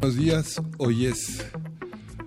Buenos 0.00 0.16
días, 0.16 0.62
hoy 0.78 1.04
es 1.04 1.44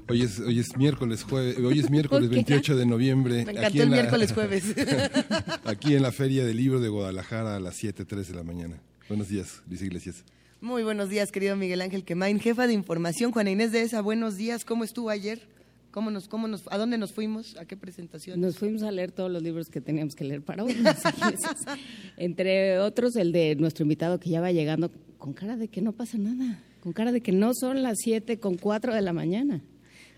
Hoy 0.07 0.21
es, 0.21 0.39
hoy 0.39 0.59
es 0.59 0.77
miércoles 0.77 1.23
jueves, 1.23 1.57
hoy 1.57 1.79
es 1.79 1.89
miércoles 1.89 2.29
28 2.29 2.75
de 2.75 2.85
noviembre. 2.85 3.45
Me 3.45 3.51
encantó 3.53 3.81
el 3.81 3.89
miércoles 3.89 4.31
jueves. 4.35 4.75
aquí 5.65 5.95
en 5.95 6.03
la 6.03 6.11
Feria 6.11 6.45
del 6.45 6.55
Libro 6.55 6.79
de 6.79 6.89
Guadalajara 6.89 7.55
a 7.55 7.59
las 7.59 7.83
7.03 7.83 8.27
de 8.27 8.35
la 8.35 8.43
mañana. 8.43 8.79
Buenos 9.09 9.29
días, 9.29 9.63
Luis 9.67 9.81
Iglesias. 9.81 10.23
Muy 10.61 10.83
buenos 10.83 11.09
días, 11.09 11.31
querido 11.31 11.55
Miguel 11.55 11.81
Ángel 11.81 12.03
Quemain, 12.03 12.39
jefa 12.39 12.67
de 12.67 12.73
información. 12.73 13.31
Juana 13.31 13.49
Inés 13.49 13.71
de 13.71 13.81
esa, 13.81 14.01
buenos 14.01 14.37
días. 14.37 14.65
¿Cómo 14.65 14.83
estuvo 14.83 15.09
ayer? 15.09 15.41
¿Cómo 15.89 16.11
nos, 16.11 16.27
cómo 16.27 16.47
nos, 16.47 16.65
¿A 16.69 16.77
dónde 16.77 16.99
nos 16.99 17.11
fuimos? 17.11 17.57
¿A 17.57 17.65
qué 17.65 17.75
presentación? 17.75 18.39
Nos 18.39 18.59
fuimos 18.59 18.83
a 18.83 18.91
leer 18.91 19.11
todos 19.11 19.31
los 19.31 19.41
libros 19.41 19.69
que 19.69 19.81
teníamos 19.81 20.13
que 20.13 20.25
leer 20.25 20.43
para 20.43 20.63
hoy. 20.63 20.77
Entre 22.17 22.77
otros, 22.77 23.15
el 23.15 23.31
de 23.31 23.55
nuestro 23.55 23.81
invitado 23.81 24.19
que 24.19 24.29
ya 24.29 24.41
va 24.41 24.51
llegando 24.51 24.91
con 25.17 25.33
cara 25.33 25.57
de 25.57 25.69
que 25.69 25.81
no 25.81 25.93
pasa 25.93 26.19
nada 26.19 26.61
con 26.83 26.91
cara 26.91 27.13
de 27.13 27.21
que 27.21 27.31
no 27.31 27.53
son 27.53 27.81
las 27.81 27.99
7 27.99 28.41
con 28.41 28.57
4 28.57 28.93
de 28.93 29.01
la 29.01 29.13
mañana. 29.13 29.61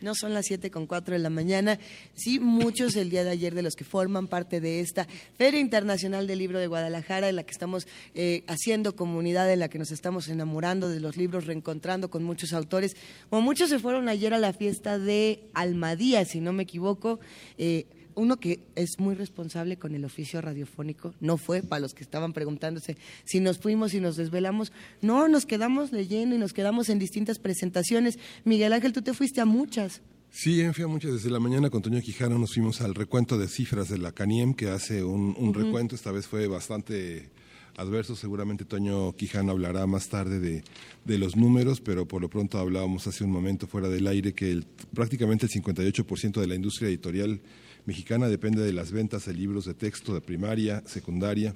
No 0.02 0.16
son 0.16 0.34
las 0.34 0.48
7 0.48 0.72
con 0.72 0.88
4 0.88 1.14
de 1.14 1.20
la 1.20 1.30
mañana. 1.30 1.78
Sí, 2.16 2.40
muchos 2.40 2.96
el 2.96 3.12
día 3.12 3.24
de 3.24 3.30
ayer 3.30 3.54
de 3.54 3.62
los 3.62 3.76
que 3.76 3.84
forman 3.84 4.28
parte 4.28 4.60
de 4.60 4.80
esta 4.80 5.06
Feria 5.38 5.60
Internacional 5.60 6.26
del 6.26 6.40
Libro 6.40 6.58
de 6.58 6.66
Guadalajara, 6.66 7.30
en 7.30 7.36
la 7.36 7.44
que 7.44 7.52
estamos 7.52 7.88
eh, 8.16 8.44
haciendo 8.48 8.96
comunidad, 8.96 9.54
en 9.54 9.60
la 9.60 9.70
que 9.70 9.78
nos 9.78 9.92
estamos 9.92 10.28
enamorando 10.28 10.90
de 10.90 11.00
los 11.00 11.18
libros, 11.18 11.46
reencontrando 11.46 12.10
con 12.10 12.24
muchos 12.24 12.52
autores. 12.52 12.98
Como 13.30 13.44
muchos 13.44 13.70
se 13.70 13.78
fueron 13.78 14.10
ayer 14.10 14.34
a 14.34 14.40
la 14.40 14.52
fiesta 14.52 14.98
de 14.98 15.48
Almadía, 15.54 16.26
si 16.26 16.40
no 16.40 16.52
me 16.52 16.64
equivoco. 16.64 17.20
Eh, 17.60 17.86
uno 18.16 18.38
que 18.38 18.60
es 18.76 19.00
muy 19.00 19.16
responsable 19.16 19.78
con 19.78 19.96
el 19.96 20.06
oficio 20.06 20.42
radiofónico, 20.42 21.14
no 21.20 21.38
fue 21.38 21.62
para 21.62 21.82
los 21.82 21.94
que 21.94 22.04
estaban 22.04 22.34
preguntándose 22.34 22.98
si 23.24 23.40
nos 23.40 23.60
fuimos 23.60 23.94
y 23.94 24.00
nos 24.00 24.16
desvelamos, 24.16 24.72
no, 25.02 25.28
nos 25.28 25.46
quedamos 25.46 25.92
leyendo 25.92 26.36
y 26.36 26.40
nos 26.40 26.54
quedamos 26.54 26.90
en 26.90 27.00
distintas 27.00 27.40
presentaciones. 27.40 28.18
Miguel 28.44 28.74
Ángel, 28.74 28.94
tú 28.94 29.02
te 29.02 29.14
fuiste 29.14 29.42
a 29.42 29.46
muchas. 29.46 30.02
Sí, 30.32 30.62
fui 30.74 30.84
a 30.84 30.88
muchas. 30.88 31.14
Desde 31.14 31.30
la 31.30 31.40
mañana 31.40 31.70
con 31.70 31.82
Toño 31.82 32.02
Quijano 32.02 32.38
nos 32.38 32.54
fuimos 32.54 32.82
al 32.82 32.94
recuento 32.94 33.38
de 33.38 33.48
cifras 33.48 33.88
de 33.88 33.98
la 33.98 34.12
CANIEM, 34.12 34.54
que 34.54 34.70
hace 34.70 35.02
un, 35.02 35.54
recuento, 35.54 35.96
esta 35.96 36.12
vez 36.12 36.28
fue 36.28 36.48
bastante 36.48 37.30
adverso. 37.78 38.18
Seguramente 38.18 38.66
Toño 38.66 39.14
Quijano 39.14 39.54
hablará 39.54 39.88
más 39.88 40.10
tarde 40.10 40.42
de, 40.42 40.64
de, 41.06 41.18
los 41.18 41.38
números, 41.38 41.80
pero 41.80 42.06
por 42.06 42.22
lo 42.22 42.30
pronto 42.30 42.58
hablábamos 42.58 43.08
hace 43.08 43.24
un 43.24 43.32
momento 43.32 43.66
fuera 43.66 43.88
del 43.88 44.08
aire 44.08 44.34
que 44.34 44.62
prácticamente 44.94 45.46
el 45.46 45.52
58% 45.54 46.42
de 46.42 46.48
la 46.48 46.56
industria 46.56 46.90
editorial 46.90 47.40
mexicana 47.86 48.28
depende 48.28 48.64
de 48.64 48.74
las 48.74 48.92
ventas 48.92 49.26
de 49.26 49.34
libros 49.34 49.66
de 49.66 49.74
texto 49.74 50.14
de 50.14 50.22
primaria, 50.22 50.84
secundaria, 50.86 51.56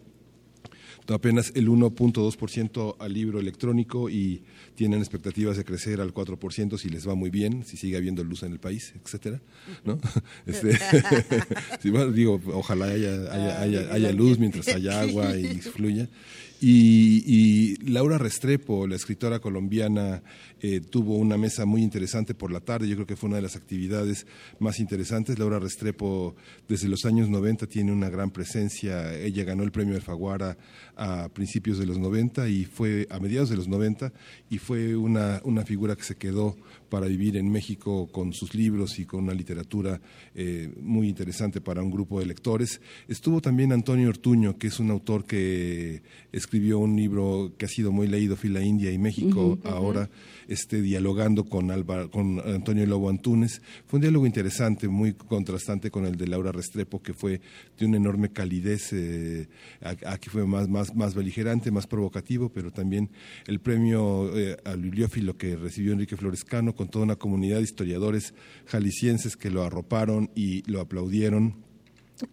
apenas 1.13 1.51
el 1.55 1.69
1.2% 1.69 2.95
al 2.99 3.13
libro 3.13 3.39
electrónico 3.39 4.09
y 4.09 4.43
tienen 4.75 4.99
expectativas 4.99 5.57
de 5.57 5.65
crecer 5.65 6.01
al 6.01 6.13
4% 6.13 6.77
si 6.77 6.89
les 6.89 7.07
va 7.07 7.15
muy 7.15 7.29
bien, 7.29 7.65
si 7.65 7.77
sigue 7.77 7.97
habiendo 7.97 8.23
luz 8.23 8.43
en 8.43 8.51
el 8.51 8.59
país, 8.59 8.93
etcétera, 9.03 9.41
¿no? 9.83 9.99
Este, 10.45 10.77
digo, 12.13 12.41
ojalá 12.53 12.85
haya, 12.85 13.61
haya, 13.91 14.11
luz 14.11 14.39
mientras 14.39 14.67
haya 14.69 15.01
agua 15.01 15.37
y 15.37 15.59
fluya. 15.59 16.09
Y, 16.61 17.77
Laura 17.89 18.17
Restrepo, 18.17 18.85
la 18.85 18.95
escritora 18.95 19.39
colombiana, 19.39 20.21
eh, 20.61 20.81
tuvo 20.81 21.15
una 21.15 21.37
mesa 21.37 21.65
muy 21.65 21.81
interesante 21.81 22.33
por 22.33 22.51
la 22.51 22.59
tarde. 22.59 22.87
Yo 22.87 22.95
creo 22.95 23.07
que 23.07 23.15
fue 23.15 23.27
una 23.27 23.37
de 23.37 23.43
las 23.43 23.55
actividades 23.55 24.27
más 24.59 24.79
interesantes. 24.79 25.39
Laura 25.39 25.59
Restrepo, 25.59 26.35
desde 26.67 26.89
los 26.89 27.05
años 27.05 27.29
90, 27.29 27.67
tiene 27.67 27.93
una 27.93 28.09
gran 28.09 28.31
presencia. 28.31 29.13
Ella 29.15 29.45
ganó 29.45 29.63
el 29.63 29.71
premio 29.71 29.95
Alfaguara 29.95 30.57
a 30.97 31.29
principios 31.29 31.77
de 31.77 31.85
los 31.85 31.97
90 31.97 32.49
y 32.49 32.65
fue 32.65 33.07
a 33.09 33.19
mediados 33.19 33.49
de 33.49 33.55
los 33.55 33.69
90 33.69 34.11
y 34.49 34.57
fue 34.57 34.97
una, 34.97 35.41
una 35.45 35.63
figura 35.63 35.95
que 35.95 36.03
se 36.03 36.15
quedó 36.15 36.57
para 36.89 37.07
vivir 37.07 37.37
en 37.37 37.49
México 37.49 38.07
con 38.11 38.33
sus 38.33 38.55
libros 38.55 38.99
y 38.99 39.05
con 39.05 39.23
una 39.23 39.33
literatura 39.33 40.01
eh, 40.35 40.69
muy 40.81 41.07
interesante 41.07 41.61
para 41.61 41.81
un 41.81 41.91
grupo 41.91 42.19
de 42.19 42.25
lectores. 42.25 42.81
Estuvo 43.07 43.41
también 43.41 43.71
Antonio 43.71 44.09
Ortuño, 44.09 44.57
que 44.57 44.67
es 44.67 44.79
un 44.79 44.91
autor 44.91 45.25
que 45.25 46.01
escribió 46.31 46.79
un 46.79 46.95
libro 46.95 47.53
que 47.57 47.65
ha 47.65 47.69
sido 47.69 47.91
muy 47.91 48.07
leído, 48.07 48.35
Fila 48.35 48.61
India 48.61 48.91
y 48.91 48.97
México, 48.97 49.59
ahora 49.63 50.09
este, 50.47 50.81
dialogando 50.81 51.45
con, 51.45 51.69
con 52.09 52.39
Antonio 52.39 52.85
Lobo 52.85 53.09
Antunes. 53.09 53.61
Fue 53.87 53.97
un 53.97 54.01
diálogo 54.01 54.25
interesante, 54.25 54.87
muy 54.87 55.13
contrastante 55.13 55.91
con 55.91 56.05
el 56.05 56.17
de 56.17 56.27
Laura 56.27 56.51
Restrepo, 56.51 57.01
que 57.01 57.13
fue 57.13 57.41
de 57.77 57.85
una 57.85 57.97
enorme 57.97 58.29
calidez. 58.29 58.93
Eh, 58.93 59.47
aquí 59.81 60.29
fue 60.29 60.45
más, 60.45 60.67
más, 60.67 60.95
más 60.95 61.13
beligerante, 61.13 61.71
más 61.71 61.87
provocativo, 61.87 62.49
pero 62.49 62.71
también 62.71 63.09
el 63.47 63.59
premio 63.59 64.35
eh, 64.35 64.57
al 64.65 64.81
bibliófilo 64.81 65.37
que 65.37 65.55
recibió 65.55 65.93
Enrique 65.93 66.17
Florescano 66.17 66.73
con 66.79 66.87
toda 66.87 67.03
una 67.03 67.17
comunidad 67.17 67.57
de 67.57 67.63
historiadores 67.63 68.33
jaliscienses 68.65 69.35
que 69.35 69.49
lo 69.49 69.63
arroparon 69.63 70.31
y 70.33 70.63
lo 70.71 70.79
aplaudieron 70.79 71.57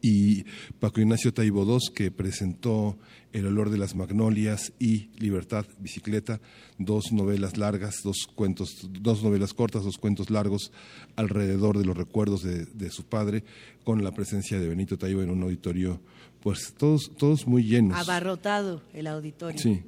y 0.01 0.45
Paco 0.79 1.01
Ignacio 1.01 1.35
Taibo 1.35 1.65
II, 1.65 1.93
que 1.93 2.13
presentó 2.13 2.97
El 3.33 3.49
olor 3.49 3.71
de 3.71 3.79
las 3.79 3.97
magnolias 3.97 4.73
y 4.79 5.09
Libertad 5.19 5.67
Bicicleta, 5.81 6.41
dos 6.79 7.11
novelas 7.11 7.57
largas, 7.57 8.03
dos 8.05 8.29
cuentos, 8.37 8.89
dos 8.89 9.25
novelas 9.25 9.53
cortas, 9.53 9.83
dos 9.83 9.99
cuentos 9.99 10.31
largos 10.31 10.71
alrededor 11.17 11.77
de 11.77 11.85
los 11.85 11.97
recuerdos 11.97 12.45
de, 12.45 12.67
de 12.67 12.91
su 12.91 13.03
padre, 13.03 13.43
con 13.83 14.05
la 14.05 14.13
presencia 14.13 14.61
de 14.61 14.69
Benito 14.69 14.97
Taibo 14.97 15.23
en 15.23 15.31
un 15.31 15.43
auditorio, 15.43 16.01
pues 16.41 16.73
todos, 16.79 17.11
todos 17.19 17.49
muy 17.49 17.65
llenos. 17.65 17.99
Abarrotado 17.99 18.81
el 18.95 19.09
auditorio. 19.09 19.59
Sí. 19.59 19.83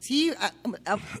Sí, 0.00 0.30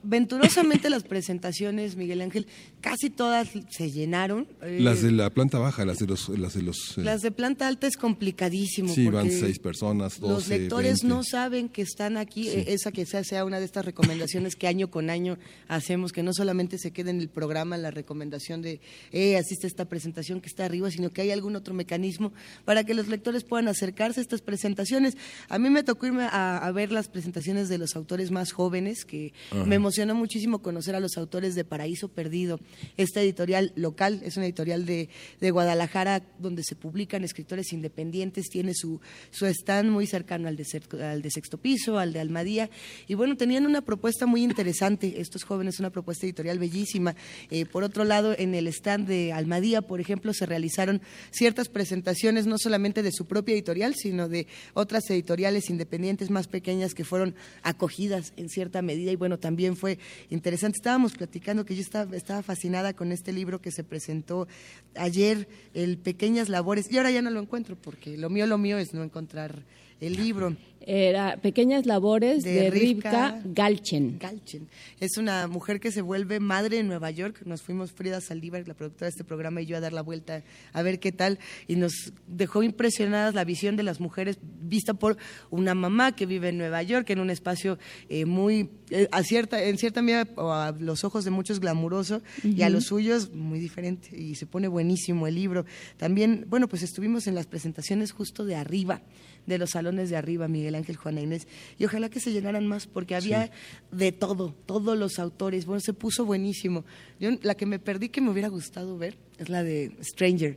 venturosamente 0.04 0.88
las 0.88 1.02
presentaciones, 1.02 1.96
Miguel 1.96 2.20
Ángel, 2.20 2.46
casi 2.80 3.10
todas 3.10 3.48
se 3.70 3.90
llenaron. 3.90 4.46
Eh, 4.62 4.78
las 4.80 5.02
de 5.02 5.10
la 5.10 5.30
planta 5.30 5.58
baja, 5.58 5.84
las 5.84 5.98
de 5.98 6.06
los... 6.06 6.28
Las 6.28 6.54
de, 6.54 6.62
los, 6.62 6.96
eh, 6.96 7.02
las 7.02 7.22
de 7.22 7.32
planta 7.32 7.66
alta 7.66 7.88
es 7.88 7.96
complicadísimo. 7.96 8.94
Sí, 8.94 9.08
van 9.08 9.32
seis 9.32 9.58
personas, 9.58 10.20
Los 10.20 10.46
lectores 10.46 11.02
no 11.02 11.24
saben 11.24 11.68
que 11.68 11.82
están 11.82 12.16
aquí, 12.16 12.48
eh, 12.48 12.66
esa 12.68 12.92
que 12.92 13.04
sea 13.04 13.44
una 13.44 13.58
de 13.58 13.64
estas 13.64 13.84
recomendaciones 13.84 14.54
que 14.54 14.68
año 14.68 14.90
con 14.90 15.10
año 15.10 15.38
hacemos, 15.66 16.12
que 16.12 16.22
no 16.22 16.32
solamente 16.32 16.78
se 16.78 16.92
quede 16.92 17.10
en 17.10 17.20
el 17.20 17.28
programa 17.28 17.76
la 17.78 17.90
recomendación 17.90 18.62
de, 18.62 18.80
eh, 19.10 19.36
asiste 19.36 19.66
a 19.66 19.68
esta 19.68 19.86
presentación 19.86 20.40
que 20.40 20.46
está 20.46 20.64
arriba, 20.64 20.88
sino 20.92 21.10
que 21.10 21.22
hay 21.22 21.32
algún 21.32 21.56
otro 21.56 21.74
mecanismo 21.74 22.32
para 22.64 22.84
que 22.84 22.94
los 22.94 23.08
lectores 23.08 23.42
puedan 23.42 23.66
acercarse 23.66 24.20
a 24.20 24.22
estas 24.22 24.40
presentaciones. 24.40 25.16
A 25.48 25.58
mí 25.58 25.68
me 25.68 25.82
tocó 25.82 26.06
irme 26.06 26.24
a, 26.24 26.58
a 26.58 26.70
ver 26.70 26.92
las 26.92 27.08
presentaciones 27.08 27.68
de 27.68 27.78
los 27.78 27.96
autores 27.96 28.30
más 28.30 28.52
jóvenes 28.52 28.67
que 28.70 29.32
me 29.66 29.76
emocionó 29.76 30.14
muchísimo 30.14 30.60
conocer 30.60 30.94
a 30.94 31.00
los 31.00 31.16
autores 31.16 31.54
de 31.54 31.64
Paraíso 31.64 32.08
Perdido, 32.08 32.60
esta 32.96 33.20
editorial 33.20 33.72
local, 33.76 34.20
es 34.24 34.36
una 34.36 34.46
editorial 34.46 34.86
de, 34.86 35.08
Guadalajara 35.40 36.22
donde 36.38 36.62
se 36.62 36.76
publican 36.76 37.24
escritores 37.24 37.72
independientes, 37.72 38.48
tiene 38.48 38.74
su, 38.74 39.00
su 39.30 39.46
stand 39.46 39.90
muy 39.90 40.06
cercano 40.06 40.48
al 40.48 40.56
de, 40.56 40.66
al 41.02 41.22
de 41.22 41.30
Sexto 41.30 41.58
Piso, 41.58 41.98
al 41.98 42.12
de 42.12 42.20
Almadía, 42.20 42.70
y 43.06 43.14
bueno, 43.14 43.36
tenían 43.36 43.66
una 43.66 43.80
propuesta 43.80 44.26
muy 44.26 44.42
interesante, 44.42 45.20
estos 45.20 45.44
jóvenes, 45.44 45.80
una 45.80 45.90
propuesta 45.90 46.26
editorial 46.26 46.58
bellísima. 46.58 47.16
Eh, 47.50 47.64
por 47.64 47.82
otro 47.82 48.04
lado, 48.04 48.34
en 48.38 48.54
el 48.54 48.66
stand 48.68 49.08
de 49.08 49.32
Almadía, 49.32 49.82
por 49.82 50.00
ejemplo, 50.00 50.32
se 50.34 50.46
realizaron 50.46 51.00
ciertas 51.30 51.68
presentaciones, 51.68 52.46
no 52.46 52.58
solamente 52.58 53.02
de 53.02 53.12
su 53.12 53.26
propia 53.26 53.54
editorial, 53.54 53.94
sino 53.94 54.28
de 54.28 54.46
otras 54.74 55.08
editoriales 55.10 55.70
independientes 55.70 56.30
más 56.30 56.46
pequeñas 56.46 56.94
que 56.94 57.04
fueron 57.04 57.34
acogidas 57.62 58.32
en 58.36 58.48
cierta 58.58 58.82
medida 58.82 59.12
y 59.12 59.16
bueno, 59.16 59.38
también 59.38 59.76
fue 59.76 60.00
interesante. 60.30 60.78
Estábamos 60.78 61.12
platicando 61.12 61.64
que 61.64 61.76
yo 61.76 61.80
estaba, 61.80 62.16
estaba 62.16 62.42
fascinada 62.42 62.92
con 62.92 63.12
este 63.12 63.32
libro 63.32 63.60
que 63.60 63.70
se 63.70 63.84
presentó 63.84 64.48
ayer, 64.96 65.46
el 65.74 65.96
Pequeñas 65.96 66.48
Labores, 66.48 66.90
y 66.90 66.96
ahora 66.96 67.12
ya 67.12 67.22
no 67.22 67.30
lo 67.30 67.38
encuentro 67.38 67.76
porque 67.76 68.18
lo 68.18 68.30
mío, 68.30 68.48
lo 68.48 68.58
mío 68.58 68.76
es 68.76 68.94
no 68.94 69.04
encontrar 69.04 69.62
el 70.00 70.16
libro. 70.16 70.56
Era 70.90 71.36
Pequeñas 71.36 71.84
Labores 71.84 72.42
de, 72.44 72.70
Rivka, 72.70 73.42
Galchen. 73.44 74.18
Galchen. 74.18 74.68
Es 75.00 75.18
una 75.18 75.46
mujer 75.46 75.80
que 75.80 75.92
se 75.92 76.00
vuelve 76.00 76.40
madre 76.40 76.78
en 76.78 76.88
Nueva 76.88 77.10
York. 77.10 77.42
Nos 77.44 77.60
fuimos 77.60 77.92
Frida 77.92 78.22
Saldívar, 78.22 78.66
la 78.66 78.72
productora 78.72 79.04
de 79.04 79.10
este 79.10 79.22
programa, 79.22 79.60
y 79.60 79.66
yo 79.66 79.76
a 79.76 79.80
dar 79.80 79.92
la 79.92 80.00
vuelta 80.00 80.42
a 80.72 80.82
ver 80.82 80.98
qué 80.98 81.12
tal. 81.12 81.40
Y 81.66 81.76
nos 81.76 82.14
dejó 82.26 82.62
impresionadas 82.62 83.34
la 83.34 83.44
visión 83.44 83.76
de 83.76 83.82
las 83.82 84.00
mujeres 84.00 84.38
vista 84.40 84.94
por 84.94 85.18
una 85.50 85.74
mamá 85.74 86.16
que 86.16 86.24
vive 86.24 86.48
en 86.48 86.56
Nueva 86.56 86.82
York, 86.82 87.10
en 87.10 87.20
un 87.20 87.28
espacio 87.28 87.78
eh, 88.08 88.24
muy, 88.24 88.70
eh, 88.88 89.08
a 89.12 89.22
cierta, 89.22 89.62
en 89.62 89.76
cierta 89.76 90.00
medida, 90.00 90.26
a 90.38 90.74
los 90.80 91.04
ojos 91.04 91.22
de 91.26 91.30
muchos 91.30 91.60
glamuroso, 91.60 92.22
y 92.42 92.62
a 92.62 92.70
los 92.70 92.84
suyos 92.84 93.30
muy 93.34 93.58
diferente. 93.58 94.16
Y 94.16 94.36
se 94.36 94.46
pone 94.46 94.68
buenísimo 94.68 95.26
el 95.26 95.34
libro. 95.34 95.66
También, 95.98 96.46
bueno, 96.48 96.66
pues 96.66 96.82
estuvimos 96.82 97.26
en 97.26 97.34
las 97.34 97.46
presentaciones 97.46 98.10
justo 98.10 98.46
de 98.46 98.56
arriba 98.56 99.02
de 99.48 99.58
los 99.58 99.70
salones 99.70 100.10
de 100.10 100.16
arriba, 100.16 100.46
Miguel 100.46 100.74
Ángel, 100.78 100.96
Juana 100.96 101.20
Inés, 101.20 101.46
y 101.78 101.84
ojalá 101.84 102.08
que 102.08 102.20
se 102.20 102.32
llenaran 102.32 102.66
más, 102.66 102.86
porque 102.86 103.14
había 103.14 103.50
de 103.92 104.12
todo, 104.12 104.54
todos 104.66 104.96
los 104.96 105.18
autores, 105.18 105.66
bueno, 105.66 105.80
se 105.80 105.92
puso 105.92 106.24
buenísimo. 106.24 106.84
Yo, 107.20 107.30
la 107.42 107.54
que 107.54 107.66
me 107.66 107.78
perdí 107.78 108.08
que 108.08 108.20
me 108.20 108.30
hubiera 108.30 108.48
gustado 108.48 108.96
ver 108.96 109.16
es 109.38 109.48
la 109.48 109.62
de 109.62 109.92
Stranger, 110.02 110.56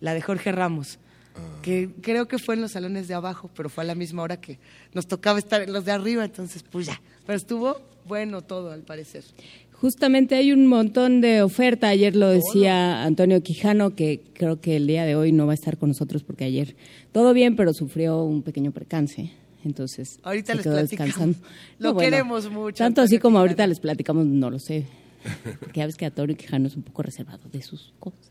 la 0.00 0.14
de 0.14 0.22
Jorge 0.22 0.52
Ramos 0.52 0.98
ah. 1.36 1.60
que 1.62 1.90
creo 2.00 2.26
que 2.26 2.38
fue 2.38 2.56
en 2.56 2.62
los 2.62 2.72
salones 2.72 3.06
de 3.06 3.14
abajo, 3.14 3.50
pero 3.54 3.68
fue 3.68 3.84
a 3.84 3.86
la 3.86 3.94
misma 3.94 4.22
hora 4.22 4.40
que 4.40 4.58
nos 4.92 5.06
tocaba 5.06 5.38
estar 5.38 5.62
en 5.62 5.72
los 5.72 5.84
de 5.84 5.92
arriba, 5.92 6.24
entonces 6.24 6.64
pues 6.68 6.86
ya, 6.86 7.00
pero 7.26 7.36
estuvo 7.36 7.80
bueno 8.06 8.42
todo 8.42 8.72
al 8.72 8.82
parecer. 8.82 9.24
Justamente 9.80 10.34
hay 10.34 10.52
un 10.52 10.66
montón 10.66 11.22
de 11.22 11.40
oferta. 11.40 11.88
Ayer 11.88 12.14
lo 12.14 12.28
decía 12.28 13.02
Antonio 13.02 13.42
Quijano, 13.42 13.94
que 13.94 14.20
creo 14.34 14.60
que 14.60 14.76
el 14.76 14.86
día 14.86 15.06
de 15.06 15.16
hoy 15.16 15.32
no 15.32 15.46
va 15.46 15.52
a 15.52 15.54
estar 15.54 15.78
con 15.78 15.88
nosotros 15.88 16.22
porque 16.22 16.44
ayer 16.44 16.76
todo 17.12 17.32
bien, 17.32 17.56
pero 17.56 17.72
sufrió 17.72 18.22
un 18.22 18.42
pequeño 18.42 18.72
percance. 18.72 19.30
Entonces, 19.64 20.18
ahorita 20.22 20.54
les 20.54 20.66
platicamos. 20.66 21.36
Lo 21.78 21.96
queremos 21.96 22.50
mucho. 22.50 22.78
Tanto 22.78 23.02
así 23.02 23.18
como 23.18 23.38
ahorita 23.38 23.66
les 23.66 23.80
platicamos, 23.80 24.26
no 24.26 24.50
lo 24.50 24.58
sé. 24.58 24.86
Porque 25.60 25.80
ya 25.80 25.86
ves 25.86 25.96
que 25.96 26.06
Antonio 26.06 26.36
Quijano 26.36 26.66
es 26.68 26.76
un 26.76 26.82
poco 26.82 27.02
reservado 27.02 27.48
de 27.50 27.62
sus 27.62 27.92
cosas 27.98 28.30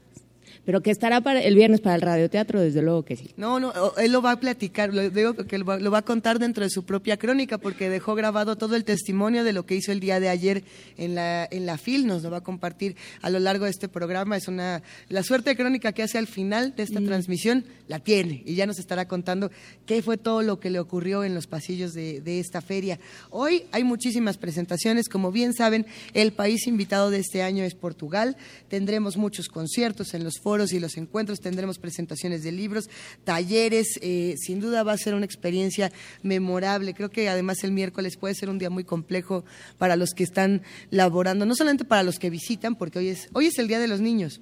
pero 0.65 0.81
que 0.81 0.91
estará 0.91 1.21
para 1.21 1.41
el 1.41 1.55
viernes 1.55 1.81
para 1.81 1.95
el 1.95 2.01
radioteatro, 2.01 2.61
desde 2.61 2.81
luego 2.81 3.03
que 3.03 3.15
sí. 3.15 3.31
No, 3.37 3.59
no, 3.59 3.73
él 3.97 4.11
lo 4.11 4.21
va 4.21 4.31
a 4.33 4.39
platicar, 4.39 4.93
lo 4.93 5.09
digo 5.09 5.33
que 5.33 5.57
lo 5.57 5.65
va, 5.65 5.97
a 5.97 6.01
contar 6.03 6.39
dentro 6.39 6.63
de 6.63 6.69
su 6.69 6.83
propia 6.85 7.17
crónica, 7.17 7.57
porque 7.57 7.89
dejó 7.89 8.15
grabado 8.15 8.55
todo 8.55 8.75
el 8.75 8.83
testimonio 8.83 9.43
de 9.43 9.53
lo 9.53 9.65
que 9.65 9.75
hizo 9.75 9.91
el 9.91 9.99
día 9.99 10.19
de 10.19 10.29
ayer 10.29 10.63
en 10.97 11.15
la, 11.15 11.47
en 11.49 11.65
la 11.65 11.77
FIL, 11.77 12.05
nos 12.05 12.23
lo 12.23 12.31
va 12.31 12.37
a 12.37 12.41
compartir 12.41 12.95
a 13.21 13.29
lo 13.29 13.39
largo 13.39 13.65
de 13.65 13.71
este 13.71 13.87
programa. 13.87 14.37
Es 14.37 14.47
una, 14.47 14.83
la 15.07 15.23
suerte 15.23 15.51
de 15.51 15.55
crónica 15.55 15.91
que 15.91 16.03
hace 16.03 16.17
al 16.17 16.27
final 16.27 16.75
de 16.75 16.83
esta 16.83 16.99
mm. 16.99 17.05
transmisión, 17.05 17.65
la 17.87 17.99
tiene, 17.99 18.43
y 18.45 18.53
ya 18.53 18.67
nos 18.67 18.77
estará 18.77 19.07
contando 19.07 19.49
qué 19.87 20.01
fue 20.03 20.17
todo 20.17 20.43
lo 20.43 20.59
que 20.59 20.69
le 20.69 20.79
ocurrió 20.79 21.23
en 21.23 21.33
los 21.33 21.47
pasillos 21.47 21.93
de, 21.93 22.21
de 22.21 22.39
esta 22.39 22.61
feria. 22.61 22.99
Hoy 23.31 23.63
hay 23.71 23.83
muchísimas 23.83 24.37
presentaciones, 24.37 25.09
como 25.09 25.31
bien 25.31 25.53
saben, 25.53 25.87
el 26.13 26.31
país 26.31 26.67
invitado 26.67 27.09
de 27.09 27.19
este 27.19 27.41
año 27.41 27.63
es 27.63 27.73
Portugal, 27.73 28.37
tendremos 28.67 29.17
muchos 29.17 29.47
conciertos 29.47 30.13
en 30.13 30.23
los 30.23 30.39
foros 30.39 30.58
y 30.73 30.79
los 30.79 30.97
encuentros, 30.97 31.39
tendremos 31.39 31.79
presentaciones 31.79 32.43
de 32.43 32.51
libros, 32.51 32.89
talleres, 33.23 33.99
eh, 34.01 34.35
sin 34.37 34.59
duda 34.59 34.83
va 34.83 34.93
a 34.93 34.97
ser 34.97 35.15
una 35.15 35.25
experiencia 35.25 35.91
memorable. 36.21 36.93
Creo 36.93 37.09
que 37.09 37.29
además 37.29 37.63
el 37.63 37.71
miércoles 37.71 38.17
puede 38.17 38.35
ser 38.35 38.49
un 38.49 38.59
día 38.59 38.69
muy 38.69 38.83
complejo 38.83 39.45
para 39.77 39.95
los 39.95 40.11
que 40.11 40.23
están 40.23 40.61
laborando, 40.91 41.45
no 41.45 41.55
solamente 41.55 41.85
para 41.85 42.03
los 42.03 42.19
que 42.19 42.29
visitan, 42.29 42.75
porque 42.75 42.99
hoy 42.99 43.09
es, 43.09 43.29
hoy 43.33 43.47
es 43.47 43.57
el 43.57 43.67
Día 43.67 43.79
de 43.79 43.87
los 43.87 44.01
Niños. 44.01 44.41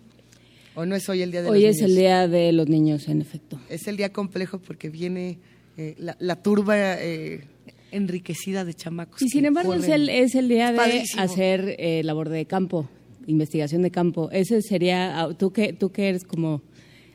¿O 0.75 0.85
no 0.85 0.95
es 0.95 1.07
hoy 1.09 1.21
el 1.21 1.31
Día 1.31 1.41
de 1.41 1.47
los 1.47 1.55
Niños? 1.55 1.75
Hoy 1.75 1.75
es 1.75 1.81
el 1.81 1.95
Día 1.95 2.27
de 2.27 2.51
los 2.51 2.67
Niños, 2.67 3.07
en 3.07 3.21
efecto. 3.21 3.59
Es 3.69 3.87
el 3.87 3.97
día 3.97 4.11
complejo 4.11 4.59
porque 4.59 4.89
viene 4.89 5.39
eh, 5.77 5.95
la, 5.97 6.35
turba... 6.35 6.75
Eh, 6.77 7.45
enriquecida 7.89 8.65
de 8.65 8.73
chamacos. 8.73 9.21
Y 9.21 9.29
sin 9.29 9.45
embargo 9.45 9.73
es 9.73 9.87
el, 9.87 10.09
es 10.09 10.35
el 10.35 10.49
día 10.49 10.73
de 10.73 11.05
hacer 11.17 11.77
labor 12.03 12.27
de 12.27 12.45
campo 12.45 12.89
investigación 13.27 13.83
de 13.83 13.91
campo. 13.91 14.29
Ese 14.31 14.61
sería, 14.61 15.21
ah, 15.21 15.33
tú 15.33 15.51
que, 15.51 15.73
tú 15.73 15.91
que 15.91 16.09
eres 16.09 16.23
como 16.23 16.61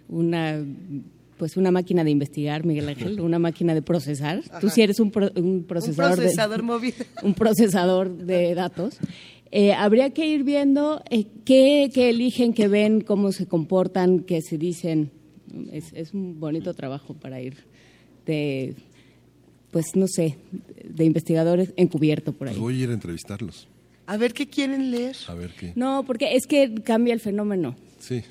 una 0.09 0.65
pues 1.39 1.57
una 1.57 1.73
máquina 1.73 2.05
de 2.05 2.11
investigar, 2.13 2.65
Miguel 2.65 2.89
Ángel, 2.89 3.21
una 3.21 3.41
máquina 3.41 3.75
de 3.75 3.83
procesar. 3.83 4.43
Tú 4.61 4.71
sí 4.71 4.81
eres 4.81 5.01
un, 5.01 5.11
un 5.35 5.65
procesador, 5.65 6.13
un 6.13 6.17
procesador 6.17 6.63
móvil. 6.63 6.95
Un 7.25 7.35
procesador 7.35 8.17
de 8.17 8.55
datos. 8.55 8.99
Eh, 9.51 9.73
habría 9.73 10.11
que 10.11 10.25
ir 10.25 10.45
viendo 10.45 11.03
eh, 11.11 11.27
qué, 11.45 11.91
qué, 11.93 12.11
eligen, 12.11 12.55
qué 12.55 12.69
ven, 12.69 13.01
cómo 13.01 13.33
se 13.33 13.47
comportan, 13.49 14.21
qué 14.21 14.41
se 14.41 14.57
dicen. 14.57 15.11
Es, 15.73 15.93
es 15.95 16.15
un 16.15 16.39
bonito 16.39 16.75
trabajo 16.75 17.15
para 17.15 17.41
ir 17.43 17.57
de, 18.25 18.77
pues 19.73 19.97
no 19.97 20.07
sé, 20.07 20.39
de 20.85 21.05
investigadores 21.05 21.75
encubierto 21.77 22.33
por 22.33 22.49
ahí. 22.49 22.57
voy 22.57 22.81
a 22.81 22.85
ir 22.85 22.91
a 22.91 22.95
entrevistarlos. 22.95 23.67
A 24.07 24.17
ver 24.17 24.33
qué 24.35 24.49
quieren 24.49 24.91
leer. 24.91 25.17
A 25.29 25.35
ver 25.35 25.53
qué. 25.55 25.73
No, 25.77 26.05
porque 26.07 26.35
es 26.35 26.47
que 26.47 26.75
cambia 26.83 27.15
el 27.15 27.21
fenómeno. 27.21 27.77
Sí. 27.99 28.23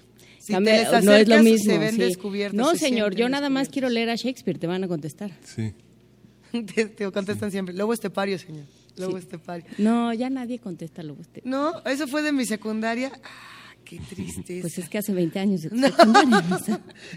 cambia, 0.47 1.01
no 1.01 1.13
es 1.13 1.27
lo 1.27 1.41
mismo. 1.44 1.71
Se 1.71 1.77
ven 1.77 1.97
descubiertos. 1.97 2.57
No, 2.57 2.75
señor, 2.75 3.15
yo 3.15 3.29
nada 3.29 3.50
más 3.50 3.69
quiero 3.69 3.89
leer 3.89 4.09
a 4.09 4.15
Shakespeare, 4.15 4.59
te 4.59 4.68
van 4.68 4.83
a 4.83 4.88
contestar. 4.88 5.31
Sí. 5.44 5.73
te, 6.95 7.12
contestan 7.12 7.51
siempre. 7.51 7.73
Lobo 7.73 7.94
estepario, 7.94 8.38
señor. 8.38 8.65
Lobo 8.97 9.18
estepario. 9.18 9.65
No, 9.77 10.13
ya 10.13 10.29
nadie 10.29 10.59
contesta 10.59 11.01
lobo 11.01 11.21
estepario. 11.21 11.50
No, 11.50 11.81
eso 11.85 12.07
fue 12.07 12.21
de 12.21 12.33
mi 12.33 12.45
secundaria. 12.45 13.12
Qué 13.92 14.00
triste. 14.10 14.62
Pues 14.62 14.78
es 14.78 14.88
que 14.88 15.00
hace 15.00 15.14
20 15.14 15.38
años. 15.38 15.62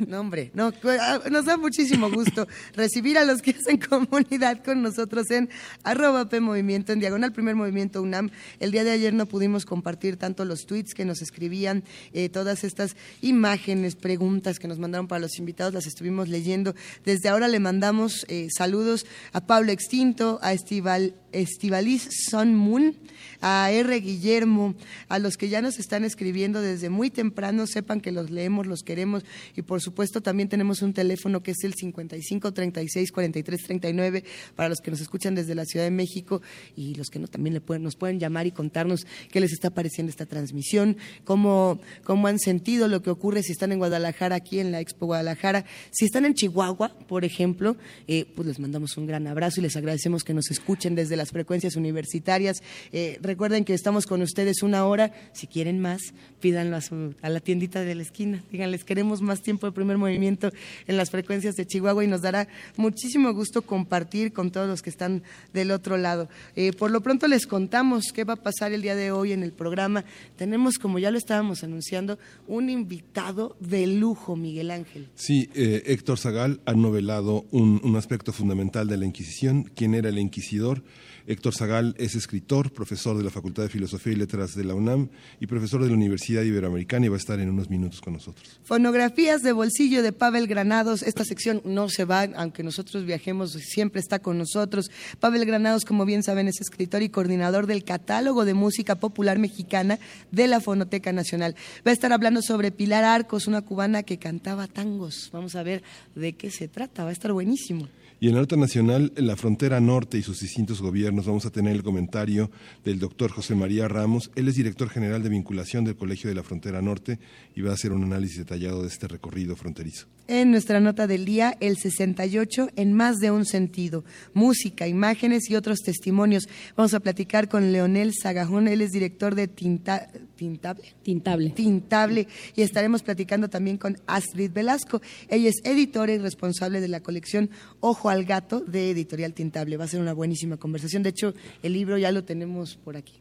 No, 0.08 0.20
hombre, 0.20 0.50
no, 0.54 0.72
ah, 1.00 1.20
nos 1.30 1.44
da 1.44 1.56
muchísimo 1.56 2.10
gusto 2.10 2.48
recibir 2.74 3.16
a 3.16 3.24
los 3.24 3.42
que 3.42 3.52
hacen 3.52 3.78
comunidad 3.78 4.64
con 4.64 4.82
nosotros 4.82 5.30
en 5.30 5.48
arroba 5.84 6.28
P 6.28 6.40
Movimiento, 6.40 6.92
en 6.92 7.00
Diagonal 7.00 7.32
Primer 7.32 7.54
Movimiento 7.54 8.02
UNAM. 8.02 8.30
El 8.58 8.72
día 8.72 8.82
de 8.82 8.90
ayer 8.90 9.14
no 9.14 9.26
pudimos 9.26 9.64
compartir 9.66 10.16
tanto 10.16 10.44
los 10.44 10.66
tweets 10.66 10.94
que 10.94 11.04
nos 11.04 11.22
escribían, 11.22 11.84
eh, 12.12 12.28
todas 12.28 12.64
estas 12.64 12.96
imágenes, 13.20 13.94
preguntas 13.94 14.58
que 14.58 14.66
nos 14.66 14.78
mandaron 14.78 15.06
para 15.06 15.20
los 15.20 15.38
invitados, 15.38 15.74
las 15.74 15.86
estuvimos 15.86 16.28
leyendo. 16.28 16.74
Desde 17.04 17.28
ahora 17.28 17.46
le 17.46 17.60
mandamos 17.60 18.26
eh, 18.28 18.48
saludos 18.56 19.06
a 19.32 19.46
Pablo 19.46 19.70
Extinto, 19.70 20.40
a 20.42 20.52
Estival, 20.52 21.14
Estivalis 21.32 22.08
Son 22.30 22.54
Moon, 22.54 22.96
a 23.46 23.70
R. 23.70 24.00
Guillermo, 24.00 24.74
a 25.08 25.18
los 25.18 25.36
que 25.36 25.50
ya 25.50 25.60
nos 25.60 25.78
están 25.78 26.02
escribiendo 26.02 26.62
desde 26.62 26.88
muy 26.88 27.10
temprano, 27.10 27.66
sepan 27.66 28.00
que 28.00 28.10
los 28.10 28.30
leemos, 28.30 28.66
los 28.66 28.82
queremos 28.82 29.22
y 29.54 29.60
por 29.60 29.82
supuesto 29.82 30.22
también 30.22 30.48
tenemos 30.48 30.80
un 30.80 30.94
teléfono 30.94 31.42
que 31.42 31.50
es 31.50 31.62
el 31.62 31.74
55 31.74 32.54
36 32.54 33.12
43 33.12 33.62
39 33.62 34.24
para 34.56 34.70
los 34.70 34.80
que 34.80 34.90
nos 34.90 35.02
escuchan 35.02 35.34
desde 35.34 35.54
la 35.54 35.66
Ciudad 35.66 35.84
de 35.84 35.90
México 35.90 36.40
y 36.74 36.94
los 36.94 37.10
que 37.10 37.18
no 37.18 37.28
también 37.28 37.52
le 37.52 37.60
pueden, 37.60 37.82
nos 37.82 37.96
pueden 37.96 38.18
llamar 38.18 38.46
y 38.46 38.50
contarnos 38.50 39.06
qué 39.30 39.40
les 39.40 39.52
está 39.52 39.68
pareciendo 39.68 40.08
esta 40.08 40.24
transmisión, 40.24 40.96
cómo, 41.24 41.78
cómo 42.02 42.28
han 42.28 42.38
sentido 42.38 42.88
lo 42.88 43.02
que 43.02 43.10
ocurre 43.10 43.42
si 43.42 43.52
están 43.52 43.72
en 43.72 43.78
Guadalajara, 43.78 44.36
aquí 44.36 44.58
en 44.58 44.72
la 44.72 44.80
Expo 44.80 45.04
Guadalajara, 45.04 45.66
si 45.90 46.06
están 46.06 46.24
en 46.24 46.32
Chihuahua, 46.32 46.96
por 47.06 47.26
ejemplo, 47.26 47.76
eh, 48.08 48.24
pues 48.34 48.48
les 48.48 48.58
mandamos 48.58 48.96
un 48.96 49.06
gran 49.06 49.26
abrazo 49.26 49.60
y 49.60 49.64
les 49.64 49.76
agradecemos 49.76 50.24
que 50.24 50.32
nos 50.32 50.50
escuchen 50.50 50.94
desde 50.94 51.16
las 51.16 51.30
frecuencias 51.30 51.76
universitarias. 51.76 52.62
Eh, 52.90 53.18
Recuerden 53.34 53.64
que 53.64 53.74
estamos 53.74 54.06
con 54.06 54.22
ustedes 54.22 54.62
una 54.62 54.86
hora. 54.86 55.12
Si 55.32 55.48
quieren 55.48 55.80
más, 55.80 56.00
pídanlo 56.38 56.78
a, 57.20 57.28
la 57.28 57.40
tiendita 57.40 57.80
de 57.80 57.96
la 57.96 58.02
esquina. 58.02 58.44
Díganles, 58.52 58.84
queremos 58.84 59.22
más 59.22 59.42
tiempo 59.42 59.66
de 59.66 59.72
primer 59.72 59.98
movimiento 59.98 60.52
en 60.86 60.96
las 60.96 61.10
frecuencias 61.10 61.56
de 61.56 61.66
Chihuahua 61.66 62.04
y 62.04 62.06
nos 62.06 62.22
dará 62.22 62.46
muchísimo 62.76 63.34
gusto 63.34 63.62
compartir 63.62 64.32
con 64.32 64.52
todos 64.52 64.68
los 64.68 64.82
que 64.82 64.90
están 64.90 65.24
del 65.52 65.72
otro 65.72 65.96
lado. 65.96 66.28
Eh, 66.54 66.72
por 66.74 66.92
lo 66.92 67.00
pronto 67.00 67.26
les 67.26 67.48
contamos 67.48 68.12
qué 68.14 68.22
va 68.22 68.34
a 68.34 68.36
pasar 68.36 68.72
el 68.72 68.82
día 68.82 68.94
de 68.94 69.10
hoy 69.10 69.32
en 69.32 69.42
el 69.42 69.50
programa. 69.50 70.04
Tenemos, 70.36 70.78
como 70.78 71.00
ya 71.00 71.10
lo 71.10 71.18
estábamos 71.18 71.64
anunciando, 71.64 72.20
un 72.46 72.70
invitado 72.70 73.56
de 73.58 73.88
lujo, 73.88 74.36
Miguel 74.36 74.70
Ángel. 74.70 75.08
Sí, 75.16 75.50
eh, 75.56 75.82
Héctor 75.86 76.20
Zagal 76.20 76.60
ha 76.66 76.74
novelado 76.74 77.46
un 77.50 77.96
aspecto 77.96 78.32
fundamental 78.32 78.86
de 78.86 78.96
la 78.96 79.06
Inquisición, 79.06 79.64
quién 79.74 79.94
era 79.94 80.08
el 80.08 80.20
inquisidor 80.20 80.84
Héctor 81.26 81.54
Zagal 81.54 81.94
es 81.98 82.14
escritor, 82.14 82.70
profesor 82.70 83.16
de 83.16 83.24
la 83.24 83.30
Facultad 83.30 83.62
de 83.62 83.70
Filosofía 83.70 84.12
y 84.12 84.16
Letras 84.16 84.54
de 84.54 84.62
la 84.62 84.74
UNAM 84.74 85.08
y 85.40 85.46
profesor 85.46 85.82
de 85.82 85.88
la 85.88 85.94
Universidad 85.94 86.42
Iberoamericana 86.42 87.06
y 87.06 87.08
va 87.08 87.16
a 87.16 87.18
estar 87.18 87.40
en 87.40 87.48
unos 87.48 87.70
minutos 87.70 88.02
con 88.02 88.12
nosotros. 88.12 88.60
Fonografías 88.62 89.40
de 89.40 89.52
bolsillo 89.52 90.02
de 90.02 90.12
Pavel 90.12 90.46
Granados. 90.46 91.02
Esta 91.02 91.24
sección 91.24 91.62
no 91.64 91.88
se 91.88 92.04
va, 92.04 92.22
aunque 92.36 92.62
nosotros 92.62 93.06
viajemos, 93.06 93.52
siempre 93.52 94.00
está 94.00 94.18
con 94.18 94.36
nosotros. 94.36 94.90
Pavel 95.18 95.46
Granados, 95.46 95.84
como 95.84 96.04
bien 96.04 96.22
saben, 96.22 96.46
es 96.46 96.60
escritor 96.60 97.02
y 97.02 97.08
coordinador 97.08 97.66
del 97.66 97.84
catálogo 97.84 98.44
de 98.44 98.52
música 98.52 98.96
popular 98.96 99.38
mexicana 99.38 99.98
de 100.30 100.46
la 100.46 100.60
Fonoteca 100.60 101.12
Nacional. 101.12 101.56
Va 101.86 101.90
a 101.90 101.94
estar 101.94 102.12
hablando 102.12 102.42
sobre 102.42 102.70
Pilar 102.70 103.04
Arcos, 103.04 103.46
una 103.46 103.62
cubana 103.62 104.02
que 104.02 104.18
cantaba 104.18 104.66
tangos. 104.66 105.30
Vamos 105.32 105.54
a 105.54 105.62
ver 105.62 105.82
de 106.14 106.34
qué 106.34 106.50
se 106.50 106.68
trata, 106.68 107.04
va 107.04 107.10
a 107.10 107.12
estar 107.14 107.32
buenísimo. 107.32 107.88
Y 108.20 108.28
en 108.28 108.34
la 108.34 108.40
nota 108.40 108.56
nacional, 108.56 109.12
en 109.16 109.26
la 109.26 109.36
frontera 109.36 109.80
norte 109.80 110.18
y 110.18 110.22
sus 110.22 110.40
distintos 110.40 110.80
gobiernos, 110.80 111.26
vamos 111.26 111.46
a 111.46 111.50
tener 111.50 111.74
el 111.74 111.82
comentario 111.82 112.50
del 112.84 112.98
doctor 112.98 113.30
José 113.30 113.54
María 113.54 113.88
Ramos. 113.88 114.30
Él 114.34 114.48
es 114.48 114.54
director 114.54 114.88
general 114.88 115.22
de 115.22 115.28
vinculación 115.28 115.84
del 115.84 115.96
Colegio 115.96 116.28
de 116.28 116.36
la 116.36 116.42
Frontera 116.42 116.80
Norte 116.80 117.18
y 117.54 117.60
va 117.60 117.70
a 117.70 117.74
hacer 117.74 117.92
un 117.92 118.04
análisis 118.04 118.38
detallado 118.38 118.82
de 118.82 118.88
este 118.88 119.08
recorrido 119.08 119.56
fronterizo. 119.56 120.06
En 120.26 120.50
nuestra 120.50 120.80
nota 120.80 121.06
del 121.06 121.26
día, 121.26 121.54
el 121.60 121.76
68 121.76 122.70
en 122.76 122.94
más 122.94 123.18
de 123.18 123.30
un 123.30 123.44
sentido, 123.44 124.04
música, 124.32 124.88
imágenes 124.88 125.50
y 125.50 125.54
otros 125.54 125.80
testimonios. 125.80 126.48
Vamos 126.76 126.94
a 126.94 127.00
platicar 127.00 127.50
con 127.50 127.72
Leonel 127.72 128.14
Sagajón, 128.14 128.66
él 128.66 128.80
es 128.80 128.90
director 128.90 129.34
de 129.34 129.48
Tinta, 129.48 130.08
Tintable. 130.34 130.94
Tintable. 131.02 131.50
Tintable. 131.50 132.28
Y 132.56 132.62
estaremos 132.62 133.02
platicando 133.02 133.50
también 133.50 133.76
con 133.76 133.98
Astrid 134.06 134.50
Velasco. 134.50 135.02
Ella 135.28 135.50
es 135.50 135.56
editora 135.62 136.14
y 136.14 136.18
responsable 136.18 136.80
de 136.80 136.88
la 136.88 137.00
colección 137.00 137.50
Ojo 137.80 138.08
al 138.08 138.24
Gato 138.24 138.60
de 138.60 138.90
Editorial 138.90 139.34
Tintable. 139.34 139.76
Va 139.76 139.84
a 139.84 139.88
ser 139.88 140.00
una 140.00 140.14
buenísima 140.14 140.56
conversación. 140.56 141.02
De 141.02 141.10
hecho, 141.10 141.34
el 141.62 141.74
libro 141.74 141.98
ya 141.98 142.12
lo 142.12 142.24
tenemos 142.24 142.76
por 142.76 142.96
aquí. 142.96 143.20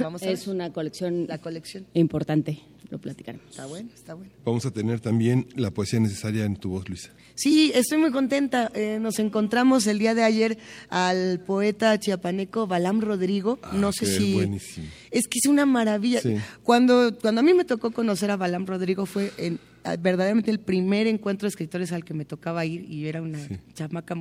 Vamos 0.00 0.22
a 0.22 0.30
es 0.30 0.46
una 0.46 0.72
colección, 0.72 1.26
la 1.28 1.38
colección 1.38 1.86
importante 1.94 2.60
lo 2.92 2.98
platicaremos. 2.98 3.48
Está 3.48 3.64
bueno, 3.64 3.88
está 3.94 4.14
bueno. 4.14 4.30
Vamos 4.44 4.66
a 4.66 4.70
tener 4.70 5.00
también 5.00 5.48
la 5.56 5.70
poesía 5.70 5.98
necesaria 5.98 6.44
en 6.44 6.56
tu 6.56 6.68
voz, 6.68 6.86
Luisa. 6.90 7.10
Sí, 7.34 7.72
estoy 7.74 7.96
muy 7.96 8.10
contenta. 8.10 8.70
Eh, 8.74 8.98
nos 9.00 9.18
encontramos 9.18 9.86
el 9.86 9.98
día 9.98 10.14
de 10.14 10.22
ayer 10.22 10.58
al 10.90 11.40
poeta 11.40 11.98
chiapaneco 11.98 12.66
Balam 12.66 13.00
Rodrigo. 13.00 13.58
Ah, 13.62 13.70
no 13.74 13.92
sé 13.92 14.04
si. 14.04 14.34
Buenísimo. 14.34 14.86
Es 15.10 15.26
que 15.26 15.38
es 15.42 15.48
una 15.48 15.64
maravilla. 15.64 16.20
Cuando, 16.62 17.16
cuando 17.18 17.40
a 17.40 17.44
mí 17.44 17.54
me 17.54 17.64
tocó 17.64 17.92
conocer 17.92 18.30
a 18.30 18.36
Balam 18.36 18.66
Rodrigo 18.66 19.06
fue 19.06 19.32
en, 19.38 19.58
verdaderamente 20.00 20.50
el 20.50 20.60
primer 20.60 21.06
encuentro 21.06 21.46
de 21.46 21.50
escritores 21.50 21.92
al 21.92 22.04
que 22.04 22.14
me 22.14 22.24
tocaba 22.24 22.64
ir 22.64 22.84
y 22.90 23.06
era 23.06 23.22
una 23.22 23.38
chamaca, 23.74 24.16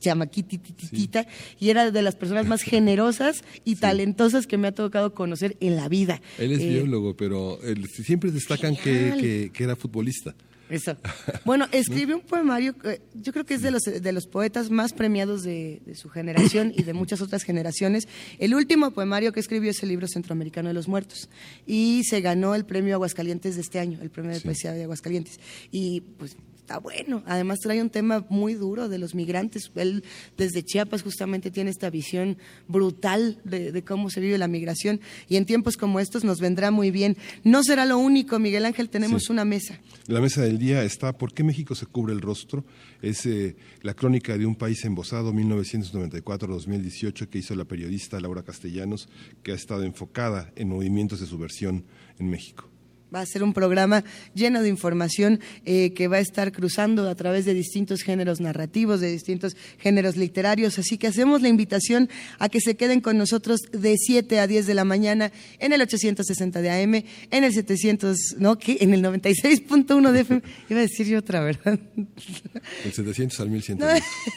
chamaquitititita 0.00 1.26
y 1.58 1.70
era 1.70 1.90
de 1.90 2.02
las 2.02 2.16
personas 2.16 2.46
más 2.46 2.62
generosas 2.62 3.42
y 3.64 3.76
talentosas 3.76 4.46
que 4.46 4.58
me 4.58 4.68
ha 4.68 4.72
tocado 4.72 5.14
conocer 5.14 5.56
en 5.60 5.76
la 5.76 5.88
vida. 5.88 6.20
Él 6.38 6.52
es 6.52 6.60
eh, 6.60 6.68
biólogo, 6.68 7.16
pero 7.16 7.58
siempre 8.04 8.30
destacan 8.30 8.76
que, 8.76 9.50
que 9.52 9.64
era 9.64 9.76
futbolista. 9.76 10.34
Eso. 10.70 10.96
Bueno, 11.44 11.66
escribió 11.72 12.16
un 12.16 12.22
poemario, 12.22 12.74
yo 13.14 13.32
creo 13.32 13.44
que 13.44 13.54
es 13.54 13.62
de 13.62 13.70
los, 13.70 13.82
de 13.82 14.12
los 14.12 14.26
poetas 14.26 14.70
más 14.70 14.92
premiados 14.92 15.42
de, 15.42 15.80
su 15.94 16.08
generación 16.08 16.72
y 16.76 16.82
de 16.82 16.92
muchas 16.92 17.20
otras 17.20 17.42
generaciones. 17.42 18.06
El 18.38 18.54
último 18.54 18.90
poemario 18.92 19.32
que 19.32 19.40
escribió 19.40 19.70
es 19.70 19.82
el 19.82 19.88
libro 19.88 20.06
Centroamericano 20.06 20.68
de 20.68 20.74
los 20.74 20.86
Muertos 20.86 21.28
y 21.66 22.02
se 22.04 22.20
ganó 22.20 22.54
el 22.54 22.64
premio 22.64 22.94
Aguascalientes 22.94 23.56
de 23.56 23.62
este 23.62 23.78
año, 23.78 23.98
el 24.02 24.10
premio 24.10 24.32
de 24.32 24.40
poesía 24.40 24.72
de 24.72 24.84
Aguascalientes. 24.84 25.40
Y 25.72 26.02
pues 26.18 26.36
está 26.70 26.78
bueno. 26.78 27.24
Además 27.26 27.58
trae 27.58 27.82
un 27.82 27.90
tema 27.90 28.24
muy 28.28 28.54
duro 28.54 28.88
de 28.88 28.98
los 28.98 29.16
migrantes. 29.16 29.72
Él 29.74 30.04
desde 30.36 30.62
Chiapas 30.62 31.02
justamente 31.02 31.50
tiene 31.50 31.68
esta 31.70 31.90
visión 31.90 32.38
brutal 32.68 33.40
de, 33.42 33.82
cómo 33.82 34.08
se 34.08 34.20
vive 34.20 34.38
la 34.38 34.46
migración 34.46 35.00
y 35.28 35.34
en 35.36 35.46
tiempos 35.46 35.76
como 35.76 35.98
estos 35.98 36.22
nos 36.22 36.38
vendrá 36.38 36.70
muy 36.70 36.92
bien. 36.92 37.16
No 37.42 37.64
será 37.64 37.86
lo 37.86 37.98
único, 37.98 38.38
Miguel 38.38 38.66
Ángel, 38.66 38.88
tenemos 38.88 39.30
una 39.30 39.44
mesa. 39.44 39.80
La 40.06 40.20
mesa 40.20 40.42
del 40.42 40.60
día 40.60 40.84
está 40.84 41.12
¿Por 41.12 41.34
qué 41.34 41.42
México 41.42 41.74
se 41.74 41.86
cubre 41.86 42.12
el 42.12 42.20
rostro? 42.20 42.64
Es 43.02 43.26
eh, 43.26 43.56
la 43.82 43.94
crónica 43.94 44.38
de 44.38 44.46
un 44.46 44.54
país 44.54 44.84
embosado 44.84 45.32
1994-2018 45.32 47.26
que 47.26 47.38
hizo 47.38 47.56
la 47.56 47.64
periodista 47.64 48.20
Laura 48.20 48.44
Castellanos, 48.44 49.08
que 49.42 49.50
ha 49.50 49.56
estado 49.56 49.82
enfocada 49.82 50.52
en 50.54 50.68
movimientos 50.68 51.18
de 51.18 51.26
subversión 51.26 51.84
en 52.20 52.30
México. 52.30 52.70
Va 53.14 53.20
a 53.20 53.26
ser 53.26 53.42
un 53.42 53.52
programa 53.52 54.04
lleno 54.34 54.62
de 54.62 54.68
información 54.68 55.40
eh, 55.64 55.92
que 55.94 56.08
va 56.08 56.16
a 56.16 56.20
estar 56.20 56.52
cruzando 56.52 57.08
a 57.08 57.14
través 57.14 57.44
de 57.44 57.54
distintos 57.54 58.02
géneros 58.02 58.40
narrativos, 58.40 59.00
de 59.00 59.10
distintos 59.10 59.56
géneros 59.78 60.16
literarios. 60.16 60.78
Así 60.78 60.96
que 60.98 61.08
hacemos 61.08 61.42
la 61.42 61.48
invitación 61.48 62.08
a 62.38 62.48
que 62.48 62.60
se 62.60 62.76
queden 62.76 63.00
con 63.00 63.18
nosotros 63.18 63.60
de 63.72 63.96
7 63.96 64.38
a 64.38 64.46
10 64.46 64.66
de 64.66 64.74
la 64.74 64.84
mañana 64.84 65.32
en 65.58 65.72
el 65.72 65.82
860 65.82 66.62
de 66.62 66.70
AM, 66.70 66.94
en 67.30 67.44
el 67.44 67.52
700, 67.52 68.16
no, 68.38 68.58
que 68.58 68.78
en 68.80 68.94
el 68.94 69.02
96.1 69.02 70.12
de 70.12 70.20
FM. 70.20 70.42
Iba 70.68 70.80
a 70.80 70.82
decir 70.82 71.06
yo 71.06 71.18
otra, 71.18 71.40
¿verdad? 71.40 71.78
El 72.84 72.92
700 72.92 73.40
al 73.40 73.50
1100. 73.50 73.78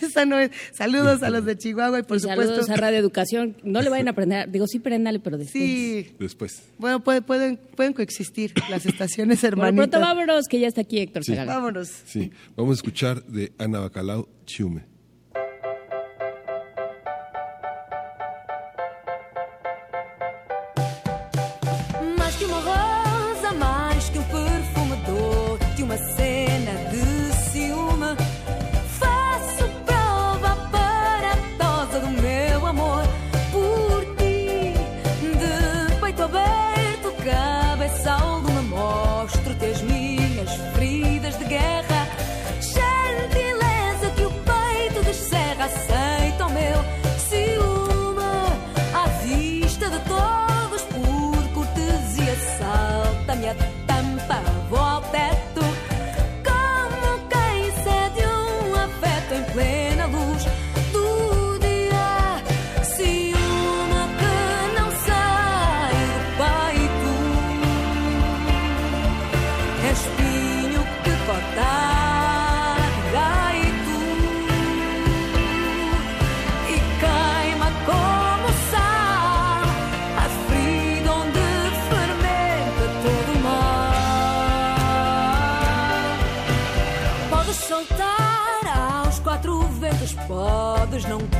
esa 0.01 0.25
no 0.25 0.39
es. 0.39 0.51
Saludos 0.73 1.23
a 1.23 1.29
los 1.29 1.45
de 1.45 1.57
Chihuahua 1.57 1.99
y 1.99 2.03
por 2.03 2.19
supuesto. 2.19 2.43
Saludos 2.43 2.69
a 2.69 2.75
Radio 2.77 2.97
Educación. 2.97 3.57
No 3.63 3.81
le 3.81 3.89
vayan 3.89 4.07
a 4.07 4.11
aprender, 4.11 4.49
digo, 4.49 4.67
sí, 4.67 4.79
prendale, 4.79 5.19
pero 5.19 5.37
después. 5.37 5.63
Sí. 5.63 6.07
Después. 6.19 6.63
Bueno, 6.77 7.03
pueden, 7.03 7.57
pueden 7.75 7.93
coexistir 7.93 8.53
las 8.69 8.85
estaciones 8.85 9.43
hermanitas. 9.43 9.75
Bueno, 9.75 9.91
pronto 9.91 10.05
vámonos, 10.05 10.47
que 10.47 10.59
ya 10.59 10.67
está 10.67 10.81
aquí 10.81 10.99
Héctor 10.99 11.23
sí. 11.23 11.35
Vámonos. 11.35 11.89
Sí, 12.05 12.31
vamos 12.55 12.71
a 12.71 12.75
escuchar 12.75 13.23
de 13.25 13.53
Ana 13.57 13.79
Bacalao, 13.79 14.29
Chiume. 14.45 14.92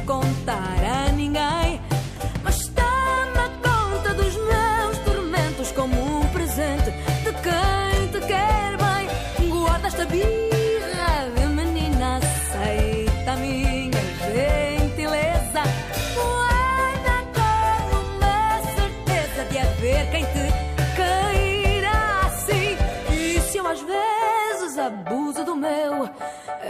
Podes 0.06 1.13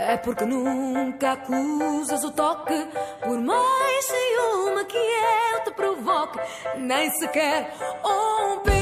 é 0.04 0.18
porque 0.18 0.46
nunca 0.46 1.34
acusas 1.34 2.24
o 2.24 2.32
toque. 2.32 2.88
Por 3.22 3.40
mais 3.40 4.06
ciúme 4.06 4.86
que 4.86 4.98
eu 4.98 5.64
te 5.64 5.72
provoque, 5.72 6.40
nem 6.78 7.10
sequer 7.12 7.74
um 8.04 8.73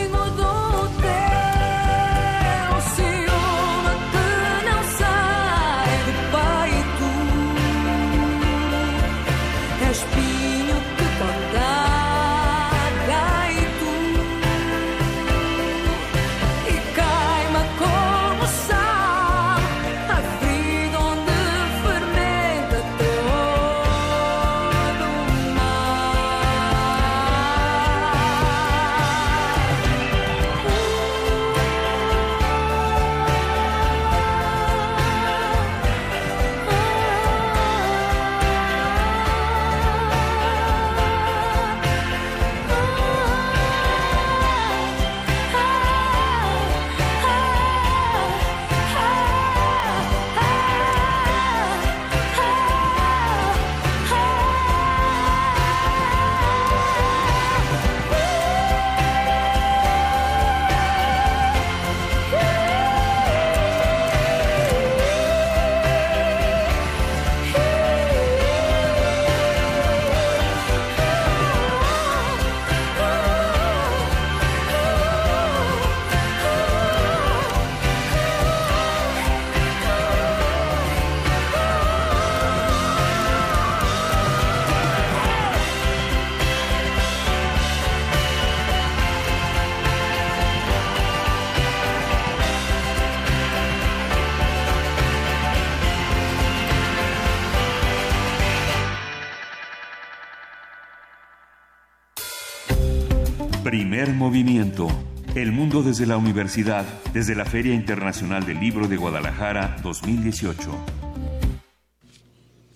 Movimiento. 104.10 104.88
El 105.36 105.51
mundo 105.51 105.84
desde 105.84 106.08
la 106.08 106.17
universidad, 106.17 106.86
desde 107.13 107.36
la 107.36 107.46
Feria 107.46 107.74
Internacional 107.74 108.46
del 108.46 108.60
Libro 108.60 108.88
de 108.88 108.98
Guadalajara 108.98 109.77
2018. 109.84 110.72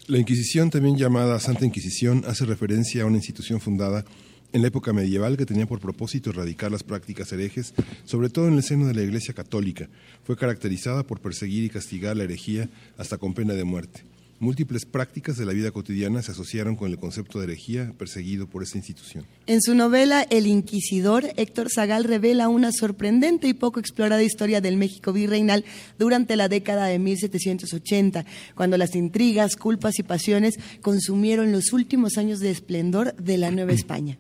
La 0.08 0.20
Inquisición, 0.20 0.70
también 0.70 0.98
llamada 0.98 1.40
Santa 1.40 1.66
Inquisición, 1.66 2.24
hace 2.28 2.46
referencia 2.46 3.04
a 3.04 3.06
una 3.08 3.18
institución 3.18 3.60
fundada 3.60 4.06
en 4.54 4.62
la 4.62 4.68
época 4.68 4.94
medieval 4.94 5.36
que 5.36 5.48
tenía 5.48 5.66
por 5.66 5.80
propósito 5.80 6.30
erradicar 6.30 6.72
las 6.72 6.84
prácticas 6.84 7.32
herejes, 7.34 7.74
sobre 8.06 8.30
todo 8.30 8.48
en 8.48 8.54
el 8.54 8.64
seno 8.64 8.86
de 8.86 8.94
la 8.94 9.02
Iglesia 9.02 9.34
Católica. 9.34 9.90
Fue 10.24 10.38
caracterizada 10.38 11.04
por 11.04 11.22
perseguir 11.22 11.64
y 11.64 11.70
castigar 11.70 12.16
la 12.16 12.26
herejía 12.26 12.70
hasta 12.98 13.18
con 13.18 13.34
pena 13.34 13.54
de 13.56 13.64
muerte. 13.64 14.04
Múltiples 14.38 14.86
prácticas 14.86 15.38
de 15.38 15.46
la 15.46 15.54
vida 15.54 15.72
cotidiana 15.72 16.22
se 16.22 16.32
asociaron 16.32 16.76
con 16.76 16.92
el 16.92 16.98
concepto 16.98 17.40
de 17.40 17.46
herejía 17.46 17.94
perseguido 17.98 18.48
por 18.48 18.64
esta 18.64 18.78
institución. 18.78 19.26
En 19.48 19.62
su 19.62 19.76
novela 19.76 20.24
El 20.24 20.46
Inquisidor, 20.46 21.32
Héctor 21.38 21.70
Zagal 21.74 22.04
revela 22.04 22.50
una 22.50 22.74
sorprendente 22.74 23.48
y 23.48 23.54
poco 23.54 23.80
explorada 23.80 24.22
historia 24.22 24.60
del 24.60 24.76
México 24.76 25.14
virreinal 25.14 25.64
durante 25.98 26.36
la 26.36 26.50
década 26.50 26.88
de 26.88 27.00
1780, 27.00 28.26
cuando 28.56 28.78
las 28.78 28.94
intrigas, 28.96 29.56
culpas 29.56 30.00
y 30.00 30.04
pasiones 30.04 30.56
consumieron 30.82 31.54
los 31.54 31.72
últimos 31.72 32.18
años 32.18 32.42
de 32.42 32.52
esplendor 32.52 33.16
de 33.16 33.38
la 33.38 33.52
Nueva 33.52 33.72
España. 33.72 34.20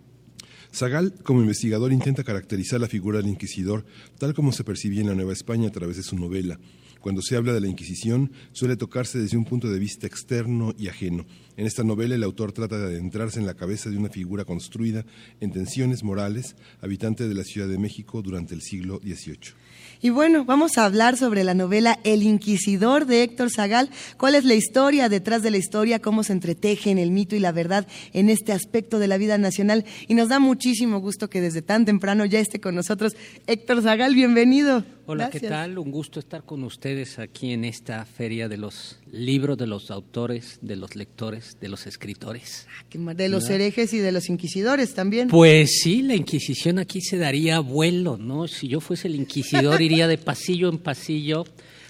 Zagal, 0.74 1.13
como 1.24 1.41
investigador, 1.41 1.91
intenta 1.91 2.24
caracterizar 2.24 2.79
la 2.79 2.88
figura 2.88 3.19
del 3.19 3.27
inquisidor 3.27 3.86
tal 4.17 4.34
como 4.34 4.53
se 4.53 4.63
percibía 4.63 5.01
en 5.01 5.07
la 5.07 5.15
Nueva 5.15 5.34
España 5.34 5.67
a 5.67 5.72
través 5.72 5.98
de 5.98 6.03
su 6.03 6.15
novela. 6.15 6.57
Cuando 7.05 7.21
se 7.21 7.35
habla 7.35 7.53
de 7.53 7.62
la 7.62 7.67
Inquisición, 7.67 8.31
suele 8.51 8.77
tocarse 8.77 9.19
desde 9.19 9.38
un 9.38 9.45
punto 9.45 9.69
de 9.69 9.77
vista 9.77 10.07
externo 10.07 10.74
y 10.75 10.88
ajeno. 10.88 11.27
En 11.55 11.67
esta 11.67 11.83
novela, 11.83 12.15
el 12.15 12.24
autor 12.24 12.51
trata 12.51 12.79
de 12.79 12.95
adentrarse 12.95 13.39
en 13.39 13.45
la 13.45 13.53
cabeza 13.53 13.91
de 13.91 13.97
una 14.00 14.09
figura 14.09 14.43
construida 14.43 15.05
en 15.39 15.51
tensiones 15.51 16.03
morales, 16.03 16.55
habitante 16.81 17.27
de 17.27 17.35
la 17.35 17.43
Ciudad 17.43 17.67
de 17.67 17.77
México 17.77 18.24
durante 18.24 18.55
el 18.55 18.63
siglo 18.63 19.00
XVIII. 19.03 19.53
Y 20.01 20.09
bueno, 20.09 20.45
vamos 20.45 20.79
a 20.79 20.85
hablar 20.85 21.15
sobre 21.15 21.43
la 21.43 21.53
novela 21.53 22.00
El 22.03 22.24
Inquisidor 22.24 23.05
de 23.05 23.21
Héctor 23.21 23.51
Zagal. 23.51 23.91
¿Cuál 24.17 24.33
es 24.33 24.43
la 24.43 24.55
historia 24.55 25.07
detrás 25.07 25.43
de 25.43 25.51
la 25.51 25.57
historia? 25.57 26.00
¿Cómo 26.00 26.24
se 26.24 26.33
entretejen 26.33 26.97
el 26.97 27.12
mito 27.12 27.35
y 27.35 27.39
la 27.39 27.51
verdad 27.51 27.88
en 28.13 28.31
este 28.31 28.51
aspecto 28.51 28.97
de 28.97 29.07
la 29.07 29.19
vida 29.19 29.38
nacional? 29.38 29.85
Y 30.07 30.15
nos 30.15 30.29
da 30.29 30.39
muchísimo 30.39 30.97
gusto 31.01 31.29
que 31.29 31.39
desde 31.39 31.62
tan 31.62 31.85
temprano 31.85 32.25
ya 32.25 32.39
esté 32.39 32.59
con 32.59 32.74
nosotros 32.74 33.15
Héctor 33.45 33.83
Zagal. 33.83 34.15
Bienvenido. 34.15 34.83
Hola, 35.07 35.29
¿qué 35.29 35.39
tal? 35.39 35.77
Un 35.77 35.91
gusto 35.91 36.19
estar 36.19 36.43
con 36.43 36.63
ustedes 36.63 37.19
aquí 37.19 37.51
en 37.51 37.63
esta 37.63 38.03
feria 38.05 38.50
de 38.50 38.57
los 38.57 38.97
libros, 39.12 39.55
de 39.55 39.67
los 39.67 39.91
autores, 39.91 40.57
de 40.63 40.75
los 40.75 40.95
lectores, 40.95 41.57
de 41.62 41.69
los 41.69 41.85
escritores. 41.85 42.65
Ah, 42.79 43.13
de 43.13 43.29
los 43.29 43.47
herejes 43.51 43.93
y 43.93 44.00
de 44.00 44.12
los 44.12 44.29
inquisidores 44.29 44.95
también. 44.95 45.27
Pues 45.27 45.79
sí, 45.83 46.01
la 46.01 46.15
Inquisición 46.15 46.79
aquí 46.79 47.01
se 47.01 47.19
daría 47.19 47.59
vuelo, 47.59 48.17
¿no? 48.17 48.47
Si 48.47 48.67
yo 48.67 48.80
fuese 48.80 49.08
el 49.08 49.15
inquisidor 49.15 49.80
iría 49.84 50.08
de 50.08 50.17
pasillo 50.17 50.69
en 50.69 50.80
pasillo, 50.80 51.45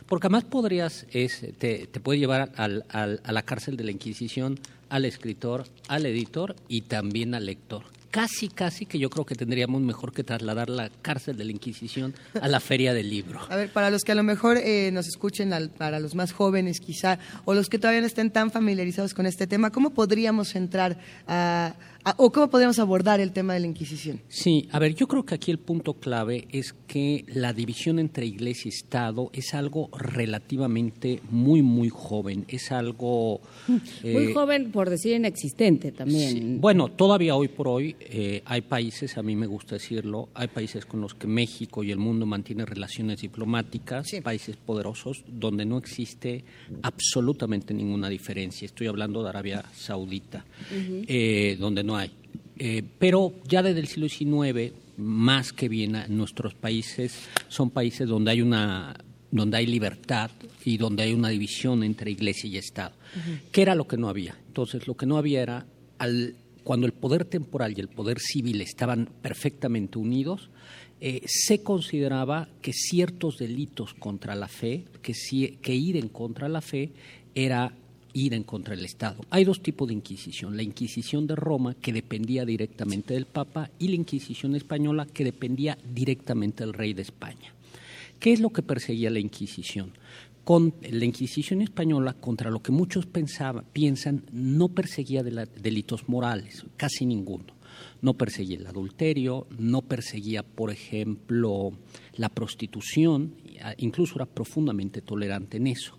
porque 0.07 0.27
además 0.27 0.43
podrías, 0.43 1.05
es, 1.13 1.39
te, 1.57 1.87
te 1.87 1.99
puede 2.01 2.19
llevar 2.19 2.51
al, 2.57 2.83
al, 2.89 3.21
a 3.23 3.31
la 3.31 3.43
cárcel 3.43 3.77
de 3.77 3.85
la 3.85 3.91
Inquisición 3.91 4.59
al 4.89 5.05
escritor, 5.05 5.63
al 5.87 6.05
editor 6.05 6.57
y 6.67 6.81
también 6.81 7.33
al 7.33 7.45
lector 7.45 7.83
casi, 8.15 8.47
casi 8.47 8.85
que 8.85 8.97
yo 8.97 9.09
creo 9.09 9.25
que 9.25 9.35
tendríamos 9.35 9.81
mejor 9.81 10.13
que 10.13 10.23
trasladar 10.23 10.69
la 10.69 10.89
cárcel 11.01 11.35
de 11.35 11.43
la 11.43 11.51
Inquisición 11.51 12.13
a 12.39 12.47
la 12.47 12.61
Feria 12.61 12.93
del 12.93 13.09
Libro. 13.09 13.41
A 13.49 13.57
ver, 13.57 13.69
para 13.73 13.89
los 13.89 14.03
que 14.03 14.13
a 14.13 14.15
lo 14.15 14.23
mejor 14.23 14.55
eh, 14.55 14.89
nos 14.93 15.05
escuchen, 15.09 15.51
para 15.77 15.99
los 15.99 16.15
más 16.15 16.31
jóvenes 16.31 16.79
quizá, 16.79 17.19
o 17.43 17.53
los 17.53 17.67
que 17.67 17.77
todavía 17.77 17.99
no 17.99 18.07
estén 18.07 18.31
tan 18.31 18.51
familiarizados 18.51 19.13
con 19.13 19.25
este 19.25 19.47
tema, 19.47 19.69
¿cómo 19.69 19.89
podríamos 19.89 20.55
entrar 20.55 20.97
a 21.27 21.75
¿O 22.17 22.31
cómo 22.31 22.51
podemos 22.51 22.77
abordar 22.77 23.19
el 23.19 23.31
tema 23.31 23.55
de 23.55 23.61
la 23.61 23.65
Inquisición? 23.65 24.21
Sí, 24.27 24.69
a 24.71 24.77
ver, 24.77 24.93
yo 24.93 25.07
creo 25.07 25.25
que 25.25 25.33
aquí 25.33 25.49
el 25.49 25.57
punto 25.57 25.95
clave 25.95 26.47
es 26.51 26.75
que 26.85 27.25
la 27.27 27.51
división 27.51 27.97
entre 27.97 28.27
Iglesia 28.27 28.69
y 28.69 28.75
Estado 28.75 29.31
es 29.33 29.55
algo 29.55 29.89
relativamente 29.91 31.19
muy, 31.31 31.63
muy 31.63 31.89
joven. 31.89 32.45
Es 32.47 32.71
algo... 32.71 33.41
Muy 34.03 34.25
eh, 34.25 34.33
joven, 34.33 34.71
por 34.71 34.89
decir 34.89 35.15
inexistente 35.15 35.91
también. 35.91 36.61
Bueno, 36.61 36.89
todavía 36.89 37.35
hoy 37.35 37.47
por 37.47 37.67
hoy 37.67 37.95
eh, 37.99 38.43
hay 38.45 38.61
países, 38.61 39.17
a 39.17 39.23
mí 39.23 39.35
me 39.35 39.47
gusta 39.47 39.75
decirlo, 39.75 40.29
hay 40.35 40.47
países 40.47 40.85
con 40.85 41.01
los 41.01 41.15
que 41.15 41.25
México 41.25 41.83
y 41.83 41.91
el 41.91 41.97
mundo 41.97 42.25
mantienen 42.25 42.67
relaciones 42.67 43.21
diplomáticas, 43.21 44.07
países 44.23 44.57
poderosos, 44.57 45.23
donde 45.27 45.65
no 45.65 45.77
existe 45.77 46.43
absolutamente 46.83 47.73
ninguna 47.73 48.09
diferencia. 48.09 48.65
Estoy 48.65 48.87
hablando 48.87 49.23
de 49.23 49.29
Arabia 49.29 49.65
Saudita, 49.73 50.45
eh, 50.71 51.57
donde 51.59 51.83
no 51.83 51.94
hay. 51.95 52.11
Eh, 52.57 52.83
pero 52.99 53.33
ya 53.47 53.61
desde 53.61 53.79
el 53.79 53.87
siglo 53.87 54.07
XIX, 54.09 54.73
más 54.97 55.51
que 55.51 55.67
bien 55.67 55.97
nuestros 56.09 56.53
países 56.53 57.13
son 57.49 57.69
países 57.69 58.07
donde 58.07 58.31
hay 58.31 58.41
una 58.41 58.95
donde 59.31 59.57
hay 59.57 59.65
libertad 59.65 60.31
y 60.63 60.77
donde 60.77 61.03
hay 61.03 61.13
una 61.13 61.27
división 61.27 61.83
entre 61.83 62.11
iglesia 62.11 62.49
y 62.49 62.57
Estado. 62.57 62.95
¿Qué 63.51 63.61
era 63.61 63.75
lo 63.75 63.85
que 63.85 63.97
no 63.97 64.07
había? 64.07 64.37
Entonces, 64.47 64.87
lo 64.87 64.95
que 64.95 65.05
no 65.05 65.17
había 65.17 65.41
era 65.41 65.65
al, 65.97 66.35
cuando 66.63 66.87
el 66.87 66.93
poder 66.93 67.25
temporal 67.25 67.73
y 67.75 67.81
el 67.81 67.89
poder 67.89 68.19
civil 68.19 68.61
estaban 68.61 69.09
perfectamente 69.21 69.99
unidos, 69.99 70.49
eh, 71.01 71.21
se 71.25 71.61
consideraba 71.61 72.47
que 72.61 72.71
ciertos 72.71 73.37
delitos 73.37 73.93
contra 73.93 74.35
la 74.35 74.47
fe, 74.47 74.85
que, 75.01 75.13
que 75.61 75.75
ir 75.75 75.97
en 75.97 76.07
contra 76.07 76.47
la 76.47 76.61
fe, 76.61 76.91
era 77.35 77.73
ir 78.15 78.33
en 78.33 78.43
contra 78.43 78.75
del 78.75 78.85
Estado. 78.85 79.23
Hay 79.29 79.43
dos 79.43 79.61
tipos 79.61 79.87
de 79.87 79.93
Inquisición, 79.93 80.55
la 80.55 80.63
Inquisición 80.63 81.27
de 81.27 81.35
Roma, 81.35 81.75
que 81.75 81.93
dependía 81.93 82.45
directamente 82.45 83.13
del 83.13 83.25
Papa, 83.25 83.69
y 83.77 83.89
la 83.89 83.95
Inquisición 83.95 84.55
española, 84.55 85.05
que 85.05 85.25
dependía 85.25 85.77
directamente 85.93 86.63
del 86.63 86.73
rey 86.73 86.93
de 86.93 87.01
España. 87.01 87.53
¿Qué 88.19 88.31
es 88.31 88.39
lo 88.39 88.49
que 88.51 88.63
perseguía 88.63 89.09
la 89.09 89.19
Inquisición? 89.19 89.91
Con 90.45 90.73
la 90.89 91.03
Inquisición 91.03 91.61
española, 91.61 92.13
contra 92.13 92.49
lo 92.49 92.61
que 92.61 92.71
muchos 92.71 93.05
pensaban, 93.05 93.65
piensan, 93.73 94.23
no 94.31 94.69
perseguía 94.69 95.21
delitos 95.21 96.07
morales, 96.07 96.65
casi 96.77 97.05
ninguno. 97.05 97.53
No 98.01 98.13
perseguía 98.13 98.57
el 98.57 98.67
adulterio, 98.67 99.47
no 99.59 99.81
perseguía, 99.81 100.43
por 100.43 100.71
ejemplo, 100.71 101.73
la 102.15 102.29
prostitución, 102.29 103.33
incluso 103.77 104.15
era 104.15 104.25
profundamente 104.25 105.01
tolerante 105.01 105.57
en 105.57 105.67
eso 105.67 105.97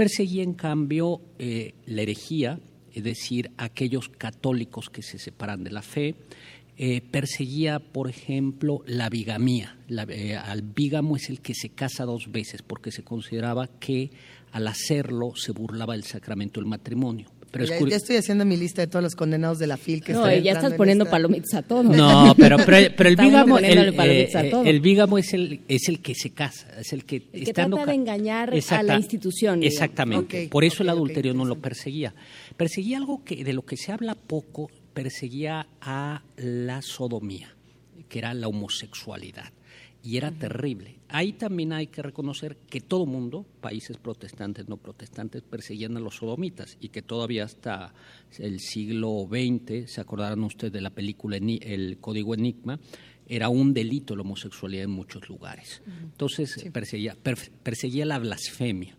Perseguía, 0.00 0.42
en 0.42 0.54
cambio, 0.54 1.20
eh, 1.38 1.74
la 1.84 2.00
herejía, 2.00 2.58
es 2.90 3.04
decir, 3.04 3.50
aquellos 3.58 4.08
católicos 4.08 4.88
que 4.88 5.02
se 5.02 5.18
separan 5.18 5.62
de 5.62 5.70
la 5.70 5.82
fe. 5.82 6.14
Eh, 6.78 7.02
perseguía, 7.02 7.80
por 7.80 8.08
ejemplo, 8.08 8.82
la 8.86 9.10
bigamía. 9.10 9.76
La, 9.88 10.04
eh, 10.04 10.38
al 10.38 10.62
bígamo 10.62 11.16
es 11.16 11.28
el 11.28 11.42
que 11.42 11.52
se 11.52 11.68
casa 11.68 12.06
dos 12.06 12.32
veces 12.32 12.62
porque 12.62 12.90
se 12.90 13.02
consideraba 13.02 13.66
que 13.66 14.10
al 14.52 14.68
hacerlo 14.68 15.34
se 15.36 15.52
burlaba 15.52 15.94
el 15.94 16.04
sacramento 16.04 16.60
del 16.60 16.70
matrimonio. 16.70 17.28
Pero 17.50 17.64
ya, 17.64 17.96
estoy 17.96 18.16
haciendo 18.16 18.44
mi 18.44 18.56
lista 18.56 18.82
de 18.82 18.86
todos 18.86 19.02
los 19.02 19.16
condenados 19.16 19.58
de 19.58 19.66
la 19.66 19.76
FIL 19.76 20.02
que 20.02 20.12
No, 20.12 20.32
ya 20.32 20.52
estás 20.52 20.74
poniendo 20.74 21.06
palomitas 21.06 21.54
a 21.54 21.62
todos. 21.62 21.84
No, 21.84 22.34
pero, 22.38 22.58
pero, 22.64 23.08
el 23.08 23.16
bígamo, 23.16 23.58
el, 23.58 23.94
el, 24.66 24.80
bígamo 24.80 25.18
es 25.18 25.34
el, 25.34 25.60
es 25.66 25.88
el 25.88 26.00
que 26.00 26.14
se 26.14 26.30
casa, 26.30 26.68
es 26.78 26.92
el 26.92 27.04
que... 27.04 27.28
El 27.32 27.44
que 27.44 27.52
trata 27.52 27.86
de 27.86 27.94
engañar 27.94 28.52
a 28.70 28.82
la 28.82 28.96
institución. 28.96 29.62
Exactamente, 29.64 30.48
por 30.48 30.64
eso 30.64 30.82
el 30.82 30.90
adulterio 30.90 31.34
no 31.34 31.44
lo 31.44 31.56
perseguía. 31.56 32.14
Perseguía 32.56 32.98
algo 32.98 33.24
que 33.24 33.42
de 33.42 33.52
lo 33.52 33.62
que 33.62 33.76
se 33.76 33.90
habla 33.90 34.14
poco, 34.14 34.70
perseguía 34.94 35.66
a 35.80 36.22
la 36.36 36.82
sodomía, 36.82 37.54
que 38.08 38.20
era 38.20 38.32
la 38.34 38.46
homosexualidad 38.46 39.52
y 40.02 40.16
era 40.16 40.30
terrible. 40.30 40.99
Ahí 41.12 41.32
también 41.32 41.72
hay 41.72 41.88
que 41.88 42.02
reconocer 42.02 42.56
que 42.56 42.80
todo 42.80 43.06
mundo, 43.06 43.44
países 43.60 43.96
protestantes, 43.96 44.68
no 44.68 44.76
protestantes, 44.76 45.42
perseguían 45.42 45.96
a 45.96 46.00
los 46.00 46.16
sodomitas 46.16 46.76
y 46.80 46.88
que 46.88 47.02
todavía 47.02 47.44
hasta 47.44 47.92
el 48.38 48.60
siglo 48.60 49.28
XX, 49.28 49.90
se 49.90 50.00
acordarán 50.00 50.42
ustedes 50.44 50.72
de 50.72 50.80
la 50.80 50.90
película 50.90 51.36
El 51.36 51.98
Código 52.00 52.34
Enigma, 52.34 52.78
era 53.26 53.48
un 53.48 53.72
delito 53.72 54.16
la 54.16 54.22
homosexualidad 54.22 54.84
en 54.84 54.90
muchos 54.90 55.28
lugares. 55.28 55.82
Entonces 56.02 56.68
perseguía, 56.72 57.16
perseguía 57.62 58.04
la 58.04 58.18
blasfemia. 58.18 58.96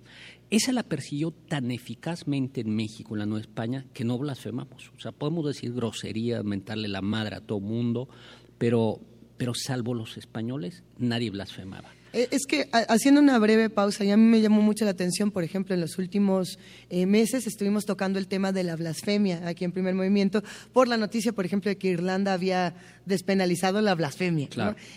Esa 0.49 0.73
la 0.73 0.83
persiguió 0.83 1.31
tan 1.31 1.71
eficazmente 1.71 2.61
en 2.61 2.75
México, 2.75 3.15
en 3.15 3.19
la 3.19 3.25
Nueva 3.25 3.41
España, 3.41 3.85
que 3.93 4.03
no 4.03 4.17
blasfemamos. 4.17 4.91
O 4.97 4.99
sea, 4.99 5.13
podemos 5.13 5.45
decir 5.45 5.73
grosería, 5.73 6.43
mentarle 6.43 6.89
la 6.89 7.01
madre 7.01 7.37
a 7.37 7.41
todo 7.41 7.61
mundo, 7.61 8.09
pero 8.57 8.99
pero 9.41 9.53
salvo 9.55 9.95
los 9.95 10.17
españoles, 10.17 10.83
nadie 10.99 11.31
blasfemaba. 11.31 11.89
Eh, 12.13 12.27
es 12.31 12.45
que 12.45 12.69
haciendo 12.71 13.21
una 13.21 13.39
breve 13.39 13.69
pausa, 13.69 14.03
y 14.03 14.11
a 14.11 14.17
mí 14.17 14.23
me 14.23 14.41
llamó 14.41 14.61
mucho 14.61 14.85
la 14.85 14.91
atención, 14.91 15.31
por 15.31 15.43
ejemplo, 15.43 15.73
en 15.75 15.81
los 15.81 15.97
últimos 15.97 16.59
eh, 16.89 17.05
meses 17.05 17.47
estuvimos 17.47 17.85
tocando 17.85 18.19
el 18.19 18.27
tema 18.27 18.51
de 18.51 18.63
la 18.63 18.75
blasfemia 18.75 19.47
aquí 19.47 19.63
en 19.63 19.71
primer 19.71 19.95
movimiento, 19.95 20.43
por 20.73 20.87
la 20.87 20.97
noticia, 20.97 21.31
por 21.31 21.45
ejemplo, 21.45 21.69
de 21.69 21.77
que 21.77 21.87
Irlanda 21.89 22.33
había 22.33 22.75
despenalizado 23.05 23.81
la 23.81 23.95
blasfemia. 23.95 24.49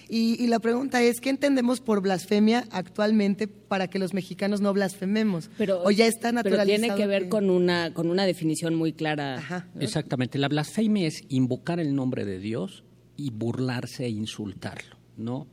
Y, 0.09 0.47
la 0.47 0.59
pregunta 0.59 1.03
es, 1.03 1.21
¿qué 1.21 1.31
entendemos 1.31 1.81
por 1.81 2.01
blasfemia 2.01 2.67
actualmente 2.71 3.49
para 3.49 3.89
que 3.89 3.99
los 3.99 4.13
mexicanos 4.13 4.61
no 4.61 4.73
blasfememos? 4.73 5.51
Pero, 5.57 5.83
o 5.83 5.91
ya 5.91 6.07
está 6.07 6.33
naturalizado. 6.33 6.67
Pero 6.67 6.81
tiene 6.81 6.95
que 6.97 7.07
ver 7.07 7.29
con, 7.29 7.51
una, 7.51 7.95
con 7.95 8.11
una 8.11 8.27
definición 8.27 8.75
muy 8.75 8.93
clara. 8.93 9.71
Exactamente, 9.81 10.39
la 10.39 10.49
blasfemia 10.49 11.07
es 11.07 11.23
invocar 11.29 11.81
el 11.81 11.95
nombre 11.95 12.25
de 12.25 12.39
Dios 12.39 12.85
y 13.17 13.31
burlarse 13.31 14.05
e 14.05 14.11
insultarlo, 14.11 14.97
¿no? 15.17 15.47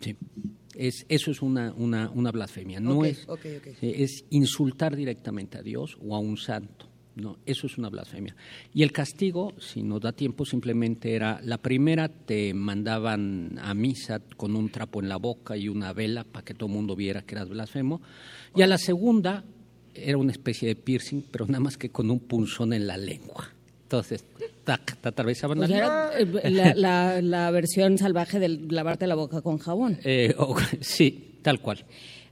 Es, 0.00 0.16
es 0.76 1.06
eso 1.08 1.30
es 1.30 1.42
una, 1.42 1.72
una, 1.74 2.10
una 2.10 2.30
blasfemia, 2.32 2.80
no 2.80 3.04
es, 3.04 3.26
es 3.80 4.24
insultar 4.30 4.96
directamente 4.96 5.58
a 5.58 5.62
Dios 5.62 5.96
o 6.00 6.14
a 6.14 6.18
un 6.18 6.36
santo. 6.36 6.88
No, 7.16 7.38
eso 7.46 7.68
es 7.68 7.78
una 7.78 7.90
blasfemia. 7.90 8.34
Y 8.72 8.82
el 8.82 8.90
castigo, 8.90 9.54
si 9.58 9.84
nos 9.84 10.00
da 10.00 10.12
tiempo, 10.12 10.44
simplemente 10.44 11.14
era, 11.14 11.40
la 11.44 11.58
primera 11.58 12.08
te 12.08 12.52
mandaban 12.54 13.56
a 13.62 13.72
misa 13.72 14.20
con 14.36 14.56
un 14.56 14.68
trapo 14.68 15.00
en 15.00 15.08
la 15.08 15.16
boca 15.16 15.56
y 15.56 15.68
una 15.68 15.92
vela 15.92 16.24
para 16.24 16.44
que 16.44 16.54
todo 16.54 16.66
el 16.66 16.74
mundo 16.74 16.96
viera 16.96 17.22
que 17.22 17.36
eras 17.36 17.48
blasfemo. 17.48 18.00
Y 18.56 18.62
a 18.62 18.66
la 18.66 18.78
segunda 18.78 19.44
era 19.94 20.18
una 20.18 20.32
especie 20.32 20.66
de 20.66 20.74
piercing, 20.74 21.22
pero 21.30 21.46
nada 21.46 21.60
más 21.60 21.78
que 21.78 21.90
con 21.90 22.10
un 22.10 22.18
punzón 22.18 22.72
en 22.72 22.88
la 22.88 22.96
lengua. 22.96 23.53
Entonces, 23.94 24.24
tac, 24.64 24.96
te 24.96 25.08
atravesaban 25.08 25.62
eh, 25.70 26.50
la, 26.76 27.20
la, 27.22 27.50
versión 27.52 27.96
salvaje 27.96 28.40
de 28.40 28.48
lavarte 28.48 29.06
la 29.06 29.14
boca 29.14 29.40
con 29.40 29.58
jabón. 29.58 29.98
Eh, 30.02 30.34
sí, 30.80 31.38
tal 31.42 31.60
cual. 31.60 31.84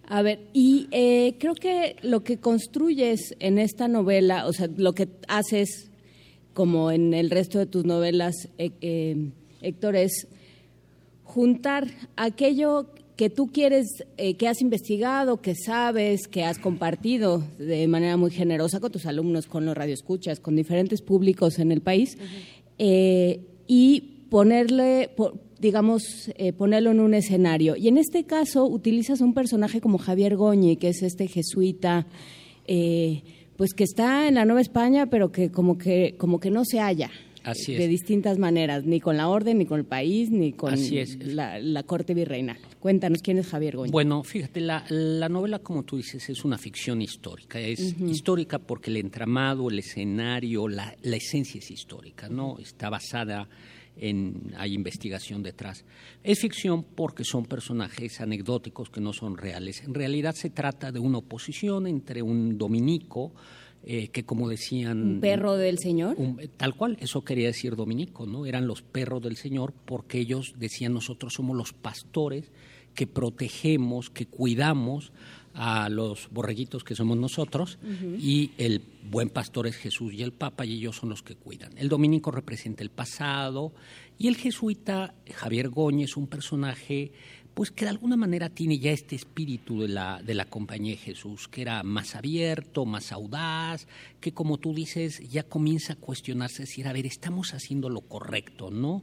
A 0.08 0.22
ver, 0.22 0.40
y 0.52 0.88
eh, 0.90 1.36
creo 1.38 1.54
que 1.54 1.94
lo 2.02 2.24
que 2.24 2.38
construyes 2.38 3.36
en 3.38 3.58
esta 3.58 3.86
novela, 3.86 4.46
o 4.46 4.52
sea, 4.52 4.68
lo 4.76 4.92
que 4.92 5.08
haces 5.28 5.90
como 6.52 6.90
en 6.90 7.14
el 7.14 7.30
resto 7.30 7.60
de 7.60 7.66
tus 7.66 7.84
novelas, 7.84 8.34
Héctor, 8.58 9.96
es 9.96 10.26
juntar 11.22 11.86
aquello 12.16 12.88
que 13.22 13.30
tú 13.30 13.52
quieres, 13.52 14.04
eh, 14.16 14.34
que 14.34 14.48
has 14.48 14.60
investigado, 14.62 15.40
que 15.40 15.54
sabes, 15.54 16.26
que 16.26 16.42
has 16.42 16.58
compartido 16.58 17.40
de 17.56 17.86
manera 17.86 18.16
muy 18.16 18.32
generosa 18.32 18.80
con 18.80 18.90
tus 18.90 19.06
alumnos, 19.06 19.46
con 19.46 19.64
los 19.64 19.76
radioescuchas, 19.76 20.40
con 20.40 20.56
diferentes 20.56 21.02
públicos 21.02 21.60
en 21.60 21.70
el 21.70 21.82
país, 21.82 22.18
eh, 22.78 23.38
y 23.68 24.26
ponerle, 24.28 25.10
digamos, 25.60 26.32
eh, 26.34 26.52
ponerlo 26.52 26.90
en 26.90 26.98
un 26.98 27.14
escenario. 27.14 27.76
Y 27.76 27.86
en 27.86 27.96
este 27.96 28.24
caso 28.24 28.66
utilizas 28.66 29.20
un 29.20 29.34
personaje 29.34 29.80
como 29.80 29.98
Javier 29.98 30.34
Goñi, 30.34 30.76
que 30.76 30.88
es 30.88 31.04
este 31.04 31.28
jesuita, 31.28 32.08
pues 33.56 33.72
que 33.72 33.84
está 33.84 34.26
en 34.26 34.34
la 34.34 34.44
Nueva 34.44 34.62
España, 34.62 35.06
pero 35.06 35.30
que 35.30 35.52
como 35.52 35.78
que, 35.78 36.16
como 36.18 36.40
que 36.40 36.50
no 36.50 36.64
se 36.64 36.80
halla. 36.80 37.12
Así 37.44 37.74
de 37.74 37.88
distintas 37.88 38.38
maneras, 38.38 38.84
ni 38.84 39.00
con 39.00 39.16
la 39.16 39.28
orden, 39.28 39.58
ni 39.58 39.66
con 39.66 39.78
el 39.78 39.84
país, 39.84 40.30
ni 40.30 40.52
con 40.52 40.74
La, 41.34 41.82
corte 41.82 42.14
virreinal. 42.14 42.58
Cuéntanos 42.80 43.22
quién 43.22 43.38
es 43.38 43.48
Javier 43.48 43.76
Goñi. 43.76 43.90
Bueno, 43.90 44.22
fíjate, 44.22 44.60
la, 44.60 45.28
novela, 45.28 45.58
como 45.58 45.82
tú 45.82 45.96
dices, 45.96 46.28
es 46.28 46.44
una 46.44 46.58
ficción 46.58 47.02
histórica. 47.02 47.58
Es 47.60 47.98
histórica 48.00 48.58
porque 48.58 48.90
el 48.90 48.98
entramado, 48.98 49.68
el 49.68 49.78
escenario, 49.78 50.68
la, 50.68 50.94
esencia 51.02 51.58
es 51.58 51.70
histórica, 51.70 52.28
¿no? 52.28 52.58
Está 52.58 52.90
basada 52.90 53.48
en, 53.96 54.54
hay 54.56 54.74
investigación 54.74 55.42
detrás. 55.42 55.84
Es 56.22 56.40
ficción 56.40 56.84
porque 56.84 57.24
son 57.24 57.46
personajes 57.46 58.20
anecdóticos 58.20 58.90
que 58.90 59.00
no 59.00 59.12
son 59.12 59.36
reales. 59.36 59.82
En 59.82 59.94
realidad 59.94 60.34
se 60.34 60.50
trata 60.50 60.92
de 60.92 60.98
una 60.98 61.18
oposición 61.18 61.86
entre 61.86 62.22
un 62.22 62.56
dominico, 62.56 63.32
eh, 63.84 64.08
que 64.08 64.24
como 64.24 64.48
decían... 64.48 65.02
¿Un 65.02 65.20
perro 65.20 65.56
del 65.56 65.78
Señor? 65.78 66.16
tal 66.56 66.74
cual, 66.74 66.96
eso 67.00 67.22
quería 67.24 67.48
decir 67.48 67.76
Dominico, 67.76 68.26
¿no? 68.26 68.46
Eran 68.46 68.66
los 68.66 68.82
perros 68.82 69.22
del 69.22 69.36
Señor 69.36 69.72
porque 69.84 70.18
ellos 70.18 70.54
decían 70.56 70.92
nosotros 70.94 71.34
somos 71.34 71.56
los 71.56 71.72
pastores 71.72 72.52
que 72.94 73.06
protegemos, 73.06 74.10
que 74.10 74.26
cuidamos 74.26 75.12
a 75.54 75.88
los 75.88 76.28
borreguitos 76.30 76.82
que 76.82 76.94
somos 76.94 77.16
nosotros 77.18 77.78
y 78.18 78.52
el 78.56 78.82
buen 79.10 79.28
pastor 79.28 79.66
es 79.66 79.76
Jesús 79.76 80.14
y 80.14 80.22
el 80.22 80.32
Papa 80.32 80.64
y 80.64 80.74
ellos 80.74 80.96
son 80.96 81.10
los 81.10 81.22
que 81.22 81.34
cuidan. 81.34 81.76
El 81.76 81.88
dominico 81.88 82.30
representa 82.30 82.82
el 82.82 82.90
pasado 82.90 83.72
y 84.18 84.28
el 84.28 84.36
jesuita 84.36 85.14
Javier 85.34 85.68
Góñez 85.68 86.10
es 86.10 86.16
un 86.16 86.26
personaje 86.26 87.12
pues 87.54 87.70
que 87.70 87.84
de 87.84 87.90
alguna 87.90 88.16
manera 88.16 88.48
tiene 88.48 88.78
ya 88.78 88.92
este 88.92 89.14
espíritu 89.14 89.82
de 89.82 89.88
la, 89.88 90.22
de 90.22 90.34
la 90.34 90.46
compañía 90.46 90.92
de 90.92 90.98
Jesús, 90.98 91.48
que 91.48 91.62
era 91.62 91.82
más 91.82 92.14
abierto, 92.14 92.86
más 92.86 93.12
audaz, 93.12 93.86
que 94.20 94.32
como 94.32 94.58
tú 94.58 94.74
dices, 94.74 95.20
ya 95.28 95.42
comienza 95.42 95.92
a 95.92 95.96
cuestionarse, 95.96 96.62
decir, 96.62 96.88
a 96.88 96.92
ver, 96.92 97.06
estamos 97.06 97.52
haciendo 97.52 97.90
lo 97.90 98.00
correcto, 98.00 98.70
¿no? 98.70 99.02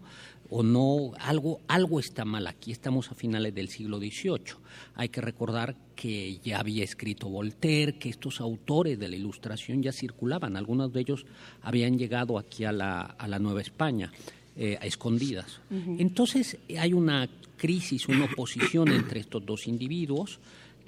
O 0.51 0.63
no, 0.63 1.11
algo, 1.19 1.61
algo 1.67 1.99
está 1.99 2.25
mal 2.25 2.47
aquí, 2.47 2.71
estamos 2.71 3.11
a 3.11 3.13
finales 3.13 3.53
del 3.53 3.69
siglo 3.69 3.99
XVIII. 3.99 4.55
Hay 4.95 5.09
que 5.09 5.21
recordar 5.21 5.75
que 5.95 6.39
ya 6.39 6.59
había 6.59 6.83
escrito 6.83 7.29
Voltaire, 7.29 7.99
que 7.99 8.09
estos 8.09 8.41
autores 8.41 8.97
de 8.97 9.09
la 9.09 9.15
Ilustración 9.15 9.83
ya 9.83 9.91
circulaban, 9.91 10.57
algunos 10.57 10.91
de 10.91 11.01
ellos 11.01 11.27
habían 11.61 11.99
llegado 11.99 12.39
aquí 12.39 12.63
a 12.63 12.71
la, 12.71 13.01
a 13.01 13.27
la 13.27 13.37
Nueva 13.37 13.61
España. 13.61 14.11
Eh, 14.57 14.77
a 14.81 14.85
escondidas. 14.85 15.61
Entonces 15.99 16.57
hay 16.77 16.91
una 16.91 17.29
crisis, 17.55 18.09
una 18.09 18.25
oposición 18.25 18.89
entre 18.93 19.21
estos 19.21 19.45
dos 19.45 19.67
individuos. 19.67 20.39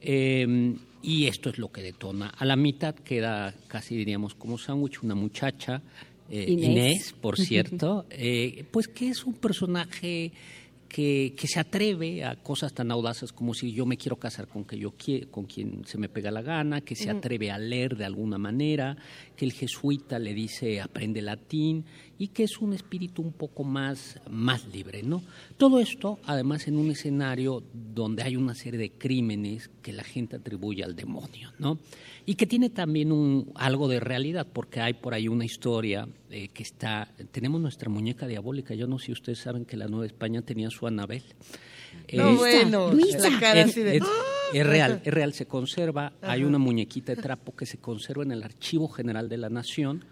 Em, 0.01 0.77
y 1.01 1.27
esto 1.27 1.49
es 1.49 1.57
lo 1.57 1.71
que 1.71 1.81
detona. 1.81 2.29
A 2.29 2.43
la 2.43 2.55
mitad 2.55 2.95
queda 2.95 3.53
casi 3.67 3.95
diríamos 3.95 4.35
como 4.35 4.57
sándwich 4.57 5.03
una 5.03 5.15
muchacha, 5.15 5.81
eh, 6.29 6.45
Inés. 6.49 7.13
por 7.21 7.37
cierto, 7.37 8.05
eh, 8.09 8.65
pues 8.71 8.87
que 8.87 9.09
es 9.09 9.23
un 9.25 9.35
personaje 9.35 10.31
que, 10.89 11.33
que, 11.37 11.47
se 11.47 11.59
atreve 11.59 12.25
a 12.25 12.35
cosas 12.35 12.73
tan 12.73 12.91
audaces 12.91 13.31
como 13.31 13.53
si 13.53 13.71
yo 13.71 13.85
me 13.85 13.95
quiero 13.95 14.17
casar 14.17 14.47
con, 14.47 14.65
que 14.65 14.77
yo 14.77 14.93
con 15.29 15.45
quien 15.45 15.85
se 15.85 15.97
me 15.97 16.09
pega 16.09 16.31
la 16.31 16.41
gana, 16.41 16.81
que 16.81 16.95
se 16.95 17.09
atreve 17.09 17.49
a 17.49 17.57
leer 17.57 17.95
de 17.95 18.05
alguna 18.05 18.37
manera, 18.37 18.97
que 19.35 19.45
el 19.45 19.53
jesuita 19.53 20.19
le 20.19 20.33
dice 20.33 20.81
aprende 20.81 21.21
latín 21.21 21.85
y 22.21 22.27
que 22.27 22.43
es 22.43 22.59
un 22.59 22.73
espíritu 22.73 23.23
un 23.23 23.33
poco 23.33 23.63
más, 23.63 24.19
más 24.29 24.67
libre. 24.67 25.01
¿no? 25.01 25.23
Todo 25.57 25.79
esto, 25.79 26.19
además, 26.27 26.67
en 26.67 26.77
un 26.77 26.91
escenario 26.91 27.63
donde 27.73 28.21
hay 28.21 28.35
una 28.35 28.53
serie 28.53 28.79
de 28.79 28.91
crímenes 28.91 29.71
que 29.81 29.91
la 29.91 30.03
gente 30.03 30.35
atribuye 30.35 30.83
al 30.83 30.95
demonio, 30.95 31.51
¿no? 31.57 31.79
y 32.27 32.35
que 32.35 32.45
tiene 32.45 32.69
también 32.69 33.11
un, 33.11 33.51
algo 33.55 33.87
de 33.87 33.99
realidad, 33.99 34.45
porque 34.53 34.81
hay 34.81 34.93
por 34.93 35.15
ahí 35.15 35.27
una 35.27 35.45
historia 35.45 36.07
eh, 36.29 36.49
que 36.49 36.61
está, 36.61 37.11
tenemos 37.31 37.59
nuestra 37.59 37.89
muñeca 37.89 38.27
diabólica, 38.27 38.75
yo 38.75 38.85
no 38.85 38.99
sé 38.99 39.07
si 39.07 39.11
ustedes 39.13 39.39
saben 39.39 39.65
que 39.65 39.75
la 39.75 39.87
Nueva 39.87 40.05
España 40.05 40.43
tenía 40.43 40.69
su 40.69 40.85
Anabel. 40.85 41.23
No, 42.13 42.35
bueno, 42.35 42.93
la 42.93 43.39
cara 43.39 43.63
así 43.63 43.81
de... 43.81 43.99
Es 44.53 44.67
real, 44.67 45.01
es 45.03 45.11
real, 45.11 45.33
se 45.33 45.47
conserva. 45.47 46.13
Hay 46.21 46.43
una 46.43 46.59
muñequita 46.59 47.15
de 47.15 47.21
trapo 47.21 47.55
que 47.55 47.65
se 47.65 47.79
conserva 47.79 48.23
en 48.23 48.31
el 48.31 48.43
Archivo 48.43 48.89
General 48.89 49.27
de 49.27 49.37
la 49.37 49.49
Nación 49.49 50.03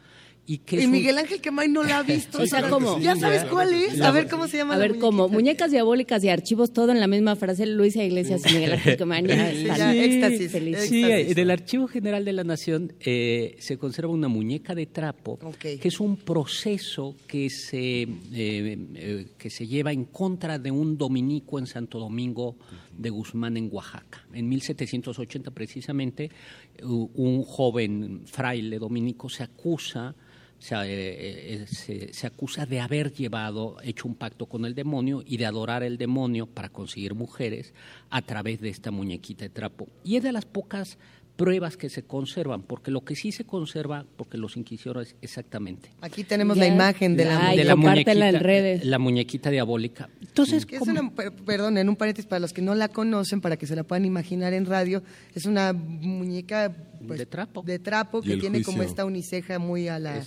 y, 0.49 0.87
Miguel 0.87 1.19
Ángel 1.19 1.41
Quemay 1.41 1.69
no 1.69 1.83
la 1.83 1.99
ha 1.99 2.03
visto. 2.03 2.41
o 2.41 2.47
sea, 2.47 2.67
¿cómo? 2.69 2.99
¿Ya 2.99 3.15
sabes 3.15 3.45
cuál 3.45 3.71
es? 3.71 4.01
A 4.01 4.09
ver 4.09 4.27
cómo 4.27 4.47
se 4.47 4.57
llama. 4.57 4.73
A 4.73 4.77
ver, 4.79 4.97
¿cómo? 4.97 5.29
Muñecas 5.29 5.69
diabólicas 5.69 6.23
y 6.23 6.29
archivos, 6.29 6.73
todo 6.73 6.91
en 6.91 6.99
la 6.99 7.05
misma 7.05 7.35
frase. 7.35 7.67
Luisa 7.67 8.03
Iglesias 8.03 8.41
y 8.49 8.53
Miguel 8.55 8.71
Ángel 8.73 8.97
Quemay. 8.97 9.27
Ya, 9.27 9.93
éxtasis. 9.93 10.51
Sí, 10.89 11.03
en 11.03 11.37
el 11.37 11.51
Archivo 11.51 11.87
General 11.87 12.25
de 12.25 12.33
la 12.33 12.43
Nación 12.43 12.93
eh, 12.99 13.57
se 13.59 13.77
conserva 13.77 14.11
una 14.11 14.27
muñeca 14.27 14.73
de 14.73 14.87
trapo, 14.87 15.37
que 15.59 15.79
es 15.83 15.99
un 15.99 16.17
proceso 16.17 17.15
que 17.27 17.51
se, 17.51 18.01
eh, 18.01 18.07
eh, 18.33 19.27
que 19.37 19.51
se 19.51 19.67
lleva 19.67 19.91
en 19.91 20.05
contra 20.05 20.57
de 20.57 20.71
un 20.71 20.97
dominico 20.97 21.59
en 21.59 21.67
Santo 21.67 21.99
Domingo 21.99 22.55
de 22.97 23.11
Guzmán 23.11 23.55
en 23.55 23.69
Oaxaca. 23.71 24.25
En 24.33 24.49
1780 24.49 25.51
precisamente, 25.51 26.31
un 26.81 27.43
joven 27.43 28.23
fraile 28.25 28.79
dominico 28.79 29.29
se 29.29 29.43
acusa 29.43 30.15
se, 30.59 30.75
eh, 30.75 31.65
eh, 31.87 32.09
se, 32.11 32.27
acusa 32.27 32.65
de 32.65 32.79
haber 32.79 33.13
llevado, 33.13 33.77
hecho 33.81 34.07
un 34.07 34.15
pacto 34.15 34.45
con 34.45 34.65
el 34.65 34.75
demonio 34.75 35.23
y 35.25 35.37
de 35.37 35.45
adorar 35.45 35.83
el 35.83 35.97
demonio 35.97 36.47
para 36.47 36.69
conseguir 36.69 37.15
mujeres 37.15 37.73
a 38.09 38.21
través 38.21 38.59
de 38.59 38.69
esta 38.69 38.91
muñequita 38.91 39.45
de 39.45 39.49
trapo. 39.49 39.87
Y 40.03 40.17
es 40.17 40.23
de 40.23 40.31
las 40.31 40.45
pocas 40.45 40.97
pruebas 41.39 41.77
que 41.77 41.87
se 41.87 42.03
conservan, 42.03 42.63
porque 42.63 42.91
lo 42.91 43.05
que 43.05 43.15
sí 43.15 43.31
se 43.31 43.45
conserva, 43.45 44.05
porque 44.17 44.37
los 44.37 44.57
inquisidores 44.57 45.15
exactamente. 45.21 45.89
Aquí 46.01 46.25
tenemos 46.25 46.57
la 46.57 46.67
imagen 46.67 47.15
de 47.15 47.23
la, 47.23 47.51
de 47.51 47.63
la 47.63 47.77
muñequita, 47.77 48.11
en 48.11 48.39
redes. 48.41 48.85
la 48.85 48.99
muñequita 48.99 49.49
diabólica. 49.49 50.09
Entonces, 50.19 50.67
perdón, 51.45 51.77
en 51.77 51.87
un 51.87 51.95
paréntesis 51.95 52.27
para 52.27 52.41
los 52.41 52.51
que 52.51 52.61
no 52.61 52.75
la 52.75 52.89
conocen, 52.89 53.39
para 53.39 53.55
que 53.55 53.67
se 53.67 53.77
la 53.77 53.85
puedan 53.85 54.03
imaginar 54.03 54.51
en 54.51 54.65
radio, 54.65 55.01
es 55.33 55.45
una 55.45 55.71
muñeca 55.71 56.75
pues, 57.07 57.19
de 57.19 57.25
trapo, 57.25 57.61
de 57.61 57.79
trapo 57.79 58.21
que 58.21 58.35
tiene 58.35 58.61
como 58.61 58.83
esta 58.83 59.05
uniceja 59.05 59.59
muy 59.59 59.87
a 59.87 59.97
la, 59.97 60.21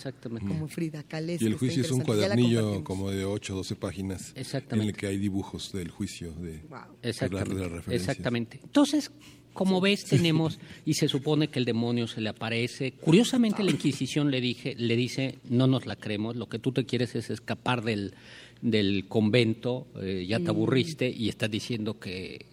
como 0.48 0.66
Frida 0.66 1.02
Kahlo. 1.02 1.32
Y 1.38 1.44
el 1.44 1.56
juicio 1.56 1.82
es 1.82 1.90
un 1.90 2.00
cuadernillo 2.00 2.82
como 2.84 3.10
de 3.10 3.26
8 3.26 3.52
o 3.52 3.56
12 3.58 3.76
páginas, 3.76 4.32
en 4.34 4.80
el 4.80 4.94
que 4.94 5.08
hay 5.08 5.18
dibujos 5.18 5.72
del 5.72 5.90
juicio 5.90 6.32
de, 6.32 6.62
Exactamente. 7.02 7.54
la 7.60 7.68
referencia. 7.68 8.12
Exactamente. 8.12 8.60
Entonces 8.64 9.12
como 9.52 9.80
ves, 9.80 10.04
tenemos, 10.04 10.58
y 10.86 10.94
se 10.94 11.08
supone 11.08 11.48
que 11.48 11.58
el 11.58 11.64
demonio 11.64 12.06
se 12.06 12.20
le 12.20 12.30
aparece. 12.30 12.92
Curiosamente, 12.92 13.62
la 13.62 13.70
Inquisición 13.70 14.30
le, 14.30 14.40
dije, 14.40 14.74
le 14.76 14.96
dice, 14.96 15.36
no 15.48 15.66
nos 15.66 15.86
la 15.86 15.96
creemos, 15.96 16.36
lo 16.36 16.48
que 16.48 16.58
tú 16.58 16.72
te 16.72 16.84
quieres 16.84 17.14
es 17.14 17.30
escapar 17.30 17.82
del, 17.82 18.14
del 18.62 19.06
convento, 19.08 19.86
eh, 20.00 20.24
ya 20.26 20.40
te 20.40 20.48
aburriste 20.48 21.10
y 21.10 21.28
estás 21.28 21.50
diciendo 21.50 21.98
que, 21.98 22.46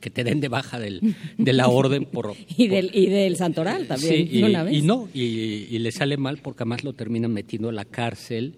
que, 0.00 0.10
te 0.10 0.24
den 0.24 0.40
de 0.40 0.48
baja 0.48 0.80
del, 0.80 1.14
de 1.38 1.52
la 1.52 1.68
orden 1.68 2.06
por... 2.06 2.34
y, 2.56 2.68
del, 2.68 2.90
y 2.92 3.06
del 3.06 3.36
santoral 3.36 3.86
también, 3.86 4.28
y, 4.30 4.76
y 4.76 4.82
no, 4.82 5.08
y, 5.14 5.22
y, 5.70 5.78
le 5.78 5.92
sale 5.92 6.16
mal 6.16 6.38
porque 6.38 6.62
además 6.64 6.82
lo 6.82 6.92
terminan 6.92 7.32
metiendo 7.32 7.68
a 7.68 7.72
la 7.72 7.84
cárcel. 7.84 8.54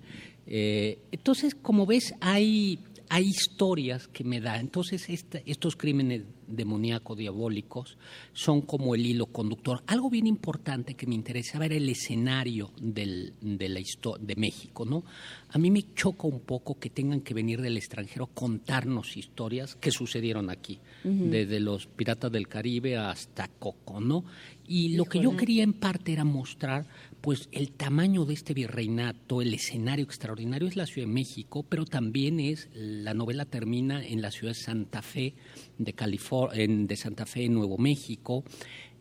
Eh, 0.46 0.98
entonces, 1.12 1.54
como 1.54 1.86
ves, 1.86 2.14
hay, 2.20 2.78
hay 3.14 3.28
historias 3.28 4.08
que 4.08 4.24
me 4.24 4.40
da. 4.40 4.58
Entonces, 4.58 5.06
estos 5.08 5.76
crímenes 5.76 6.24
demoníaco 6.48 7.14
diabólicos 7.14 7.96
son 8.32 8.62
como 8.62 8.96
el 8.96 9.06
hilo 9.06 9.26
conductor. 9.26 9.84
Algo 9.86 10.10
bien 10.10 10.26
importante 10.26 10.94
que 10.94 11.06
me 11.06 11.14
interesa 11.14 11.60
ver 11.60 11.72
el 11.74 11.88
escenario 11.88 12.72
del, 12.80 13.34
de, 13.40 13.68
la 13.68 13.80
de 14.18 14.34
México, 14.34 14.84
¿no? 14.84 15.04
A 15.50 15.58
mí 15.58 15.70
me 15.70 15.94
choca 15.94 16.26
un 16.26 16.40
poco 16.40 16.80
que 16.80 16.90
tengan 16.90 17.20
que 17.20 17.34
venir 17.34 17.60
del 17.62 17.76
extranjero 17.76 18.24
a 18.24 18.34
contarnos 18.34 19.16
historias 19.16 19.76
que 19.76 19.92
sucedieron 19.92 20.50
aquí, 20.50 20.80
desde 21.04 21.60
los 21.60 21.86
piratas 21.86 22.32
del 22.32 22.48
Caribe 22.48 22.96
hasta 22.96 23.46
Coco, 23.46 24.00
¿no? 24.00 24.24
Y 24.66 24.96
lo 24.96 25.04
que 25.04 25.20
yo 25.20 25.36
quería 25.36 25.62
en 25.62 25.74
parte 25.74 26.12
era 26.12 26.24
mostrar 26.24 26.84
pues 27.24 27.48
el 27.52 27.70
tamaño 27.70 28.26
de 28.26 28.34
este 28.34 28.52
virreinato, 28.52 29.40
el 29.40 29.54
escenario 29.54 30.04
extraordinario 30.04 30.68
es 30.68 30.76
la 30.76 30.84
Ciudad 30.84 31.08
de 31.08 31.14
México, 31.14 31.64
pero 31.66 31.86
también 31.86 32.38
es, 32.38 32.68
la 32.74 33.14
novela 33.14 33.46
termina 33.46 34.06
en 34.06 34.20
la 34.20 34.30
ciudad 34.30 34.52
de 34.52 34.60
Santa 34.60 35.00
Fe, 35.00 35.32
de, 35.78 35.94
California, 35.94 36.66
de 36.68 36.96
Santa 36.96 37.24
Fe, 37.24 37.48
Nuevo 37.48 37.78
México. 37.78 38.44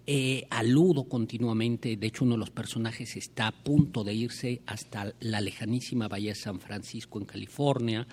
Eh, 0.08 0.48
aludo 0.52 1.04
continuamente, 1.10 1.98
de 1.98 2.08
hecho 2.08 2.24
uno 2.24 2.36
de 2.36 2.40
los 2.40 2.50
personajes 2.50 3.18
está 3.18 3.48
a 3.48 3.52
punto 3.52 4.06
de 4.06 4.14
irse 4.14 4.62
hasta 4.68 5.14
la 5.20 5.42
lejanísima 5.42 6.08
Bahía 6.08 6.32
de 6.32 6.36
San 6.36 6.62
Francisco 6.62 7.20
en 7.20 7.26
California, 7.26 8.08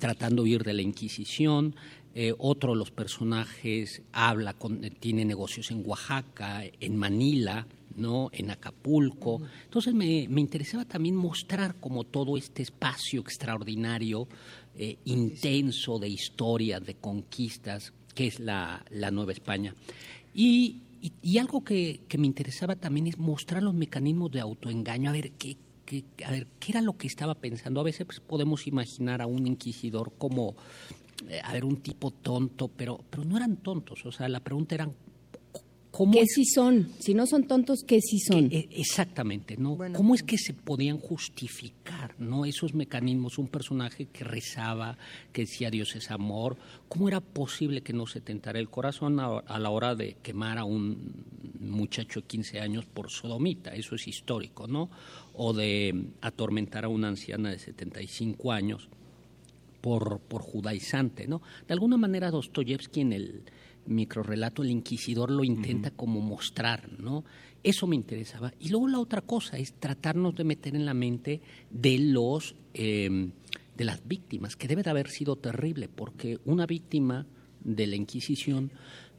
tratando 0.00 0.42
de 0.42 0.50
huir 0.50 0.64
de 0.64 0.74
la 0.74 0.82
Inquisición. 0.82 1.76
Eh, 2.16 2.34
otro 2.36 2.72
de 2.72 2.78
los 2.78 2.90
personajes 2.90 4.02
habla, 4.10 4.54
con, 4.54 4.80
tiene 4.98 5.24
negocios 5.24 5.70
en 5.70 5.84
Oaxaca, 5.86 6.64
en 6.80 6.96
Manila, 6.96 7.68
¿no? 7.96 8.30
en 8.32 8.50
Acapulco. 8.50 9.40
Entonces 9.64 9.94
me, 9.94 10.22
interesaba 10.22 10.84
también 10.84 11.16
mostrar 11.16 11.76
como 11.76 12.04
todo 12.04 12.36
este 12.36 12.62
espacio 12.62 13.20
extraordinario, 13.20 14.28
eh, 14.76 14.98
intenso 15.04 15.98
de 15.98 16.08
historias, 16.08 16.84
de 16.84 16.94
conquistas, 16.94 17.92
que 18.14 18.26
es 18.26 18.40
la, 18.40 18.84
Nueva 19.12 19.32
España. 19.32 19.74
Y, 20.34 20.82
algo 21.38 21.64
que, 21.64 22.00
me 22.18 22.26
interesaba 22.26 22.76
también 22.76 23.06
es 23.06 23.18
mostrar 23.18 23.62
los 23.62 23.74
mecanismos 23.74 24.30
de 24.32 24.40
autoengaño, 24.40 25.10
a 25.10 25.12
ver 25.12 25.32
qué, 25.32 25.56
a 26.24 26.30
ver, 26.30 26.46
¿qué 26.58 26.72
era 26.72 26.80
lo 26.80 26.96
que 26.96 27.06
estaba 27.06 27.34
pensando? 27.34 27.80
A 27.80 27.84
veces 27.84 28.06
pues, 28.06 28.20
podemos 28.20 28.66
imaginar 28.66 29.22
a 29.22 29.26
un 29.26 29.46
inquisidor 29.46 30.12
como, 30.18 30.56
eh, 31.28 31.40
a 31.42 31.52
ver, 31.52 31.64
un 31.64 31.76
tipo 31.76 32.10
tonto, 32.10 32.68
pero, 32.68 33.04
pero 33.08 33.24
no 33.24 33.36
eran 33.36 33.56
tontos. 33.56 34.04
O 34.04 34.12
sea, 34.12 34.28
la 34.28 34.40
pregunta 34.40 34.74
era 34.74 34.90
¿Qué 36.12 36.24
sí 36.26 36.44
son? 36.44 36.88
Si 36.98 37.14
no 37.14 37.26
son 37.26 37.44
tontos, 37.44 37.82
¿qué 37.86 38.00
sí 38.00 38.18
son? 38.18 38.50
Eh, 38.52 38.68
exactamente, 38.72 39.56
¿no? 39.56 39.78
¿Cómo 39.94 40.14
es 40.14 40.22
que 40.22 40.36
se 40.36 40.52
podían 40.52 40.98
justificar, 40.98 42.14
¿no? 42.18 42.44
Esos 42.44 42.74
mecanismos, 42.74 43.38
un 43.38 43.48
personaje 43.48 44.06
que 44.06 44.24
rezaba, 44.24 44.98
que 45.32 45.42
decía 45.42 45.70
Dios 45.70 45.94
es 45.96 46.10
amor, 46.10 46.56
¿cómo 46.88 47.08
era 47.08 47.20
posible 47.20 47.82
que 47.82 47.92
no 47.92 48.06
se 48.06 48.20
tentara 48.20 48.58
el 48.58 48.68
corazón 48.68 49.18
a, 49.20 49.58
la 49.58 49.70
hora 49.70 49.94
de 49.94 50.16
quemar 50.22 50.58
a 50.58 50.64
un 50.64 51.24
muchacho 51.60 52.20
de 52.20 52.26
15 52.26 52.60
años 52.60 52.84
por 52.84 53.10
sodomita? 53.10 53.74
Eso 53.74 53.94
es 53.94 54.06
histórico, 54.06 54.66
¿no? 54.66 54.90
O 55.34 55.52
de 55.52 56.08
atormentar 56.20 56.84
a 56.84 56.88
una 56.88 57.08
anciana 57.08 57.50
de 57.50 57.58
75 57.58 58.52
años 58.52 58.88
por, 59.80 60.18
por 60.20 60.42
judaizante, 60.42 61.26
¿no? 61.26 61.42
De 61.66 61.72
alguna 61.72 61.96
manera 61.96 62.30
Dostoyevsky 62.30 63.00
en 63.00 63.12
el 63.12 63.42
microrelato 63.86 64.62
El 64.62 64.70
Inquisidor 64.70 65.30
lo 65.30 65.44
intenta 65.44 65.90
como 65.90 66.20
mostrar, 66.20 66.90
¿no? 66.98 67.24
Eso 67.62 67.86
me 67.86 67.96
interesaba. 67.96 68.52
Y 68.60 68.68
luego 68.68 68.88
la 68.88 69.00
otra 69.00 69.22
cosa 69.22 69.58
es 69.58 69.72
tratarnos 69.74 70.34
de 70.36 70.44
meter 70.44 70.76
en 70.76 70.86
la 70.86 70.94
mente 70.94 71.40
de 71.70 71.98
los 71.98 72.54
em, 72.74 73.32
de 73.76 73.84
las 73.84 74.06
víctimas, 74.06 74.56
que 74.56 74.68
debe 74.68 74.82
de 74.82 74.90
haber 74.90 75.08
sido 75.08 75.36
terrible, 75.36 75.88
porque 75.88 76.38
una 76.44 76.66
víctima 76.66 77.26
de 77.62 77.86
la 77.86 77.96
Inquisición 77.96 78.70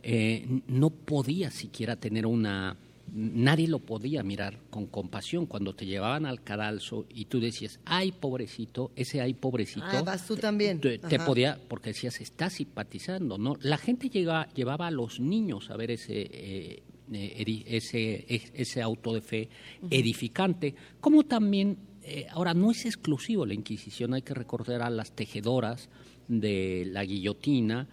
eh, 0.03 0.61
no 0.67 0.89
podía 0.89 1.51
siquiera 1.51 1.95
tener 1.95 2.25
una 2.25 2.77
nadie 3.13 3.67
lo 3.67 3.79
podía 3.79 4.23
mirar 4.23 4.59
con 4.69 4.87
compasión 4.87 5.45
cuando 5.45 5.73
te 5.73 5.85
llevaban 5.85 6.25
al 6.25 6.43
cadalso 6.43 7.05
y 7.09 7.25
tú 7.25 7.39
decías, 7.39 7.79
ay 7.85 8.11
pobrecito, 8.11 8.91
ese 8.95 9.21
ay 9.21 9.33
pobrecito. 9.33 9.85
Ah, 9.87 10.03
vas 10.03 10.25
tú 10.25 10.35
también. 10.35 10.79
Te, 10.79 10.99
podía, 11.19 11.59
porque 11.67 11.91
decías, 11.91 12.19
está 12.21 12.49
simpatizando, 12.49 13.37
¿no? 13.37 13.57
La 13.61 13.77
gente 13.77 14.09
llega, 14.09 14.47
llevaba 14.53 14.87
a 14.87 14.91
los 14.91 15.19
niños 15.19 15.69
a 15.69 15.77
ver 15.77 15.91
ese, 15.91 16.21
eh, 16.21 16.83
eh, 17.11 17.63
ese, 17.67 18.25
ese 18.53 18.81
auto 18.81 19.13
de 19.13 19.21
fe 19.21 19.49
edificante, 19.89 20.75
como 20.99 21.23
también, 21.23 21.77
eh, 22.03 22.27
ahora 22.31 22.53
no 22.53 22.71
es 22.71 22.85
exclusivo 22.85 23.45
la 23.45 23.53
Inquisición, 23.53 24.13
hay 24.13 24.21
que 24.21 24.33
recordar 24.33 24.81
a 24.81 24.89
las 24.89 25.11
tejedoras 25.13 25.89
de 26.27 26.87
la 26.91 27.03
guillotina, 27.05 27.87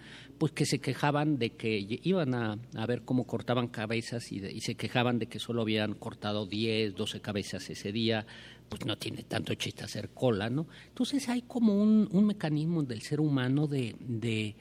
pues 0.44 0.52
que 0.52 0.66
se 0.66 0.78
quejaban 0.78 1.38
de 1.38 1.52
que 1.52 1.98
iban 2.02 2.34
a, 2.34 2.58
ver 2.86 3.00
cómo 3.06 3.26
cortaban 3.26 3.66
cabezas 3.66 4.30
y, 4.30 4.60
se 4.60 4.74
quejaban 4.74 5.18
de 5.18 5.24
que 5.24 5.38
solo 5.38 5.62
habían 5.62 5.94
cortado 5.94 6.44
10, 6.44 6.94
12 6.94 7.22
cabezas 7.22 7.70
ese 7.70 7.92
día, 7.92 8.26
pues 8.68 8.84
no 8.84 8.98
tiene 8.98 9.22
tanto 9.22 9.54
chiste 9.54 9.84
hacer 9.84 10.10
cola, 10.10 10.50
¿no? 10.50 10.66
Entonces 10.88 11.30
hay 11.30 11.40
como 11.40 11.82
un, 11.82 12.26
mecanismo 12.26 12.82
del 12.82 13.00
ser 13.00 13.22
humano 13.22 13.66
de, 13.66 13.96
de, 13.98 14.54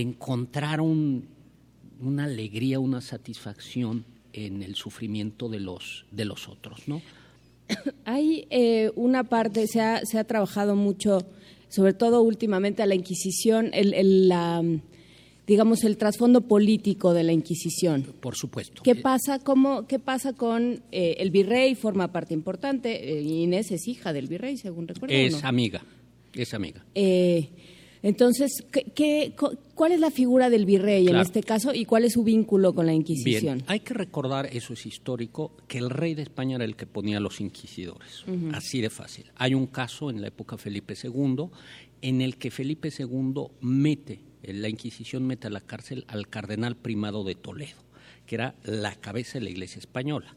encontrar 0.00 0.80
una 0.80 2.24
alegría, 2.24 2.80
una 2.80 3.02
satisfacción 3.02 4.06
en 4.32 4.62
el 4.62 4.76
sufrimiento 4.76 5.50
de 5.50 5.60
los, 5.60 6.06
de 6.10 6.24
los 6.24 6.48
otros, 6.48 6.88
¿no? 6.88 7.02
Hay 8.06 8.46
eh, 8.48 8.92
una 8.96 9.24
parte, 9.24 9.66
se 9.66 9.82
ha, 9.82 10.06
se 10.06 10.18
ha 10.18 10.24
trabajado 10.24 10.74
mucho, 10.74 11.18
sobre 11.68 11.92
todo 11.92 12.22
últimamente 12.22 12.82
a 12.82 12.86
la 12.86 12.94
Inquisición, 12.94 13.68
el, 13.74 14.30
la 14.30 14.62
digamos, 15.48 15.82
el 15.82 15.96
trasfondo 15.96 16.42
político 16.42 17.14
de 17.14 17.24
la 17.24 17.32
Inquisición. 17.32 18.02
Por 18.20 18.36
supuesto. 18.36 18.82
¿Qué 18.82 18.94
pasa, 18.94 19.38
cómo, 19.38 19.86
qué 19.86 19.98
pasa 19.98 20.34
con 20.34 20.82
eh, 20.92 21.16
el 21.18 21.30
virrey? 21.30 21.74
Forma 21.74 22.12
parte 22.12 22.34
importante. 22.34 23.18
Eh, 23.18 23.22
Inés 23.22 23.70
es 23.70 23.88
hija 23.88 24.12
del 24.12 24.28
virrey, 24.28 24.58
según 24.58 24.86
recuerdo. 24.86 25.14
Es 25.14 25.42
amiga, 25.44 25.82
es 26.34 26.52
amiga. 26.52 26.84
Eh, 26.94 27.48
entonces, 28.02 28.62
¿qué, 28.94 29.32
cuál 29.74 29.92
es 29.92 30.00
la 30.00 30.10
figura 30.10 30.50
del 30.50 30.66
virrey 30.66 31.08
en 31.08 31.16
este 31.16 31.42
caso 31.42 31.72
y 31.74 31.86
cuál 31.86 32.04
es 32.04 32.12
su 32.12 32.22
vínculo 32.22 32.74
con 32.74 32.84
la 32.84 32.92
Inquisición? 32.92 33.62
hay 33.66 33.80
que 33.80 33.94
recordar, 33.94 34.50
eso 34.52 34.74
es 34.74 34.84
histórico, 34.84 35.56
que 35.66 35.78
el 35.78 35.88
rey 35.88 36.14
de 36.14 36.22
España 36.22 36.56
era 36.56 36.64
el 36.66 36.76
que 36.76 36.86
ponía 36.86 37.16
a 37.16 37.20
los 37.20 37.40
inquisidores. 37.40 38.24
Así 38.52 38.82
de 38.82 38.90
fácil. 38.90 39.24
Hay 39.36 39.54
un 39.54 39.66
caso 39.66 40.10
en 40.10 40.20
la 40.20 40.28
época 40.28 40.58
Felipe 40.58 40.94
II 41.02 41.46
en 42.02 42.20
el 42.20 42.36
que 42.36 42.50
Felipe 42.50 42.90
II 42.96 43.46
mete 43.62 44.27
la 44.52 44.68
Inquisición 44.68 45.26
mete 45.26 45.46
a 45.46 45.50
la 45.50 45.60
cárcel 45.60 46.04
al 46.08 46.28
cardenal 46.28 46.76
primado 46.76 47.24
de 47.24 47.34
Toledo, 47.34 47.82
que 48.26 48.36
era 48.36 48.54
la 48.64 48.94
cabeza 48.94 49.38
de 49.38 49.44
la 49.44 49.50
Iglesia 49.50 49.78
española. 49.78 50.36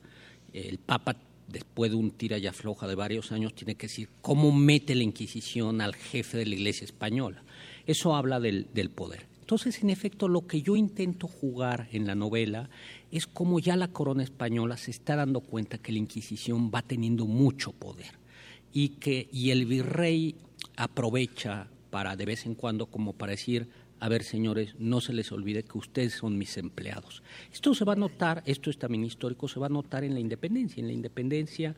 El 0.53 0.79
Papa, 0.79 1.15
después 1.47 1.91
de 1.91 1.97
un 1.97 2.11
tira 2.11 2.37
y 2.37 2.47
afloja 2.47 2.87
de 2.87 2.95
varios 2.95 3.31
años, 3.31 3.53
tiene 3.53 3.75
que 3.75 3.87
decir 3.87 4.09
cómo 4.21 4.51
mete 4.51 4.95
la 4.95 5.03
Inquisición 5.03 5.81
al 5.81 5.95
jefe 5.95 6.37
de 6.37 6.45
la 6.45 6.55
Iglesia 6.55 6.85
española. 6.85 7.43
Eso 7.85 8.15
habla 8.15 8.39
del, 8.39 8.65
poder. 8.95 9.27
Entonces, 9.39 9.81
en 9.83 9.89
efecto, 9.89 10.27
lo 10.27 10.47
que 10.47 10.61
yo 10.61 10.75
intento 10.75 11.27
jugar 11.27 11.89
en 11.91 12.07
la 12.07 12.15
novela 12.15 12.69
es 13.11 13.27
cómo 13.27 13.59
ya 13.59 13.75
la 13.75 13.89
corona 13.89 14.23
española 14.23 14.77
se 14.77 14.91
está 14.91 15.15
dando 15.15 15.41
cuenta 15.41 15.77
que 15.77 15.91
la 15.91 15.97
Inquisición 15.97 16.71
va 16.73 16.81
teniendo 16.81 17.25
mucho 17.25 17.73
poder 17.73 18.19
y 18.73 18.89
que 18.89 19.27
y 19.31 19.51
el 19.51 19.65
virrey 19.65 20.35
aprovecha 20.77 21.67
para 21.89 22.15
de 22.15 22.25
vez 22.25 22.45
en 22.45 22.55
cuando 22.55 22.85
como 22.85 23.13
para 23.13 23.31
decir 23.31 23.67
a 24.01 24.09
ver 24.09 24.23
señores, 24.23 24.75
no 24.79 24.99
se 24.99 25.13
les 25.13 25.31
olvide 25.31 25.63
que 25.63 25.77
ustedes 25.77 26.13
son 26.13 26.35
mis 26.35 26.57
empleados. 26.57 27.21
Esto 27.53 27.75
se 27.75 27.85
va 27.85 27.93
a 27.93 27.95
notar, 27.95 28.41
esto 28.47 28.71
es 28.71 28.79
también 28.79 29.05
histórico, 29.05 29.47
se 29.47 29.59
va 29.59 29.67
a 29.67 29.69
notar 29.69 30.03
en 30.03 30.15
la 30.15 30.19
independencia. 30.19 30.81
En 30.81 30.87
la 30.87 30.93
independencia 30.93 31.75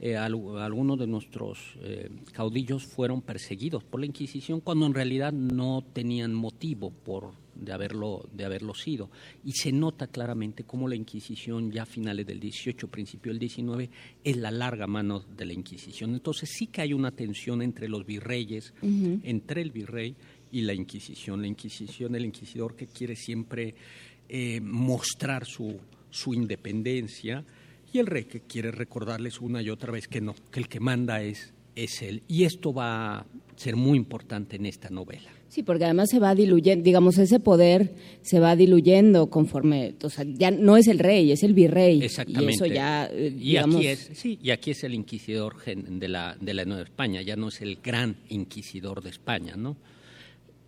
eh, 0.00 0.16
algunos 0.16 0.98
de 0.98 1.06
nuestros 1.06 1.76
eh, 1.80 2.10
caudillos 2.32 2.84
fueron 2.84 3.22
perseguidos 3.22 3.84
por 3.84 4.00
la 4.00 4.06
Inquisición 4.06 4.60
cuando 4.60 4.86
en 4.86 4.94
realidad 4.94 5.32
no 5.32 5.84
tenían 5.92 6.34
motivo 6.34 6.90
por 6.90 7.32
de 7.54 7.72
haberlo 7.72 8.28
de 8.32 8.44
haberlo 8.44 8.74
sido 8.74 9.08
y 9.44 9.52
se 9.52 9.70
nota 9.70 10.08
claramente 10.08 10.64
cómo 10.64 10.88
la 10.88 10.96
Inquisición 10.96 11.70
ya 11.70 11.84
a 11.84 11.86
finales 11.86 12.26
del 12.26 12.40
18 12.40 12.88
principio 12.88 13.30
del 13.30 13.38
19 13.38 13.90
es 14.24 14.36
la 14.36 14.50
larga 14.50 14.88
mano 14.88 15.20
de 15.20 15.46
la 15.46 15.52
Inquisición 15.52 16.12
entonces 16.14 16.50
sí 16.52 16.66
que 16.66 16.82
hay 16.82 16.92
una 16.92 17.12
tensión 17.12 17.62
entre 17.62 17.88
los 17.88 18.04
virreyes 18.04 18.74
entre 18.82 19.62
el 19.62 19.70
virrey 19.70 20.16
y 20.54 20.62
la 20.62 20.72
Inquisición. 20.72 21.42
La 21.42 21.48
Inquisición, 21.48 22.14
el 22.14 22.24
inquisidor 22.24 22.76
que 22.76 22.86
quiere 22.86 23.16
siempre 23.16 23.74
eh, 24.28 24.60
mostrar 24.60 25.44
su, 25.44 25.80
su 26.10 26.32
independencia 26.32 27.44
y 27.92 27.98
el 27.98 28.06
rey 28.06 28.24
que 28.24 28.40
quiere 28.42 28.70
recordarles 28.70 29.40
una 29.40 29.60
y 29.60 29.68
otra 29.68 29.90
vez 29.90 30.06
que 30.06 30.20
no, 30.20 30.34
que 30.52 30.60
el 30.60 30.68
que 30.68 30.78
manda 30.78 31.22
es, 31.22 31.52
es 31.74 32.02
él. 32.02 32.22
Y 32.28 32.44
esto 32.44 32.72
va, 32.72 33.26
ser 33.56 33.74
muy 33.74 33.98
importante 33.98 34.56
en 34.56 34.66
esta 34.66 34.90
novela. 34.90 35.30
Sí, 35.48 35.64
porque 35.64 35.84
además 35.84 36.10
se 36.10 36.20
va 36.20 36.34
diluyendo, 36.36 36.84
digamos, 36.84 37.18
ese 37.18 37.40
poder 37.40 37.94
se 38.22 38.38
va 38.38 38.54
diluyendo 38.54 39.28
conforme, 39.28 39.94
o 40.02 40.10
sea, 40.10 40.24
ya 40.24 40.52
no 40.52 40.76
es 40.76 40.86
el 40.86 41.00
rey, 41.00 41.32
es 41.32 41.42
el 41.42 41.52
virrey. 41.52 42.02
Exactamente. 42.02 42.52
Y 42.52 42.54
eso 42.54 42.66
ya, 42.66 43.06
eh, 43.06 43.34
y 43.36 43.56
aquí 43.56 43.86
es, 43.86 44.10
sí, 44.14 44.38
y 44.40 44.50
aquí 44.50 44.70
es 44.70 44.84
el 44.84 44.94
inquisidor 44.94 45.56
de 45.64 46.08
la, 46.08 46.36
de 46.40 46.54
la 46.54 46.64
Nueva 46.64 46.82
España, 46.84 47.22
ya 47.22 47.36
no 47.36 47.48
es 47.48 47.60
el 47.60 47.76
gran 47.82 48.16
inquisidor 48.28 49.02
de 49.02 49.10
España, 49.10 49.56
¿no? 49.56 49.76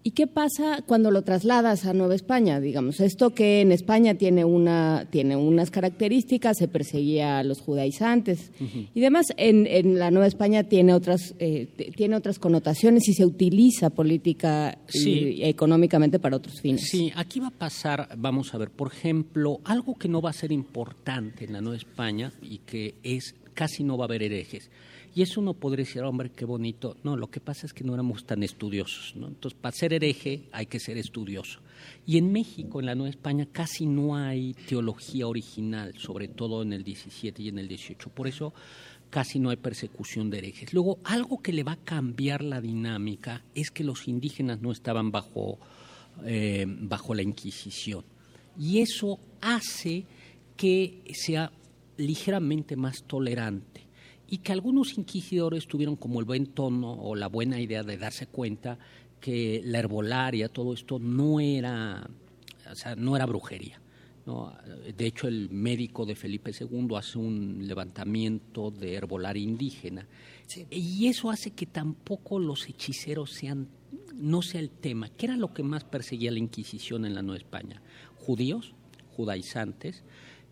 ¿Y 0.07 0.13
qué 0.13 0.29
pasa 0.29 0.85
cuando 0.87 1.11
lo 1.11 1.23
trasladas 1.23 1.85
a 1.85 1.93
Nueva 1.93 2.15
España? 2.15 2.61
Digamos, 2.61 3.01
esto 3.01 3.31
que 3.31 3.61
en 3.61 3.73
España 3.73 4.15
tiene, 4.15 4.45
una, 4.45 5.09
tiene 5.11 5.35
unas 5.35 5.73
características, 5.73 6.59
se 6.59 6.69
perseguía 6.69 7.41
a 7.41 7.43
los 7.43 7.61
judaizantes 7.61 8.53
y 8.95 9.01
demás, 9.01 9.27
en, 9.37 9.67
en, 9.67 9.99
la 9.99 10.13
Nueva 10.13 10.29
España 10.29 10.63
tiene 10.63 10.95
otras, 10.95 11.35
eh, 11.41 11.67
tiene 11.97 12.15
otras 12.15 12.39
connotaciones 12.39 13.09
y 13.09 13.15
se 13.15 13.25
utiliza 13.25 13.91
política 13.91 14.79
y, 14.95 15.43
económicamente 15.43 16.21
para 16.21 16.37
otros 16.37 16.61
fines. 16.61 16.87
Sí, 16.89 17.11
aquí 17.17 17.41
va 17.41 17.49
a 17.49 17.59
pasar, 17.59 18.09
vamos 18.17 18.55
a 18.55 18.59
ver, 18.59 18.71
por 18.71 18.93
ejemplo, 18.93 19.61
algo 19.65 19.97
que 19.97 20.07
no 20.07 20.23
va 20.23 20.31
a 20.31 20.35
ser 20.35 20.53
importante 20.53 21.47
en 21.47 21.53
la 21.53 21.61
Nueva 21.61 21.79
España 21.79 22.33
y 22.43 22.59
que 22.59 22.95
es 23.03 23.35
casi 23.55 23.83
no 23.83 23.99
va 23.99 24.05
a 24.05 24.07
haber 24.07 24.23
herejes 24.23 24.71
y 25.17 25.23
eso 25.23 25.41
uno 25.41 25.55
podría 25.55 25.87
decir, 25.87 26.03
hombre, 26.03 26.31
qué 26.31 26.45
bonito. 26.45 26.99
No, 27.03 27.17
lo 27.17 27.31
que 27.31 27.41
pasa 27.41 27.65
es 27.65 27.73
que 27.73 27.85
no 27.85 27.95
éramos 27.95 28.27
tan 28.27 28.43
estudiosos. 28.43 29.17
¿no? 29.17 29.29
Entonces, 29.29 29.59
para 29.59 29.75
ser 29.75 29.95
hereje 29.95 30.43
hay 30.53 30.67
que 30.67 30.79
ser 30.79 30.99
estudioso. 30.99 31.61
Y 32.05 32.19
en 32.19 32.31
México, 32.31 32.81
en 32.81 32.85
la 32.85 32.95
Nueva 32.95 33.09
España, 33.09 33.49
casi 33.51 33.87
no 33.87 34.15
hay 34.15 34.53
teología 34.69 35.27
original, 35.27 35.95
sobre 35.97 36.29
todo 36.29 36.61
en 36.61 36.75
el 36.75 36.85
17 36.85 37.45
y 37.45 37.49
en 37.49 37.59
el 37.59 37.67
18. 37.67 38.11
Por 38.11 38.29
eso 38.29 38.53
casi 39.09 39.39
no 39.39 39.49
hay 39.49 39.57
persecución 39.57 40.29
de 40.29 40.37
herejes. 40.37 40.75
Luego, 40.75 40.99
algo 41.03 41.41
que 41.41 41.55
le 41.55 41.63
va 41.63 41.73
a 41.73 41.77
cambiar 41.77 42.45
la 42.45 42.61
dinámica 42.61 43.43
es 43.55 43.71
que 43.71 43.85
los 43.85 44.09
indígenas 44.09 44.61
no 44.61 44.71
estaban 44.71 45.13
bajo, 45.13 45.59
eh, 46.27 46.67
bajo 46.69 47.15
la 47.15 47.23
Inquisición. 47.23 48.05
Y 48.61 48.81
eso 48.81 49.19
hace 49.41 50.05
que 50.59 51.01
sea 51.15 51.51
ligeramente 51.97 52.77
más 52.77 53.03
tolerante 53.05 53.86
y 54.29 54.39
que 54.39 54.53
algunos 54.53 54.99
inquisidores 54.99 55.67
tuvieron 55.67 55.97
como 55.97 56.21
el 56.21 56.27
buen 56.27 56.47
tono 56.47 56.93
o 56.93 57.15
la 57.15 57.29
buena 57.29 57.61
idea 57.61 57.83
de 57.83 57.97
darse 57.97 58.27
cuenta 58.27 58.79
que 59.21 59.63
la 59.65 59.79
herbolaria, 59.79 60.49
todo 60.49 60.75
esto 60.75 60.99
no 60.99 61.41
era, 61.41 62.09
o 62.71 62.75
sea, 62.75 62.97
no 62.97 63.17
era 63.17 63.27
brujería. 63.27 63.81
¿no? 64.27 64.53
De 64.97 65.07
hecho, 65.07 65.29
el 65.29 65.51
médico 65.51 66.05
de 66.05 66.17
Felipe 66.17 66.51
II 66.59 66.89
hace 66.97 67.19
un 67.19 67.67
levantamiento 67.67 68.73
de 68.73 68.95
herbolaria 68.95 69.43
indígena 69.43 70.07
y 70.71 71.07
eso 71.07 71.31
hace 71.31 71.53
que 71.53 71.67
tampoco 71.67 72.39
los 72.39 72.69
hechiceros 72.69 73.33
sean, 73.33 73.69
no 74.15 74.43
sea 74.43 74.61
el 74.61 74.71
tema. 74.71 75.09
¿Qué 75.11 75.27
era 75.27 75.37
lo 75.37 75.53
que 75.53 75.63
más 75.63 75.85
perseguía 75.85 76.31
la 76.31 76.39
Inquisición 76.39 77.05
en 77.05 77.15
la 77.15 77.23
Nueva 77.23 77.39
España? 77.39 77.83
Judíos, 78.17 78.75
judaizantes, 79.17 80.05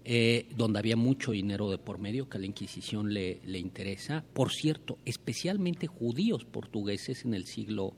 eh, 0.05 0.47
donde 0.55 0.79
había 0.79 0.97
mucho 0.97 1.33
dinero 1.33 1.71
de 1.71 1.79
por 1.79 1.99
medio 1.99 2.29
que 2.29 2.37
a 2.37 2.41
la 2.41 2.47
Inquisición 2.47 3.15
le, 3.15 3.41
le, 3.47 3.59
interesa. 3.59 4.25
Por 4.35 4.53
cierto, 4.53 4.99
especialmente 5.05 5.87
judíos 5.87 6.45
portugueses 6.45 7.25
en 7.25 7.33
el 7.33 7.47
siglo, 7.47 7.95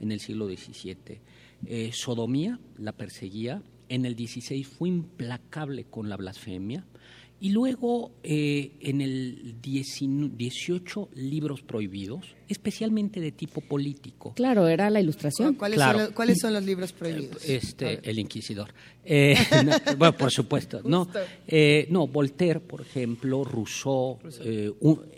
en 0.00 0.10
el 0.10 0.20
siglo 0.20 0.46
XVII. 0.46 1.20
Eh, 1.66 1.90
sodomía 1.92 2.58
la 2.78 2.92
perseguía. 2.92 3.62
En 3.88 4.06
el 4.06 4.14
XVI 4.14 4.64
fue 4.64 4.88
implacable 4.88 5.84
con 5.84 6.08
la 6.08 6.16
blasfemia. 6.16 6.86
Y 7.40 7.50
luego, 7.50 8.12
eh, 8.22 8.72
en 8.80 9.00
el 9.00 9.56
18 9.62 11.08
libros 11.14 11.62
prohibidos, 11.62 12.36
especialmente 12.50 13.20
de 13.20 13.32
tipo 13.32 13.60
político. 13.60 14.34
Claro, 14.34 14.68
era 14.68 14.90
la 14.90 15.00
ilustración. 15.00 15.54
¿Cuáles, 15.54 15.80
son, 15.80 15.96
los, 15.96 16.10
¿cuáles 16.10 16.38
son 16.38 16.52
los 16.52 16.64
libros 16.64 16.92
prohibidos? 16.92 17.48
Este, 17.48 18.00
el 18.02 18.18
Inquisidor. 18.18 18.74
Eh, 19.04 19.36
bueno, 19.96 20.16
por 20.16 20.30
supuesto. 20.30 20.82
No, 20.84 21.08
eh, 21.46 21.86
no, 21.90 22.08
Voltaire, 22.08 22.60
por 22.60 22.80
ejemplo, 22.80 23.44
Rousseau, 23.44 24.18
eh, 24.44 24.72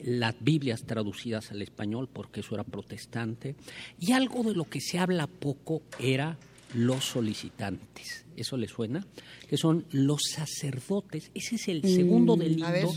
las 0.05 0.35
Biblias 0.41 0.85
traducidas 0.85 1.51
al 1.51 1.63
español, 1.63 2.09
porque 2.13 2.41
eso 2.41 2.55
era 2.55 2.65
protestante. 2.65 3.57
Y 3.99 4.13
algo 4.13 4.43
de 4.43 4.55
lo 4.55 4.65
que 4.65 4.81
se 4.81 4.99
habla 4.99 5.27
poco 5.27 5.83
era 5.99 6.39
los 6.75 7.05
solicitantes. 7.05 8.25
¿Eso 8.37 8.57
le 8.57 8.69
suena? 8.69 9.07
Que 9.49 9.57
son 9.57 9.85
los 9.91 10.23
sacerdotes. 10.35 11.31
Ese 11.35 11.57
es 11.57 11.69
el 11.69 11.83
segundo 11.83 12.37
delito, 12.37 12.93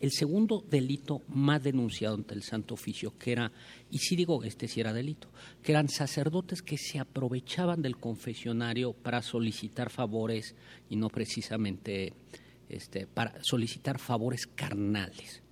el 0.00 0.12
segundo 0.12 0.64
delito 0.68 1.22
más 1.28 1.62
denunciado 1.62 2.14
ante 2.14 2.34
el 2.34 2.42
Santo 2.42 2.74
Oficio, 2.74 3.18
que 3.18 3.32
era, 3.32 3.52
y 3.90 3.98
sí 3.98 4.16
digo 4.16 4.42
este 4.44 4.68
sí 4.68 4.80
era 4.80 4.92
delito, 4.92 5.28
que 5.62 5.72
eran 5.72 5.88
sacerdotes 5.88 6.62
que 6.62 6.78
se 6.78 6.98
aprovechaban 6.98 7.82
del 7.82 7.96
confesionario 7.96 8.92
para 8.92 9.22
solicitar 9.22 9.90
favores 9.90 10.54
y 10.88 10.96
no 10.96 11.08
precisamente 11.08 12.12
este, 12.68 13.06
para 13.06 13.42
solicitar 13.42 13.98
favores 13.98 14.46
carnales. 14.46 15.42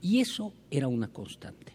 Y 0.00 0.20
eso 0.20 0.52
era 0.70 0.88
una 0.88 1.08
constante. 1.08 1.72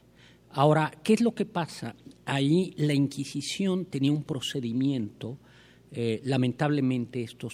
Ahora, 0.51 0.91
¿qué 1.03 1.13
es 1.13 1.21
lo 1.21 1.34
que 1.34 1.45
pasa? 1.45 1.95
Ahí 2.26 2.74
la 2.78 2.94
Inquisición 2.94 3.86
tenía 3.86 4.12
un 4.12 4.24
procedimiento, 4.24 5.38
eh, 5.92 6.22
lamentablemente 6.24 7.22
esto 7.22 7.50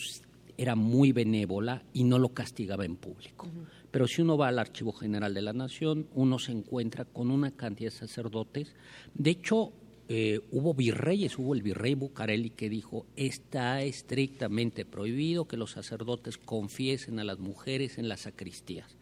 era 0.57 0.75
muy 0.75 1.11
benévola 1.11 1.83
y 1.93 2.03
no 2.03 2.19
lo 2.19 2.29
castigaba 2.33 2.85
en 2.85 2.97
público. 2.97 3.47
Pero 3.91 4.07
si 4.07 4.21
uno 4.21 4.37
va 4.37 4.49
al 4.49 4.59
Archivo 4.59 4.91
General 4.91 5.33
de 5.33 5.41
la 5.41 5.53
Nación, 5.53 6.07
uno 6.13 6.37
se 6.37 6.51
encuentra 6.51 7.05
con 7.05 7.31
una 7.31 7.51
cantidad 7.51 7.91
de 7.91 7.97
sacerdotes. 7.97 8.75
De 9.13 9.31
hecho, 9.31 9.71
eh, 10.09 10.41
hubo 10.51 10.73
virreyes, 10.73 11.37
hubo 11.37 11.53
el 11.53 11.61
virrey 11.61 11.93
Bucareli 11.93 12.49
que 12.49 12.69
dijo, 12.69 13.05
está 13.15 13.83
estrictamente 13.83 14.83
prohibido 14.83 15.47
que 15.47 15.55
los 15.55 15.71
sacerdotes 15.71 16.37
confiesen 16.37 17.19
a 17.19 17.23
las 17.23 17.39
mujeres 17.39 17.97
en 17.97 18.09
las 18.09 18.21
sacristías. 18.21 18.97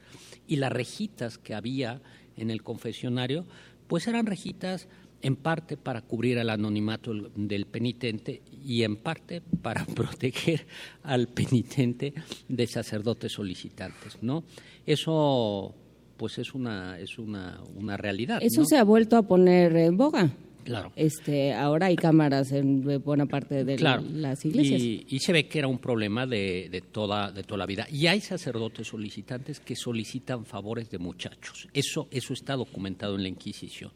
Y 0.48 0.58
las 0.58 0.72
rejitas 0.72 1.38
que 1.38 1.56
había 1.56 2.02
en 2.36 2.52
el 2.52 2.62
confesionario 2.62 3.46
pues 3.88 4.08
eran 4.08 4.26
rejitas 4.26 4.88
en 5.22 5.36
parte 5.36 5.78
para 5.78 6.02
cubrir 6.02 6.38
el 6.38 6.50
anonimato 6.50 7.14
del 7.14 7.66
penitente 7.66 8.42
y 8.66 8.84
en 8.84 8.98
parte 8.98 9.42
para 9.62 9.86
proteger 9.96 10.66
al 11.04 11.28
penitente 11.28 12.14
de 12.48 12.68
sacerdotes 12.68 13.32
solicitantes, 13.32 14.18
¿no? 14.22 14.44
Eso 14.86 15.74
pues 16.18 16.40
es 16.40 16.54
una 16.54 17.00
es 17.00 17.20
una, 17.20 17.60
una 17.76 17.98
realidad. 17.98 18.40
Eso 18.42 18.66
se 18.66 18.78
ha 18.78 18.84
vuelto 18.84 19.18
a 19.18 19.24
poner 19.24 19.76
en 19.76 19.98
boga. 19.98 20.32
Claro. 20.64 20.92
Este, 20.98 21.54
ahora 21.54 21.86
hay 21.86 21.96
cámaras 21.96 22.52
en 22.52 23.02
buena 23.02 23.26
parte 23.26 23.64
de 23.64 23.80
las 23.80 24.44
iglesias. 24.44 24.82
Y, 24.82 25.20
se 25.20 25.32
ve 25.32 25.48
que 25.48 25.60
era 25.60 25.70
un 25.70 25.78
problema 25.78 26.28
de, 26.28 26.68
de, 26.70 26.82
toda, 26.82 27.32
de 27.32 27.44
toda 27.44 27.60
la 27.60 27.66
vida. 27.66 27.88
Y 27.90 28.08
hay 28.08 28.20
sacerdotes 28.20 28.88
solicitantes 28.88 29.62
que 29.62 29.78
solicitan 29.78 30.44
favores 30.44 30.90
de 30.90 30.98
muchachos. 30.98 31.70
Eso, 31.74 32.10
eso 32.12 32.34
está 32.34 32.58
documentado 32.58 33.16
en 33.16 33.24
la 33.24 33.30
Inquisición. 33.30 33.92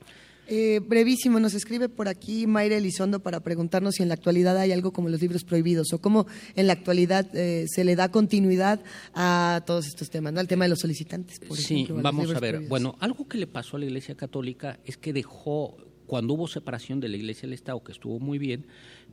Eh, 0.53 0.81
brevísimo, 0.85 1.39
nos 1.39 1.53
escribe 1.53 1.87
por 1.87 2.09
aquí 2.09 2.45
Mayra 2.45 2.75
Elizondo 2.75 3.21
para 3.21 3.39
preguntarnos 3.39 3.95
si 3.95 4.03
en 4.03 4.09
la 4.09 4.15
actualidad 4.15 4.57
hay 4.57 4.73
algo 4.73 4.91
como 4.91 5.07
los 5.07 5.21
libros 5.21 5.45
prohibidos 5.45 5.93
o 5.93 6.01
cómo 6.01 6.27
en 6.57 6.67
la 6.67 6.73
actualidad 6.73 7.33
eh, 7.33 7.67
se 7.69 7.85
le 7.85 7.95
da 7.95 8.11
continuidad 8.11 8.83
a 9.13 9.63
todos 9.65 9.87
estos 9.87 10.09
temas, 10.09 10.33
¿no? 10.33 10.41
al 10.41 10.49
tema 10.49 10.65
de 10.65 10.69
los 10.71 10.79
solicitantes. 10.79 11.39
Por 11.39 11.55
sí, 11.55 11.83
ejemplo, 11.83 12.03
vamos 12.03 12.35
a 12.35 12.39
ver. 12.41 12.67
Bueno, 12.67 12.97
algo 12.99 13.29
que 13.29 13.37
le 13.37 13.47
pasó 13.47 13.77
a 13.77 13.79
la 13.79 13.85
Iglesia 13.85 14.15
Católica 14.15 14.77
es 14.83 14.97
que 14.97 15.13
dejó 15.13 15.77
cuando 16.05 16.33
hubo 16.33 16.49
separación 16.49 16.99
de 16.99 17.07
la 17.07 17.15
Iglesia 17.15 17.45
y 17.45 17.47
el 17.47 17.53
Estado, 17.53 17.81
que 17.81 17.93
estuvo 17.93 18.19
muy 18.19 18.37
bien, 18.37 18.67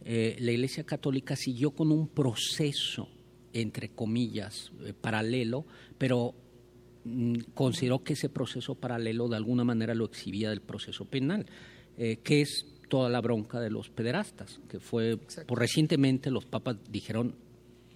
eh, 0.05 0.35
la 0.41 0.51
Iglesia 0.51 0.83
Católica 0.83 1.37
siguió 1.37 1.71
con 1.71 1.93
un 1.93 2.09
proceso, 2.09 3.09
entre 3.53 3.91
comillas, 3.91 4.73
eh, 4.85 4.93
paralelo, 4.93 5.67
pero 5.99 6.35
consideró 7.55 8.03
que 8.03 8.15
ese 8.15 8.29
proceso 8.29 8.75
paralelo 8.75 9.29
de 9.29 9.37
alguna 9.37 9.65
manera 9.65 9.95
lo 9.95 10.07
exhibía 10.07 10.51
del 10.51 10.61
proceso 10.61 11.05
penal, 11.05 11.47
eh, 11.97 12.19
que 12.23 12.43
es 12.43 12.67
toda 12.89 13.09
la 13.09 13.21
bronca 13.21 13.61
de 13.61 13.71
los 13.71 13.91
pederastas, 13.91 14.61
que 14.69 14.81
fue, 14.81 15.19
por 15.47 15.59
recientemente 15.59 16.31
los 16.31 16.47
papas 16.47 16.77
dijeron 16.91 17.35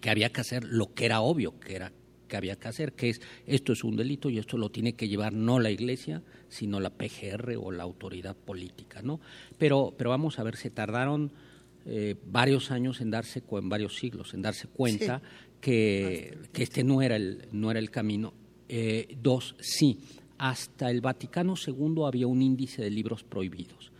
que 0.01 0.11
había 0.11 0.31
que 0.31 0.41
hacer 0.41 0.65
lo 0.65 0.93
que 0.95 1.07
era 1.07 1.21
obvio, 1.21 1.59
que 1.59 1.77
era 1.77 1.93
que 2.29 2.37
había 2.39 2.57
que 2.57 2.69
hacer, 2.69 2.95
que 2.95 3.11
es 3.11 3.21
esto 3.47 3.75
es 3.75 3.85
un 3.85 3.95
delito 3.95 4.31
y 4.31 4.39
esto 4.39 4.57
lo 4.57 4.71
tiene 4.71 4.95
que 4.95 5.07
llevar 5.07 5.35
no 5.35 5.61
la 5.61 5.71
Iglesia, 5.71 6.23
sino 6.49 6.81
la 6.81 6.89
PGR 6.89 7.57
o 7.61 7.71
la 7.71 7.83
autoridad 7.83 8.35
política, 8.35 9.03
¿no? 9.03 9.21
Pero, 9.59 9.95
pero 9.99 10.09
vamos 10.09 10.39
a 10.39 10.43
ver, 10.43 10.57
se 10.57 10.71
tardaron 10.71 11.31
eh, 11.85 12.17
varios 12.25 12.71
años 12.71 13.03
en 13.03 13.11
darse, 13.11 13.43
en 13.51 13.69
varios 13.69 13.97
siglos, 13.97 14.33
en 14.33 14.41
darse 14.41 14.67
cuenta 14.67 15.21
que, 15.61 16.39
que, 16.55 16.63
este 16.63 16.85
no 16.85 17.03
era 17.03 17.17
el, 17.17 17.49
no 17.53 17.71
era 17.71 17.81
el 17.81 17.91
camino. 17.91 18.33
Eh, 18.69 19.17
dos, 19.23 19.55
sí, 19.61 19.99
hasta 20.39 20.91
el 20.91 21.01
Vaticano 21.01 21.55
II 21.55 22.05
había 22.07 22.27
un 22.27 22.43
índice 22.43 22.83
de 22.83 22.91
libros 22.91 23.23
prohibidos. 23.23 23.93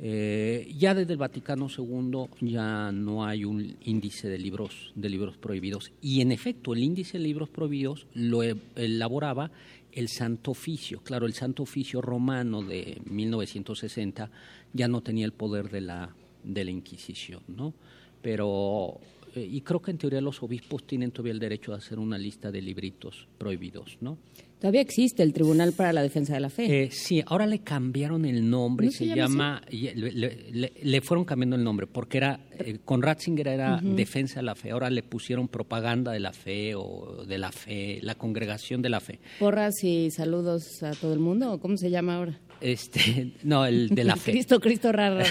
Eh, 0.00 0.72
ya 0.78 0.94
desde 0.94 1.14
el 1.14 1.18
Vaticano 1.18 1.66
II 1.76 2.26
ya 2.40 2.92
no 2.92 3.26
hay 3.26 3.44
un 3.44 3.76
índice 3.82 4.28
de 4.28 4.38
libros, 4.38 4.92
de 4.94 5.08
libros 5.08 5.36
prohibidos 5.36 5.90
y 6.00 6.20
en 6.20 6.30
efecto 6.30 6.72
el 6.72 6.84
índice 6.84 7.18
de 7.18 7.24
libros 7.24 7.48
prohibidos 7.48 8.06
lo 8.14 8.44
e, 8.44 8.54
elaboraba 8.76 9.50
el 9.90 10.08
Santo 10.08 10.52
Oficio. 10.52 11.00
Claro, 11.00 11.26
el 11.26 11.34
Santo 11.34 11.64
Oficio 11.64 12.00
romano 12.00 12.62
de 12.62 13.00
1960 13.06 14.30
ya 14.72 14.86
no 14.86 15.00
tenía 15.00 15.24
el 15.24 15.32
poder 15.32 15.68
de 15.68 15.80
la, 15.80 16.14
de 16.44 16.64
la 16.64 16.70
Inquisición, 16.70 17.42
¿no? 17.48 17.74
Pero, 18.22 19.00
eh, 19.34 19.48
y 19.50 19.60
creo 19.60 19.80
que 19.80 19.90
en 19.90 19.98
teoría 19.98 20.20
los 20.20 20.42
obispos 20.42 20.86
tienen 20.86 21.10
todavía 21.10 21.32
el 21.32 21.38
derecho 21.38 21.72
de 21.72 21.78
hacer 21.78 21.98
una 21.98 22.18
lista 22.18 22.50
de 22.50 22.62
libritos 22.62 23.28
prohibidos, 23.38 23.98
¿no? 24.00 24.18
Todavía 24.58 24.80
existe 24.80 25.22
el 25.22 25.32
Tribunal 25.32 25.72
para 25.72 25.92
la 25.92 26.02
Defensa 26.02 26.34
de 26.34 26.40
la 26.40 26.50
Fe. 26.50 26.82
Eh, 26.82 26.90
sí, 26.90 27.22
ahora 27.26 27.46
le 27.46 27.60
cambiaron 27.60 28.24
el 28.24 28.50
nombre 28.50 28.90
se, 28.90 29.06
llama, 29.06 29.62
le, 29.70 31.00
fueron 31.00 31.24
cambiando 31.24 31.54
el 31.54 31.62
nombre 31.62 31.86
porque 31.86 32.18
era, 32.18 32.40
eh, 32.58 32.78
con 32.84 33.00
Ratzinger 33.00 33.46
era 33.46 33.80
Defensa 33.80 34.40
de 34.40 34.46
la 34.46 34.56
Fe, 34.56 34.72
ahora 34.72 34.90
le 34.90 35.04
pusieron 35.04 35.46
Propaganda 35.46 36.10
de 36.10 36.18
la 36.18 36.32
Fe 36.32 36.74
o 36.74 37.24
de 37.24 37.38
la 37.38 37.52
Fe, 37.52 38.00
la 38.02 38.16
Congregación 38.16 38.82
de 38.82 38.88
la 38.88 38.98
Fe. 38.98 39.20
Porras 39.38 39.84
y 39.84 40.10
saludos 40.10 40.82
a 40.82 40.90
todo 40.90 41.12
el 41.12 41.20
mundo, 41.20 41.60
¿cómo 41.60 41.76
se 41.76 41.90
llama 41.90 42.16
ahora? 42.16 42.40
Este, 42.60 43.32
no, 43.42 43.64
el 43.66 43.88
de 43.90 44.04
la 44.04 44.16
fe. 44.16 44.32
Cristo, 44.32 44.60
Cristo, 44.60 44.92
raro. 44.92 45.24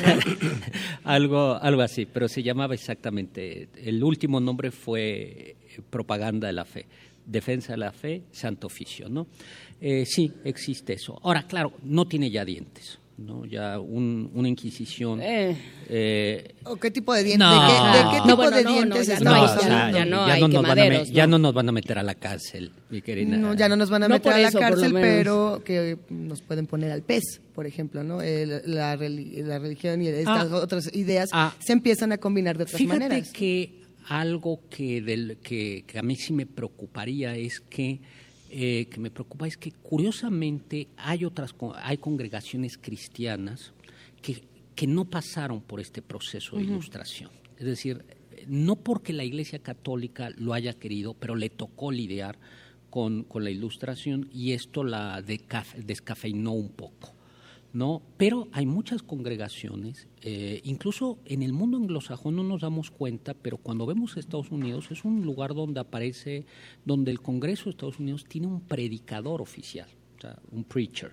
algo, 1.03 1.55
algo 1.61 1.81
así, 1.81 2.05
pero 2.05 2.27
se 2.27 2.43
llamaba 2.43 2.73
exactamente. 2.73 3.69
El 3.75 4.03
último 4.03 4.39
nombre 4.39 4.71
fue 4.71 5.55
Propaganda 5.89 6.47
de 6.47 6.53
la 6.53 6.65
Fe 6.65 6.85
defensa 7.27 7.73
de 7.73 7.77
la 7.77 7.91
fe, 7.91 8.23
santo 8.31 8.67
oficio, 8.67 9.09
¿no? 9.09 9.27
Eh, 9.79 10.05
sí, 10.05 10.31
existe 10.45 10.93
eso. 10.93 11.19
Ahora, 11.21 11.43
claro, 11.43 11.73
no 11.83 12.07
tiene 12.07 12.31
ya 12.31 12.45
dientes. 12.45 12.99
¿No? 13.17 13.45
Ya 13.45 13.79
una 13.79 14.47
inquisición. 14.47 15.19
Eh. 15.21 15.57
Eh, 15.89 16.55
¿O 16.63 16.75
qué 16.75 16.91
tipo 16.91 17.13
de 17.13 17.23
dientes? 17.23 17.49
¿De, 17.49 17.55
qué, 18.11 18.29
tipo 18.29 18.49
de 18.49 18.63
dientes 18.63 19.07
ya, 19.07 19.19
no, 21.27 21.37
nos 21.39 21.53
van 21.53 21.69
a 21.69 21.71
meter 21.71 21.97
a 21.97 22.03
la 22.03 22.15
cárcel, 22.15 22.71
mi 22.89 23.01
querida. 23.01 23.35
No, 23.37 23.53
ya 23.53 23.67
no 23.67 23.75
nos 23.75 23.89
van 23.89 24.03
a 24.03 24.07
meter 24.07 24.33
a 24.33 24.39
la 24.39 24.51
cárcel, 24.51 24.93
pero 24.93 25.61
que 25.65 25.97
nos 26.09 26.41
pueden 26.41 26.67
poner 26.67 26.91
al 26.91 27.01
pez, 27.01 27.41
por 27.53 27.65
ejemplo, 27.65 28.03
¿no? 28.03 28.19
la, 28.21 28.95
religión 28.95 30.01
y 30.01 30.07
estas 30.07 30.51
ah. 30.51 30.55
otras 30.57 30.93
ideas 30.93 31.29
ah. 31.33 31.53
se 31.59 31.73
empiezan 31.73 32.11
a 32.11 32.17
combinar 32.17 32.57
de 32.57 32.63
otras 32.63 32.77
Fíjate 32.77 32.99
maneras. 32.99 33.31
que 33.31 33.81
algo 34.07 34.61
que, 34.69 35.01
del, 35.01 35.37
que, 35.41 35.83
a 35.97 36.01
mí 36.01 36.15
sí 36.15 36.33
me 36.33 36.45
preocuparía 36.45 37.35
es 37.35 37.59
que, 37.59 37.99
eh, 38.49 38.87
que 38.89 38.99
me 38.99 39.11
preocupa 39.11 39.47
es 39.47 39.57
que 39.57 39.71
curiosamente 39.71 40.87
hay 40.97 41.25
otras 41.25 41.53
hay 41.81 41.97
congregaciones 41.97 42.77
cristianas 42.77 43.73
que, 44.21 44.43
que 44.75 44.87
no 44.87 45.05
pasaron 45.05 45.61
por 45.61 45.79
este 45.79 46.01
proceso 46.01 46.57
de 46.57 46.63
ilustración. 46.63 47.31
Es 47.57 47.65
decir, 47.65 48.05
no 48.47 48.75
porque 48.75 49.13
la 49.13 49.23
Iglesia 49.23 49.59
Católica 49.59 50.29
lo 50.37 50.53
haya 50.53 50.73
querido, 50.73 51.13
pero 51.13 51.35
le 51.35 51.49
tocó 51.49 51.91
lidiar 51.91 52.37
con, 52.89 53.23
con 53.23 53.43
la 53.43 53.49
ilustración 53.49 54.29
y 54.31 54.53
esto 54.53 54.83
la 54.83 55.21
descafeinó 55.21 56.53
un 56.53 56.69
poco. 56.69 57.16
¿No? 57.73 58.01
Pero 58.17 58.47
hay 58.51 58.65
muchas 58.65 59.03
congregaciones, 59.03 60.07
eh, 60.21 60.61
incluso 60.63 61.19
en 61.25 61.43
el 61.43 61.53
mundo 61.53 61.77
anglosajón 61.77 62.35
no 62.35 62.43
nos 62.43 62.61
damos 62.61 62.91
cuenta, 62.91 63.33
pero 63.33 63.57
cuando 63.57 63.85
vemos 63.85 64.17
Estados 64.17 64.51
Unidos 64.51 64.89
es 64.91 65.03
un 65.05 65.23
lugar 65.23 65.53
donde 65.53 65.79
aparece, 65.79 66.45
donde 66.85 67.11
el 67.11 67.21
Congreso 67.21 67.65
de 67.65 67.71
Estados 67.71 67.99
Unidos 67.99 68.25
tiene 68.27 68.47
un 68.47 68.61
predicador 68.61 69.41
oficial. 69.41 69.87
un 70.51 70.63
preacher, 70.63 71.11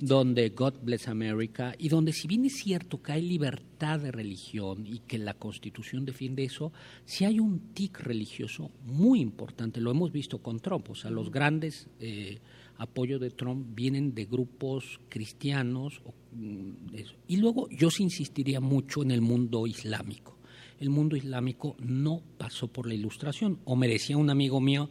donde 0.00 0.48
God 0.48 0.74
bless 0.82 1.06
America 1.06 1.72
y 1.78 1.88
donde 1.88 2.12
si 2.12 2.26
bien 2.26 2.44
es 2.44 2.56
cierto 2.56 3.00
que 3.00 3.12
hay 3.12 3.22
libertad 3.22 4.00
de 4.00 4.10
religión 4.10 4.84
y 4.84 4.98
que 4.98 5.18
la 5.18 5.34
Constitución 5.34 6.04
defiende 6.04 6.42
eso, 6.42 6.72
si 7.04 7.24
hay 7.24 7.38
un 7.38 7.72
tic 7.74 8.00
religioso 8.00 8.72
muy 8.84 9.20
importante, 9.20 9.80
lo 9.80 9.92
hemos 9.92 10.10
visto 10.10 10.38
con 10.38 10.58
Trump, 10.58 10.90
o 10.90 10.96
sea, 10.96 11.12
los 11.12 11.30
grandes 11.30 11.86
eh, 12.00 12.40
apoyo 12.80 13.18
de 13.18 13.30
Trump 13.30 13.74
vienen 13.74 14.14
de 14.14 14.24
grupos 14.24 15.00
cristianos. 15.10 16.00
Mm, 16.32 16.94
y 17.28 17.36
luego 17.36 17.68
yo 17.68 17.90
sí 17.90 18.02
insistiría 18.02 18.60
mucho 18.60 19.02
en 19.02 19.10
el 19.10 19.20
mundo 19.20 19.66
islámico. 19.66 20.38
El 20.78 20.88
mundo 20.88 21.14
islámico 21.14 21.76
no 21.78 22.22
pasó 22.38 22.68
por 22.68 22.86
la 22.86 22.94
ilustración. 22.94 23.60
O 23.66 23.76
me 23.76 23.86
decía 23.86 24.16
un 24.16 24.30
amigo 24.30 24.62
mío, 24.62 24.88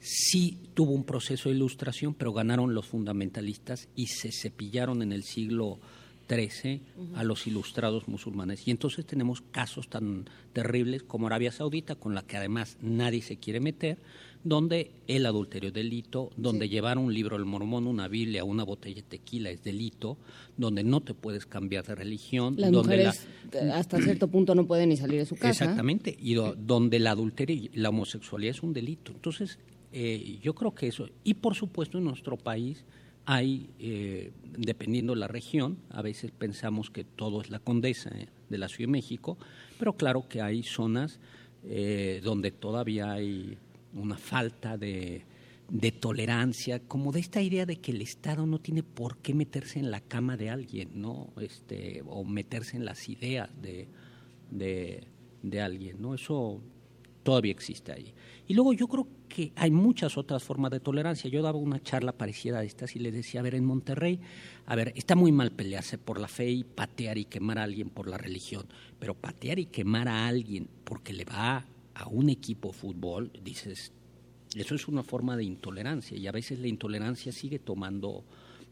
sí 0.00 0.58
tuvo 0.72 0.92
un 0.92 1.04
proceso 1.04 1.50
de 1.50 1.56
ilustración, 1.56 2.14
pero 2.14 2.32
ganaron 2.32 2.72
los 2.72 2.86
fundamentalistas 2.86 3.90
y 3.94 4.06
se 4.06 4.32
cepillaron 4.32 5.02
en 5.02 5.12
el 5.12 5.22
siglo 5.22 5.78
XIII 6.30 6.80
a 7.14 7.22
los 7.22 7.46
ilustrados 7.46 8.08
musulmanes. 8.08 8.66
Y 8.66 8.70
entonces 8.70 9.04
tenemos 9.04 9.42
casos 9.42 9.88
tan 9.88 10.24
terribles 10.54 11.02
como 11.02 11.26
Arabia 11.26 11.52
Saudita, 11.52 11.96
con 11.96 12.14
la 12.14 12.22
que 12.22 12.38
además 12.38 12.78
nadie 12.80 13.20
se 13.20 13.36
quiere 13.36 13.60
meter, 13.60 13.98
donde 14.46 14.92
el 15.08 15.26
adulterio 15.26 15.68
es 15.68 15.74
delito, 15.74 16.30
donde 16.36 16.68
llevar 16.68 16.98
un 16.98 17.12
libro 17.12 17.36
del 17.36 17.44
mormón, 17.44 17.88
una 17.88 18.06
Biblia, 18.06 18.44
una 18.44 18.62
botella 18.62 18.94
de 18.94 19.02
tequila 19.02 19.50
es 19.50 19.64
delito, 19.64 20.18
donde 20.56 20.84
no 20.84 21.00
te 21.00 21.14
puedes 21.14 21.46
cambiar 21.46 21.84
de 21.84 21.96
religión. 21.96 22.54
Las 22.56 22.70
donde 22.70 22.96
mujeres 22.96 23.26
hasta 23.72 24.00
cierto 24.00 24.28
punto 24.28 24.54
no 24.54 24.64
pueden 24.64 24.90
ni 24.90 24.96
salir 24.96 25.18
de 25.18 25.26
su 25.26 25.34
casa. 25.34 25.64
Exactamente, 25.64 26.16
y 26.16 26.34
donde 26.34 26.96
el 26.98 27.08
adulterio 27.08 27.56
y 27.56 27.70
la 27.74 27.88
homosexualidad 27.88 28.54
es 28.54 28.62
un 28.62 28.72
delito. 28.72 29.10
Entonces, 29.10 29.58
eh, 29.92 30.38
yo 30.40 30.54
creo 30.54 30.72
que 30.72 30.86
eso, 30.86 31.08
y 31.24 31.34
por 31.34 31.56
supuesto 31.56 31.98
en 31.98 32.04
nuestro 32.04 32.36
país 32.36 32.84
hay, 33.24 33.70
eh, 33.80 34.30
dependiendo 34.56 35.14
de 35.14 35.18
la 35.18 35.28
región, 35.28 35.78
a 35.90 36.02
veces 36.02 36.30
pensamos 36.30 36.90
que 36.90 37.02
todo 37.02 37.40
es 37.40 37.50
la 37.50 37.58
condesa 37.58 38.10
eh, 38.10 38.28
de 38.48 38.58
la 38.58 38.68
Ciudad 38.68 38.86
de 38.86 38.92
México, 38.92 39.38
pero 39.76 39.94
claro 39.94 40.28
que 40.28 40.40
hay 40.40 40.62
zonas 40.62 41.18
donde 42.22 42.52
todavía 42.52 43.10
hay 43.10 43.58
una 43.96 44.18
falta 44.18 44.76
de, 44.76 45.24
tolerancia, 46.00 46.80
como 46.80 47.12
de 47.12 47.20
esta 47.20 47.42
idea 47.42 47.66
de 47.66 47.76
que 47.76 47.90
el 47.90 48.02
Estado 48.02 48.46
no 48.46 48.60
tiene 48.60 48.82
por 48.82 49.18
qué 49.18 49.34
meterse 49.34 49.78
en 49.78 49.90
la 49.90 50.00
cama 50.00 50.36
de 50.36 50.50
alguien, 50.50 50.90
¿no? 50.94 51.32
Este, 51.40 52.02
o 52.06 52.24
meterse 52.24 52.76
en 52.76 52.84
las 52.84 53.08
ideas 53.08 53.50
de, 53.60 53.88
de, 54.50 55.60
alguien, 55.60 56.00
¿no? 56.00 56.14
Eso 56.14 56.60
todavía 57.22 57.50
existe 57.50 57.92
ahí. 57.92 58.14
Y 58.46 58.54
luego 58.54 58.72
yo 58.72 58.86
creo 58.86 59.08
que 59.28 59.52
hay 59.56 59.72
muchas 59.72 60.16
otras 60.16 60.44
formas 60.44 60.70
de 60.70 60.78
tolerancia. 60.78 61.28
Yo 61.28 61.42
daba 61.42 61.58
una 61.58 61.82
charla 61.82 62.12
parecida 62.12 62.60
a 62.60 62.64
estas 62.64 62.94
y 62.94 63.00
les 63.00 63.12
decía, 63.12 63.40
a 63.40 63.42
ver, 63.42 63.56
en 63.56 63.64
Monterrey, 63.64 64.20
a 64.66 64.76
ver, 64.76 64.92
está 64.94 65.16
muy 65.16 65.32
mal 65.32 65.50
pelearse 65.50 65.98
por 65.98 66.20
la 66.20 66.28
fe 66.28 66.48
y 66.50 66.62
patear 66.62 67.18
y 67.18 67.24
quemar 67.24 67.58
a 67.58 67.64
alguien 67.64 67.90
por 67.90 68.08
la 68.08 68.18
religión, 68.18 68.66
pero 69.00 69.14
patear 69.14 69.58
y 69.58 69.66
quemar 69.66 70.06
a 70.06 70.28
alguien 70.28 70.68
porque 70.84 71.12
le 71.12 71.24
va 71.24 71.66
a 71.98 72.08
un 72.08 72.28
equipo 72.28 72.68
de 72.68 72.74
fútbol, 72.74 73.32
dices, 73.42 73.92
eso 74.54 74.74
es 74.74 74.88
una 74.88 75.02
forma 75.02 75.36
de 75.36 75.44
intolerancia 75.44 76.16
y 76.16 76.26
a 76.26 76.32
veces 76.32 76.58
la 76.58 76.68
intolerancia 76.68 77.32
sigue 77.32 77.58
tomando, 77.58 78.24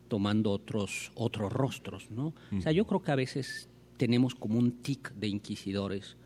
tomando 0.09 0.51
otros, 0.51 1.11
otros 1.15 1.53
rostros, 1.53 2.11
¿no? 2.11 2.35
O 2.57 2.61
sea, 2.61 2.73
yo 2.73 2.87
creo 2.87 3.03
que 3.03 3.13
a 3.13 3.17
veces 3.17 3.69
tenemos 3.97 4.35
como 4.35 4.59
un 4.59 4.83
tic 4.83 5.13
de 5.15 5.29
inquisidores 5.29 6.17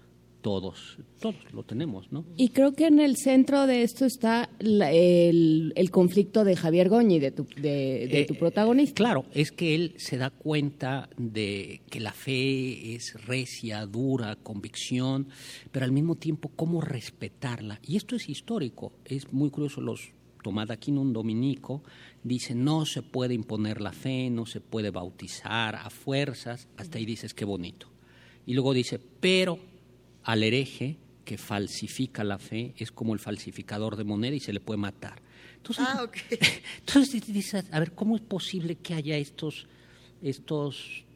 todos, 0.41 0.99
todos 1.21 1.37
lo 1.53 1.63
tenemos, 1.63 2.11
¿no? 2.13 2.25
Y 2.37 2.51
creo 2.51 2.73
que 2.73 2.87
en 2.87 3.01
el 3.01 3.17
centro 3.17 3.67
de 3.67 3.83
esto 3.83 4.05
está 4.05 4.49
el, 4.61 5.89
conflicto 5.91 6.45
de 6.45 6.57
Javier 6.57 6.89
Goñi, 6.89 7.19
de 7.19 7.31
tu, 7.31 7.45
de, 7.45 8.25
tu 8.29 8.35
eh, 8.35 8.39
protagonista. 8.39 8.95
Claro, 8.95 9.25
es 9.33 9.53
que 9.53 9.75
él 9.75 9.95
se 9.97 10.17
da 10.17 10.31
cuenta 10.31 11.09
de 11.17 11.83
que 11.91 12.01
la 12.01 12.13
fe 12.13 12.95
es 12.95 13.15
recia, 13.27 13.85
dura, 13.87 14.37
convicción, 14.37 15.29
pero 15.73 15.85
al 15.85 15.93
mismo 15.93 16.15
tiempo 16.15 16.51
cómo 16.55 16.81
respetarla. 16.81 17.81
Y 17.83 17.97
esto 17.97 18.17
es 18.17 18.29
histórico, 18.29 18.93
es 19.05 19.33
muy 19.33 19.51
curioso, 19.51 19.81
los 19.81 20.13
Tomás 20.43 20.71
Aquino, 20.71 21.01
un 21.01 21.13
dominico, 21.13 21.83
dice 22.23 22.55
no 22.55 22.87
se 22.87 23.03
puede 23.03 23.35
imponer 23.35 23.81
la 23.81 23.93
fe, 23.93 24.31
no 24.31 24.47
se 24.47 24.61
puede 24.61 24.91
bautizar 24.91 25.77
a 25.77 25.91
fuerzas, 25.91 26.69
hasta 26.77 26.99
ahí 26.99 27.05
dices 27.05 27.35
qué 27.35 27.45
bonito. 27.45 27.89
Y 28.47 28.55
luego 28.55 28.73
dice, 28.73 28.99
pero 28.99 29.59
al 30.29 30.43
hereje 30.43 30.99
que 31.25 31.39
falsifica 31.39 32.23
la 32.23 32.39
fe 32.39 32.75
es 32.77 32.93
como 32.93 33.15
el 33.15 33.19
falsificador 33.19 33.97
de 33.97 34.05
moneda 34.05 34.37
y 34.37 34.41
se 34.41 34.53
le 34.53 34.61
puede 34.61 34.77
matar. 34.77 35.23
Entonces, 35.57 35.87
ah, 35.89 36.07
entonces 36.81 37.27
dices, 37.33 37.65
a 37.73 37.81
ver, 37.81 37.93
¿cómo 37.93 38.15
es 38.15 38.21
posible 38.21 38.75
que 38.75 38.93
haya 38.93 39.17
estos, 39.17 39.69
estos, 40.21 41.07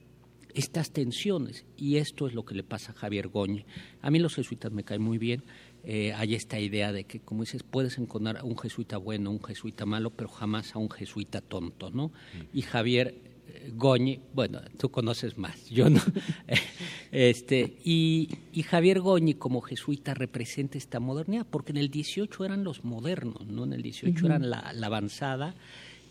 estas 0.55 0.93
tensiones? 0.93 1.67
Y 1.77 1.99
esto 1.99 2.27
es 2.27 2.33
lo 2.33 2.47
que 2.47 2.55
le 2.55 2.63
pasa 2.63 2.93
a 2.93 2.95
Javier 2.95 3.29
Goñe. 3.29 3.67
A 4.01 4.11
mí 4.11 4.19
los 4.19 4.35
jesuitas 4.35 4.73
me 4.73 4.83
caen 4.83 5.03
muy 5.03 5.19
bien. 5.19 5.45
Eh, 5.85 6.15
hay 6.15 6.35
esta 6.35 6.59
idea 6.59 6.91
de 6.91 7.05
que, 7.05 7.21
como 7.21 7.43
dices, 7.43 7.65
puedes 7.65 7.99
encontrar 7.99 8.39
a 8.39 8.45
un 8.45 8.57
jesuita 8.57 8.97
bueno, 8.97 9.31
un 9.31 9.45
jesuita 9.45 9.85
malo, 9.85 10.09
pero 10.09 10.31
jamás 10.31 10.75
a 10.75 10.79
un 10.79 10.89
jesuita 10.89 11.43
tonto, 11.43 11.91
¿no? 11.91 12.09
Mm. 12.09 12.57
Y 12.57 12.63
Javier 12.63 13.33
Goñi, 13.75 14.21
bueno, 14.33 14.61
tú 14.79 14.91
conoces 14.91 15.39
más, 15.39 15.69
yo 15.69 15.91
no. 15.91 16.01
este, 17.13 17.77
y, 17.85 18.31
Javier 18.65 19.01
Goñi 19.01 19.35
como 19.35 19.61
jesuita 19.61 20.15
representa 20.15 20.79
esta 20.79 20.99
modernidad, 20.99 21.47
porque 21.49 21.73
en 21.73 21.77
el 21.77 21.91
18 21.91 22.43
eran 22.43 22.65
los 22.65 22.85
modernos, 22.85 23.47
¿no? 23.47 23.65
En 23.65 23.75
el 23.75 23.83
18 23.83 24.27
eran 24.27 24.49
la, 24.49 24.73
avanzada 24.83 25.55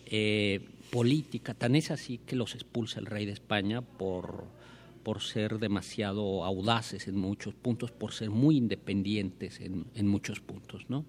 eh, 0.06 0.62
política, 0.92 1.56
tan 1.56 1.76
es 1.76 1.90
así 1.90 2.20
que 2.20 2.36
los 2.36 2.54
expulsa 2.54 3.00
el 3.00 3.08
rey 3.08 3.26
de 3.26 3.32
España 3.32 3.82
por, 3.82 4.46
por 5.02 5.22
ser 5.22 5.58
demasiado 5.58 6.46
audaces 6.46 7.08
en 7.08 7.18
muchos 7.18 7.56
puntos, 7.56 7.90
por 7.90 8.14
ser 8.14 8.30
muy 8.30 8.58
independientes 8.58 9.60
en, 9.60 10.08
muchos 10.08 10.40
puntos, 10.40 10.86
¿no? 10.88 11.04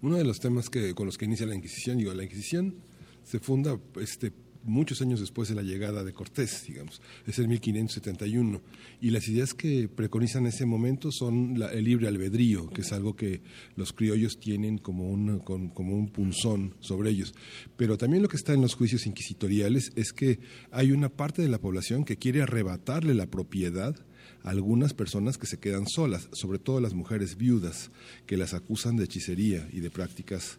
Uno 0.00 0.16
de 0.16 0.22
los 0.22 0.38
temas 0.38 0.70
que, 0.70 0.94
con 0.94 1.06
los 1.06 1.18
que 1.18 1.24
inicia 1.24 1.44
la 1.46 1.56
Inquisición, 1.56 1.98
digo, 1.98 2.14
la 2.14 2.22
Inquisición 2.22 2.76
se 3.24 3.40
funda 3.40 3.76
este, 4.00 4.32
muchos 4.64 5.02
años 5.02 5.20
después 5.20 5.48
de 5.48 5.54
la 5.54 5.62
llegada 5.62 6.04
de 6.04 6.12
Cortés, 6.12 6.64
digamos, 6.66 7.00
es 7.26 7.38
el 7.38 7.48
1571. 7.48 8.60
Y 9.00 9.10
las 9.10 9.28
ideas 9.28 9.54
que 9.54 9.88
preconizan 9.88 10.46
ese 10.46 10.66
momento 10.66 11.10
son 11.12 11.60
el 11.72 11.84
libre 11.84 12.08
albedrío, 12.08 12.68
que 12.70 12.82
es 12.82 12.92
algo 12.92 13.16
que 13.16 13.40
los 13.76 13.92
criollos 13.92 14.38
tienen 14.38 14.78
como 14.78 15.10
un, 15.10 15.40
como 15.40 15.94
un 15.94 16.08
punzón 16.08 16.74
sobre 16.80 17.10
ellos. 17.10 17.34
Pero 17.76 17.98
también 17.98 18.22
lo 18.22 18.28
que 18.28 18.36
está 18.36 18.52
en 18.52 18.62
los 18.62 18.74
juicios 18.74 19.06
inquisitoriales 19.06 19.92
es 19.96 20.12
que 20.12 20.38
hay 20.70 20.92
una 20.92 21.08
parte 21.08 21.42
de 21.42 21.48
la 21.48 21.60
población 21.60 22.04
que 22.04 22.16
quiere 22.16 22.42
arrebatarle 22.42 23.14
la 23.14 23.26
propiedad 23.26 23.96
a 24.44 24.50
algunas 24.50 24.94
personas 24.94 25.38
que 25.38 25.46
se 25.46 25.58
quedan 25.58 25.86
solas, 25.86 26.28
sobre 26.32 26.58
todo 26.58 26.80
las 26.80 26.94
mujeres 26.94 27.36
viudas, 27.36 27.90
que 28.26 28.36
las 28.36 28.54
acusan 28.54 28.96
de 28.96 29.04
hechicería 29.04 29.68
y 29.72 29.80
de 29.80 29.90
prácticas 29.90 30.58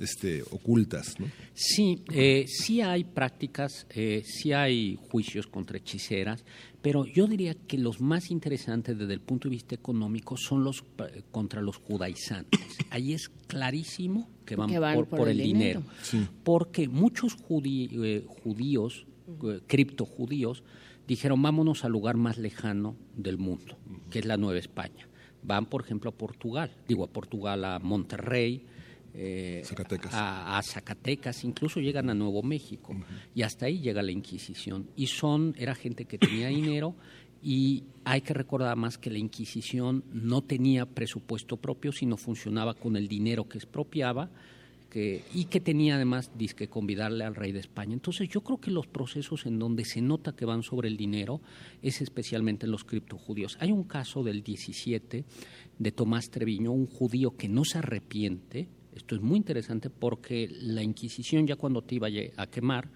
este, 0.00 0.42
ocultas. 0.50 1.14
¿no? 1.20 1.26
Sí, 1.54 2.02
eh, 2.12 2.46
sí 2.48 2.80
hay 2.80 3.04
prácticas, 3.04 3.86
eh, 3.90 4.22
sí 4.24 4.52
hay 4.52 4.98
juicios 5.10 5.46
contra 5.46 5.76
hechiceras, 5.76 6.44
pero 6.82 7.04
yo 7.04 7.26
diría 7.26 7.54
que 7.54 7.78
los 7.78 8.00
más 8.00 8.30
interesantes 8.30 8.98
desde 8.98 9.12
el 9.12 9.20
punto 9.20 9.48
de 9.48 9.50
vista 9.50 9.74
económico 9.74 10.36
son 10.36 10.64
los 10.64 10.82
eh, 10.98 11.22
contra 11.30 11.60
los 11.60 11.76
judaizantes. 11.76 12.60
Ahí 12.90 13.12
es 13.12 13.28
clarísimo 13.46 14.28
que 14.46 14.56
van, 14.56 15.06
por, 15.06 15.28
el, 15.28 15.38
dinero, 15.38 15.82
porque 16.42 16.88
muchos 16.88 17.34
judíos, 17.34 19.06
criptojudíos, 19.68 20.64
dijeron 21.06 21.40
vámonos 21.40 21.84
al 21.84 21.92
lugar 21.92 22.16
más 22.16 22.36
lejano 22.36 22.96
del 23.16 23.38
mundo, 23.38 23.76
que 24.10 24.18
es 24.18 24.24
la 24.24 24.36
Nueva 24.36 24.58
España. 24.58 25.08
Van, 25.42 25.66
por 25.66 25.82
ejemplo, 25.82 26.10
a 26.10 26.14
Portugal, 26.14 26.72
digo 26.88 27.04
a 27.04 27.06
Portugal, 27.06 27.64
a 27.64 27.78
Monterrey, 27.78 28.66
eh, 29.14 29.62
A, 30.12 30.60
Zacatecas, 30.62 31.44
incluso 31.44 31.80
llegan 31.80 32.10
a 32.10 32.14
Nuevo 32.14 32.42
México 32.42 32.96
y 33.34 33.42
hasta 33.42 33.66
ahí 33.66 33.80
llega 33.80 34.02
la 34.02 34.12
Inquisición. 34.12 34.88
Y 34.96 35.08
son, 35.08 35.54
era 35.58 35.74
gente 35.74 36.04
que 36.04 36.18
tenía 36.18 36.48
dinero 36.48 36.94
y 37.42 37.84
hay 38.04 38.20
que 38.20 38.34
recordar 38.34 38.76
más 38.76 38.98
que 38.98 39.10
la 39.10 39.18
Inquisición 39.18 40.04
no 40.12 40.42
tenía 40.42 40.86
presupuesto 40.86 41.56
propio, 41.56 41.92
sino 41.92 42.16
funcionaba 42.16 42.74
con 42.74 42.96
el 42.96 43.08
dinero 43.08 43.48
que 43.48 43.58
expropiaba 43.58 44.30
que, 44.90 45.22
y 45.32 45.44
que 45.44 45.60
tenía 45.60 45.94
además 45.94 46.32
disque 46.36 46.68
convidarle 46.68 47.24
al 47.24 47.34
rey 47.34 47.52
de 47.52 47.60
España. 47.60 47.94
Entonces 47.94 48.28
yo 48.28 48.42
creo 48.42 48.58
que 48.58 48.70
los 48.70 48.86
procesos 48.86 49.46
en 49.46 49.58
donde 49.58 49.84
se 49.84 50.02
nota 50.02 50.34
que 50.34 50.44
van 50.44 50.62
sobre 50.62 50.88
el 50.88 50.96
dinero 50.96 51.40
es 51.80 52.02
especialmente 52.02 52.66
en 52.66 52.72
los 52.72 52.84
criptojudíos. 52.84 53.56
Hay 53.60 53.72
un 53.72 53.84
caso 53.84 54.22
del 54.22 54.42
17 54.42 55.24
de 55.78 55.92
Tomás 55.92 56.30
Treviño, 56.30 56.72
un 56.72 56.86
judío 56.86 57.36
que 57.36 57.48
no 57.48 57.64
se 57.64 57.78
arrepiente, 57.78 58.68
esto 58.94 59.14
es 59.14 59.20
muy 59.20 59.36
interesante 59.36 59.90
porque 59.90 60.48
la 60.50 60.82
Inquisición 60.82 61.46
ya 61.46 61.56
cuando 61.56 61.82
te 61.82 61.96
iba 61.96 62.08
a 62.36 62.46
quemar, 62.46 62.88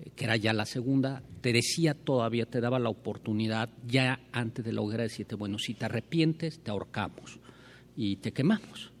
eh, 0.00 0.10
que 0.14 0.24
era 0.24 0.36
ya 0.36 0.52
la 0.52 0.66
segunda, 0.66 1.22
te 1.40 1.52
decía 1.52 1.94
todavía, 1.94 2.46
te 2.46 2.60
daba 2.60 2.78
la 2.78 2.90
oportunidad 2.90 3.70
ya 3.86 4.20
antes 4.32 4.64
de 4.64 4.72
la 4.72 4.82
hoguera 4.82 5.02
de 5.02 5.08
decirte, 5.08 5.34
bueno, 5.34 5.58
si 5.58 5.74
te 5.74 5.86
arrepientes, 5.86 6.60
te 6.60 6.70
ahorcamos 6.70 7.40
y 7.96 8.16
te 8.16 8.32
quemamos. 8.32 8.92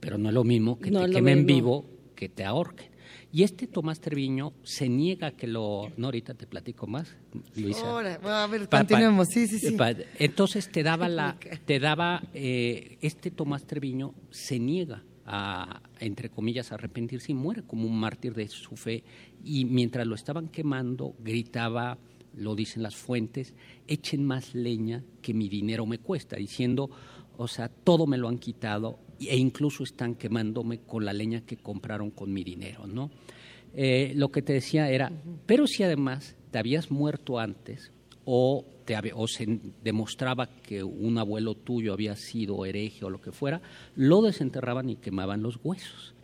Pero 0.00 0.18
no 0.18 0.28
es 0.28 0.34
lo 0.34 0.44
mismo 0.44 0.78
que 0.78 0.90
te 0.90 1.10
quemen 1.10 1.46
vivo 1.46 1.86
que 2.14 2.28
te 2.28 2.44
ahorquen. 2.44 2.92
Y 3.32 3.42
este 3.42 3.66
Tomás 3.66 4.00
Treviño 4.00 4.52
se 4.62 4.88
niega 4.88 5.32
que 5.32 5.48
lo... 5.48 5.90
No, 5.96 6.06
ahorita 6.06 6.34
te 6.34 6.46
platico 6.46 6.86
más, 6.86 7.16
Luisa. 7.56 7.84
Ahora, 7.84 8.20
a 8.22 8.46
ver, 8.46 8.68
continuemos, 8.68 9.28
sí, 9.28 9.48
sí, 9.48 9.58
sí. 9.58 9.76
Entonces 10.18 10.70
te 10.70 10.84
daba 10.84 11.08
la... 11.08 11.36
Te 11.66 11.80
daba... 11.80 12.22
Eh, 12.32 12.98
este 13.00 13.32
Tomás 13.32 13.64
Treviño 13.64 14.14
se 14.30 14.60
niega 14.60 15.02
a, 15.26 15.82
entre 16.00 16.28
comillas, 16.28 16.72
arrepentirse 16.72 17.32
y 17.32 17.34
muere 17.34 17.62
como 17.62 17.86
un 17.86 17.98
mártir 17.98 18.34
de 18.34 18.48
su 18.48 18.76
fe. 18.76 19.04
Y 19.44 19.64
mientras 19.64 20.06
lo 20.06 20.14
estaban 20.14 20.48
quemando, 20.48 21.14
gritaba, 21.18 21.98
lo 22.36 22.54
dicen 22.54 22.82
las 22.82 22.96
fuentes, 22.96 23.54
echen 23.86 24.24
más 24.24 24.54
leña 24.54 25.04
que 25.22 25.34
mi 25.34 25.48
dinero 25.48 25.86
me 25.86 25.98
cuesta, 25.98 26.36
diciendo, 26.36 26.90
o 27.36 27.48
sea, 27.48 27.68
todo 27.68 28.06
me 28.06 28.18
lo 28.18 28.28
han 28.28 28.38
quitado 28.38 28.98
e 29.20 29.36
incluso 29.36 29.84
están 29.84 30.14
quemándome 30.16 30.80
con 30.80 31.04
la 31.04 31.12
leña 31.12 31.42
que 31.42 31.56
compraron 31.56 32.10
con 32.10 32.32
mi 32.32 32.44
dinero, 32.44 32.86
¿no? 32.86 33.10
Eh, 33.76 34.12
lo 34.14 34.30
que 34.30 34.42
te 34.42 34.52
decía 34.52 34.90
era, 34.90 35.10
pero 35.46 35.66
si 35.66 35.82
además 35.82 36.36
te 36.50 36.58
habías 36.58 36.90
muerto 36.90 37.40
antes 37.40 37.92
o 38.24 38.64
o 39.14 39.26
se 39.26 39.60
demostraba 39.82 40.46
que 40.46 40.84
un 40.84 41.16
abuelo 41.16 41.54
tuyo 41.54 41.94
había 41.94 42.16
sido 42.16 42.66
hereje 42.66 43.04
o 43.04 43.08
lo 43.10 43.18
que 43.18 43.32
fuera, 43.32 43.62
lo 43.96 44.20
desenterraban 44.20 44.90
y 44.90 44.96
quemaban 44.96 45.42
los 45.42 45.58
huesos. 45.64 46.14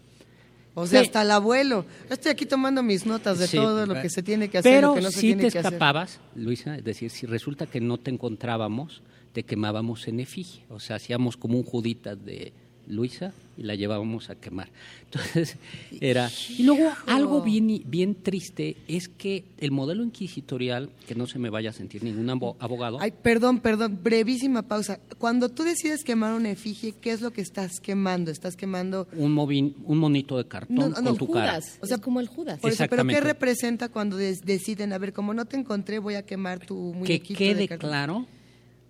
O 0.74 0.86
sea, 0.86 1.00
hasta 1.00 1.22
el 1.22 1.30
abuelo. 1.30 1.84
estoy 2.08 2.32
aquí 2.32 2.46
tomando 2.46 2.82
mis 2.82 3.04
notas 3.04 3.38
de 3.38 3.48
todo 3.48 3.86
lo 3.86 3.94
que 4.00 4.08
se 4.08 4.22
tiene 4.22 4.48
que 4.48 4.58
hacer. 4.58 4.72
Pero 4.72 4.88
lo 4.88 4.94
que 4.94 5.00
no 5.02 5.10
se 5.10 5.20
si 5.20 5.34
te 5.34 5.46
escapabas, 5.48 6.20
Luisa, 6.34 6.76
es 6.76 6.84
decir, 6.84 7.10
si 7.10 7.26
resulta 7.26 7.66
que 7.66 7.80
no 7.80 7.98
te 7.98 8.10
encontrábamos, 8.10 9.02
te 9.32 9.42
quemábamos 9.42 10.06
en 10.06 10.20
efigie. 10.20 10.64
O 10.68 10.78
sea, 10.78 10.96
hacíamos 10.96 11.36
como 11.36 11.58
un 11.58 11.64
judita 11.64 12.14
de 12.14 12.52
Luisa 12.90 13.32
y 13.56 13.62
la 13.62 13.74
llevábamos 13.74 14.30
a 14.30 14.34
quemar. 14.34 14.68
Entonces 15.04 15.56
era 16.00 16.30
y 16.48 16.62
luego 16.62 16.90
algo 17.06 17.42
bien 17.42 17.82
bien 17.86 18.14
triste 18.14 18.76
es 18.88 19.08
que 19.08 19.44
el 19.58 19.70
modelo 19.70 20.02
inquisitorial 20.02 20.90
que 21.06 21.14
no 21.14 21.26
se 21.26 21.38
me 21.38 21.50
vaya 21.50 21.70
a 21.70 21.72
sentir 21.72 22.02
ningún 22.02 22.30
abogado. 22.30 22.98
Ay, 23.00 23.12
perdón, 23.22 23.60
perdón, 23.60 23.98
brevísima 24.02 24.62
pausa. 24.62 24.98
Cuando 25.18 25.48
tú 25.48 25.62
decides 25.62 26.04
quemar 26.04 26.34
una 26.34 26.50
efigie, 26.50 26.94
¿qué 27.00 27.12
es 27.12 27.20
lo 27.20 27.32
que 27.32 27.40
estás 27.40 27.80
quemando? 27.80 28.30
Estás 28.30 28.56
quemando 28.56 29.08
un 29.12 29.40
un 29.40 29.98
monito 29.98 30.36
de 30.36 30.46
cartón 30.46 30.92
con 30.92 31.16
tu 31.16 31.30
cara. 31.30 31.60
O 31.80 31.86
sea, 31.86 31.98
como 31.98 32.20
el 32.20 32.28
Judas. 32.28 32.60
pero 32.62 33.06
¿qué 33.06 33.20
representa 33.20 33.88
cuando 33.88 34.16
deciden, 34.16 34.92
a 34.92 34.98
ver, 34.98 35.12
como 35.12 35.34
no 35.34 35.44
te 35.44 35.56
encontré, 35.56 35.98
voy 35.98 36.14
a 36.14 36.24
quemar 36.24 36.64
tu 36.64 36.94
muñequito 36.94 37.38
que 37.38 37.44
quede 37.44 37.54
de 37.54 37.68
cartón? 37.68 37.90
claro 37.90 38.26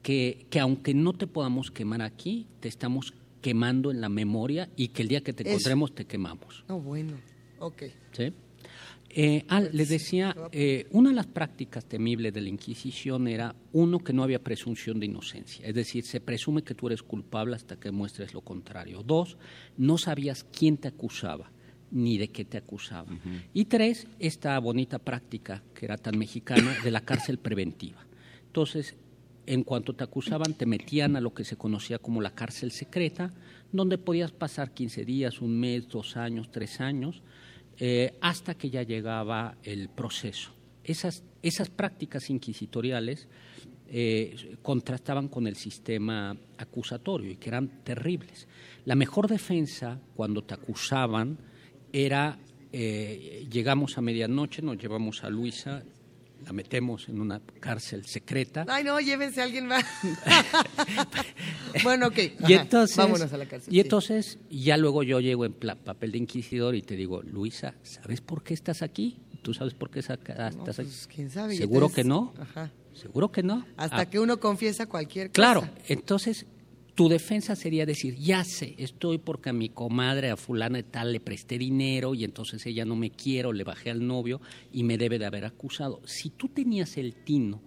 que, 0.02 0.46
que 0.50 0.60
aunque 0.60 0.94
no 0.94 1.12
te 1.12 1.26
podamos 1.26 1.70
quemar 1.70 2.02
aquí, 2.02 2.46
te 2.60 2.68
estamos 2.68 3.14
quemando 3.40 3.90
en 3.90 4.00
la 4.00 4.08
memoria 4.08 4.68
y 4.76 4.88
que 4.88 5.02
el 5.02 5.08
día 5.08 5.20
que 5.22 5.32
te 5.32 5.48
encontremos 5.48 5.94
te 5.94 6.04
quemamos. 6.04 6.64
No, 6.68 6.80
bueno, 6.80 7.14
ok. 7.58 7.82
¿Sí? 8.12 8.32
Eh, 9.12 9.44
ah, 9.48 9.60
les 9.60 9.88
decía, 9.88 10.36
eh, 10.52 10.86
una 10.92 11.10
de 11.10 11.16
las 11.16 11.26
prácticas 11.26 11.84
temibles 11.84 12.32
de 12.32 12.40
la 12.40 12.48
Inquisición 12.48 13.26
era, 13.26 13.56
uno, 13.72 13.98
que 13.98 14.12
no 14.12 14.22
había 14.22 14.38
presunción 14.38 15.00
de 15.00 15.06
inocencia, 15.06 15.66
es 15.66 15.74
decir, 15.74 16.04
se 16.04 16.20
presume 16.20 16.62
que 16.62 16.76
tú 16.76 16.86
eres 16.86 17.02
culpable 17.02 17.56
hasta 17.56 17.74
que 17.74 17.90
muestres 17.90 18.34
lo 18.34 18.40
contrario. 18.40 19.02
Dos, 19.02 19.36
no 19.76 19.98
sabías 19.98 20.44
quién 20.44 20.76
te 20.76 20.86
acusaba 20.86 21.50
ni 21.90 22.18
de 22.18 22.28
qué 22.28 22.44
te 22.44 22.56
acusaba. 22.56 23.08
Y 23.52 23.64
tres, 23.64 24.06
esta 24.20 24.56
bonita 24.60 25.00
práctica 25.00 25.62
que 25.74 25.86
era 25.86 25.96
tan 25.96 26.16
mexicana 26.16 26.76
de 26.84 26.90
la 26.92 27.00
cárcel 27.00 27.38
preventiva. 27.38 28.06
Entonces, 28.46 28.94
en 29.50 29.64
cuanto 29.64 29.94
te 29.94 30.04
acusaban, 30.04 30.54
te 30.54 30.64
metían 30.64 31.16
a 31.16 31.20
lo 31.20 31.34
que 31.34 31.42
se 31.42 31.56
conocía 31.56 31.98
como 31.98 32.22
la 32.22 32.36
cárcel 32.36 32.70
secreta, 32.70 33.32
donde 33.72 33.98
podías 33.98 34.30
pasar 34.30 34.72
15 34.72 35.04
días, 35.04 35.40
un 35.40 35.58
mes, 35.58 35.88
dos 35.88 36.16
años, 36.16 36.52
tres 36.52 36.80
años, 36.80 37.20
eh, 37.76 38.14
hasta 38.20 38.54
que 38.54 38.70
ya 38.70 38.84
llegaba 38.84 39.56
el 39.64 39.88
proceso. 39.88 40.52
Esas, 40.84 41.24
esas 41.42 41.68
prácticas 41.68 42.30
inquisitoriales 42.30 43.26
eh, 43.88 44.56
contrastaban 44.62 45.26
con 45.26 45.48
el 45.48 45.56
sistema 45.56 46.36
acusatorio 46.56 47.32
y 47.32 47.36
que 47.36 47.48
eran 47.48 47.82
terribles. 47.82 48.46
La 48.84 48.94
mejor 48.94 49.26
defensa 49.26 49.98
cuando 50.14 50.44
te 50.44 50.54
acusaban 50.54 51.38
era, 51.92 52.38
eh, 52.72 53.48
llegamos 53.50 53.98
a 53.98 54.00
medianoche, 54.00 54.62
nos 54.62 54.78
llevamos 54.78 55.24
a 55.24 55.28
Luisa, 55.28 55.82
la 56.44 56.52
metemos 56.52 57.08
en 57.08 57.20
una 57.20 57.40
cárcel 57.60 58.06
secreta. 58.06 58.64
Ay, 58.68 58.84
no, 58.84 58.98
llévense 59.00 59.40
a 59.40 59.44
alguien 59.44 59.66
más. 59.66 59.84
bueno, 61.84 62.08
ok. 62.08 62.18
y 62.48 62.52
entonces, 62.54 62.96
vámonos 62.96 63.32
a 63.32 63.36
la 63.36 63.46
cárcel. 63.46 63.74
Y 63.74 63.80
entonces, 63.80 64.38
ya 64.50 64.76
luego 64.76 65.02
yo 65.02 65.20
llego 65.20 65.44
en 65.44 65.52
papel 65.52 66.12
de 66.12 66.18
inquisidor 66.18 66.74
y 66.74 66.82
te 66.82 66.96
digo, 66.96 67.22
Luisa, 67.22 67.74
¿sabes 67.82 68.20
por 68.20 68.42
qué 68.42 68.54
estás 68.54 68.82
aquí? 68.82 69.18
¿Tú 69.42 69.54
sabes 69.54 69.74
por 69.74 69.90
qué 69.90 70.00
estás 70.00 70.18
pues, 70.18 70.78
aquí? 70.78 71.14
¿Quién 71.14 71.30
sabe? 71.30 71.56
¿Seguro 71.56 71.88
que 71.88 72.04
no? 72.04 72.34
Ajá. 72.38 72.70
¿Seguro 72.92 73.30
que 73.30 73.42
no? 73.42 73.64
Hasta 73.76 74.00
ah. 74.00 74.10
que 74.10 74.18
uno 74.18 74.38
confiesa 74.40 74.86
cualquier 74.86 75.28
cosa. 75.28 75.34
Claro, 75.34 75.68
entonces 75.88 76.46
tu 77.00 77.08
defensa 77.08 77.56
sería 77.56 77.86
decir, 77.86 78.16
ya 78.16 78.44
sé, 78.44 78.74
estoy 78.76 79.16
porque 79.16 79.48
a 79.48 79.54
mi 79.54 79.70
comadre, 79.70 80.28
a 80.28 80.36
fulana 80.36 80.76
de 80.76 80.82
tal, 80.82 81.12
le 81.12 81.20
presté 81.20 81.56
dinero 81.56 82.14
y 82.14 82.24
entonces 82.24 82.66
ella 82.66 82.84
no 82.84 82.94
me 82.94 83.08
quiere, 83.08 83.50
le 83.54 83.64
bajé 83.64 83.88
al 83.88 84.06
novio 84.06 84.42
y 84.70 84.84
me 84.84 84.98
debe 84.98 85.18
de 85.18 85.24
haber 85.24 85.46
acusado. 85.46 86.02
Si 86.04 86.28
tú 86.28 86.48
tenías 86.48 86.98
el 86.98 87.14
tino 87.14 87.62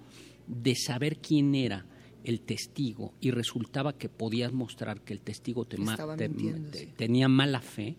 de 0.45 0.75
saber 0.75 1.17
quién 1.17 1.55
era 1.55 1.87
el 2.23 2.41
testigo 2.41 3.15
y 3.19 3.31
resultaba 3.31 3.97
que 3.97 4.07
podías 4.07 4.53
mostrar 4.53 5.01
que 5.01 5.13
el 5.13 5.21
testigo 5.21 5.65
te, 5.65 5.77
tenía 6.95 7.27
mala 7.27 7.61
fe, 7.61 7.95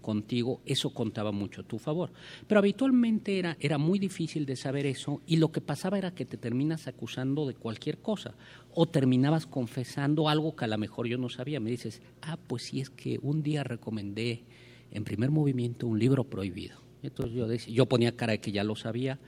contigo, 0.00 0.60
eso 0.64 0.90
contaba 0.90 1.32
mucho 1.32 1.62
a 1.62 1.64
tu 1.64 1.78
favor. 1.78 2.10
Pero 2.46 2.58
habitualmente 2.58 3.38
era, 3.38 3.56
era 3.60 3.78
muy 3.78 3.98
difícil 3.98 4.46
de 4.46 4.56
saber 4.56 4.86
eso 4.86 5.20
y 5.26 5.36
lo 5.36 5.52
que 5.52 5.60
pasaba 5.60 5.98
era 5.98 6.14
que 6.14 6.24
te 6.24 6.36
terminas 6.36 6.86
acusando 6.86 7.46
de 7.46 7.54
cualquier 7.54 7.98
cosa 7.98 8.34
o 8.74 8.86
terminabas 8.86 9.46
confesando 9.46 10.28
algo 10.28 10.56
que 10.56 10.64
a 10.64 10.68
lo 10.68 10.78
mejor 10.78 11.06
yo 11.06 11.18
no 11.18 11.28
sabía. 11.28 11.60
Me 11.60 11.70
dices, 11.70 12.02
ah, 12.22 12.38
pues 12.46 12.62
sí 12.64 12.80
es 12.80 12.90
que 12.90 13.18
un 13.22 13.42
día 13.42 13.64
recomendé 13.64 14.44
en 14.90 15.04
primer 15.04 15.30
movimiento 15.30 15.86
un 15.86 15.98
libro 15.98 16.24
prohibido. 16.24 16.80
Entonces 17.02 17.34
yo, 17.34 17.46
decía, 17.46 17.74
yo 17.74 17.86
ponía 17.86 18.16
cara 18.16 18.32
de 18.32 18.40
que 18.40 18.52
ya 18.52 18.64
lo 18.64 18.76
sabía 18.76 19.18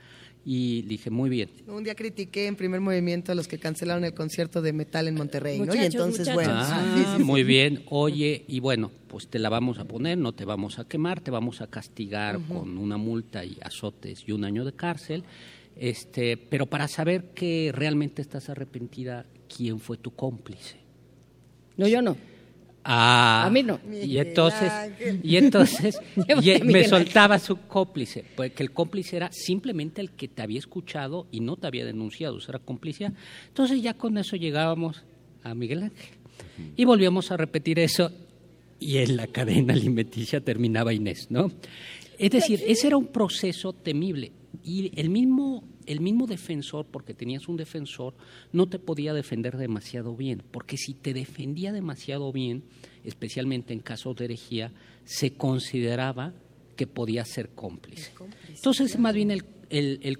y 0.43 0.81
dije, 0.83 1.09
muy 1.09 1.29
bien. 1.29 1.49
Un 1.67 1.83
día 1.83 1.93
critiqué 1.93 2.47
en 2.47 2.55
primer 2.55 2.81
movimiento 2.81 3.31
a 3.31 3.35
los 3.35 3.47
que 3.47 3.59
cancelaron 3.59 4.03
el 4.03 4.13
concierto 4.13 4.61
de 4.61 4.73
metal 4.73 5.07
en 5.07 5.15
Monterrey, 5.15 5.59
¿no? 5.59 5.65
Y 5.65 5.67
Muchachos, 5.67 5.93
entonces, 5.93 6.27
muchachos. 6.29 6.35
bueno. 6.35 6.51
Ah, 6.55 6.93
sí, 6.95 7.03
sí, 7.03 7.17
sí. 7.17 7.23
muy 7.23 7.43
bien. 7.43 7.83
Oye, 7.89 8.43
y 8.47 8.59
bueno, 8.59 8.91
pues 9.07 9.27
te 9.27 9.37
la 9.37 9.49
vamos 9.49 9.77
a 9.77 9.85
poner, 9.85 10.17
no 10.17 10.33
te 10.33 10.45
vamos 10.45 10.79
a 10.79 10.87
quemar, 10.87 11.21
te 11.21 11.29
vamos 11.29 11.61
a 11.61 11.67
castigar 11.67 12.39
con 12.47 12.77
una 12.77 12.97
multa 12.97 13.45
y 13.45 13.57
azotes 13.61 14.23
y 14.27 14.31
un 14.31 14.43
año 14.43 14.65
de 14.65 14.73
cárcel. 14.73 15.23
Este, 15.75 16.37
pero 16.37 16.65
para 16.65 16.87
saber 16.87 17.33
que 17.33 17.71
realmente 17.73 18.21
estás 18.21 18.49
arrepentida, 18.49 19.25
¿quién 19.55 19.79
fue 19.79 19.97
tu 19.97 20.11
cómplice? 20.11 20.77
No, 21.77 21.87
yo 21.87 22.01
no. 22.01 22.17
Ah, 22.83 23.45
A 23.45 23.49
mí 23.49 23.61
no. 23.63 23.79
Y 23.91 24.17
entonces, 24.17 24.71
y 25.23 25.37
entonces 25.37 25.99
y 26.41 26.51
a 26.51 26.63
me 26.63 26.83
soltaba 26.87 27.37
su 27.37 27.57
cómplice, 27.67 28.25
pues 28.35 28.51
que 28.53 28.63
el 28.63 28.71
cómplice 28.71 29.17
era 29.17 29.31
simplemente 29.31 30.01
el 30.01 30.11
que 30.11 30.27
te 30.27 30.41
había 30.41 30.59
escuchado 30.59 31.27
y 31.31 31.41
no 31.41 31.57
te 31.57 31.67
había 31.67 31.85
denunciado, 31.85 32.37
eso 32.39 32.51
era 32.51 32.59
complicidad. 32.59 33.13
Entonces 33.47 33.81
ya 33.81 33.93
con 33.93 34.17
eso 34.17 34.35
llegábamos 34.35 35.03
a 35.43 35.53
Miguel 35.53 35.83
Ángel 35.83 36.15
y 36.75 36.85
volvíamos 36.85 37.31
a 37.31 37.37
repetir 37.37 37.79
eso 37.79 38.11
y 38.79 38.97
en 38.97 39.15
la 39.15 39.27
cadena 39.27 39.73
alimenticia 39.73 40.41
terminaba 40.41 40.93
Inés, 40.93 41.27
¿no? 41.29 41.51
Es 42.17 42.31
decir, 42.31 42.61
ese 42.65 42.87
era 42.87 42.97
un 42.97 43.07
proceso 43.07 43.73
temible 43.73 44.31
y 44.63 44.91
el 44.99 45.09
mismo 45.09 45.63
el 45.91 45.99
mismo 46.01 46.27
defensor, 46.27 46.85
porque 46.89 47.13
tenías 47.13 47.47
un 47.47 47.57
defensor, 47.57 48.13
no 48.53 48.67
te 48.67 48.79
podía 48.79 49.13
defender 49.13 49.57
demasiado 49.57 50.15
bien, 50.15 50.41
porque 50.51 50.77
si 50.77 50.93
te 50.93 51.13
defendía 51.13 51.71
demasiado 51.71 52.31
bien, 52.31 52.63
especialmente 53.03 53.73
en 53.73 53.79
casos 53.79 54.15
de 54.15 54.25
herejía, 54.25 54.71
se 55.05 55.31
consideraba 55.33 56.33
que 56.75 56.87
podía 56.87 57.25
ser 57.25 57.49
cómplice. 57.49 58.11
Entonces, 58.55 58.97
más 58.97 59.13
bien 59.13 59.31
el, 59.31 59.43
el, 59.69 59.99
el, 60.01 60.17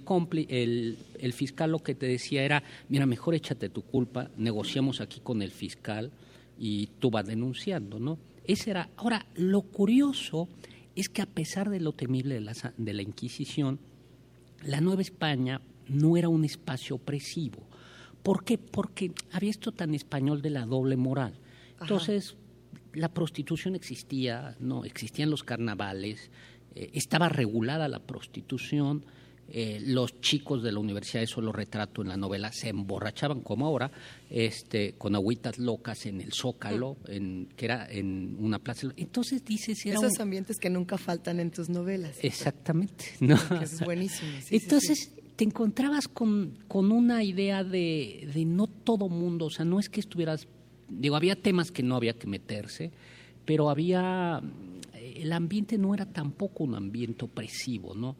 el- 0.48 0.98
el 1.18 1.32
fiscal 1.32 1.70
lo 1.70 1.78
que 1.80 1.94
te 1.94 2.06
decía 2.06 2.42
era, 2.44 2.62
mira, 2.88 3.06
mejor 3.06 3.34
échate 3.34 3.68
tu 3.68 3.82
culpa, 3.82 4.30
negociamos 4.36 5.00
aquí 5.00 5.20
con 5.20 5.40
el 5.42 5.50
fiscal 5.50 6.10
y 6.58 6.88
tú 6.98 7.10
vas 7.10 7.26
denunciando, 7.26 7.98
¿no? 7.98 8.18
Ese 8.44 8.70
era. 8.70 8.88
Ahora, 8.96 9.26
lo 9.36 9.62
curioso 9.62 10.48
es 10.96 11.08
que 11.08 11.22
a 11.22 11.26
pesar 11.26 11.70
de 11.70 11.80
lo 11.80 11.92
temible 11.92 12.34
de 12.34 12.40
la, 12.40 12.54
de 12.76 12.92
la 12.92 13.02
Inquisición, 13.02 13.78
la 14.64 14.80
Nueva 14.80 15.02
España 15.02 15.60
no 15.88 16.16
era 16.16 16.28
un 16.28 16.44
espacio 16.44 16.96
opresivo. 16.96 17.66
¿Por 18.22 18.44
qué? 18.44 18.58
Porque 18.58 19.12
había 19.32 19.50
esto 19.50 19.72
tan 19.72 19.94
español 19.94 20.42
de 20.42 20.50
la 20.50 20.64
doble 20.64 20.96
moral. 20.96 21.34
Entonces, 21.80 22.36
la 22.94 23.12
prostitución 23.12 23.74
existía, 23.74 24.56
no, 24.60 24.84
existían 24.84 25.30
los 25.30 25.42
carnavales, 25.42 26.30
eh, 26.74 26.90
estaba 26.94 27.28
regulada 27.28 27.88
la 27.88 27.98
prostitución, 27.98 29.04
eh, 29.54 29.80
los 29.84 30.18
chicos 30.22 30.62
de 30.62 30.72
la 30.72 30.78
universidad, 30.78 31.22
eso 31.22 31.42
lo 31.42 31.52
retrato 31.52 32.00
en 32.00 32.08
la 32.08 32.16
novela, 32.16 32.50
se 32.52 32.70
emborrachaban 32.70 33.42
como 33.42 33.66
ahora, 33.66 33.90
este, 34.30 34.94
con 34.94 35.14
agüitas 35.14 35.58
locas 35.58 36.06
en 36.06 36.22
el 36.22 36.32
Zócalo, 36.32 36.96
en, 37.06 37.48
que 37.54 37.66
era 37.66 37.86
en 37.90 38.36
una 38.40 38.58
plaza. 38.58 38.88
Entonces 38.96 39.44
dices, 39.44 39.84
era 39.84 39.96
Esos 39.98 40.14
un- 40.14 40.22
ambientes 40.22 40.58
que 40.58 40.70
nunca 40.70 40.96
faltan 40.96 41.38
en 41.38 41.50
tus 41.50 41.68
novelas. 41.68 42.16
Exactamente. 42.22 43.04
¿no? 43.20 43.34
Eso 43.34 43.62
es 43.62 43.80
buenísimo. 43.84 44.30
sí, 44.40 44.46
sí, 44.48 44.56
Entonces 44.56 45.12
te 45.36 45.44
encontrabas 45.44 46.08
con, 46.08 46.58
con 46.66 46.90
una 46.90 47.22
idea 47.22 47.62
de, 47.62 48.28
de 48.32 48.44
no 48.46 48.66
todo 48.66 49.08
mundo, 49.10 49.46
o 49.46 49.50
sea, 49.50 49.64
no 49.66 49.78
es 49.80 49.90
que 49.90 50.00
estuvieras, 50.00 50.46
digo, 50.88 51.14
había 51.14 51.36
temas 51.36 51.70
que 51.70 51.82
no 51.82 51.96
había 51.96 52.14
que 52.14 52.26
meterse, 52.26 52.90
pero 53.44 53.68
había, 53.68 54.40
el 54.94 55.32
ambiente 55.32 55.76
no 55.76 55.94
era 55.94 56.06
tampoco 56.06 56.64
un 56.64 56.74
ambiente 56.74 57.24
opresivo, 57.26 57.94
¿no? 57.94 58.16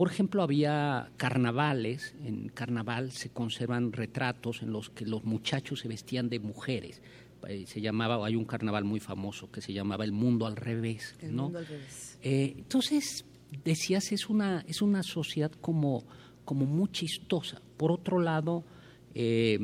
Por 0.00 0.10
ejemplo, 0.10 0.42
había 0.42 1.12
carnavales, 1.18 2.14
en 2.24 2.48
carnaval 2.48 3.12
se 3.12 3.28
conservan 3.28 3.92
retratos 3.92 4.62
en 4.62 4.72
los 4.72 4.88
que 4.88 5.04
los 5.04 5.24
muchachos 5.24 5.80
se 5.80 5.88
vestían 5.88 6.30
de 6.30 6.38
mujeres. 6.38 7.02
Eh, 7.46 7.66
Se 7.66 7.82
llamaba, 7.82 8.26
hay 8.26 8.34
un 8.34 8.46
carnaval 8.46 8.84
muy 8.84 8.98
famoso 8.98 9.50
que 9.50 9.60
se 9.60 9.74
llamaba 9.74 10.04
El 10.04 10.12
Mundo 10.12 10.46
al 10.46 10.56
Revés, 10.56 11.16
El 11.20 11.36
¿no? 11.36 11.42
mundo 11.42 11.58
al 11.58 11.66
revés. 11.66 12.18
Eh, 12.22 12.54
entonces, 12.56 13.26
decías, 13.62 14.10
es 14.12 14.30
una, 14.30 14.64
es 14.66 14.80
una 14.80 15.02
sociedad 15.02 15.52
como, 15.60 16.06
como 16.46 16.64
muy 16.64 16.88
chistosa. 16.88 17.60
Por 17.76 17.92
otro 17.92 18.20
lado, 18.20 18.64
eh, 19.14 19.58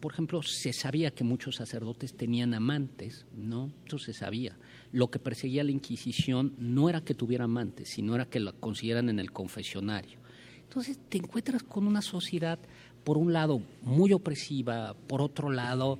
por 0.00 0.14
ejemplo, 0.14 0.40
se 0.42 0.72
sabía 0.72 1.10
que 1.10 1.24
muchos 1.24 1.56
sacerdotes 1.56 2.14
tenían 2.14 2.54
amantes, 2.54 3.26
¿no? 3.36 3.70
Eso 3.86 3.98
se 3.98 4.14
sabía. 4.14 4.56
Lo 4.92 5.10
que 5.10 5.18
perseguía 5.18 5.64
la 5.64 5.70
Inquisición 5.70 6.54
no 6.58 6.88
era 6.88 7.02
que 7.02 7.14
tuviera 7.14 7.44
amantes, 7.44 7.88
sino 7.88 8.14
era 8.14 8.26
que 8.26 8.40
lo 8.40 8.58
consiguieran 8.58 9.08
en 9.08 9.18
el 9.18 9.32
confesionario. 9.32 10.18
Entonces, 10.62 10.98
te 11.08 11.18
encuentras 11.18 11.62
con 11.62 11.86
una 11.86 12.02
sociedad, 12.02 12.58
por 13.04 13.16
un 13.16 13.32
lado, 13.32 13.62
muy 13.82 14.12
opresiva, 14.12 14.94
por 15.06 15.22
otro 15.22 15.50
lado, 15.50 15.98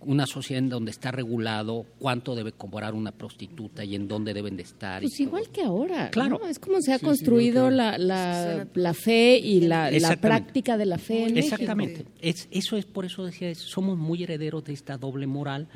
una 0.00 0.26
sociedad 0.26 0.62
en 0.62 0.68
donde 0.68 0.90
está 0.90 1.10
regulado 1.10 1.84
cuánto 1.98 2.34
debe 2.36 2.52
cobrar 2.52 2.94
una 2.94 3.10
prostituta 3.12 3.84
y 3.84 3.94
en 3.94 4.06
dónde 4.06 4.34
deben 4.34 4.56
de 4.56 4.62
estar. 4.62 5.00
Pues 5.02 5.14
todo. 5.14 5.22
igual 5.24 5.48
que 5.50 5.62
ahora. 5.62 6.10
Claro. 6.10 6.38
¿no? 6.42 6.48
Es 6.48 6.58
como 6.58 6.80
se 6.80 6.92
ha 6.92 6.96
Sí, 6.98 7.00
sí, 7.00 7.06
construido 7.06 7.70
la, 7.70 7.98
la, 7.98 8.68
la 8.74 8.94
fe 8.94 9.38
y 9.38 9.62
la, 9.62 9.90
la 9.90 10.16
práctica 10.16 10.76
de 10.76 10.86
la 10.86 10.98
fe 10.98 11.24
en 11.24 11.34
México. 11.34 11.54
Exactamente. 11.54 12.04
Es, 12.20 12.46
eso 12.50 12.76
es 12.76 12.84
por 12.84 13.04
eso 13.04 13.24
decía, 13.24 13.48
es- 13.50 13.58
somos 13.58 13.96
muy 13.98 14.22
herederos 14.22 14.62
de 14.64 14.74
esta 14.74 14.96
doble 14.98 15.26
moral 15.26 15.66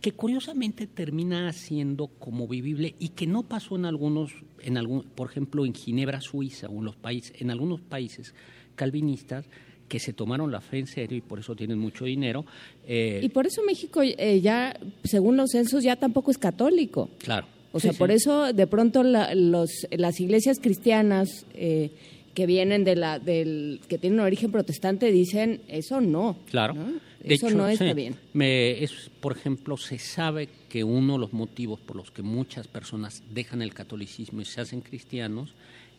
que 0.00 0.12
curiosamente 0.12 0.86
termina 0.86 1.52
siendo 1.52 2.06
como 2.08 2.46
vivible 2.46 2.94
y 2.98 3.08
que 3.08 3.26
no 3.26 3.42
pasó 3.44 3.76
en 3.76 3.86
algunos, 3.86 4.30
en 4.60 4.76
algún, 4.76 5.02
por 5.04 5.30
ejemplo, 5.30 5.64
en 5.66 5.74
Ginebra, 5.74 6.20
Suiza 6.20 6.68
o 6.68 6.78
en 6.78 6.84
los 6.84 6.96
países, 6.96 7.32
en 7.40 7.50
algunos 7.50 7.80
países 7.80 8.34
calvinistas 8.76 9.46
que 9.90 9.98
se 9.98 10.14
tomaron 10.14 10.50
la 10.50 10.62
fe 10.62 10.78
en 10.78 10.86
serio 10.86 11.18
y 11.18 11.20
por 11.20 11.38
eso 11.40 11.54
tienen 11.54 11.78
mucho 11.78 12.06
dinero. 12.06 12.46
eh, 12.86 13.20
Y 13.22 13.28
por 13.28 13.46
eso 13.46 13.60
México 13.66 14.00
eh, 14.02 14.40
ya, 14.40 14.74
según 15.04 15.36
los 15.36 15.50
censos, 15.50 15.82
ya 15.84 15.96
tampoco 15.96 16.30
es 16.30 16.38
católico. 16.38 17.10
claro. 17.18 17.46
O 17.72 17.78
Sí, 17.78 17.82
sea, 17.84 17.92
sí. 17.92 17.98
por 17.98 18.10
eso 18.10 18.52
de 18.52 18.66
pronto 18.66 19.02
la- 19.04 19.32
los, 19.34 19.86
las 19.92 20.18
iglesias 20.18 20.58
cristianas 20.60 21.44
eh, 21.54 21.90
que 22.34 22.46
vienen 22.46 22.82
de 22.84 22.96
la, 22.96 23.18
del, 23.20 23.80
que 23.88 23.96
tienen 23.98 24.18
origen 24.20 24.50
protestante 24.50 25.12
dicen 25.12 25.60
eso 25.68 26.00
no. 26.00 26.36
Claro. 26.50 26.74
¿no? 26.74 26.86
De 27.22 27.34
Eso 27.34 27.48
hecho, 27.48 27.56
no 27.58 27.68
está 27.68 27.88
sí. 27.88 27.94
bien. 27.94 28.16
Me- 28.32 28.82
es, 28.82 29.10
por 29.20 29.36
ejemplo, 29.36 29.76
se 29.76 29.98
sabe 29.98 30.48
que 30.68 30.82
uno 30.82 31.12
de 31.14 31.18
los 31.20 31.32
motivos 31.32 31.78
por 31.80 31.94
los 31.96 32.10
que 32.10 32.22
muchas 32.22 32.66
personas 32.66 33.22
dejan 33.32 33.60
el 33.62 33.72
catolicismo 33.74 34.40
y 34.40 34.46
se 34.46 34.60
hacen 34.60 34.80
cristianos 34.80 35.52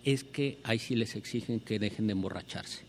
es 0.04 0.24
que 0.24 0.60
ahí 0.64 0.80
sí 0.80 0.96
les 0.96 1.16
exigen 1.16 1.60
que 1.60 1.80
dejen 1.80 2.08
de 2.08 2.14
emborracharse. 2.14 2.84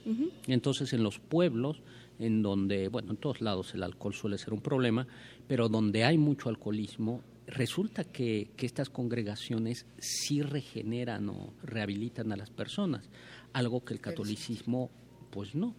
Entonces, 0.47 0.93
en 0.93 1.03
los 1.03 1.19
pueblos, 1.19 1.83
en 2.19 2.43
donde, 2.43 2.89
bueno, 2.89 3.13
en 3.13 3.17
todos 3.17 3.41
lados 3.41 3.75
el 3.75 3.83
alcohol 3.83 4.15
suele 4.15 4.39
ser 4.39 4.53
un 4.53 4.61
problema, 4.61 5.07
pero 5.49 5.69
donde 5.69 6.05
hay 6.05 6.19
mucho 6.19 6.49
alcoholismo, 6.49 7.23
resulta 7.47 8.05
que, 8.05 8.51
que 8.57 8.67
estas 8.67 8.89
congregaciones 8.89 9.87
sí 9.99 10.43
regeneran 10.43 11.29
o 11.29 11.53
rehabilitan 11.63 12.33
a 12.33 12.37
las 12.37 12.51
personas, 12.51 13.09
algo 13.53 13.85
que 13.85 13.95
el 13.95 14.01
catolicismo, 14.01 14.91
pues 15.31 15.55
no. 15.55 15.75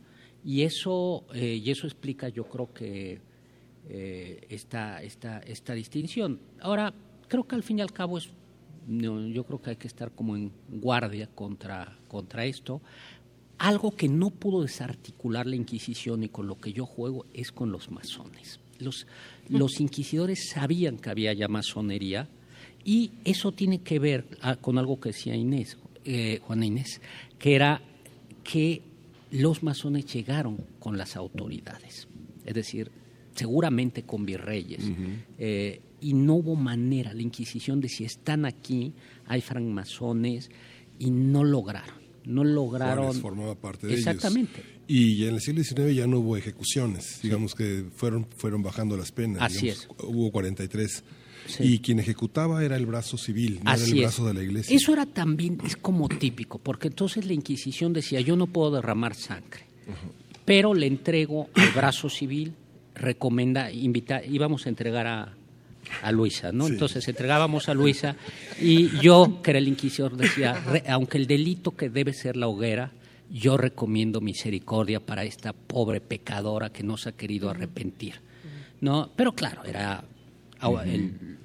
Y 0.46 0.64
eso, 0.64 1.26
eh, 1.34 1.62
y 1.64 1.72
eso 1.72 1.88
explica, 1.88 2.28
yo 2.30 2.44
creo 2.46 2.74
que 2.74 3.22
eh, 3.90 4.46
esta, 4.50 5.02
esta, 5.02 5.40
esta 5.40 5.74
distinción. 5.74 6.40
Ahora, 6.60 6.94
creo 7.28 7.46
que 7.46 7.56
al 7.56 7.64
fin 7.64 7.80
y 7.80 7.82
al 7.82 7.92
cabo 7.92 8.18
es, 8.18 8.30
no, 8.88 9.28
yo 9.28 9.44
creo 9.46 9.62
que 9.62 9.72
hay 9.72 9.76
que 9.76 9.88
estar 9.88 10.12
como 10.12 10.36
en 10.36 10.52
guardia 10.70 11.28
contra, 11.28 11.98
contra 12.08 12.46
esto. 12.46 12.82
Algo 13.58 13.96
que 13.96 14.10
no 14.10 14.30
pudo 14.30 14.64
desarticular 14.64 15.46
la 15.46 15.56
Inquisición 15.56 16.24
y 16.24 16.30
con 16.30 16.48
lo 16.48 16.60
que 16.60 16.74
yo 16.74 16.86
juego 16.86 17.26
es 17.34 17.52
con 17.52 17.72
los 17.72 17.92
masones. 17.92 18.60
Los, 18.80 19.08
los 19.50 19.80
inquisidores 19.80 20.50
sabían 20.50 20.98
que 20.98 21.10
había 21.10 21.32
ya 21.34 21.48
masonería 21.48 22.28
y 22.84 23.12
eso 23.24 23.52
tiene 23.52 23.82
que 23.82 24.00
ver 24.00 24.26
ah, 24.42 24.56
con 24.56 24.78
algo 24.78 25.00
que 25.00 25.10
decía 25.10 25.36
Inés, 25.36 25.78
eh, 26.04 26.40
Juana 26.44 26.66
Inés, 26.66 27.00
que 27.40 27.56
era 27.56 27.82
que 28.44 28.82
los 29.32 29.64
masones 29.64 30.12
llegaron 30.14 30.58
con 30.80 30.98
las 30.98 31.16
autoridades, 31.16 32.08
es 32.46 32.54
decir, 32.54 32.92
seguramente 33.36 34.04
con 34.04 34.26
virreyes, 34.26 34.84
eh, 35.38 35.82
y 36.04 36.14
no 36.14 36.36
hubo 36.36 36.56
manera, 36.56 37.14
la 37.14 37.22
Inquisición 37.22 37.80
decía, 37.80 38.06
están 38.06 38.46
aquí, 38.46 38.94
hay 39.26 39.42
francmasones, 39.42 40.50
y 41.00 41.10
no 41.12 41.44
lograron, 41.44 41.96
no 42.26 42.44
lograron... 42.44 43.06
Juárez 43.06 43.22
formaba 43.22 43.56
parte 43.56 43.88
de 43.88 43.94
Exactamente. 43.94 44.60
ellos. 44.60 44.74
Y 44.86 45.26
en 45.26 45.36
el 45.36 45.42
siglo 45.42 45.64
XIX 45.64 45.96
ya 45.96 46.08
no 46.08 46.20
hubo 46.20 46.36
ejecuciones, 46.36 47.20
digamos 47.24 47.56
que 47.56 47.86
fueron, 47.96 48.28
fueron 48.36 48.62
bajando 48.62 48.98
las 48.98 49.12
penas. 49.14 49.42
Así 49.42 49.68
digamos, 49.68 49.88
Hubo 50.00 50.32
43. 50.32 51.04
Sí. 51.48 51.64
Y 51.64 51.80
quien 51.80 52.00
ejecutaba 52.00 52.64
era 52.64 52.76
el 52.76 52.86
brazo 52.86 53.18
civil, 53.18 53.60
no 53.64 53.74
era 53.74 53.84
el 53.84 53.94
es. 53.94 54.00
brazo 54.02 54.26
de 54.28 54.34
la 54.34 54.44
iglesia. 54.44 54.76
Eso 54.76 54.94
era 54.94 55.06
también, 55.06 55.58
es 55.66 55.78
como 55.78 56.10
típico, 56.10 56.60
porque 56.60 56.90
entonces 56.90 57.26
la 57.26 57.34
Inquisición 57.34 57.94
decía, 57.94 58.20
yo 58.22 58.36
no 58.36 58.48
puedo 58.48 58.72
derramar 58.72 59.16
sangre, 59.16 59.62
pero 60.46 60.74
le 60.74 60.88
entrego 60.88 61.50
al 61.56 61.72
brazo 61.72 62.10
civil, 62.10 62.54
recomienda, 62.96 63.72
invita, 63.72 64.24
íbamos 64.24 64.66
a 64.66 64.70
entregar 64.70 65.08
a, 65.08 65.34
a 66.02 66.12
Luisa, 66.12 66.52
¿no? 66.52 66.68
Entonces 66.68 67.08
entregábamos 67.08 67.70
a 67.70 67.74
Luisa 67.74 68.16
y 68.60 68.90
yo, 69.00 69.42
que 69.42 69.52
era 69.52 69.60
el 69.60 69.68
inquisidor, 69.68 70.16
decía, 70.18 70.62
aunque 70.90 71.18
el 71.18 71.28
delito 71.28 71.72
que 71.72 71.90
debe 71.90 72.14
ser 72.14 72.38
la 72.38 72.48
hoguera, 72.48 72.92
yo 73.30 73.58
recomiendo 73.58 74.22
misericordia 74.22 75.00
para 75.00 75.24
esta 75.24 75.54
pobre 75.54 76.02
pecadora 76.02 76.72
que 76.72 76.84
no 76.84 76.98
se 76.98 77.10
ha 77.10 77.12
querido 77.14 77.50
arrepentir, 77.50 78.16
¿no? 78.82 79.10
Pero 79.16 79.34
claro, 79.34 79.64
era 79.66 80.04
el, 80.86 81.38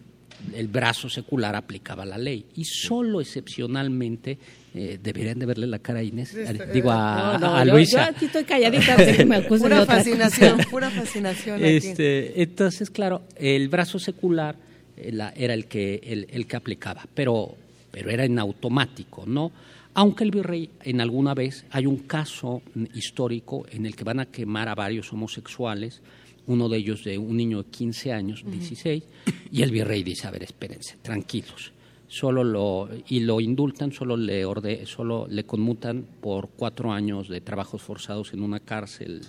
el 0.54 0.68
brazo 0.68 1.08
secular 1.08 1.56
aplicaba 1.56 2.04
la 2.04 2.18
ley 2.18 2.46
y 2.54 2.64
solo 2.64 3.20
excepcionalmente 3.20 4.38
eh, 4.74 4.98
deberían 5.02 5.38
de 5.38 5.46
verle 5.46 5.66
la 5.66 5.78
cara 5.78 6.00
a 6.00 6.02
Inés, 6.02 6.36
digo 6.72 6.90
a, 6.92 7.64
Luisa. 7.64 8.04
Yo, 8.04 8.16
aquí 8.16 8.26
estoy 8.26 8.44
calladita, 8.44 8.96
que 8.96 9.24
me 9.24 9.42
pura 9.42 9.84
fascinación, 9.84 10.58
pura 10.70 10.90
fascinación. 10.90 11.64
Este, 11.64 12.42
entonces, 12.42 12.90
claro, 12.90 13.22
el 13.36 13.68
brazo 13.68 13.98
secular 13.98 14.56
eh, 14.96 15.12
era 15.36 15.54
el 15.54 15.66
que 15.66 16.00
el, 16.04 16.26
el, 16.30 16.46
que 16.46 16.56
aplicaba, 16.56 17.06
pero 17.14 17.56
pero 17.90 18.10
era 18.10 18.24
en 18.24 18.38
automático, 18.38 19.24
¿no? 19.26 19.50
Aunque 19.94 20.22
el 20.22 20.30
virrey 20.30 20.70
en 20.84 21.00
alguna 21.00 21.34
vez 21.34 21.64
hay 21.70 21.86
un 21.86 21.98
caso 21.98 22.62
histórico 22.94 23.66
en 23.70 23.86
el 23.86 23.96
que 23.96 24.04
van 24.04 24.20
a 24.20 24.26
quemar 24.26 24.68
a 24.68 24.74
varios 24.74 25.12
homosexuales 25.12 26.00
uno 26.48 26.68
de 26.68 26.78
ellos 26.78 27.04
de 27.04 27.16
un 27.16 27.36
niño 27.36 27.62
de 27.62 27.70
15 27.70 28.12
años, 28.12 28.44
16, 28.44 29.04
y 29.52 29.62
el 29.62 29.70
virrey 29.70 30.02
dice, 30.02 30.26
a 30.26 30.30
ver, 30.30 30.42
espérense, 30.42 30.96
tranquilos, 31.00 31.72
solo 32.08 32.42
lo, 32.42 32.88
y 33.08 33.20
lo 33.20 33.40
indultan, 33.40 33.92
solo 33.92 34.16
le, 34.16 34.44
orde, 34.44 34.86
solo 34.86 35.26
le 35.28 35.44
conmutan 35.44 36.06
por 36.20 36.48
cuatro 36.48 36.90
años 36.90 37.28
de 37.28 37.40
trabajos 37.40 37.82
forzados 37.82 38.32
en 38.32 38.42
una 38.42 38.60
cárcel 38.60 39.20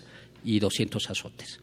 y 0.44 0.60
200 0.60 1.10
azotes. 1.10 1.60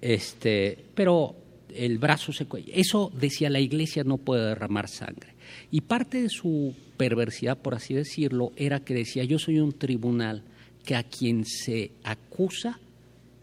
Este, 0.00 0.76
pero 0.94 1.36
el 1.74 1.98
brazo 1.98 2.32
se... 2.32 2.46
Eso 2.72 3.12
decía 3.14 3.50
la 3.50 3.60
iglesia 3.60 4.04
no 4.04 4.18
puede 4.18 4.48
derramar 4.48 4.88
sangre. 4.88 5.34
Y 5.70 5.82
parte 5.82 6.22
de 6.22 6.28
su 6.28 6.74
perversidad, 6.96 7.58
por 7.58 7.74
así 7.74 7.94
decirlo, 7.94 8.52
era 8.56 8.80
que 8.80 8.94
decía, 8.94 9.24
yo 9.24 9.38
soy 9.38 9.60
un 9.60 9.72
tribunal 9.72 10.42
que 10.84 10.96
a 10.96 11.04
quien 11.04 11.44
se 11.44 11.92
acusa 12.02 12.80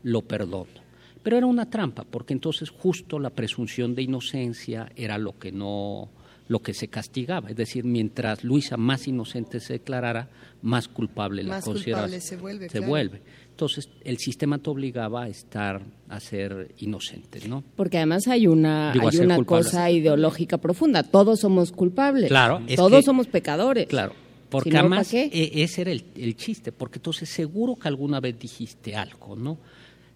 lo 0.03 0.21
perdono. 0.21 0.84
Pero 1.25 1.37
era 1.37 1.47
una 1.47 1.67
trampa, 1.71 2.03
porque 2.03 2.33
entonces 2.33 2.69
justo 2.69 3.17
la 3.17 3.31
presunción 3.31 3.95
de 3.95 4.03
inocencia 4.03 4.91
era 4.95 5.17
lo 5.17 5.39
que 5.39 5.51
no 5.51 6.09
lo 6.47 6.59
que 6.59 6.75
se 6.75 6.87
castigaba, 6.87 7.49
es 7.49 7.55
decir, 7.55 7.83
mientras 7.83 8.43
Luisa 8.43 8.77
más 8.77 9.07
inocente 9.07 9.59
se 9.59 9.73
declarara, 9.73 10.29
más 10.61 10.87
culpable 10.87 11.41
la 11.41 11.59
consideraba. 11.61 12.07
se 12.07 12.37
vuelve. 12.37 12.69
Se 12.69 12.79
vuelve. 12.79 13.21
Entonces, 13.49 13.89
el 14.03 14.19
sistema 14.19 14.59
te 14.59 14.69
obligaba 14.69 15.23
a 15.23 15.27
estar, 15.27 15.81
a 16.09 16.19
ser 16.19 16.75
inocente, 16.77 17.47
¿no? 17.47 17.63
Porque 17.75 17.97
además 17.97 18.27
hay 18.27 18.45
una, 18.45 18.91
hay 18.91 19.17
una 19.17 19.43
cosa 19.43 19.89
ideológica 19.89 20.59
profunda. 20.59 21.01
Todos 21.01 21.39
somos 21.39 21.71
culpables. 21.71 22.27
Claro. 22.27 22.61
Todos 22.75 23.03
somos 23.03 23.25
pecadores. 23.25 23.87
Claro. 23.87 24.13
Porque 24.51 24.77
además 24.77 25.11
e, 25.11 25.31
ese 25.63 25.81
era 25.81 25.91
el, 25.91 26.05
el, 26.15 26.35
chiste, 26.35 26.71
porque 26.71 26.99
entonces 26.99 27.27
seguro 27.29 27.75
que 27.77 27.87
alguna 27.87 28.19
vez 28.19 28.37
dijiste 28.37 28.95
algo, 28.95 29.35
¿no? 29.35 29.57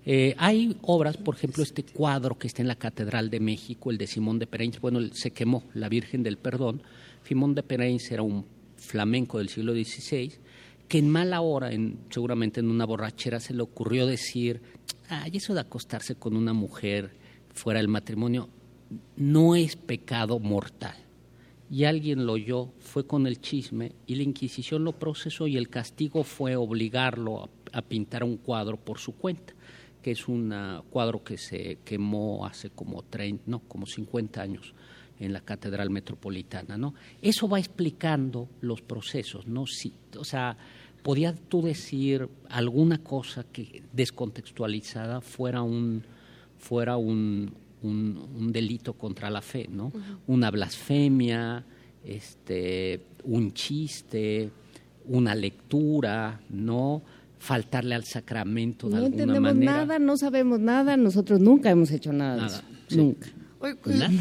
Eh, 0.05 0.33
hay 0.37 0.77
obras, 0.81 1.17
por 1.17 1.35
ejemplo, 1.35 1.63
este 1.63 1.83
cuadro 1.83 2.37
que 2.37 2.47
está 2.47 2.61
en 2.61 2.67
la 2.67 2.75
Catedral 2.75 3.29
de 3.29 3.39
México, 3.39 3.91
el 3.91 3.97
de 3.97 4.07
Simón 4.07 4.39
de 4.39 4.47
Pereins, 4.47 4.79
bueno, 4.79 4.99
se 5.13 5.31
quemó, 5.31 5.63
La 5.73 5.89
Virgen 5.89 6.23
del 6.23 6.37
Perdón. 6.37 6.81
Simón 7.23 7.53
de 7.53 7.63
Pereins 7.63 8.09
era 8.11 8.23
un 8.23 8.45
flamenco 8.77 9.37
del 9.37 9.49
siglo 9.49 9.73
XVI 9.73 10.31
que 10.87 10.97
en 10.97 11.09
mala 11.09 11.41
hora, 11.41 11.71
en, 11.71 11.99
seguramente 12.09 12.59
en 12.59 12.71
una 12.71 12.85
borrachera, 12.85 13.39
se 13.39 13.53
le 13.53 13.61
ocurrió 13.61 14.07
decir, 14.07 14.61
ay, 15.09 15.33
eso 15.35 15.53
de 15.53 15.59
acostarse 15.59 16.15
con 16.15 16.35
una 16.35 16.53
mujer 16.53 17.11
fuera 17.53 17.79
del 17.79 17.89
matrimonio 17.89 18.49
no 19.15 19.55
es 19.55 19.75
pecado 19.75 20.39
mortal. 20.39 20.95
Y 21.69 21.83
alguien 21.83 22.25
lo 22.25 22.33
oyó, 22.33 22.71
fue 22.79 23.05
con 23.05 23.27
el 23.27 23.39
chisme 23.39 23.91
y 24.07 24.15
la 24.15 24.23
Inquisición 24.23 24.83
lo 24.83 24.93
procesó 24.93 25.45
y 25.45 25.57
el 25.57 25.69
castigo 25.69 26.23
fue 26.23 26.55
obligarlo 26.55 27.47
a 27.71 27.81
pintar 27.83 28.23
un 28.23 28.37
cuadro 28.37 28.77
por 28.77 28.97
su 28.97 29.11
cuenta 29.11 29.53
que 30.01 30.11
es 30.11 30.27
un 30.27 30.53
cuadro 30.89 31.23
que 31.23 31.37
se 31.37 31.79
quemó 31.83 32.45
hace 32.45 32.69
como 32.69 33.03
30, 33.03 33.43
no, 33.47 33.59
como 33.59 33.85
50 33.85 34.41
años 34.41 34.73
en 35.19 35.33
la 35.33 35.41
Catedral 35.41 35.89
Metropolitana, 35.89 36.77
¿no? 36.77 36.93
Eso 37.21 37.49
va 37.49 37.59
explicando 37.59 38.47
los 38.61 38.81
procesos, 38.81 39.47
¿no? 39.47 39.67
Si, 39.67 39.93
o 40.17 40.23
sea, 40.23 40.57
podías 41.03 41.35
tú 41.49 41.61
decir 41.61 42.29
alguna 42.49 42.99
cosa 42.99 43.43
que 43.43 43.83
descontextualizada 43.91 45.21
fuera 45.21 45.61
un 45.61 46.03
fuera 46.57 46.97
un, 46.97 47.53
un, 47.81 48.51
delito 48.51 48.93
contra 48.93 49.29
la 49.29 49.41
fe, 49.41 49.67
¿no? 49.69 49.91
Una 50.27 50.51
blasfemia, 50.51 51.65
este, 52.03 53.01
un 53.23 53.53
chiste, 53.53 54.51
una 55.05 55.35
lectura, 55.35 56.41
¿no? 56.49 57.01
Faltarle 57.39 57.95
al 57.95 58.03
sacramento 58.03 58.87
de 58.87 58.95
no 58.95 59.05
alguna 59.05 59.23
entendemos 59.23 59.55
nada, 59.55 59.97
no 59.97 60.17
sabemos 60.17 60.59
nada, 60.59 60.97
nosotros 60.97 61.39
nunca 61.39 61.69
hemos 61.69 61.89
hecho 61.91 62.13
nada, 62.13 62.41
de 62.41 62.47
eso. 62.47 62.61
Nunca. 62.95 63.29
Pues, 63.59 63.75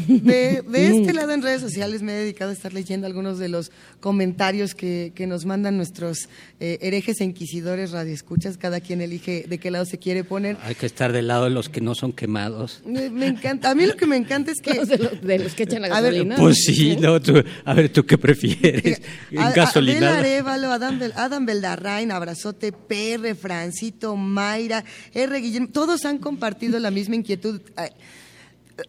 de, 0.07 0.63
este 0.73 1.13
lado 1.13 1.31
en 1.31 1.41
redes 1.41 1.61
sociales 1.61 2.01
me 2.01 2.11
he 2.11 2.15
dedicado 2.15 2.51
a 2.51 2.53
estar 2.53 2.73
leyendo 2.73 3.07
algunos 3.07 3.39
de 3.39 3.47
los 3.47 3.71
comentarios 4.01 4.75
que, 4.75 5.13
que 5.15 5.27
nos 5.27 5.45
mandan 5.45 5.77
nuestros 5.77 6.27
eh, 6.59 6.77
herejes 6.81 7.21
e 7.21 7.23
inquisidores 7.23 7.91
radioescuchas, 7.91 8.57
cada 8.57 8.81
quien 8.81 8.99
elige 8.99 9.45
de 9.47 9.57
qué 9.57 9.71
lado 9.71 9.85
se 9.85 9.97
quiere 9.97 10.25
poner. 10.25 10.57
Hay 10.63 10.75
que 10.75 10.85
estar 10.85 11.13
del 11.13 11.27
lado 11.27 11.45
de 11.45 11.51
los 11.51 11.69
que 11.69 11.79
no 11.79 11.95
son 11.95 12.11
quemados. 12.11 12.81
Me, 12.85 13.27
encanta, 13.27 13.71
a 13.71 13.75
mí 13.75 13.85
lo 13.85 13.95
que 13.95 14.07
me 14.07 14.17
encanta 14.17 14.51
es 14.51 14.59
que... 14.61 14.73
de, 15.21 15.39
los, 15.39 15.53
que 15.53 15.63
echan 15.63 15.83
la 15.83 15.87
gasolina. 15.87 16.35
pues 16.35 16.57
sí, 16.65 16.97
no, 16.97 17.21
tú, 17.21 17.41
a 17.63 17.73
ver, 17.73 17.89
¿tú 17.93 18.05
qué 18.05 18.17
prefieres? 18.17 19.01
gasolina. 19.31 20.17
Arevalo, 20.19 20.69
Adam, 20.69 20.99
Adam 21.15 21.45
Beldarrain, 21.45 22.11
Abrazote, 22.11 22.73
PR, 22.73 23.35
Francito, 23.35 24.17
Mayra, 24.17 24.83
R. 25.13 25.39
Guillermo, 25.39 25.69
todos 25.71 26.03
han 26.03 26.17
compartido 26.17 26.77
la 26.79 26.91
misma 26.91 27.15
inquietud 27.15 27.61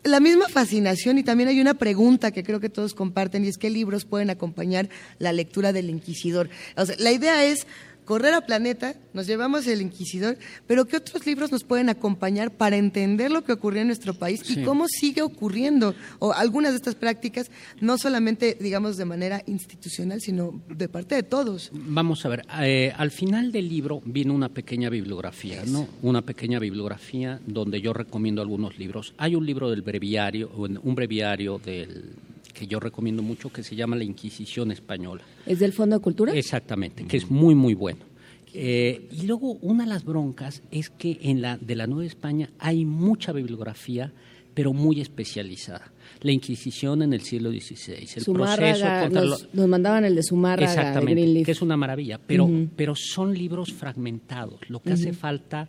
la 0.03 0.21
misma 0.21 0.49
fascinación 0.49 1.19
y 1.19 1.23
también 1.23 1.49
hay 1.49 1.61
una 1.61 1.75
pregunta 1.75 2.31
que 2.31 2.43
creo 2.43 2.61
que 2.61 2.69
todos 2.69 2.95
comparten 2.95 3.45
y 3.45 3.49
es 3.49 3.59
qué 3.59 3.71
libros 3.71 4.05
pueden 4.05 4.31
acompañar 4.31 4.89
la 5.19 5.33
lectura 5.33 5.73
del 5.73 5.91
Inquisidor. 5.91 6.51
la 6.99 7.13
idea 7.13 7.45
es 7.45 7.67
correr 8.11 8.35
a 8.35 8.41
Planeta, 8.41 8.97
nos 9.15 9.29
llevamos 9.29 9.69
el 9.69 9.81
Inquisidor, 9.81 10.37
pero 10.67 10.85
¿qué 10.85 10.97
otros 10.97 11.25
libros 11.27 11.53
nos 11.53 11.63
pueden 11.63 11.89
acompañar 11.89 12.51
para 12.51 12.77
entender 12.77 13.31
lo 13.31 13.45
que 13.45 13.53
ocurrió 13.53 13.83
en 13.83 13.87
nuestro 13.87 14.15
país 14.15 14.43
y 14.51 14.65
cómo 14.65 14.89
sigue 14.89 15.23
ocurriendo? 15.23 15.95
O 16.19 16.33
algunas 16.33 16.73
de 16.73 16.79
estas 16.79 16.97
prácticas, 16.97 17.53
no 17.81 17.99
solamente, 17.99 18.57
digamos, 18.59 18.97
de 18.97 19.05
manera 19.05 19.45
institucional, 19.47 20.21
sino 20.21 20.61
de 20.69 20.89
parte 20.89 21.15
de 21.15 21.23
todos. 21.23 21.71
Vamos 21.73 22.27
a 22.27 22.31
ver, 22.31 22.45
eh, 22.61 22.93
al 22.97 23.13
final 23.13 23.53
del 23.53 23.69
libro 23.69 24.03
viene 24.05 24.33
una 24.33 24.49
pequeña 24.49 24.91
bibliografía, 24.91 25.63
¿no? 25.65 25.87
Una 26.03 26.23
pequeña 26.23 26.59
bibliografía 26.59 27.39
donde 27.47 27.81
yo 27.81 27.93
recomiendo 27.93 28.43
algunos 28.43 28.77
libros. 28.77 29.15
Hay 29.19 29.37
un 29.37 29.47
libro 29.47 29.71
del 29.71 29.83
breviario, 29.83 30.51
un 30.57 30.95
breviario 30.97 31.61
del 31.61 32.17
que 32.53 32.67
yo 32.67 32.81
recomiendo 32.81 33.23
mucho, 33.23 33.51
que 33.51 33.63
se 33.63 33.77
llama 33.77 33.97
La 33.97 34.05
Inquisición 34.05 34.71
Española. 34.71 35.23
¿Es 35.47 35.59
del 35.59 35.73
Fondo 35.73 35.97
de 35.97 36.03
Cultura? 36.03 36.33
Exactamente, 36.35 37.07
que 37.07 37.17
es 37.17 37.31
muy, 37.31 37.55
muy 37.55 37.75
bueno. 37.75 38.11
Eh, 38.53 39.09
y 39.13 39.27
luego 39.27 39.53
una 39.63 39.85
de 39.85 39.91
las 39.91 40.05
broncas 40.05 40.63
es 40.71 40.91
que 40.91 41.19
en 41.23 41.41
la 41.41 41.57
de 41.57 41.77
la 41.77 41.87
Nueva 41.87 42.07
España 42.07 42.51
hay 42.59 42.85
mucha 42.85 43.33
bibliografía, 43.33 44.13
pero 44.55 44.73
muy 44.73 45.01
especializada. 45.01 45.93
La 46.23 46.33
Inquisición 46.33 47.03
en 47.03 47.13
el 47.13 47.21
siglo 47.21 47.51
XVI, 47.51 47.93
el 47.95 48.25
proceso 48.25 48.35
contra 48.35 49.09
nos, 49.09 49.55
nos, 49.55 49.69
mandaban 49.69 50.05
el 50.05 50.17
de 50.17 50.23
Zumárraga, 50.23 50.71
exactamente, 50.71 51.45
que 51.45 51.53
es 51.53 51.63
una 51.63 51.77
maravilla, 51.77 52.19
pero 52.19 52.49
pero 52.75 52.95
son 52.97 53.33
libros 53.33 53.73
fragmentados. 53.73 54.69
Lo 54.69 54.81
que 54.83 54.93
hace 54.93 55.13
falta 55.13 55.69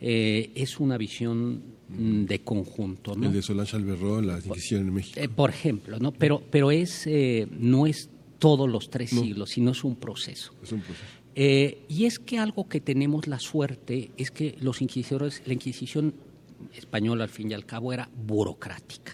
eh, 0.00 0.50
es 0.54 0.78
una 0.80 0.98
visión 0.98 1.54
mm, 1.54 1.75
de 1.88 2.40
conjunto. 2.40 3.14
¿no? 3.14 3.26
El 3.26 3.32
de 3.32 3.42
Solange 3.42 3.76
Alberro, 3.76 4.20
la 4.20 4.38
Inquisición 4.38 4.88
en 4.88 4.94
México. 4.94 5.20
Eh, 5.20 5.28
por 5.28 5.50
ejemplo, 5.50 5.98
¿no? 5.98 6.12
Pero, 6.12 6.42
pero 6.50 6.70
es, 6.70 7.08
no 7.58 7.86
es 7.86 8.10
todos 8.38 8.68
los 8.68 8.90
tres 8.90 9.10
siglos, 9.10 9.50
sino 9.50 9.70
es 9.70 9.84
un 9.84 9.96
proceso. 9.96 10.52
Es 10.62 10.72
un 10.72 10.80
proceso. 10.80 11.06
Eh, 11.38 11.84
y 11.88 12.06
es 12.06 12.18
que 12.18 12.38
algo 12.38 12.66
que 12.66 12.80
tenemos 12.80 13.26
la 13.26 13.38
suerte 13.38 14.10
es 14.16 14.30
que 14.30 14.56
los 14.58 14.80
inquisidores, 14.80 15.42
la 15.44 15.52
Inquisición 15.52 16.14
española 16.74 17.24
al 17.24 17.30
fin 17.30 17.50
y 17.50 17.54
al 17.54 17.66
cabo 17.66 17.92
era 17.92 18.08
burocrática. 18.26 19.12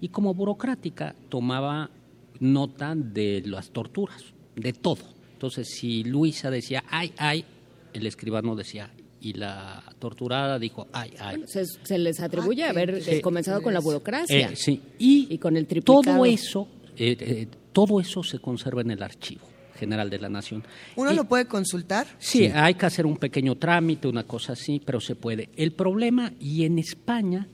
Y 0.00 0.08
como 0.10 0.34
burocrática 0.34 1.16
tomaba 1.28 1.90
nota 2.38 2.94
de 2.94 3.42
las 3.44 3.70
torturas, 3.70 4.22
de 4.54 4.72
todo. 4.72 5.02
Entonces, 5.32 5.68
si 5.68 6.04
Luisa 6.04 6.48
decía, 6.48 6.84
ay, 6.88 7.12
ay, 7.16 7.44
el 7.92 8.06
escribano 8.06 8.54
decía, 8.54 8.90
y 9.24 9.32
la 9.32 9.82
torturada 9.98 10.58
dijo, 10.58 10.86
ay, 10.92 11.14
ay. 11.18 11.44
se, 11.46 11.98
les 11.98 12.20
atribuye 12.20 12.64
ah, 12.64 12.70
haber 12.70 13.20
comenzado 13.22 13.62
con 13.62 13.72
la 13.72 13.80
burocracia. 13.80 14.50
Eh, 14.50 14.56
sí, 14.56 14.80
y, 14.98 15.38
con 15.38 15.56
el 15.56 15.66
Todo 15.66 16.26
eso, 16.26 16.68
eh, 16.96 17.48
todo 17.72 18.00
eso 18.00 18.22
se 18.22 18.38
conserva 18.38 18.82
en 18.82 18.90
el 18.90 19.02
archivo. 19.02 19.46
General 19.76 20.08
de 20.08 20.20
la 20.20 20.28
Nación. 20.28 20.62
¿Uno 20.94 21.12
lo 21.12 21.24
puede 21.24 21.46
consultar? 21.46 22.06
Sí, 22.18 22.46
hay 22.46 22.74
que 22.74 22.86
hacer 22.86 23.06
un 23.06 23.16
pequeño 23.16 23.56
trámite, 23.56 24.06
una 24.06 24.22
cosa 24.22 24.52
así, 24.52 24.80
pero 24.84 25.00
se 25.00 25.16
puede. 25.16 25.48
El 25.56 25.72
problema, 25.72 26.32
y 26.38 26.64
en 26.64 26.78
España 26.78 27.48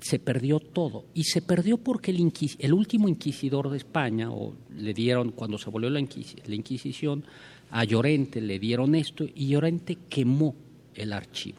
se 0.00 0.18
perdió 0.18 0.58
todo. 0.58 1.04
Y 1.14 1.22
se 1.22 1.42
perdió 1.42 1.78
porque 1.78 2.10
el, 2.10 2.32
el 2.58 2.72
último 2.72 3.06
inquisidor 3.06 3.70
de 3.70 3.76
España, 3.76 4.32
o 4.32 4.56
le 4.76 4.92
dieron, 4.92 5.30
cuando 5.30 5.56
se 5.56 5.70
volvió 5.70 5.88
la, 5.88 6.00
la 6.00 6.54
Inquisición, 6.54 7.24
a 7.70 7.84
Llorente 7.84 8.40
le 8.40 8.58
dieron 8.58 8.94
esto 8.94 9.24
y 9.34 9.48
Llorente 9.48 9.98
quemó 10.08 10.54
el 10.96 11.12
archivo. 11.12 11.58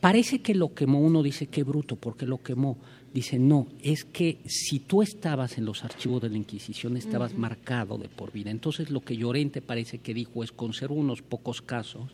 Parece 0.00 0.40
que 0.40 0.54
lo 0.54 0.74
quemó, 0.74 1.00
uno 1.00 1.22
dice 1.22 1.46
qué 1.46 1.62
bruto, 1.62 1.96
porque 1.96 2.26
lo 2.26 2.42
quemó. 2.42 2.76
Dice, 3.14 3.38
no, 3.38 3.68
es 3.82 4.04
que 4.04 4.38
si 4.46 4.80
tú 4.80 5.02
estabas 5.02 5.58
en 5.58 5.64
los 5.64 5.84
archivos 5.84 6.22
de 6.22 6.30
la 6.30 6.38
Inquisición, 6.38 6.96
estabas 6.96 7.36
marcado 7.36 7.98
de 7.98 8.08
por 8.08 8.32
vida. 8.32 8.50
Entonces 8.50 8.90
lo 8.90 9.00
que 9.00 9.16
Llorente 9.16 9.60
parece 9.60 9.98
que 9.98 10.14
dijo 10.14 10.42
es 10.42 10.50
conservo 10.50 10.94
unos 10.94 11.22
pocos 11.22 11.60
casos 11.60 12.10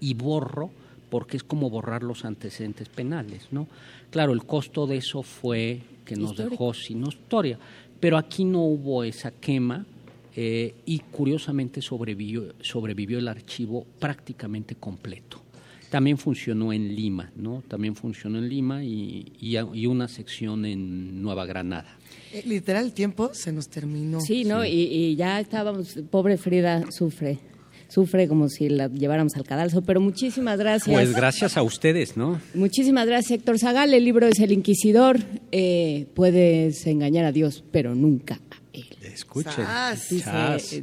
y 0.00 0.14
borro, 0.14 0.70
porque 1.10 1.36
es 1.36 1.44
como 1.44 1.70
borrar 1.70 2.02
los 2.02 2.24
antecedentes 2.24 2.88
penales, 2.88 3.48
¿no? 3.50 3.68
Claro, 4.10 4.32
el 4.32 4.44
costo 4.44 4.86
de 4.86 4.96
eso 4.96 5.22
fue 5.22 5.82
que 6.04 6.16
nos 6.16 6.36
dejó 6.36 6.72
sin 6.74 7.06
historia, 7.06 7.58
pero 8.00 8.16
aquí 8.16 8.44
no 8.44 8.62
hubo 8.62 9.04
esa 9.04 9.30
quema, 9.30 9.86
eh, 10.40 10.72
y 10.86 11.00
curiosamente 11.00 11.82
sobrevivió, 11.82 12.54
sobrevivió 12.60 13.18
el 13.18 13.26
archivo 13.26 13.84
prácticamente 13.98 14.76
completo. 14.76 15.42
También 15.90 16.16
funcionó 16.16 16.72
en 16.72 16.94
Lima, 16.94 17.32
¿no? 17.34 17.64
También 17.66 17.96
funcionó 17.96 18.38
en 18.38 18.48
Lima 18.48 18.84
y, 18.84 19.32
y, 19.40 19.86
una 19.86 20.06
sección 20.06 20.64
en 20.64 21.20
Nueva 21.20 21.44
Granada. 21.44 21.98
Eh, 22.32 22.44
literal, 22.46 22.84
el 22.84 22.92
tiempo 22.92 23.30
se 23.34 23.50
nos 23.50 23.68
terminó. 23.68 24.20
Sí, 24.20 24.44
¿no? 24.44 24.64
Y, 24.64 25.16
ya 25.16 25.40
estábamos, 25.40 25.98
pobre 26.08 26.36
Frida 26.36 26.88
sufre, 26.92 27.40
sufre 27.88 28.28
como 28.28 28.48
si 28.48 28.68
la 28.68 28.86
lleváramos 28.86 29.34
al 29.34 29.42
cadalso, 29.42 29.82
pero 29.82 30.00
muchísimas 30.00 30.56
gracias. 30.56 30.94
Pues 30.94 31.16
gracias 31.16 31.56
a 31.56 31.64
ustedes, 31.64 32.16
¿no? 32.16 32.40
Muchísimas 32.54 33.08
gracias, 33.08 33.40
Héctor 33.40 33.58
Zagal. 33.58 33.92
El 33.92 34.04
libro 34.04 34.28
es 34.28 34.38
El 34.38 34.52
Inquisidor. 34.52 35.18
Eh, 35.50 36.06
puedes 36.14 36.86
engañar 36.86 37.24
a 37.24 37.32
Dios, 37.32 37.64
pero 37.72 37.96
nunca 37.96 38.38
Escuchen. 39.18 39.66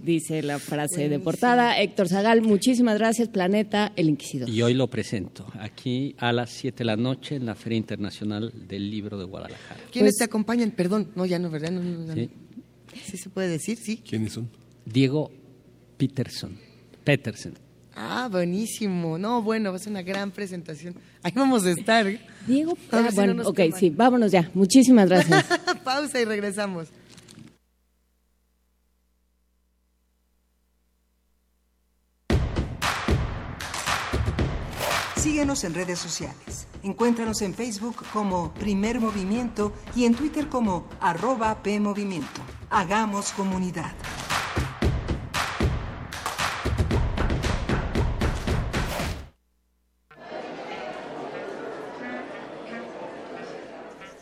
Dice, 0.03 0.41
la 0.43 0.59
frase 0.59 1.07
de 1.07 1.19
portada. 1.19 1.79
Héctor 1.79 2.09
Zagal, 2.09 2.41
muchísimas 2.41 2.97
gracias, 2.97 3.29
Planeta, 3.29 3.93
El 3.95 4.09
Inquisidor. 4.09 4.49
Y 4.49 4.61
hoy 4.61 4.73
lo 4.73 4.89
presento 4.89 5.47
aquí 5.57 6.15
a 6.17 6.33
las 6.33 6.49
7 6.49 6.79
de 6.79 6.86
la 6.86 6.97
noche 6.97 7.36
en 7.36 7.45
la 7.45 7.55
Feria 7.55 7.77
Internacional 7.77 8.51
del 8.67 8.91
Libro 8.91 9.17
de 9.17 9.23
Guadalajara. 9.23 9.79
¿Quiénes 9.89 10.11
pues 10.11 10.17
te 10.17 10.23
acompañan? 10.25 10.71
Perdón, 10.71 11.11
no, 11.15 11.25
ya 11.25 11.39
no, 11.39 11.49
¿verdad? 11.49 11.71
¿Sí? 12.13 12.29
¿Sí 13.05 13.17
se 13.17 13.29
puede 13.29 13.47
decir? 13.47 13.77
Sí. 13.77 13.97
¿Quiénes 13.97 14.33
son? 14.33 14.49
Diego 14.86 15.31
Peterson. 15.97 16.57
Peterson. 17.05 17.53
Ah, 17.95 18.27
buenísimo. 18.29 19.17
No, 19.17 19.41
bueno, 19.41 19.69
va 19.69 19.77
a 19.77 19.79
ser 19.79 19.91
una 19.91 20.01
gran 20.01 20.31
presentación. 20.31 20.95
Ahí 21.23 21.31
vamos 21.33 21.65
a 21.65 21.71
estar. 21.71 22.05
Diego, 22.45 22.77
ah, 22.91 23.09
bueno, 23.13 23.43
ok, 23.47 23.61
sí, 23.77 23.89
vámonos 23.89 24.33
ya. 24.33 24.51
Muchísimas 24.53 25.07
gracias. 25.07 25.45
Pausa 25.83 26.19
y 26.19 26.25
regresamos. 26.25 26.89
Síguenos 35.26 35.63
en 35.63 35.73
redes 35.73 35.97
sociales. 35.97 36.67
Encuéntranos 36.84 37.41
en 37.41 37.55
Facebook 37.55 37.95
como 38.13 38.53
Primer 38.53 38.99
Movimiento 38.99 39.73
y 39.95 40.05
en 40.05 40.13
Twitter 40.13 40.49
como 40.49 40.88
arroba 40.99 41.63
PMovimiento. 41.63 42.41
Hagamos 42.69 43.32
comunidad. 43.32 43.91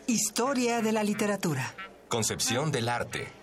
Historia 0.07 0.81
de 0.81 0.93
la 0.93 1.03
literatura. 1.03 1.75
Concepción 2.07 2.71
del 2.71 2.87
arte 2.87 3.42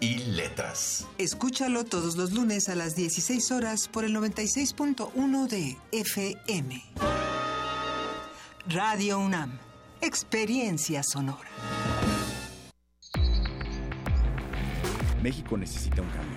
y 0.00 0.18
letras. 0.18 1.06
Escúchalo 1.18 1.84
todos 1.84 2.16
los 2.16 2.32
lunes 2.32 2.68
a 2.68 2.74
las 2.74 2.94
16 2.94 3.50
horas 3.52 3.88
por 3.88 4.04
el 4.04 4.14
96.1 4.14 5.48
de 5.48 5.76
FM. 5.92 6.82
Radio 8.68 9.18
UNAM. 9.18 9.58
Experiencia 10.00 11.02
sonora. 11.02 11.48
México 15.22 15.56
necesita 15.56 16.02
un 16.02 16.08
cambio, 16.10 16.36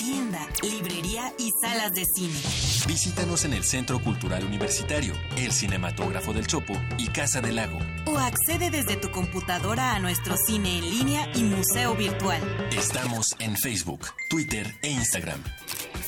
tienda, 0.00 0.48
librería 0.62 1.32
y 1.38 1.50
salas 1.60 1.92
de 1.92 2.04
cine. 2.06 2.40
Visítanos 2.88 3.44
en 3.44 3.52
el 3.52 3.64
Centro 3.64 4.02
Cultural 4.02 4.44
Universitario, 4.44 5.12
el 5.36 5.52
Cinematógrafo 5.52 6.32
del 6.32 6.46
Chopo 6.46 6.72
y 6.96 7.08
Casa 7.08 7.42
del 7.42 7.56
Lago. 7.56 7.78
O 8.06 8.16
accede 8.16 8.70
desde 8.70 8.96
tu 8.96 9.10
computadora 9.10 9.94
a 9.94 10.00
nuestro 10.00 10.36
cine 10.38 10.78
en 10.78 10.90
línea 10.90 11.30
y 11.36 11.42
museo 11.42 11.94
virtual. 11.94 12.40
Estamos 12.72 13.36
en 13.40 13.56
Facebook, 13.56 14.06
Twitter 14.30 14.74
e 14.82 14.90
Instagram. 14.90 15.42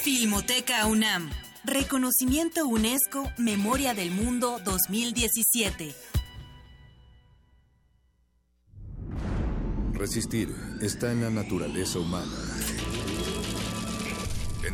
Filmoteca 0.02 0.86
UNAM. 0.86 1.30
Reconocimiento 1.64 2.66
UNESCO 2.66 3.30
Memoria 3.36 3.92
del 3.92 4.10
Mundo 4.10 4.58
2017. 4.64 5.94
Resistir 9.92 10.48
está 10.80 11.12
en 11.12 11.20
la 11.20 11.30
naturaleza 11.30 12.00
humana 12.00 12.51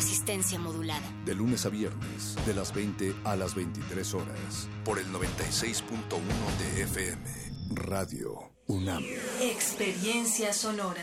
Resistencia 0.00 0.58
modulada. 0.58 1.06
De 1.26 1.34
lunes 1.34 1.66
a 1.66 1.68
viernes, 1.68 2.34
de 2.46 2.54
las 2.54 2.72
20 2.72 3.14
a 3.22 3.36
las 3.36 3.54
23 3.54 4.14
horas, 4.14 4.66
por 4.82 4.98
el 4.98 5.04
96.1 5.12 5.84
de 6.58 6.82
FM, 6.84 7.20
Radio 7.74 8.50
UNAM. 8.66 9.04
Experiencia 9.42 10.54
sonora. 10.54 11.02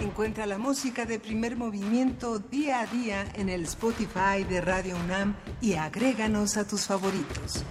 Encuentra 0.00 0.44
la 0.46 0.58
música 0.58 1.06
de 1.06 1.20
primer 1.20 1.56
movimiento 1.56 2.40
día 2.40 2.80
a 2.80 2.86
día 2.86 3.24
en 3.36 3.48
el 3.48 3.62
Spotify 3.62 4.42
de 4.42 4.60
Radio 4.60 4.96
UNAM 4.96 5.36
y 5.60 5.74
agréganos 5.74 6.56
a 6.56 6.66
tus 6.66 6.86
favoritos. 6.86 7.62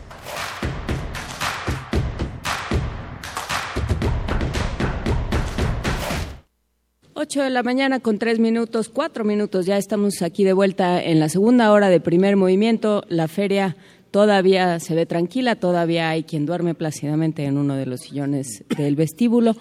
8 7.21 7.43
de 7.43 7.49
la 7.51 7.61
mañana 7.61 7.99
con 7.99 8.17
3 8.17 8.39
minutos, 8.39 8.89
4 8.89 9.23
minutos, 9.23 9.67
ya 9.67 9.77
estamos 9.77 10.23
aquí 10.23 10.43
de 10.43 10.53
vuelta 10.53 10.99
en 11.03 11.19
la 11.19 11.29
segunda 11.29 11.71
hora 11.71 11.89
de 11.89 11.99
primer 11.99 12.35
movimiento. 12.35 13.03
La 13.09 13.27
feria 13.27 13.77
todavía 14.09 14.79
se 14.79 14.95
ve 14.95 15.05
tranquila, 15.05 15.55
todavía 15.55 16.09
hay 16.09 16.23
quien 16.23 16.47
duerme 16.47 16.73
plácidamente 16.73 17.45
en 17.45 17.59
uno 17.59 17.75
de 17.75 17.85
los 17.85 17.99
sillones 17.99 18.63
del 18.75 18.95
vestíbulo. 18.95 19.55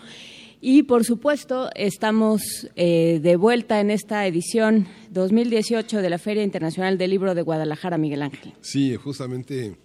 Y 0.62 0.84
por 0.84 1.04
supuesto, 1.04 1.68
estamos 1.74 2.40
eh, 2.76 3.20
de 3.22 3.36
vuelta 3.36 3.78
en 3.78 3.90
esta 3.90 4.26
edición 4.26 4.86
2018 5.11 6.00
de 6.00 6.08
la 6.08 6.16
Feria 6.16 6.42
Internacional 6.42 6.96
del 6.96 7.11
Libro 7.11 7.34
de 7.34 7.42
Guadalajara, 7.42 7.98
Miguel 7.98 8.22
Ángel. 8.22 8.54
Sí, 8.62 8.96
justamente 8.96 9.76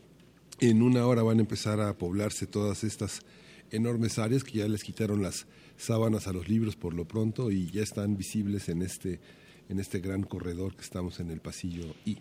en 0.61 0.82
una 0.82 1.05
hora 1.05 1.23
van 1.23 1.39
a 1.39 1.41
empezar 1.41 1.82
a 1.82 1.93
poblarse 1.97 2.47
todas 2.47 2.86
estas 2.86 3.19
enormes 3.69 4.17
áreas 4.17 4.45
que 4.45 4.59
ya 4.59 4.67
les 4.69 4.82
quitaron 4.82 5.21
las 5.21 5.45
sábanas 5.78 6.28
a 6.28 6.34
los 6.34 6.47
libros 6.47 6.76
por 6.76 6.93
lo 6.93 7.05
pronto 7.05 7.51
y 7.51 7.69
ya 7.71 7.84
están 7.84 8.17
visibles 8.17 8.69
en 8.69 8.82
este, 8.82 9.19
en 9.69 9.80
este 9.80 9.99
gran 9.99 10.23
corredor 10.23 10.76
que 10.76 10.82
estamos 10.82 11.19
en 11.19 11.32
el 11.32 11.39
pasillo 11.39 11.95
I. 12.05 12.17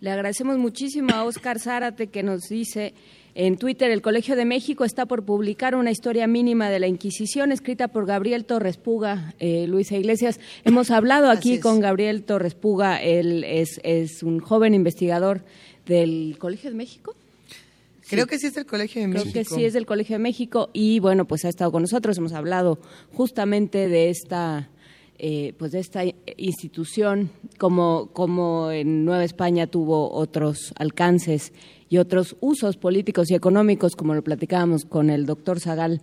Le 0.00 0.10
agradecemos 0.10 0.56
muchísimo 0.56 1.12
a 1.12 1.24
Oscar 1.24 1.58
Zárate 1.58 2.06
que 2.06 2.22
nos 2.22 2.48
dice 2.48 2.94
en 3.34 3.56
Twitter, 3.58 3.90
el 3.90 4.02
Colegio 4.02 4.34
de 4.34 4.44
México 4.44 4.84
está 4.84 5.06
por 5.06 5.24
publicar 5.24 5.74
una 5.76 5.90
historia 5.90 6.26
mínima 6.26 6.68
de 6.68 6.80
la 6.80 6.88
Inquisición 6.88 7.52
escrita 7.52 7.88
por 7.88 8.06
Gabriel 8.06 8.44
Torres 8.44 8.76
Puga, 8.76 9.34
eh, 9.38 9.66
Luisa 9.68 9.96
Iglesias. 9.96 10.40
Hemos 10.64 10.90
hablado 10.90 11.30
aquí 11.30 11.60
con 11.60 11.80
Gabriel 11.80 12.24
Torres 12.24 12.54
Puga, 12.54 13.00
él 13.00 13.44
es, 13.44 13.80
es 13.84 14.22
un 14.22 14.40
joven 14.40 14.74
investigador 14.74 15.42
del 15.86 16.36
Colegio 16.38 16.70
de 16.70 16.76
México. 16.76 17.14
Creo 18.10 18.26
que 18.26 18.38
sí 18.38 18.48
es 18.48 18.54
del 18.54 18.66
Colegio 18.66 19.00
de 19.00 19.08
México. 19.08 19.30
Creo 19.30 19.44
que 19.44 19.48
sí 19.48 19.64
es 19.64 19.72
del 19.72 19.86
Colegio 19.86 20.16
de 20.16 20.22
México 20.22 20.70
y 20.72 21.00
bueno, 21.00 21.26
pues 21.26 21.44
ha 21.44 21.48
estado 21.48 21.72
con 21.72 21.82
nosotros, 21.82 22.18
hemos 22.18 22.32
hablado 22.32 22.78
justamente 23.12 23.88
de 23.88 24.10
esta 24.10 24.68
eh, 25.22 25.52
pues 25.58 25.72
de 25.72 25.80
esta 25.80 26.00
institución 26.38 27.30
como, 27.58 28.08
como 28.14 28.70
en 28.70 29.04
Nueva 29.04 29.22
España 29.22 29.66
tuvo 29.66 30.10
otros 30.10 30.72
alcances 30.76 31.52
y 31.90 31.98
otros 31.98 32.36
usos 32.40 32.78
políticos 32.78 33.30
y 33.30 33.34
económicos, 33.34 33.96
como 33.96 34.14
lo 34.14 34.24
platicábamos 34.24 34.86
con 34.86 35.10
el 35.10 35.26
doctor 35.26 35.60
Zagal, 35.60 36.00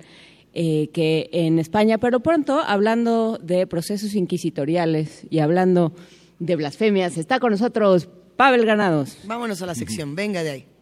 eh, 0.53 0.89
que 0.93 1.31
en 1.31 1.57
España, 1.57 1.97
pero 1.97 2.19
pronto, 2.19 2.59
hablando 2.59 3.39
de 3.41 3.65
procesos 3.65 4.13
inquisitoriales 4.13 5.25
y 5.31 5.39
hablando 5.39 5.93
de 6.37 6.55
blasfemias, 6.55 7.17
está 7.17 7.39
con 7.39 7.49
nosotros 7.49 8.09
Pavel 8.35 8.65
Granados. 8.65 9.17
Vámonos 9.23 9.63
a 9.63 9.65
la 9.65 9.73
sección, 9.73 10.13
venga 10.13 10.43
de 10.43 10.49
ahí. 10.51 10.76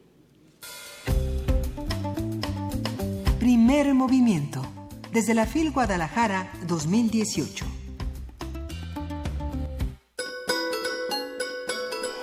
Primer 3.46 3.94
movimiento. 3.94 4.64
Desde 5.14 5.36
la 5.36 5.46
FIL 5.46 5.70
Guadalajara 5.70 6.52
2018. 6.68 7.64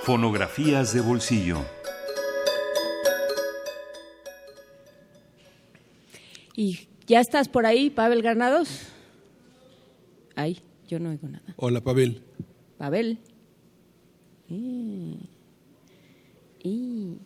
Fonografías 0.01 0.93
de 0.93 0.99
bolsillo. 0.99 1.59
¿Y 6.57 6.89
ya 7.07 7.21
estás 7.21 7.47
por 7.47 7.65
ahí, 7.65 7.89
Pavel 7.89 8.21
Granados? 8.21 8.89
Ay, 10.35 10.59
yo 10.89 10.99
no 10.99 11.11
oigo 11.11 11.29
nada. 11.29 11.53
Hola, 11.55 11.79
Pavel. 11.79 12.21
Pavel. 12.77 13.17
Y, 14.49 15.29
y 16.61 17.17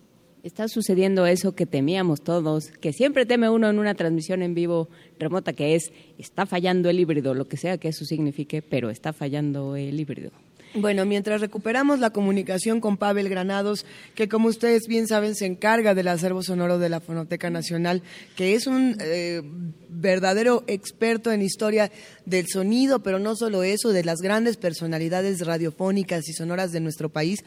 está 0.47 0.67
sucediendo 0.67 1.25
eso 1.25 1.53
que 1.53 1.65
temíamos 1.65 2.21
todos, 2.21 2.69
que 2.79 2.93
siempre 2.93 3.25
teme 3.25 3.49
uno 3.49 3.69
en 3.69 3.79
una 3.79 3.95
transmisión 3.95 4.41
en 4.41 4.53
vivo 4.53 4.89
remota, 5.19 5.53
que 5.53 5.75
es, 5.75 5.91
está 6.17 6.45
fallando 6.45 6.89
el 6.89 6.99
híbrido, 6.99 7.33
lo 7.33 7.47
que 7.47 7.57
sea 7.57 7.77
que 7.77 7.89
eso 7.89 8.05
signifique, 8.05 8.61
pero 8.61 8.89
está 8.89 9.13
fallando 9.13 9.75
el 9.75 9.99
híbrido. 9.99 10.31
Bueno, 10.73 11.05
mientras 11.05 11.41
recuperamos 11.41 11.99
la 11.99 12.11
comunicación 12.11 12.81
con 12.81 12.97
Pavel 12.97 13.29
Granados, 13.29 13.85
que 14.15 14.27
como 14.27 14.47
ustedes 14.47 14.87
bien 14.87 15.07
saben 15.07 15.33
se 15.33 15.45
encarga 15.45 15.95
del 15.95 16.07
acervo 16.09 16.43
sonoro 16.43 16.77
de 16.77 16.89
la 16.89 16.99
Fonoteca 16.99 17.49
Nacional, 17.49 18.03
que 18.35 18.53
es 18.53 18.67
un 18.67 18.95
eh, 18.99 19.41
verdadero 19.89 20.63
experto 20.67 21.31
en 21.31 21.41
historia 21.41 21.91
del 22.25 22.47
sonido, 22.47 22.99
pero 22.99 23.17
no 23.17 23.35
solo 23.35 23.63
eso, 23.63 23.89
de 23.89 24.03
las 24.03 24.19
grandes 24.19 24.57
personalidades 24.57 25.45
radiofónicas 25.45 26.27
y 26.27 26.33
sonoras 26.33 26.71
de 26.71 26.81
nuestro 26.81 27.09
país, 27.09 27.39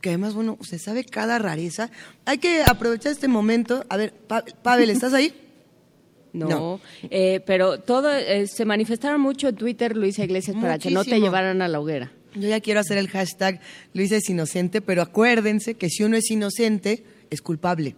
que 0.00 0.10
además, 0.10 0.34
bueno, 0.34 0.56
usted 0.60 0.78
sabe 0.78 1.04
cada 1.04 1.38
rareza. 1.38 1.90
Hay 2.24 2.38
que 2.38 2.62
aprovechar 2.66 3.12
este 3.12 3.28
momento. 3.28 3.84
A 3.88 3.96
ver, 3.96 4.14
Pavel, 4.62 4.90
¿estás 4.90 5.12
ahí? 5.14 5.32
No, 6.32 6.80
Eh, 7.10 7.40
pero 7.46 7.80
todo 7.80 8.12
eh, 8.14 8.46
se 8.46 8.64
manifestaron 8.64 9.20
mucho 9.20 9.48
en 9.48 9.56
Twitter, 9.56 9.96
Luisa 9.96 10.24
Iglesias, 10.24 10.56
para 10.60 10.78
que 10.78 10.90
no 10.90 11.04
te 11.04 11.20
llevaran 11.20 11.62
a 11.62 11.68
la 11.68 11.80
hoguera. 11.80 12.12
Yo 12.34 12.48
ya 12.48 12.60
quiero 12.60 12.80
hacer 12.80 12.98
el 12.98 13.08
hashtag 13.08 13.60
Luisa 13.94 14.16
es 14.16 14.28
inocente, 14.28 14.80
pero 14.80 15.02
acuérdense 15.02 15.74
que 15.74 15.88
si 15.88 16.04
uno 16.04 16.16
es 16.16 16.30
inocente, 16.30 17.02
es 17.30 17.40
culpable. 17.40 17.96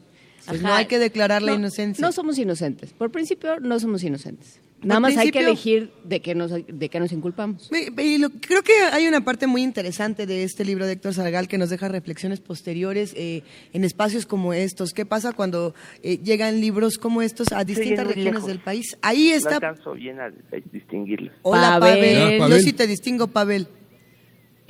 no 0.62 0.72
hay 0.72 0.86
que 0.86 0.98
declarar 0.98 1.42
la 1.42 1.52
inocencia. 1.54 2.00
No 2.00 2.12
somos 2.12 2.38
inocentes. 2.38 2.92
Por 2.92 3.10
principio, 3.10 3.58
no 3.60 3.78
somos 3.80 4.02
inocentes. 4.04 4.60
Nada 4.82 5.00
más 5.00 5.16
hay 5.16 5.30
que 5.30 5.40
elegir 5.40 5.90
de 6.04 6.20
qué 6.20 6.34
nos, 6.34 6.50
de 6.50 6.88
qué 6.88 7.00
nos 7.00 7.12
inculpamos. 7.12 7.68
creo 7.70 8.62
que 8.62 8.72
hay 8.92 9.06
una 9.06 9.22
parte 9.22 9.46
muy 9.46 9.62
interesante 9.62 10.26
de 10.26 10.44
este 10.44 10.64
libro 10.64 10.86
de 10.86 10.92
Héctor 10.92 11.14
Salgal 11.14 11.48
que 11.48 11.58
nos 11.58 11.70
deja 11.70 11.88
reflexiones 11.88 12.40
posteriores 12.40 13.12
eh, 13.16 13.42
en 13.72 13.84
espacios 13.84 14.26
como 14.26 14.52
estos. 14.52 14.92
¿Qué 14.92 15.04
pasa 15.04 15.32
cuando 15.32 15.74
eh, 16.02 16.18
llegan 16.18 16.60
libros 16.60 16.98
como 16.98 17.22
estos 17.22 17.52
a 17.52 17.64
distintas 17.64 18.06
regiones 18.06 18.46
del 18.46 18.60
país? 18.60 18.96
Ahí 19.02 19.30
está. 19.30 19.50
No 19.60 19.68
alcanzo 19.68 19.92
bien 19.92 20.20
a 20.20 20.30
distinguirlos. 20.72 21.32
Hola, 21.42 21.78
Pavel. 21.78 22.38
Yo 22.38 22.58
sí 22.58 22.72
te 22.72 22.86
distingo, 22.86 23.26
Pavel. 23.26 23.68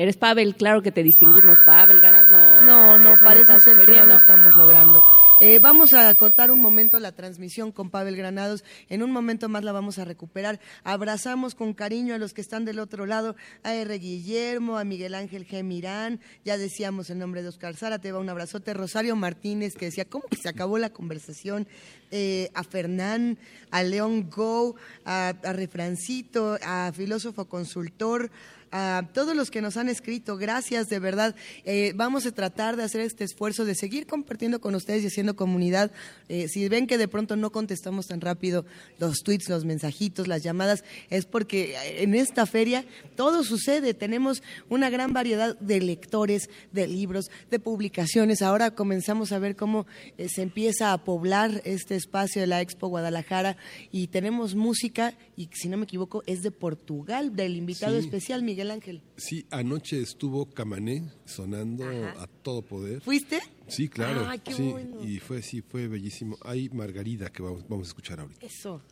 Eres 0.01 0.17
Pavel, 0.17 0.57
claro 0.57 0.81
que 0.81 0.93
te 0.93 1.03
distinguimos. 1.03 1.59
Pavel, 1.67 2.01
ganas 2.01 2.31
no. 2.31 2.63
No, 2.63 2.99
no, 2.99 3.13
parece 3.23 3.61
ser 3.61 3.85
que 3.85 3.97
no 3.97 4.07
lo 4.07 4.15
estamos 4.15 4.55
logrando. 4.55 5.05
Eh, 5.41 5.59
vamos 5.59 5.93
a 5.93 6.15
cortar 6.15 6.51
un 6.51 6.59
momento 6.59 6.99
la 6.99 7.13
transmisión 7.13 7.71
con 7.71 7.91
Pavel 7.91 8.17
Granados. 8.17 8.65
En 8.89 9.03
un 9.03 9.11
momento 9.13 9.51
más 9.51 9.63
la 9.63 9.73
vamos 9.73 9.99
a 9.99 10.07
recuperar. 10.07 10.59
Abrazamos 10.85 11.55
con 11.55 11.75
cariño 11.75 12.15
a 12.15 12.19
los 12.19 12.33
que 12.33 12.41
están 12.41 12.65
del 12.65 12.79
otro 12.79 13.05
lado, 13.05 13.37
a 13.63 13.75
R. 13.75 13.99
Guillermo, 13.99 14.79
a 14.79 14.85
Miguel 14.85 15.15
Ángel 15.15 15.47
G. 15.47 15.63
Mirán. 15.63 16.21
Ya 16.47 16.57
decíamos 16.57 17.11
el 17.11 17.19
nombre 17.19 17.43
de 17.43 17.49
Oscar 17.49 17.77
Sara, 17.77 17.99
te 17.99 18.11
va 18.11 18.21
un 18.21 18.31
abrazote. 18.31 18.73
Rosario 18.73 19.17
Martínez, 19.17 19.75
que 19.75 19.85
decía, 19.85 20.07
¿cómo 20.07 20.25
que 20.31 20.37
se 20.37 20.49
acabó 20.49 20.79
la 20.79 20.89
conversación? 20.89 21.69
Eh, 22.11 22.51
a 22.55 22.65
Fernán, 22.65 23.37
a 23.71 23.83
León 23.83 24.31
Go, 24.31 24.77
a, 25.05 25.35
a 25.45 25.53
Refrancito, 25.53 26.57
a 26.63 26.91
Filósofo 26.95 27.45
Consultor 27.45 28.31
a 28.73 29.09
todos 29.13 29.35
los 29.35 29.51
que 29.51 29.61
nos 29.61 29.77
han 29.77 29.89
escrito, 29.89 30.37
gracias 30.37 30.89
de 30.89 30.99
verdad. 30.99 31.35
Eh, 31.65 31.93
vamos 31.97 32.27
a 32.27 32.33
tratar 32.33 32.77
de 32.77 32.85
hacer 32.85 33.01
este 33.01 33.25
esfuerzo 33.25 33.65
de 33.65 33.75
seguir 33.75 34.07
compartiendo 34.07 34.61
con 34.61 34.75
ustedes 34.75 35.03
y 35.03 35.09
haciendo 35.09 35.37
comunidad. 35.37 35.91
Eh, 36.29 36.49
si 36.49 36.69
ven 36.69 36.87
que 36.87 36.99
de 36.99 37.09
pronto 37.09 37.37
no 37.37 37.51
contestamos 37.51 38.07
tan 38.07 38.21
rápido 38.21 38.65
los 38.99 39.23
tweets, 39.23 39.49
los 39.49 39.65
mensajitos, 39.65 40.29
las 40.29 40.43
llamadas, 40.43 40.85
es 41.09 41.27
porque 41.27 41.77
en 42.03 42.15
esta 42.15 42.47
feria 42.47 42.85
todo 43.17 43.43
sucede. 43.45 43.95
Tenemos 43.95 44.43
una 44.69 44.91
gran 44.91 45.13
variedad 45.13 45.59
de 45.59 45.81
lectores, 45.81 46.49
de 46.73 46.87
libros, 46.87 47.31
de 47.51 47.59
publicaciones. 47.59 48.43
Ahora 48.43 48.73
comenzamos 48.73 49.33
a 49.33 49.39
ver 49.39 49.57
cómo 49.57 49.87
eh, 50.17 50.29
se 50.29 50.43
empieza 50.43 50.93
a 50.93 51.05
poblar 51.05 51.63
este 51.65 51.97
espacio 51.97 52.41
de 52.41 52.47
la 52.47 52.61
Expo 52.61 52.89
Guadalajara 52.89 53.57
y 53.91 54.09
tenemos 54.09 54.55
música 54.55 55.15
y 55.41 55.49
si 55.55 55.71
no 55.71 55.79
me 55.79 55.85
equivoco 55.85 56.23
es 56.27 56.43
de 56.43 56.51
Portugal, 56.51 57.35
del 57.35 57.57
invitado 57.57 57.97
especial 57.97 58.43
Miguel 58.43 58.71
Ángel. 58.71 59.01
Sí, 59.17 59.47
anoche 59.51 59.99
estuvo 60.03 60.51
Camané 60.51 61.11
sonando 61.25 61.87
a 61.87 62.27
todo 62.27 62.61
poder. 62.61 63.01
¿Fuiste? 63.01 63.41
Sí, 63.67 63.89
claro. 63.89 64.29
sí, 64.55 64.75
y 65.03 65.19
fue 65.19 65.41
sí, 65.41 65.63
fue 65.63 65.89
bellísimo. 65.89 66.37
Hay 66.43 66.69
Margarida 66.69 67.31
que 67.31 67.43
vamos, 67.43 67.67
vamos 67.67 67.87
a 67.87 67.89
escuchar 67.89 68.21
ahorita. 68.21 68.45
Eso. 68.45 68.83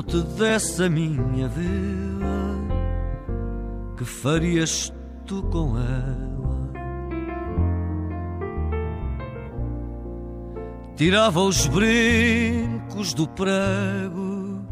Eu 0.00 0.02
te 0.02 0.22
desse 0.38 0.82
a 0.84 0.88
minha 0.88 1.46
vida, 1.48 2.26
que 3.98 4.04
farias 4.04 4.90
tu 5.26 5.42
com 5.42 5.76
ela? 5.76 6.70
Tirava 10.96 11.40
os 11.40 11.66
brincos 11.66 13.12
do 13.12 13.28
prego, 13.28 14.64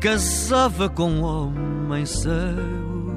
casava 0.00 0.88
com 0.88 1.10
um 1.10 1.22
homem 1.22 2.04
cego, 2.04 3.12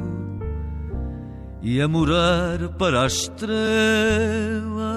ia 1.64 1.88
morar 1.88 2.70
para 2.78 3.04
a 3.04 3.08
estrela 3.08 4.97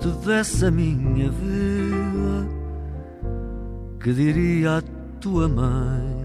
se 0.00 0.08
eu 0.08 0.12
te 0.12 0.26
desse 0.26 0.66
a 0.66 0.70
minha 0.70 1.30
vida, 1.30 2.48
que 4.02 4.12
diria 4.12 4.78
a 4.78 4.82
tua 5.20 5.48
mãe? 5.48 6.20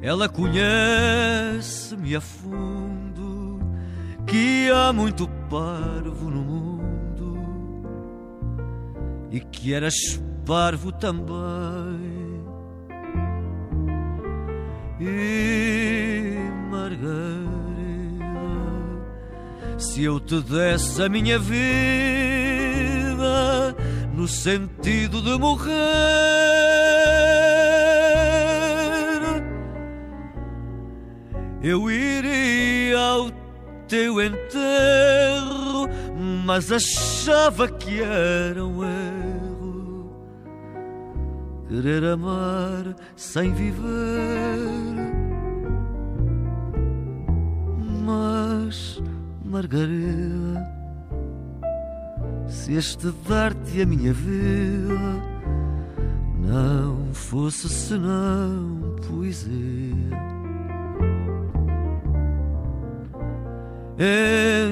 Ela 0.00 0.28
conhece-me 0.28 2.14
a 2.14 2.20
fundo, 2.20 3.58
que 4.26 4.70
há 4.70 4.92
muito 4.92 5.26
parvo 5.48 6.30
no 6.30 6.42
mundo 6.42 7.38
e 9.30 9.40
que 9.40 9.72
eras 9.72 10.20
parvo 10.44 10.92
também. 10.92 12.34
E 15.00 16.36
Margarida, 16.70 17.53
se 19.78 20.04
eu 20.04 20.20
te 20.20 20.40
desse 20.40 21.02
a 21.02 21.08
minha 21.08 21.38
vida 21.38 21.54
no 24.14 24.28
sentido 24.28 25.20
de 25.20 25.38
morrer, 25.38 25.72
eu 31.62 31.90
iria 31.90 32.98
ao 32.98 33.30
teu 33.88 34.20
enterro, 34.22 35.88
mas 36.44 36.70
achava 36.70 37.68
que 37.68 38.00
era 38.02 38.64
um 38.64 38.84
erro 38.84 39.34
querer 41.68 42.04
amar 42.04 42.94
sem 43.16 43.52
viver. 43.52 45.23
Margarida, 49.54 50.68
se 52.48 52.74
este 52.74 53.14
dar-te 53.28 53.82
a 53.82 53.86
minha 53.86 54.12
vida 54.12 54.98
não 56.40 57.14
fosse 57.14 57.68
senão 57.68 58.96
poesia. 59.06 60.18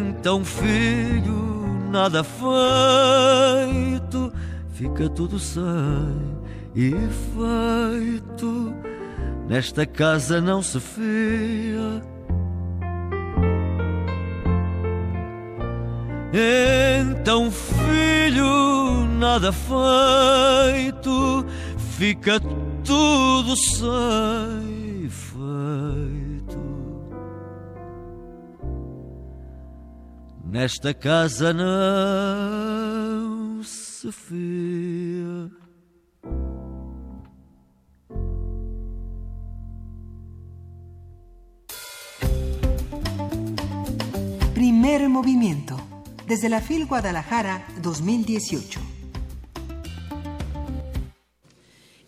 Então, 0.08 0.44
filho, 0.44 1.64
nada 1.92 2.24
feito, 2.24 4.32
fica 4.72 5.08
tudo 5.08 5.38
sem 5.38 5.62
efeito. 6.74 8.74
Nesta 9.48 9.86
casa 9.86 10.40
não 10.40 10.60
se 10.60 10.80
fia. 10.80 12.02
Então, 16.32 17.50
filho, 17.50 19.04
nada 19.18 19.52
feito, 19.52 21.44
fica 21.98 22.40
tudo 22.82 23.54
sem 23.54 25.04
efeito. 25.04 26.62
Nesta 30.42 30.94
casa 30.94 31.52
não 31.52 31.62
se 33.62 34.10
fia. 34.10 35.50
Primer 44.54 45.06
movimiento. 45.10 45.81
Desde 46.32 46.48
la 46.48 46.62
FIL 46.62 46.86
Guadalajara 46.86 47.66
2018. 47.82 48.91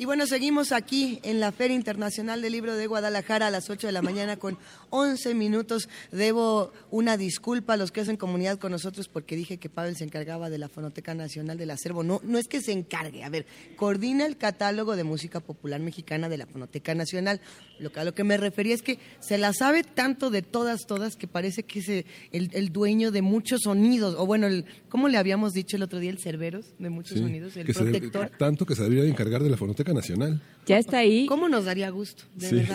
Y 0.04 0.06
bueno, 0.06 0.26
seguimos 0.26 0.72
aquí 0.72 1.18
en 1.22 1.40
la 1.40 1.50
Feria 1.50 1.74
Internacional 1.74 2.42
del 2.42 2.52
Libro 2.52 2.76
de 2.76 2.86
Guadalajara 2.86 3.46
a 3.46 3.50
las 3.50 3.70
8 3.70 3.86
de 3.86 3.92
la 3.94 4.02
mañana 4.02 4.36
con 4.36 4.58
11 4.90 5.32
minutos. 5.32 5.88
Debo 6.12 6.74
una 6.90 7.16
disculpa 7.16 7.72
a 7.72 7.76
los 7.78 7.90
que 7.90 8.02
hacen 8.02 8.18
comunidad 8.18 8.58
con 8.58 8.70
nosotros 8.70 9.08
porque 9.08 9.34
dije 9.34 9.56
que 9.56 9.70
Pavel 9.70 9.96
se 9.96 10.04
encargaba 10.04 10.50
de 10.50 10.58
la 10.58 10.68
Fonoteca 10.68 11.14
Nacional 11.14 11.56
del 11.56 11.70
Acervo. 11.70 12.02
No, 12.02 12.20
no 12.22 12.36
es 12.36 12.48
que 12.48 12.60
se 12.60 12.72
encargue, 12.72 13.24
a 13.24 13.30
ver, 13.30 13.46
coordina 13.76 14.26
el 14.26 14.36
catálogo 14.36 14.94
de 14.94 15.04
música 15.04 15.40
popular 15.40 15.80
mexicana 15.80 16.28
de 16.28 16.36
la 16.36 16.44
Fonoteca 16.44 16.94
Nacional. 16.94 17.40
Lo 17.78 17.90
que, 17.90 18.00
a 18.00 18.04
lo 18.04 18.14
que 18.14 18.24
me 18.24 18.36
refería 18.36 18.74
es 18.74 18.82
que 18.82 18.98
se 19.20 19.38
la 19.38 19.54
sabe 19.54 19.84
tanto 19.84 20.28
de 20.28 20.42
todas, 20.42 20.84
todas, 20.86 21.16
que 21.16 21.28
parece 21.28 21.62
que 21.62 21.78
es 21.78 21.88
el, 21.88 22.50
el 22.52 22.72
dueño 22.72 23.10
de 23.10 23.22
muchos 23.22 23.62
sonidos. 23.62 24.16
O 24.18 24.26
bueno, 24.26 24.48
el, 24.48 24.66
¿cómo 24.90 25.08
le 25.08 25.16
habíamos 25.16 25.54
dicho 25.54 25.78
el 25.78 25.82
otro 25.82 25.98
día? 25.98 26.10
El 26.10 26.18
Cerberos 26.18 26.74
de 26.78 26.90
muchos 26.90 27.18
sonidos, 27.18 27.56
el 27.56 27.72
protector. 27.72 28.30
tanto 28.38 28.66
que 28.66 28.76
se 28.76 28.82
debería 28.82 29.06
encargar 29.06 29.42
de 29.42 29.48
la 29.48 29.56
Fonoteca 29.56 29.93
Nacional. 29.94 30.40
Ya 30.66 30.78
está 30.78 30.98
ahí. 30.98 31.26
¿Cómo 31.26 31.48
nos 31.48 31.66
daría 31.66 31.90
gusto? 31.90 32.24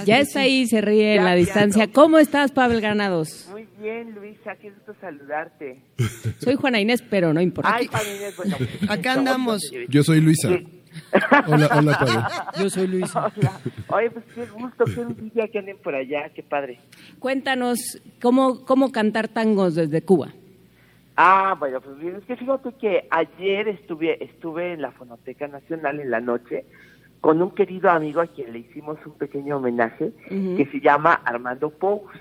ya 0.06 0.20
está 0.20 0.42
ahí, 0.42 0.68
se 0.68 0.82
ríe 0.82 1.16
en 1.16 1.26
la 1.26 1.36
distancia. 1.36 1.92
¿Cómo 1.92 2.20
estás, 2.20 2.52
Pavel 2.52 2.82
Granados? 2.82 3.48
Muy 3.52 3.68
bien, 3.82 4.14
Luisa, 4.14 4.56
qué 4.56 4.70
gusto 4.70 4.94
saludarte. 5.02 5.82
Soy 6.40 6.56
Juana 6.56 6.80
Inés, 6.80 7.04
pero 7.10 7.34
no 7.34 7.42
importa. 7.42 7.76
Ay, 7.76 7.88
Juana 7.88 8.10
Inés, 8.10 8.38
bueno. 8.38 8.58
Acá 8.90 9.14
andamos. 9.14 9.72
Yo 9.90 10.04
soy 10.04 10.22
Luisa. 10.22 10.50
Hola, 11.48 11.70
hola, 11.76 12.00
Pavel. 12.00 12.64
Yo 12.64 12.70
soy 12.70 12.88
Luisa. 12.88 13.32
Hola. 13.36 13.60
Oye, 13.90 14.12
pues 14.12 14.26
qué 14.36 14.46
gusto, 14.46 14.86
qué 14.86 15.02
envidia 15.02 15.48
que 15.48 15.60
anden 15.60 15.78
por 15.78 15.96
allá, 15.96 16.30
qué 16.36 16.44
padre. 16.44 16.80
Cuéntanos, 17.20 18.00
¿cómo, 18.22 18.66
cómo 18.66 18.92
cantar 18.92 19.28
tangos 19.28 19.76
desde 19.76 20.02
Cuba? 20.04 20.34
Ah, 21.16 21.56
bueno, 21.60 21.82
pues 21.82 21.98
bien, 22.00 22.16
es 22.16 22.24
que 22.24 22.38
fíjate 22.38 22.72
que 22.80 23.08
ayer 23.10 23.68
estuve, 23.68 24.24
estuve 24.24 24.74
en 24.74 24.82
la 24.82 24.92
Fonoteca 24.92 25.48
Nacional 25.48 26.00
en 26.00 26.12
la 26.12 26.22
noche 26.22 26.66
con 27.22 27.42
un 27.42 27.52
querido 27.52 27.90
amigo 27.90 28.22
a 28.22 28.28
quien 28.28 28.54
le 28.54 28.60
hicimos 28.60 28.98
un 29.06 29.14
pequeño 29.14 29.58
homenaje 29.58 30.14
que 30.30 30.68
se 30.72 30.80
llama 30.80 31.14
Armando 31.26 31.70
Pous. 31.70 32.12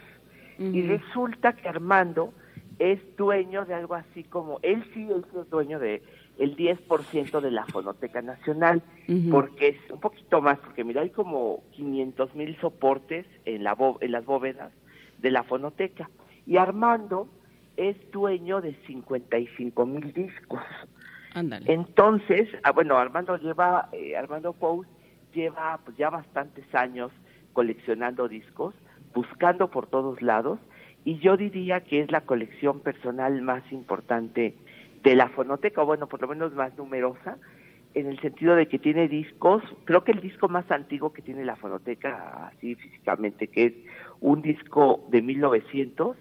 Y 0.58 0.82
resulta 0.82 1.52
que 1.52 1.68
Armando 1.68 2.32
es 2.78 3.00
dueño 3.16 3.64
de 3.64 3.74
algo 3.74 3.94
así 3.94 4.24
como, 4.24 4.58
él 4.62 4.84
sí 4.92 5.08
es 5.10 5.50
dueño 5.50 5.78
de 5.78 6.02
el 6.38 6.56
10% 6.56 7.40
de 7.40 7.50
la 7.50 7.64
Fonoteca 7.66 8.22
Nacional, 8.22 8.82
porque 9.30 9.68
es 9.68 9.90
un 9.90 10.00
poquito 10.00 10.40
más, 10.40 10.58
porque 10.58 10.84
mira, 10.84 11.02
hay 11.02 11.10
como 11.10 11.64
500 11.72 12.34
mil 12.34 12.56
soportes 12.60 13.26
en, 13.44 13.64
la 13.64 13.76
en 14.00 14.12
las 14.12 14.24
bóvedas 14.24 14.72
de 15.18 15.30
la 15.30 15.42
Fonoteca. 15.42 16.08
Y 16.46 16.56
Armando 16.56 17.28
es 17.76 17.96
dueño 18.10 18.60
de 18.60 18.74
55 18.86 19.86
mil 19.86 20.12
discos. 20.12 20.62
Entonces, 21.66 22.48
ah, 22.62 22.73
bueno, 22.73 22.97
Armando 22.98 23.36
lleva, 23.36 23.89
eh, 23.93 24.16
Armando 24.16 24.55
lleva 25.32 25.81
pues 25.85 25.97
ya 25.97 26.10
bastantes 26.10 26.65
años 26.74 27.12
coleccionando 27.52 28.28
discos, 28.28 28.74
buscando 29.15 29.70
por 29.70 29.86
todos 29.86 30.23
lados, 30.23 30.59
y 31.05 31.19
yo 31.19 31.36
diría 31.36 31.81
que 31.81 32.01
es 32.01 32.10
la 32.10 32.23
colección 32.23 32.81
personal 32.81 33.40
más 33.43 33.62
importante 33.73 34.55
de 35.02 35.16
la 35.16 35.28
fonoteca, 35.28 35.82
o 35.82 35.86
bueno, 35.86 36.09
por 36.09 36.20
lo 36.20 36.28
menos 36.28 36.55
más 36.55 36.77
numerosa, 36.77 37.39
en 37.94 38.06
el 38.06 38.20
sentido 38.20 38.55
de 38.55 38.69
que 38.69 38.78
tiene 38.78 39.09
discos, 39.09 39.62
creo 39.85 40.05
que 40.05 40.12
el 40.12 40.20
disco 40.20 40.48
más 40.48 40.70
antiguo 40.70 41.12
que 41.12 41.23
tiene 41.23 41.44
la 41.44 41.56
fonoteca, 41.56 42.48
así 42.48 42.74
físicamente, 42.74 43.48
que 43.48 43.66
es 43.66 43.73
un 44.20 44.43
disco 44.43 45.06
de 45.10 45.23
1900, 45.23 46.16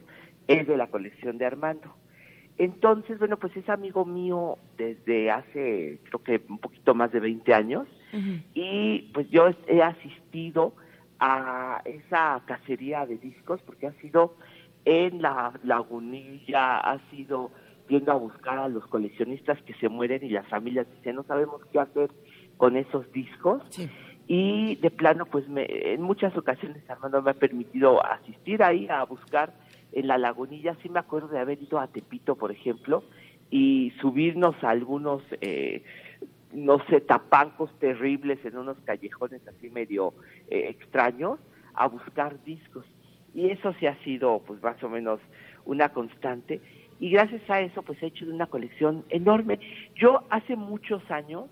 es 0.47 0.67
de 0.67 0.77
la 0.77 0.87
colección 0.87 1.37
de 1.37 1.45
Armando. 1.45 1.93
Entonces, 2.57 3.19
bueno, 3.19 3.37
pues 3.37 3.55
es 3.55 3.69
amigo 3.69 4.03
mío 4.05 4.57
desde 4.77 5.29
hace, 5.29 5.99
creo 6.05 6.23
que 6.23 6.41
un 6.49 6.57
poquito 6.57 6.95
más 6.95 7.11
de 7.11 7.19
20 7.19 7.53
años, 7.53 7.87
y 8.55 9.11
pues 9.13 9.29
yo 9.29 9.49
he 9.67 9.81
asistido 9.83 10.73
a 11.19 11.81
esa 11.85 12.41
cacería 12.45 13.05
de 13.05 13.17
discos 13.17 13.61
porque 13.61 13.87
ha 13.87 13.93
sido 14.01 14.35
en 14.85 15.21
la 15.21 15.53
Lagunilla, 15.63 16.77
ha 16.77 16.99
sido 17.11 17.51
yendo 17.89 18.11
a 18.11 18.15
buscar 18.15 18.57
a 18.57 18.69
los 18.69 18.85
coleccionistas 18.87 19.61
que 19.63 19.73
se 19.75 19.89
mueren 19.89 20.23
y 20.23 20.29
las 20.29 20.47
familias 20.47 20.87
dicen, 20.95 21.15
no 21.15 21.23
sabemos 21.23 21.61
qué 21.71 21.79
hacer 21.79 22.09
con 22.57 22.75
esos 22.75 23.11
discos. 23.11 23.61
Y 24.27 24.75
de 24.77 24.91
plano, 24.91 25.25
pues 25.25 25.47
me, 25.47 25.65
en 25.69 26.01
muchas 26.01 26.35
ocasiones 26.35 26.89
Armando 26.89 27.21
me 27.21 27.31
ha 27.31 27.35
permitido 27.35 28.03
asistir 28.05 28.61
ahí 28.63 28.87
a 28.89 29.03
buscar 29.03 29.53
en 29.91 30.07
la 30.07 30.17
lagunilla. 30.17 30.75
Sí 30.81 30.89
me 30.89 30.99
acuerdo 30.99 31.27
de 31.27 31.39
haber 31.39 31.61
ido 31.61 31.79
a 31.79 31.87
Tepito, 31.87 32.35
por 32.35 32.51
ejemplo, 32.51 33.03
y 33.49 33.91
subirnos 34.01 34.61
a 34.63 34.69
algunos, 34.69 35.23
eh, 35.41 35.83
no 36.53 36.79
sé, 36.87 37.01
tapancos 37.01 37.71
terribles 37.79 38.43
en 38.45 38.57
unos 38.57 38.77
callejones 38.85 39.45
así 39.47 39.69
medio 39.69 40.13
eh, 40.49 40.67
extraños 40.69 41.39
a 41.73 41.87
buscar 41.87 42.43
discos. 42.43 42.85
Y 43.33 43.49
eso 43.49 43.73
sí 43.79 43.85
ha 43.85 43.95
sido, 44.03 44.41
pues 44.45 44.61
más 44.61 44.81
o 44.83 44.89
menos, 44.89 45.19
una 45.65 45.89
constante. 45.89 46.61
Y 46.99 47.11
gracias 47.11 47.47
a 47.49 47.61
eso, 47.61 47.83
pues 47.83 48.01
he 48.01 48.07
hecho 48.07 48.25
una 48.25 48.47
colección 48.47 49.05
enorme. 49.09 49.59
Yo 49.95 50.23
hace 50.29 50.55
muchos 50.55 51.09
años, 51.11 51.45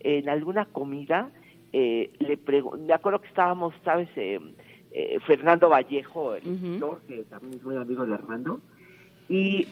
en 0.00 0.28
alguna 0.28 0.64
comida, 0.66 1.30
eh, 1.72 2.10
le 2.20 2.38
me 2.78 2.94
acuerdo 2.94 3.20
que 3.20 3.28
estábamos, 3.28 3.74
¿sabes? 3.84 4.08
Eh, 4.98 5.20
Fernando 5.26 5.68
Vallejo, 5.68 6.36
el 6.36 6.46
escritor, 6.46 7.02
que 7.06 7.24
también 7.24 7.52
es 7.52 7.62
muy 7.62 7.76
amigo 7.76 8.06
de 8.06 8.14
Armando, 8.14 8.62
y 9.28 9.68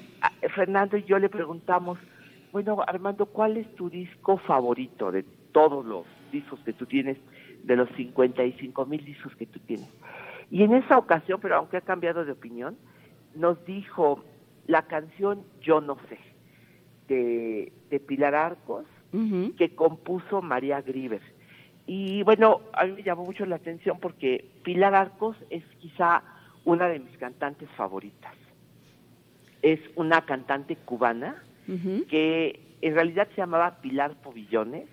Fernando 0.54 0.98
y 0.98 1.04
yo 1.04 1.18
le 1.18 1.30
preguntamos, 1.30 1.98
bueno, 2.52 2.84
Armando, 2.86 3.24
¿cuál 3.24 3.56
es 3.56 3.74
tu 3.74 3.88
disco 3.88 4.36
favorito 4.36 5.10
de 5.10 5.22
todos 5.52 5.82
los 5.86 6.04
discos 6.30 6.60
que 6.60 6.74
tú 6.74 6.84
tienes, 6.84 7.16
de 7.62 7.74
los 7.74 7.88
55 7.96 8.84
mil 8.84 9.02
discos 9.02 9.34
que 9.36 9.46
tú 9.46 9.60
tienes? 9.60 9.88
Y 10.50 10.62
en 10.62 10.74
esa 10.74 10.98
ocasión, 10.98 11.40
pero 11.40 11.56
aunque 11.56 11.78
ha 11.78 11.80
cambiado 11.80 12.26
de 12.26 12.32
opinión, 12.32 12.76
nos 13.34 13.64
dijo 13.64 14.22
la 14.66 14.82
canción 14.82 15.42
Yo 15.62 15.80
no 15.80 15.96
sé, 16.10 16.18
de, 17.08 17.72
de 17.88 17.98
Pilar 17.98 18.34
Arcos, 18.34 18.84
que 19.56 19.74
compuso 19.74 20.42
María 20.42 20.82
Griver. 20.82 21.22
Y 21.86 22.22
bueno, 22.22 22.60
a 22.72 22.84
mí 22.84 22.92
me 22.92 23.02
llamó 23.02 23.24
mucho 23.24 23.44
la 23.44 23.56
atención 23.56 23.98
porque 24.00 24.44
Pilar 24.62 24.94
Arcos 24.94 25.36
es 25.50 25.64
quizá 25.80 26.22
una 26.64 26.88
de 26.88 26.98
mis 26.98 27.16
cantantes 27.18 27.68
favoritas. 27.76 28.34
Es 29.60 29.80
una 29.94 30.22
cantante 30.22 30.76
cubana 30.76 31.42
que 32.10 32.60
en 32.82 32.94
realidad 32.94 33.28
se 33.30 33.36
llamaba 33.36 33.80
Pilar 33.80 34.14
Povillones, 34.22 34.86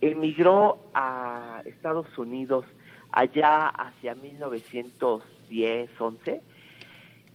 emigró 0.00 0.78
a 0.94 1.62
Estados 1.64 2.16
Unidos 2.16 2.64
allá 3.10 3.66
hacia 3.66 4.14
1910, 4.14 5.90
11, 5.98 6.42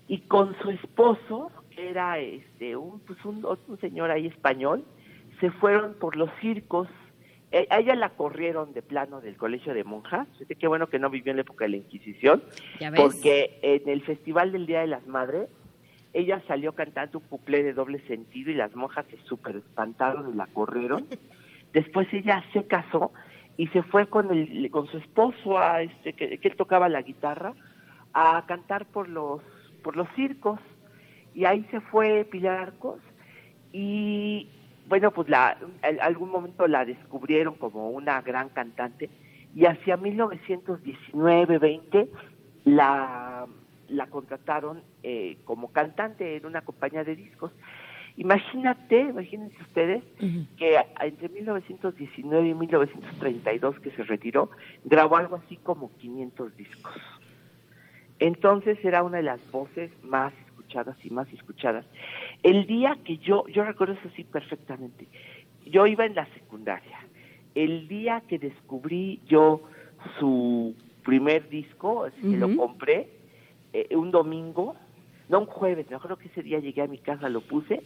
y 0.08 0.20
con 0.20 0.56
su 0.62 0.70
esposo, 0.70 1.52
que 1.72 1.90
era 1.90 2.20
este, 2.20 2.78
un, 2.78 3.02
pues 3.02 3.24
un, 3.26 3.46
un 3.46 3.80
señor 3.80 4.12
ahí 4.12 4.28
español, 4.28 4.86
se 5.42 5.52
fueron 5.52 5.96
por 5.96 6.16
los 6.16 6.30
circos 6.40 6.88
a 7.52 7.80
ella 7.80 7.96
la 7.96 8.10
corrieron 8.10 8.74
de 8.74 8.82
plano 8.82 9.20
del 9.20 9.36
colegio 9.36 9.74
de 9.74 9.84
monjas. 9.84 10.28
Qué 10.58 10.68
bueno 10.68 10.88
que 10.88 11.00
no 11.00 11.10
vivió 11.10 11.32
en 11.32 11.38
la 11.38 11.42
época 11.42 11.66
de 11.66 11.72
la 11.72 11.78
Inquisición, 11.78 12.44
porque 12.96 13.60
en 13.62 13.90
el 13.90 14.02
Festival 14.04 14.52
del 14.52 14.66
Día 14.66 14.82
de 14.82 14.88
las 14.88 15.06
Madres, 15.06 15.50
ella 16.14 16.42
salió 16.48 16.74
cantando 16.74 17.20
un 17.20 17.26
cuplé 17.26 17.64
de 17.64 17.74
doble 17.74 18.00
sentido 18.08 18.52
y 18.52 18.56
las 18.56 18.76
monjas 18.76 19.06
se 19.10 19.18
súper 19.26 19.58
espantaron 19.58 20.34
y 20.34 20.36
la 20.36 20.48
corrieron. 20.48 21.08
Después 21.74 22.08
ella 22.14 22.44
se 22.54 22.66
casó 22.68 23.12
y 23.58 23.68
se 23.68 23.84
fue 23.84 24.08
con 24.08 24.32
el, 24.32 24.70
con 24.72 24.88
su 24.88 24.98
esposo 24.98 25.58
a 25.58 25.82
este 25.82 26.14
que, 26.14 26.40
él 26.42 26.56
tocaba 26.56 26.90
la 26.90 27.02
guitarra 27.02 27.54
a 28.14 28.44
cantar 28.48 28.86
por 28.88 29.08
los 29.08 29.42
por 29.84 29.96
los 29.96 30.08
circos 30.16 30.60
y 31.34 31.46
ahí 31.46 31.66
se 31.72 31.80
fue 31.82 32.26
Pilar 32.26 32.60
Arcos 32.60 33.00
y 33.72 34.50
bueno, 34.88 35.12
pues 35.12 35.28
la, 35.30 35.58
en 35.84 36.00
algún 36.02 36.30
momento 36.30 36.68
la 36.68 36.86
descubrieron 36.86 37.56
como 37.56 37.90
una 37.90 38.22
gran 38.22 38.50
cantante 38.50 39.10
y 39.56 39.66
hacia 39.66 39.98
1919-20 39.98 42.08
la, 42.66 43.48
la 43.90 44.08
contrataron 44.08 44.84
eh, 45.04 45.38
como 45.46 45.72
cantante 45.72 46.38
en 46.38 46.46
una 46.46 46.62
compañía 46.62 47.04
de 47.04 47.16
discos. 47.16 47.52
Imagínate, 48.18 49.00
imagínense 49.00 49.56
ustedes 49.62 50.04
que 50.58 50.78
entre 51.00 51.30
1919 51.30 52.50
y 52.50 52.54
1932 52.54 53.80
que 53.80 53.92
se 53.92 54.04
retiró, 54.04 54.52
grabó 54.84 55.16
algo 55.16 55.38
así 55.38 55.56
como 55.58 55.92
500 55.98 56.58
discos. 56.58 56.94
Entonces 58.20 58.78
era 58.84 59.04
una 59.04 59.18
de 59.18 59.24
las 59.24 59.40
voces 59.52 59.92
más 60.04 60.34
escuchadas 60.48 60.98
y 61.04 61.10
más 61.10 61.32
escuchadas. 61.34 61.86
El 62.44 62.66
día 62.66 62.98
que 63.04 63.18
yo, 63.18 63.48
yo 63.48 63.64
recuerdo 63.64 63.94
eso 63.94 64.10
sí 64.16 64.24
perfectamente, 64.24 65.08
yo 65.66 65.86
iba 65.86 66.06
en 66.06 66.16
la 66.16 66.26
secundaria, 66.34 67.00
el 67.54 67.88
día 67.88 68.24
que 68.28 68.40
descubrí 68.40 69.22
yo 69.28 69.62
su 70.20 70.76
primer 71.04 71.50
disco, 71.50 72.06
así 72.06 72.22
que 72.22 72.38
lo 72.38 72.56
compré, 72.56 73.10
eh, 73.74 73.96
un 73.96 74.12
domingo, 74.12 74.76
no 75.30 75.42
un 75.42 75.46
jueves, 75.46 75.90
me 75.90 75.96
acuerdo 75.96 76.18
que 76.18 76.28
ese 76.28 76.44
día 76.44 76.60
llegué 76.60 76.82
a 76.82 76.88
mi 76.88 76.98
casa, 76.98 77.30
lo 77.30 77.42
puse, 77.42 77.84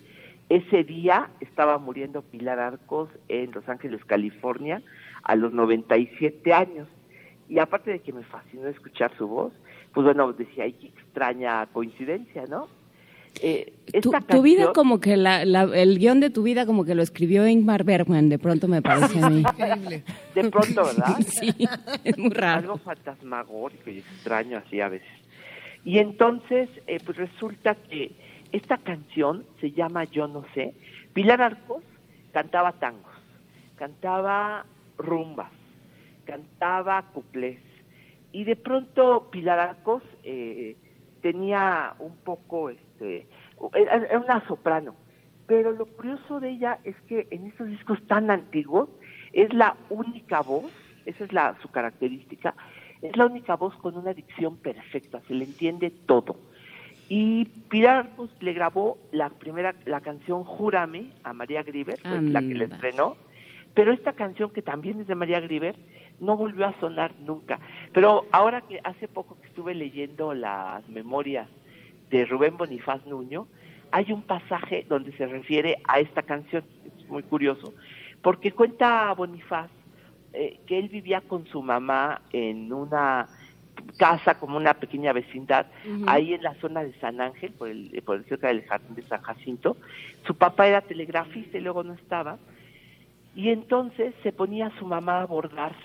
ese 0.49 0.83
día 0.83 1.29
estaba 1.39 1.77
muriendo 1.79 2.21
Pilar 2.21 2.59
Arcos 2.59 3.09
en 3.29 3.51
Los 3.51 3.67
Ángeles, 3.67 4.03
California, 4.05 4.81
a 5.23 5.35
los 5.35 5.51
97 5.53 6.53
años. 6.53 6.87
Y 7.49 7.57
aparte 7.59 7.91
de 7.91 7.99
que 7.99 8.13
me 8.13 8.23
fascinó 8.23 8.67
escuchar 8.67 9.15
su 9.17 9.27
voz, 9.27 9.53
pues 9.93 10.05
bueno, 10.05 10.33
decía, 10.33 10.65
ay, 10.65 10.73
qué 10.73 10.87
extraña 10.87 11.65
coincidencia, 11.67 12.45
¿no? 12.47 12.67
Eh, 13.41 13.73
tu, 14.01 14.41
vida 14.41 14.71
como 14.73 14.99
que 14.99 15.17
la, 15.17 15.41
el 15.43 15.99
guion 15.99 16.19
de 16.19 16.29
tu 16.29 16.43
vida 16.43 16.65
como 16.65 16.85
que 16.85 16.95
lo 16.95 17.03
escribió 17.03 17.47
Ingmar 17.47 17.83
Bergman, 17.83 18.29
de 18.29 18.39
pronto 18.39 18.67
me 18.67 18.81
parece 18.81 19.21
a 19.21 19.29
mí. 19.29 19.43
De 20.33 20.49
pronto, 20.49 20.85
¿verdad? 20.85 21.17
sí, 21.27 21.53
es 22.03 22.17
muy 22.17 22.31
raro. 22.31 22.59
Algo 22.59 22.77
fantasmagórico 22.77 23.89
y 23.89 23.99
extraño 23.99 24.57
así 24.57 24.79
a 24.79 24.89
veces. 24.89 25.07
Y 25.83 25.99
entonces, 25.99 26.69
eh, 26.87 26.99
pues 27.05 27.17
resulta 27.17 27.75
que 27.75 28.11
esta 28.51 28.77
canción 28.77 29.45
se 29.59 29.71
llama 29.71 30.05
Yo 30.05 30.27
no 30.27 30.45
sé. 30.53 30.73
Pilar 31.13 31.41
Arcos 31.41 31.83
cantaba 32.31 32.73
tangos, 32.73 33.13
cantaba 33.75 34.65
rumbas, 34.97 35.51
cantaba 36.25 37.01
cuplés. 37.13 37.59
Y 38.31 38.43
de 38.43 38.55
pronto 38.55 39.29
Pilar 39.31 39.59
Arcos 39.59 40.03
eh, 40.23 40.75
tenía 41.21 41.95
un 41.99 42.15
poco 42.17 42.69
este, 42.95 43.27
era 43.73 44.19
una 44.19 44.45
soprano. 44.47 44.95
Pero 45.47 45.71
lo 45.71 45.85
curioso 45.85 46.39
de 46.39 46.49
ella 46.49 46.79
es 46.83 46.95
que 47.07 47.27
en 47.29 47.45
estos 47.45 47.67
discos 47.67 48.01
tan 48.07 48.31
antiguos 48.31 48.89
es 49.31 49.53
la 49.53 49.75
única 49.89 50.41
voz, 50.41 50.71
esa 51.05 51.23
es 51.23 51.33
la 51.33 51.55
su 51.61 51.69
característica, 51.69 52.55
es 53.01 53.15
la 53.15 53.27
única 53.27 53.55
voz 53.55 53.75
con 53.75 53.95
una 53.95 54.13
dicción 54.13 54.57
perfecta, 54.57 55.21
se 55.27 55.35
le 55.35 55.45
entiende 55.45 55.91
todo. 55.91 56.37
Y 57.07 57.45
Pilar 57.69 58.09
pues, 58.15 58.31
le 58.39 58.53
grabó 58.53 58.97
la 59.11 59.29
primera 59.29 59.75
la 59.85 60.01
canción 60.01 60.43
Júrame 60.43 61.11
a 61.23 61.33
María 61.33 61.61
Griver, 61.61 61.99
la 62.03 62.39
que 62.39 62.55
le 62.55 62.65
estrenó, 62.65 63.15
pero 63.75 63.93
esta 63.93 64.13
canción 64.13 64.49
que 64.49 64.63
también 64.63 64.99
es 64.99 65.05
de 65.05 65.13
María 65.13 65.39
Griver 65.41 65.75
no 66.19 66.37
volvió 66.37 66.65
a 66.65 66.79
sonar 66.79 67.13
nunca. 67.19 67.59
Pero 67.93 68.25
ahora 68.31 68.61
que 68.61 68.79
hace 68.83 69.07
poco 69.07 69.39
que 69.39 69.47
estuve 69.47 69.75
leyendo 69.75 70.33
las 70.33 70.87
memorias 70.89 71.47
de 72.09 72.25
Rubén 72.25 72.57
Bonifaz 72.57 73.05
Nuño, 73.05 73.47
hay 73.91 74.11
un 74.11 74.23
pasaje 74.23 74.85
donde 74.87 75.11
se 75.13 75.25
refiere 75.25 75.77
a 75.87 75.99
esta 75.99 76.23
canción, 76.23 76.63
es 76.97 77.07
muy 77.07 77.23
curioso, 77.23 77.73
porque 78.21 78.51
cuenta 78.51 79.13
Bonifaz 79.13 79.69
eh, 80.33 80.59
que 80.67 80.77
él 80.79 80.89
vivía 80.89 81.21
con 81.21 81.45
su 81.47 81.61
mamá 81.61 82.21
en 82.33 82.73
una 82.73 83.27
casa 83.97 84.39
como 84.39 84.57
una 84.57 84.73
pequeña 84.73 85.13
vecindad 85.13 85.67
ahí 86.07 86.33
en 86.33 86.43
la 86.43 86.55
zona 86.55 86.83
de 86.83 86.93
San 86.99 87.21
Ángel 87.21 87.51
por 87.53 87.69
el 87.69 88.01
por 88.05 88.17
el 88.17 88.25
cerca 88.25 88.47
del 88.47 88.63
jardín 88.65 88.95
de 88.95 89.03
San 89.03 89.21
Jacinto. 89.21 89.77
Su 90.25 90.35
papá 90.35 90.67
era 90.67 90.81
telegrafista 90.81 91.57
y 91.57 91.61
luego 91.61 91.83
no 91.83 91.93
estaba. 91.93 92.37
Y 93.35 93.49
entonces 93.49 94.13
se 94.23 94.31
ponía 94.31 94.71
su 94.79 94.85
mamá 94.85 95.21
a 95.21 95.25
bordar 95.25 95.75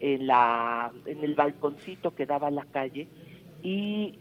en 0.00 0.26
la 0.26 0.92
en 1.06 1.22
el 1.22 1.34
balconcito 1.34 2.14
que 2.14 2.26
daba 2.26 2.48
a 2.48 2.50
la 2.50 2.64
calle 2.64 3.08
y 3.62 4.18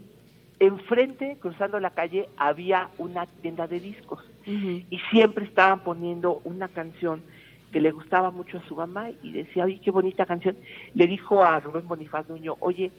enfrente, 0.61 1.38
cruzando 1.39 1.79
la 1.79 1.89
calle, 1.89 2.29
había 2.38 2.91
una 2.99 3.25
tienda 3.25 3.65
de 3.65 3.79
discos 3.79 4.23
y 4.45 4.99
siempre 5.09 5.45
estaban 5.45 5.79
poniendo 5.79 6.39
una 6.43 6.67
canción 6.67 7.23
que 7.71 7.81
le 7.81 7.89
gustaba 7.89 8.29
mucho 8.29 8.59
a 8.59 8.67
su 8.67 8.75
mamá 8.75 9.09
y 9.23 9.31
decía, 9.31 9.63
ay, 9.63 9.79
qué 9.79 9.89
bonita 9.89 10.27
canción. 10.27 10.55
Le 10.93 11.07
dijo 11.07 11.43
a 11.43 11.59
Rubén 11.59 11.88
Bonifaz 11.88 12.29
Nuño, 12.29 12.57
oye, 12.59 12.91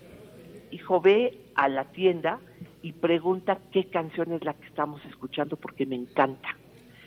hijo, 0.72 1.00
ve 1.00 1.38
a 1.54 1.68
la 1.68 1.84
tienda 1.84 2.40
y 2.82 2.92
pregunta 2.92 3.58
qué 3.70 3.84
canción 3.84 4.32
es 4.32 4.44
la 4.44 4.54
que 4.54 4.66
estamos 4.66 5.04
escuchando 5.04 5.56
porque 5.56 5.86
me 5.86 5.94
encanta. 5.94 6.56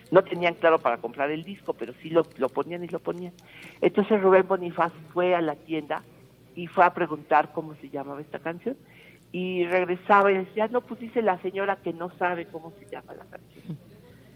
No 0.10 0.23
tenían 0.23 0.53
claro 0.53 0.80
para 0.80 0.99
comprar 0.99 1.32
el 1.32 1.44
disco, 1.44 1.73
pero 1.73 1.91
sí 2.02 2.11
lo, 2.11 2.26
lo 2.38 2.48
ponían 2.48 2.82
y 2.86 2.88
lo 2.88 2.99
ponían. 2.99 3.34
Entonces 3.82 4.22
Rubén 4.22 4.48
Bonifaz 4.48 4.94
fue 5.11 5.36
a 5.36 5.41
la 5.41 5.56
tienda 5.56 6.03
y 6.56 6.68
fue 6.68 6.86
a 6.86 6.94
preguntar 6.94 7.52
cómo 7.52 7.76
se 7.76 7.90
llamaba 7.90 8.22
esta 8.22 8.40
canción 8.40 8.77
y 9.38 9.66
regresaba 9.66 10.32
y 10.32 10.38
decía, 10.38 10.70
no, 10.70 10.80
pues 10.80 11.02
dice 11.02 11.22
la 11.22 11.38
señora 11.41 11.76
que 11.84 11.91
no 11.91 12.10
sabe 12.18 12.45
cómo 12.45 12.72
se 12.80 12.86
llama 12.90 13.16
la 13.16 13.26
canción. 13.26 13.78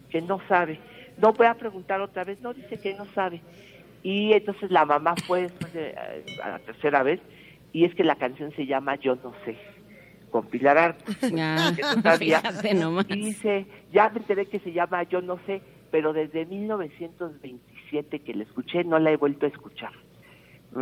que 0.09 0.21
no 0.21 0.41
sabe. 0.49 0.77
No 1.17 1.31
voy 1.31 1.47
a 1.47 1.53
preguntar 1.53 2.01
otra 2.01 2.25
vez, 2.25 2.41
no, 2.41 2.53
dice 2.53 2.81
que 2.81 2.93
no 2.95 3.05
sabe. 3.15 3.41
Y 4.03 4.33
entonces 4.33 4.69
la 4.69 4.83
mamá 4.83 5.15
fue 5.25 5.43
después 5.43 5.71
de, 5.71 5.91
eh, 5.91 6.25
a 6.43 6.49
la 6.49 6.59
tercera 6.59 7.01
vez 7.01 7.21
y 7.71 7.85
es 7.85 7.95
que 7.95 8.03
la 8.03 8.17
canción 8.17 8.51
se 8.57 8.65
llama 8.65 8.95
Yo 8.95 9.15
no 9.15 9.33
sé, 9.45 9.55
con 10.31 10.47
Pilar 10.47 10.77
Ah, 10.77 11.71
que 11.73 11.81
no 11.95 12.01
sabía. 12.01 12.43
Y 13.07 13.15
dice, 13.27 13.67
ya 13.93 14.09
me 14.09 14.19
enteré 14.19 14.47
que 14.47 14.59
se 14.59 14.73
llama 14.73 15.03
Yo 15.03 15.21
no 15.21 15.39
sé, 15.45 15.61
pero 15.91 16.11
desde 16.11 16.45
1927 16.45 18.19
que 18.19 18.33
la 18.33 18.43
escuché 18.43 18.83
no 18.83 18.99
la 18.99 19.11
he 19.11 19.15
vuelto 19.15 19.45
a 19.45 19.49
escuchar. 19.49 19.93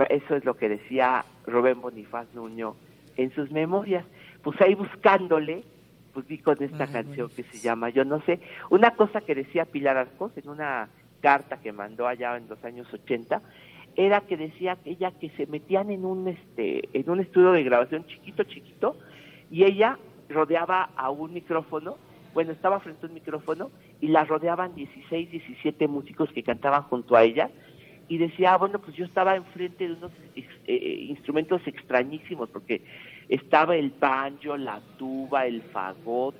Eso 0.10 0.36
es 0.36 0.44
lo 0.44 0.56
que 0.58 0.70
decía 0.70 1.24
Rubén 1.46 1.82
Bonifaz 1.82 2.26
Nuño 2.34 2.78
en 3.18 3.34
sus 3.34 3.52
memorias. 3.52 4.06
Pues 4.44 4.60
ahí 4.62 4.76
buscándole, 4.76 5.64
pues 6.14 6.28
vi 6.28 6.38
con 6.38 6.62
esta 6.64 6.88
canción 6.88 7.30
que 7.30 7.44
se 7.44 7.60
llama 7.60 7.90
Yo 7.90 8.06
no 8.06 8.22
sé. 8.22 8.40
Una 8.70 8.92
cosa 8.92 9.22
que 9.22 9.36
decía 9.36 9.66
Pilar 9.66 9.98
Arcos 9.98 10.32
en 10.38 10.50
una 10.50 10.90
carta 11.22 11.58
que 11.58 11.72
mandó 11.72 12.08
allá 12.08 12.38
en 12.38 12.48
los 12.48 12.64
años 12.64 12.88
80 12.94 13.42
era 13.96 14.22
que 14.22 14.38
decía 14.38 14.76
que 14.76 14.92
ella 14.92 15.12
que 15.20 15.30
se 15.32 15.48
metían 15.48 15.90
en 15.90 16.06
un 16.06 16.28
este 16.28 16.88
en 16.94 17.10
un 17.10 17.20
estudio 17.20 17.52
de 17.52 17.64
grabación 17.64 18.06
chiquito 18.06 18.44
chiquito 18.44 18.96
y 19.50 19.64
ella 19.64 19.98
rodeaba 20.30 20.90
a 20.96 21.10
un 21.10 21.34
micrófono, 21.34 21.98
bueno, 22.34 22.52
estaba 22.52 22.80
frente 22.80 23.06
a 23.06 23.10
un 23.10 23.16
micrófono 23.16 23.72
y 24.02 24.10
la 24.10 24.26
rodeaban 24.26 24.76
16, 24.76 25.32
17 25.32 25.88
músicos 25.88 26.32
que 26.32 26.44
cantaban 26.44 26.84
junto 26.84 27.16
a 27.16 27.24
ella 27.24 27.50
y 28.10 28.18
decía, 28.18 28.54
ah, 28.54 28.58
bueno, 28.58 28.80
pues 28.80 28.96
yo 28.96 29.06
estaba 29.06 29.36
enfrente 29.36 29.88
de 29.88 29.94
unos 29.94 30.12
ex- 30.36 30.62
eh, 30.66 31.06
instrumentos 31.10 31.62
extrañísimos 31.66 32.50
porque 32.50 32.82
estaba 33.30 33.76
el 33.76 33.90
banjo, 33.92 34.56
la 34.58 34.80
tuba, 34.98 35.46
el 35.46 35.62
fagot, 35.62 36.36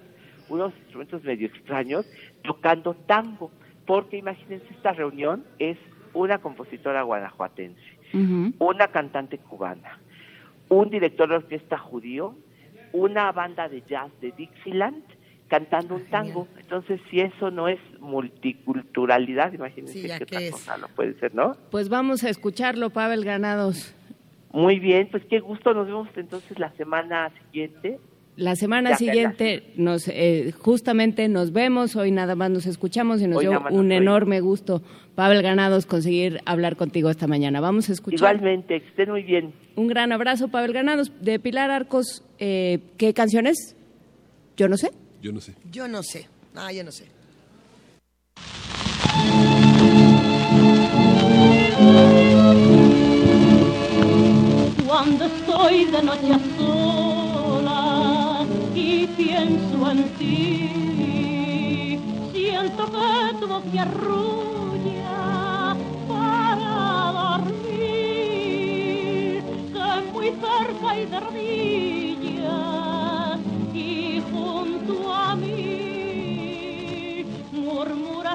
unos 0.50 0.74
instrumentos 0.78 1.24
medio 1.24 1.48
extraños 1.48 2.06
tocando 2.44 2.94
tango, 2.94 3.52
porque 3.86 4.18
imagínense 4.18 4.66
esta 4.72 4.94
reunión 4.94 5.44
es 5.60 5.78
una 6.14 6.38
compositora 6.40 7.02
guanajuatense, 7.04 7.82
una 8.60 8.88
cantante 8.88 9.38
cubana, 9.38 10.00
un 10.70 10.90
director 10.90 11.28
de 11.30 11.36
orquesta 11.36 11.78
judío, 11.78 12.36
una 12.94 13.32
banda 13.34 13.68
de 13.68 13.84
jazz 13.88 14.10
de 14.22 14.32
Dixieland 14.32 15.04
cantando 15.48 15.96
un 15.96 16.06
tango. 16.06 16.48
Entonces, 16.60 17.00
si 17.10 17.20
eso 17.20 17.52
no 17.52 17.68
es 17.68 17.80
multiculturalidad, 18.00 19.54
imagínense 19.54 19.94
Sí, 20.02 20.08
¿ya 20.08 20.18
qué 20.18 20.24
otra 20.26 20.42
es? 20.42 20.52
cosa 20.52 20.78
no 20.78 20.88
puede 20.90 21.14
ser, 21.20 21.34
¿no? 21.36 21.56
Pues 21.72 21.90
vamos 21.90 22.24
a 22.24 22.30
escucharlo, 22.30 22.90
Pavel 22.90 23.24
Granados. 23.24 23.94
Muy 24.52 24.80
bien, 24.80 25.08
pues 25.12 25.24
qué 25.30 25.40
gusto, 25.40 25.74
nos 25.74 25.88
vemos 25.88 26.08
entonces 26.16 26.58
la 26.60 26.72
semana 26.74 27.32
siguiente. 27.44 28.00
La 28.38 28.56
semana 28.56 28.92
Ya, 28.92 28.98
siguiente 28.98 29.74
nos 29.78 30.08
eh, 30.08 30.54
justamente 30.60 31.28
nos 31.28 31.52
vemos, 31.54 31.96
hoy 31.96 32.12
nada 32.12 32.36
más 32.36 32.52
nos 32.52 32.68
escuchamos 32.68 33.20
y 33.22 33.28
nos 33.28 33.40
Hoy 33.40 33.48
dio 33.48 33.64
un 33.72 33.92
enorme 33.92 34.42
gusto, 34.42 34.84
Pavel 35.16 35.42
Granados, 35.42 35.88
conseguir 35.88 36.40
hablar 36.46 36.76
contigo 36.76 37.10
esta 37.10 37.26
mañana. 37.26 37.62
Vamos 37.62 37.90
a 37.90 37.94
escuchar. 37.94 38.36
Igualmente, 38.36 38.80
que 38.80 38.88
estén 38.88 39.10
muy 39.10 39.24
bien. 39.24 39.54
Un 39.76 39.88
gran 39.88 40.12
abrazo, 40.12 40.50
Pavel 40.50 40.72
Granados. 40.72 41.12
De 41.20 41.40
Pilar 41.40 41.72
Arcos, 41.72 42.24
eh, 42.38 42.80
¿qué 42.98 43.14
canciones? 43.16 43.76
Yo 44.56 44.68
no 44.70 44.78
sé. 44.78 44.92
Yo 45.28 45.34
no 45.34 45.42
sé. 45.42 45.54
Yo 45.70 45.90
no 45.90 46.02
sé. 46.04 46.26
Ah, 46.56 46.72
yo 46.72 46.86
no 46.86 46.92
sé. 46.94 47.06
Cuando 54.88 55.26
estoy 55.26 55.84
de 55.84 56.02
noche 56.02 56.32
a 56.32 56.40
solas 56.58 58.48
y 58.74 59.06
pienso 59.18 59.92
en 59.92 60.10
ti, 60.18 62.00
siento 62.32 62.86
que 62.86 63.34
tu 63.42 63.48
voz 63.50 63.66
me 63.66 63.80
arrulla 63.82 65.76
para 66.08 67.12
dormir, 67.44 67.84
que 69.74 70.02
muy 70.14 70.28
cerca 70.30 70.90
hay 70.90 71.06
de 71.06 71.20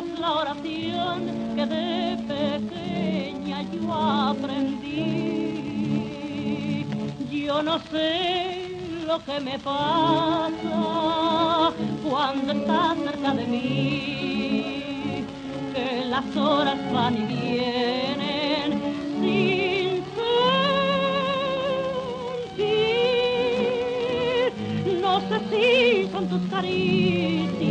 murmuras 0.02 0.18
la 0.18 0.32
oración 0.32 1.30
que 1.54 1.66
de 1.66 2.16
pequeña 2.28 3.62
yo 3.62 3.92
aprendí. 3.92 5.12
Yo 7.30 7.62
no 7.62 7.78
sé 7.78 8.76
lo 9.06 9.22
que 9.24 9.40
me 9.40 9.58
pasa 9.58 10.50
cuando 12.08 12.52
estás 12.52 12.98
cerca 12.98 13.34
de 13.34 13.46
mí, 13.46 15.24
que 15.74 16.04
las 16.06 16.36
horas 16.36 16.78
van 16.92 17.16
y 17.16 17.26
vienen 17.26 18.80
sin 19.20 20.02
sentir. 22.56 24.52
No 25.00 25.20
sé 25.20 25.40
si 25.50 26.08
son 26.10 26.28
tus 26.28 26.40
caricias 26.50 27.61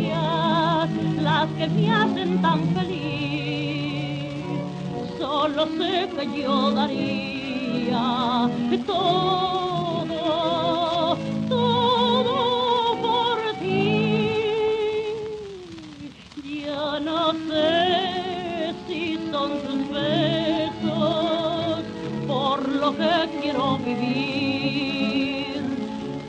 que 1.48 1.68
me 1.68 1.92
hacen 1.92 2.42
tan 2.42 2.60
feliz. 2.76 4.36
Solo 5.18 5.66
sé 5.78 6.10
que 6.16 6.42
yo 6.42 6.72
daría 6.72 8.50
todo, 8.86 10.18
todo 11.50 13.02
por 13.02 13.40
ti. 13.60 14.30
Yo 16.44 17.00
no 17.00 17.34
sé 17.50 18.74
si 18.88 19.18
son 19.32 19.52
tus 19.64 19.90
besos 19.90 21.84
por 22.28 22.70
lo 22.70 22.96
que 22.96 23.30
quiero 23.42 23.78
vivir, 23.80 25.62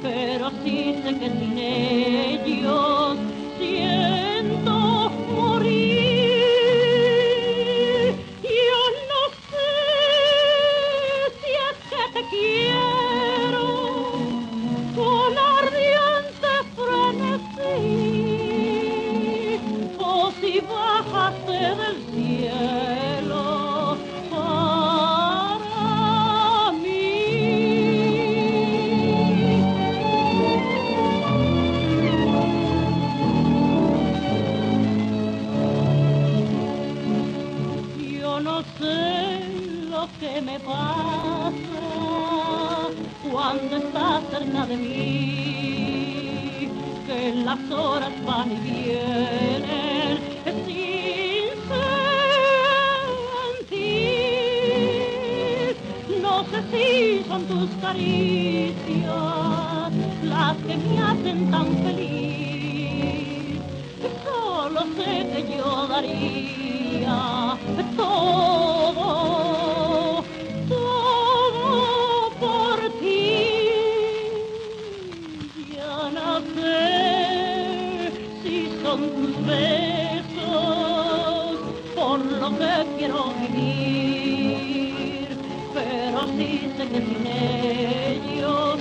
pero 0.03 0.51
sí 0.65 0.97
sé 1.05 1.19
que 1.19 1.29
sin 1.31 1.59
ellos 1.59 3.02
las 47.53 47.71
horas 47.71 48.13
van 48.25 48.51
y 48.51 48.57
vienen 48.61 50.19
sin 50.67 51.51
sentir. 53.69 55.77
No 56.23 56.45
sé 56.45 56.63
si 56.73 57.23
son 57.29 57.45
tus 57.45 57.69
caricias 57.83 58.73
las 60.23 60.57
que 60.67 60.77
me 60.79 60.99
hacen 60.99 61.51
tan 61.51 61.67
feliz. 61.85 63.61
Solo 64.25 64.81
sé 64.97 65.11
que 65.33 65.41
yo 65.59 65.87
daría 65.89 66.62
besos 79.47 80.53
por 81.95 82.19
lo 82.21 82.51
que 82.59 82.87
quiero 82.99 83.35
vivir, 83.41 85.29
pero 85.75 86.27
sí 86.37 86.71
sé 86.77 86.89
que 86.89 87.01
sin 87.01 87.27
ellos 87.27 88.72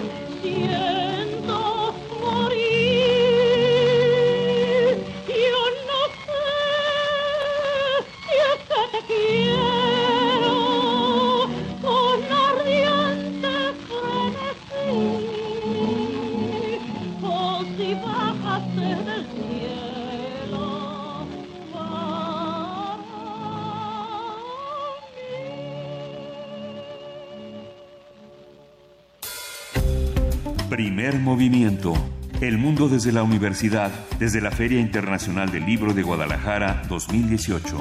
desde 33.02 33.14
la 33.14 33.24
universidad, 33.24 33.90
desde 34.20 34.42
la 34.42 34.52
Feria 34.52 34.80
Internacional 34.80 35.52
del 35.52 35.66
Libro 35.66 35.92
de 35.96 36.04
Guadalajara 36.04 36.84
2018. 36.88 37.76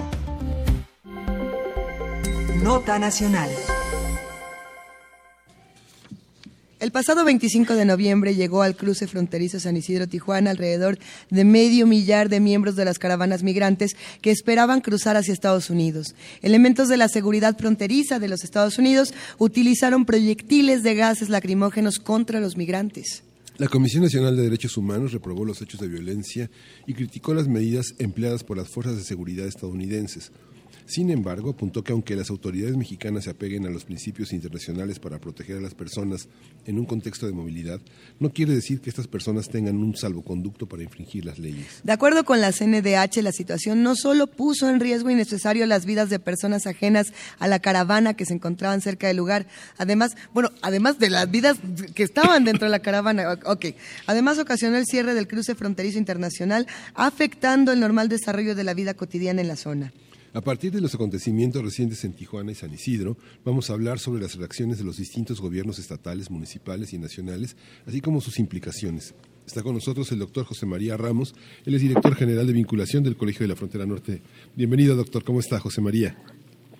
Nota 2.62 2.98
Nacional. 2.98 3.50
El 6.78 6.90
pasado 6.90 7.26
25 7.26 7.74
de 7.74 7.84
noviembre 7.84 8.34
llegó 8.34 8.62
al 8.62 8.76
cruce 8.76 9.06
fronterizo 9.06 9.60
San 9.60 9.76
Isidro-Tijuana 9.76 10.52
alrededor 10.52 10.98
de 11.28 11.44
medio 11.44 11.86
millar 11.86 12.30
de 12.30 12.40
miembros 12.40 12.74
de 12.74 12.86
las 12.86 12.98
caravanas 12.98 13.42
migrantes 13.42 13.96
que 14.22 14.30
esperaban 14.30 14.80
cruzar 14.80 15.18
hacia 15.18 15.34
Estados 15.34 15.68
Unidos. 15.68 16.14
Elementos 16.40 16.88
de 16.88 16.96
la 16.96 17.08
seguridad 17.08 17.58
fronteriza 17.58 18.20
de 18.20 18.28
los 18.28 18.42
Estados 18.42 18.78
Unidos 18.78 19.12
utilizaron 19.36 20.06
proyectiles 20.06 20.82
de 20.82 20.94
gases 20.94 21.28
lacrimógenos 21.28 21.98
contra 21.98 22.40
los 22.40 22.56
migrantes. 22.56 23.22
La 23.60 23.68
Comisión 23.68 24.04
Nacional 24.04 24.36
de 24.36 24.44
Derechos 24.44 24.78
Humanos 24.78 25.12
reprobó 25.12 25.44
los 25.44 25.60
hechos 25.60 25.80
de 25.80 25.86
violencia 25.86 26.50
y 26.86 26.94
criticó 26.94 27.34
las 27.34 27.46
medidas 27.46 27.94
empleadas 27.98 28.42
por 28.42 28.56
las 28.56 28.70
fuerzas 28.70 28.96
de 28.96 29.04
seguridad 29.04 29.46
estadounidenses. 29.46 30.32
Sin 30.90 31.08
embargo, 31.10 31.50
apuntó 31.50 31.84
que 31.84 31.92
aunque 31.92 32.16
las 32.16 32.30
autoridades 32.30 32.76
mexicanas 32.76 33.22
se 33.22 33.30
apeguen 33.30 33.64
a 33.64 33.70
los 33.70 33.84
principios 33.84 34.32
internacionales 34.32 34.98
para 34.98 35.20
proteger 35.20 35.58
a 35.58 35.60
las 35.60 35.72
personas 35.72 36.26
en 36.66 36.80
un 36.80 36.84
contexto 36.84 37.26
de 37.26 37.32
movilidad, 37.32 37.80
no 38.18 38.30
quiere 38.30 38.54
decir 38.54 38.80
que 38.80 38.90
estas 38.90 39.06
personas 39.06 39.48
tengan 39.48 39.76
un 39.76 39.94
salvoconducto 39.94 40.66
para 40.66 40.82
infringir 40.82 41.24
las 41.24 41.38
leyes. 41.38 41.80
De 41.84 41.92
acuerdo 41.92 42.24
con 42.24 42.40
la 42.40 42.50
CNDH, 42.50 43.22
la 43.22 43.30
situación 43.30 43.84
no 43.84 43.94
solo 43.94 44.26
puso 44.26 44.68
en 44.68 44.80
riesgo 44.80 45.10
innecesario 45.10 45.64
las 45.66 45.86
vidas 45.86 46.10
de 46.10 46.18
personas 46.18 46.66
ajenas 46.66 47.12
a 47.38 47.46
la 47.46 47.60
caravana 47.60 48.14
que 48.14 48.26
se 48.26 48.34
encontraban 48.34 48.80
cerca 48.80 49.06
del 49.06 49.16
lugar, 49.16 49.46
además, 49.78 50.16
bueno, 50.34 50.50
además 50.60 50.98
de 50.98 51.10
las 51.10 51.30
vidas 51.30 51.58
que 51.94 52.02
estaban 52.02 52.42
dentro 52.42 52.66
de 52.66 52.72
la 52.72 52.80
caravana, 52.80 53.38
ok, 53.44 53.66
además 54.06 54.40
ocasionó 54.40 54.76
el 54.76 54.86
cierre 54.86 55.14
del 55.14 55.28
cruce 55.28 55.54
fronterizo 55.54 55.98
internacional, 55.98 56.66
afectando 56.94 57.70
el 57.70 57.78
normal 57.78 58.08
desarrollo 58.08 58.56
de 58.56 58.64
la 58.64 58.74
vida 58.74 58.94
cotidiana 58.94 59.40
en 59.40 59.46
la 59.46 59.54
zona. 59.54 59.92
A 60.32 60.40
partir 60.40 60.70
de 60.70 60.80
los 60.80 60.94
acontecimientos 60.94 61.60
recientes 61.60 62.04
en 62.04 62.12
Tijuana 62.12 62.52
y 62.52 62.54
San 62.54 62.72
Isidro, 62.72 63.16
vamos 63.44 63.68
a 63.68 63.72
hablar 63.72 63.98
sobre 63.98 64.22
las 64.22 64.36
reacciones 64.36 64.78
de 64.78 64.84
los 64.84 64.96
distintos 64.96 65.40
gobiernos 65.40 65.80
estatales, 65.80 66.30
municipales 66.30 66.92
y 66.92 66.98
nacionales, 66.98 67.56
así 67.84 68.00
como 68.00 68.20
sus 68.20 68.38
implicaciones. 68.38 69.12
Está 69.44 69.64
con 69.64 69.74
nosotros 69.74 70.12
el 70.12 70.20
doctor 70.20 70.44
José 70.44 70.66
María 70.66 70.96
Ramos, 70.96 71.34
él 71.66 71.74
es 71.74 71.82
director 71.82 72.14
general 72.14 72.46
de 72.46 72.52
vinculación 72.52 73.02
del 73.02 73.16
Colegio 73.16 73.42
de 73.42 73.48
la 73.48 73.56
Frontera 73.56 73.86
Norte. 73.86 74.22
Bienvenido, 74.54 74.94
doctor. 74.94 75.24
¿Cómo 75.24 75.40
está, 75.40 75.58
José 75.58 75.80
María? 75.80 76.16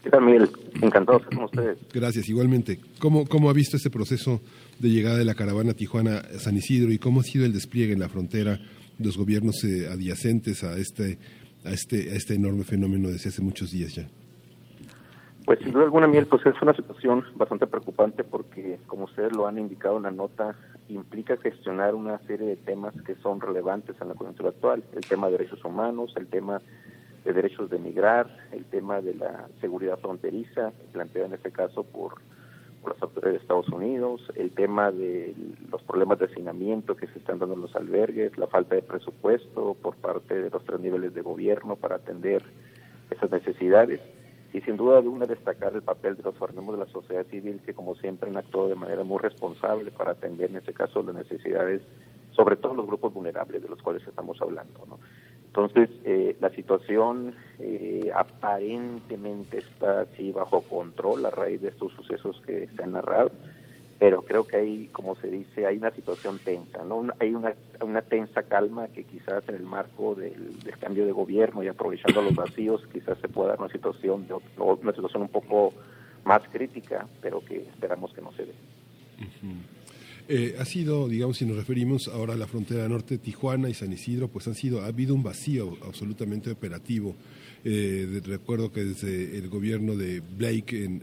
¿Qué 0.04 0.10
tal, 0.10 0.24
Miguel? 0.24 0.48
Encantado 0.80 1.18
de 1.18 1.24
estar 1.24 1.36
con 1.36 1.44
ustedes. 1.46 1.78
Gracias, 1.92 2.28
igualmente. 2.28 2.78
¿Cómo, 3.00 3.26
¿Cómo 3.26 3.50
ha 3.50 3.52
visto 3.52 3.76
este 3.76 3.90
proceso 3.90 4.40
de 4.78 4.90
llegada 4.90 5.18
de 5.18 5.24
la 5.24 5.34
caravana 5.34 5.74
Tijuana-San 5.74 6.56
Isidro 6.56 6.92
y 6.92 6.98
cómo 6.98 7.20
ha 7.20 7.24
sido 7.24 7.44
el 7.44 7.52
despliegue 7.52 7.94
en 7.94 7.98
la 7.98 8.08
frontera 8.08 8.60
de 8.96 9.04
los 9.04 9.18
gobiernos 9.18 9.64
eh, 9.64 9.88
adyacentes 9.88 10.62
a 10.62 10.78
este 10.78 11.18
a 11.64 11.70
este, 11.70 12.10
a 12.10 12.14
este 12.14 12.34
enorme 12.34 12.64
fenómeno 12.64 13.08
desde 13.08 13.30
hace 13.30 13.42
muchos 13.42 13.70
días 13.70 13.94
ya? 13.94 14.08
Pues 15.44 15.58
sin 15.60 15.72
duda 15.72 15.84
alguna, 15.84 16.06
Miel, 16.06 16.26
pues 16.26 16.44
es 16.46 16.54
una 16.62 16.74
situación 16.74 17.24
bastante 17.34 17.66
preocupante 17.66 18.22
porque, 18.22 18.78
como 18.86 19.04
ustedes 19.04 19.32
lo 19.34 19.48
han 19.48 19.58
indicado 19.58 19.96
en 19.96 20.04
la 20.04 20.10
nota, 20.10 20.54
implica 20.88 21.36
gestionar 21.38 21.94
una 21.94 22.18
serie 22.20 22.46
de 22.46 22.56
temas 22.56 22.94
que 23.02 23.16
son 23.16 23.40
relevantes 23.40 23.96
en 24.00 24.08
la 24.08 24.14
coyuntura 24.14 24.50
actual. 24.50 24.84
El 24.94 25.00
tema 25.00 25.26
de 25.26 25.38
derechos 25.38 25.64
humanos, 25.64 26.12
el 26.16 26.28
tema 26.28 26.60
de 27.24 27.32
derechos 27.32 27.68
de 27.68 27.78
migrar, 27.78 28.28
el 28.52 28.64
tema 28.66 29.00
de 29.00 29.14
la 29.14 29.48
seguridad 29.60 29.98
fronteriza, 29.98 30.72
planteada 30.92 31.28
en 31.28 31.34
este 31.34 31.50
caso 31.50 31.84
por 31.84 32.14
por 32.82 32.94
las 32.94 33.02
autoridades 33.02 33.38
de 33.38 33.42
Estados 33.42 33.68
Unidos, 33.68 34.20
el 34.36 34.50
tema 34.52 34.90
de 34.90 35.34
los 35.70 35.82
problemas 35.82 36.18
de 36.18 36.26
hacinamiento 36.26 36.96
que 36.96 37.06
se 37.08 37.18
están 37.18 37.38
dando 37.38 37.54
en 37.54 37.62
los 37.62 37.76
albergues, 37.76 38.36
la 38.38 38.46
falta 38.46 38.74
de 38.74 38.82
presupuesto 38.82 39.74
por 39.74 39.96
parte 39.96 40.34
de 40.34 40.50
los 40.50 40.64
tres 40.64 40.80
niveles 40.80 41.14
de 41.14 41.22
gobierno 41.22 41.76
para 41.76 41.96
atender 41.96 42.42
esas 43.10 43.30
necesidades. 43.30 44.00
Y 44.52 44.60
sin 44.62 44.76
duda 44.76 44.98
alguna 44.98 45.26
destacar 45.26 45.74
el 45.74 45.82
papel 45.82 46.16
de 46.16 46.24
los 46.24 46.40
organismos 46.40 46.78
de 46.78 46.84
la 46.84 46.90
sociedad 46.90 47.26
civil 47.26 47.60
que 47.64 47.74
como 47.74 47.94
siempre 47.96 48.30
han 48.30 48.36
actuado 48.36 48.68
de 48.68 48.74
manera 48.74 49.04
muy 49.04 49.18
responsable 49.18 49.90
para 49.92 50.12
atender 50.12 50.50
en 50.50 50.56
este 50.56 50.72
caso 50.72 51.02
las 51.02 51.14
necesidades, 51.14 51.82
sobre 52.32 52.56
todo 52.56 52.74
los 52.74 52.86
grupos 52.86 53.14
vulnerables 53.14 53.62
de 53.62 53.68
los 53.68 53.80
cuales 53.80 54.06
estamos 54.06 54.40
hablando. 54.40 54.86
¿no? 54.88 54.98
Entonces, 55.50 55.90
eh, 56.04 56.36
la 56.40 56.50
situación 56.50 57.34
eh, 57.58 58.08
aparentemente 58.14 59.58
está 59.58 60.02
así 60.02 60.30
bajo 60.30 60.62
control 60.62 61.26
a 61.26 61.30
raíz 61.30 61.60
de 61.60 61.70
estos 61.70 61.92
sucesos 61.94 62.40
que 62.46 62.68
se 62.68 62.82
han 62.84 62.92
narrado, 62.92 63.32
pero 63.98 64.22
creo 64.22 64.46
que 64.46 64.58
hay, 64.58 64.86
como 64.92 65.16
se 65.16 65.26
dice, 65.26 65.66
hay 65.66 65.78
una 65.78 65.90
situación 65.90 66.38
tensa, 66.38 66.84
¿no? 66.84 67.04
Hay 67.18 67.34
una, 67.34 67.54
una 67.80 68.00
tensa 68.00 68.44
calma 68.44 68.86
que 68.94 69.02
quizás 69.02 69.42
en 69.48 69.56
el 69.56 69.64
marco 69.64 70.14
del, 70.14 70.56
cambio 70.78 71.04
de 71.04 71.10
gobierno 71.10 71.64
y 71.64 71.68
aprovechando 71.68 72.22
los 72.22 72.36
vacíos, 72.36 72.86
quizás 72.92 73.18
se 73.18 73.28
pueda 73.28 73.48
dar 73.48 73.58
una 73.58 73.72
situación, 73.72 74.28
una 74.56 74.92
situación 74.92 75.22
un 75.22 75.30
poco 75.30 75.74
más 76.22 76.42
crítica, 76.52 77.08
pero 77.20 77.44
que 77.44 77.62
esperamos 77.62 78.12
que 78.14 78.22
no 78.22 78.30
se 78.34 78.46
dé. 78.46 78.54
Eh, 80.32 80.54
ha 80.60 80.64
sido, 80.64 81.08
digamos, 81.08 81.38
si 81.38 81.44
nos 81.44 81.56
referimos 81.56 82.06
ahora 82.06 82.34
a 82.34 82.36
la 82.36 82.46
frontera 82.46 82.88
norte, 82.88 83.18
Tijuana 83.18 83.68
y 83.68 83.74
San 83.74 83.92
Isidro, 83.92 84.28
pues 84.28 84.46
han 84.46 84.54
sido, 84.54 84.80
ha 84.80 84.86
habido 84.86 85.12
un 85.12 85.24
vacío 85.24 85.76
absolutamente 85.84 86.52
operativo. 86.52 87.16
Eh, 87.64 88.20
recuerdo 88.24 88.70
que 88.70 88.84
desde 88.84 89.36
el 89.36 89.48
gobierno 89.48 89.96
de 89.96 90.20
Blake 90.20 90.84
en, 90.84 91.02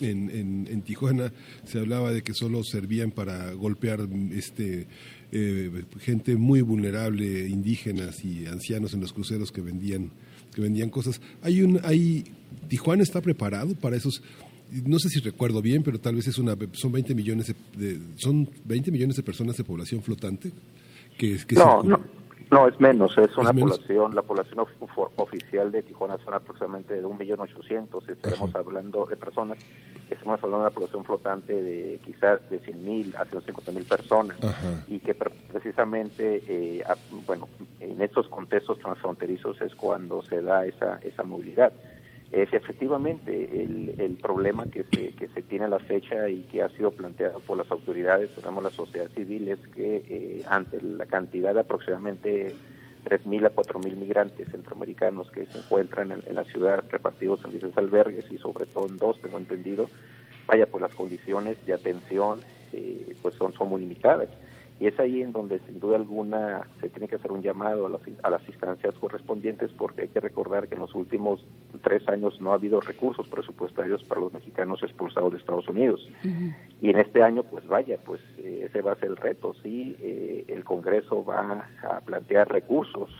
en, 0.00 0.82
Tijuana 0.82 1.32
se 1.64 1.78
hablaba 1.78 2.10
de 2.10 2.22
que 2.22 2.34
solo 2.34 2.64
servían 2.64 3.12
para 3.12 3.52
golpear 3.52 4.08
este, 4.32 4.88
eh, 5.30 5.84
gente 6.00 6.34
muy 6.34 6.60
vulnerable, 6.60 7.46
indígenas 7.46 8.24
y 8.24 8.46
ancianos 8.46 8.92
en 8.92 9.02
los 9.02 9.12
cruceros 9.12 9.52
que 9.52 9.60
vendían 9.60 10.10
que 10.52 10.60
vendían 10.60 10.90
cosas. 10.90 11.20
Hay 11.42 11.62
un, 11.62 11.80
hay, 11.84 12.24
Tijuana 12.68 13.04
está 13.04 13.20
preparado 13.20 13.76
para 13.76 13.96
esos 13.96 14.20
no 14.84 14.98
sé 14.98 15.08
si 15.08 15.20
recuerdo 15.20 15.62
bien, 15.62 15.82
pero 15.82 15.98
tal 15.98 16.16
vez 16.16 16.26
es 16.26 16.38
una, 16.38 16.56
son 16.72 16.92
20 16.92 17.14
millones 17.14 17.54
de, 17.76 17.98
son 18.16 18.48
20 18.64 18.90
millones 18.90 19.16
de 19.16 19.22
personas 19.22 19.56
de 19.56 19.64
población 19.64 20.02
flotante 20.02 20.50
que, 21.16 21.38
que 21.46 21.54
no, 21.54 21.82
no, 21.82 22.00
no, 22.50 22.68
es 22.68 22.80
menos, 22.80 23.16
es 23.18 23.36
una 23.36 23.52
población, 23.52 24.14
la 24.14 24.22
población 24.22 24.66
oficial 25.16 25.70
de 25.70 25.82
Tijuana 25.82 26.18
son 26.24 26.34
aproximadamente 26.34 26.94
de 26.94 27.04
1.800.000, 27.04 28.10
estaremos 28.10 28.54
hablando 28.54 29.06
de 29.06 29.16
personas, 29.16 29.58
estamos 30.10 30.42
hablando 30.42 30.58
de 30.58 30.62
una 30.62 30.70
población 30.70 31.04
flotante 31.04 31.52
de 31.52 32.00
quizás 32.04 32.40
de 32.50 32.60
100.000 32.60 33.14
a 33.16 33.24
150.000 33.26 33.88
personas 33.88 34.36
y 34.88 34.98
que 34.98 35.14
precisamente, 35.14 36.42
eh, 36.48 36.84
bueno, 37.26 37.48
en 37.80 38.00
estos 38.02 38.28
contextos 38.28 38.78
transfronterizos 38.80 39.60
es 39.60 39.74
cuando 39.74 40.22
se 40.22 40.42
da 40.42 40.66
esa, 40.66 40.98
esa 40.98 41.22
movilidad 41.22 41.72
es 42.34 42.52
efectivamente 42.52 43.62
el, 43.62 43.94
el 43.96 44.16
problema 44.16 44.66
que 44.66 44.82
se, 44.84 45.12
que 45.12 45.28
se 45.28 45.42
tiene 45.42 45.66
a 45.66 45.68
la 45.68 45.78
fecha 45.78 46.28
y 46.28 46.42
que 46.42 46.62
ha 46.62 46.68
sido 46.70 46.90
planteado 46.90 47.38
por 47.40 47.56
las 47.56 47.70
autoridades, 47.70 48.34
digamos 48.34 48.64
la 48.64 48.70
sociedad 48.70 49.08
civil, 49.14 49.48
es 49.48 49.60
que 49.68 50.02
eh, 50.08 50.44
ante 50.48 50.82
la 50.82 51.06
cantidad 51.06 51.54
de 51.54 51.60
aproximadamente 51.60 52.56
3.000 53.04 53.46
a 53.46 53.54
4.000 53.54 53.96
migrantes 53.96 54.48
centroamericanos 54.50 55.30
que 55.30 55.46
se 55.46 55.58
encuentran 55.58 56.10
en, 56.10 56.34
la 56.34 56.42
ciudad 56.44 56.82
repartidos 56.90 57.44
en 57.44 57.52
diferentes 57.52 57.78
albergues 57.78 58.24
y 58.32 58.38
sobre 58.38 58.66
todo 58.66 58.88
en 58.88 58.96
dos, 58.96 59.20
tengo 59.20 59.38
entendido, 59.38 59.88
vaya, 60.48 60.66
pues 60.66 60.82
las 60.82 60.94
condiciones 60.94 61.64
de 61.66 61.74
atención 61.74 62.40
eh, 62.72 63.14
pues 63.22 63.36
son, 63.36 63.52
son 63.52 63.68
muy 63.68 63.82
limitadas. 63.82 64.28
Y 64.80 64.88
es 64.88 64.98
ahí 64.98 65.22
en 65.22 65.32
donde 65.32 65.60
sin 65.60 65.78
duda 65.78 65.96
alguna 65.96 66.66
se 66.80 66.88
tiene 66.88 67.06
que 67.06 67.16
hacer 67.16 67.30
un 67.30 67.42
llamado 67.42 67.86
a 67.86 67.88
las, 67.88 68.00
a 68.22 68.30
las 68.30 68.46
instancias 68.48 68.94
correspondientes 68.96 69.70
porque 69.72 70.02
hay 70.02 70.08
que 70.08 70.20
recordar 70.20 70.68
que 70.68 70.74
en 70.74 70.80
los 70.80 70.94
últimos 70.94 71.44
tres 71.82 72.06
años 72.08 72.40
no 72.40 72.50
ha 72.50 72.54
habido 72.54 72.80
recursos 72.80 73.28
presupuestarios 73.28 74.02
para 74.04 74.20
los 74.20 74.32
mexicanos 74.32 74.82
expulsados 74.82 75.32
de 75.32 75.38
Estados 75.38 75.68
Unidos. 75.68 76.08
Y 76.80 76.90
en 76.90 76.98
este 76.98 77.22
año, 77.22 77.44
pues 77.44 77.66
vaya, 77.66 77.98
pues 78.04 78.20
eh, 78.38 78.66
ese 78.68 78.82
va 78.82 78.92
a 78.92 78.96
ser 78.96 79.10
el 79.10 79.16
reto. 79.16 79.54
Sí, 79.62 79.96
eh, 80.00 80.44
el 80.48 80.64
Congreso 80.64 81.24
va 81.24 81.66
a 81.82 82.00
plantear 82.00 82.48
recursos 82.48 83.10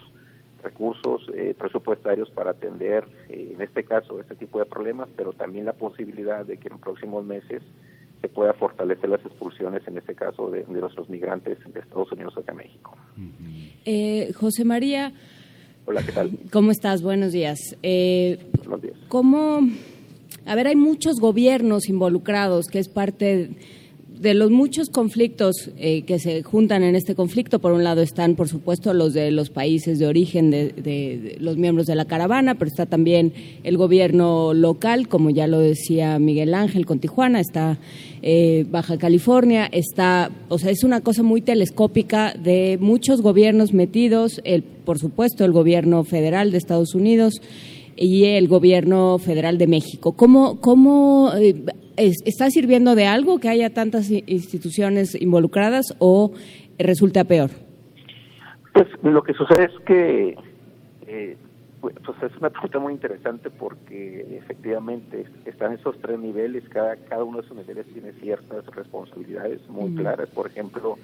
recursos 0.62 1.30
eh, 1.34 1.54
presupuestarios 1.58 2.30
para 2.30 2.52
atender, 2.52 3.04
en 3.28 3.60
este 3.60 3.84
caso, 3.84 4.18
este 4.18 4.34
tipo 4.34 4.58
de 4.58 4.64
problemas, 4.64 5.10
pero 5.14 5.34
también 5.34 5.66
la 5.66 5.74
posibilidad 5.74 6.46
de 6.46 6.56
que 6.56 6.68
en 6.68 6.78
próximos 6.78 7.22
meses 7.22 7.62
se 8.24 8.30
pueda 8.30 8.54
fortalecer 8.54 9.10
las 9.10 9.20
expulsiones, 9.20 9.86
en 9.86 9.98
este 9.98 10.14
caso, 10.14 10.50
de, 10.50 10.64
nuestros 10.68 11.10
migrantes 11.10 11.58
de 11.70 11.78
Estados 11.78 12.10
Unidos 12.10 12.32
hacia 12.34 12.54
México. 12.54 12.96
Eh, 13.84 14.32
José 14.34 14.64
María. 14.64 15.12
Hola, 15.84 16.02
¿qué 16.02 16.12
tal? 16.12 16.30
¿Cómo 16.50 16.70
estás? 16.70 17.02
Buenos 17.02 17.32
días. 17.32 17.58
Eh, 17.82 18.38
Buenos 18.60 18.80
días. 18.80 18.96
¿Cómo...? 19.08 19.60
A 20.46 20.54
ver, 20.54 20.68
hay 20.68 20.74
muchos 20.74 21.20
gobiernos 21.20 21.90
involucrados, 21.90 22.68
que 22.68 22.78
es 22.78 22.88
parte 22.88 23.50
de 24.20 24.34
los 24.34 24.50
muchos 24.50 24.90
conflictos 24.90 25.70
eh, 25.76 26.02
que 26.02 26.18
se 26.18 26.42
juntan 26.42 26.82
en 26.82 26.94
este 26.94 27.14
conflicto, 27.14 27.58
por 27.58 27.72
un 27.72 27.84
lado 27.84 28.00
están, 28.00 28.36
por 28.36 28.48
supuesto, 28.48 28.94
los 28.94 29.12
de 29.12 29.30
los 29.30 29.50
países 29.50 29.98
de 29.98 30.06
origen 30.06 30.50
de, 30.50 31.36
los 31.40 31.56
miembros 31.56 31.86
de 31.86 31.94
la 31.94 32.04
caravana, 32.04 32.54
pero 32.54 32.68
está 32.68 32.86
también 32.86 33.32
el 33.64 33.76
gobierno 33.76 34.54
local, 34.54 35.08
como 35.08 35.30
ya 35.30 35.46
lo 35.46 35.58
decía 35.58 36.18
Miguel 36.18 36.54
Ángel 36.54 36.86
con 36.86 37.00
Tijuana, 37.00 37.40
está 37.40 37.78
eh, 38.22 38.64
Baja 38.70 38.98
California, 38.98 39.68
está, 39.70 40.30
o 40.48 40.58
sea, 40.58 40.70
es 40.70 40.84
una 40.84 41.00
cosa 41.00 41.22
muy 41.22 41.42
telescópica 41.42 42.34
de 42.34 42.78
muchos 42.80 43.20
gobiernos 43.20 43.72
metidos, 43.72 44.40
el, 44.44 44.62
por 44.62 44.98
supuesto, 44.98 45.44
el 45.44 45.52
gobierno 45.52 46.04
federal 46.04 46.52
de 46.52 46.58
Estados 46.58 46.94
Unidos 46.94 47.40
y 47.96 48.24
el 48.24 48.48
gobierno 48.48 49.18
federal 49.18 49.58
de 49.58 49.66
México. 49.66 50.16
¿Cómo, 50.16 50.60
cómo 50.60 51.32
eh, 51.34 51.64
está 51.96 52.50
sirviendo 52.50 52.94
de 52.94 53.06
algo 53.06 53.38
que 53.38 53.48
haya 53.48 53.70
tantas 53.70 54.10
instituciones 54.10 55.20
involucradas 55.20 55.94
o 55.98 56.32
resulta 56.78 57.24
peor? 57.24 57.50
Pues 58.72 58.86
lo 59.02 59.22
que 59.22 59.34
sucede 59.34 59.64
es 59.64 59.84
que 59.86 60.36
eh, 61.06 61.36
pues 61.80 62.22
es 62.22 62.36
una 62.38 62.50
pregunta 62.50 62.78
muy 62.78 62.92
interesante 62.94 63.50
porque 63.50 64.38
efectivamente 64.38 65.26
están 65.44 65.72
esos 65.74 65.98
tres 66.00 66.18
niveles, 66.18 66.68
cada, 66.68 66.96
cada 66.96 67.24
uno 67.24 67.38
de 67.38 67.44
esos 67.44 67.56
niveles 67.56 67.86
tiene 67.92 68.12
ciertas 68.12 68.64
responsabilidades 68.66 69.60
muy 69.68 69.94
claras. 69.94 70.28
Por 70.30 70.46
ejemplo, 70.46 70.96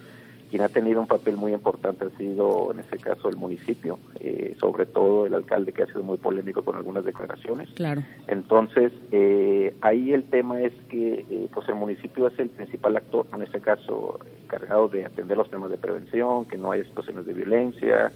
quien 0.50 0.62
ha 0.62 0.68
tenido 0.68 1.00
un 1.00 1.06
papel 1.06 1.36
muy 1.36 1.54
importante 1.54 2.04
ha 2.04 2.18
sido, 2.18 2.72
en 2.72 2.80
este 2.80 2.98
caso, 2.98 3.28
el 3.28 3.36
municipio, 3.36 4.00
eh, 4.18 4.56
sobre 4.58 4.84
todo 4.84 5.26
el 5.26 5.34
alcalde 5.34 5.72
que 5.72 5.84
ha 5.84 5.86
sido 5.86 6.02
muy 6.02 6.18
polémico 6.18 6.62
con 6.62 6.76
algunas 6.76 7.04
declaraciones. 7.04 7.68
Claro. 7.70 8.02
Entonces, 8.26 8.92
eh, 9.12 9.74
ahí 9.80 10.12
el 10.12 10.24
tema 10.24 10.60
es 10.60 10.72
que 10.88 11.24
eh, 11.30 11.48
pues 11.54 11.68
el 11.68 11.76
municipio 11.76 12.26
es 12.26 12.38
el 12.40 12.50
principal 12.50 12.96
actor, 12.96 13.26
en 13.32 13.42
este 13.42 13.60
caso, 13.60 14.18
encargado 14.42 14.88
de 14.88 15.06
atender 15.06 15.36
los 15.36 15.48
temas 15.50 15.70
de 15.70 15.78
prevención, 15.78 16.44
que 16.46 16.58
no 16.58 16.72
haya 16.72 16.84
situaciones 16.84 17.26
de 17.26 17.32
violencia, 17.32 18.10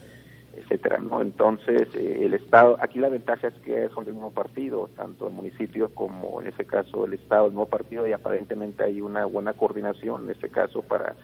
etcétera, 0.56 0.98
¿no? 0.98 1.20
Entonces, 1.20 1.89
el 1.94 2.35
Estado, 2.35 2.77
aquí 2.81 2.98
la 2.98 3.09
ventaja 3.09 3.48
es 3.48 3.55
que 3.65 3.89
son 3.90 4.05
del 4.05 4.15
mismo 4.15 4.32
partido, 4.32 4.90
tanto 4.97 5.28
el 5.28 5.35
municipio 5.35 5.90
como 5.94 6.40
en 6.40 6.48
este 6.48 6.65
caso 6.65 7.06
el 7.06 7.15
Estado, 7.15 7.47
el 7.47 7.52
mismo 7.52 7.66
partido, 7.66 8.06
y 8.09 8.12
aparentemente 8.12 8.82
hay 8.82 9.01
una 9.01 9.24
buena 9.24 9.52
coordinación 9.52 10.24
en 10.24 10.31
este 10.31 10.48
caso 10.48 10.82
para 10.82 11.15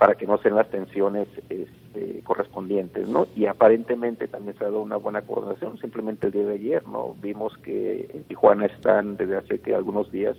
para 0.00 0.14
que 0.14 0.26
no 0.26 0.38
sean 0.38 0.54
las 0.54 0.70
tensiones 0.70 1.28
este, 1.50 2.22
correspondientes, 2.24 3.06
¿no? 3.06 3.26
Y 3.36 3.44
aparentemente 3.44 4.28
también 4.28 4.56
se 4.56 4.64
ha 4.64 4.68
dado 4.68 4.80
una 4.80 4.96
buena 4.96 5.20
coordinación, 5.20 5.76
simplemente 5.76 6.28
el 6.28 6.32
día 6.32 6.46
de 6.46 6.54
ayer, 6.54 6.88
¿no? 6.88 7.14
Vimos 7.20 7.52
que 7.58 8.08
en 8.14 8.24
Tijuana 8.24 8.64
están 8.64 9.18
desde 9.18 9.36
hace 9.36 9.58
que 9.58 9.74
algunos 9.74 10.10
días 10.10 10.38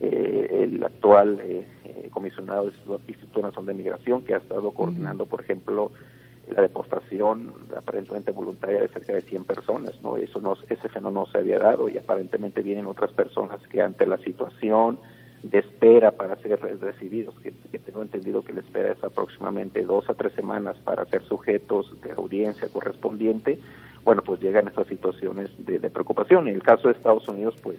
eh, 0.00 0.62
el 0.62 0.82
actual 0.82 1.40
eh, 1.42 1.66
eh, 1.84 2.08
comisionado 2.10 2.70
del 2.70 3.00
Instituto 3.06 3.42
Nacional 3.42 3.66
de 3.66 3.74
Migración, 3.74 4.22
que 4.22 4.32
ha 4.32 4.38
estado 4.38 4.70
coordinando, 4.70 5.26
por 5.26 5.42
ejemplo, 5.42 5.92
la 6.48 6.62
deportación 6.62 7.52
aparentemente 7.76 8.32
voluntaria 8.32 8.80
de 8.80 8.88
cerca 8.88 9.12
de 9.12 9.20
100 9.20 9.44
personas, 9.44 9.92
¿no? 10.02 10.16
Eso 10.16 10.40
no, 10.40 10.56
ese 10.70 10.88
fenómeno 10.88 11.26
no 11.26 11.26
se 11.26 11.36
había 11.36 11.58
dado 11.58 11.90
y 11.90 11.98
aparentemente 11.98 12.62
vienen 12.62 12.86
otras 12.86 13.12
personas 13.12 13.60
que 13.68 13.82
ante 13.82 14.06
la 14.06 14.16
situación 14.16 14.98
de 15.50 15.58
espera 15.58 16.12
para 16.12 16.36
ser 16.36 16.60
recibidos, 16.80 17.34
que, 17.40 17.52
tengo 17.78 18.02
entendido 18.02 18.42
que 18.42 18.52
la 18.52 18.60
espera 18.60 18.92
es 18.92 19.04
aproximadamente 19.04 19.84
dos 19.84 20.08
a 20.10 20.14
tres 20.14 20.32
semanas 20.32 20.76
para 20.78 21.04
ser 21.06 21.22
sujetos 21.22 21.94
de 22.02 22.12
audiencia 22.12 22.68
correspondiente, 22.68 23.58
bueno, 24.04 24.22
pues 24.22 24.40
llegan 24.40 24.68
estas 24.68 24.86
situaciones 24.88 25.50
de, 25.58 25.78
preocupación. 25.90 26.48
En 26.48 26.54
el 26.54 26.62
caso 26.62 26.88
de 26.88 26.94
Estados 26.94 27.26
Unidos, 27.28 27.56
pues 27.62 27.76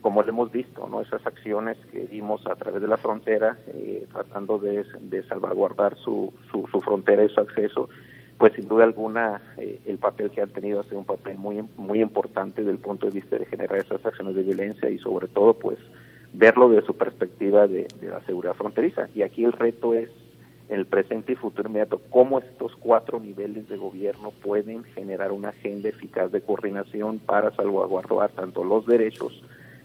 como 0.00 0.22
lo 0.22 0.28
hemos 0.28 0.52
visto, 0.52 0.86
¿no? 0.88 1.00
Esas 1.00 1.26
acciones 1.26 1.76
que 1.90 2.00
vimos 2.06 2.46
a 2.46 2.54
través 2.54 2.80
de 2.80 2.88
la 2.88 2.96
frontera, 2.96 3.58
eh, 3.68 4.06
tratando 4.12 4.58
de, 4.58 4.84
salvaguardar 5.28 5.96
su, 5.96 6.32
su, 6.50 6.80
frontera 6.80 7.24
y 7.24 7.28
su 7.28 7.40
acceso, 7.40 7.88
pues 8.38 8.52
sin 8.54 8.68
duda 8.68 8.84
alguna 8.84 9.40
eh, 9.58 9.80
el 9.86 9.98
papel 9.98 10.30
que 10.30 10.42
han 10.42 10.50
tenido 10.50 10.80
ha 10.80 10.84
sido 10.84 10.98
un 10.98 11.06
papel 11.06 11.38
muy 11.38 11.62
muy 11.76 12.02
importante 12.02 12.60
desde 12.60 12.72
el 12.72 12.78
punto 12.78 13.06
de 13.06 13.12
vista 13.12 13.36
de 13.38 13.46
generar 13.46 13.78
esas 13.78 14.04
acciones 14.04 14.34
de 14.34 14.42
violencia 14.42 14.90
y 14.90 14.98
sobre 14.98 15.26
todo 15.28 15.54
pues 15.54 15.78
verlo 16.32 16.68
desde 16.68 16.86
su 16.86 16.96
perspectiva 16.96 17.66
de, 17.66 17.88
la 18.02 18.20
seguridad 18.22 18.54
fronteriza. 18.54 19.08
Y 19.14 19.22
aquí 19.22 19.44
el 19.44 19.52
reto 19.52 19.94
es, 19.94 20.10
en 20.68 20.80
el 20.80 20.86
presente 20.86 21.32
y 21.32 21.36
futuro 21.36 21.68
inmediato, 21.68 22.00
cómo 22.10 22.38
estos 22.38 22.74
cuatro 22.76 23.20
niveles 23.20 23.68
de 23.68 23.76
gobierno 23.76 24.32
pueden 24.42 24.84
generar 24.84 25.32
una 25.32 25.50
agenda 25.50 25.88
eficaz 25.88 26.32
de 26.32 26.40
coordinación 26.40 27.18
para 27.20 27.54
salvaguardar 27.54 28.30
tanto 28.32 28.64
los 28.64 28.86
derechos 28.86 29.42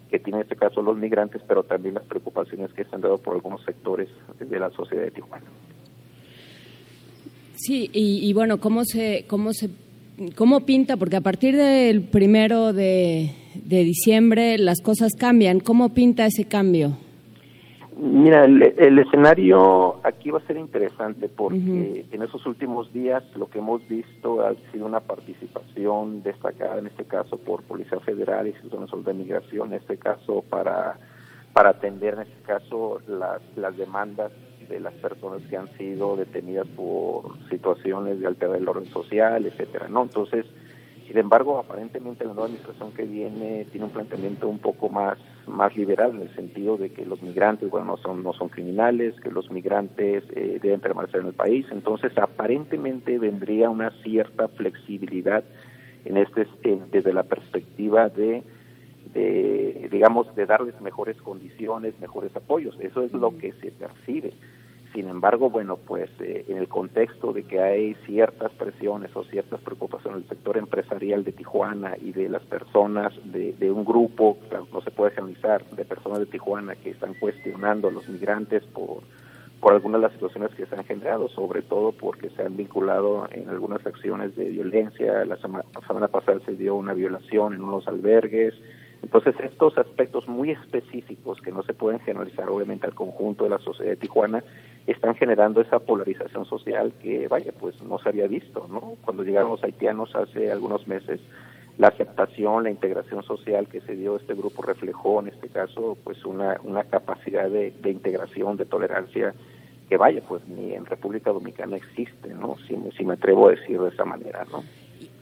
que 0.10 0.20
tienen 0.20 0.42
en 0.42 0.44
este 0.44 0.58
caso 0.58 0.82
los 0.82 0.98
migrantes, 0.98 1.42
pero 1.48 1.64
también 1.64 1.96
las 1.96 2.04
preocupaciones 2.04 2.74
que 2.74 2.84
se 2.84 2.96
han 2.96 3.02
dado 3.02 3.18
por 3.18 3.36
algunos 3.36 3.64
sectores 3.64 4.10
de 4.40 4.60
la 4.60 4.70
sociedad 4.72 5.04
de 5.04 5.12
Tijuana. 5.12 5.46
Sí, 7.56 7.90
y, 7.94 8.28
y 8.28 8.34
bueno, 8.34 8.60
¿cómo 8.60 8.84
se, 8.84 9.26
cómo 9.28 9.54
se 9.54 9.70
¿Cómo 10.36 10.66
pinta? 10.66 10.98
Porque 10.98 11.16
a 11.16 11.22
partir 11.22 11.56
del 11.58 12.04
primero 12.04 12.74
de, 12.74 13.32
diciembre 13.54 14.58
las 14.58 14.82
cosas 14.82 15.12
cambian. 15.18 15.60
¿Cómo 15.60 15.90
pinta 15.94 16.26
ese 16.26 16.46
cambio? 16.46 16.98
Mira, 17.98 18.46
el, 18.46 19.00
escenario 19.00 19.98
aquí 20.04 20.32
va 20.32 20.40
a 20.40 20.48
ser 20.48 20.58
interesante 20.58 21.28
porque 21.28 22.06
en 22.10 22.22
esos 22.24 22.46
últimos 22.48 22.92
días 22.94 23.24
lo 23.36 23.48
que 23.48 23.60
hemos 23.60 23.88
visto 23.88 24.44
ha 24.44 24.56
sido 24.72 24.86
una 24.86 25.02
participación 25.02 26.24
destacada, 26.24 26.80
en 26.80 26.88
este 26.88 27.04
caso 27.04 27.38
por 27.38 27.62
Policía 27.64 28.00
Federal 28.00 28.48
y 28.48 28.52
Instituto 28.52 29.02
de 29.04 29.14
Migración, 29.14 29.68
en 29.68 29.80
este 29.80 29.98
caso 29.98 30.44
para, 30.50 30.98
para 31.54 31.70
atender, 31.72 32.16
en 32.16 32.22
este 32.22 32.42
caso, 32.44 33.02
las, 33.08 33.42
las 33.56 33.78
demandas 33.78 34.32
de 34.68 34.80
las 34.80 34.94
personas 34.94 35.42
que 35.50 35.58
han 35.58 35.72
sido 35.78 36.16
detenidas 36.16 36.68
por 36.70 37.38
situaciones 37.50 38.20
de 38.20 38.26
alterar 38.26 38.56
el 38.56 38.68
orden 38.68 38.90
social, 38.90 39.46
etcétera, 39.46 39.90
¿no? 39.90 40.04
Entonces, 40.04 40.46
sin 41.12 41.20
embargo, 41.20 41.60
aparentemente 41.60 42.24
la 42.24 42.32
nueva 42.32 42.46
administración 42.46 42.94
que 42.94 43.04
viene 43.04 43.66
tiene 43.66 43.86
un 43.86 43.92
planteamiento 43.92 44.48
un 44.48 44.60
poco 44.60 44.88
más 44.88 45.18
más 45.46 45.76
liberal 45.76 46.12
en 46.12 46.22
el 46.22 46.36
sentido 46.36 46.78
de 46.78 46.92
que 46.92 47.06
los 47.06 47.22
migrantes, 47.22 47.70
bueno, 47.70 47.86
no 47.88 47.98
son 47.98 48.24
no 48.24 48.32
son 48.32 48.48
criminales, 48.48 49.20
que 49.20 49.30
los 49.30 49.52
migrantes 49.52 50.24
eh, 50.36 50.60
deben 50.62 50.80
permanecer 50.80 51.20
en 51.20 51.28
el 51.28 51.34
país. 51.34 51.66
Entonces, 51.72 52.18
aparentemente 52.18 53.20
vendría 53.20 53.70
una 53.70 53.92
cierta 54.04 54.48
flexibilidad 54.48 55.44
en 56.06 56.16
este 56.16 56.48
desde 56.92 57.12
la 57.12 57.24
perspectiva 57.24 58.08
de 58.08 58.44
de, 59.14 59.90
digamos, 59.92 60.34
de 60.36 60.46
darles 60.46 60.80
mejores 60.80 61.18
condiciones, 61.22 62.00
mejores 62.00 62.34
apoyos. 62.34 62.78
Eso 62.80 63.02
es 63.04 63.12
lo 63.12 63.38
que 63.38 63.52
se 63.54 63.72
percibe. 63.72 64.34
Sin 64.94 65.08
embargo, 65.08 65.50
bueno, 65.50 65.78
pues 65.78 66.10
eh, 66.20 66.46
en 66.50 66.58
el 66.58 66.68
contexto 66.68 67.32
de 67.32 67.44
que 67.44 67.62
hay 67.62 67.94
ciertas 68.06 68.52
presiones 68.52 69.16
o 69.16 69.24
ciertas 69.24 69.62
preocupaciones 69.62 70.22
del 70.22 70.30
sector 70.30 70.58
empresarial 70.58 71.24
de 71.24 71.32
Tijuana 71.32 71.96
y 72.02 72.12
de 72.12 72.28
las 72.28 72.44
personas 72.44 73.14
de, 73.24 73.72
un 73.72 73.86
grupo, 73.86 74.38
no 74.74 74.82
se 74.82 74.92
puede 74.92 75.12
generalizar, 75.12 75.64
de 75.70 75.86
personas 75.86 76.20
de 76.20 76.26
Tijuana 76.26 76.76
que 76.76 76.90
están 76.90 77.14
cuestionando 77.14 77.88
a 77.88 77.92
los 77.92 78.08
migrantes 78.10 78.64
por, 78.66 79.04
por 79.62 79.74
algunas 79.74 80.02
de 80.02 80.08
las 80.08 80.14
situaciones 80.14 80.54
que 80.56 80.66
se 80.66 80.76
han 80.76 80.84
generado, 80.84 81.30
sobre 81.30 81.62
todo 81.62 81.94
porque 81.94 82.30
se 82.32 82.42
han 82.44 82.58
vinculado 82.58 83.30
en 83.32 83.48
algunas 83.48 83.86
acciones 83.86 84.36
de 84.36 84.50
violencia. 84.50 85.24
La 85.24 85.38
semana, 85.38 85.64
la 85.74 85.88
semana 85.88 86.08
pasada 86.10 86.40
se 86.46 86.56
dio 86.56 86.76
una 86.76 86.94
violación 86.94 87.54
en 87.54 87.62
unos 87.62 87.88
albergues, 87.88 88.56
entonces, 89.04 89.36
estos 89.40 89.78
aspectos 89.78 90.28
muy 90.28 90.52
específicos 90.52 91.42
que 91.42 91.52
no 91.52 91.64
se 91.64 91.74
pueden 91.74 92.00
generalizar 92.02 92.50
obviamente 92.50 92.86
al 92.86 92.94
conjunto 92.94 93.44
de 93.44 93.50
la 93.50 93.60
sociedad 93.60 93.92
de 93.92 93.98
Tijuana 93.98 94.44
están 94.86 95.16
generando 95.16 95.62
esa 95.62 95.80
polarización 95.80 96.46
social 96.46 96.94
que, 97.02 97.28
vaya, 97.28 97.52
pues 97.60 97.82
no 97.82 97.98
se 98.00 98.10
había 98.10 98.28
visto, 98.28 98.68
¿no? 98.70 98.98
Cuando 99.04 99.24
llegaron 99.24 99.52
los 99.52 99.64
haitianos 99.64 100.16
hace 100.16 100.52
algunos 100.52 100.88
meses, 100.88 101.20
la 101.78 101.88
aceptación, 101.88 102.64
la 102.64 102.70
integración 102.70 103.24
social 103.24 103.68
que 103.68 103.82
se 103.82 103.96
dio 103.96 104.18
este 104.18 104.36
grupo 104.36 104.62
reflejó 104.62 105.22
en 105.22 105.30
este 105.30 105.50
caso 105.50 105.98
pues 106.04 106.24
una, 106.26 106.60
una 106.64 106.84
capacidad 106.84 107.50
de, 107.50 107.72
de 107.72 107.90
integración, 107.90 108.58
de 108.58 108.66
tolerancia 108.66 109.34
que 109.90 109.98
vaya, 109.98 110.22
pues 110.28 110.48
ni 110.48 110.74
en 110.74 110.86
República 110.86 111.32
Dominicana 111.32 111.78
existe, 111.78 112.34
¿no? 112.34 112.56
Si, 112.68 112.78
si 112.96 113.04
me 113.04 113.14
atrevo 113.14 113.48
a 113.48 113.52
decir 113.52 113.80
de 113.80 113.90
esa 113.90 114.06
manera, 114.06 114.46
¿no? 114.52 114.64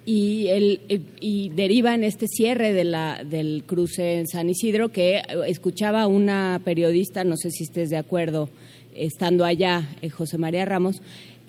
Y, 0.05 0.47
el, 0.47 0.81
y 1.19 1.49
deriva 1.49 1.93
en 1.93 2.03
este 2.03 2.27
cierre 2.27 2.73
de 2.73 2.83
la, 2.83 3.23
del 3.23 3.63
cruce 3.65 4.19
en 4.19 4.27
San 4.27 4.49
Isidro 4.49 4.89
que 4.89 5.21
escuchaba 5.47 6.07
una 6.07 6.61
periodista, 6.63 7.23
no 7.23 7.37
sé 7.37 7.51
si 7.51 7.63
estés 7.63 7.89
de 7.89 7.97
acuerdo, 7.97 8.49
estando 8.95 9.45
allá, 9.45 9.89
eh, 10.01 10.09
José 10.09 10.37
María 10.37 10.65
Ramos, 10.65 11.01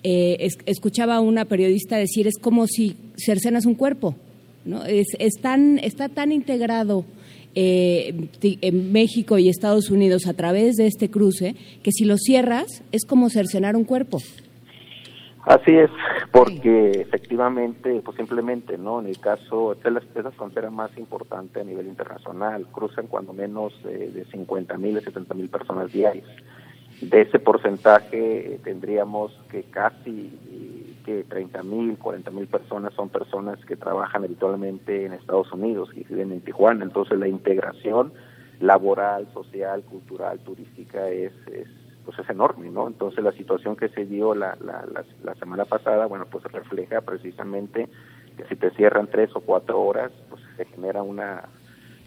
eh, 0.03 0.49
escuchaba 0.65 1.17
a 1.17 1.21
una 1.21 1.45
periodista 1.45 1.97
decir 1.97 2.27
es 2.27 2.37
como 2.39 2.65
si 2.67 2.95
cercenas 3.17 3.65
un 3.65 3.75
cuerpo, 3.75 4.15
¿no? 4.65 4.83
Es, 4.85 5.07
tan, 5.41 5.77
está 5.79 6.09
tan 6.09 6.31
integrado 6.31 7.05
eh, 7.53 8.13
en 8.41 8.91
México 8.91 9.37
y 9.37 9.49
Estados 9.49 9.89
Unidos 9.91 10.25
a 10.25 10.33
través 10.33 10.75
de 10.75 10.87
este 10.87 11.09
cruce 11.09 11.55
que 11.83 11.91
si 11.91 12.05
lo 12.05 12.17
cierras 12.17 12.81
es 12.91 13.05
como 13.05 13.29
cercenar 13.29 13.75
un 13.75 13.83
cuerpo. 13.83 14.19
Así 15.45 15.71
es, 15.71 15.89
porque 16.31 16.91
efectivamente, 16.91 18.01
pues 18.05 18.15
simplemente, 18.15 18.77
¿no? 18.77 18.99
En 18.99 19.07
el 19.07 19.19
caso, 19.19 19.73
es 19.73 19.79
la, 19.91 20.31
frontera 20.31 20.69
más 20.69 20.95
importante 20.97 21.61
a 21.61 21.63
nivel 21.63 21.87
internacional, 21.87 22.67
cruzan 22.71 23.07
cuando 23.07 23.33
menos 23.33 23.73
eh, 23.85 24.11
de 24.13 24.25
50 24.25 24.77
mil 24.77 24.97
a 24.97 25.01
70 25.01 25.33
mil 25.33 25.49
personas 25.49 25.91
diarias. 25.91 26.27
De 27.01 27.21
ese 27.21 27.39
porcentaje 27.39 28.59
tendríamos 28.63 29.31
que 29.49 29.63
casi 29.63 30.99
que 31.03 31.23
30 31.23 31.63
mil, 31.63 31.97
40 31.97 32.29
mil 32.29 32.45
personas 32.45 32.93
son 32.93 33.09
personas 33.09 33.57
que 33.65 33.75
trabajan 33.75 34.23
habitualmente 34.23 35.07
en 35.07 35.13
Estados 35.13 35.51
Unidos 35.51 35.89
y 35.95 36.03
viven 36.03 36.31
en 36.31 36.41
Tijuana. 36.41 36.83
Entonces 36.83 37.17
la 37.17 37.27
integración 37.27 38.13
laboral, 38.59 39.27
social, 39.33 39.81
cultural, 39.81 40.37
turística 40.41 41.09
es, 41.09 41.33
es 41.47 41.67
pues 42.11 42.27
es 42.27 42.29
enorme, 42.29 42.69
¿no? 42.69 42.87
Entonces 42.87 43.23
la 43.23 43.31
situación 43.31 43.77
que 43.77 43.87
se 43.89 44.05
dio 44.05 44.35
la, 44.35 44.57
la, 44.59 44.85
la, 45.23 45.35
semana 45.35 45.63
pasada, 45.63 46.07
bueno, 46.07 46.25
pues 46.29 46.43
refleja 46.43 46.99
precisamente 46.99 47.87
que 48.35 48.43
si 48.49 48.57
te 48.57 48.69
cierran 48.71 49.07
tres 49.07 49.29
o 49.33 49.39
cuatro 49.39 49.81
horas, 49.81 50.11
pues 50.29 50.41
se 50.57 50.65
genera 50.65 51.03
una, 51.03 51.43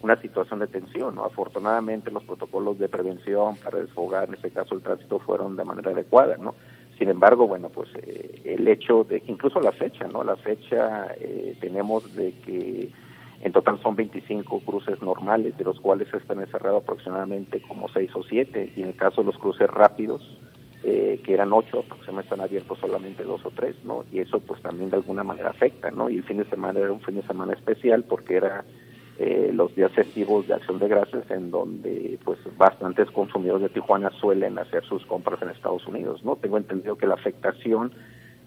una 0.03 0.21
situación 0.21 0.59
de 0.59 0.67
tensión, 0.67 1.15
¿no? 1.15 1.25
Afortunadamente 1.25 2.11
los 2.11 2.23
protocolos 2.23 2.77
de 2.77 2.87
prevención 2.87 3.55
para 3.57 3.79
desfogar, 3.79 4.27
en 4.27 4.35
este 4.35 4.51
caso 4.51 4.75
el 4.75 4.81
tránsito, 4.81 5.17
fueron 5.17 5.55
de 5.55 5.63
manera 5.63 5.89
adecuada, 5.89 6.37
¿no? 6.37 6.53
Sin 6.99 7.09
embargo, 7.09 7.47
bueno, 7.47 7.69
pues 7.69 7.89
eh, 7.95 8.41
el 8.45 8.67
hecho 8.67 9.05
de, 9.05 9.23
incluso 9.25 9.59
la 9.59 9.71
fecha, 9.71 10.07
¿no? 10.07 10.23
La 10.23 10.35
fecha 10.35 11.07
eh, 11.19 11.57
tenemos 11.59 12.15
de 12.15 12.31
que 12.45 12.91
en 13.41 13.51
total 13.51 13.79
son 13.81 13.95
25 13.95 14.61
cruces 14.61 15.01
normales, 15.01 15.57
de 15.57 15.63
los 15.63 15.79
cuales 15.79 16.13
están 16.13 16.39
encerrados 16.39 16.83
aproximadamente 16.83 17.61
como 17.61 17.87
6 17.89 18.11
o 18.15 18.23
7, 18.23 18.73
y 18.75 18.81
en 18.81 18.89
el 18.89 18.95
caso 18.95 19.21
de 19.21 19.27
los 19.27 19.37
cruces 19.37 19.69
rápidos, 19.69 20.21
eh, 20.83 21.19
que 21.23 21.33
eran 21.33 21.51
8, 21.51 21.83
me 22.13 22.21
están 22.21 22.41
abiertos 22.41 22.77
solamente 22.79 23.23
2 23.23 23.45
o 23.45 23.51
3, 23.51 23.75
¿no? 23.85 24.05
Y 24.11 24.19
eso 24.19 24.39
pues 24.39 24.61
también 24.61 24.89
de 24.89 24.97
alguna 24.97 25.23
manera 25.23 25.49
afecta, 25.49 25.89
¿no? 25.89 26.09
Y 26.09 26.17
el 26.17 26.23
fin 26.23 26.37
de 26.37 26.45
semana 26.45 26.79
era 26.79 26.91
un 26.91 27.01
fin 27.01 27.15
de 27.15 27.23
semana 27.23 27.53
especial 27.53 28.03
porque 28.03 28.35
era 28.35 28.63
eh, 29.17 29.51
los 29.53 29.73
días 29.75 29.91
festivos 29.93 30.47
de 30.47 30.53
Acción 30.53 30.77
de 30.77 30.87
Gracias 30.87 31.29
en 31.31 31.49
donde 31.49 32.19
pues 32.23 32.37
bastantes 32.57 33.09
consumidores 33.11 33.63
de 33.63 33.69
Tijuana 33.69 34.11
suelen 34.19 34.59
hacer 34.59 34.83
sus 34.85 35.05
compras 35.05 35.41
en 35.41 35.49
Estados 35.49 35.87
Unidos, 35.87 36.23
¿no? 36.23 36.35
Tengo 36.35 36.57
entendido 36.57 36.97
que 36.97 37.07
la 37.07 37.15
afectación 37.15 37.91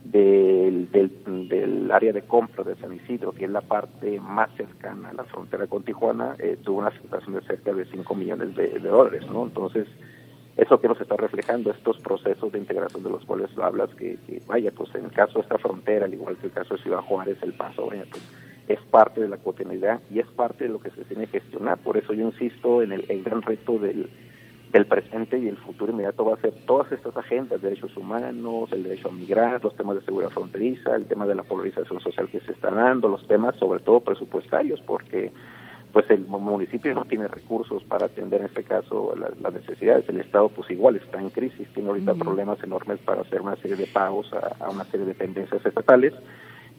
del, 0.04 0.90
del, 0.90 1.90
área 1.90 2.12
de 2.12 2.22
compra 2.22 2.64
de 2.64 2.76
San 2.76 2.94
Isidro, 2.94 3.32
que 3.32 3.44
es 3.44 3.50
la 3.50 3.60
parte 3.60 4.20
más 4.20 4.50
cercana 4.56 5.10
a 5.10 5.14
la 5.14 5.24
frontera 5.24 5.66
con 5.66 5.82
Tijuana, 5.82 6.36
eh, 6.38 6.58
tuvo 6.62 6.78
una 6.78 6.88
afectación 6.88 7.34
de 7.34 7.42
cerca 7.42 7.72
de 7.72 7.84
5 7.84 8.14
millones 8.14 8.54
de, 8.54 8.78
dólares, 8.78 9.24
¿no? 9.30 9.44
Entonces, 9.44 9.86
eso 10.56 10.80
que 10.80 10.88
nos 10.88 11.00
está 11.00 11.16
reflejando 11.16 11.70
estos 11.70 11.98
procesos 11.98 12.52
de 12.52 12.58
integración 12.58 13.02
de 13.02 13.10
los 13.10 13.24
cuales 13.24 13.50
hablas, 13.58 13.90
que, 13.94 14.18
vaya, 14.46 14.70
pues 14.72 14.94
en 14.94 15.04
el 15.04 15.12
caso 15.12 15.34
de 15.34 15.42
esta 15.42 15.58
frontera, 15.58 16.06
al 16.06 16.14
igual 16.14 16.36
que 16.36 16.46
el 16.46 16.52
caso 16.52 16.74
de 16.76 16.82
Ciudad 16.82 17.00
Juárez, 17.00 17.38
El 17.42 17.54
Paso, 17.54 17.86
vaya, 17.86 18.04
pues 18.10 18.22
es 18.68 18.80
parte 18.90 19.20
de 19.20 19.28
la 19.28 19.38
cotidianidad 19.38 20.00
y 20.10 20.18
es 20.18 20.26
parte 20.26 20.64
de 20.64 20.70
lo 20.70 20.80
que 20.80 20.90
se 20.90 21.04
tiene 21.04 21.26
que 21.26 21.40
gestionar. 21.40 21.78
Por 21.78 21.96
eso 21.96 22.12
yo 22.12 22.26
insisto 22.26 22.82
en 22.82 22.92
el 22.92 23.22
gran 23.22 23.42
reto 23.42 23.78
del 23.78 24.10
del 24.72 24.86
presente 24.86 25.38
y 25.38 25.48
el 25.48 25.56
futuro 25.56 25.92
inmediato 25.92 26.24
va 26.24 26.34
a 26.34 26.40
ser 26.40 26.52
todas 26.66 26.92
estas 26.92 27.16
agendas, 27.16 27.62
derechos 27.62 27.96
humanos, 27.96 28.70
el 28.72 28.82
derecho 28.82 29.08
a 29.08 29.12
migrar, 29.12 29.62
los 29.62 29.74
temas 29.76 29.96
de 29.96 30.04
seguridad 30.04 30.30
fronteriza, 30.30 30.94
el 30.94 31.06
tema 31.06 31.26
de 31.26 31.34
la 31.34 31.42
polarización 31.42 32.00
social 32.00 32.28
que 32.28 32.40
se 32.40 32.52
está 32.52 32.70
dando, 32.70 33.08
los 33.08 33.26
temas 33.26 33.56
sobre 33.56 33.80
todo 33.80 34.00
presupuestarios, 34.00 34.80
porque 34.82 35.32
pues 35.92 36.10
el 36.10 36.26
municipio 36.26 36.94
no 36.94 37.06
tiene 37.06 37.28
recursos 37.28 37.82
para 37.84 38.06
atender 38.06 38.40
en 38.40 38.46
este 38.46 38.62
caso 38.62 39.14
las, 39.16 39.52
necesidades, 39.54 40.06
el 40.08 40.20
Estado 40.20 40.50
pues 40.50 40.70
igual 40.70 40.96
está 40.96 41.18
en 41.18 41.30
crisis, 41.30 41.66
tiene 41.72 41.88
ahorita 41.88 42.14
problemas 42.14 42.62
enormes 42.62 42.98
para 42.98 43.22
hacer 43.22 43.40
una 43.40 43.56
serie 43.56 43.76
de 43.76 43.86
pagos 43.86 44.30
a, 44.34 44.68
una 44.68 44.84
serie 44.84 45.06
de 45.06 45.12
dependencias 45.12 45.64
estatales. 45.64 46.12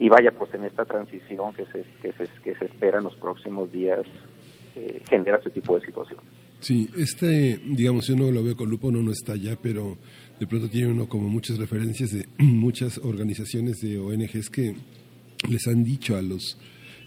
Y 0.01 0.07
vaya 0.07 0.31
pues 0.31 0.53
en 0.53 0.63
esta 0.63 0.85
transición 0.85 1.53
que 1.53 1.65
se, 1.65 1.83
que 2.01 2.13
se, 2.13 2.27
que 2.41 2.55
se 2.55 2.65
espera 2.65 2.99
en 2.99 3.03
los 3.03 3.15
próximos 3.15 3.69
días 3.69 4.05
eh, 4.75 5.01
genera 5.09 5.37
ese 5.37 5.49
tipo 5.49 5.77
de 5.77 5.85
situación. 5.85 6.19
Sí, 6.59 6.89
este, 6.97 7.59
digamos, 7.65 8.07
yo 8.07 8.15
no 8.15 8.31
lo 8.31 8.43
veo 8.43 8.55
con 8.55 8.69
lupo, 8.69 8.91
no, 8.91 9.01
no 9.01 9.11
está 9.11 9.33
allá, 9.33 9.57
pero 9.61 9.97
de 10.39 10.47
pronto 10.47 10.69
tiene 10.69 10.91
uno 10.91 11.07
como 11.07 11.29
muchas 11.29 11.57
referencias 11.57 12.11
de 12.11 12.27
muchas 12.37 12.97
organizaciones 12.97 13.79
de 13.81 13.97
ONGs 13.97 14.49
que 14.49 14.75
les 15.49 15.67
han 15.67 15.83
dicho 15.83 16.17
a 16.17 16.21
los 16.21 16.57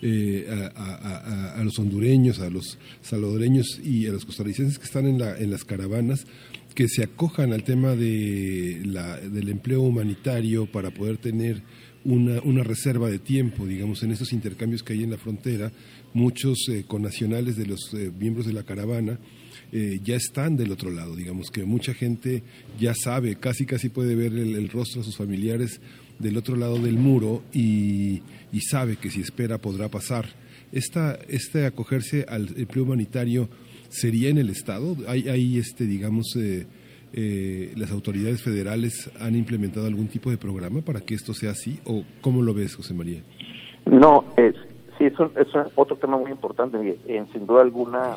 eh, 0.04 0.48
a, 0.74 1.62
los 1.62 1.78
hondureños, 1.78 2.40
a 2.40 2.50
los 2.50 2.76
salvadoreños 3.02 3.78
y 3.84 4.08
a 4.08 4.12
los 4.12 4.24
costarricenses 4.24 4.80
que 4.80 4.84
están 4.86 5.06
en, 5.06 5.20
la, 5.20 5.38
en 5.38 5.48
las 5.48 5.64
caravanas 5.64 6.26
que 6.74 6.88
se 6.88 7.04
acojan 7.04 7.52
al 7.52 7.62
tema 7.62 7.94
de 7.94 8.82
la, 8.84 9.18
del 9.18 9.48
empleo 9.48 9.82
humanitario 9.82 10.66
para 10.66 10.90
poder 10.90 11.18
tener 11.18 11.62
una, 12.04 12.40
una 12.42 12.64
reserva 12.64 13.08
de 13.10 13.20
tiempo, 13.20 13.64
digamos, 13.64 14.02
en 14.02 14.10
esos 14.10 14.32
intercambios 14.32 14.82
que 14.82 14.94
hay 14.94 15.04
en 15.04 15.10
la 15.10 15.18
frontera. 15.18 15.70
Muchos 16.14 16.68
eh, 16.68 16.84
connacionales 16.88 17.56
de 17.56 17.66
los 17.66 17.94
eh, 17.94 18.10
miembros 18.18 18.46
de 18.46 18.54
la 18.54 18.64
caravana 18.64 19.20
eh, 19.74 20.00
ya 20.04 20.16
están 20.16 20.56
del 20.58 20.70
otro 20.70 20.90
lado, 20.90 21.16
digamos 21.16 21.50
que 21.50 21.64
mucha 21.64 21.94
gente 21.94 22.42
ya 22.78 22.92
sabe, 22.94 23.36
casi 23.36 23.64
casi 23.64 23.88
puede 23.88 24.14
ver 24.14 24.34
el, 24.34 24.68
rostro 24.68 25.00
de 25.00 25.06
sus 25.06 25.16
familiares 25.16 25.80
del 26.18 26.36
otro 26.36 26.56
lado 26.56 26.76
del 26.76 26.98
muro 26.98 27.42
y, 27.54 28.20
sabe 28.70 28.96
que 28.96 29.08
si 29.08 29.22
espera 29.22 29.56
podrá 29.56 29.88
pasar. 29.88 30.26
Esta, 30.72 31.18
este 31.26 31.64
acogerse 31.64 32.26
al 32.28 32.48
empleo 32.56 32.84
humanitario 32.84 33.48
sería 33.88 34.28
en 34.28 34.38
el 34.38 34.50
Estado. 34.50 34.94
Hay, 35.08 35.28
hay 35.28 35.58
este, 35.58 35.84
digamos, 35.84 36.36
eh, 36.36 36.66
eh, 37.14 37.72
las 37.76 37.90
autoridades 37.92 38.42
federales 38.42 39.10
han 39.20 39.34
implementado 39.34 39.86
algún 39.86 40.08
tipo 40.08 40.30
de 40.30 40.36
programa 40.36 40.82
para 40.82 41.00
que 41.00 41.14
esto 41.14 41.32
sea 41.32 41.52
así 41.52 41.78
o 41.84 42.04
cómo 42.20 42.42
lo 42.42 42.52
ves, 42.52 42.76
José 42.76 42.92
María? 42.92 43.22
No, 43.86 44.24
es, 44.36 44.54
sí, 44.98 45.04
es, 45.04 45.14
es 45.14 45.48
otro 45.76 45.96
tema 45.96 46.18
muy 46.18 46.30
importante. 46.30 46.78
sin 47.32 47.46
duda 47.46 47.62
alguna, 47.62 48.16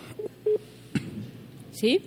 ¿Sí? 1.75 2.01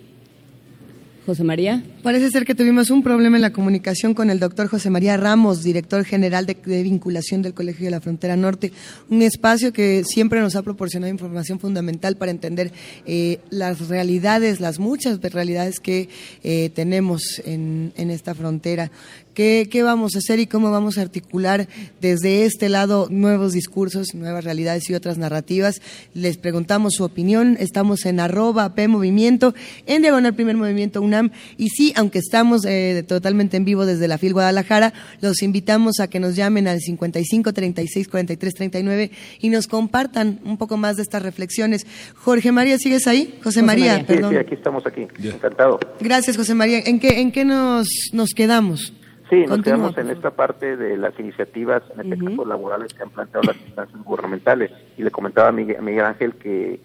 José 1.28 1.44
María. 1.44 1.84
Parece 2.02 2.30
ser 2.30 2.46
que 2.46 2.54
tuvimos 2.54 2.88
un 2.88 3.02
problema 3.02 3.36
en 3.36 3.42
la 3.42 3.52
comunicación 3.52 4.14
con 4.14 4.30
el 4.30 4.40
doctor 4.40 4.66
José 4.66 4.88
María 4.88 5.18
Ramos, 5.18 5.62
director 5.62 6.02
general 6.06 6.46
de, 6.46 6.54
vinculación 6.82 7.42
del 7.42 7.52
Colegio 7.52 7.84
de 7.84 7.90
la 7.90 8.00
Frontera 8.00 8.34
Norte, 8.34 8.72
un 9.10 9.20
espacio 9.20 9.70
que 9.74 10.04
siempre 10.04 10.40
nos 10.40 10.56
ha 10.56 10.62
proporcionado 10.62 11.12
información 11.12 11.60
fundamental 11.60 12.16
para 12.16 12.30
entender 12.30 12.72
eh, 13.04 13.40
las 13.50 13.88
realidades, 13.88 14.58
las 14.58 14.78
muchas 14.78 15.20
realidades 15.20 15.80
que 15.80 16.08
eh, 16.42 16.70
tenemos 16.74 17.42
en, 17.44 17.92
en 17.98 18.10
esta 18.10 18.34
frontera. 18.34 18.90
¿Qué, 19.38 19.82
vamos 19.84 20.16
a 20.16 20.18
hacer 20.18 20.40
y 20.40 20.48
cómo 20.48 20.72
vamos 20.72 20.98
a 20.98 21.02
articular 21.02 21.68
desde 22.00 22.44
este 22.44 22.68
lado 22.68 23.06
nuevos 23.08 23.52
discursos, 23.52 24.12
nuevas 24.12 24.42
realidades 24.42 24.90
y 24.90 24.94
otras 24.94 25.16
narrativas? 25.16 25.80
Les 26.12 26.36
preguntamos 26.36 26.94
su 26.94 27.04
opinión. 27.04 27.56
Estamos 27.60 28.04
en 28.04 28.18
arroba 28.18 28.74
P 28.74 28.88
Movimiento, 28.88 29.54
en 29.86 30.02
Diagonal 30.02 30.34
Primer 30.34 30.56
Movimiento 30.56 31.00
UNAM. 31.00 31.30
Y 31.56 31.68
sí, 31.68 31.92
aunque 31.94 32.18
estamos 32.18 32.64
eh, 32.64 33.04
totalmente 33.06 33.56
en 33.56 33.64
vivo 33.64 33.86
desde 33.86 34.08
la 34.08 34.18
FIL 34.18 34.32
Guadalajara, 34.32 34.92
los 35.20 35.40
invitamos 35.42 36.00
a 36.00 36.08
que 36.08 36.18
nos 36.18 36.34
llamen 36.34 36.66
al 36.66 36.80
55 36.80 37.52
36 37.52 38.08
43 38.08 38.54
39 38.54 39.12
y 39.38 39.50
nos 39.50 39.68
compartan 39.68 40.40
un 40.44 40.58
poco 40.58 40.76
más 40.78 40.96
de 40.96 41.02
estas 41.02 41.22
reflexiones. 41.22 41.86
Jorge 42.16 42.50
María, 42.50 42.76
¿sigues 42.76 43.06
ahí? 43.06 43.38
José, 43.44 43.62
María, 43.62 44.04
perdón. 44.04 44.32
Sí, 44.32 44.36
aquí 44.36 44.54
estamos 44.54 44.84
aquí. 44.84 45.06
Encantado. 45.22 45.78
Gracias, 46.00 46.36
José 46.36 46.54
María. 46.54 46.80
¿En 46.80 46.98
qué, 46.98 47.20
en 47.20 47.30
qué 47.30 47.44
nos, 47.44 47.86
nos 48.12 48.30
quedamos? 48.30 48.92
Sí, 49.30 49.44
nos 49.46 49.60
quedamos 49.62 49.96
en 49.98 50.08
esta 50.08 50.30
parte 50.30 50.76
de 50.76 50.96
las 50.96 51.18
iniciativas, 51.18 51.82
en 51.94 52.12
este 52.12 52.24
caso 52.24 52.44
laborales, 52.46 52.94
que 52.94 53.02
han 53.02 53.10
planteado 53.10 53.42
las 53.46 53.56
instancias 53.56 54.02
gubernamentales. 54.02 54.70
Y 54.96 55.02
le 55.02 55.10
comentaba 55.10 55.48
a 55.48 55.52
Miguel, 55.52 56.00
Ángel 56.00 56.34
que, 56.34 56.80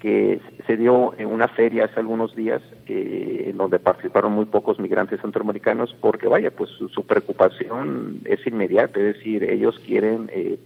que 0.00 0.40
se 0.66 0.76
dio 0.78 1.12
en 1.18 1.28
una 1.28 1.48
feria 1.48 1.84
hace 1.84 2.00
algunos 2.00 2.34
días, 2.34 2.62
eh, 2.86 3.48
en 3.48 3.58
donde 3.58 3.78
participaron 3.78 4.32
muy 4.32 4.46
pocos 4.46 4.78
migrantes 4.78 5.20
centroamericanos, 5.20 5.94
porque 6.00 6.26
vaya, 6.26 6.50
pues 6.50 6.70
su, 6.70 7.06
preocupación 7.06 8.20
es 8.24 8.46
inmediata, 8.46 8.98
es 9.00 9.16
decir, 9.16 9.44
ellos 9.44 9.78
quieren 9.84 10.30
eh, 10.32 10.58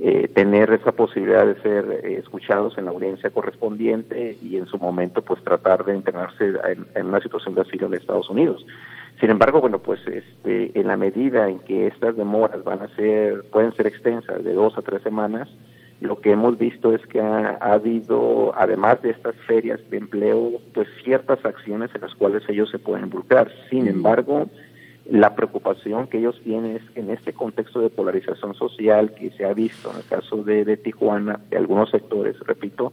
eh, 0.00 0.26
tener 0.34 0.72
esa 0.72 0.90
posibilidad 0.90 1.46
de 1.46 1.62
ser 1.62 2.04
escuchados 2.04 2.76
en 2.76 2.86
la 2.86 2.90
audiencia 2.90 3.30
correspondiente 3.30 4.36
y 4.42 4.56
en 4.56 4.66
su 4.66 4.78
momento 4.78 5.22
pues 5.22 5.42
tratar 5.44 5.84
de 5.84 5.94
integrarse 5.94 6.44
en, 6.44 6.86
en 6.96 7.06
una 7.06 7.20
situación 7.20 7.54
de 7.54 7.60
asilo 7.60 7.86
en 7.86 7.94
Estados 7.94 8.28
Unidos. 8.28 8.66
Sin 9.20 9.30
embargo, 9.30 9.60
bueno, 9.60 9.78
pues 9.78 10.00
este, 10.06 10.78
en 10.78 10.86
la 10.86 10.96
medida 10.96 11.48
en 11.48 11.58
que 11.60 11.86
estas 11.86 12.16
demoras 12.16 12.62
van 12.64 12.82
a 12.82 12.88
ser, 12.96 13.44
pueden 13.50 13.72
ser 13.74 13.86
extensas 13.86 14.44
de 14.44 14.52
dos 14.52 14.76
a 14.76 14.82
tres 14.82 15.02
semanas, 15.02 15.48
lo 16.00 16.20
que 16.20 16.32
hemos 16.32 16.58
visto 16.58 16.94
es 16.94 17.04
que 17.06 17.20
ha, 17.20 17.56
habido, 17.60 18.52
además 18.54 19.00
de 19.00 19.10
estas 19.10 19.34
ferias 19.46 19.80
de 19.90 19.96
empleo, 19.96 20.60
pues 20.74 20.88
ciertas 21.02 21.42
acciones 21.44 21.90
en 21.94 22.02
las 22.02 22.14
cuales 22.14 22.42
ellos 22.48 22.70
se 22.70 22.78
pueden 22.78 23.04
involucrar. 23.04 23.50
Sin 23.70 23.88
embargo, 23.88 24.50
la 25.08 25.34
preocupación 25.34 26.08
que 26.08 26.18
ellos 26.18 26.38
tienen 26.44 26.76
es 26.76 26.82
en 26.96 27.10
este 27.10 27.32
contexto 27.32 27.80
de 27.80 27.88
polarización 27.88 28.54
social 28.54 29.14
que 29.14 29.30
se 29.30 29.46
ha 29.46 29.54
visto 29.54 29.90
en 29.90 29.98
el 29.98 30.04
caso 30.04 30.42
de, 30.42 30.66
de 30.66 30.76
Tijuana, 30.76 31.40
de 31.48 31.56
algunos 31.56 31.90
sectores, 31.90 32.38
repito, 32.40 32.92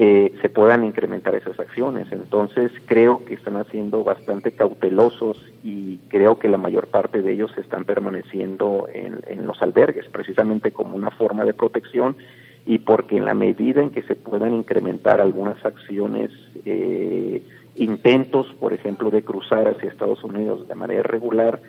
eh, 0.00 0.32
se 0.40 0.48
puedan 0.48 0.84
incrementar 0.84 1.34
esas 1.34 1.58
acciones. 1.58 2.06
Entonces 2.12 2.70
creo 2.86 3.24
que 3.24 3.34
están 3.34 3.56
haciendo 3.56 4.04
bastante 4.04 4.52
cautelosos 4.52 5.44
y 5.64 5.96
creo 6.06 6.38
que 6.38 6.46
la 6.46 6.56
mayor 6.56 6.86
parte 6.86 7.20
de 7.20 7.32
ellos 7.32 7.50
están 7.58 7.84
permaneciendo 7.84 8.86
en, 8.94 9.44
los 9.44 9.60
albergues, 9.60 10.06
precisamente 10.06 10.70
como 10.70 10.94
una 10.94 11.10
forma 11.10 11.44
de 11.44 11.52
protección 11.52 12.16
y 12.64 12.78
porque 12.78 13.16
en 13.16 13.24
la 13.24 13.34
medida 13.34 13.82
en 13.82 13.90
que 13.90 14.02
se 14.02 14.14
puedan 14.14 14.54
incrementar 14.54 15.20
algunas 15.20 15.64
acciones 15.64 16.30
eh, 16.64 17.42
intentos, 17.74 18.46
por 18.60 18.72
ejemplo, 18.72 19.10
de 19.10 19.24
cruzar 19.24 19.66
hacia 19.66 19.90
Estados 19.90 20.22
Unidos 20.22 20.68
de 20.68 20.76
manera 20.76 21.00
irregular 21.00 21.60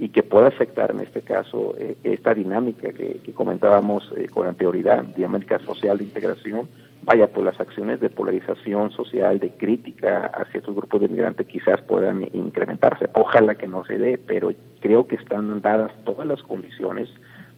y 0.00 0.08
que 0.08 0.24
pueda 0.24 0.48
afectar 0.48 0.90
en 0.90 1.02
este 1.02 1.22
caso 1.22 1.76
eh, 1.78 1.96
esta 2.02 2.34
dinámica 2.34 2.92
que, 2.92 3.20
comentábamos 3.32 4.12
eh, 4.16 4.26
con 4.28 4.48
anterioridad, 4.48 5.04
dinámica 5.04 5.60
social 5.60 5.98
de 5.98 6.04
integración, 6.04 6.68
vaya, 7.02 7.28
pues 7.28 7.44
las 7.44 7.60
acciones 7.60 8.00
de 8.00 8.10
polarización 8.10 8.90
social, 8.90 9.38
de 9.38 9.50
crítica 9.50 10.26
hacia 10.34 10.58
estos 10.58 10.74
grupos 10.74 11.00
de 11.00 11.08
migrantes 11.08 11.46
quizás 11.46 11.80
puedan 11.82 12.28
incrementarse. 12.32 13.08
Ojalá 13.14 13.54
que 13.54 13.68
no 13.68 13.84
se 13.84 13.98
dé, 13.98 14.18
pero 14.18 14.52
creo 14.80 15.06
que 15.06 15.16
están 15.16 15.60
dadas 15.60 15.92
todas 16.04 16.26
las 16.26 16.42
condiciones 16.42 17.08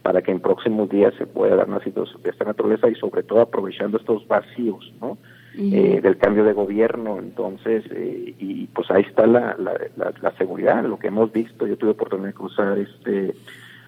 para 0.01 0.21
que 0.21 0.31
en 0.31 0.39
próximos 0.39 0.89
días 0.89 1.13
se 1.17 1.27
pueda 1.27 1.55
dar 1.55 1.67
una 1.67 1.83
situación 1.83 2.21
de 2.23 2.29
esta 2.29 2.45
naturaleza 2.45 2.89
y 2.89 2.95
sobre 2.95 3.23
todo 3.23 3.41
aprovechando 3.41 3.97
estos 3.97 4.27
vacíos, 4.27 4.93
¿no? 5.01 5.17
Eh, 5.57 5.99
del 6.01 6.17
cambio 6.17 6.45
de 6.45 6.53
gobierno. 6.53 7.17
Entonces, 7.19 7.83
eh, 7.91 8.33
y 8.39 8.67
pues 8.67 8.89
ahí 8.91 9.01
está 9.01 9.27
la, 9.27 9.57
la, 9.57 10.31
seguridad, 10.37 10.85
lo 10.85 10.97
que 10.97 11.07
hemos 11.07 11.33
visto. 11.33 11.67
Yo 11.67 11.75
tuve 11.75 11.91
oportunidad 11.91 12.29
de 12.29 12.33
cruzar 12.33 12.77
este 12.77 13.33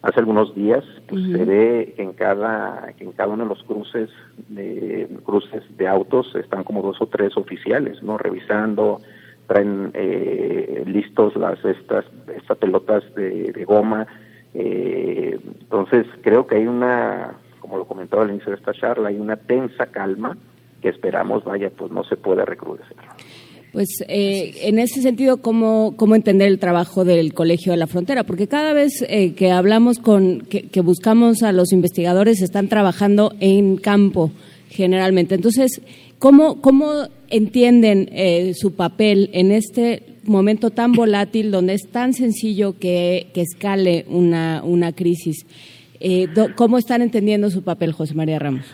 hace 0.02 0.20
algunos 0.20 0.56
días, 0.56 0.84
pues 1.08 1.24
se 1.24 1.46
ve 1.46 1.94
que 1.96 2.02
en 2.02 2.14
cada 2.14 2.94
en 2.98 3.12
cada 3.12 3.34
uno 3.34 3.44
de 3.44 3.50
los 3.50 3.64
cruces 3.64 4.10
de 4.50 5.08
cruces 5.24 5.64
de 5.78 5.88
autos 5.88 6.34
están 6.36 6.64
como 6.64 6.82
dos 6.82 7.02
o 7.02 7.08
tres 7.08 7.38
oficiales, 7.38 8.02
no 8.02 8.18
revisando, 8.18 9.00
traen 9.48 9.92
eh, 9.94 10.84
listos 10.88 11.36
las 11.36 11.64
estas 11.64 12.06
estas 12.36 12.58
pelotas 12.58 13.04
de, 13.16 13.52
de 13.52 13.66
goma. 13.66 14.08
entonces 14.54 16.08
creo 16.22 16.48
que 16.48 16.56
hay 16.56 16.68
una, 16.68 17.36
como 17.60 17.78
lo 17.78 17.86
comentaba 17.86 18.24
al 18.24 18.32
inicio 18.32 18.52
de 18.52 18.58
esta 18.58 18.74
charla, 18.74 19.10
hay 19.10 19.20
una 19.20 19.38
tensa 19.38 19.86
calma 19.88 20.38
que 20.82 20.90
esperamos, 20.90 21.44
vaya, 21.44 21.70
pues 21.70 21.92
no 21.92 22.04
se 22.04 22.18
pueda 22.18 22.44
recrudecer. 22.44 22.98
Pues 23.72 23.88
eh, 24.10 24.54
en 24.64 24.80
ese 24.80 25.02
sentido, 25.02 25.38
¿cómo, 25.38 25.94
¿cómo 25.96 26.16
entender 26.16 26.50
el 26.50 26.60
trabajo 26.60 27.06
del 27.06 27.34
Colegio 27.34 27.72
de 27.72 27.78
la 27.78 27.88
Frontera? 27.88 28.26
Porque 28.26 28.48
cada 28.48 28.74
vez 28.74 29.06
eh, 29.08 29.34
que 29.34 29.52
hablamos 29.52 30.00
con, 30.00 30.42
que, 30.42 30.82
buscamos 30.82 31.42
a 31.42 31.54
los 31.54 31.72
investigadores, 31.72 32.42
están 32.42 32.68
trabajando 32.68 33.34
en 33.40 33.78
campo 33.78 34.32
generalmente. 34.70 35.36
Entonces, 35.36 35.82
¿cómo, 36.20 36.60
cómo 36.60 37.08
entienden 37.30 38.10
eh, 38.12 38.54
su 38.56 38.74
papel 38.74 39.30
en 39.32 39.54
este 39.54 40.04
momento 40.24 40.72
tan 40.72 40.92
volátil, 40.92 41.50
donde 41.50 41.76
es 41.76 41.88
tan 41.90 42.14
sencillo 42.14 42.78
que, 42.78 43.28
que 43.34 43.42
escale 43.42 44.06
una, 44.10 44.64
una 44.66 44.92
crisis? 44.92 45.46
¿Cómo 46.56 46.78
están 46.78 47.04
entendiendo 47.04 47.50
su 47.52 47.62
papel, 47.62 47.94
José 47.94 48.16
María 48.16 48.40
Ramos? 48.40 48.66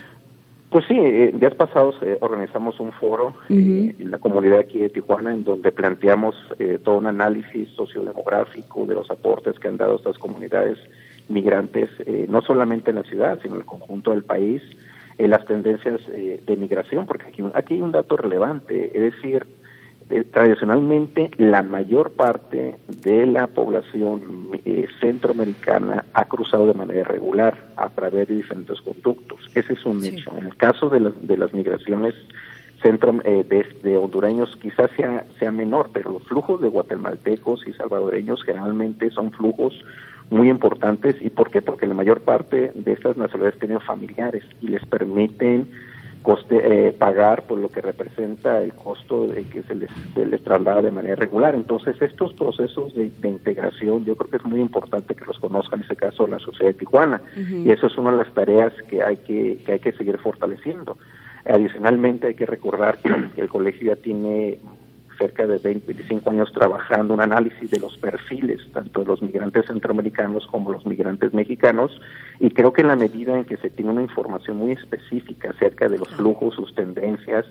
Pues 0.70 0.84
sí, 0.86 0.94
eh, 0.98 1.32
días 1.34 1.54
pasados 1.54 1.96
eh, 2.02 2.18
organizamos 2.20 2.78
un 2.78 2.92
foro 2.92 3.34
eh, 3.48 3.94
en 3.98 4.10
la 4.10 4.18
comunidad 4.18 4.58
aquí 4.58 4.78
de 4.78 4.90
Tijuana 4.90 5.32
en 5.32 5.42
donde 5.42 5.72
planteamos 5.72 6.34
todo 6.84 6.98
un 6.98 7.06
análisis 7.06 7.70
sociodemográfico 7.70 8.84
de 8.84 8.94
los 8.94 9.10
aportes 9.10 9.58
que 9.58 9.68
han 9.68 9.78
dado 9.78 9.96
estas 9.96 10.18
comunidades 10.18 10.78
migrantes, 11.28 11.90
no 12.28 12.40
solamente 12.42 12.90
en 12.90 12.96
la 12.96 13.02
ciudad, 13.02 13.38
sino 13.42 13.54
en 13.54 13.60
el 13.60 13.66
conjunto 13.66 14.12
del 14.12 14.24
país, 14.24 14.62
las 15.18 15.44
tendencias 15.46 16.00
de 16.06 16.56
migración, 16.56 17.06
porque 17.06 17.26
aquí, 17.26 17.44
aquí 17.54 17.74
hay 17.74 17.82
un 17.82 17.92
dato 17.92 18.16
relevante, 18.16 18.90
es 18.94 19.14
decir, 19.14 19.46
eh, 20.10 20.24
tradicionalmente 20.24 21.30
la 21.36 21.62
mayor 21.62 22.12
parte 22.12 22.76
de 23.02 23.26
la 23.26 23.46
población 23.46 24.48
eh, 24.64 24.86
centroamericana 25.00 26.04
ha 26.14 26.24
cruzado 26.24 26.66
de 26.66 26.74
manera 26.74 27.00
irregular 27.00 27.56
a 27.76 27.90
través 27.90 28.28
de 28.28 28.36
diferentes 28.36 28.80
conductos. 28.80 29.38
Ese 29.54 29.74
es 29.74 29.84
un 29.84 30.04
hecho. 30.04 30.32
En 30.36 30.46
el 30.46 30.56
caso 30.56 30.88
de 30.88 31.00
las, 31.00 31.26
de 31.26 31.36
las 31.36 31.52
migraciones 31.52 32.14
centro, 32.82 33.20
eh, 33.24 33.44
de, 33.82 33.96
hondureños 33.96 34.56
quizás 34.62 34.90
sea, 34.96 35.24
sea 35.38 35.52
menor, 35.52 35.90
pero 35.92 36.12
los 36.12 36.22
flujos 36.24 36.60
de 36.60 36.68
guatemaltecos 36.68 37.66
y 37.66 37.72
salvadoreños 37.72 38.42
generalmente 38.44 39.10
son 39.10 39.32
flujos 39.32 39.84
muy 40.30 40.48
importantes. 40.48 41.16
¿Y 41.20 41.30
por 41.30 41.50
qué? 41.50 41.62
Porque 41.62 41.86
la 41.86 41.94
mayor 41.94 42.20
parte 42.20 42.72
de 42.74 42.92
estas 42.92 43.16
nacionalidades 43.16 43.58
tienen 43.58 43.80
familiares 43.80 44.44
y 44.60 44.68
les 44.68 44.84
permiten 44.86 45.68
coste, 46.28 46.58
eh, 46.62 46.92
pagar 46.92 47.44
por 47.44 47.58
lo 47.58 47.70
que 47.70 47.80
representa 47.80 48.60
el 48.60 48.74
costo 48.74 49.28
de 49.28 49.44
que 49.44 49.62
se 49.62 49.74
les, 49.74 49.90
les 50.14 50.44
traslada 50.44 50.82
de 50.82 50.90
manera 50.90 51.16
regular. 51.16 51.54
Entonces, 51.54 51.96
estos 52.02 52.34
procesos 52.34 52.94
de, 52.94 53.10
integración 53.26 54.04
yo 54.04 54.14
creo 54.14 54.30
que 54.30 54.36
es 54.36 54.44
muy 54.44 54.60
importante 54.60 55.14
que 55.14 55.24
los 55.24 55.38
conozcan, 55.38 55.78
en 55.78 55.84
este 55.84 55.96
caso, 55.96 56.26
la 56.26 56.38
sociedad 56.38 56.72
de 56.72 56.78
Tijuana. 56.80 57.22
Y 57.34 57.70
eso 57.70 57.86
es 57.86 57.96
una 57.96 58.10
de 58.10 58.18
las 58.18 58.34
tareas 58.34 58.74
que 58.90 59.02
hay 59.02 59.16
que, 59.16 59.62
que 59.64 59.72
hay 59.72 59.78
que 59.78 59.92
seguir 59.92 60.18
fortaleciendo. 60.18 60.98
Adicionalmente, 61.46 62.26
hay 62.26 62.34
que 62.34 62.44
recordar 62.44 62.98
que 62.98 63.40
el 63.40 63.48
colegio 63.48 63.94
ya 63.94 63.96
tiene 63.96 64.58
cerca 65.18 65.46
de 65.46 65.58
20, 65.58 65.86
25 65.86 66.30
años 66.30 66.52
trabajando 66.52 67.14
un 67.14 67.20
análisis 67.20 67.70
de 67.70 67.80
los 67.80 67.96
perfiles, 67.98 68.60
tanto 68.72 69.00
de 69.00 69.06
los 69.06 69.20
migrantes 69.20 69.66
centroamericanos 69.66 70.46
como 70.46 70.72
los 70.72 70.86
migrantes 70.86 71.34
mexicanos, 71.34 72.00
y 72.40 72.50
creo 72.50 72.72
que 72.72 72.82
en 72.82 72.88
la 72.88 72.96
medida 72.96 73.36
en 73.36 73.44
que 73.44 73.56
se 73.56 73.70
tiene 73.70 73.90
una 73.90 74.02
información 74.02 74.56
muy 74.56 74.72
específica 74.72 75.50
acerca 75.50 75.88
de 75.88 75.98
los 75.98 76.08
flujos, 76.14 76.54
sus 76.54 76.74
tendencias, 76.74 77.44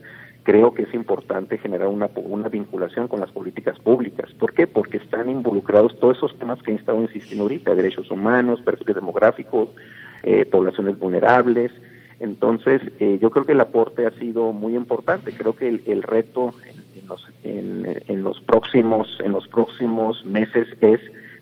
creo 0.44 0.73
que 0.73 0.84
es 0.84 0.94
importante 0.94 1.57
generar 1.57 1.89
una, 1.89 2.10
una 2.15 2.48
vinculación 2.48 3.10
con 3.10 3.19
las 3.19 3.31
políticas 3.31 3.77
públicas. 3.80 4.31
¿Por 4.39 4.53
qué? 4.53 4.65
Porque 4.65 4.95
están 4.95 5.30
involucrados 5.30 5.99
todos 5.99 6.18
esos 6.18 6.39
temas 6.39 6.64
que 6.64 6.72
he 6.72 6.76
estado 6.76 7.02
insistiendo 7.02 7.44
ahorita, 7.44 7.76
derechos 7.76 8.10
humanos, 8.10 8.61
perfiles 8.61 8.95
demográficos, 8.95 9.69
eh, 10.23 10.45
poblaciones 10.45 10.98
vulnerables, 10.98 11.72
entonces, 12.19 12.81
eh, 12.99 13.19
yo 13.22 13.30
creo 13.30 13.45
que 13.45 13.52
el 13.52 13.61
aporte 13.61 14.06
ha 14.06 14.11
sido 14.11 14.52
muy 14.53 14.76
importante. 14.76 15.31
Creo 15.34 15.56
que 15.56 15.68
el, 15.68 15.84
el 15.85 16.03
reto 16.03 16.53
en 17.44 18.23
los, 18.23 18.41
próximos 18.41 19.07
en 19.23 19.31
los 19.31 19.48
próximos 19.48 20.26
meses 20.26 20.68
es 20.81 20.99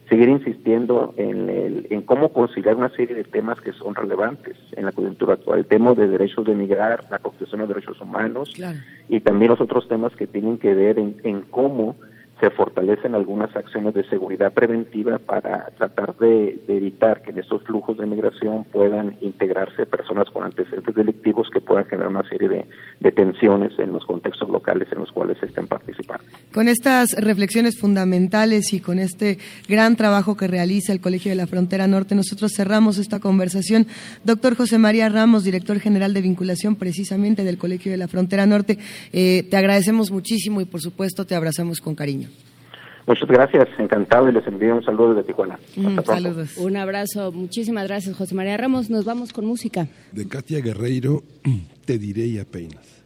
seguir 0.10 0.30
insistiendo 0.30 1.14
en, 1.18 1.50
el, 1.50 1.88
en 1.90 2.02
cómo 2.04 2.30
conciliar 2.32 2.76
una 2.76 2.90
serie 2.90 3.16
de 3.16 3.24
temas 3.24 3.60
que 3.62 3.74
son 3.74 3.96
relevantes 3.96 4.56
en 4.74 4.86
la 4.86 4.92
coyuntura 4.92 5.34
actual, 5.34 5.60
el 5.60 5.66
tema 5.66 5.94
de 5.94 6.08
derechos 6.08 6.46
de 6.46 6.54
migrar, 6.54 7.06
la 7.10 7.18
protección 7.18 7.62
de 7.62 7.68
derechos 7.68 8.00
humanos 8.00 8.54
y 9.10 9.20
también 9.22 9.52
los 9.52 9.62
otros 9.62 9.88
temas 9.88 10.16
que 10.16 10.28
tienen 10.28 10.60
que 10.60 10.76
ver 10.76 11.00
en, 11.00 11.16
en 11.24 11.42
cómo 11.42 11.96
se 12.40 12.50
fortalecen 12.50 13.16
algunas 13.16 13.56
acciones 13.56 13.94
de 13.94 14.04
seguridad 14.10 14.52
preventiva 14.52 15.20
para 15.20 15.68
tratar 15.78 16.18
de, 16.18 16.60
evitar 16.68 17.22
que 17.22 17.32
en 17.32 17.40
estos 17.40 17.64
flujos 17.64 17.98
de 17.98 18.06
migración 18.06 18.66
puedan 18.66 19.16
integrarse 19.22 19.86
personas 19.86 20.30
con 20.32 20.44
antecedentes 20.44 20.94
delictivos 20.94 21.50
que 21.52 21.62
puedan 21.62 21.86
generar 21.86 22.10
una 22.10 22.28
serie 22.28 22.50
de, 22.50 23.12
tensiones 23.12 23.72
en 23.80 23.94
los 23.94 24.06
contextos 24.06 24.50
locales 24.50 24.90
en 24.92 25.00
los 25.00 25.12
cuales 25.12 25.42
estén 25.42 25.68
participando. 25.68 26.26
Con 26.54 26.68
estas 26.68 27.14
reflexiones 27.14 27.80
fundamentales 27.80 28.74
y 28.74 28.82
con 28.82 29.00
este 29.00 29.38
gran 29.70 29.96
trabajo 29.96 30.36
que 30.36 30.48
realiza 30.48 30.92
el 30.92 31.00
Colegio 31.00 31.32
de 31.32 31.38
la 31.38 31.48
Frontera 31.48 31.88
Norte, 31.88 32.14
nosotros 32.14 32.52
cerramos 32.54 32.98
esta 32.98 33.22
conversación. 33.22 33.88
Doctor 34.26 34.56
José 34.56 34.78
María 34.78 35.08
Ramos, 35.08 35.46
director 35.46 35.80
general 35.80 36.14
de 36.14 36.22
vinculación 36.22 36.76
precisamente 36.76 37.46
del 37.46 37.58
Colegio 37.58 37.92
de 37.92 37.98
la 37.98 38.10
Frontera 38.10 38.46
Norte, 38.46 38.78
eh, 39.14 39.48
te 39.50 39.56
agradecemos 39.56 40.12
muchísimo 40.12 40.60
y 40.60 40.66
por 40.66 40.82
supuesto 40.82 41.26
te 41.26 41.36
abrazamos 41.36 41.80
con 41.80 41.96
cariño. 41.96 42.25
Muchas 43.08 43.30
gracias, 43.30 43.68
encantado 43.78 44.30
y 44.30 44.32
les 44.32 44.46
envío 44.48 44.76
un 44.76 44.84
saludo 44.84 45.14
desde 45.14 45.28
Tijuana. 45.28 45.60
saludos. 46.06 46.58
Un 46.58 46.76
abrazo, 46.76 47.32
muchísimas 47.32 47.88
gracias 47.88 48.16
José 48.16 48.34
María 48.34 48.58
Ramos. 48.58 48.90
Nos 48.90 49.06
vamos 49.06 49.32
con 49.32 49.46
música. 49.46 49.88
De 50.12 50.28
Katia 50.28 50.60
Guerreiro, 50.60 51.24
te 51.86 52.00
diré 52.00 52.26
y 52.26 52.40
apenas. 52.40 53.05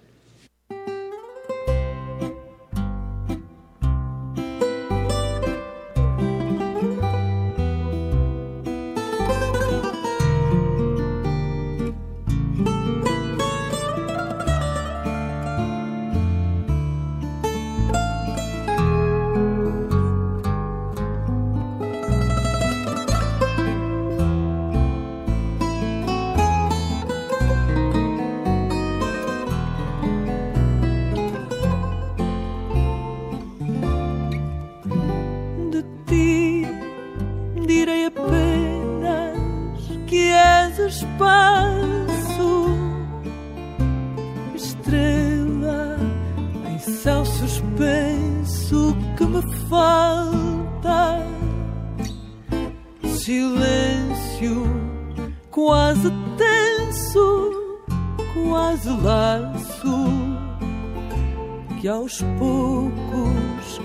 Aos 62.10 62.24
poucos 62.40 63.80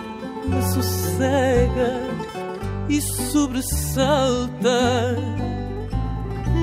me 0.47 0.63
sossega 0.73 2.01
e 2.89 3.03
sobressalta. 3.03 5.15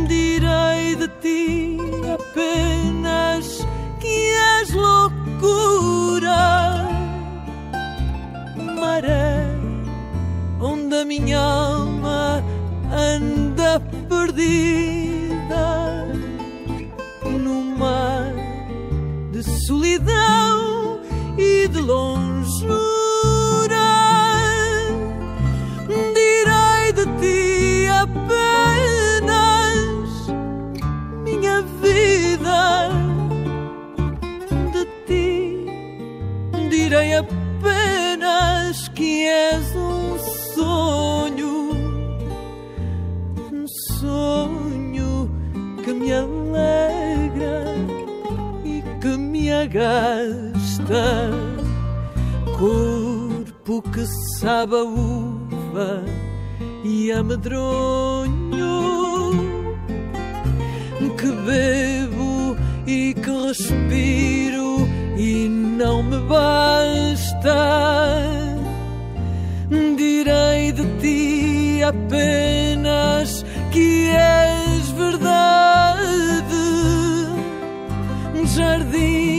Direi 0.08 0.96
de 0.96 1.08
ti 1.22 1.78
apenas 2.12 3.60
que 4.00 4.34
és 4.58 4.72
loucura, 4.72 6.34
maré 8.80 9.46
onde 10.60 10.96
a 10.96 11.06
minha 11.06 11.40
alma 11.40 12.44
anda 12.92 13.80
perdida 14.10 16.08
no 17.24 17.62
mar 17.78 18.34
de 19.32 19.44
solidão 19.44 20.61
me 49.72 49.80
agasta. 49.80 51.32
Corpo 52.58 53.82
que 53.82 54.06
sabe 54.40 54.76
a 54.76 54.84
uva 54.84 56.04
e 56.84 57.12
a 57.12 57.24
medronho, 57.24 58.30
que 61.18 61.32
bebo 61.32 62.56
e 62.86 63.14
que 63.14 63.48
respiro 63.48 64.88
e 65.18 65.48
não 65.50 66.04
me 66.04 66.20
basta. 66.20 67.56
Direi 69.98 70.72
de 70.72 70.84
ti 71.00 71.82
apenas 71.84 73.46
que 73.72 74.10
és 74.10 74.90
verdade, 74.92 75.32
jardim 78.46 79.31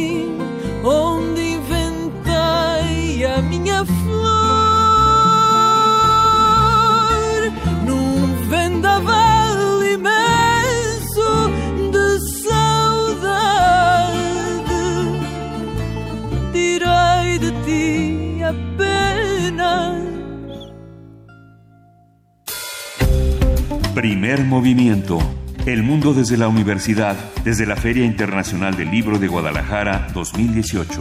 Primer 24.03 24.43
movimiento. 24.43 25.21
El 25.65 25.85
mundo 25.85 26.13
desde 26.13 26.37
la 26.37 26.49
universidad, 26.49 27.17
desde 27.45 27.67
la 27.67 27.77
Feria 27.77 28.05
Internacional 28.05 28.77
del 28.77 28.91
Libro 28.91 29.21
de 29.21 29.29
Guadalajara 29.29 30.09
2018. 30.13 31.01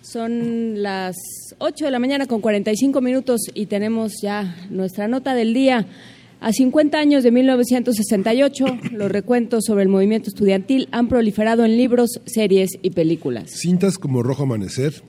Son 0.00 0.82
las 0.82 1.14
8 1.58 1.84
de 1.84 1.90
la 1.90 1.98
mañana 1.98 2.24
con 2.24 2.40
45 2.40 3.02
minutos 3.02 3.42
y 3.52 3.66
tenemos 3.66 4.14
ya 4.22 4.56
nuestra 4.70 5.08
nota 5.08 5.34
del 5.34 5.52
día. 5.52 5.86
A 6.40 6.54
50 6.54 6.98
años 6.98 7.22
de 7.22 7.30
1968, 7.30 8.64
los 8.92 9.12
recuentos 9.12 9.64
sobre 9.66 9.82
el 9.82 9.90
movimiento 9.90 10.30
estudiantil 10.30 10.88
han 10.90 11.08
proliferado 11.08 11.66
en 11.66 11.76
libros, 11.76 12.22
series 12.24 12.70
y 12.80 12.92
películas. 12.92 13.50
Cintas 13.50 13.98
como 13.98 14.22
Rojo 14.22 14.44
Amanecer, 14.44 15.02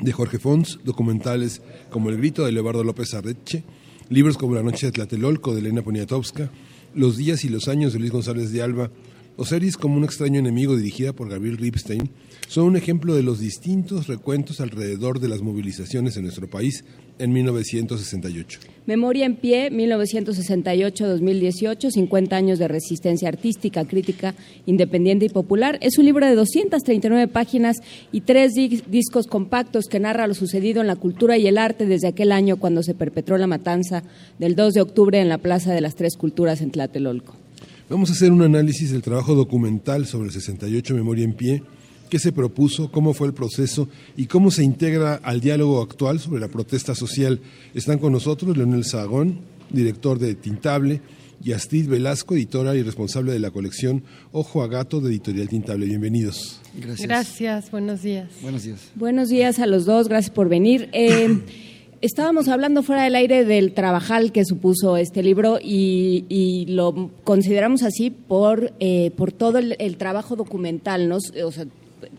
de 0.00 0.12
Jorge 0.12 0.38
Fons, 0.38 0.80
documentales 0.84 1.62
como 1.90 2.10
El 2.10 2.18
Grito 2.18 2.44
de 2.44 2.52
Leobardo 2.52 2.84
López 2.84 3.14
Arreche, 3.14 3.62
libros 4.08 4.36
como 4.38 4.54
La 4.54 4.62
Noche 4.62 4.86
de 4.86 4.92
Tlatelolco 4.92 5.54
de 5.54 5.60
Elena 5.60 5.82
Poniatowska, 5.82 6.50
Los 6.94 7.16
Días 7.16 7.44
y 7.44 7.48
los 7.48 7.68
Años 7.68 7.92
de 7.92 7.98
Luis 7.98 8.12
González 8.12 8.52
de 8.52 8.62
Alba, 8.62 8.90
o 9.36 9.44
series 9.44 9.76
como 9.76 9.96
Un 9.96 10.04
extraño 10.04 10.38
enemigo 10.38 10.76
dirigida 10.76 11.12
por 11.12 11.28
Gabriel 11.28 11.58
Ripstein, 11.58 12.10
son 12.48 12.64
un 12.66 12.76
ejemplo 12.76 13.14
de 13.14 13.22
los 13.22 13.38
distintos 13.40 14.06
recuentos 14.06 14.60
alrededor 14.60 15.20
de 15.20 15.28
las 15.28 15.42
movilizaciones 15.42 16.16
en 16.16 16.22
nuestro 16.24 16.48
país 16.48 16.84
en 17.18 17.32
1968. 17.32 18.60
Memoria 18.86 19.26
en 19.26 19.36
pie, 19.36 19.70
1968-2018, 19.70 21.90
50 21.90 22.36
años 22.36 22.58
de 22.58 22.68
resistencia 22.68 23.28
artística, 23.28 23.84
crítica, 23.84 24.34
independiente 24.66 25.26
y 25.26 25.28
popular. 25.28 25.78
Es 25.82 25.98
un 25.98 26.04
libro 26.04 26.26
de 26.26 26.34
239 26.34 27.28
páginas 27.28 27.76
y 28.12 28.20
tres 28.22 28.52
di- 28.54 28.82
discos 28.88 29.26
compactos 29.26 29.86
que 29.86 30.00
narra 30.00 30.26
lo 30.26 30.34
sucedido 30.34 30.80
en 30.80 30.86
la 30.86 30.96
cultura 30.96 31.38
y 31.38 31.46
el 31.46 31.58
arte 31.58 31.86
desde 31.86 32.08
aquel 32.08 32.32
año 32.32 32.56
cuando 32.58 32.82
se 32.82 32.94
perpetró 32.94 33.36
la 33.38 33.46
matanza 33.46 34.02
del 34.38 34.54
2 34.56 34.74
de 34.74 34.80
octubre 34.82 35.20
en 35.20 35.28
la 35.28 35.38
Plaza 35.38 35.72
de 35.72 35.80
las 35.80 35.94
Tres 35.94 36.16
Culturas 36.16 36.60
en 36.60 36.70
Tlatelolco. 36.70 37.36
Vamos 37.88 38.10
a 38.10 38.14
hacer 38.14 38.32
un 38.32 38.42
análisis 38.42 38.90
del 38.90 39.02
trabajo 39.02 39.34
documental 39.34 40.06
sobre 40.06 40.26
el 40.28 40.32
68 40.32 40.94
Memoria 40.94 41.24
en 41.24 41.34
Pie, 41.34 41.62
qué 42.08 42.18
se 42.18 42.32
propuso, 42.32 42.90
cómo 42.90 43.14
fue 43.14 43.26
el 43.26 43.34
proceso 43.34 43.88
y 44.16 44.26
cómo 44.26 44.50
se 44.50 44.64
integra 44.64 45.14
al 45.14 45.40
diálogo 45.40 45.82
actual 45.82 46.20
sobre 46.20 46.40
la 46.40 46.48
protesta 46.48 46.94
social. 46.94 47.40
Están 47.74 47.98
con 47.98 48.12
nosotros 48.12 48.56
Leonel 48.56 48.84
Sagón, 48.84 49.40
director 49.70 50.18
de 50.18 50.34
Tintable, 50.34 51.00
y 51.42 51.52
Astrid 51.52 51.88
Velasco, 51.88 52.34
editora 52.34 52.74
y 52.74 52.82
responsable 52.82 53.32
de 53.32 53.38
la 53.38 53.50
colección 53.50 54.02
Ojo 54.32 54.62
a 54.62 54.68
Gato 54.68 55.00
de 55.00 55.10
Editorial 55.10 55.48
Tintable. 55.48 55.86
Bienvenidos. 55.86 56.60
Gracias. 56.74 57.70
buenos 57.70 58.02
días. 58.02 58.28
Buenos 58.42 58.64
días. 58.64 58.80
Buenos 58.94 59.28
días 59.28 59.58
a 59.58 59.66
los 59.66 59.84
dos, 59.84 60.08
gracias 60.08 60.34
por 60.34 60.48
venir. 60.48 60.88
Eh, 60.92 61.40
estábamos 62.00 62.48
hablando 62.48 62.82
fuera 62.82 63.04
del 63.04 63.14
aire 63.14 63.44
del 63.44 63.72
trabajal 63.72 64.32
que 64.32 64.44
supuso 64.44 64.96
este 64.96 65.22
libro 65.22 65.58
y, 65.62 66.24
y 66.28 66.66
lo 66.66 67.10
consideramos 67.24 67.82
así 67.82 68.10
por, 68.10 68.72
eh, 68.80 69.10
por 69.16 69.32
todo 69.32 69.58
el, 69.58 69.76
el 69.78 69.96
trabajo 69.96 70.36
documental, 70.36 71.08
¿no? 71.08 71.16
O 71.16 71.52
sea, 71.52 71.66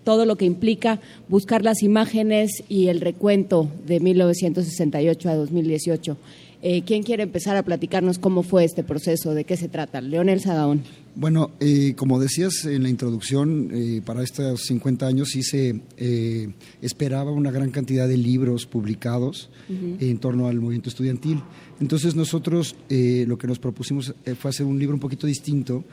todo 0.03 0.25
lo 0.25 0.35
que 0.35 0.45
implica 0.45 0.99
buscar 1.29 1.63
las 1.63 1.83
imágenes 1.83 2.63
y 2.69 2.87
el 2.87 3.01
recuento 3.01 3.69
de 3.85 3.99
1968 3.99 5.29
a 5.29 5.35
2018. 5.35 6.17
Eh, 6.63 6.81
¿Quién 6.85 7.03
quiere 7.03 7.23
empezar 7.23 7.55
a 7.55 7.63
platicarnos 7.63 8.17
cómo 8.17 8.41
fue 8.41 8.63
este 8.63 8.83
proceso? 8.83 9.33
¿De 9.33 9.43
qué 9.43 9.57
se 9.57 9.69
trata? 9.69 10.01
Leonel 10.01 10.41
Sadaón. 10.41 10.83
Bueno, 11.19 11.49
eh, 11.59 11.95
como 11.95 12.19
decías 12.19 12.65
en 12.65 12.83
la 12.83 12.89
introducción, 12.89 13.71
eh, 13.73 14.01
para 14.05 14.21
estos 14.21 14.61
50 14.67 15.07
años 15.07 15.29
sí 15.29 15.41
se 15.41 15.81
eh, 15.97 16.49
esperaba 16.79 17.31
una 17.31 17.49
gran 17.49 17.71
cantidad 17.71 18.07
de 18.07 18.17
libros 18.17 18.67
publicados 18.67 19.49
en 19.67 20.19
torno 20.19 20.47
al 20.47 20.59
movimiento 20.59 20.89
estudiantil. 20.89 21.41
Entonces 21.81 22.15
nosotros 22.15 22.75
lo 22.87 23.37
que 23.37 23.47
nos 23.47 23.57
propusimos 23.57 24.13
fue 24.39 24.49
hacer 24.49 24.65
un 24.67 24.77
libro 24.77 24.93
un 24.93 24.99
poquito 24.99 25.25
distinto 25.25 25.83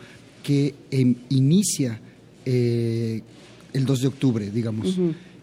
que 0.43 0.75
em, 0.91 1.15
inicia 1.31 1.99
el 3.75 3.85
2 3.85 4.01
de 4.01 4.07
octubre, 4.09 4.51
digamos. 4.51 4.99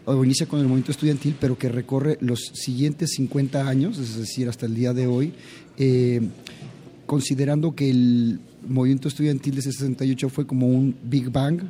O 0.05 0.25
inicia 0.25 0.47
con 0.47 0.59
el 0.59 0.65
movimiento 0.65 0.91
estudiantil, 0.91 1.35
pero 1.39 1.57
que 1.57 1.69
recorre 1.69 2.17
los 2.21 2.51
siguientes 2.55 3.11
50 3.11 3.67
años, 3.67 3.99
es 3.99 4.17
decir, 4.17 4.49
hasta 4.49 4.65
el 4.65 4.73
día 4.73 4.93
de 4.93 5.05
hoy, 5.05 5.33
eh, 5.77 6.21
considerando 7.05 7.75
que 7.75 7.91
el 7.91 8.39
movimiento 8.67 9.09
estudiantil 9.09 9.55
de 9.55 9.61
68 9.61 10.29
fue 10.29 10.47
como 10.47 10.67
un 10.67 10.95
Big 11.03 11.29
Bang 11.29 11.61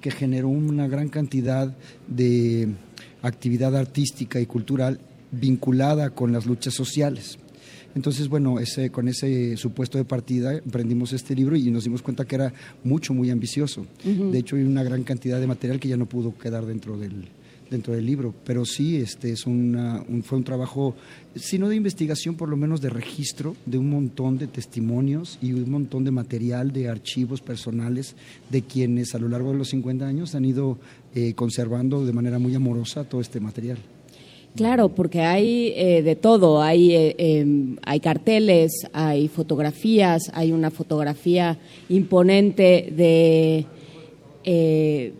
que 0.00 0.10
generó 0.10 0.48
una 0.48 0.86
gran 0.86 1.08
cantidad 1.08 1.76
de 2.06 2.68
actividad 3.22 3.76
artística 3.76 4.40
y 4.40 4.46
cultural 4.46 5.00
vinculada 5.32 6.10
con 6.10 6.32
las 6.32 6.46
luchas 6.46 6.74
sociales. 6.74 7.38
Entonces, 7.94 8.28
bueno, 8.28 8.60
ese, 8.60 8.90
con 8.90 9.08
ese 9.08 9.56
supuesto 9.56 9.98
de 9.98 10.04
partida 10.04 10.54
emprendimos 10.54 11.12
este 11.12 11.34
libro 11.34 11.56
y 11.56 11.70
nos 11.70 11.84
dimos 11.84 12.02
cuenta 12.02 12.24
que 12.24 12.36
era 12.36 12.52
mucho, 12.84 13.14
muy 13.14 13.30
ambicioso. 13.30 13.86
De 14.04 14.38
hecho, 14.38 14.56
hay 14.56 14.62
una 14.62 14.82
gran 14.82 15.02
cantidad 15.02 15.40
de 15.40 15.46
material 15.46 15.80
que 15.80 15.88
ya 15.88 15.96
no 15.96 16.06
pudo 16.06 16.36
quedar 16.36 16.66
dentro 16.66 16.96
del, 16.96 17.28
dentro 17.70 17.94
del 17.94 18.04
libro, 18.04 18.34
pero 18.44 18.64
sí 18.64 18.96
este 18.96 19.32
es 19.32 19.46
una, 19.46 20.02
un, 20.08 20.22
fue 20.22 20.38
un 20.38 20.44
trabajo, 20.44 20.96
si 21.36 21.58
no 21.58 21.68
de 21.68 21.76
investigación, 21.76 22.34
por 22.34 22.48
lo 22.48 22.56
menos 22.56 22.80
de 22.80 22.90
registro 22.90 23.56
de 23.64 23.78
un 23.78 23.88
montón 23.88 24.38
de 24.38 24.48
testimonios 24.48 25.38
y 25.40 25.52
un 25.52 25.70
montón 25.70 26.04
de 26.04 26.10
material 26.10 26.72
de 26.72 26.88
archivos 26.88 27.40
personales 27.40 28.16
de 28.50 28.62
quienes 28.62 29.14
a 29.14 29.18
lo 29.18 29.28
largo 29.28 29.52
de 29.52 29.58
los 29.58 29.70
50 29.70 30.06
años 30.06 30.34
han 30.34 30.44
ido 30.44 30.78
eh, 31.14 31.34
conservando 31.34 32.04
de 32.04 32.12
manera 32.12 32.38
muy 32.38 32.54
amorosa 32.54 33.04
todo 33.04 33.20
este 33.20 33.40
material. 33.40 33.78
Claro, 34.56 34.88
porque 34.88 35.20
hay 35.20 35.72
eh, 35.76 36.02
de 36.02 36.16
todo, 36.16 36.60
hay, 36.60 36.92
eh, 36.92 37.14
em, 37.18 37.76
hay 37.82 38.00
carteles, 38.00 38.72
hay 38.92 39.28
fotografías, 39.28 40.30
hay 40.34 40.50
una 40.50 40.70
fotografía 40.70 41.58
imponente 41.88 42.92
de, 42.96 43.66
eh, 44.44 45.12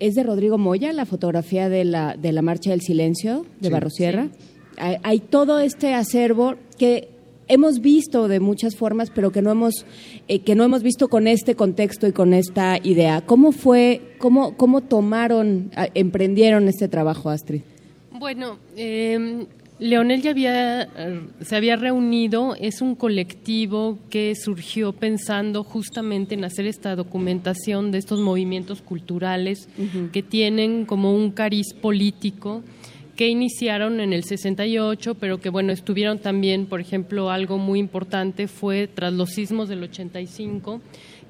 es 0.00 0.14
de 0.14 0.22
Rodrigo 0.24 0.58
Moya, 0.58 0.92
la 0.92 1.06
fotografía 1.06 1.68
de 1.68 1.84
la, 1.84 2.16
de 2.16 2.32
la 2.32 2.42
Marcha 2.42 2.70
del 2.70 2.80
Silencio 2.80 3.46
de 3.60 3.70
Barrosierra. 3.70 4.28
Hay, 4.76 4.96
hay 5.04 5.20
todo 5.20 5.60
este 5.60 5.94
acervo 5.94 6.56
que 6.76 7.08
hemos 7.46 7.80
visto 7.80 8.26
de 8.26 8.40
muchas 8.40 8.74
formas, 8.74 9.10
pero 9.14 9.30
que 9.30 9.40
no 9.40 9.52
hemos 9.52 9.86
eh, 10.26 10.40
que 10.40 10.54
no 10.56 10.64
hemos 10.64 10.82
visto 10.82 11.08
con 11.08 11.28
este 11.28 11.54
contexto 11.54 12.08
y 12.08 12.12
con 12.12 12.34
esta 12.34 12.78
idea. 12.82 13.20
¿Cómo 13.24 13.52
fue, 13.52 14.16
cómo 14.18 14.56
cómo 14.56 14.80
tomaron, 14.80 15.70
emprendieron 15.94 16.68
este 16.68 16.88
trabajo, 16.88 17.30
Astrid? 17.30 17.62
Bueno, 18.16 18.58
eh, 18.76 19.46
Leonel 19.80 20.22
ya 20.22 20.30
había, 20.30 20.88
se 21.40 21.56
había 21.56 21.74
reunido, 21.74 22.54
es 22.60 22.80
un 22.80 22.94
colectivo 22.94 23.98
que 24.08 24.34
surgió 24.36 24.92
pensando 24.92 25.64
justamente 25.64 26.34
en 26.34 26.44
hacer 26.44 26.66
esta 26.66 26.94
documentación 26.94 27.90
de 27.90 27.98
estos 27.98 28.20
movimientos 28.20 28.82
culturales 28.82 29.68
que 30.12 30.22
tienen 30.22 30.86
como 30.86 31.12
un 31.12 31.32
cariz 31.32 31.74
político 31.74 32.62
que 33.16 33.28
iniciaron 33.28 34.00
en 34.00 34.12
el 34.12 34.24
68, 34.24 35.16
pero 35.16 35.40
que 35.40 35.48
bueno, 35.48 35.72
estuvieron 35.72 36.18
también, 36.18 36.66
por 36.66 36.80
ejemplo, 36.80 37.30
algo 37.30 37.58
muy 37.58 37.78
importante 37.78 38.48
fue 38.48 38.88
tras 38.88 39.12
los 39.12 39.30
sismos 39.30 39.68
del 39.68 39.82
85 39.82 40.80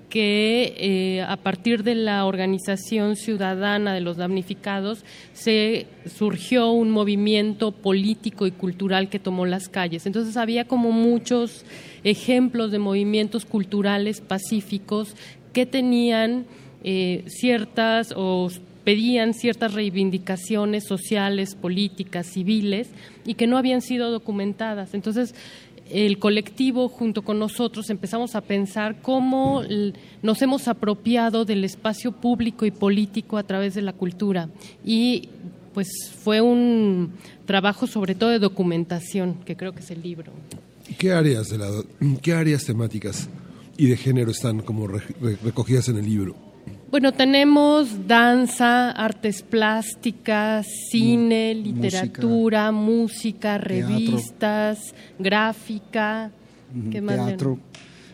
que 0.08 0.74
eh, 0.76 1.22
a 1.22 1.36
partir 1.36 1.82
de 1.82 1.94
la 1.94 2.24
organización 2.24 3.16
ciudadana 3.16 3.94
de 3.94 4.00
los 4.00 4.16
damnificados 4.16 5.04
se 5.32 5.86
surgió 6.06 6.70
un 6.70 6.90
movimiento 6.90 7.72
político 7.72 8.46
y 8.46 8.52
cultural 8.52 9.08
que 9.08 9.18
tomó 9.18 9.46
las 9.46 9.68
calles. 9.68 10.06
Entonces 10.06 10.36
había 10.36 10.66
como 10.66 10.92
muchos 10.92 11.64
ejemplos 12.04 12.70
de 12.70 12.78
movimientos 12.78 13.44
culturales 13.44 14.20
pacíficos 14.20 15.16
que 15.52 15.66
tenían 15.66 16.46
eh, 16.84 17.24
ciertas 17.26 18.12
o 18.14 18.50
pedían 18.84 19.32
ciertas 19.32 19.72
reivindicaciones 19.72 20.84
sociales, 20.84 21.54
políticas, 21.54 22.26
civiles 22.26 22.90
y 23.24 23.34
que 23.34 23.46
no 23.46 23.56
habían 23.56 23.80
sido 23.80 24.10
documentadas. 24.10 24.92
Entonces, 24.92 25.34
el 25.90 26.18
colectivo 26.18 26.88
junto 26.88 27.22
con 27.22 27.38
nosotros 27.38 27.90
empezamos 27.90 28.34
a 28.34 28.40
pensar 28.40 29.00
cómo 29.02 29.62
nos 30.22 30.42
hemos 30.42 30.68
apropiado 30.68 31.44
del 31.44 31.64
espacio 31.64 32.12
público 32.12 32.64
y 32.64 32.70
político 32.70 33.36
a 33.36 33.42
través 33.42 33.74
de 33.74 33.82
la 33.82 33.92
cultura 33.92 34.48
y 34.84 35.28
pues 35.74 35.88
fue 36.22 36.40
un 36.40 37.12
trabajo 37.46 37.86
sobre 37.86 38.14
todo 38.14 38.30
de 38.30 38.38
documentación 38.38 39.34
que 39.44 39.56
creo 39.56 39.72
que 39.72 39.80
es 39.80 39.90
el 39.90 40.02
libro. 40.02 40.32
¿Qué 40.98 41.12
áreas 41.12 41.50
de 41.50 41.58
la, 41.58 41.70
qué 42.22 42.32
áreas 42.32 42.64
temáticas 42.64 43.28
y 43.76 43.86
de 43.86 43.96
género 43.96 44.30
están 44.30 44.60
como 44.60 44.86
recogidas 44.86 45.88
en 45.88 45.98
el 45.98 46.04
libro? 46.04 46.53
Bueno, 46.94 47.10
tenemos 47.10 48.06
danza, 48.06 48.92
artes 48.92 49.42
plásticas, 49.42 50.64
cine, 50.92 51.52
literatura, 51.52 52.70
música, 52.70 53.58
revistas, 53.58 54.94
gráfica, 55.18 56.30
teatro. 56.92 57.58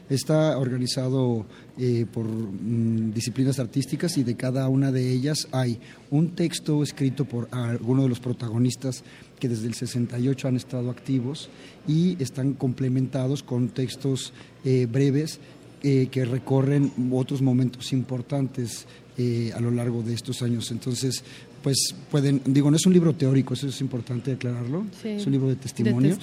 Está 0.09 0.57
organizado 0.57 1.45
eh, 1.77 2.07
por 2.11 2.25
mm, 2.25 3.13
disciplinas 3.13 3.59
artísticas 3.59 4.17
y 4.17 4.25
de 4.25 4.35
cada 4.35 4.67
una 4.71 4.91
de 4.91 5.13
ellas 5.13 5.47
hay 5.53 5.79
un 6.11 6.31
texto 6.31 6.83
escrito 6.83 7.27
por 7.27 7.49
alguno 7.53 8.05
de 8.05 8.09
los 8.09 8.19
protagonistas 8.19 9.05
que 9.39 9.51
desde 9.51 9.67
el 9.67 9.75
68 9.75 10.49
han 10.49 10.57
estado 10.57 10.91
activos 10.91 11.51
y 11.87 12.21
están 12.21 12.55
complementados 12.55 13.43
con 13.43 13.69
textos 13.69 14.33
eh, 14.65 14.87
breves 14.91 15.39
eh, 15.83 16.09
que 16.11 16.27
recorren 16.27 16.93
otros 17.11 17.41
momentos 17.41 17.93
importantes 17.95 18.87
eh, 19.17 19.51
a 19.55 19.61
lo 19.61 19.71
largo 19.71 20.03
de 20.03 20.13
estos 20.13 20.43
años. 20.43 20.71
Entonces, 20.71 21.25
pues 21.63 21.95
pueden, 22.11 22.43
digo, 22.45 22.71
no 22.71 22.77
es 22.77 22.85
un 22.85 22.93
libro 22.93 23.15
teórico, 23.15 23.55
eso 23.55 23.69
es 23.69 23.81
importante 23.81 24.33
aclararlo, 24.33 24.85
es 25.03 25.25
un 25.25 25.33
libro 25.33 25.49
de 25.49 25.57
testimonios, 25.57 26.19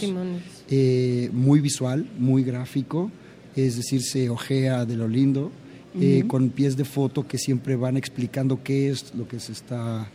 eh, 0.69 1.29
muy 1.34 1.59
visual, 1.59 2.07
muy 2.19 2.43
gráfico, 2.43 3.11
es 3.55 3.77
decir, 3.77 4.03
se 4.03 4.29
ojea 4.29 4.85
de 4.85 4.95
lo 4.95 5.07
lindo, 5.07 5.51
con 6.27 6.49
pies 6.49 6.77
de 6.77 6.85
foto 6.85 7.27
que 7.27 7.39
siempre 7.39 7.75
van 7.75 7.97
explicando 7.97 8.61
qué 8.63 8.89
es 8.91 9.15
lo 9.15 9.27
que 9.27 9.39
se 9.39 9.53
está, 9.53 10.07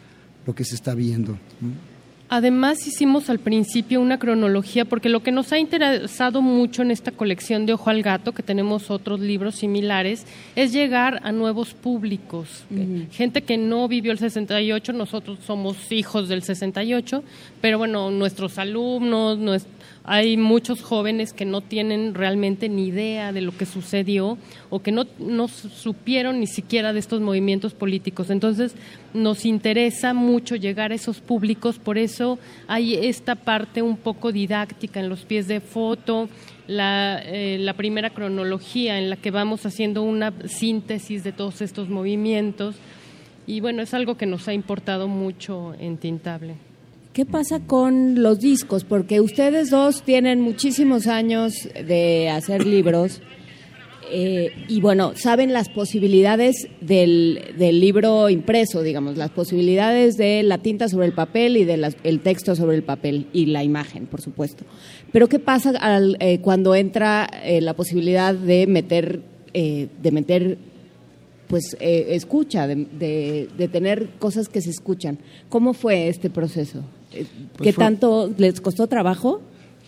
lo 0.46 0.54
que 0.54 0.64
se 0.64 0.76
está 0.76 0.94
viendo. 0.94 1.36
Además 2.34 2.86
hicimos 2.86 3.28
al 3.28 3.40
principio 3.40 4.00
una 4.00 4.18
cronología 4.18 4.86
porque 4.86 5.10
lo 5.10 5.22
que 5.22 5.30
nos 5.30 5.52
ha 5.52 5.58
interesado 5.58 6.40
mucho 6.40 6.80
en 6.80 6.90
esta 6.90 7.10
colección 7.10 7.66
de 7.66 7.74
Ojo 7.74 7.90
al 7.90 8.02
Gato, 8.02 8.32
que 8.32 8.42
tenemos 8.42 8.90
otros 8.90 9.20
libros 9.20 9.56
similares, 9.56 10.24
es 10.56 10.72
llegar 10.72 11.20
a 11.24 11.32
nuevos 11.32 11.74
públicos. 11.74 12.64
Gente 13.10 13.42
que 13.42 13.58
no 13.58 13.86
vivió 13.86 14.12
el 14.12 14.18
68, 14.18 14.94
nosotros 14.94 15.40
somos 15.46 15.92
hijos 15.92 16.30
del 16.30 16.42
68, 16.42 17.22
pero 17.60 17.76
bueno, 17.76 18.10
nuestros 18.10 18.56
alumnos, 18.56 19.66
hay 20.04 20.36
muchos 20.36 20.82
jóvenes 20.82 21.32
que 21.32 21.44
no 21.44 21.60
tienen 21.60 22.14
realmente 22.14 22.68
ni 22.68 22.86
idea 22.86 23.32
de 23.32 23.40
lo 23.40 23.56
que 23.56 23.66
sucedió 23.66 24.36
o 24.68 24.80
que 24.80 24.90
no, 24.90 25.06
no 25.18 25.46
supieron 25.46 26.40
ni 26.40 26.48
siquiera 26.48 26.92
de 26.92 26.98
estos 26.98 27.20
movimientos 27.20 27.72
políticos. 27.72 28.30
Entonces, 28.30 28.74
nos 29.14 29.44
interesa 29.44 30.12
mucho 30.12 30.56
llegar 30.56 30.90
a 30.90 30.96
esos 30.96 31.20
públicos, 31.20 31.78
por 31.78 31.98
eso 31.98 32.38
hay 32.66 32.94
esta 32.94 33.36
parte 33.36 33.82
un 33.82 33.96
poco 33.96 34.32
didáctica 34.32 34.98
en 34.98 35.08
los 35.08 35.20
pies 35.20 35.46
de 35.46 35.60
foto, 35.60 36.28
la, 36.66 37.20
eh, 37.24 37.58
la 37.60 37.74
primera 37.74 38.10
cronología 38.10 38.98
en 38.98 39.08
la 39.10 39.16
que 39.16 39.30
vamos 39.30 39.66
haciendo 39.66 40.02
una 40.02 40.32
síntesis 40.46 41.22
de 41.22 41.32
todos 41.32 41.60
estos 41.60 41.88
movimientos. 41.88 42.74
Y 43.46 43.60
bueno, 43.60 43.82
es 43.82 43.94
algo 43.94 44.16
que 44.16 44.26
nos 44.26 44.48
ha 44.48 44.54
importado 44.54 45.08
mucho 45.08 45.74
en 45.78 45.98
Tintable. 45.98 46.71
¿Qué 47.12 47.26
pasa 47.26 47.60
con 47.60 48.22
los 48.22 48.40
discos? 48.40 48.84
Porque 48.84 49.20
ustedes 49.20 49.68
dos 49.68 50.02
tienen 50.02 50.40
muchísimos 50.40 51.06
años 51.06 51.68
de 51.74 52.30
hacer 52.30 52.66
libros 52.66 53.20
eh, 54.10 54.50
y 54.66 54.80
bueno, 54.80 55.12
saben 55.14 55.52
las 55.52 55.68
posibilidades 55.68 56.68
del, 56.80 57.54
libro 57.58 58.30
impreso, 58.30 58.80
digamos, 58.80 59.18
las 59.18 59.28
posibilidades 59.28 60.16
de 60.16 60.42
la 60.42 60.56
tinta 60.56 60.88
sobre 60.88 61.06
el 61.06 61.12
papel 61.12 61.58
y 61.58 61.66
del 61.66 62.20
texto 62.22 62.56
sobre 62.56 62.76
el 62.76 62.82
papel 62.82 63.26
y 63.34 63.44
la 63.44 63.62
imagen, 63.62 64.06
por 64.06 64.22
supuesto. 64.22 64.64
Pero 65.12 65.28
¿qué 65.28 65.38
pasa 65.38 65.74
al, 65.80 66.16
eh, 66.18 66.38
cuando 66.40 66.74
entra 66.74 67.28
eh, 67.44 67.60
la 67.60 67.74
posibilidad 67.74 68.34
de 68.34 68.66
meter, 68.66 69.20
de 69.52 70.10
meter 70.12 70.56
pues 71.46 71.76
escucha, 71.78 72.66
de, 72.66 73.48
de, 73.54 73.68
tener 73.68 74.08
cosas 74.18 74.48
que 74.48 74.62
se 74.62 74.70
escuchan? 74.70 75.18
¿Cómo 75.50 75.74
fue 75.74 76.08
este 76.08 76.30
proceso? 76.30 76.82
¿Qué 77.12 77.26
pues 77.56 77.76
tanto 77.76 78.32
les 78.36 78.60
costó 78.60 78.86
trabajo? 78.86 79.40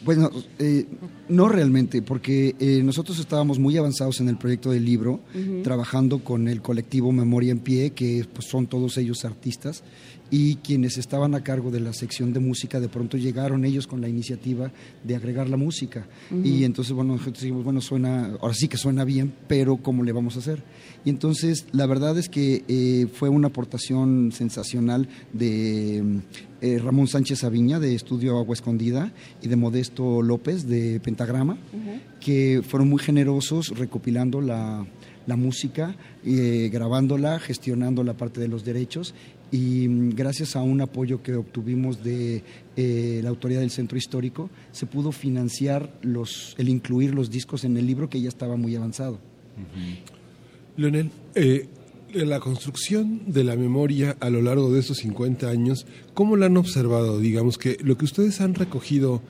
Bueno, 0.05 0.31
eh, 0.59 0.85
no 1.31 1.49
realmente, 1.49 2.03
porque 2.03 2.55
eh, 2.59 2.83
nosotros 2.85 3.19
estábamos 3.19 3.59
muy 3.59 3.79
avanzados 3.79 4.21
en 4.21 4.29
el 4.29 4.37
proyecto 4.37 4.71
del 4.71 4.85
libro, 4.85 5.21
trabajando 5.63 6.19
con 6.19 6.47
el 6.47 6.61
colectivo 6.61 7.11
Memoria 7.11 7.53
en 7.53 7.61
Pie, 7.61 7.91
que 7.91 8.27
pues, 8.31 8.47
son 8.47 8.67
todos 8.67 8.99
ellos 8.99 9.25
artistas, 9.25 9.83
y 10.31 10.57
quienes 10.57 10.99
estaban 10.99 11.35
a 11.35 11.43
cargo 11.43 11.71
de 11.71 11.81
la 11.81 11.93
sección 11.93 12.33
de 12.33 12.41
música, 12.41 12.81
de 12.81 12.89
pronto 12.89 13.17
llegaron 13.17 13.65
ellos 13.65 13.87
con 13.87 14.01
la 14.01 14.09
iniciativa 14.09 14.73
de 15.03 15.17
agregar 15.17 15.49
la 15.49 15.57
música. 15.57 16.07
Y 16.43 16.65
entonces, 16.65 16.93
bueno, 16.93 17.13
nosotros 17.15 17.43
dijimos, 17.43 17.65
bueno, 17.65 17.81
suena, 17.81 18.37
ahora 18.41 18.55
sí 18.55 18.69
que 18.69 18.77
suena 18.77 19.05
bien, 19.05 19.33
pero 19.47 19.77
¿cómo 19.77 20.03
le 20.03 20.13
vamos 20.13 20.37
a 20.37 20.41
hacer? 20.41 20.63
Y 21.05 21.11
entonces, 21.11 21.67
la 21.73 21.87
verdad 21.87 22.17
es 22.19 22.29
que 22.29 22.65
eh, 22.67 23.07
fue 23.13 23.29
una 23.29 23.49
aportación 23.49 24.33
sensacional 24.33 25.09
de 25.33 26.23
eh, 26.61 26.79
Ramón 26.79 27.09
Sánchez 27.09 27.45
Aviña, 27.45 27.79
de 27.79 27.95
Estudio 27.95 28.39
Agua 28.39 28.55
Escondida, 28.55 29.13
y 29.43 29.49
de 29.49 29.57
Modesto 29.57 30.23
López, 30.23 30.67
de 30.67 30.99
Pentagrama, 31.01 31.59
que 32.21 32.63
fueron 32.67 32.89
muy 32.89 33.01
generosos 33.01 33.69
recopilando 33.77 34.41
la, 34.41 34.87
música, 35.27 35.95
eh, 36.25 36.71
grabándola, 36.73 37.39
gestionando 37.39 38.03
la 38.03 38.15
parte 38.15 38.41
de 38.41 38.49
los 38.49 38.65
derechos 38.65 39.15
y 39.55 39.87
mm, 39.87 40.17
gracias 40.17 40.57
a 40.57 40.63
un 40.63 40.81
apoyo 40.81 41.23
que 41.23 41.37
obtuvimos 41.37 42.03
de 42.03 42.43
eh, 42.77 43.21
la 43.23 43.29
autoridad 43.29 43.61
del 43.61 43.71
centro 43.71 43.97
histórico 43.97 44.51
se 44.73 44.85
pudo 44.87 45.13
financiar 45.13 45.97
los, 46.03 46.57
el 46.59 46.69
incluir 46.69 47.15
los 47.15 47.31
discos 47.31 47.63
en 47.63 47.77
el 47.77 47.87
libro 47.87 48.11
que 48.11 48.21
ya 48.21 48.29
estaba 48.29 48.57
muy 48.57 48.75
avanzado. 48.75 49.21
Leonel, 50.77 51.13
eh, 51.37 51.69
la 52.13 52.41
construcción 52.41 53.23
de 53.29 53.45
la 53.45 53.55
memoria 53.55 54.17
a 54.19 54.29
lo 54.29 54.43
largo 54.43 54.73
de 54.73 54.81
estos 54.81 54.97
50 54.99 55.49
años, 55.49 55.87
¿cómo 56.15 56.37
la 56.37 56.47
han 56.47 56.57
observado? 56.57 57.21
Digamos 57.21 57.57
que 57.57 57.77
lo 57.81 57.97
que 57.97 58.07
ustedes 58.07 58.41
han 58.41 58.55
recogido 58.55 59.23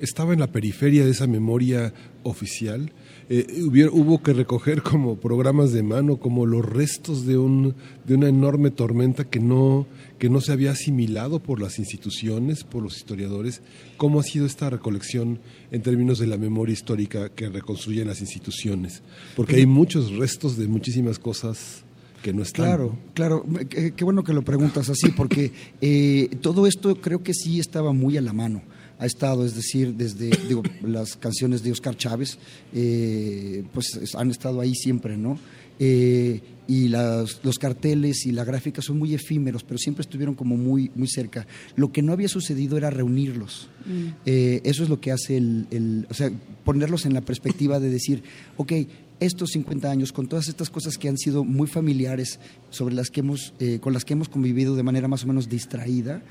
estaba 0.00 0.32
en 0.32 0.40
la 0.40 0.50
periferia 0.50 1.04
de 1.04 1.12
esa 1.12 1.28
memoria 1.28 1.94
oficial. 2.24 2.90
Eh, 3.28 3.62
hubo 3.92 4.22
que 4.22 4.32
recoger 4.32 4.82
como 4.82 5.16
programas 5.16 5.72
de 5.72 5.82
mano, 5.82 6.18
como 6.18 6.46
los 6.46 6.64
restos 6.64 7.26
de, 7.26 7.38
un, 7.38 7.74
de 8.06 8.14
una 8.14 8.28
enorme 8.28 8.70
tormenta 8.70 9.24
que 9.24 9.40
no, 9.40 9.86
que 10.18 10.28
no 10.28 10.40
se 10.40 10.52
había 10.52 10.72
asimilado 10.72 11.40
por 11.40 11.60
las 11.60 11.78
instituciones, 11.78 12.64
por 12.64 12.82
los 12.82 12.96
historiadores. 12.96 13.62
¿Cómo 13.96 14.20
ha 14.20 14.22
sido 14.22 14.46
esta 14.46 14.70
recolección 14.70 15.40
en 15.70 15.82
términos 15.82 16.18
de 16.18 16.26
la 16.26 16.36
memoria 16.36 16.72
histórica 16.72 17.28
que 17.28 17.48
reconstruyen 17.48 18.08
las 18.08 18.20
instituciones? 18.20 19.02
Porque 19.36 19.56
hay 19.56 19.66
muchos 19.66 20.12
restos 20.16 20.56
de 20.56 20.66
muchísimas 20.66 21.18
cosas 21.18 21.84
que 22.22 22.32
no 22.32 22.42
están. 22.42 22.66
Claro, 22.66 22.98
claro, 23.14 23.44
qué, 23.68 24.04
bueno 24.04 24.22
que 24.22 24.32
lo 24.32 24.42
preguntas 24.42 24.88
así, 24.88 25.08
porque 25.10 25.52
eh, 25.80 26.30
todo 26.40 26.66
esto 26.66 26.94
creo 27.00 27.22
que 27.22 27.34
sí 27.34 27.58
estaba 27.58 27.92
muy 27.92 28.16
a 28.16 28.20
la 28.20 28.32
mano 28.32 28.62
ha 29.02 29.06
estado, 29.06 29.44
es 29.44 29.56
decir, 29.56 29.94
desde 29.94 30.30
digo, 30.48 30.62
las 30.82 31.16
canciones 31.16 31.62
de 31.62 31.72
Oscar 31.72 31.96
Chávez, 31.96 32.38
eh, 32.72 33.64
pues 33.74 34.14
han 34.14 34.30
estado 34.30 34.60
ahí 34.60 34.74
siempre, 34.74 35.16
¿no? 35.16 35.38
Eh, 35.80 36.40
y 36.68 36.88
los 36.88 37.58
carteles 37.58 38.24
y 38.24 38.30
la 38.30 38.44
gráfica 38.44 38.80
son 38.80 38.98
muy 38.98 39.12
efímeros, 39.14 39.64
pero 39.64 39.78
siempre 39.78 40.02
estuvieron 40.02 40.36
como 40.36 40.56
muy, 40.56 40.92
muy 40.94 41.08
cerca. 41.08 41.46
Lo 41.74 41.90
que 41.90 42.02
no 42.02 42.12
había 42.12 42.28
sucedido 42.28 42.76
era 42.76 42.88
reunirlos. 42.88 43.68
Mm. 43.84 44.06
Eh, 44.24 44.60
eso 44.64 44.84
es 44.84 44.88
lo 44.88 45.00
que 45.00 45.10
hace 45.10 45.36
el, 45.36 46.06
o 46.08 46.14
sea, 46.14 46.30
ponerlos 46.64 47.04
en 47.04 47.14
la 47.14 47.20
perspectiva 47.20 47.80
de 47.80 47.90
decir, 47.90 48.22
ok, 48.56 48.72
estos 49.18 49.50
50 49.50 49.90
años, 49.90 50.12
con 50.12 50.28
todas 50.28 50.46
estas 50.46 50.70
cosas 50.70 50.96
que 50.96 51.08
han 51.08 51.18
sido 51.18 51.42
muy 51.42 51.66
familiares, 51.66 52.38
sobre 52.70 52.94
las 52.94 53.10
que 53.10 53.20
hemos, 53.20 53.52
con 53.80 53.92
las 53.92 54.04
que 54.04 54.12
hemos 54.12 54.28
convivido 54.28 54.76
de 54.76 54.82
manera 54.84 55.08
más 55.08 55.24
o 55.24 55.26
menos 55.26 55.48
distraída, 55.48 56.22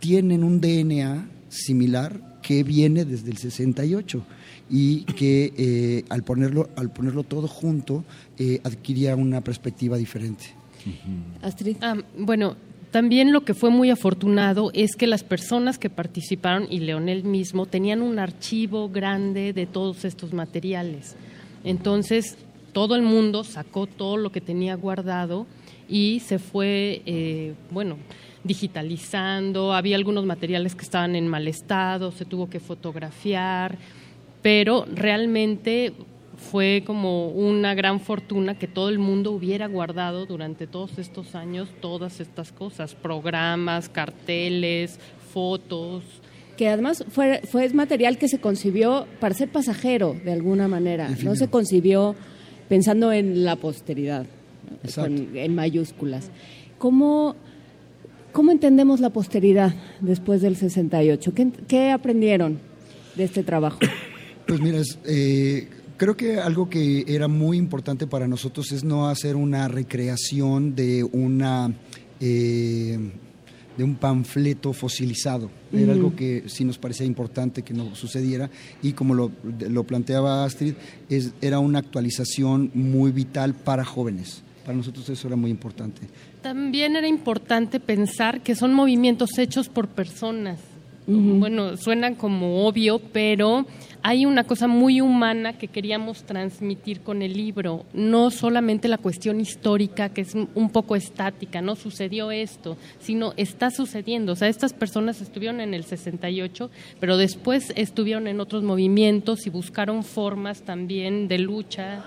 tienen 0.00 0.42
un 0.42 0.60
DNA 0.60 1.28
similar 1.56 2.40
que 2.42 2.62
viene 2.62 3.04
desde 3.04 3.30
el 3.30 3.38
68 3.38 4.22
y 4.70 5.04
que 5.04 5.52
eh, 5.56 6.04
al, 6.08 6.22
ponerlo, 6.22 6.68
al 6.76 6.90
ponerlo 6.90 7.22
todo 7.22 7.48
junto 7.48 8.04
eh, 8.38 8.60
adquiría 8.64 9.16
una 9.16 9.40
perspectiva 9.40 9.96
diferente. 9.96 10.46
Astrid. 11.42 11.76
Ah, 11.80 11.96
bueno, 12.16 12.56
también 12.90 13.32
lo 13.32 13.44
que 13.44 13.54
fue 13.54 13.70
muy 13.70 13.90
afortunado 13.90 14.70
es 14.72 14.96
que 14.96 15.06
las 15.06 15.24
personas 15.24 15.78
que 15.78 15.90
participaron, 15.90 16.66
y 16.70 16.80
Leonel 16.80 17.24
mismo, 17.24 17.66
tenían 17.66 18.02
un 18.02 18.18
archivo 18.18 18.88
grande 18.88 19.52
de 19.52 19.66
todos 19.66 20.04
estos 20.04 20.32
materiales. 20.32 21.16
Entonces, 21.64 22.36
todo 22.72 22.94
el 22.94 23.02
mundo 23.02 23.42
sacó 23.44 23.86
todo 23.86 24.16
lo 24.16 24.30
que 24.30 24.40
tenía 24.40 24.74
guardado 24.76 25.46
y 25.88 26.20
se 26.20 26.38
fue, 26.38 27.02
eh, 27.06 27.54
bueno, 27.70 27.96
digitalizando, 28.46 29.72
había 29.72 29.96
algunos 29.96 30.24
materiales 30.24 30.74
que 30.74 30.82
estaban 30.82 31.16
en 31.16 31.28
mal 31.28 31.48
estado, 31.48 32.12
se 32.12 32.24
tuvo 32.24 32.48
que 32.48 32.60
fotografiar, 32.60 33.78
pero 34.42 34.86
realmente 34.92 35.92
fue 36.36 36.82
como 36.86 37.28
una 37.28 37.74
gran 37.74 38.00
fortuna 38.00 38.58
que 38.58 38.66
todo 38.66 38.88
el 38.88 38.98
mundo 38.98 39.32
hubiera 39.32 39.66
guardado 39.66 40.26
durante 40.26 40.66
todos 40.66 40.98
estos 40.98 41.34
años 41.34 41.68
todas 41.80 42.20
estas 42.20 42.52
cosas, 42.52 42.94
programas, 42.94 43.88
carteles, 43.88 44.98
fotos. 45.32 46.04
Que 46.56 46.68
además 46.68 47.04
fue, 47.10 47.42
fue 47.50 47.68
material 47.70 48.18
que 48.18 48.28
se 48.28 48.40
concibió 48.40 49.06
para 49.20 49.34
ser 49.34 49.50
pasajero 49.50 50.14
de 50.24 50.32
alguna 50.32 50.68
manera, 50.68 51.10
no 51.22 51.36
se 51.36 51.48
concibió 51.48 52.14
pensando 52.68 53.12
en 53.12 53.44
la 53.44 53.56
posteridad, 53.56 54.26
en 55.34 55.54
mayúsculas. 55.54 56.30
¿Cómo 56.78 57.36
¿Cómo 58.36 58.52
entendemos 58.52 59.00
la 59.00 59.08
posteridad 59.08 59.74
después 60.02 60.42
del 60.42 60.56
68? 60.56 61.32
¿Qué, 61.66 61.90
aprendieron 61.90 62.58
de 63.16 63.24
este 63.24 63.42
trabajo? 63.42 63.78
Pues 64.46 64.60
mira, 64.60 64.82
eh, 65.06 65.68
creo 65.96 66.18
que 66.18 66.38
algo 66.38 66.68
que 66.68 67.06
era 67.08 67.28
muy 67.28 67.56
importante 67.56 68.06
para 68.06 68.28
nosotros 68.28 68.72
es 68.72 68.84
no 68.84 69.08
hacer 69.08 69.36
una 69.36 69.68
recreación 69.68 70.74
de 70.74 71.02
una... 71.02 71.72
Eh, 72.20 72.98
de 73.78 73.84
un 73.84 73.96
panfleto 73.96 74.72
fosilizado. 74.74 75.50
Era 75.72 75.94
algo 75.94 76.14
que 76.14 76.44
sí 76.46 76.64
nos 76.64 76.78
parecía 76.78 77.04
importante 77.06 77.62
que 77.62 77.74
no 77.74 77.94
sucediera 77.94 78.50
y 78.82 78.92
como 78.92 79.14
lo, 79.14 79.84
planteaba 79.84 80.44
Astrid, 80.44 80.74
es, 81.10 81.32
era 81.40 81.58
una 81.58 81.78
actualización 81.80 82.70
muy 82.74 83.12
vital 83.12 83.54
para 83.54 83.84
jóvenes. 83.84 84.42
Para 84.66 84.78
nosotros 84.78 85.08
eso 85.08 85.28
era 85.28 85.36
muy 85.36 85.52
importante. 85.52 86.02
También 86.42 86.96
era 86.96 87.06
importante 87.06 87.78
pensar 87.78 88.40
que 88.40 88.56
son 88.56 88.74
movimientos 88.74 89.38
hechos 89.38 89.68
por 89.68 89.86
personas. 89.86 90.58
Bueno, 91.06 91.76
suenan 91.76 92.16
como 92.16 92.66
obvio, 92.66 92.98
pero 92.98 93.64
hay 94.02 94.26
una 94.26 94.42
cosa 94.42 94.66
muy 94.66 95.00
humana 95.00 95.56
que 95.56 95.68
queríamos 95.68 96.24
transmitir 96.24 97.02
con 97.02 97.22
el 97.22 97.34
libro, 97.34 97.86
no 97.92 98.32
solamente 98.32 98.88
la 98.88 98.98
cuestión 98.98 99.40
histórica, 99.40 100.08
que 100.08 100.22
es 100.22 100.34
un 100.34 100.70
poco 100.70 100.96
estática, 100.96 101.62
no 101.62 101.76
sucedió 101.76 102.32
esto, 102.32 102.76
sino 102.98 103.34
está 103.36 103.70
sucediendo. 103.70 104.32
O 104.32 104.36
sea, 104.36 104.48
estas 104.48 104.72
personas 104.72 105.20
estuvieron 105.20 105.60
en 105.60 105.74
el 105.74 105.84
68, 105.84 106.72
pero 106.98 107.16
después 107.16 107.72
estuvieron 107.76 108.26
en 108.26 108.40
otros 108.40 108.64
movimientos 108.64 109.46
y 109.46 109.50
buscaron 109.50 110.02
formas 110.02 110.62
también 110.62 111.28
de 111.28 111.38
lucha 111.38 112.04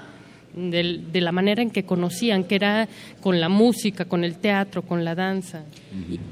de, 0.60 1.22
la 1.22 1.32
manera 1.32 1.62
en 1.62 1.72
que 1.72 1.84
conocían, 1.84 2.44
que 2.44 2.56
era 2.56 2.88
con 3.22 3.40
la 3.40 3.50
música, 3.50 4.06
con 4.06 4.24
el 4.24 4.36
teatro, 4.36 4.82
con 4.82 5.06
la 5.06 5.16
danza. 5.16 5.64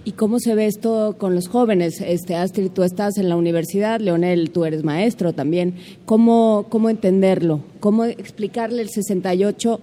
¿Y, 0.05 0.11
cómo 0.13 0.39
se 0.39 0.55
ve 0.55 0.67
esto 0.67 1.15
con 1.17 1.35
los 1.35 1.47
jóvenes? 1.47 2.01
Este, 2.01 2.35
Astrid, 2.35 2.71
tú 2.71 2.83
estás 2.83 3.17
en 3.17 3.29
la 3.29 3.35
universidad, 3.35 3.99
Leonel, 3.99 4.51
tú 4.51 4.65
eres 4.65 4.83
maestro 4.83 5.33
también. 5.33 5.75
¿Cómo, 6.05 6.67
cómo 6.69 6.89
entenderlo? 6.89 7.61
¿Cómo 7.79 8.05
explicarle 8.05 8.81
el 8.81 8.89
68? 8.89 9.79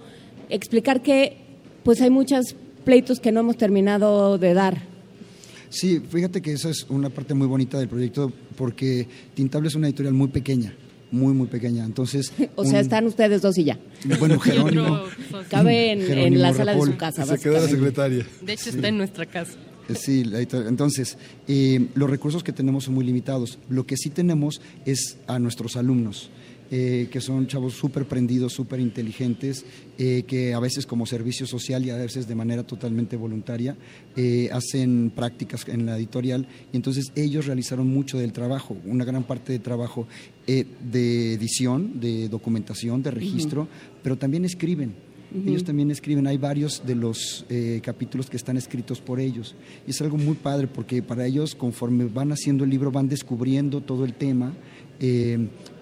Explicar 0.49 1.01
que 1.01 1.37
pues 1.83 2.01
hay 2.01 2.09
muchos 2.09 2.55
pleitos 2.83 3.19
que 3.19 3.31
no 3.31 3.41
hemos 3.41 3.57
terminado 3.57 4.37
de 4.37 4.53
dar. 4.53 4.81
Sí, 5.69 5.99
fíjate 5.99 6.41
que 6.41 6.53
esa 6.53 6.69
es 6.69 6.85
una 6.89 7.09
parte 7.09 7.33
muy 7.33 7.47
bonita 7.47 7.79
del 7.79 7.89
proyecto 7.89 8.31
porque 8.55 9.07
Tintable 9.33 9.67
es 9.67 9.75
una 9.75 9.87
editorial 9.87 10.13
muy 10.13 10.29
pequeña 10.29 10.73
muy, 11.11 11.33
muy 11.33 11.47
pequeña. 11.47 11.85
Entonces, 11.85 12.33
o 12.55 12.65
sea, 12.65 12.79
están 12.79 13.05
ustedes 13.05 13.41
dos 13.41 13.57
y 13.57 13.65
ya. 13.65 13.79
Bueno, 14.19 14.39
Jerónimo. 14.39 15.03
Cabe 15.49 15.91
en, 15.91 16.41
la 16.41 16.53
sala 16.53 16.75
de 16.75 16.81
su 16.81 16.97
casa. 16.97 17.25
Se 17.25 17.37
queda 17.37 17.61
la 17.61 17.67
secretaria. 17.67 18.25
De 18.41 18.53
hecho, 18.53 18.69
está 18.69 18.87
en 18.87 18.97
nuestra 18.97 19.25
casa. 19.25 19.53
Eh, 19.87 19.95
sí, 19.95 20.23
entonces, 20.67 21.17
eh, 21.47 21.87
los 21.95 22.09
recursos 22.09 22.43
que 22.43 22.51
tenemos 22.51 22.85
son 22.85 22.95
muy 22.95 23.05
limitados. 23.05 23.59
Lo 23.69 23.85
que 23.85 23.97
sí 23.97 24.09
tenemos 24.09 24.61
es 24.85 25.17
a 25.27 25.39
nuestros 25.39 25.75
alumnos. 25.75 26.29
Eh, 26.71 27.09
que 27.11 27.21
son 27.21 27.45
chavos 27.45 27.73
súper 27.73 28.05
prendidos, 28.05 28.53
súper 28.53 28.79
inteligentes, 28.79 29.65
eh, 29.99 30.23
que 30.25 30.55
a 30.55 30.59
veces 30.59 30.87
como 30.87 31.05
servicio 31.05 31.45
social 31.45 31.85
y 31.85 31.91
a 31.91 31.95
veces 31.95 32.27
de 32.27 32.33
manera 32.33 32.63
totalmente 32.63 33.15
voluntaria 33.15 33.75
eh, 34.15 34.49
hacen 34.51 35.11
prácticas 35.15 35.67
en 35.67 35.85
la 35.85 35.95
editorial 35.95 36.47
y 36.73 36.75
entonces 36.75 37.11
ellos 37.15 37.45
realizaron 37.45 37.87
mucho 37.87 38.17
del 38.17 38.33
trabajo, 38.33 38.75
una 38.83 39.05
gran 39.05 39.23
parte 39.23 39.53
de 39.53 39.59
trabajo 39.59 40.07
de 40.47 41.33
edición, 41.33 41.99
de 41.99 42.29
documentación, 42.29 43.03
de 43.03 43.11
registro, 43.11 43.67
pero 44.01 44.17
también 44.17 44.43
escriben. 44.43 44.93
Ellos 45.45 45.65
también 45.65 45.91
escriben, 45.91 46.27
hay 46.27 46.37
varios 46.37 46.83
de 46.85 46.95
los 46.95 47.45
capítulos 47.81 48.29
que 48.29 48.37
están 48.37 48.57
escritos 48.57 49.01
por 49.01 49.19
ellos. 49.19 49.55
Y 49.85 49.91
es 49.91 49.99
algo 50.01 50.17
muy 50.17 50.35
padre 50.35 50.67
porque 50.67 51.01
para 51.01 51.25
ellos, 51.25 51.55
conforme 51.55 52.05
van 52.05 52.31
haciendo 52.31 52.63
el 52.63 52.69
libro, 52.69 52.91
van 52.91 53.09
descubriendo 53.09 53.81
todo 53.81 54.05
el 54.05 54.13
tema 54.13 54.53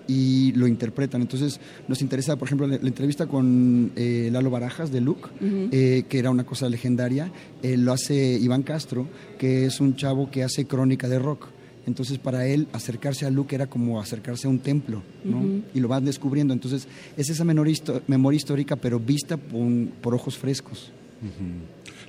y 0.07 0.51
lo 0.53 0.67
interpretan. 0.67 1.21
Entonces 1.21 1.59
nos 1.87 2.01
interesa, 2.01 2.35
por 2.35 2.47
ejemplo, 2.47 2.67
la, 2.67 2.75
entrevista 2.75 3.27
con 3.27 3.91
eh, 3.95 4.29
Lalo 4.31 4.49
Barajas 4.49 4.91
de 4.91 5.01
Luke, 5.01 5.29
eh, 5.41 6.03
que 6.07 6.19
era 6.19 6.29
una 6.29 6.45
cosa 6.45 6.69
legendaria, 6.69 7.31
eh, 7.61 7.77
lo 7.77 7.93
hace 7.93 8.37
Iván 8.39 8.63
Castro, 8.63 9.07
que 9.37 9.65
es 9.65 9.79
un 9.79 9.95
chavo 9.95 10.29
que 10.29 10.43
hace 10.43 10.65
crónica 10.65 11.07
de 11.07 11.19
rock. 11.19 11.47
Entonces 11.85 12.17
para 12.17 12.47
él 12.47 12.67
acercarse 12.71 13.25
a 13.25 13.29
Luke 13.29 13.53
era 13.53 13.67
como 13.67 13.99
acercarse 13.99 14.47
a 14.47 14.49
un 14.49 14.59
templo, 14.59 15.03
¿no? 15.25 15.43
Y 15.73 15.81
lo 15.81 15.89
van 15.89 16.05
descubriendo. 16.05 16.53
Entonces 16.53 16.87
es 17.17 17.29
esa 17.29 17.43
memoria 17.43 18.37
histórica, 18.37 18.77
pero 18.77 19.01
vista 19.01 19.35
por, 19.35 20.15
ojos 20.15 20.37
frescos. 20.37 20.91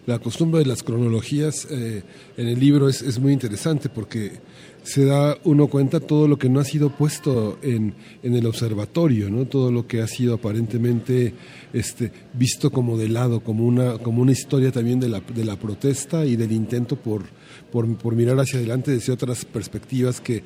La 0.07 0.21
costumbre 0.21 0.61
de 0.61 0.67
las 0.67 0.85
cronologías 0.85 1.67
en 1.69 2.05
el 2.37 2.61
libro 2.61 2.89
es, 2.89 3.03
es 3.03 3.19
muy 3.19 3.33
interesante 3.33 3.89
porque 3.89 4.33
se 4.85 5.07
da 5.07 5.39
uno 5.45 5.67
cuenta 5.69 5.99
todo 5.99 6.29
lo 6.29 6.39
que 6.39 6.51
no 6.51 6.61
ha 6.61 6.65
sido 6.65 6.91
puesto 6.91 7.59
en, 7.63 7.95
en, 8.23 8.35
el 8.35 8.45
observatorio, 8.45 9.31
¿no? 9.31 9.47
todo 9.47 9.73
lo 9.73 9.87
que 9.87 10.03
ha 10.03 10.07
sido 10.07 10.35
aparentemente 10.35 11.33
este, 11.73 12.13
visto 12.35 12.71
como 12.71 12.99
de 12.99 13.09
lado, 13.09 13.41
como 13.41 13.65
una, 13.65 13.97
como 13.99 14.21
una 14.21 14.33
historia 14.33 14.71
también 14.73 15.01
de 15.01 15.09
la, 15.09 15.21
de 15.21 15.45
la 15.45 15.57
protesta 15.57 16.27
y 16.27 16.37
del 16.37 16.53
intento 16.53 16.97
por, 16.97 17.25
por, 17.73 18.15
mirar 18.15 18.39
hacia 18.39 18.59
adelante 18.59 18.91
desde 18.91 19.15
otras 19.15 19.47
perspectivas 19.47 20.21
que 20.21 20.43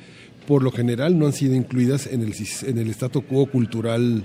por 0.47 0.62
lo 0.62 0.70
general 0.70 1.19
no 1.19 1.27
han 1.27 1.32
sido 1.32 1.56
incluidas 1.56 2.06
en 2.06 2.23
el, 2.23 2.32
en 2.62 2.78
el 2.78 2.90
statu 2.90 3.23
quo 3.23 3.47
cultural 3.47 4.24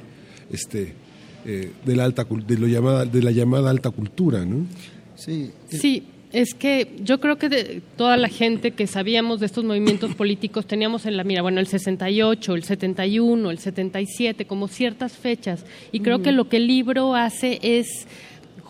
este, 0.51 0.93
eh, 1.45 1.71
de, 1.83 1.95
la 1.95 2.05
alta, 2.05 2.23
de, 2.23 2.57
lo 2.59 2.67
llamada, 2.67 3.05
de 3.05 3.23
la 3.23 3.31
llamada 3.31 3.71
alta 3.71 3.89
cultura. 3.89 4.45
¿no? 4.45 4.67
Sí, 5.15 5.49
sí 5.69 6.12
es 6.33 6.55
que 6.55 6.87
yo 7.03 7.19
creo 7.19 7.37
que 7.37 7.47
de 7.47 7.81
toda 7.95 8.17
la 8.17 8.27
gente 8.27 8.71
que 8.71 8.87
sabíamos 8.87 9.39
de 9.39 9.45
estos 9.45 9.63
movimientos 9.63 10.15
políticos 10.15 10.65
teníamos 10.65 11.05
en 11.05 11.15
la 11.15 11.23
mira, 11.23 11.43
bueno, 11.43 11.59
el 11.59 11.67
68, 11.67 12.55
el 12.55 12.63
71, 12.63 13.51
el 13.51 13.59
77, 13.59 14.45
como 14.45 14.67
ciertas 14.67 15.13
fechas. 15.13 15.63
Y 15.91 15.99
creo 16.01 16.21
que 16.23 16.31
lo 16.31 16.49
que 16.49 16.57
el 16.57 16.67
libro 16.67 17.15
hace 17.15 17.59
es 17.61 18.07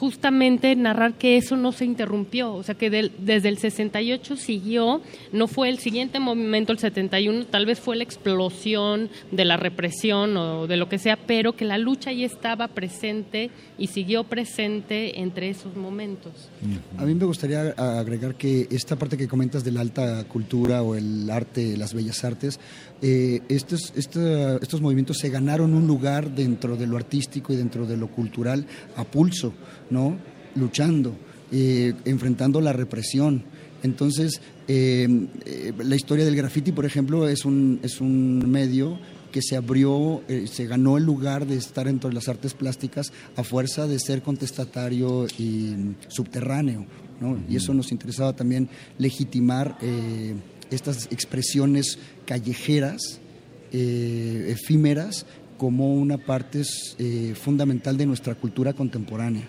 justamente 0.04 0.76
narrar 0.76 1.14
que 1.14 1.38
eso 1.38 1.56
no 1.56 1.72
se 1.72 1.86
interrumpió, 1.86 2.54
o 2.54 2.62
sea 2.62 2.76
que 2.76 2.90
desde 2.90 3.48
el 3.48 3.58
68 3.58 4.36
siguió, 4.36 5.02
no 5.32 5.48
fue 5.48 5.70
el 5.70 5.80
siguiente 5.80 6.20
movimiento 6.20 6.74
el 6.74 6.80
71, 6.80 7.46
tal 7.46 7.66
vez 7.66 7.80
fue 7.80 7.96
la 7.96 8.04
explosión 8.04 9.10
de 9.32 9.46
la 9.46 9.56
represión 9.56 10.36
o 10.36 10.68
de 10.68 10.76
lo 10.76 10.90
que 10.90 11.00
sea, 11.00 11.16
pero 11.16 11.54
que 11.54 11.64
la 11.64 11.78
lucha 11.78 12.12
ya 12.12 12.26
estaba 12.26 12.68
presente 12.68 13.50
y 13.78 13.88
siguió 13.88 14.26
presente 14.26 15.22
entre 15.22 15.50
esos 15.50 15.74
momentos. 15.78 16.50
A 16.98 17.06
mí 17.06 17.16
me 17.16 17.24
gustaría 17.24 17.70
agregar 17.78 18.36
que 18.36 18.68
esta 18.72 18.98
parte 18.98 19.16
que 19.16 19.30
comentas 19.30 19.64
de 19.64 19.72
la 19.72 19.80
alta 19.80 20.26
cultura 20.26 20.82
o 20.82 20.96
el 20.96 21.30
arte, 21.30 21.78
las 21.78 21.94
bellas 21.94 22.26
artes, 22.26 22.60
eh, 23.06 23.42
estos, 23.50 23.92
estos 23.98 24.80
movimientos 24.80 25.18
se 25.18 25.30
ganaron 25.30 25.74
un 25.74 25.86
lugar 25.86 26.34
dentro 26.34 26.78
de 26.78 26.88
lo 26.88 26.96
artístico 26.96 27.52
y 27.52 27.58
dentro 27.58 27.86
de 27.86 27.98
lo 27.98 28.08
cultural 28.08 28.66
a 28.96 29.04
pulso, 29.04 29.54
¿no? 29.90 30.18
Luchando, 30.56 31.14
eh, 31.52 31.94
enfrentando 32.06 32.62
la 32.62 32.72
represión. 32.72 33.44
Entonces, 33.84 34.40
eh, 34.70 35.28
la 35.80 35.98
historia 35.98 36.24
del 36.24 36.38
graffiti, 36.38 36.72
por 36.72 36.86
ejemplo, 36.86 37.28
es 37.28 37.44
un, 37.44 37.82
es 37.84 38.00
un 38.00 38.50
medio 38.50 38.98
que 39.34 39.42
se 39.42 39.58
abrió, 39.58 40.22
se 40.46 40.66
ganó 40.66 40.96
el 40.98 41.04
lugar 41.04 41.46
de 41.46 41.58
estar 41.58 41.90
entre 41.90 42.14
las 42.14 42.30
artes 42.30 42.54
plásticas 42.54 43.12
a 43.36 43.44
fuerza 43.44 43.86
de 43.86 44.00
ser 44.00 44.22
contestatario 44.22 45.28
y 45.38 45.76
subterráneo. 46.08 46.86
¿no? 47.20 47.38
Y 47.50 47.58
eso 47.58 47.74
nos 47.74 47.92
interesaba 47.92 48.34
también 48.34 48.70
legitimar 48.98 49.78
estas 50.72 51.08
expresiones 51.12 52.00
callejeras, 52.26 53.20
eh, 53.72 54.48
efímeras, 54.50 55.26
como 55.58 55.94
una 55.94 56.18
parte 56.18 56.64
eh, 57.00 57.34
fundamental 57.36 57.98
de 57.98 58.06
nuestra 58.06 58.36
cultura 58.36 58.74
contemporánea. 58.74 59.48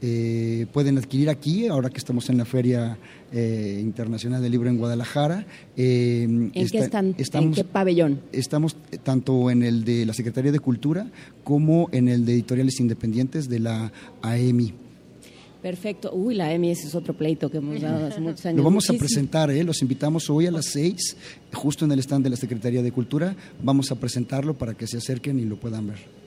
eh, 0.06 0.66
pueden 0.74 0.98
adquirir 0.98 1.30
aquí, 1.30 1.68
ahora 1.68 1.90
que 1.90 1.98
estamos 1.98 2.30
en 2.30 2.38
la 2.38 2.44
Feria 2.44 2.98
eh, 3.32 3.80
Internacional 3.82 4.42
del 4.42 4.52
Libro 4.52 4.70
en 4.70 4.78
Guadalajara. 4.78 5.46
Eh, 5.78 6.24
¿En 6.24 6.52
qué 6.52 6.80
están? 6.80 7.16
Estamos, 7.18 7.58
¿En 7.58 7.64
qué 7.64 7.64
pabellón? 7.64 8.20
Estamos 8.34 8.76
tanto 9.04 9.50
en 9.50 9.64
el 9.64 9.86
de 9.86 10.06
la 10.06 10.14
Secretaría 10.14 10.52
de 10.52 10.60
Cultura 10.60 11.10
como 11.46 11.88
en 11.94 12.10
el 12.10 12.26
de 12.26 12.34
Editoriales 12.34 12.82
Independientes 12.82 13.48
de 13.48 13.60
la 13.60 13.94
AEMI. 14.22 14.74
Perfecto. 15.62 16.12
Uy, 16.14 16.36
la 16.36 16.48
AEMI 16.48 16.72
ese 16.72 16.88
es 16.88 16.96
otro 16.96 17.14
pleito 17.14 17.50
que 17.50 17.60
hemos 17.60 17.80
dado 17.80 18.08
hace 18.08 18.20
muchos 18.20 18.46
años. 18.46 18.58
Lo 18.58 18.64
vamos 18.66 18.90
a 18.90 18.94
presentar, 18.96 19.52
¿eh? 19.52 19.64
los 19.64 19.82
invitamos 19.82 20.30
hoy 20.30 20.48
a 20.48 20.52
las 20.52 20.66
seis, 20.66 21.16
justo 21.54 21.86
en 21.86 21.94
el 21.94 22.00
stand 22.00 22.26
de 22.26 22.30
la 22.30 22.36
Secretaría 22.36 22.84
de 22.84 22.92
Cultura. 22.92 23.38
Vamos 23.64 23.90
a 23.90 23.96
presentarlo 23.96 24.54
para 24.54 24.74
que 24.74 24.86
se 24.86 24.98
acerquen 24.98 25.40
y 25.40 25.46
lo 25.46 25.56
puedan 25.56 25.88
ver. 25.88 26.23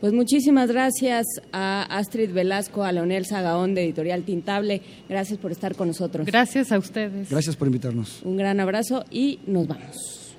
Pues 0.00 0.14
muchísimas 0.14 0.70
gracias 0.70 1.26
a 1.52 1.82
Astrid 1.82 2.32
Velasco, 2.32 2.84
a 2.84 2.92
Leonel 2.92 3.26
Sagaón 3.26 3.74
de 3.74 3.84
Editorial 3.84 4.24
Tintable. 4.24 4.80
Gracias 5.08 5.38
por 5.38 5.52
estar 5.52 5.76
con 5.76 5.88
nosotros. 5.88 6.26
Gracias 6.26 6.72
a 6.72 6.78
ustedes. 6.78 7.28
Gracias 7.28 7.54
por 7.54 7.68
invitarnos. 7.68 8.22
Un 8.22 8.38
gran 8.38 8.60
abrazo 8.60 9.04
y 9.10 9.40
nos 9.46 9.68
vamos. 9.68 10.36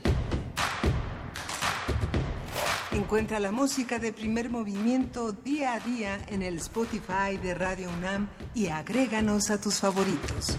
Encuentra 2.91 3.39
la 3.39 3.51
música 3.51 3.99
de 3.99 4.11
primer 4.11 4.49
movimiento 4.49 5.31
día 5.31 5.75
a 5.75 5.79
día 5.79 6.19
en 6.29 6.41
el 6.41 6.57
Spotify 6.57 7.37
de 7.41 7.53
Radio 7.53 7.89
UNAM 7.97 8.29
y 8.55 8.67
agréganos 8.67 9.49
a 9.51 9.61
tus 9.61 9.75
favoritos. 9.75 10.57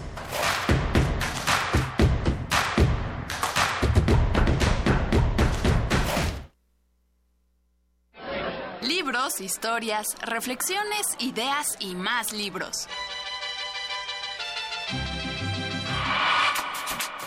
Libros, 9.13 9.41
historias, 9.41 10.07
reflexiones, 10.23 11.05
ideas 11.19 11.77
y 11.79 11.93
más 11.93 12.33
libros. 12.33 12.87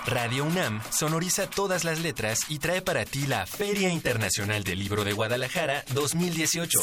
Radio 0.05 0.47
UNAM 0.47 0.83
sonoriza 0.91 1.49
todas 1.49 1.85
las 1.85 2.01
letras 2.01 2.41
y 2.49 2.59
trae 2.59 2.83
para 2.83 3.05
ti 3.05 3.29
la 3.29 3.47
Feria 3.47 3.89
Internacional 3.89 4.65
del 4.65 4.81
Libro 4.81 5.05
de 5.05 5.13
Guadalajara 5.13 5.85
2018. 5.93 6.77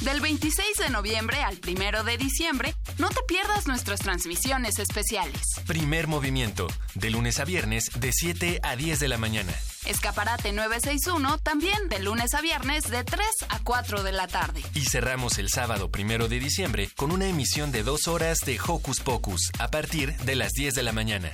Del 0.00 0.20
26 0.20 0.76
de 0.76 0.90
noviembre 0.90 1.36
al 1.44 1.60
1 1.64 2.02
de 2.02 2.18
diciembre, 2.18 2.74
no 2.98 3.08
te 3.08 3.22
pierdas 3.26 3.66
nuestras 3.66 4.00
transmisiones 4.00 4.78
especiales. 4.78 5.40
Primer 5.66 6.06
movimiento, 6.06 6.66
de 6.94 7.10
lunes 7.10 7.40
a 7.40 7.44
viernes, 7.44 7.90
de 7.98 8.12
7 8.12 8.60
a 8.62 8.76
10 8.76 8.98
de 9.00 9.08
la 9.08 9.18
mañana. 9.18 9.52
Escaparate 9.86 10.52
961, 10.52 11.38
también 11.38 11.88
de 11.88 11.98
lunes 11.98 12.34
a 12.34 12.40
viernes, 12.40 12.84
de 12.90 13.04
3 13.04 13.26
a 13.48 13.58
4 13.60 14.02
de 14.02 14.12
la 14.12 14.26
tarde. 14.28 14.62
Y 14.74 14.82
cerramos 14.86 15.38
el 15.38 15.50
sábado 15.50 15.90
1 15.96 16.28
de 16.28 16.38
diciembre 16.38 16.90
con 16.96 17.12
una 17.12 17.26
emisión 17.26 17.72
de 17.72 17.82
dos 17.82 18.08
horas 18.08 18.38
de 18.40 18.58
Hocus 18.58 19.00
Pocus, 19.00 19.50
a 19.58 19.68
partir 19.68 20.16
de 20.18 20.36
las 20.36 20.52
10 20.52 20.74
de 20.74 20.82
la 20.82 20.92
mañana. 20.92 21.32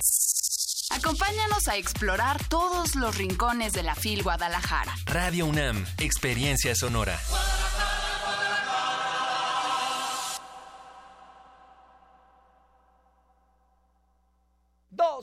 Acompáñanos 0.91 1.69
a 1.69 1.77
explorar 1.77 2.43
todos 2.49 2.95
los 2.95 3.17
rincones 3.17 3.71
de 3.71 3.83
la 3.83 3.95
FIL 3.95 4.23
Guadalajara. 4.23 4.93
Radio 5.05 5.45
UNAM, 5.45 5.85
Experiencia 5.97 6.75
Sonora. 6.75 7.17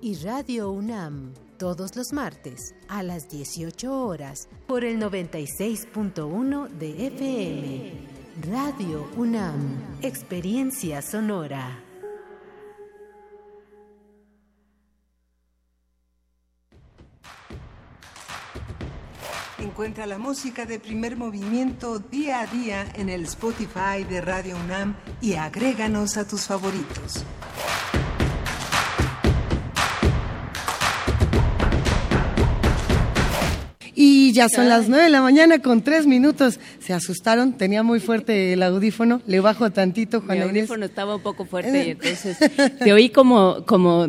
y 0.00 0.14
Radio 0.16 0.70
UNAM, 0.70 1.32
todos 1.58 1.96
los 1.96 2.12
martes 2.12 2.74
a 2.88 3.02
las 3.02 3.28
18 3.28 4.06
horas 4.06 4.48
por 4.66 4.84
el 4.84 4.98
96.1 5.00 6.68
de 6.68 7.06
FM. 7.06 7.92
Radio 8.50 9.08
UNAM, 9.16 9.98
Experiencia 10.02 11.00
Sonora. 11.02 11.82
Encuentra 19.58 20.06
la 20.06 20.18
música 20.18 20.66
de 20.66 20.78
primer 20.78 21.16
movimiento 21.16 21.98
día 21.98 22.40
a 22.40 22.46
día 22.46 22.86
en 22.94 23.08
el 23.08 23.24
Spotify 23.24 24.04
de 24.08 24.20
Radio 24.20 24.56
UNAM 24.56 24.96
y 25.20 25.34
agréganos 25.34 26.16
a 26.16 26.28
tus 26.28 26.46
favoritos. 26.46 27.24
Y 33.98 34.32
ya 34.34 34.50
son 34.50 34.68
las 34.68 34.90
nueve 34.90 35.04
de 35.04 35.10
la 35.10 35.22
mañana 35.22 35.58
con 35.60 35.80
tres 35.80 36.06
minutos. 36.06 36.60
Se 36.80 36.92
asustaron, 36.92 37.54
tenía 37.54 37.82
muy 37.82 37.98
fuerte 37.98 38.52
el 38.52 38.62
audífono. 38.62 39.22
Le 39.26 39.40
bajo 39.40 39.70
tantito, 39.70 40.20
Juan 40.20 40.36
Inés. 40.36 40.48
audífono 40.50 40.84
estaba 40.84 41.16
un 41.16 41.22
poco 41.22 41.46
fuerte 41.46 41.86
y 41.86 41.90
entonces 41.92 42.36
te 42.78 42.92
oí 42.92 43.08
como, 43.08 43.64
como, 43.64 44.06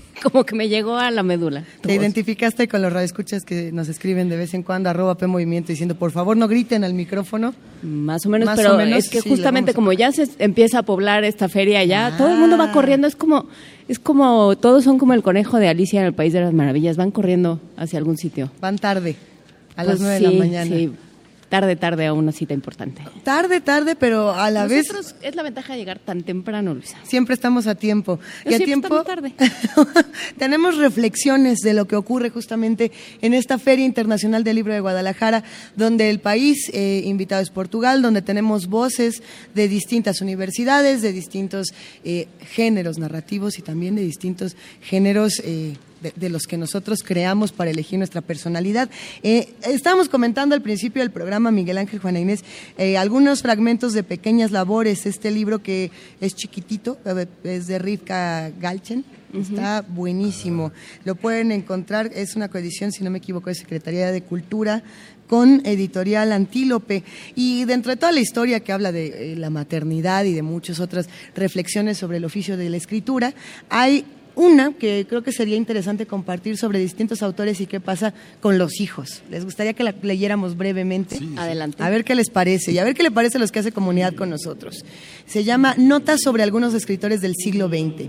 como 0.22 0.44
que 0.44 0.54
me 0.54 0.68
llegó 0.68 0.96
a 0.96 1.10
la 1.10 1.22
médula. 1.22 1.60
tu 1.80 1.88
Te 1.88 1.94
voz. 1.94 2.02
identificaste 2.02 2.68
con 2.68 2.82
los 2.82 2.92
radioescuchas 2.92 3.44
que 3.44 3.70
nos 3.72 3.88
escriben 3.88 4.28
de 4.28 4.36
vez 4.36 4.54
en 4.54 4.62
cuando, 4.62 4.90
arroba 4.90 5.16
P 5.16 5.26
Movimiento, 5.26 5.68
diciendo, 5.72 5.94
por 5.94 6.10
favor, 6.10 6.36
no 6.36 6.48
griten 6.48 6.84
al 6.84 6.94
micrófono. 6.94 7.54
Más 7.82 8.26
o 8.26 8.28
menos, 8.30 8.48
pero 8.56 8.78
es 8.80 9.08
que 9.08 9.20
sí, 9.20 9.28
justamente 9.28 9.70
a- 9.72 9.74
como 9.74 9.92
ya 9.92 10.10
se 10.12 10.28
empieza 10.38 10.80
a 10.80 10.82
poblar 10.82 11.24
esta 11.24 11.48
feria 11.48 11.84
ya, 11.84 12.16
todo 12.16 12.28
el 12.28 12.34
Ah. 12.34 12.38
mundo 12.38 12.58
va 12.58 12.72
corriendo, 12.72 13.06
es 13.06 13.16
como, 13.16 13.46
es 13.88 13.98
como, 13.98 14.56
todos 14.56 14.82
son 14.84 14.98
como 14.98 15.12
el 15.12 15.22
conejo 15.22 15.58
de 15.58 15.68
Alicia 15.68 16.00
en 16.00 16.06
el 16.06 16.14
País 16.14 16.32
de 16.32 16.40
las 16.40 16.52
Maravillas, 16.52 16.96
van 16.96 17.10
corriendo 17.10 17.60
hacia 17.76 17.98
algún 17.98 18.16
sitio. 18.16 18.50
Van 18.60 18.78
tarde, 18.78 19.16
a 19.76 19.84
Pues 19.84 19.88
las 19.88 20.00
nueve 20.00 20.14
de 20.16 20.20
la 20.20 20.30
mañana. 20.32 20.76
sí, 20.76 20.92
tarde, 21.48 21.76
tarde 21.76 22.06
a 22.06 22.12
una 22.12 22.32
cita 22.32 22.54
importante. 22.54 23.02
Tarde, 23.22 23.60
tarde, 23.60 23.96
pero 23.96 24.32
a 24.32 24.50
la 24.50 24.66
vez 24.66 24.88
Nosotros, 24.88 25.16
es 25.22 25.34
la 25.36 25.42
ventaja 25.42 25.72
de 25.72 25.78
llegar 25.78 25.98
tan 25.98 26.22
temprano, 26.22 26.74
Luisa. 26.74 26.98
siempre 27.04 27.34
estamos 27.34 27.66
a 27.66 27.74
tiempo. 27.74 28.18
Yo 28.44 28.52
y 28.52 28.54
a 28.54 28.58
tiempo 28.58 29.02
tarde. 29.02 29.32
tenemos 30.38 30.76
reflexiones 30.76 31.58
de 31.60 31.74
lo 31.74 31.86
que 31.86 31.96
ocurre 31.96 32.30
justamente 32.30 32.92
en 33.20 33.34
esta 33.34 33.58
Feria 33.58 33.84
Internacional 33.84 34.44
del 34.44 34.56
Libro 34.56 34.72
de 34.72 34.80
Guadalajara, 34.80 35.44
donde 35.76 36.10
el 36.10 36.20
país 36.20 36.70
eh, 36.72 37.02
invitado 37.04 37.42
es 37.42 37.50
Portugal, 37.50 38.02
donde 38.02 38.22
tenemos 38.22 38.66
voces 38.66 39.22
de 39.54 39.68
distintas 39.68 40.20
universidades, 40.20 41.02
de 41.02 41.12
distintos 41.12 41.68
eh, 42.04 42.28
géneros 42.40 42.98
narrativos 42.98 43.58
y 43.58 43.62
también 43.62 43.94
de 43.94 44.02
distintos 44.02 44.56
géneros. 44.80 45.40
eh, 45.44 45.74
de, 46.06 46.12
de 46.16 46.28
los 46.28 46.44
que 46.44 46.56
nosotros 46.56 47.02
creamos 47.02 47.52
para 47.52 47.70
elegir 47.70 47.98
nuestra 47.98 48.20
personalidad. 48.20 48.88
Eh, 49.22 49.54
estábamos 49.62 50.08
comentando 50.08 50.54
al 50.54 50.62
principio 50.62 51.02
del 51.02 51.10
programa, 51.10 51.50
Miguel 51.50 51.78
Ángel 51.78 52.00
Juana 52.00 52.20
Inés, 52.20 52.44
eh, 52.78 52.96
algunos 52.96 53.42
fragmentos 53.42 53.92
de 53.92 54.02
Pequeñas 54.02 54.50
Labores, 54.50 55.06
este 55.06 55.30
libro 55.30 55.62
que 55.62 55.90
es 56.20 56.34
chiquitito, 56.34 56.98
es 57.44 57.66
de 57.66 57.78
Rivka 57.78 58.50
Galchen, 58.60 59.04
Está 59.34 59.82
buenísimo. 59.82 60.72
Lo 61.04 61.14
pueden 61.14 61.52
encontrar, 61.52 62.10
es 62.14 62.36
una 62.36 62.48
coedición, 62.48 62.90
si 62.90 63.04
no 63.04 63.10
me 63.10 63.18
equivoco, 63.18 63.50
de 63.50 63.54
Secretaría 63.54 64.10
de 64.10 64.22
Cultura 64.22 64.82
con 65.26 65.60
editorial 65.66 66.32
Antílope. 66.32 67.02
Y 67.34 67.64
dentro 67.64 67.90
de 67.90 67.96
toda 67.96 68.12
la 68.12 68.20
historia 68.20 68.60
que 68.60 68.72
habla 68.72 68.92
de 68.92 69.32
eh, 69.32 69.36
la 69.36 69.50
maternidad 69.50 70.24
y 70.24 70.32
de 70.32 70.42
muchas 70.42 70.80
otras 70.80 71.08
reflexiones 71.34 71.98
sobre 71.98 72.18
el 72.18 72.24
oficio 72.24 72.56
de 72.56 72.70
la 72.70 72.76
escritura, 72.76 73.34
hay 73.68 74.04
una 74.36 74.74
que 74.74 75.06
creo 75.08 75.22
que 75.22 75.32
sería 75.32 75.56
interesante 75.56 76.06
compartir 76.06 76.56
sobre 76.56 76.78
distintos 76.78 77.22
autores 77.22 77.60
y 77.60 77.66
qué 77.66 77.80
pasa 77.80 78.14
con 78.40 78.58
los 78.58 78.80
hijos. 78.80 79.22
Les 79.30 79.44
gustaría 79.44 79.72
que 79.72 79.82
la 79.82 79.94
leyéramos 80.02 80.56
brevemente. 80.56 81.18
Adelante. 81.36 81.82
A 81.82 81.90
ver 81.90 82.04
qué 82.04 82.14
les 82.14 82.30
parece 82.30 82.70
y 82.70 82.78
a 82.78 82.84
ver 82.84 82.94
qué 82.94 83.02
le 83.02 83.10
parece 83.10 83.38
a 83.38 83.40
los 83.40 83.50
que 83.50 83.58
hace 83.58 83.72
comunidad 83.72 84.14
con 84.14 84.30
nosotros. 84.30 84.84
Se 85.26 85.42
llama 85.42 85.74
Notas 85.78 86.20
sobre 86.22 86.42
algunos 86.42 86.74
escritores 86.74 87.22
del 87.22 87.34
siglo 87.34 87.68
XX. 87.68 88.08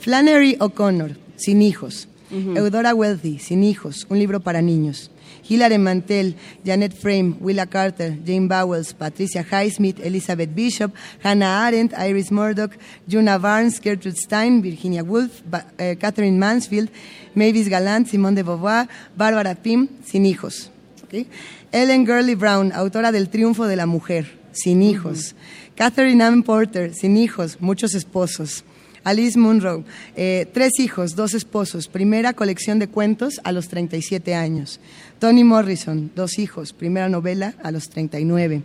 Flannery 0.00 0.56
O'Connor, 0.58 1.16
sin 1.36 1.62
hijos. 1.62 2.08
Eudora 2.30 2.92
Welty, 2.92 3.38
sin 3.38 3.62
hijos, 3.62 4.06
un 4.10 4.18
libro 4.18 4.40
para 4.40 4.60
niños. 4.60 5.10
Hilary 5.48 5.78
Mantel, 5.78 6.34
Janet 6.64 6.92
Frame, 6.92 7.36
Willa 7.40 7.66
Carter, 7.66 8.16
Jane 8.24 8.48
Bowles, 8.48 8.92
Patricia 8.92 9.44
Highsmith, 9.44 10.00
Elizabeth 10.00 10.54
Bishop, 10.54 10.92
Hannah 11.22 11.66
Arendt, 11.66 11.94
Iris 11.94 12.30
Murdoch, 12.30 12.72
Juna 13.08 13.38
Barnes, 13.38 13.80
Gertrude 13.80 14.16
Stein, 14.16 14.62
Virginia 14.62 15.04
Woolf, 15.04 15.42
eh, 15.78 15.94
Catherine 15.96 16.38
Mansfield, 16.38 16.90
Mavis 17.34 17.68
Galant, 17.68 18.08
Simone 18.08 18.34
de 18.34 18.42
Beauvoir, 18.42 18.88
Barbara 19.16 19.54
Pym, 19.54 19.88
sin 20.04 20.26
hijos. 20.26 20.70
¿ok? 21.04 21.26
Ellen 21.72 22.04
Gurley 22.04 22.34
Brown, 22.34 22.72
autora 22.72 23.12
del 23.12 23.28
Triunfo 23.28 23.66
de 23.66 23.76
la 23.76 23.86
Mujer, 23.86 24.26
sin 24.52 24.82
hijos. 24.82 25.34
Catherine 25.76 26.22
Ann 26.24 26.42
Porter, 26.42 26.94
sin 26.94 27.16
hijos, 27.16 27.58
muchos 27.60 27.94
esposos. 27.94 28.64
Alice 29.06 29.38
Munro, 29.38 29.84
eh, 30.16 30.48
tres 30.52 30.80
hijos, 30.80 31.14
dos 31.14 31.32
esposos, 31.32 31.86
primera 31.86 32.32
colección 32.32 32.80
de 32.80 32.88
cuentos 32.88 33.40
a 33.44 33.52
los 33.52 33.68
37 33.68 34.34
años. 34.34 34.80
Toni 35.20 35.44
Morrison, 35.44 36.10
dos 36.16 36.40
hijos, 36.40 36.72
primera 36.72 37.08
novela 37.08 37.54
a 37.62 37.70
los 37.70 37.88
39. 37.88 38.62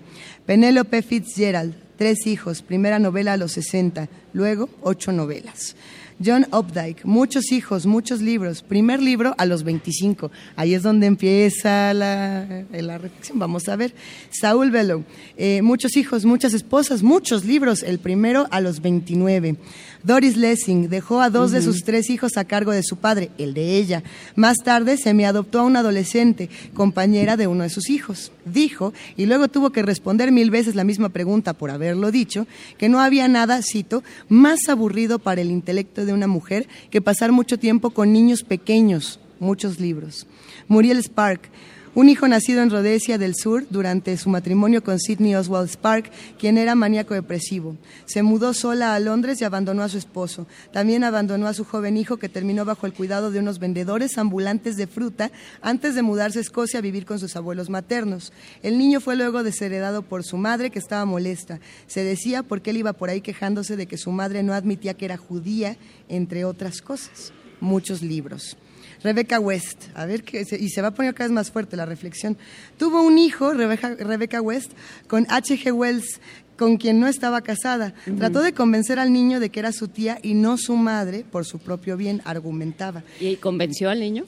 Penelope 0.48 1.04
Fitzgerald, 1.04 1.76
tres 1.96 2.26
hijos, 2.26 2.64
primera 2.64 2.98
novela 2.98 3.34
a 3.34 3.38
los 3.38 3.52
60, 3.52 4.10
luego 4.34 4.68
ocho 4.82 5.12
novelas. 5.12 5.76
John 6.24 6.46
Updike, 6.52 7.06
muchos 7.06 7.52
hijos, 7.52 7.86
muchos 7.86 8.22
libros, 8.22 8.62
primer 8.62 9.02
libro 9.02 9.34
a 9.38 9.46
los 9.46 9.64
25. 9.64 10.32
Ahí 10.56 10.74
es 10.74 10.84
donde 10.84 11.08
empieza 11.08 11.94
la, 11.94 12.64
la 12.72 12.98
reflexión, 12.98 13.40
vamos 13.40 13.68
a 13.70 13.76
ver. 13.76 13.94
Saúl 14.30 14.72
Bellow, 14.72 15.04
eh, 15.38 15.62
muchos 15.62 15.98
hijos, 15.98 16.26
muchas 16.26 16.54
esposas, 16.54 17.04
muchos 17.04 17.46
libros, 17.46 17.84
el 17.84 18.00
primero 18.00 18.48
a 18.52 18.62
los 18.62 18.82
29. 18.82 19.58
Doris 20.04 20.36
Lessing 20.36 20.90
dejó 20.90 21.22
a 21.22 21.30
dos 21.30 21.52
de 21.52 21.62
sus 21.62 21.84
tres 21.84 22.10
hijos 22.10 22.38
a 22.38 22.46
cargo 22.46 22.72
de 22.72 22.82
su 22.84 22.98
padre, 22.98 23.30
el 23.38 23.54
de 23.54 23.78
ella. 23.78 24.04
Más 24.36 24.58
tarde 24.58 24.98
se 24.98 25.14
me 25.14 25.26
adoptó 25.26 25.60
a 25.60 25.64
una 25.64 25.80
adolescente, 25.80 26.50
compañera 26.74 27.38
de 27.38 27.48
uno 27.48 27.64
de 27.64 27.70
sus 27.70 27.90
hijos. 27.90 28.32
Dijo, 28.46 28.94
y 29.16 29.28
luego 29.28 29.48
tuvo 29.48 29.72
que 29.72 29.84
responder 29.84 30.32
mil 30.32 30.50
veces 30.50 30.76
la 30.76 30.84
misma 30.84 31.10
pregunta 31.10 31.54
por 31.54 31.70
haberlo 31.70 32.12
dicho, 32.12 32.48
que 32.78 32.90
no 32.90 33.00
había 33.00 33.28
nada, 33.28 33.62
cito, 33.62 34.04
más 34.28 34.70
aburrido 34.70 35.20
para 35.20 35.42
el 35.42 35.52
intelecto 35.52 36.06
de 36.06 36.11
una 36.14 36.28
mujer 36.28 36.68
que 36.90 37.02
pasar 37.02 37.32
mucho 37.32 37.58
tiempo 37.58 37.90
con 37.92 38.14
niños 38.14 38.44
pequeños, 38.44 39.20
muchos 39.40 39.80
libros. 39.80 40.28
Muriel 40.68 41.00
Spark, 41.04 41.50
un 41.94 42.08
hijo 42.08 42.28
nacido 42.28 42.62
en 42.62 42.70
Rhodesia 42.70 43.18
del 43.18 43.36
Sur 43.36 43.66
durante 43.70 44.16
su 44.16 44.30
matrimonio 44.30 44.82
con 44.82 44.98
Sidney 44.98 45.36
Oswald 45.36 45.70
Spark, 45.70 46.10
quien 46.40 46.58
era 46.58 46.74
maníaco 46.74 47.14
depresivo. 47.14 47.76
Se 48.06 48.24
mudó 48.24 48.54
sola 48.54 48.96
a 48.96 49.00
Londres 49.00 49.42
y 49.42 49.44
abandonó 49.44 49.84
a 49.84 49.90
su 49.90 49.98
esposo. 49.98 50.48
También 50.72 51.04
abandonó 51.04 51.48
a 51.48 51.54
su 51.54 51.66
joven 51.66 51.98
hijo 51.98 52.16
que 52.18 52.30
terminó 52.30 52.64
bajo 52.64 52.86
el 52.86 52.94
cuidado 52.94 53.30
de 53.30 53.40
unos 53.40 53.60
vendedores 53.60 54.18
ambulantes 54.18 54.78
de 54.78 54.88
fruta 54.88 55.32
antes 55.62 55.94
de 55.94 56.02
mudarse 56.02 56.40
a 56.40 56.42
Escocia 56.42 56.80
a 56.80 56.82
vivir 56.82 57.06
con 57.06 57.20
sus 57.20 57.36
abuelos 57.36 57.70
maternos. 57.70 58.32
El 58.64 58.78
niño 58.78 59.02
fue 59.02 59.18
luego 59.18 59.44
desheredado 59.44 60.02
por 60.02 60.24
su 60.24 60.38
madre 60.38 60.70
que 60.70 60.80
estaba 60.80 61.04
molesta. 61.04 61.60
Se 61.88 62.04
decía 62.06 62.42
porque 62.42 62.70
él 62.70 62.78
iba 62.78 62.94
por 62.94 63.10
ahí 63.10 63.20
quejándose 63.20 63.76
de 63.76 63.88
que 63.88 63.98
su 63.98 64.12
madre 64.12 64.44
no 64.44 64.54
admitía 64.54 64.94
que 64.94 65.06
era 65.06 65.18
judía, 65.18 65.76
entre 66.08 66.46
otras 66.46 66.82
cosas. 66.82 67.34
Muchos 67.60 68.02
libros. 68.02 68.56
Rebecca 69.04 69.40
West, 69.40 69.86
a 69.96 70.06
ver, 70.06 70.24
qué 70.24 70.46
y 70.60 70.70
se 70.70 70.82
va 70.82 70.90
a 70.90 70.94
poner 70.94 71.14
cada 71.14 71.28
vez 71.28 71.34
más 71.34 71.52
fuerte 71.52 71.76
la 71.76 71.86
reflexión. 71.86 72.38
Tuvo 72.78 73.02
un 73.02 73.18
hijo, 73.18 73.54
Rebecca, 73.54 73.96
Rebecca 73.96 74.42
West, 74.42 74.72
con 75.08 75.26
H.G. 75.30 75.72
Wells, 75.72 76.20
con 76.58 76.78
quien 76.78 77.00
no 77.00 77.08
estaba 77.08 77.42
casada. 77.42 77.94
Trató 78.18 78.42
de 78.42 78.54
convencer 78.54 79.00
al 79.00 79.12
niño 79.12 79.40
de 79.40 79.50
que 79.50 79.60
era 79.60 79.72
su 79.72 79.88
tía 79.88 80.20
y 80.22 80.36
no 80.36 80.58
su 80.58 80.76
madre, 80.76 81.26
por 81.30 81.46
su 81.46 81.58
propio 81.58 81.98
bien, 81.98 82.22
argumentaba. 82.26 83.04
¿Y 83.20 83.38
convenció 83.38 83.90
al 83.90 84.00
niño? 84.00 84.26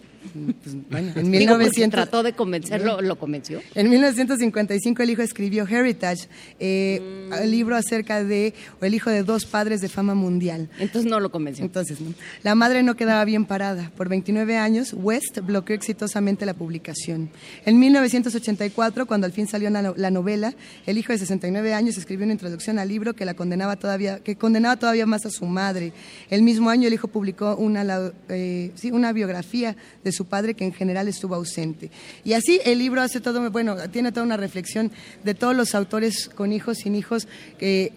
Bueno, 0.90 1.12
en 1.16 1.32
Digo, 1.32 1.54
porque 1.54 1.66
1900 1.66 1.91
trató 1.91 2.24
de 2.24 2.34
convencerlo, 2.34 3.02
¿lo 3.02 3.18
convenció? 3.18 3.62
En 3.76 3.90
1955 3.90 5.04
el 5.04 5.10
hijo 5.10 5.22
escribió 5.22 5.68
Heritage, 5.68 6.28
eh, 6.60 7.30
el 7.41 7.52
libro 7.52 7.76
acerca 7.76 8.24
de, 8.24 8.54
o 8.82 8.86
el 8.86 8.94
hijo 8.95 9.10
de 9.10 9.24
dos 9.24 9.45
padres 9.45 9.82
de 9.82 9.90
fama 9.90 10.14
mundial. 10.16 10.70
Entonces 10.80 11.10
no 11.10 11.20
lo 11.20 11.32
convenció. 11.32 11.66
Entonces, 11.66 12.00
¿no? 12.02 12.14
La 12.44 12.56
madre 12.56 12.84
no 12.84 12.95
quedaba 12.95 13.26
bien 13.26 13.45
parada. 13.45 13.91
Por 13.98 14.10
29 14.10 14.58
años, 14.58 14.94
West 14.98 15.40
bloqueó 15.44 15.76
exitosamente 15.76 16.45
la 16.45 16.54
publicación. 16.54 17.30
En 17.66 17.80
1984, 17.80 19.06
cuando 19.06 19.26
al 19.26 19.34
fin 19.34 19.48
salió 19.48 19.70
la, 19.70 19.94
la 19.95 20.12
novela, 20.12 20.54
el 20.86 20.98
hijo 20.98 21.12
de 21.14 21.20
69 21.20 21.74
años 21.74 21.98
escribió 21.98 22.24
una 22.24 22.34
introducción 22.34 22.80
al 22.80 22.88
libro 22.88 23.14
que 23.14 23.26
la 23.26 23.34
condenaba 23.34 23.76
todavía, 23.76 24.20
que 24.20 24.36
condenaba 24.36 24.78
todavía 24.78 25.06
más 25.06 25.26
a 25.26 25.30
su 25.30 25.45
madre. 25.45 25.91
El 26.30 26.41
mismo 26.44 26.70
año, 26.70 26.88
el 26.88 26.94
hijo 26.94 27.08
publicó 27.08 27.56
una, 27.56 27.84
la- 27.84 28.14
eh, 28.30 28.72
sí, 28.76 28.91
una 28.91 29.12
biografía 29.14 29.76
de 30.04 30.12
su 30.14 30.26
padre 30.26 30.53
que 30.53 30.64
en 30.64 30.73
general 30.73 31.07
estuvo 31.07 31.35
ausente. 31.35 31.91
Y 32.23 32.34
así 32.34 32.60
el 32.65 32.80
libro 32.80 33.02
hace 33.02 33.19
todo, 33.19 33.52
bueno, 33.52 33.76
tiene 33.91 34.11
toda 34.11 34.26
una 34.26 34.38
reflexión 34.38 34.91
de 35.23 35.34
todos 35.34 35.56
los 35.56 35.76
autores 35.76 36.30
con 36.30 36.53
hijos, 36.53 36.77
sin 36.77 36.95
hijos, 36.95 37.27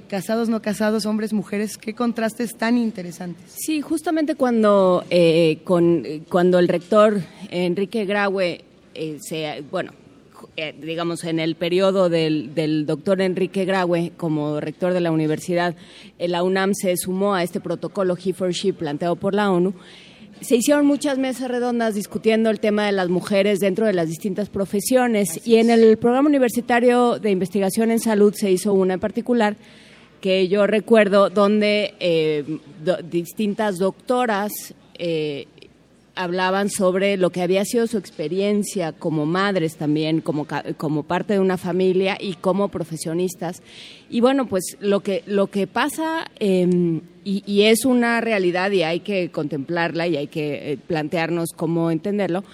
casados, 0.08 0.48
no 0.48 0.60
casados, 0.62 1.06
hombres, 1.06 1.32
mujeres, 1.32 1.78
qué 1.78 1.94
contrastes 1.94 2.56
tan 2.56 2.78
interesantes. 2.78 3.52
Sí, 3.56 3.80
justamente 3.80 4.34
cuando, 4.34 5.04
eh, 5.10 5.58
con, 5.64 6.04
cuando 6.28 6.58
el 6.58 6.68
rector 6.68 7.20
Enrique 7.50 8.04
Graue 8.04 8.64
eh, 8.98 9.62
bueno, 9.70 9.92
eh, 10.56 10.74
digamos, 10.80 11.24
en 11.24 11.38
el 11.38 11.54
periodo 11.54 12.08
del, 12.08 12.54
del, 12.54 12.86
doctor 12.86 13.20
Enrique 13.20 13.64
Graue 13.64 14.12
como 14.16 14.60
rector 14.60 14.92
de 14.94 15.00
la 15.00 15.10
universidad, 15.10 15.74
eh, 16.18 16.28
la 16.28 16.42
UNAM 16.42 16.72
se 16.74 16.96
sumó 16.96 17.34
a 17.34 17.42
este 17.42 17.60
protocolo 17.60 18.16
He 18.16 18.32
for 18.32 18.52
She 18.52 18.72
planteado 18.72 19.16
por 19.16 19.34
la 19.34 19.50
ONU. 19.50 19.74
Se 20.40 20.56
hicieron 20.56 20.86
muchas 20.86 21.18
mesas 21.18 21.50
redondas 21.50 21.94
discutiendo 21.94 22.50
el 22.50 22.60
tema 22.60 22.86
de 22.86 22.92
las 22.92 23.08
mujeres 23.08 23.58
dentro 23.58 23.86
de 23.86 23.94
las 23.94 24.08
distintas 24.08 24.48
profesiones 24.48 25.46
y 25.46 25.56
en 25.56 25.70
el 25.70 25.96
programa 25.96 26.28
universitario 26.28 27.18
de 27.18 27.30
investigación 27.30 27.90
en 27.90 28.00
salud 28.00 28.34
se 28.34 28.50
hizo 28.50 28.74
una 28.74 28.94
en 28.94 29.00
particular 29.00 29.56
que 30.20 30.48
yo 30.48 30.66
recuerdo 30.66 31.30
donde 31.30 31.94
eh, 32.00 32.44
distintas 33.10 33.78
doctoras 33.78 34.74
eh, 34.98 35.46
hablaban 36.16 36.70
sobre 36.70 37.16
lo 37.16 37.30
que 37.30 37.42
había 37.42 37.64
sido 37.64 37.86
su 37.86 37.98
experiencia 37.98 38.92
como 38.92 39.26
madres 39.26 39.76
también, 39.76 40.20
como, 40.20 40.46
como 40.76 41.02
parte 41.04 41.34
de 41.34 41.40
una 41.40 41.58
familia 41.58 42.16
y 42.18 42.34
como 42.34 42.68
profesionistas. 42.68 43.62
Y 44.08 44.20
bueno, 44.20 44.46
pues 44.46 44.76
lo 44.80 45.00
que, 45.00 45.22
lo 45.26 45.48
que 45.48 45.66
pasa, 45.66 46.30
em, 46.38 47.00
y, 47.24 47.62
es 47.62 47.84
una 47.84 48.20
realidad 48.20 48.70
y 48.70 48.82
hay 48.82 49.00
que 49.00 49.30
contemplarla 49.30 50.06
y 50.06 50.16
hay 50.16 50.28
que 50.28 50.72
eh, 50.72 50.78
plantearnos 50.78 51.50
cómo 51.56 51.90
entenderlo, 51.90 52.44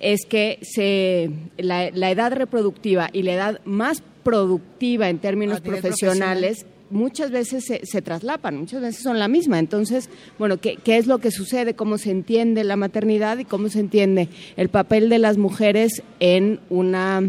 es 0.00 0.24
que 0.24 0.58
se, 0.62 1.30
la, 1.58 1.88
edad 1.88 2.32
reproductiva 2.32 3.10
y 3.12 3.22
la 3.22 3.34
edad 3.34 3.60
más 3.64 4.02
productiva 4.22 5.10
en 5.10 5.18
términos 5.18 5.60
profesionales 5.60 6.64
muchas 6.90 7.30
veces 7.30 7.64
se, 7.64 8.02
traslapan, 8.02 8.56
muchas 8.56 8.80
veces 8.80 9.02
son 9.02 9.18
la 9.18 9.28
misma. 9.28 9.58
Entonces, 9.58 10.08
bueno, 10.38 10.58
¿qué, 10.58 10.76
¿qué, 10.76 10.96
es 10.96 11.06
lo 11.06 11.18
que 11.18 11.30
sucede? 11.30 11.74
¿Cómo 11.74 11.98
se 11.98 12.10
entiende 12.10 12.64
la 12.64 12.76
maternidad 12.76 13.38
y 13.38 13.44
cómo 13.44 13.68
se 13.68 13.80
entiende 13.80 14.28
el 14.56 14.68
papel 14.68 15.08
de 15.08 15.18
las 15.18 15.36
mujeres 15.36 16.02
en 16.20 16.60
una 16.70 17.22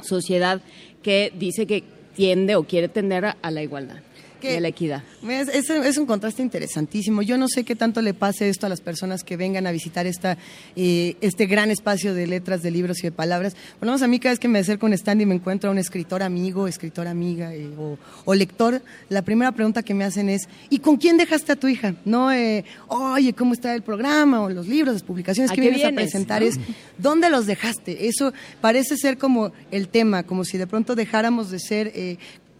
sociedad 0.00 0.60
que 1.02 1.32
dice 1.36 1.66
que 1.66 1.84
tiende 2.14 2.56
o 2.56 2.64
quiere 2.64 2.88
tender 2.88 3.34
a 3.40 3.50
la 3.50 3.62
igualdad? 3.62 3.96
De 4.48 4.60
la 4.60 4.68
equidad. 4.68 5.02
Es, 5.28 5.98
un 5.98 6.06
contraste 6.06 6.42
interesantísimo. 6.42 7.22
Yo 7.22 7.38
no 7.38 7.48
sé 7.48 7.64
qué 7.64 7.76
tanto 7.76 8.02
le 8.02 8.14
pase 8.14 8.48
esto 8.48 8.66
a 8.66 8.68
las 8.68 8.80
personas 8.80 9.22
que 9.22 9.36
vengan 9.36 9.66
a 9.66 9.72
visitar 9.72 10.06
esta, 10.06 10.36
eh, 10.76 11.16
este 11.20 11.46
gran 11.46 11.70
espacio 11.70 12.14
de 12.14 12.26
letras, 12.26 12.62
de 12.62 12.70
libros 12.70 12.98
y 13.00 13.02
de 13.02 13.12
palabras. 13.12 13.54
Por 13.78 13.86
lo 13.86 13.92
menos 13.92 14.02
a 14.02 14.08
mí 14.08 14.18
cada 14.18 14.32
vez 14.32 14.38
que 14.38 14.48
me 14.48 14.58
acerco 14.58 14.86
a 14.86 14.88
un 14.88 14.94
stand 14.94 15.20
y 15.22 15.26
me 15.26 15.34
encuentro 15.34 15.70
a 15.70 15.72
un 15.72 15.78
escritor 15.78 16.22
amigo, 16.22 16.66
escritora 16.66 17.10
amiga 17.10 17.54
eh, 17.54 17.70
o, 18.24 18.34
lector, 18.34 18.82
la 19.08 19.22
primera 19.22 19.52
pregunta 19.52 19.82
que 19.82 19.94
me 19.94 20.04
hacen 20.04 20.28
es, 20.28 20.48
¿y 20.70 20.78
con 20.78 20.96
quién 20.96 21.16
dejaste 21.16 21.52
a 21.52 21.56
tu 21.56 21.68
hija? 21.68 21.94
No, 22.04 22.32
eh, 22.32 22.64
oye, 22.88 23.32
¿cómo 23.32 23.52
está 23.52 23.74
el 23.74 23.82
programa 23.82 24.42
o 24.42 24.50
los 24.50 24.66
libros, 24.66 24.94
las 24.94 25.02
publicaciones 25.02 25.52
que 25.52 25.60
vienes, 25.60 25.84
a 25.84 25.92
presentar? 25.92 26.42
Es, 26.42 26.58
¿dónde 26.98 27.30
los 27.30 27.46
dejaste? 27.46 28.08
Eso 28.08 28.32
parece 28.60 28.96
ser 28.96 29.18
como 29.18 29.52
el 29.70 29.88
tema, 29.88 30.22
como 30.22 30.44
si 30.44 30.58
de 30.58 30.66
pronto 30.66 30.94
dejáramos 30.94 31.50
de 31.50 31.58
ser 31.58 31.92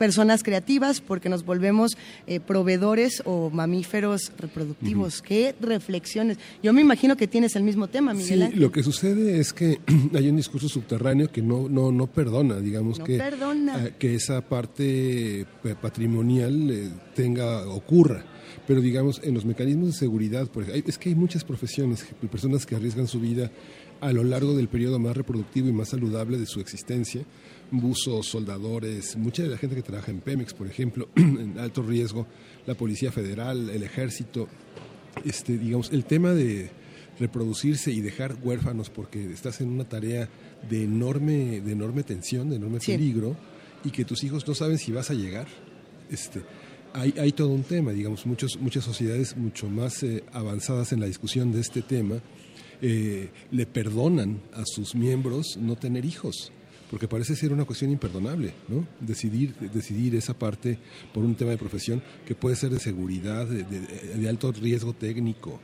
personas 0.02 0.42
creativas 0.42 1.00
porque 1.00 1.28
nos 1.28 1.44
volvemos 1.44 1.96
eh, 2.26 2.40
proveedores 2.40 3.22
o 3.24 3.50
mamíferos 3.50 4.32
reproductivos. 4.36 5.22
Qué 5.22 5.54
reflexiones. 5.60 6.38
Yo 6.60 6.72
me 6.72 6.80
imagino 6.80 7.16
que 7.16 7.28
tienes 7.28 7.54
el 7.54 7.62
mismo 7.62 7.86
tema, 7.86 8.12
Miguel. 8.12 8.50
Sí, 8.50 8.58
lo 8.58 8.72
que 8.72 8.82
sucede 8.82 9.38
es 9.38 9.52
que 9.52 9.78
hay 10.16 10.28
un 10.28 10.34
discurso 10.34 10.68
subterráneo 10.68 11.30
que 11.30 11.40
no 11.40 11.68
no 11.68 11.92
no 11.92 12.08
perdona, 12.08 12.58
digamos 12.58 12.98
que 12.98 13.16
eh, 13.16 13.94
que 13.96 14.16
esa 14.16 14.40
parte 14.40 15.42
eh, 15.42 15.46
patrimonial 15.80 16.90
tenga 17.14 17.68
ocurra 17.68 18.24
pero 18.66 18.80
digamos 18.80 19.20
en 19.22 19.34
los 19.34 19.44
mecanismos 19.44 19.86
de 19.88 19.92
seguridad, 19.92 20.48
es 20.86 20.98
que 20.98 21.10
hay 21.10 21.14
muchas 21.14 21.44
profesiones, 21.44 22.06
personas 22.30 22.64
que 22.64 22.74
arriesgan 22.76 23.06
su 23.06 23.20
vida 23.20 23.50
a 24.00 24.12
lo 24.12 24.24
largo 24.24 24.54
del 24.54 24.68
periodo 24.68 24.98
más 24.98 25.16
reproductivo 25.16 25.68
y 25.68 25.72
más 25.72 25.90
saludable 25.90 26.38
de 26.38 26.46
su 26.46 26.60
existencia 26.60 27.24
buzos, 27.72 28.26
soldadores, 28.26 29.16
mucha 29.16 29.42
de 29.42 29.48
la 29.48 29.56
gente 29.56 29.74
que 29.74 29.82
trabaja 29.82 30.10
en 30.10 30.20
Pemex, 30.20 30.54
por 30.54 30.66
ejemplo, 30.66 31.08
en 31.16 31.58
alto 31.58 31.82
riesgo, 31.82 32.26
la 32.66 32.74
Policía 32.74 33.10
Federal, 33.10 33.70
el 33.70 33.82
Ejército, 33.82 34.48
este, 35.24 35.58
digamos, 35.58 35.90
el 35.92 36.04
tema 36.04 36.32
de 36.32 36.70
reproducirse 37.18 37.90
y 37.90 38.00
dejar 38.00 38.36
huérfanos 38.42 38.90
porque 38.90 39.32
estás 39.32 39.60
en 39.60 39.68
una 39.68 39.84
tarea 39.84 40.28
de 40.68 40.84
enorme, 40.84 41.60
de 41.60 41.72
enorme 41.72 42.02
tensión, 42.02 42.50
de 42.50 42.56
enorme 42.56 42.78
peligro, 42.78 43.36
y 43.84 43.90
que 43.90 44.04
tus 44.04 44.22
hijos 44.22 44.46
no 44.46 44.54
saben 44.54 44.78
si 44.78 44.92
vas 44.92 45.10
a 45.10 45.14
llegar. 45.14 45.48
Este, 46.10 46.42
hay, 46.92 47.14
hay 47.18 47.32
todo 47.32 47.48
un 47.48 47.64
tema, 47.64 47.92
digamos, 47.92 48.26
muchos, 48.26 48.58
muchas 48.60 48.84
sociedades 48.84 49.36
mucho 49.36 49.68
más 49.68 50.02
eh, 50.02 50.22
avanzadas 50.32 50.92
en 50.92 51.00
la 51.00 51.06
discusión 51.06 51.52
de 51.52 51.60
este 51.60 51.82
tema 51.82 52.20
eh, 52.84 53.30
le 53.50 53.64
perdonan 53.64 54.42
a 54.52 54.64
sus 54.66 54.94
miembros 54.94 55.56
no 55.56 55.76
tener 55.76 56.04
hijos 56.04 56.52
porque 56.92 57.08
parece 57.08 57.34
ser 57.34 57.54
una 57.54 57.64
cuestión 57.64 57.90
imperdonable, 57.90 58.52
¿no? 58.68 58.86
Decidir, 59.00 59.54
decidir 59.54 60.14
esa 60.14 60.34
parte 60.34 60.78
por 61.14 61.24
un 61.24 61.34
tema 61.34 61.52
de 61.52 61.56
profesión 61.56 62.02
que 62.26 62.34
puede 62.34 62.54
ser 62.54 62.68
de 62.68 62.80
seguridad, 62.80 63.46
de, 63.46 64.28
alto 64.28 64.52
riesgo 64.52 64.92
técnico, 64.92 65.58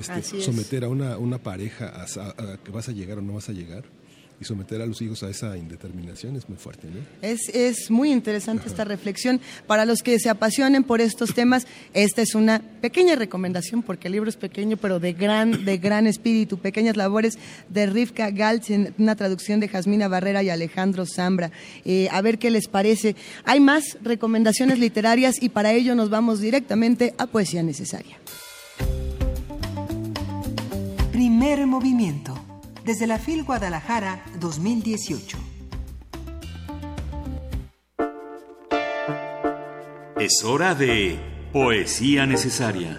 este, 0.00 0.40
someter 0.40 0.84
a 0.84 0.88
una, 0.88 1.18
una 1.18 1.36
pareja 1.36 1.92
a, 2.02 2.56
que 2.64 2.70
vas 2.70 2.88
a 2.88 2.92
llegar 2.92 3.18
o 3.18 3.20
no 3.20 3.34
vas 3.34 3.50
a 3.50 3.52
llegar 3.52 3.84
y 4.40 4.44
someter 4.44 4.80
a 4.80 4.86
los 4.86 5.02
hijos 5.02 5.22
a 5.22 5.28
esa 5.28 5.56
indeterminación 5.56 6.34
es 6.34 6.48
muy 6.48 6.56
fuerte. 6.56 6.88
¿no? 6.88 7.00
Es, 7.20 7.50
es 7.50 7.90
muy 7.90 8.10
interesante 8.10 8.68
esta 8.68 8.84
reflexión. 8.84 9.38
Para 9.66 9.84
los 9.84 10.02
que 10.02 10.18
se 10.18 10.30
apasionen 10.30 10.82
por 10.82 11.02
estos 11.02 11.34
temas, 11.34 11.66
esta 11.92 12.22
es 12.22 12.34
una 12.34 12.62
pequeña 12.80 13.16
recomendación, 13.16 13.82
porque 13.82 14.08
el 14.08 14.12
libro 14.12 14.30
es 14.30 14.36
pequeño, 14.36 14.78
pero 14.78 14.98
de 14.98 15.12
gran, 15.12 15.66
de 15.66 15.76
gran 15.76 16.06
espíritu. 16.06 16.58
Pequeñas 16.58 16.96
labores 16.96 17.38
de 17.68 17.84
Rivka 17.84 18.30
Galtz, 18.30 18.70
en 18.70 18.94
una 18.96 19.14
traducción 19.14 19.60
de 19.60 19.68
Jasmina 19.68 20.08
Barrera 20.08 20.42
y 20.42 20.48
Alejandro 20.48 21.04
Zambra. 21.04 21.50
Eh, 21.84 22.08
a 22.10 22.22
ver 22.22 22.38
qué 22.38 22.50
les 22.50 22.66
parece. 22.66 23.16
Hay 23.44 23.60
más 23.60 23.98
recomendaciones 24.02 24.78
literarias 24.78 25.42
y 25.42 25.50
para 25.50 25.72
ello 25.72 25.94
nos 25.94 26.08
vamos 26.08 26.40
directamente 26.40 27.14
a 27.18 27.26
Poesía 27.26 27.62
Necesaria. 27.62 28.16
Primer 31.12 31.66
movimiento 31.66 32.39
desde 32.90 33.06
la 33.06 33.20
FIL 33.20 33.44
Guadalajara 33.44 34.20
2018. 34.40 35.38
Es 40.18 40.42
hora 40.42 40.74
de 40.74 41.20
Poesía 41.52 42.26
Necesaria. 42.26 42.98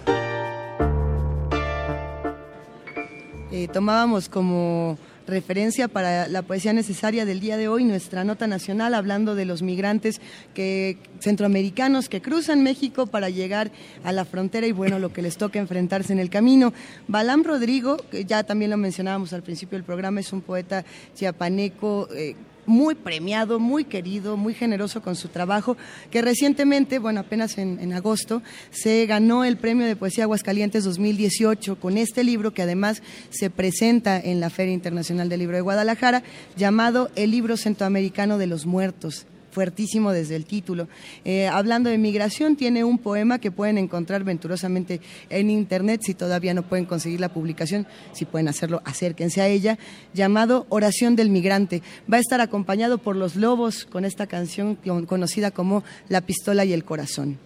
Eh, 3.50 3.68
tomábamos 3.70 4.30
como 4.30 4.96
referencia 5.32 5.88
para 5.88 6.28
la 6.28 6.42
poesía 6.42 6.72
necesaria 6.72 7.24
del 7.24 7.40
día 7.40 7.56
de 7.56 7.66
hoy, 7.66 7.84
nuestra 7.84 8.22
nota 8.22 8.46
nacional 8.46 8.94
hablando 8.94 9.34
de 9.34 9.44
los 9.44 9.62
migrantes 9.62 10.20
que, 10.54 10.98
centroamericanos 11.20 12.08
que 12.08 12.20
cruzan 12.20 12.62
México 12.62 13.06
para 13.06 13.30
llegar 13.30 13.72
a 14.04 14.12
la 14.12 14.24
frontera 14.24 14.66
y 14.66 14.72
bueno, 14.72 14.98
lo 14.98 15.12
que 15.12 15.22
les 15.22 15.38
toca 15.38 15.58
enfrentarse 15.58 16.12
en 16.12 16.18
el 16.18 16.30
camino. 16.30 16.72
Balam 17.08 17.42
Rodrigo, 17.42 17.96
que 18.10 18.24
ya 18.24 18.44
también 18.44 18.70
lo 18.70 18.76
mencionábamos 18.76 19.32
al 19.32 19.42
principio 19.42 19.76
del 19.78 19.84
programa, 19.84 20.20
es 20.20 20.32
un 20.32 20.42
poeta 20.42 20.84
chiapaneco. 21.14 22.08
Eh, 22.14 22.36
muy 22.66 22.94
premiado, 22.94 23.58
muy 23.58 23.84
querido, 23.84 24.36
muy 24.36 24.54
generoso 24.54 25.02
con 25.02 25.16
su 25.16 25.28
trabajo, 25.28 25.76
que 26.10 26.22
recientemente, 26.22 26.98
bueno, 26.98 27.20
apenas 27.20 27.58
en, 27.58 27.92
agosto, 27.92 28.42
se 28.70 29.06
ganó 29.06 29.44
el 29.44 29.56
Premio 29.56 29.86
de 29.86 29.96
Poesía 29.96 30.24
Aguascalientes 30.24 30.84
2018 30.84 31.78
con 31.78 31.98
este 31.98 32.24
libro 32.24 32.52
que 32.52 32.62
además 32.62 33.02
se 33.30 33.50
presenta 33.50 34.18
en 34.18 34.40
la 34.40 34.50
Feria 34.50 34.74
Internacional 34.74 35.28
del 35.28 35.40
Libro 35.40 35.56
de 35.56 35.62
Guadalajara, 35.62 36.22
llamado 36.56 37.10
El 37.16 37.30
Libro 37.30 37.56
Centroamericano 37.56 38.38
de 38.38 38.46
los 38.46 38.66
Muertos 38.66 39.26
fuertísimo 39.52 40.10
desde 40.10 40.34
el 40.34 40.46
título. 40.46 40.88
Eh, 41.24 41.46
hablando 41.46 41.90
de 41.90 41.98
migración, 41.98 42.56
tiene 42.56 42.82
un 42.82 42.98
poema 42.98 43.38
que 43.38 43.52
pueden 43.52 43.78
encontrar 43.78 44.24
venturosamente 44.24 45.00
en 45.30 45.50
internet, 45.50 46.00
si 46.02 46.14
todavía 46.14 46.54
no 46.54 46.62
pueden 46.62 46.86
conseguir 46.86 47.20
la 47.20 47.28
publicación, 47.28 47.86
si 48.12 48.24
pueden 48.24 48.48
hacerlo, 48.48 48.82
acérquense 48.84 49.40
a 49.40 49.48
ella, 49.48 49.78
llamado 50.14 50.66
Oración 50.70 51.14
del 51.14 51.30
Migrante. 51.30 51.82
Va 52.12 52.16
a 52.16 52.20
estar 52.20 52.40
acompañado 52.40 52.98
por 52.98 53.14
Los 53.14 53.36
Lobos 53.36 53.84
con 53.84 54.04
esta 54.04 54.26
canción 54.26 54.76
conocida 55.06 55.50
como 55.50 55.84
La 56.08 56.22
Pistola 56.22 56.64
y 56.64 56.72
el 56.72 56.84
Corazón. 56.84 57.38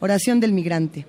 Oración 0.00 0.38
del 0.38 0.52
Migrante. 0.52 1.06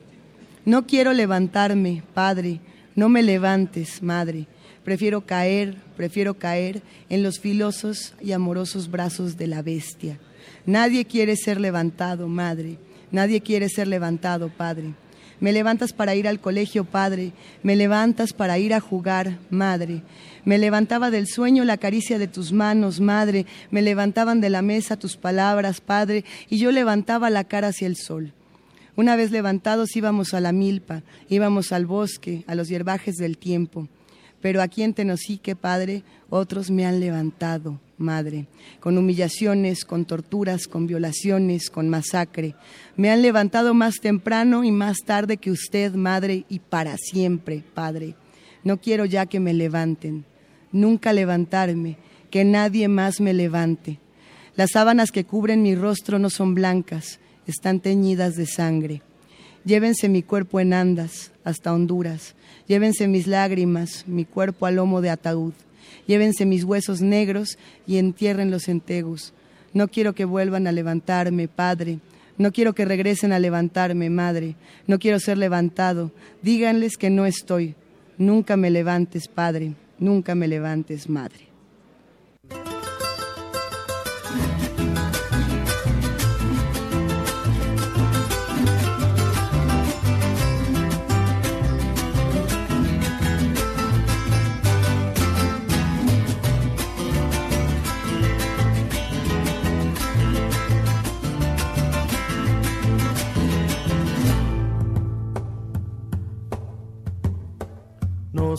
No 0.65 0.87
quiero 0.87 1.13
levantarme, 1.13 2.03
Padre, 2.13 2.59
no 2.95 3.09
me 3.09 3.23
levantes, 3.23 4.01
Madre 4.01 4.47
Prefiero 4.89 5.21
caer, 5.21 5.75
prefiero 5.95 6.33
caer 6.35 6.81
en 7.09 7.21
los 7.21 7.39
filosos 7.39 8.15
y 8.21 8.31
amorosos 8.31 8.89
brazos 8.89 9.37
de 9.37 9.45
la 9.45 9.61
bestia. 9.61 10.17
Nadie 10.69 11.05
quiere 11.05 11.35
ser 11.35 11.59
levantado, 11.59 12.27
madre. 12.27 12.77
Nadie 13.11 13.41
quiere 13.41 13.69
ser 13.69 13.87
levantado, 13.87 14.49
padre. 14.49 14.93
Me 15.39 15.51
levantas 15.51 15.93
para 15.93 16.13
ir 16.13 16.27
al 16.27 16.39
colegio, 16.39 16.83
Padre. 16.83 17.31
Me 17.63 17.75
levantas 17.75 18.33
para 18.33 18.59
ir 18.59 18.73
a 18.73 18.79
jugar, 18.79 19.39
Madre. 19.49 20.03
Me 20.43 20.57
levantaba 20.57 21.11
del 21.11 21.27
sueño 21.27 21.63
la 21.63 21.77
caricia 21.77 22.19
de 22.19 22.27
tus 22.27 22.51
manos, 22.51 22.99
Madre. 22.99 23.45
Me 23.71 23.81
levantaban 23.81 24.41
de 24.41 24.49
la 24.49 24.61
mesa 24.61 24.99
tus 24.99 25.15
palabras, 25.15 25.79
Padre. 25.79 26.25
Y 26.49 26.57
yo 26.57 26.71
levantaba 26.71 27.29
la 27.29 27.45
cara 27.45 27.69
hacia 27.69 27.87
el 27.87 27.95
sol. 27.95 28.33
Una 28.97 29.15
vez 29.15 29.31
levantados 29.31 29.95
íbamos 29.95 30.33
a 30.33 30.41
la 30.41 30.51
milpa, 30.51 31.03
íbamos 31.29 31.71
al 31.71 31.85
bosque, 31.85 32.43
a 32.45 32.53
los 32.53 32.67
hierbajes 32.67 33.15
del 33.15 33.37
tiempo. 33.37 33.87
Pero 34.41 34.61
aquí 34.61 34.83
en 34.83 34.93
Tenosique, 34.93 35.55
Padre, 35.55 36.03
otros 36.29 36.69
me 36.69 36.85
han 36.85 36.99
levantado, 36.99 37.79
Madre, 37.99 38.47
con 38.79 38.97
humillaciones, 38.97 39.85
con 39.85 40.05
torturas, 40.05 40.67
con 40.67 40.87
violaciones, 40.87 41.69
con 41.69 41.89
masacre. 41.89 42.55
Me 42.95 43.11
han 43.11 43.21
levantado 43.21 43.73
más 43.73 43.95
temprano 44.01 44.63
y 44.63 44.71
más 44.71 44.97
tarde 45.05 45.37
que 45.37 45.51
usted, 45.51 45.93
Madre, 45.93 46.45
y 46.49 46.59
para 46.59 46.97
siempre, 46.97 47.63
Padre. 47.73 48.15
No 48.63 48.77
quiero 48.77 49.05
ya 49.05 49.25
que 49.25 49.39
me 49.39 49.53
levanten, 49.53 50.25
nunca 50.71 51.13
levantarme, 51.13 51.97
que 52.31 52.45
nadie 52.45 52.87
más 52.87 53.19
me 53.19 53.33
levante. 53.33 53.99
Las 54.55 54.71
sábanas 54.71 55.11
que 55.11 55.25
cubren 55.25 55.61
mi 55.61 55.75
rostro 55.75 56.19
no 56.19 56.29
son 56.29 56.55
blancas, 56.55 57.19
están 57.47 57.79
teñidas 57.79 58.35
de 58.35 58.45
sangre. 58.45 59.01
Llévense 59.65 60.07
mi 60.07 60.23
cuerpo 60.23 60.59
en 60.59 60.73
andas 60.73 61.31
hasta 61.43 61.73
Honduras, 61.73 62.35
llévense 62.67 63.07
mis 63.07 63.27
lágrimas, 63.27 64.05
mi 64.07 64.25
cuerpo 64.25 64.65
al 64.65 64.75
lomo 64.75 65.01
de 65.01 65.09
ataúd, 65.09 65.53
llévense 66.09 66.43
mis 66.43 66.63
huesos 66.63 67.01
negros 67.01 67.59
y 67.85 67.97
entiérrenlos 67.97 68.67
en 68.67 68.81
Tegus. 68.81 69.31
No 69.73 69.87
quiero 69.89 70.15
que 70.15 70.25
vuelvan 70.25 70.65
a 70.65 70.71
levantarme, 70.71 71.47
Padre, 71.47 71.99
no 72.39 72.51
quiero 72.51 72.73
que 72.73 72.83
regresen 72.83 73.31
a 73.31 73.37
levantarme, 73.37 74.09
Madre, 74.09 74.55
no 74.87 74.97
quiero 74.97 75.19
ser 75.19 75.37
levantado, 75.37 76.11
díganles 76.41 76.97
que 76.97 77.11
no 77.11 77.27
estoy. 77.27 77.75
Nunca 78.17 78.57
me 78.57 78.71
levantes, 78.71 79.27
Padre, 79.27 79.75
nunca 79.99 80.33
me 80.33 80.47
levantes, 80.47 81.07
Madre. 81.07 81.48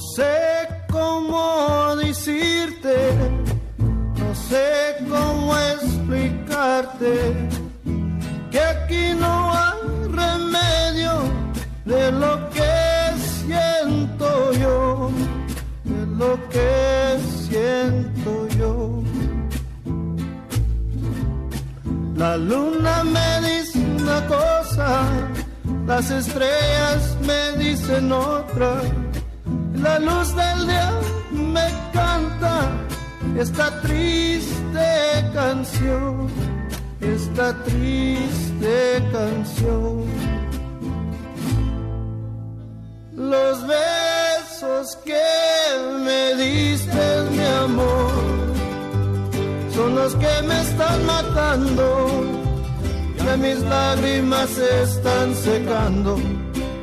Sé 0.01 0.67
cómo 0.91 1.95
decirte, 1.97 2.97
no 4.19 4.35
sé 4.35 4.97
cómo 5.09 5.57
explicarte 5.57 7.49
que 8.51 8.61
aquí 8.61 9.13
no 9.19 9.53
hay 9.53 9.79
remedio 10.09 11.13
de 11.85 12.13
lo 12.13 12.49
que 12.51 13.13
siento 13.19 14.53
yo, 14.53 15.11
de 15.85 16.07
lo 16.17 16.49
que 16.49 17.19
siento 17.47 18.49
yo. 18.59 19.03
La 22.17 22.37
luna 22.37 23.05
me 23.05 23.49
dice 23.49 23.79
una 23.79 24.27
cosa, 24.27 25.03
las 25.87 26.11
estrellas 26.11 27.17
me 27.27 27.65
dicen 27.65 28.13
otra 28.13 28.83
la 29.75 29.99
luz 29.99 30.35
del 30.35 30.67
día 30.67 30.93
me 31.31 31.69
canta 31.93 32.71
esta 33.39 33.81
triste 33.83 35.31
canción, 35.33 36.29
esta 37.01 37.55
triste 37.65 39.03
canción. 39.13 40.05
Los 43.17 43.67
besos 43.67 44.97
que 45.05 45.29
me 46.05 46.35
diste, 46.43 47.23
mi 47.31 47.45
amor, 47.45 48.11
son 49.75 49.95
los 49.95 50.15
que 50.17 50.43
me 50.47 50.61
están 50.61 51.07
matando. 51.07 52.09
Ya 53.25 53.37
mis 53.37 53.61
lágrimas 53.61 54.49
se 54.51 54.83
están 54.83 55.35
secando 55.35 56.17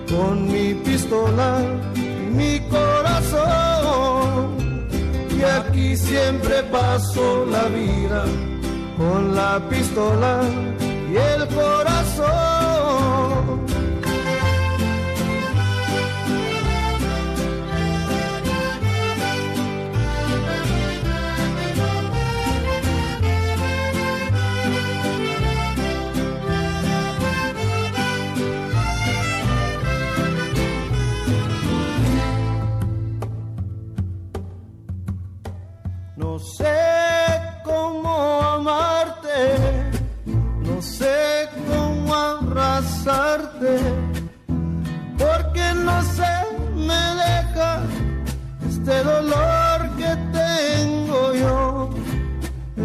con 0.09 0.51
mi 0.51 0.73
pistola 0.76 1.59
mi 2.38 2.59
corazón. 2.69 4.55
Y 5.38 5.41
aquí 5.43 5.97
siempre 5.97 6.64
paso 6.72 7.45
la 7.45 7.65
vida 7.65 8.23
con 8.97 9.35
la 9.35 9.59
pistola 9.69 10.41
y 11.11 11.15
el 11.15 11.47
corazón. 11.47 12.27
No 36.38 36.43
sé 36.43 37.41
cómo 37.64 38.43
amarte, 38.43 39.89
no 40.61 40.80
sé 40.84 41.49
cómo 41.68 42.14
abrazarte, 42.14 43.80
porque 45.18 45.65
no 45.84 45.99
sé, 46.03 46.31
me 46.76 47.03
deja 47.26 47.81
este 48.69 49.03
dolor 49.03 49.89
que 49.97 50.15
tengo 50.31 51.34
yo, 51.34 51.89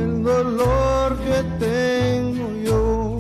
el 0.01 0.23
dolor 0.23 1.19
que 1.19 1.43
tengo 1.63 2.49
yo. 2.65 3.19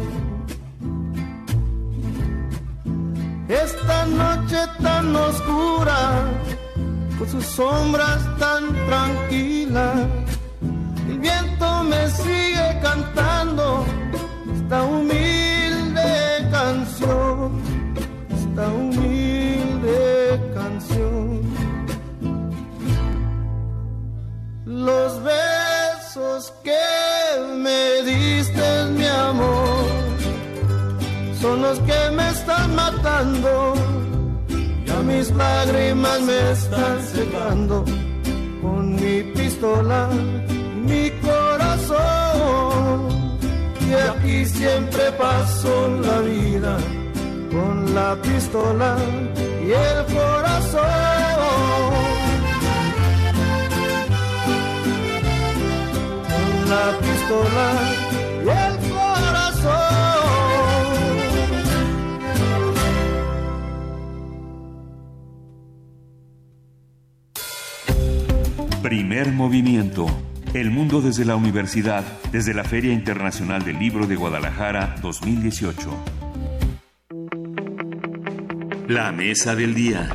Esta 3.50 4.06
noche 4.06 4.60
tan 4.80 5.14
oscura 5.14 6.24
con 7.22 7.30
sus 7.30 7.46
sombras 7.46 8.20
tan 8.38 8.74
tranquilas. 8.86 10.06
El 11.08 11.18
viento 11.20 11.84
me 11.84 12.10
sigue 12.10 12.80
cantando 12.82 13.84
esta 14.52 14.82
humilde 14.82 16.48
canción, 16.50 17.62
esta 18.34 18.68
humilde 18.68 20.40
canción. 20.54 21.42
Los 24.64 25.22
besos 25.22 26.52
que 26.64 26.88
me 27.56 28.02
diste, 28.02 28.84
mi 28.96 29.06
amor, 29.06 29.86
son 31.40 31.62
los 31.62 31.78
que 31.80 32.10
me 32.16 32.30
están 32.30 32.74
matando 32.74 33.74
mis 35.04 35.30
lágrimas 35.32 36.20
me 36.22 36.52
están 36.52 37.02
secando 37.02 37.84
con 38.60 38.94
mi 38.94 39.22
pistola, 39.34 40.08
mi 40.86 41.10
corazón. 41.20 42.98
Y 43.88 43.92
aquí 43.94 44.46
siempre 44.46 45.12
paso 45.12 45.88
la 46.02 46.20
vida 46.20 46.76
con 47.50 47.94
la 47.94 48.16
pistola 48.22 48.96
y 49.66 49.72
el 49.72 50.04
corazón. 50.14 50.82
Con 56.32 56.70
la 56.70 56.98
pistola 57.02 57.68
y 58.44 58.48
el 58.48 58.74
corazón. 58.90 59.11
Primer 68.92 69.32
movimiento. 69.32 70.04
El 70.52 70.70
mundo 70.70 71.00
desde 71.00 71.24
la 71.24 71.34
universidad, 71.34 72.04
desde 72.30 72.52
la 72.52 72.62
Feria 72.62 72.92
Internacional 72.92 73.64
del 73.64 73.78
Libro 73.78 74.06
de 74.06 74.16
Guadalajara 74.16 74.96
2018. 75.00 75.88
La 78.88 79.10
mesa 79.12 79.56
del 79.56 79.72
día. 79.74 80.10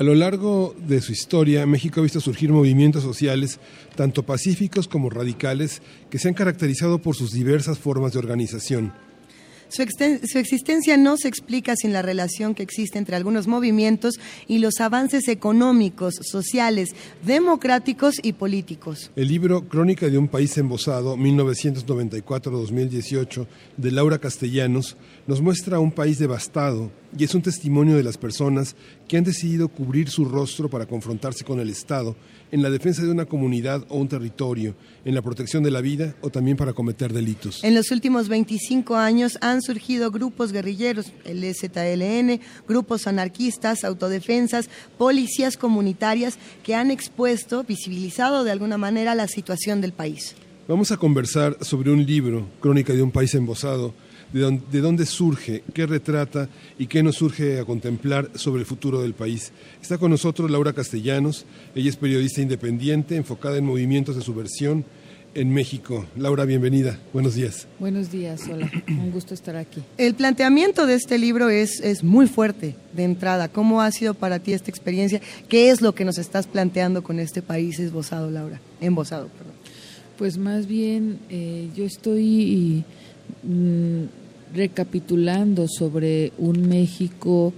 A 0.00 0.02
lo 0.02 0.16
largo 0.16 0.74
de 0.84 1.00
su 1.00 1.12
historia, 1.12 1.64
México 1.64 2.00
ha 2.00 2.02
visto 2.02 2.20
surgir 2.20 2.50
movimientos 2.50 3.04
sociales, 3.04 3.60
tanto 3.94 4.24
pacíficos 4.24 4.88
como 4.88 5.10
radicales, 5.10 5.82
que 6.10 6.18
se 6.18 6.26
han 6.26 6.34
caracterizado 6.34 6.98
por 6.98 7.14
sus 7.14 7.30
diversas 7.30 7.78
formas 7.78 8.14
de 8.14 8.18
organización. 8.18 8.92
Su, 9.70 9.82
existencia 9.82 10.96
no 10.96 11.16
se 11.16 11.28
explica 11.28 11.76
sin 11.76 11.92
la 11.92 12.02
relación 12.02 12.56
que 12.56 12.64
existe 12.64 12.98
entre 12.98 13.14
algunos 13.14 13.46
movimientos 13.46 14.18
y 14.48 14.58
los 14.58 14.80
avances 14.80 15.28
económicos, 15.28 16.16
sociales, 16.22 16.88
democráticos 17.24 18.16
y 18.20 18.32
políticos. 18.32 19.12
El 19.14 19.28
libro 19.28 19.68
Crónica 19.68 20.08
de 20.08 20.18
un 20.18 20.26
país 20.26 20.58
embosado, 20.58 21.16
1994-2018, 21.16 23.46
de 23.76 23.92
Laura 23.92 24.18
Castellanos, 24.18 24.96
nos 25.28 25.40
muestra 25.40 25.78
un 25.78 25.92
país 25.92 26.18
devastado 26.18 26.90
y 27.16 27.22
es 27.24 27.34
un 27.34 27.42
testimonio 27.42 27.96
de 27.96 28.02
las 28.02 28.18
personas 28.18 28.74
que 29.06 29.16
han 29.16 29.24
decidido 29.24 29.68
cubrir 29.68 30.10
su 30.10 30.24
rostro 30.24 30.68
para 30.68 30.86
confrontarse 30.86 31.44
con 31.44 31.60
el 31.60 31.70
Estado 31.70 32.16
en 32.52 32.62
la 32.62 32.70
defensa 32.70 33.02
de 33.02 33.10
una 33.10 33.26
comunidad 33.26 33.84
o 33.88 33.98
un 33.98 34.08
territorio, 34.08 34.74
en 35.04 35.14
la 35.14 35.22
protección 35.22 35.62
de 35.62 35.70
la 35.70 35.80
vida 35.80 36.14
o 36.20 36.30
también 36.30 36.56
para 36.56 36.72
cometer 36.72 37.12
delitos. 37.12 37.62
En 37.64 37.74
los 37.74 37.90
últimos 37.90 38.28
25 38.28 38.96
años 38.96 39.38
han 39.40 39.62
surgido 39.62 40.10
grupos 40.10 40.52
guerrilleros, 40.52 41.12
el 41.24 41.42
EZLN, 41.44 42.40
grupos 42.68 43.06
anarquistas, 43.06 43.84
autodefensas, 43.84 44.68
policías 44.98 45.56
comunitarias 45.56 46.38
que 46.62 46.74
han 46.74 46.90
expuesto, 46.90 47.64
visibilizado 47.64 48.44
de 48.44 48.50
alguna 48.50 48.78
manera 48.78 49.14
la 49.14 49.28
situación 49.28 49.80
del 49.80 49.92
país. 49.92 50.34
Vamos 50.68 50.92
a 50.92 50.96
conversar 50.96 51.56
sobre 51.62 51.90
un 51.90 52.04
libro, 52.06 52.46
Crónica 52.60 52.92
de 52.92 53.02
un 53.02 53.10
país 53.10 53.34
embosado, 53.34 53.92
de 54.32 54.80
dónde, 54.80 55.06
surge, 55.06 55.64
qué 55.74 55.86
retrata 55.86 56.48
y 56.78 56.86
qué 56.86 57.02
nos 57.02 57.16
surge 57.16 57.58
a 57.58 57.64
contemplar 57.64 58.30
sobre 58.34 58.60
el 58.60 58.66
futuro 58.66 59.02
del 59.02 59.14
país. 59.14 59.52
Está 59.82 59.98
con 59.98 60.10
nosotros 60.10 60.50
Laura 60.50 60.72
Castellanos, 60.72 61.46
ella 61.74 61.88
es 61.88 61.96
periodista 61.96 62.40
independiente, 62.40 63.16
enfocada 63.16 63.56
en 63.56 63.64
movimientos 63.64 64.16
de 64.16 64.22
subversión 64.22 64.84
en 65.34 65.52
México. 65.52 66.06
Laura, 66.16 66.44
bienvenida. 66.44 66.98
Buenos 67.12 67.34
días. 67.34 67.66
Buenos 67.78 68.10
días, 68.10 68.42
hola. 68.50 68.70
Un 68.88 69.10
gusto 69.10 69.34
estar 69.34 69.56
aquí. 69.56 69.82
El 69.96 70.14
planteamiento 70.14 70.86
de 70.86 70.94
este 70.94 71.18
libro 71.18 71.50
es, 71.50 71.80
es 71.80 72.02
muy 72.02 72.26
fuerte 72.26 72.74
de 72.92 73.04
entrada. 73.04 73.48
¿Cómo 73.48 73.80
ha 73.80 73.90
sido 73.92 74.14
para 74.14 74.38
ti 74.38 74.52
esta 74.52 74.70
experiencia? 74.70 75.20
¿Qué 75.48 75.70
es 75.70 75.80
lo 75.80 75.94
que 75.94 76.04
nos 76.04 76.18
estás 76.18 76.46
planteando 76.46 77.02
con 77.02 77.20
este 77.20 77.42
país 77.42 77.78
esbozado, 77.78 78.30
Laura? 78.30 78.60
Embosado, 78.80 79.28
perdón. 79.28 79.54
Pues 80.18 80.36
más 80.36 80.66
bien 80.66 81.18
eh, 81.30 81.68
yo 81.74 81.84
estoy 81.84 82.84
mm, 83.42 84.04
recapitulando 84.54 85.66
sobre 85.68 86.32
un 86.38 86.68
México 86.68 87.52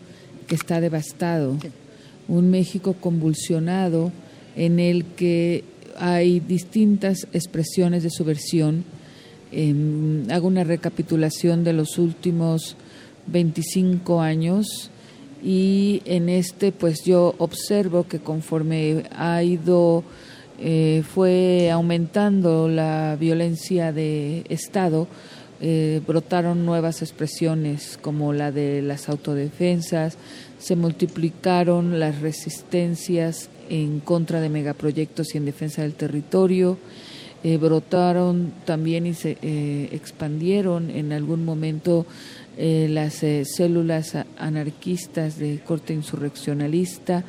que 0.47 0.55
está 0.55 0.81
devastado, 0.81 1.57
un 2.29 2.51
México 2.51 2.95
convulsionado 3.01 4.13
en 4.57 4.79
el 4.79 5.05
que 5.05 5.65
hay 5.97 6.41
distintas 6.41 7.27
expresiones 7.33 8.03
de 8.03 8.11
subversión. 8.11 8.85
Eh, 9.53 9.75
hago 10.31 10.49
una 10.49 10.65
recapitulación 10.65 11.65
de 11.65 11.73
los 11.73 11.99
últimos 11.99 12.77
25 13.27 14.21
años 14.21 14.91
y 15.43 16.03
en 16.05 16.29
este 16.29 16.73
pues 16.73 17.05
yo 17.05 17.35
observo 17.39 18.07
que 18.07 18.21
conforme 18.21 19.05
ha 19.17 19.43
ido 19.43 20.05
eh, 20.59 21.03
fue 21.03 21.71
aumentando 21.71 22.69
la 22.69 23.17
violencia 23.19 23.93
de 23.93 24.45
Estado, 24.49 25.09
eh, 25.65 26.01
brotaron 26.05 26.67
nuevas 26.67 27.03
expresiones 27.03 27.97
como 28.03 28.33
la 28.33 28.51
de 28.51 28.83
las 28.83 29.09
autodefensas, 29.09 30.19
se 30.59 30.75
multiplicaron 30.75 32.01
las 32.01 32.21
resistencias 32.21 33.49
en 33.71 34.01
contra 34.01 34.41
de 34.41 34.49
megaproyectos 34.49 35.33
y 35.33 35.39
en 35.39 35.45
defensa 35.45 35.83
del 35.83 35.95
territorio, 35.95 36.79
eh, 37.45 37.59
brotaron 37.59 38.53
también 38.65 39.07
y 39.07 39.15
se 39.15 39.39
eh, 39.41 39.89
expandieron 39.93 40.91
en 40.91 41.13
algún 41.13 41.45
momento 41.45 42.07
las 42.59 43.25
células 43.45 44.15
anarquistas 44.39 45.39
de 45.39 45.61
corte 45.65 45.95
insurreccionalista 45.95 47.25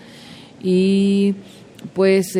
y 0.61 1.35
pues 1.93 2.37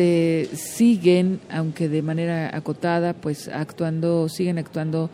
siguen, 0.52 1.40
aunque 1.48 1.88
de 1.88 2.02
manera 2.02 2.54
acotada, 2.54 3.14
pues 3.14 3.48
actuando, 3.48 4.28
siguen 4.28 4.58
actuando 4.58 5.08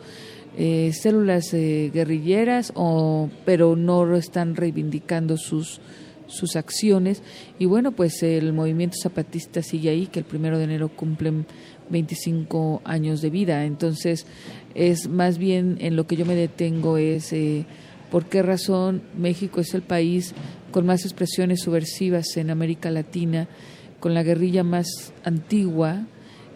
eh, 0.57 0.91
células 0.93 1.53
eh, 1.53 1.91
guerrilleras, 1.93 2.73
o, 2.75 3.29
pero 3.45 3.75
no 3.75 4.15
están 4.15 4.55
reivindicando 4.55 5.37
sus, 5.37 5.79
sus 6.27 6.55
acciones. 6.55 7.23
Y 7.59 7.65
bueno, 7.65 7.91
pues 7.91 8.23
el 8.23 8.53
movimiento 8.53 8.97
zapatista 9.01 9.61
sigue 9.61 9.89
ahí, 9.89 10.07
que 10.07 10.19
el 10.19 10.25
primero 10.25 10.57
de 10.57 10.65
enero 10.65 10.89
cumplen 10.89 11.45
25 11.89 12.81
años 12.83 13.21
de 13.21 13.29
vida. 13.29 13.65
Entonces, 13.65 14.25
es 14.73 15.07
más 15.07 15.37
bien 15.37 15.77
en 15.79 15.95
lo 15.95 16.07
que 16.07 16.15
yo 16.15 16.25
me 16.25 16.35
detengo 16.35 16.97
es 16.97 17.31
eh, 17.33 17.65
por 18.09 18.25
qué 18.25 18.41
razón 18.41 19.03
México 19.17 19.61
es 19.61 19.73
el 19.73 19.81
país 19.81 20.33
con 20.71 20.85
más 20.85 21.03
expresiones 21.03 21.61
subversivas 21.61 22.37
en 22.37 22.49
América 22.49 22.89
Latina, 22.89 23.47
con 23.99 24.13
la 24.13 24.23
guerrilla 24.23 24.63
más 24.63 25.13
antigua, 25.23 26.07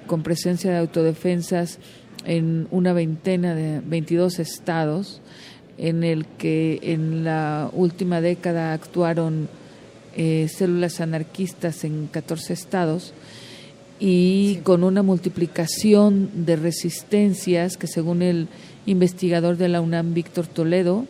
con 0.07 0.23
presencia 0.23 0.71
de 0.71 0.77
autodefensas 0.77 1.79
en 2.25 2.67
una 2.71 2.93
veintena 2.93 3.55
de 3.55 3.81
22 3.81 4.39
estados, 4.39 5.21
en 5.77 6.03
el 6.03 6.25
que 6.25 6.79
en 6.81 7.23
la 7.23 7.69
última 7.73 8.21
década 8.21 8.73
actuaron 8.73 9.49
eh, 10.15 10.47
células 10.47 11.01
anarquistas 11.01 11.83
en 11.83 12.07
14 12.07 12.53
estados 12.53 13.13
y 13.99 14.57
con 14.63 14.83
una 14.83 15.03
multiplicación 15.03 16.29
de 16.45 16.55
resistencias 16.55 17.77
que 17.77 17.87
según 17.87 18.21
el 18.21 18.47
investigador 18.85 19.57
de 19.57 19.69
la 19.69 19.81
UNAM, 19.81 20.13
Víctor 20.13 20.47
Toledo, 20.47 21.05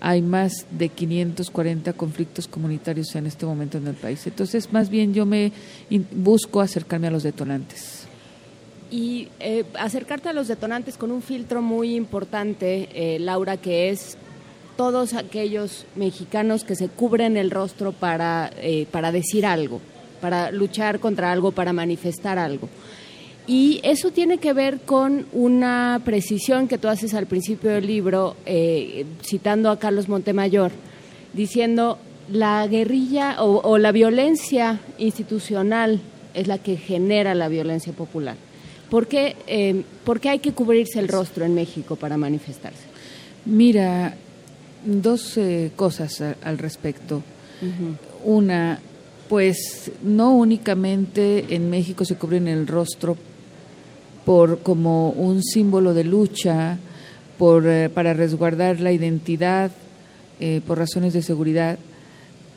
hay 0.00 0.20
más 0.20 0.66
de 0.70 0.90
540 0.90 1.94
conflictos 1.94 2.46
comunitarios 2.48 3.14
en 3.16 3.26
este 3.26 3.46
momento 3.46 3.78
en 3.78 3.86
el 3.86 3.94
país. 3.94 4.26
Entonces, 4.26 4.70
más 4.72 4.90
bien 4.90 5.14
yo 5.14 5.24
me 5.24 5.52
busco 6.12 6.60
acercarme 6.60 7.06
a 7.06 7.10
los 7.10 7.22
detonantes 7.22 7.95
y 8.90 9.28
eh, 9.40 9.64
acercarte 9.78 10.28
a 10.28 10.32
los 10.32 10.48
detonantes 10.48 10.96
con 10.96 11.10
un 11.10 11.22
filtro 11.22 11.62
muy 11.62 11.94
importante, 11.94 12.88
eh, 12.94 13.18
Laura, 13.18 13.56
que 13.56 13.90
es 13.90 14.16
todos 14.76 15.14
aquellos 15.14 15.86
mexicanos 15.96 16.64
que 16.64 16.76
se 16.76 16.88
cubren 16.88 17.36
el 17.36 17.50
rostro 17.50 17.92
para, 17.92 18.50
eh, 18.58 18.86
para 18.90 19.10
decir 19.10 19.46
algo, 19.46 19.80
para 20.20 20.50
luchar 20.50 21.00
contra 21.00 21.32
algo, 21.32 21.52
para 21.52 21.72
manifestar 21.72 22.38
algo. 22.38 22.68
Y 23.46 23.80
eso 23.84 24.10
tiene 24.10 24.38
que 24.38 24.52
ver 24.52 24.80
con 24.80 25.26
una 25.32 26.00
precisión 26.04 26.68
que 26.68 26.78
tú 26.78 26.88
haces 26.88 27.14
al 27.14 27.26
principio 27.26 27.70
del 27.70 27.86
libro, 27.86 28.34
citando 29.22 29.70
a 29.70 29.78
Carlos 29.78 30.08
Montemayor, 30.08 30.72
diciendo 31.32 31.96
la 32.28 32.66
guerrilla 32.66 33.40
o 33.44 33.78
la 33.78 33.92
violencia 33.92 34.80
institucional 34.98 36.00
es 36.34 36.48
la 36.48 36.58
que 36.58 36.76
genera 36.76 37.36
la 37.36 37.46
violencia 37.46 37.92
popular. 37.92 38.36
¿Por 38.90 39.08
qué, 39.08 39.36
eh, 39.48 39.82
hay 40.24 40.38
que 40.38 40.52
cubrirse 40.52 41.00
el 41.00 41.08
rostro 41.08 41.44
en 41.44 41.54
México 41.54 41.96
para 41.96 42.16
manifestarse? 42.16 42.84
Mira, 43.44 44.14
dos 44.84 45.36
eh, 45.38 45.72
cosas 45.74 46.22
al 46.42 46.58
respecto. 46.58 47.22
Una, 48.24 48.78
pues 49.28 49.90
no 50.02 50.32
únicamente 50.36 51.54
en 51.54 51.70
México 51.70 52.04
se 52.04 52.16
cubren 52.16 52.48
el 52.48 52.66
rostro 52.66 53.16
por 54.24 54.60
como 54.60 55.10
un 55.10 55.42
símbolo 55.42 55.94
de 55.94 56.04
lucha, 56.04 56.78
por, 57.38 57.66
eh, 57.66 57.88
para 57.88 58.12
resguardar 58.12 58.80
la 58.80 58.92
identidad, 58.92 59.70
por 60.66 60.76
razones 60.76 61.14
de 61.14 61.22
seguridad. 61.22 61.78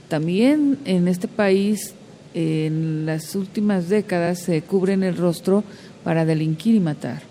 También 0.09 0.79
en 0.83 1.07
este 1.07 1.29
país, 1.29 1.93
en 2.33 3.05
las 3.05 3.35
últimas 3.35 3.87
décadas, 3.87 4.39
se 4.39 4.61
cubren 4.63 5.01
el 5.01 5.15
rostro 5.15 5.63
para 6.09 6.25
delinquir 6.25 6.73
y 6.73 6.79
matar. 6.79 7.21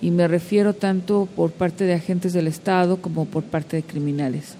Y 0.00 0.12
me 0.12 0.28
refiero 0.28 0.72
tanto 0.72 1.26
por 1.34 1.50
parte 1.50 1.82
de 1.82 1.94
agentes 1.94 2.32
del 2.32 2.46
Estado 2.46 2.98
como 3.02 3.24
por 3.24 3.42
parte 3.42 3.74
de 3.76 3.82
criminales. 3.82 4.54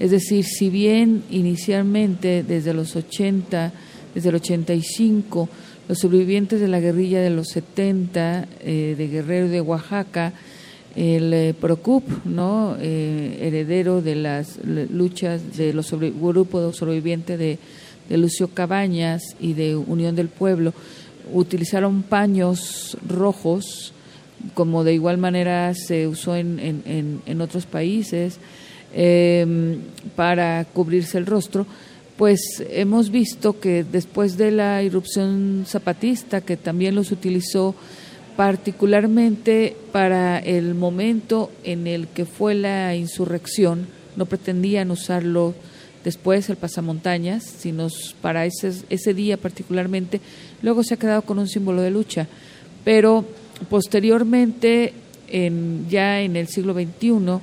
Es 0.00 0.10
decir, 0.10 0.44
si 0.44 0.70
bien 0.70 1.22
inicialmente 1.30 2.42
desde 2.42 2.74
los 2.74 2.96
80, 2.96 3.72
desde 4.12 4.28
el 4.30 4.34
85, 4.34 5.48
los 5.88 5.98
sobrevivientes 6.00 6.58
de 6.58 6.66
la 6.66 6.80
guerrilla 6.80 7.20
de 7.20 7.30
los 7.30 7.50
70 7.50 8.48
eh, 8.58 8.96
de 8.98 9.06
Guerrero 9.06 9.48
de 9.48 9.60
Oaxaca, 9.60 10.32
el 10.96 11.32
eh, 11.32 11.54
PROCUP, 11.54 12.24
¿no? 12.24 12.76
Eh, 12.80 13.38
heredero 13.40 14.02
de 14.02 14.16
las 14.16 14.58
luchas 14.64 15.56
de 15.56 15.72
los 15.72 15.86
sobre, 15.86 16.10
grupos 16.10 16.74
sobrevivientes 16.74 17.38
de, 17.38 17.60
de 18.08 18.16
Lucio 18.16 18.48
Cabañas 18.48 19.22
y 19.38 19.52
de 19.52 19.76
Unión 19.76 20.16
del 20.16 20.26
Pueblo, 20.26 20.74
utilizaron 21.32 22.02
paños 22.02 22.96
rojos, 23.06 23.92
como 24.54 24.84
de 24.84 24.94
igual 24.94 25.18
manera 25.18 25.72
se 25.74 26.08
usó 26.08 26.36
en, 26.36 26.58
en, 26.58 27.22
en 27.24 27.40
otros 27.40 27.66
países, 27.66 28.38
em, 28.94 29.78
para 30.16 30.64
cubrirse 30.72 31.18
el 31.18 31.26
rostro, 31.26 31.66
pues 32.16 32.62
hemos 32.70 33.10
visto 33.10 33.58
que 33.58 33.84
después 33.84 34.36
de 34.36 34.50
la 34.50 34.82
irrupción 34.82 35.64
zapatista, 35.66 36.40
que 36.40 36.56
también 36.56 36.94
los 36.94 37.10
utilizó 37.10 37.74
particularmente 38.36 39.76
para 39.92 40.38
el 40.38 40.74
momento 40.74 41.50
en 41.64 41.86
el 41.86 42.08
que 42.08 42.24
fue 42.24 42.54
la 42.54 42.94
insurrección, 42.94 43.86
no 44.16 44.26
pretendían 44.26 44.90
usarlo 44.90 45.54
después 46.04 46.48
el 46.50 46.56
pasamontañas, 46.56 47.44
sino 47.44 47.88
para 48.20 48.46
ese, 48.46 48.72
ese 48.90 49.14
día 49.14 49.36
particularmente, 49.36 50.20
luego 50.62 50.82
se 50.82 50.94
ha 50.94 50.98
quedado 50.98 51.22
con 51.22 51.38
un 51.38 51.48
símbolo 51.48 51.82
de 51.82 51.90
lucha, 51.90 52.26
pero 52.84 53.24
posteriormente, 53.68 54.92
en, 55.28 55.86
ya 55.88 56.20
en 56.20 56.36
el 56.36 56.48
siglo 56.48 56.74
XXI, 56.74 57.40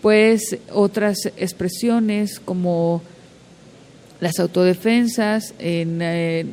pues 0.00 0.58
otras 0.72 1.16
expresiones 1.36 2.40
como 2.40 3.02
las 4.20 4.38
autodefensas 4.38 5.54
en, 5.58 6.00
eh, 6.02 6.46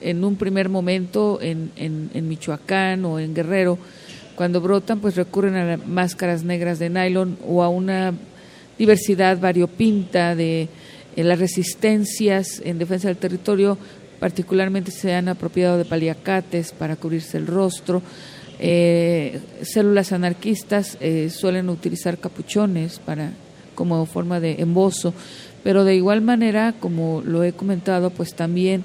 en 0.00 0.24
un 0.24 0.36
primer 0.36 0.68
momento 0.68 1.38
en, 1.40 1.70
en, 1.76 2.28
Michoacán 2.28 3.04
o 3.04 3.18
en 3.18 3.34
Guerrero, 3.34 3.78
cuando 4.34 4.60
brotan, 4.60 5.00
pues 5.00 5.16
recurren 5.16 5.56
a 5.56 5.76
máscaras 5.76 6.44
negras 6.44 6.78
de 6.78 6.90
nylon 6.90 7.38
o 7.46 7.62
a 7.62 7.68
una 7.68 8.12
diversidad 8.78 9.40
variopinta 9.40 10.34
de 10.34 10.68
las 11.16 11.38
resistencias 11.38 12.60
en 12.64 12.78
defensa 12.78 13.08
del 13.08 13.16
territorio, 13.16 13.78
particularmente 14.20 14.90
se 14.90 15.14
han 15.14 15.28
apropiado 15.28 15.78
de 15.78 15.84
paliacates 15.84 16.72
para 16.72 16.96
cubrirse 16.96 17.38
el 17.38 17.46
rostro. 17.46 18.02
Eh, 18.58 19.38
células 19.62 20.12
anarquistas 20.12 20.96
eh, 21.00 21.28
suelen 21.30 21.68
utilizar 21.68 22.18
capuchones 22.18 22.98
para 22.98 23.32
como 23.74 24.06
forma 24.06 24.40
de 24.40 24.62
embozo 24.62 25.12
pero 25.66 25.84
de 25.84 25.96
igual 25.96 26.20
manera, 26.20 26.76
como 26.78 27.22
lo 27.26 27.42
he 27.42 27.52
comentado, 27.52 28.10
pues 28.10 28.34
también 28.34 28.84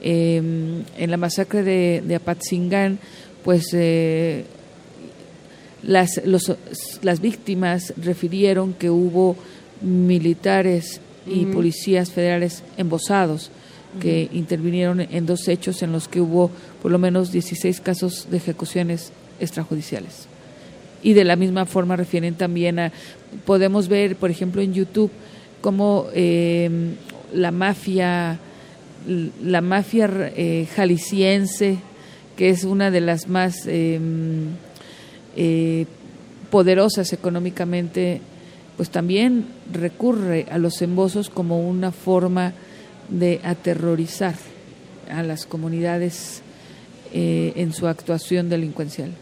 em, 0.00 0.84
en 0.96 1.10
la 1.10 1.16
masacre 1.16 1.64
de, 1.64 2.14
Apatzingán, 2.14 3.00
pues 3.42 3.70
eh, 3.72 4.44
las, 5.82 6.22
las 7.02 7.20
víctimas 7.20 7.92
refirieron 7.96 8.74
que 8.74 8.90
hubo 8.90 9.34
militares 9.80 11.00
y 11.26 11.46
policías 11.46 12.10
federales 12.10 12.62
embosados 12.76 13.50
que 14.00 14.28
intervinieron 14.32 15.00
en 15.00 15.26
dos 15.26 15.48
hechos 15.48 15.82
en 15.82 15.92
los 15.92 16.06
que 16.06 16.20
hubo 16.20 16.50
por 16.82 16.92
lo 16.92 16.98
menos 16.98 17.32
16 17.32 17.80
casos 17.80 18.28
de 18.30 18.36
ejecuciones 18.36 19.12
extrajudiciales. 19.40 20.26
Y 21.02 21.14
de 21.14 21.24
la 21.24 21.36
misma 21.36 21.66
forma 21.66 21.96
refieren 21.96 22.34
también 22.34 22.78
a, 22.78 22.92
podemos 23.44 23.88
ver, 23.88 24.16
por 24.16 24.30
ejemplo, 24.30 24.62
en 24.62 24.74
YouTube, 24.74 25.10
como 25.60 26.06
em, 26.14 26.94
la 27.32 27.50
mafia, 27.50 28.38
la 29.42 29.60
mafia 29.60 30.32
eh, 30.36 30.66
jalisciense, 30.74 31.78
que 32.36 32.50
es 32.50 32.64
una 32.64 32.90
de 32.90 33.00
las 33.00 33.28
más 33.28 33.66
em, 33.66 34.48
eh, 35.36 35.86
poderosas 36.50 37.12
económicamente, 37.12 38.20
pues 38.80 38.88
también 38.88 39.44
recurre 39.70 40.46
a 40.50 40.56
los 40.56 40.80
embosos 40.80 41.28
como 41.28 41.68
una 41.68 41.92
forma 41.92 42.54
de 43.10 43.38
aterrorizar 43.44 44.34
a 45.10 45.22
las 45.22 45.44
comunidades 45.44 46.40
eh, 47.12 47.52
en 47.56 47.74
su 47.74 47.86
actuación 47.86 48.48
delincuencial. 48.48 49.12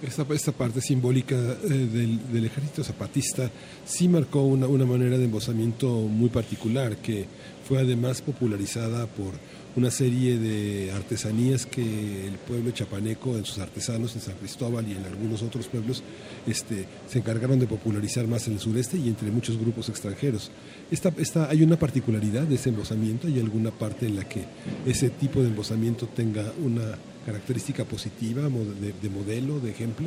Esta, 0.00 0.52
parte 0.52 0.80
simbólica 0.80 1.34
eh, 1.34 2.18
del, 2.30 2.44
ejército 2.44 2.84
zapatista 2.84 3.50
sí 3.84 4.06
marcó 4.06 4.44
una, 4.44 4.68
una 4.68 4.86
manera 4.86 5.18
de 5.18 5.24
embosamiento 5.24 5.88
muy 5.88 6.28
particular 6.28 6.98
que 6.98 7.24
fue 7.66 7.80
además 7.80 8.22
popularizada 8.22 9.08
por 9.08 9.34
una 9.76 9.90
serie 9.90 10.38
de 10.38 10.90
artesanías 10.92 11.66
que 11.66 12.26
el 12.26 12.34
pueblo 12.38 12.70
chapaneco, 12.70 13.36
en 13.36 13.44
sus 13.44 13.58
artesanos 13.58 14.14
en 14.14 14.22
San 14.22 14.34
Cristóbal 14.36 14.88
y 14.88 14.92
en 14.92 15.04
algunos 15.04 15.42
otros 15.42 15.66
pueblos, 15.66 16.02
este, 16.46 16.86
se 17.06 17.18
encargaron 17.18 17.58
de 17.58 17.66
popularizar 17.66 18.26
más 18.26 18.46
en 18.48 18.54
el 18.54 18.60
sureste 18.60 18.96
y 18.96 19.08
entre 19.08 19.30
muchos 19.30 19.58
grupos 19.58 19.90
extranjeros. 19.90 20.50
Esta, 20.90 21.12
esta, 21.18 21.50
¿Hay 21.50 21.62
una 21.62 21.78
particularidad 21.78 22.44
de 22.44 22.54
ese 22.54 22.70
embosamiento? 22.70 23.26
¿Hay 23.26 23.38
alguna 23.38 23.70
parte 23.70 24.06
en 24.06 24.16
la 24.16 24.26
que 24.26 24.44
ese 24.86 25.10
tipo 25.10 25.42
de 25.42 25.48
embosamiento 25.48 26.06
tenga 26.06 26.52
una 26.64 26.96
característica 27.26 27.84
positiva 27.84 28.42
de, 28.44 29.10
modelo, 29.10 29.60
de 29.60 29.70
ejemplo? 29.70 30.06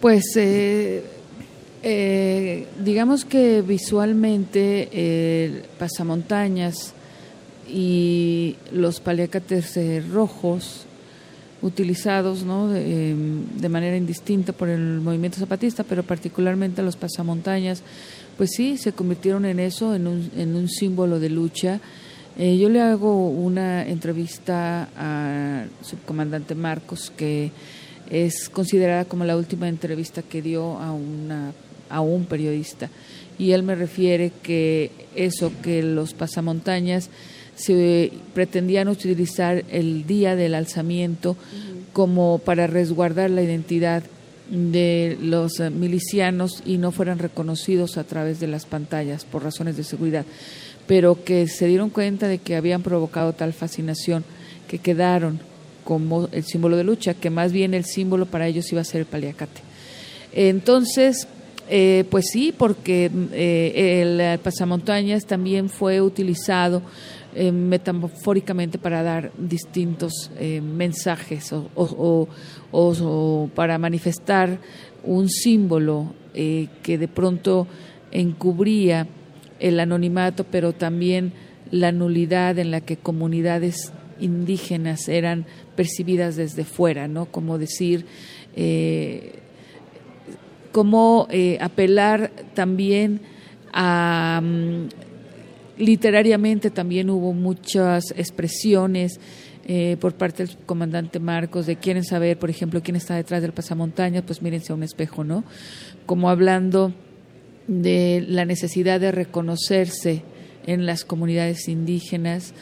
Pues 0.00 0.22
eh, 0.36 1.02
eh, 1.82 2.66
digamos 2.84 3.24
que 3.24 3.62
visualmente 3.62 4.88
eh, 4.92 5.62
pasamontañas 5.78 6.94
y 7.68 8.56
los 8.72 9.00
paliacates 9.00 9.76
rojos 10.10 10.86
utilizados 11.60 12.44
¿no? 12.44 12.68
de, 12.68 13.68
manera 13.68 13.96
indistinta 13.96 14.52
por 14.52 14.68
el 14.68 15.00
movimiento 15.00 15.38
zapatista, 15.38 15.84
pero 15.84 16.02
particularmente 16.02 16.82
los 16.82 16.96
pasamontañas, 16.96 17.82
pues 18.36 18.50
sí, 18.56 18.78
se 18.78 18.92
convirtieron 18.92 19.44
en 19.44 19.58
eso, 19.60 19.94
en 19.94 20.06
un, 20.06 20.30
en 20.36 20.54
un 20.54 20.68
símbolo 20.68 21.18
de 21.18 21.30
lucha 21.30 21.80
eh, 22.40 22.56
yo 22.56 22.68
le 22.68 22.80
hago 22.80 23.30
una 23.30 23.84
entrevista 23.84 24.88
al 24.96 25.70
subcomandante 25.82 26.54
Marcos, 26.54 27.12
que 27.16 27.50
es 28.08 28.48
considerada 28.48 29.06
como 29.06 29.24
la 29.24 29.36
última 29.36 29.68
entrevista 29.68 30.22
que 30.22 30.40
dio 30.40 30.78
a, 30.78 30.92
una, 30.92 31.52
a 31.90 32.00
un 32.00 32.26
periodista. 32.26 32.90
Y 33.40 33.50
él 33.50 33.64
me 33.64 33.74
refiere 33.74 34.30
que 34.40 34.92
eso, 35.16 35.50
que 35.64 35.82
los 35.82 36.14
pasamontañas 36.14 37.10
se 37.58 38.12
pretendían 38.34 38.88
utilizar 38.88 39.64
el 39.70 40.06
día 40.06 40.36
del 40.36 40.54
alzamiento 40.54 41.36
como 41.92 42.38
para 42.38 42.66
resguardar 42.66 43.30
la 43.30 43.42
identidad 43.42 44.02
de 44.50 45.18
los 45.20 45.60
milicianos 45.60 46.62
y 46.64 46.78
no 46.78 46.90
fueran 46.90 47.18
reconocidos 47.18 47.98
a 47.98 48.04
través 48.04 48.40
de 48.40 48.46
las 48.46 48.64
pantallas 48.64 49.26
por 49.26 49.44
razones 49.44 49.76
de 49.76 49.84
seguridad 49.84 50.24
pero 50.88 51.22
que 51.22 51.46
se 51.46 51.66
dieron 51.66 51.90
cuenta 51.90 52.26
de 52.26 52.38
que 52.38 52.56
habían 52.56 52.82
provocado 52.82 53.34
tal 53.34 53.52
fascinación 53.52 54.24
que 54.66 54.78
quedaron 54.78 55.38
como 55.84 56.28
el 56.32 56.44
símbolo 56.44 56.76
de 56.76 56.84
lucha, 56.84 57.14
que 57.14 57.30
más 57.30 57.52
bien 57.52 57.74
el 57.74 57.84
símbolo 57.84 58.26
para 58.26 58.48
ellos 58.48 58.72
iba 58.72 58.80
a 58.80 58.84
ser 58.84 59.02
el 59.02 59.06
paliacate. 59.06 59.60
Entonces, 60.32 61.28
eh, 61.68 62.04
pues 62.10 62.26
sí, 62.32 62.54
porque 62.56 63.10
eh, 63.32 64.02
el 64.02 64.38
pasamontañas 64.40 65.26
también 65.26 65.68
fue 65.68 66.00
utilizado 66.00 66.82
eh, 67.34 67.52
metafóricamente 67.52 68.78
para 68.78 69.02
dar 69.02 69.32
distintos 69.38 70.30
mensajes 70.62 71.52
o, 71.52 72.28
o, 72.72 73.50
para 73.54 73.78
manifestar 73.78 74.58
un 75.04 75.28
símbolo 75.28 76.12
que 76.34 76.98
de 76.98 77.08
pronto 77.08 77.66
encubría 78.12 79.06
el 79.60 79.80
anonimato, 79.80 80.44
pero 80.44 80.72
también 80.72 81.32
la 81.70 81.92
nulidad 81.92 82.58
en 82.58 82.70
la 82.70 82.80
que 82.80 82.96
comunidades 82.96 83.92
indígenas 84.20 85.08
eran 85.08 85.46
percibidas 85.76 86.36
desde 86.36 86.64
fuera, 86.64 87.08
¿no? 87.08 87.26
Como 87.26 87.58
decir, 87.58 88.06
eh, 88.56 89.40
como 90.72 91.28
eh, 91.30 91.58
apelar 91.60 92.30
también 92.54 93.20
a 93.72 94.40
mm, 94.42 94.88
literariamente 95.78 96.70
también 96.70 97.10
hubo 97.10 97.32
muchas 97.32 98.12
expresiones 98.16 99.20
eh, 99.70 99.98
por 100.00 100.14
parte 100.14 100.46
del 100.46 100.56
comandante 100.64 101.20
Marcos 101.20 101.66
de 101.66 101.76
quieren 101.76 102.02
saber, 102.02 102.38
por 102.38 102.48
ejemplo, 102.48 102.82
quién 102.82 102.96
está 102.96 103.16
detrás 103.16 103.42
del 103.42 103.52
pasamontañas, 103.52 104.24
pues 104.26 104.40
mírense 104.40 104.72
a 104.72 104.74
un 104.74 104.82
espejo, 104.82 105.24
¿no? 105.24 105.44
Como 106.06 106.30
hablando 106.30 106.94
de 107.66 108.24
la 108.26 108.46
necesidad 108.46 108.98
de 108.98 109.12
reconocerse 109.12 110.22
en 110.66 110.86
las 110.86 111.04
comunidades 111.04 111.68
indígenas. 111.68 112.54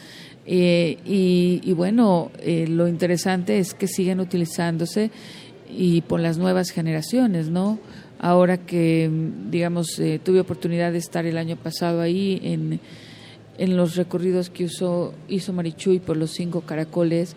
Eh, 0.46 0.98
y, 1.04 1.72
bueno, 1.74 2.32
eh, 2.40 2.66
lo 2.68 2.88
interesante 2.88 3.60
es 3.60 3.74
que 3.74 3.86
siguen 3.86 4.18
utilizándose 4.18 5.12
y 5.70 6.00
por 6.00 6.18
las 6.18 6.38
nuevas 6.38 6.70
generaciones, 6.70 7.50
¿no? 7.50 7.78
Ahora 8.18 8.56
que, 8.56 9.08
digamos, 9.48 10.02
tuve 10.24 10.40
oportunidad 10.40 10.90
de 10.90 10.98
estar 10.98 11.24
el 11.24 11.38
año 11.38 11.54
pasado 11.54 12.00
ahí 12.00 12.40
en, 12.42 12.80
en 13.58 13.76
los 13.76 13.96
recorridos 13.96 14.50
que 14.50 14.64
usó, 14.64 15.14
hizo 15.28 15.52
Marichuy 15.52 15.98
por 15.98 16.16
los 16.16 16.30
cinco 16.30 16.62
caracoles. 16.62 17.36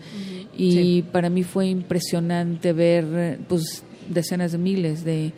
Y 0.56 1.02
para 1.02 1.30
mí 1.30 1.42
fue 1.42 1.68
impresionante 1.68 2.72
ver 2.72 3.38
pues 3.48 3.82
decenas 4.08 4.52
de 4.52 4.58
miles 4.58 5.04
de, 5.04 5.32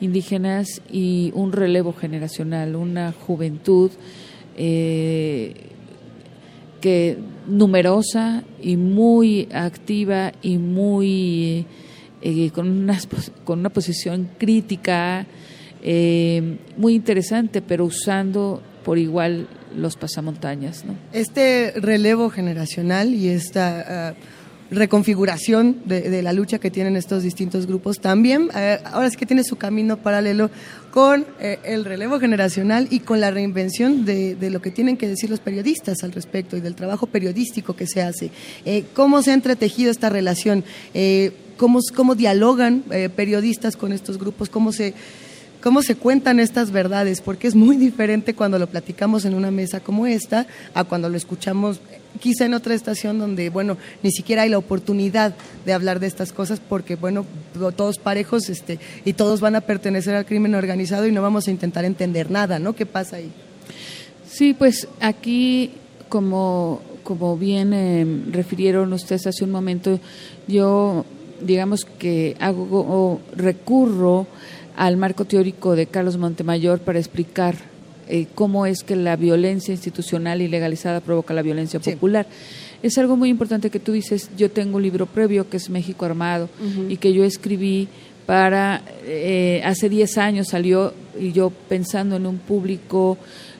indígenas 0.00 0.82
y 0.90 1.32
un 1.34 1.52
relevo 1.52 1.92
generacional, 1.92 2.76
una 2.76 3.12
juventud 3.12 3.90
eh, 4.56 5.54
que 6.80 7.18
numerosa 7.46 8.44
y 8.62 8.76
muy 8.76 9.48
activa 9.52 10.32
y 10.42 10.58
muy 10.58 11.66
eh, 12.22 12.50
con, 12.50 12.68
una, 12.68 12.98
con 13.44 13.60
una 13.60 13.70
posición 13.70 14.30
crítica 14.38 15.26
eh, 15.82 16.58
muy 16.76 16.94
interesante, 16.94 17.62
pero 17.62 17.84
usando 17.84 18.62
por 18.84 18.98
igual 18.98 19.48
los 19.76 19.96
pasamontañas. 19.96 20.84
¿no? 20.84 20.94
Este 21.12 21.72
relevo 21.76 22.30
generacional 22.30 23.14
y 23.14 23.28
esta... 23.28 24.10
Ah, 24.10 24.14
reconfiguración 24.70 25.82
de, 25.84 26.22
la 26.22 26.32
lucha 26.32 26.58
que 26.58 26.70
tienen 26.70 26.96
estos 26.96 27.22
distintos 27.22 27.66
grupos. 27.66 28.00
También, 28.00 28.50
eh, 28.54 28.78
ahora 28.84 29.10
sí 29.10 29.16
que 29.16 29.26
tiene 29.26 29.44
su 29.44 29.56
camino 29.56 29.98
paralelo 29.98 30.50
con 30.90 31.26
eh, 31.40 31.58
el 31.64 31.84
relevo 31.84 32.20
generacional 32.20 32.88
y 32.90 33.00
con 33.00 33.20
la 33.20 33.30
reinvención 33.30 34.04
de, 34.04 34.36
lo 34.50 34.60
que 34.60 34.70
tienen 34.70 34.96
que 34.96 35.08
decir 35.08 35.30
los 35.30 35.40
periodistas 35.40 36.02
al 36.02 36.12
respecto 36.12 36.56
y 36.56 36.60
del 36.60 36.74
trabajo 36.74 37.06
periodístico 37.06 37.74
que 37.74 37.86
se 37.86 38.02
hace. 38.02 38.30
Eh, 38.64 38.84
¿Cómo 38.94 39.22
se 39.22 39.30
ha 39.30 39.34
entretejido 39.34 39.90
esta 39.90 40.08
relación? 40.08 40.64
¿cómo, 41.56 41.80
¿Cómo 41.94 42.14
dialogan 42.14 42.84
periodistas 43.16 43.76
con 43.76 43.92
estos 43.92 44.18
grupos? 44.18 44.48
¿Cómo 44.48 44.72
se 44.72 44.94
cómo 45.64 45.80
se 45.80 45.96
cuentan 45.96 46.40
estas 46.40 46.70
verdades, 46.70 47.22
porque 47.22 47.46
es 47.46 47.54
muy 47.54 47.78
diferente 47.78 48.34
cuando 48.34 48.58
lo 48.58 48.66
platicamos 48.66 49.24
en 49.24 49.32
una 49.32 49.50
mesa 49.50 49.80
como 49.80 50.06
esta 50.06 50.46
a 50.74 50.84
cuando 50.84 51.08
lo 51.08 51.16
escuchamos 51.16 51.80
quizá 52.20 52.44
en 52.44 52.52
otra 52.52 52.74
estación 52.74 53.18
donde, 53.18 53.48
bueno, 53.48 53.78
ni 54.02 54.10
siquiera 54.10 54.42
hay 54.42 54.50
la 54.50 54.58
oportunidad 54.58 55.34
de 55.64 55.72
hablar 55.72 56.00
de 56.00 56.06
estas 56.06 56.34
cosas 56.34 56.60
porque, 56.60 56.96
bueno, 56.96 57.24
todos 57.76 57.96
parejos 57.96 58.50
este, 58.50 58.78
y 59.06 59.14
todos 59.14 59.40
van 59.40 59.56
a 59.56 59.62
pertenecer 59.62 60.14
al 60.14 60.26
crimen 60.26 60.54
organizado 60.54 61.06
y 61.06 61.12
no 61.12 61.22
vamos 61.22 61.48
a 61.48 61.50
intentar 61.50 61.86
entender 61.86 62.30
nada, 62.30 62.58
¿no? 62.58 62.74
¿Qué 62.74 62.84
pasa 62.84 63.16
ahí? 63.16 63.32
Sí, 64.30 64.52
pues 64.52 64.86
aquí, 65.00 65.70
como, 66.10 66.82
como 67.04 67.38
bien 67.38 67.72
eh, 67.72 68.06
refirieron 68.30 68.92
ustedes 68.92 69.26
hace 69.28 69.44
un 69.44 69.50
momento, 69.50 69.98
yo 70.46 71.06
digamos 71.40 71.86
que 71.86 72.36
hago 72.38 72.66
o 72.70 73.20
recurro 73.34 74.26
al 74.76 74.96
marco 74.96 75.24
teórico 75.24 75.76
de 75.76 75.86
Carlos 75.86 76.16
Montemayor 76.16 76.80
para 76.80 76.98
explicar 76.98 77.56
eh, 78.08 78.26
cómo 78.34 78.66
es 78.66 78.82
que 78.82 78.96
la 78.96 79.16
violencia 79.16 79.72
institucional 79.72 80.42
y 80.42 80.48
legalizada 80.48 81.00
provoca 81.00 81.32
la 81.32 81.42
violencia 81.42 81.80
popular. 81.80 82.26
Es 82.82 82.98
algo 82.98 83.16
muy 83.16 83.30
importante 83.30 83.70
que 83.70 83.80
tú 83.80 83.92
dices, 83.92 84.30
yo 84.36 84.50
tengo 84.50 84.76
un 84.76 84.82
libro 84.82 85.06
previo 85.06 85.48
que 85.48 85.56
es 85.56 85.70
México 85.70 86.04
Armado 86.04 86.50
y 86.88 86.98
que 86.98 87.14
yo 87.14 87.24
escribí 87.24 87.88
para, 88.26 88.82
eh, 89.04 89.62
hace 89.64 89.88
10 89.88 90.18
años 90.18 90.48
salió 90.48 90.92
y 91.18 91.32
yo 91.32 91.50
pensando 91.50 92.16
en 92.16 92.26
un 92.26 92.38
público 92.38 93.16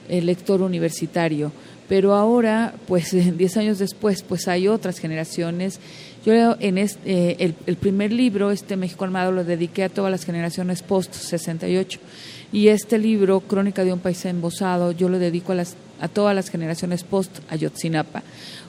eh, 0.08 0.20
lector 0.20 0.60
universitario, 0.60 1.52
pero 1.88 2.14
ahora, 2.14 2.74
pues 2.86 3.12
10 3.38 3.56
años 3.56 3.78
después, 3.78 4.22
pues 4.22 4.46
hay 4.46 4.68
otras 4.68 4.98
generaciones 4.98 5.80
yo 6.24 6.56
en 6.58 6.78
este, 6.78 7.44
el, 7.44 7.54
el, 7.66 7.76
primer 7.76 8.12
libro, 8.12 8.50
este 8.50 8.76
México 8.76 9.04
Armado, 9.04 9.30
lo 9.30 9.44
dediqué 9.44 9.84
a 9.84 9.88
todas 9.88 10.10
las 10.10 10.24
generaciones 10.24 10.82
post-68. 10.82 11.98
Y 12.52 12.68
este 12.68 12.98
libro, 12.98 13.40
Crónica 13.40 13.84
de 13.84 13.92
un 13.92 13.98
país 13.98 14.24
embosado, 14.24 14.92
yo 14.92 15.08
lo 15.08 15.18
dedico 15.18 15.52
a, 15.52 15.56
las, 15.56 15.76
a 16.00 16.08
todas 16.08 16.34
las 16.34 16.50
generaciones 16.50 17.04
post-Ayotzinapa. 17.04 18.22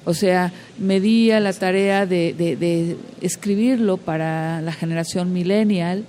O 0.06 0.14
sea, 0.14 0.51
me 0.80 1.00
di 1.00 1.32
a 1.32 1.40
la 1.40 1.53
tarea 1.53 2.06
de, 2.06 2.34
de, 2.34 2.98
escribirlo 3.22 3.98
para 3.98 4.61
la 4.61 4.74
generación 4.74 5.34
millennial 5.34 6.03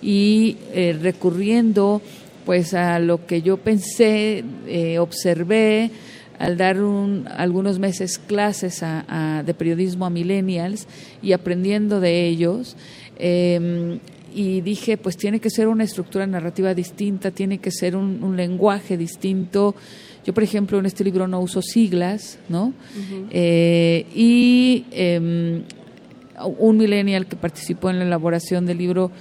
y 0.00 0.58
eh, 0.72 0.96
recurriendo 1.00 2.02
pues 2.44 2.74
a 2.74 2.98
lo 2.98 3.26
que 3.26 3.42
yo 3.42 3.56
pensé, 3.56 4.44
eh, 4.66 4.98
observé, 4.98 5.90
al 6.38 6.56
dar 6.56 6.82
un, 6.82 7.28
algunos 7.36 7.78
meses 7.78 8.18
clases 8.18 8.82
de 9.44 9.54
periodismo 9.54 10.06
a 10.06 10.10
millennials 10.10 10.86
y 11.22 11.32
aprendiendo 11.32 12.00
de 12.00 12.26
ellos. 12.26 12.76
Em, 13.18 14.00
y 14.34 14.60
dije, 14.62 14.96
pues 14.96 15.16
tiene 15.16 15.38
que 15.38 15.48
ser 15.48 15.68
una 15.68 15.84
estructura 15.84 16.26
narrativa 16.26 16.74
distinta, 16.74 17.30
tiene 17.30 17.58
que 17.58 17.70
ser 17.70 17.94
un, 17.94 18.36
lenguaje 18.36 18.96
distinto. 18.96 19.76
Yo, 20.26 20.34
por 20.34 20.42
ejemplo, 20.42 20.78
en 20.78 20.86
este 20.86 21.04
libro 21.04 21.28
no 21.28 21.40
uso 21.40 21.62
siglas, 21.62 22.38
¿no? 22.48 22.72
Eh, 23.30 24.06
y 24.12 24.86
em, 24.90 25.62
un 26.58 26.76
millennial 26.76 27.26
que 27.26 27.36
participó 27.36 27.90
en 27.90 28.00
la 28.00 28.06
elaboración 28.06 28.66
del 28.66 28.78
libro, 28.78 29.12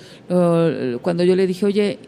cuando 1.04 1.24
yo 1.24 1.36
le 1.36 1.46
dije, 1.46 1.66
oye, 1.68 2.00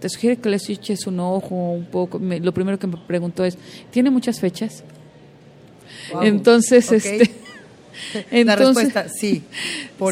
te 0.00 0.08
sugiere 0.08 0.36
que 0.36 0.48
le 0.48 0.56
eches 0.56 1.06
un 1.06 1.20
ojo 1.20 1.54
un 1.54 1.86
poco. 1.86 2.18
lo 2.18 2.52
primero 2.52 2.78
que 2.78 2.86
me 2.86 2.96
preguntó 3.06 3.44
es, 3.44 3.58
¿tiene 3.90 4.10
muchas 4.10 4.40
fechas? 4.40 4.82
Entonces, 6.22 6.90
este... 6.92 7.30
Entonces, 8.30 8.46
la 8.46 8.56
respuesta, 8.56 9.08
sí. 9.08 9.42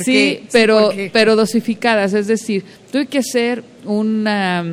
sí, 0.02 0.46
pero, 0.50 0.90
pero 1.12 1.36
dosificadas. 1.36 2.14
Es 2.14 2.26
decir, 2.26 2.64
tuve 2.90 3.06
que 3.06 3.18
hacer 3.18 3.62
una 3.84 4.64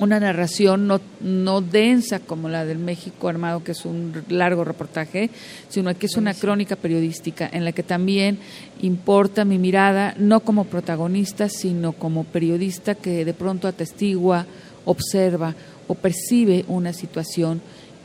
una 0.00 0.18
narración 0.18 0.86
no, 0.86 1.00
no 1.20 1.60
densa 1.60 2.18
como 2.18 2.48
la 2.48 2.64
del 2.64 2.78
México 2.78 3.28
Armado, 3.28 3.62
que 3.62 3.72
es 3.72 3.84
un 3.84 4.24
largo 4.28 4.64
reportaje, 4.64 5.30
sino 5.68 5.96
que 5.96 6.06
es 6.06 6.16
una 6.16 6.34
crónica 6.34 6.74
periodística 6.74 7.48
en 7.52 7.64
la 7.64 7.72
que 7.72 7.82
también 7.82 8.38
importa 8.80 9.44
mi 9.44 9.58
mirada, 9.58 10.14
no 10.18 10.40
como 10.40 10.64
protagonista, 10.64 11.48
sino 11.48 11.92
como 11.92 12.24
periodista 12.24 12.94
que 12.94 13.24
de 13.24 13.34
pronto 13.34 13.68
atestigua, 13.68 14.46
observa 14.86 15.54
o 15.86 15.94
percibe 15.94 16.64
una 16.66 16.92
situación 16.92 17.60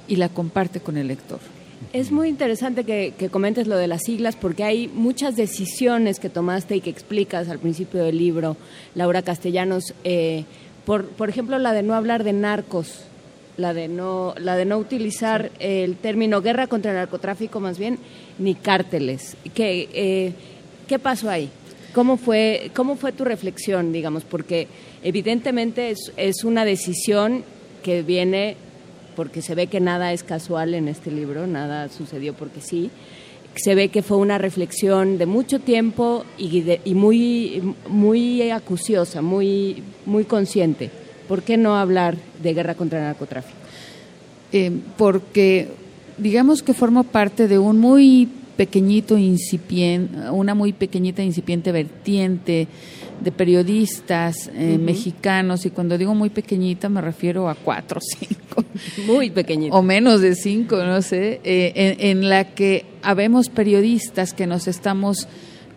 y 0.08 0.18
la 0.18 0.30
comparte 0.30 0.82
con 0.82 0.98
el 0.98 1.08
lector. 1.08 1.40
Es 1.94 2.12
muy 2.12 2.30
interesante 2.30 2.84
que, 2.84 3.30
comentes 3.30 3.68
lo 3.68 3.78
de 3.78 3.88
las 3.88 4.02
siglas 4.04 4.36
porque 4.36 4.64
hay 4.64 4.88
muchas 4.88 5.36
decisiones 5.36 6.20
que 6.20 6.30
tomaste 6.30 6.76
y 6.76 6.82
que 6.82 6.90
explicas 6.90 7.48
al 7.48 7.60
principio 7.60 8.04
del 8.04 8.18
libro, 8.18 8.58
Laura 8.96 9.22
Castellanos. 9.22 9.94
Eh, 10.04 10.46
por, 10.86 11.06
por 11.08 11.30
ejemplo, 11.30 11.58
la 11.60 11.74
de 11.74 11.84
no 11.84 11.94
hablar 11.94 12.24
de 12.24 12.34
narcos, 12.34 13.02
la 13.58 13.74
de 13.74 13.88
no, 13.88 14.34
la 14.38 14.56
de 14.56 14.66
no 14.66 14.78
utilizar 14.78 15.52
el 15.60 15.96
término 15.96 16.42
guerra 16.42 16.68
contra 16.68 16.92
el 16.92 16.98
narcotráfico 16.98 17.60
más 17.60 17.78
bien, 17.78 17.98
ni 18.38 18.56
cárteles. 18.56 19.38
¿Qué, 19.54 19.90
eh, 19.94 20.34
¿qué 20.88 21.00
pasó 21.00 21.30
ahí? 21.30 21.50
¿Cómo 21.94 22.18
fue, 22.18 22.72
¿Cómo 22.76 22.98
fue 22.98 23.14
tu 23.14 23.24
reflexión, 23.24 23.94
digamos? 23.94 24.24
Porque 24.24 24.68
evidentemente 25.04 25.92
es, 25.92 26.12
es 26.18 26.44
una 26.44 26.66
decisión 26.66 27.44
que 27.84 28.02
viene 28.02 28.58
porque 29.16 29.42
se 29.42 29.56
ve 29.56 29.68
que 29.68 29.80
nada 29.80 30.12
es 30.12 30.24
casual 30.24 30.74
en 30.74 30.90
este 30.90 31.10
libro, 31.10 31.48
nada 31.48 31.88
sucedió 31.90 32.34
porque 32.34 32.60
sí, 32.60 32.92
se 33.56 33.76
ve 33.76 33.90
que 33.90 34.02
fue 34.02 34.18
una 34.18 34.38
reflexión 34.38 35.18
de 35.18 35.26
mucho 35.26 35.60
tiempo 35.60 36.26
y, 36.38 36.94
muy, 36.94 37.76
muy 37.88 38.50
acuciosa, 38.52 39.22
muy, 39.22 39.84
muy 40.06 40.26
consciente. 40.26 40.90
¿Por 41.28 41.42
qué 41.44 41.58
no 41.58 41.76
hablar 41.76 42.18
de 42.42 42.54
guerra 42.54 42.76
contra 42.76 43.00
el 43.00 43.06
narcotráfico? 43.06 43.58
Eh, 44.52 44.72
porque 44.98 45.70
digamos 46.18 46.62
que 46.62 46.74
forma 46.74 47.04
parte 47.04 47.48
de 47.48 47.58
un 47.60 47.80
muy 47.80 48.30
pequeñito 48.56 49.18
incipiente, 49.18 50.30
una 50.30 50.56
muy 50.56 50.72
pequeñita 50.72 51.24
incipiente 51.24 51.72
vertiente 51.72 52.68
de 53.22 53.32
periodistas 53.32 54.50
eh, 54.54 54.78
mexicanos, 54.78 55.66
y 55.66 55.70
cuando 55.70 55.98
digo 55.98 56.14
muy 56.16 56.30
pequeñita 56.30 56.90
me 56.90 57.02
refiero 57.02 57.50
a 57.50 57.56
cuatro 57.56 58.00
o 58.00 58.02
cinco. 58.20 58.64
Muy 59.06 59.30
pequeñita. 59.30 59.76
O 59.76 59.82
menos 59.82 60.22
de 60.22 60.36
cinco, 60.36 60.78
no 60.84 61.02
sé, 61.02 61.42
eh, 61.44 61.98
en, 62.00 62.30
la 62.30 62.54
que 62.56 62.86
habemos 63.02 63.50
periodistas 63.50 64.34
que 64.34 64.48
nos 64.48 64.68
estamos 64.68 65.28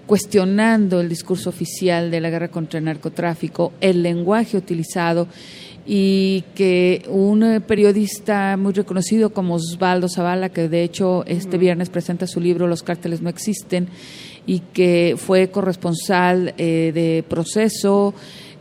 cuestionando 0.07 1.01
el 1.01 1.09
discurso 1.09 1.51
oficial 1.51 2.11
de 2.11 2.21
la 2.21 2.31
guerra 2.31 2.49
contra 2.49 2.79
el 2.79 2.87
narcotráfico, 2.87 3.73
el 3.81 4.03
lenguaje 4.03 4.57
utilizado 4.57 5.29
y 5.91 6.45
que 6.55 7.03
un 7.09 7.43
eh, 7.43 7.61
periodista 7.63 8.59
muy 8.59 8.75
reconocido 8.75 9.31
como 9.31 9.55
Osvaldo 9.55 10.09
Zavala, 10.09 10.51
que 10.51 10.69
de 10.69 10.83
hecho 10.83 11.25
este 11.27 11.57
viernes 11.57 11.89
presenta 11.89 12.27
su 12.27 12.41
libro 12.41 12.67
Los 12.67 12.83
cárteles 12.83 13.23
no 13.23 13.31
existen, 13.31 13.89
y 14.47 14.61
que 14.61 15.17
fue 15.17 15.51
corresponsal 15.51 16.55
eh, 16.59 16.93
de 16.95 17.25
proceso, 17.29 18.15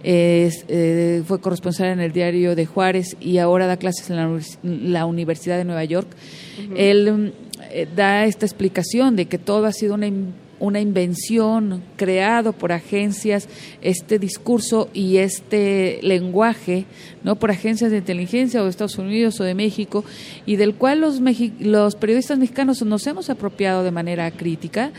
eh, 0.04 1.24
fue 1.26 1.42
corresponsal 1.42 1.88
en 1.88 2.00
el 2.00 2.12
diario 2.12 2.56
de 2.56 2.66
Juárez 2.66 3.18
y 3.20 3.40
ahora 3.40 3.68
da 3.68 3.78
clases 3.78 4.10
en 4.10 4.94
la, 4.94 5.06
Universidad 5.06 5.58
de 5.58 5.66
Nueva 5.66 5.84
York. 5.84 6.08
Él 6.76 7.12
mm, 7.12 7.32
eh, 7.72 7.88
da 7.96 8.26
esta 8.26 8.46
explicación 8.46 9.16
de 9.16 9.26
que 9.26 9.38
todo 9.38 9.66
ha 9.66 9.72
sido 9.72 9.96
una, 9.96 10.10
una 10.60 10.80
invención 10.80 11.84
creado 11.96 12.54
por 12.54 12.72
agencias, 12.72 13.50
este 13.82 14.20
discurso 14.20 14.90
y 14.94 15.18
este 15.18 16.00
lenguaje, 16.04 16.86
no 17.24 17.36
por 17.36 17.52
agencias 17.52 17.92
de 17.92 17.98
inteligencia 17.98 18.62
o 18.62 18.64
de 18.66 18.70
Estados 18.70 18.98
Unidos 18.98 19.40
o 19.40 19.44
de 19.44 19.56
México, 19.56 20.06
y 20.46 20.56
del 20.56 20.76
cual 20.76 21.02
los, 21.02 21.20
los 21.60 21.96
periodistas 21.96 22.38
mexicanos 22.38 22.82
nos 22.84 23.06
hemos 23.08 23.30
apropiado 23.30 23.84
de 23.84 23.92
manera 23.92 24.30
crítica 24.32 24.92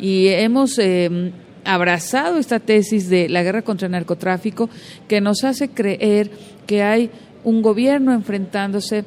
y 0.00 0.28
hemos 0.28 0.78
eh, 0.78 1.32
abrazado 1.64 2.38
esta 2.38 2.58
tesis 2.58 3.10
de 3.10 3.28
la 3.28 3.42
guerra 3.42 3.62
contra 3.62 3.86
el 3.86 3.92
narcotráfico 3.92 4.70
que 5.06 5.20
nos 5.20 5.44
hace 5.44 5.68
creer 5.68 6.30
que 6.66 6.82
hay 6.82 7.10
un 7.44 7.60
gobierno 7.62 8.12
enfrentándose 8.12 9.04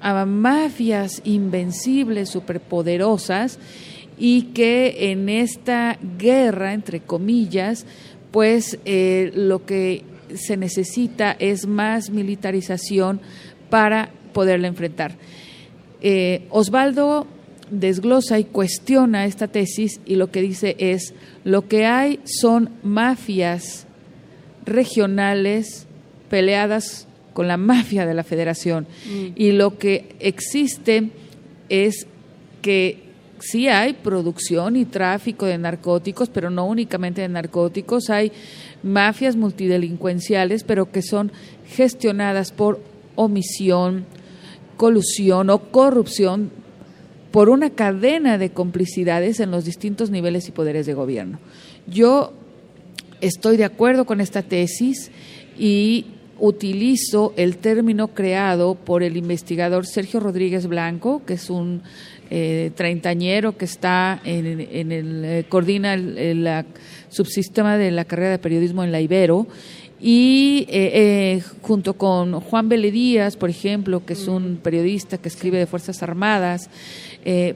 a 0.00 0.24
mafias 0.24 1.20
invencibles, 1.24 2.28
superpoderosas, 2.28 3.58
y 4.18 4.42
que 4.54 5.10
en 5.10 5.28
esta 5.28 5.98
guerra, 6.18 6.74
entre 6.74 7.00
comillas, 7.00 7.86
pues 8.30 8.78
eh, 8.84 9.32
lo 9.34 9.64
que 9.64 10.04
se 10.34 10.56
necesita 10.56 11.32
es 11.38 11.66
más 11.66 12.10
militarización 12.10 13.20
para 13.70 14.10
poderla 14.32 14.68
enfrentar. 14.68 15.16
Eh, 16.00 16.46
Osvaldo 16.50 17.26
desglosa 17.72 18.38
y 18.38 18.44
cuestiona 18.44 19.24
esta 19.24 19.48
tesis 19.48 20.00
y 20.04 20.16
lo 20.16 20.30
que 20.30 20.42
dice 20.42 20.76
es, 20.78 21.14
lo 21.42 21.66
que 21.66 21.86
hay 21.86 22.20
son 22.24 22.70
mafias 22.82 23.86
regionales 24.64 25.86
peleadas 26.28 27.08
con 27.32 27.48
la 27.48 27.56
mafia 27.56 28.06
de 28.06 28.14
la 28.14 28.22
federación 28.22 28.86
mm. 29.06 29.26
y 29.34 29.52
lo 29.52 29.78
que 29.78 30.14
existe 30.20 31.10
es 31.70 32.06
que 32.60 33.02
sí 33.40 33.68
hay 33.68 33.94
producción 33.94 34.76
y 34.76 34.84
tráfico 34.84 35.46
de 35.46 35.56
narcóticos, 35.56 36.28
pero 36.28 36.50
no 36.50 36.66
únicamente 36.66 37.22
de 37.22 37.28
narcóticos, 37.28 38.10
hay 38.10 38.32
mafias 38.82 39.34
multidelincuenciales, 39.34 40.62
pero 40.62 40.92
que 40.92 41.02
son 41.02 41.32
gestionadas 41.66 42.52
por 42.52 42.80
omisión, 43.16 44.04
colusión 44.76 45.50
o 45.50 45.58
corrupción 45.70 46.50
por 47.32 47.48
una 47.48 47.70
cadena 47.70 48.38
de 48.38 48.50
complicidades 48.50 49.40
en 49.40 49.50
los 49.50 49.64
distintos 49.64 50.10
niveles 50.10 50.48
y 50.48 50.52
poderes 50.52 50.86
de 50.86 50.94
gobierno. 50.94 51.38
Yo 51.86 52.32
estoy 53.20 53.56
de 53.56 53.64
acuerdo 53.64 54.04
con 54.04 54.20
esta 54.20 54.42
tesis 54.42 55.10
y 55.58 56.06
utilizo 56.38 57.32
el 57.36 57.56
término 57.56 58.08
creado 58.08 58.74
por 58.74 59.02
el 59.02 59.16
investigador 59.16 59.86
Sergio 59.86 60.20
Rodríguez 60.20 60.66
Blanco, 60.66 61.22
que 61.24 61.34
es 61.34 61.50
un 61.50 61.82
eh, 62.30 62.70
treintañero 62.74 63.56
que 63.56 63.64
está 63.64 64.20
en, 64.24 64.90
el, 64.90 65.24
eh, 65.24 65.44
coordina 65.48 65.94
el, 65.94 66.64
subsistema 67.10 67.76
de 67.76 67.90
la 67.90 68.04
carrera 68.04 68.30
de 68.30 68.38
periodismo 68.38 68.82
en 68.82 68.90
la 68.90 69.00
Ibero 69.00 69.46
y 70.00 70.66
eh, 70.68 71.42
junto 71.60 71.94
con 71.94 72.40
Juan 72.40 72.68
Vélez 72.68 72.92
Díaz, 72.92 73.36
por 73.36 73.50
ejemplo, 73.50 74.04
que 74.04 74.14
es 74.14 74.26
un 74.26 74.56
periodista 74.56 75.18
que 75.18 75.28
escribe 75.28 75.58
de 75.58 75.66
Fuerzas 75.66 76.02
Armadas, 76.02 76.70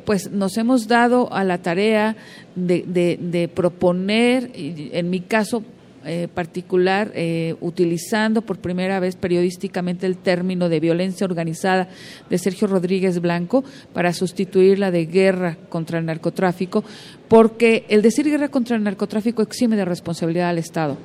pues 0.05 0.31
nos 0.31 0.57
hemos 0.57 0.87
dado 0.87 1.33
a 1.33 1.43
la 1.43 1.59
tarea 1.59 2.17
de, 2.55 2.85
de, 2.87 3.19
de 3.21 3.49
proponer, 3.49 4.51
en 4.55 5.11
mi 5.11 5.21
caso 5.21 5.65
eh, 6.09 6.29
particular, 6.33 7.11
eh, 7.17 7.57
utilizando 7.61 8.43
por 8.43 8.59
primera 8.59 9.01
vez 9.01 9.17
periodísticamente 9.17 10.07
el 10.07 10.17
término 10.17 10.69
de 10.69 10.79
violencia 10.79 11.25
organizada 11.25 11.89
de 12.31 12.39
Sergio 12.39 12.69
Rodríguez 12.69 13.21
Blanco 13.21 13.65
para 13.93 14.13
sustituir 14.13 14.79
la 14.79 14.93
de 14.93 15.07
guerra 15.07 15.59
contra 15.69 15.99
el 15.99 16.07
narcotráfico, 16.07 16.85
porque 17.27 17.87
el 17.89 18.03
decir 18.03 18.27
guerra 18.27 18.51
contra 18.51 18.77
el 18.77 18.85
narcotráfico 18.85 19.43
exime 19.43 19.75
de 19.75 19.85
responsabilidad 19.85 20.51
al 20.51 20.59
Estado. 20.59 20.97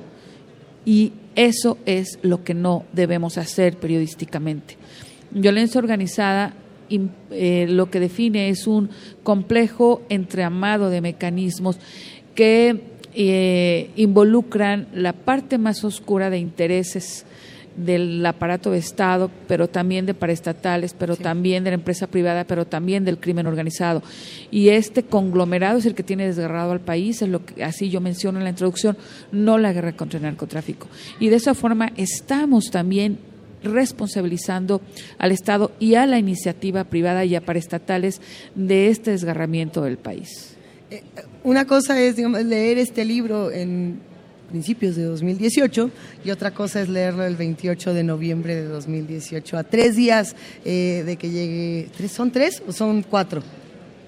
Y 0.84 1.14
eso 1.34 1.78
es 1.84 2.20
lo 2.22 2.44
que 2.44 2.54
no 2.54 2.84
debemos 2.92 3.38
hacer 3.38 3.78
periodísticamente. 3.78 4.76
Violencia 5.32 5.80
organizada 5.80 6.54
eh, 6.88 7.66
lo 7.68 7.90
que 7.90 8.00
define 8.00 8.48
es 8.48 8.66
un 8.66 8.90
complejo 9.22 10.02
entreamado 10.08 10.90
de 10.90 11.00
mecanismos 11.00 11.78
que 12.34 12.80
eh, 13.14 13.90
involucran 13.96 14.88
la 14.94 15.12
parte 15.12 15.58
más 15.58 15.84
oscura 15.84 16.30
de 16.30 16.38
intereses 16.38 17.26
del 17.76 18.24
aparato 18.26 18.70
de 18.70 18.78
Estado, 18.78 19.30
pero 19.48 19.68
también 19.68 20.06
de 20.06 20.14
paraestatales, 20.14 20.94
pero 20.94 21.16
también 21.16 21.64
de 21.64 21.70
la 21.70 21.74
empresa 21.74 22.06
privada, 22.06 22.44
pero 22.44 22.66
también 22.66 23.04
del 23.04 23.18
crimen 23.18 23.46
organizado. 23.46 24.02
Y 24.50 24.68
este 24.68 25.02
conglomerado 25.02 25.78
es 25.78 25.86
el 25.86 25.94
que 25.94 26.02
tiene 26.02 26.26
desgarrado 26.26 26.72
al 26.72 26.80
país, 26.80 27.22
es 27.22 27.28
lo 27.28 27.44
que 27.44 27.64
así 27.64 27.88
yo 27.88 28.00
menciono 28.00 28.38
en 28.38 28.44
la 28.44 28.50
introducción, 28.50 28.96
no 29.30 29.58
la 29.58 29.72
guerra 29.72 29.92
contra 29.92 30.18
el 30.18 30.24
narcotráfico. 30.24 30.86
Y 31.18 31.28
de 31.28 31.36
esa 31.36 31.54
forma 31.54 31.92
estamos 31.96 32.70
también 32.70 33.18
responsabilizando 33.62 34.80
al 35.18 35.32
Estado 35.32 35.72
y 35.78 35.94
a 35.94 36.06
la 36.06 36.18
iniciativa 36.18 36.84
privada 36.84 37.24
y 37.24 37.34
a 37.34 37.40
paraestatales 37.40 38.20
de 38.54 38.88
este 38.88 39.12
desgarramiento 39.12 39.82
del 39.82 39.98
país. 39.98 40.56
Eh, 40.90 41.02
una 41.44 41.66
cosa 41.66 42.00
es 42.00 42.18
leer 42.18 42.78
este 42.78 43.04
libro 43.04 43.50
en 43.50 44.00
principios 44.50 44.96
de 44.96 45.04
2018 45.04 45.90
y 46.24 46.30
otra 46.30 46.50
cosa 46.50 46.82
es 46.82 46.88
leerlo 46.88 47.24
el 47.24 47.36
28 47.36 47.94
de 47.94 48.04
noviembre 48.04 48.54
de 48.54 48.64
2018, 48.64 49.56
a 49.56 49.64
tres 49.64 49.96
días 49.96 50.36
eh, 50.64 51.02
de 51.06 51.16
que 51.16 51.30
llegue. 51.30 51.88
¿Tres, 51.96 52.12
¿Son 52.12 52.30
tres 52.30 52.62
o 52.66 52.72
son 52.72 53.02
cuatro? 53.02 53.42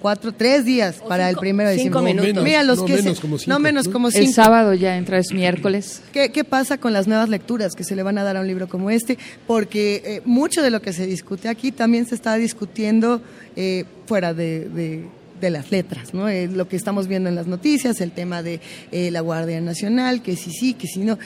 Cuatro, 0.05 0.33
tres 0.33 0.67
días 0.67 0.97
para 1.09 1.31
el 1.31 1.37
primero 1.37 1.71
de 1.71 1.77
diciembre. 1.77 2.03
Cinco 2.11 2.23
minutos. 2.23 2.45
Mira, 2.45 2.63
los 2.63 2.81
no 2.81 2.85
que 2.85 2.97
menos 2.97 3.21
como 3.21 3.39
cinco, 3.39 3.51
no 3.51 3.59
menos 3.59 3.89
como 3.89 4.11
cinco. 4.11 4.27
El 4.27 4.35
sábado 4.35 4.75
ya 4.75 4.99
entra, 4.99 5.17
es 5.17 5.33
miércoles. 5.33 6.03
¿Qué, 6.13 6.31
¿Qué, 6.31 6.45
pasa 6.45 6.77
con 6.77 6.93
las 6.93 7.07
nuevas 7.07 7.31
lecturas 7.31 7.75
que 7.75 7.85
se 7.85 7.97
le 7.97 8.03
van 8.03 8.19
a 8.19 8.23
dar 8.23 8.37
a 8.37 8.41
un 8.41 8.47
libro 8.47 8.69
como 8.69 8.91
este? 8.91 9.17
Porque 9.47 10.03
eh, 10.05 10.23
mucho 10.27 10.63
de 10.63 10.71
lo 10.71 10.83
que 10.83 10.93
se 10.93 11.07
discute 11.07 11.49
aquí 11.49 11.73
también 11.73 12.05
se 12.05 12.15
está 12.15 12.37
discutiendo 12.37 13.23
eh, 13.57 13.87
fuera 14.07 14.35
de 14.35 15.09
de 15.41 15.51
las 15.51 15.71
letras, 15.71 16.15
¿no? 16.15 16.29
Eh, 16.29 16.49
lo 16.49 16.69
que 16.69 16.77
estamos 16.77 17.07
viendo 17.07 17.29
en 17.29 17.35
las 17.35 17.47
noticias, 17.47 18.01
el 18.01 18.13
tema 18.13 18.43
de 18.43 18.61
eh, 18.93 19.11
la 19.11 19.21
Guardia 19.21 19.61
Nacional, 19.61 20.23
que 20.23 20.37
sí 20.37 20.51
sí, 20.51 20.75
que 20.75 20.87
si 20.87 21.01
no. 21.01 21.19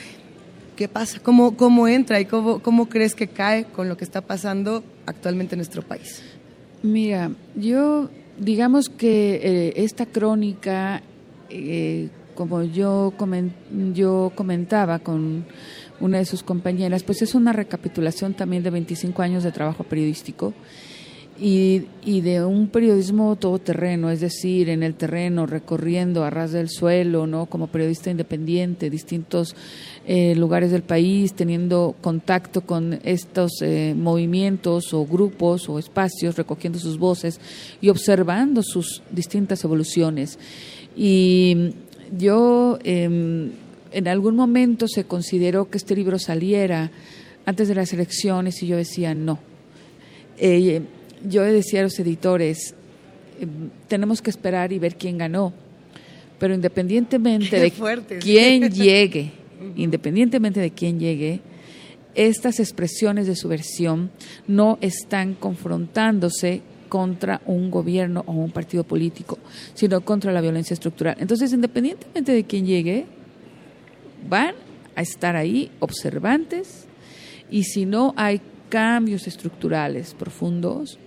¿Qué 0.75 0.87
pasa? 0.87 1.19
¿Cómo, 1.19 1.57
cómo 1.57 1.87
entra 1.87 2.19
y 2.19 2.25
cómo, 2.25 2.59
cómo 2.59 2.87
crees 2.87 3.15
que 3.15 3.27
cae 3.27 3.65
con 3.65 3.89
lo 3.89 3.97
que 3.97 4.05
está 4.05 4.21
pasando 4.21 4.83
actualmente 5.05 5.55
en 5.55 5.59
nuestro 5.59 5.81
país? 5.81 6.21
Mira, 6.81 7.31
yo 7.55 8.09
digamos 8.39 8.89
que 8.89 9.35
eh, 9.35 9.73
esta 9.77 10.05
crónica, 10.05 11.01
como 12.35 12.63
yo, 12.63 13.13
yo 13.93 14.31
comentaba 14.35 14.99
con 14.99 15.45
una 15.99 16.19
de 16.19 16.25
sus 16.25 16.43
compañeras, 16.43 17.03
pues 17.03 17.21
es 17.21 17.35
una 17.35 17.53
recapitulación 17.53 18.33
también 18.33 18.63
de 18.63 18.69
25 18.69 19.21
años 19.21 19.43
de 19.43 19.51
trabajo 19.51 19.83
periodístico 19.83 20.53
y, 21.39 21.85
y, 22.03 22.21
de 22.21 22.43
un 22.43 22.67
periodismo 22.67 23.35
todoterreno, 23.37 24.11
es 24.11 24.19
decir, 24.19 24.69
en 24.69 24.83
el 24.83 24.95
terreno, 24.95 25.45
recorriendo 25.45 26.23
a 26.23 26.29
ras 26.29 26.51
del 26.51 26.69
suelo, 26.69 27.27
¿no? 27.27 27.45
como 27.45 27.67
periodista 27.67 28.11
independiente, 28.11 28.89
distintos 28.89 29.55
eh, 30.05 30.35
lugares 30.35 30.71
del 30.71 30.81
país, 30.81 31.33
teniendo 31.33 31.95
contacto 32.01 32.61
con 32.61 32.99
estos 33.03 33.61
eh, 33.61 33.93
movimientos 33.95 34.93
o 34.93 35.05
grupos 35.05 35.69
o 35.69 35.79
espacios, 35.79 36.35
recogiendo 36.35 36.79
sus 36.79 36.97
voces 36.97 37.39
y 37.79 37.89
observando 37.89 38.61
sus 38.63 39.01
distintas 39.11 39.63
evoluciones. 39.63 40.39
Y 40.95 41.73
yo, 42.17 42.79
em, 42.83 43.51
en 43.91 44.07
algún 44.07 44.35
momento 44.35 44.87
se 44.87 45.05
consideró 45.05 45.69
que 45.69 45.77
este 45.77 45.95
libro 45.95 46.19
saliera 46.19 46.91
antes 47.45 47.67
de 47.67 47.75
las 47.75 47.93
elecciones 47.93 48.61
y 48.61 48.67
yo 48.67 48.77
decía 48.77 49.13
no. 49.15 49.39
Eh, 50.37 50.81
yo 51.27 51.43
decía 51.43 51.81
a 51.81 51.83
los 51.83 51.99
editores, 51.99 52.75
eh, 53.39 53.47
tenemos 53.87 54.21
que 54.21 54.29
esperar 54.29 54.71
y 54.71 54.79
ver 54.79 54.95
quién 54.95 55.17
ganó, 55.17 55.53
pero 56.37 56.53
independientemente 56.53 57.59
de 57.59 57.71
quién 58.19 58.69
llegue, 58.73 59.31
independientemente 59.75 60.59
de 60.59 60.71
quién 60.71 60.99
llegue, 60.99 61.41
estas 62.15 62.59
expresiones 62.59 63.27
de 63.27 63.35
subversión 63.35 64.11
no 64.47 64.77
están 64.81 65.35
confrontándose 65.35 66.61
contra 66.89 67.41
un 67.45 67.69
gobierno 67.69 68.23
o 68.25 68.33
un 68.33 68.51
partido 68.51 68.83
político, 68.83 69.37
sino 69.75 70.01
contra 70.01 70.33
la 70.33 70.41
violencia 70.41 70.73
estructural. 70.73 71.15
Entonces, 71.19 71.53
independientemente 71.53 72.31
de 72.31 72.43
quién 72.43 72.65
llegue, 72.65 73.05
van 74.27 74.55
a 74.95 75.01
estar 75.01 75.35
ahí 75.35 75.71
observantes 75.79 76.87
y 77.49 77.63
si 77.63 77.85
no 77.85 78.13
hay 78.17 78.41
cambios 78.69 79.27
estructurales 79.27 80.13
profundos, 80.13 80.99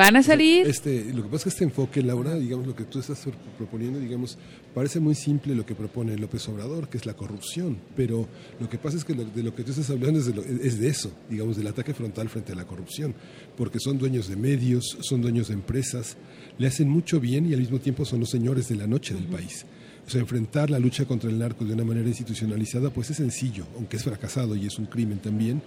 Van 0.00 0.16
a 0.16 0.22
salir. 0.22 0.66
Este, 0.66 1.12
lo 1.12 1.24
que 1.24 1.28
pasa 1.28 1.36
es 1.36 1.42
que 1.42 1.48
este 1.50 1.64
enfoque, 1.64 2.02
Laura, 2.02 2.34
digamos, 2.34 2.66
lo 2.66 2.74
que 2.74 2.84
tú 2.84 3.00
estás 3.00 3.22
proponiendo, 3.58 4.00
digamos, 4.00 4.38
parece 4.74 4.98
muy 4.98 5.14
simple 5.14 5.54
lo 5.54 5.66
que 5.66 5.74
propone 5.74 6.16
López 6.16 6.48
Obrador, 6.48 6.88
que 6.88 6.96
es 6.96 7.04
la 7.04 7.12
corrupción, 7.12 7.76
pero 7.94 8.26
lo 8.58 8.70
que 8.70 8.78
pasa 8.78 8.96
es 8.96 9.04
que 9.04 9.12
de 9.12 9.42
lo 9.42 9.54
que 9.54 9.62
tú 9.62 9.72
estás 9.72 9.90
hablando 9.90 10.18
es 10.18 10.34
de, 10.34 10.66
es 10.66 10.80
de 10.80 10.88
eso, 10.88 11.12
digamos, 11.28 11.58
del 11.58 11.66
ataque 11.66 11.92
frontal 11.92 12.30
frente 12.30 12.52
a 12.52 12.54
la 12.54 12.66
corrupción, 12.66 13.14
porque 13.58 13.78
son 13.78 13.98
dueños 13.98 14.26
de 14.28 14.36
medios, 14.36 14.96
son 15.02 15.20
dueños 15.20 15.48
de 15.48 15.54
empresas, 15.54 16.16
le 16.56 16.66
hacen 16.66 16.88
mucho 16.88 17.20
bien 17.20 17.44
y 17.44 17.52
al 17.52 17.60
mismo 17.60 17.78
tiempo 17.78 18.06
son 18.06 18.20
los 18.20 18.30
señores 18.30 18.70
de 18.70 18.76
la 18.76 18.86
noche 18.86 19.12
del 19.12 19.26
país. 19.26 19.66
O 20.06 20.08
sea, 20.08 20.22
enfrentar 20.22 20.70
la 20.70 20.78
lucha 20.78 21.04
contra 21.04 21.28
el 21.28 21.38
narco 21.38 21.66
de 21.66 21.74
una 21.74 21.84
manera 21.84 22.08
institucionalizada, 22.08 22.88
pues 22.88 23.10
es 23.10 23.18
sencillo, 23.18 23.66
aunque 23.76 23.98
es 23.98 24.04
fracasado 24.04 24.56
y 24.56 24.64
es 24.64 24.78
un 24.78 24.86
crimen 24.86 25.18
también, 25.18 25.60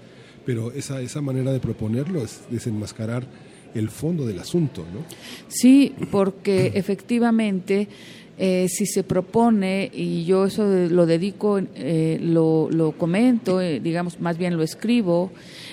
pero 0.44 0.72
esa, 0.72 1.02
esa 1.02 1.22
manera 1.22 1.54
de 1.54 1.60
proponerlo 1.60 2.24
es 2.24 2.42
desenmascarar 2.50 3.28
el 3.76 3.90
fondo 3.90 4.26
del 4.26 4.40
asunto, 4.40 4.86
¿no? 4.94 5.02
Sí, 5.48 5.94
porque 6.12 6.72
efectivamente 6.76 7.88
eh, 8.36 8.68
si 8.68 8.88
se 8.88 9.04
propone, 9.04 9.92
y 9.94 10.26
yo 10.26 10.46
eso 10.46 10.66
lo 10.66 11.06
dedico, 11.06 11.60
eh, 11.60 12.18
lo, 12.20 12.68
lo, 12.72 12.94
comento, 12.94 13.62
eh, 13.62 13.80
digamos, 13.80 14.20
más 14.20 14.40
bien 14.40 14.58
lo 14.58 14.64
escribo, 14.64 15.32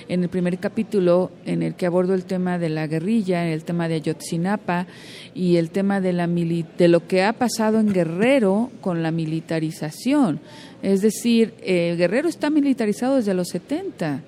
en 0.08 0.24
el 0.24 0.28
primer 0.28 0.58
capítulo 0.58 1.30
en 1.46 1.62
el 1.62 1.74
que 1.74 1.86
abordo 1.86 2.12
el 2.12 2.24
tema 2.24 2.58
de 2.58 2.68
la 2.68 2.86
guerrilla, 2.86 3.48
el 3.48 3.64
tema 3.64 3.88
de 3.88 3.94
Ayotzinapa 3.94 4.86
y 5.34 5.56
el 5.56 5.70
tema 5.70 6.02
de, 6.02 6.12
la 6.12 6.26
de 6.26 6.88
lo 6.88 7.06
que 7.06 7.22
ha 7.22 7.32
pasado 7.32 7.80
en 7.80 7.94
Guerrero 7.94 8.70
con 8.82 9.02
la 9.02 9.10
militarización. 9.10 10.40
Es 10.82 11.00
decir, 11.00 11.54
Guerrero 11.64 12.28
está 12.28 12.50
militarizado 12.50 13.16
desde 13.16 13.34
los 13.34 13.48
70. 13.48 14.22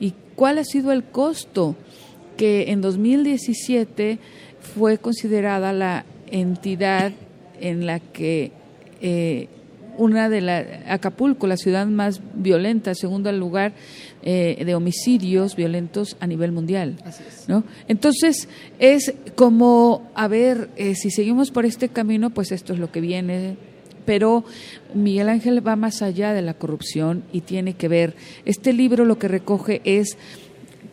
¿Y 0.00 0.14
cuál 0.34 0.58
ha 0.58 0.64
sido 0.64 0.90
el 0.90 1.04
costo? 1.04 1.76
Que 2.40 2.70
en 2.70 2.80
2017 2.80 4.18
fue 4.74 4.96
considerada 4.96 5.74
la 5.74 6.06
entidad 6.30 7.12
en 7.60 7.84
la 7.84 8.00
que 8.00 8.52
eh, 9.02 9.48
una 9.98 10.30
de 10.30 10.40
la 10.40 10.64
Acapulco, 10.88 11.46
la 11.46 11.58
ciudad 11.58 11.86
más 11.86 12.22
violenta, 12.32 12.94
segundo 12.94 13.30
lugar 13.30 13.74
eh, 14.22 14.62
de 14.64 14.74
homicidios 14.74 15.54
violentos 15.54 16.16
a 16.18 16.26
nivel 16.26 16.50
mundial. 16.50 16.96
¿no? 17.46 17.62
Entonces, 17.88 18.48
es 18.78 19.12
como, 19.34 20.10
a 20.14 20.26
ver, 20.26 20.70
eh, 20.76 20.94
si 20.94 21.10
seguimos 21.10 21.50
por 21.50 21.66
este 21.66 21.90
camino, 21.90 22.30
pues 22.30 22.52
esto 22.52 22.72
es 22.72 22.78
lo 22.78 22.90
que 22.90 23.02
viene. 23.02 23.58
Pero 24.06 24.44
Miguel 24.94 25.28
Ángel 25.28 25.66
va 25.66 25.76
más 25.76 26.00
allá 26.00 26.32
de 26.32 26.40
la 26.40 26.54
corrupción 26.54 27.22
y 27.34 27.42
tiene 27.42 27.74
que 27.74 27.88
ver, 27.88 28.14
este 28.46 28.72
libro 28.72 29.04
lo 29.04 29.18
que 29.18 29.28
recoge 29.28 29.82
es 29.84 30.16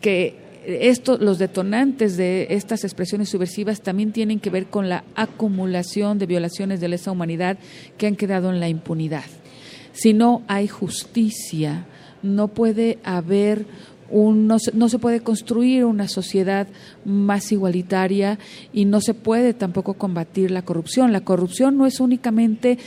que 0.02 0.46
esto, 0.68 1.16
los 1.16 1.38
detonantes 1.38 2.18
de 2.18 2.48
estas 2.50 2.84
expresiones 2.84 3.30
subversivas 3.30 3.80
también 3.80 4.12
tienen 4.12 4.38
que 4.38 4.50
ver 4.50 4.66
con 4.66 4.90
la 4.90 5.02
acumulación 5.14 6.18
de 6.18 6.26
violaciones 6.26 6.80
de 6.80 6.88
lesa 6.88 7.10
humanidad 7.10 7.58
que 7.96 8.06
han 8.06 8.16
quedado 8.16 8.50
en 8.50 8.60
la 8.60 8.68
impunidad. 8.68 9.24
Si 9.92 10.12
no 10.12 10.42
hay 10.46 10.68
justicia, 10.68 11.86
no 12.22 12.48
puede 12.48 12.98
haber 13.02 13.64
un, 14.10 14.46
no, 14.46 14.58
no, 14.74 14.88
se 14.88 14.98
puede 14.98 15.20
construir 15.20 15.84
una 15.84 16.06
sociedad 16.06 16.66
más 17.04 17.50
igualitaria 17.50 18.38
y 18.72 18.84
no 18.84 19.00
se 19.00 19.14
puede 19.14 19.54
tampoco 19.54 19.94
combatir 19.94 20.50
la 20.50 20.62
corrupción. 20.62 21.12
La 21.12 21.22
corrupción 21.22 21.78
no 21.78 21.86
es 21.86 21.98
únicamente 21.98 22.78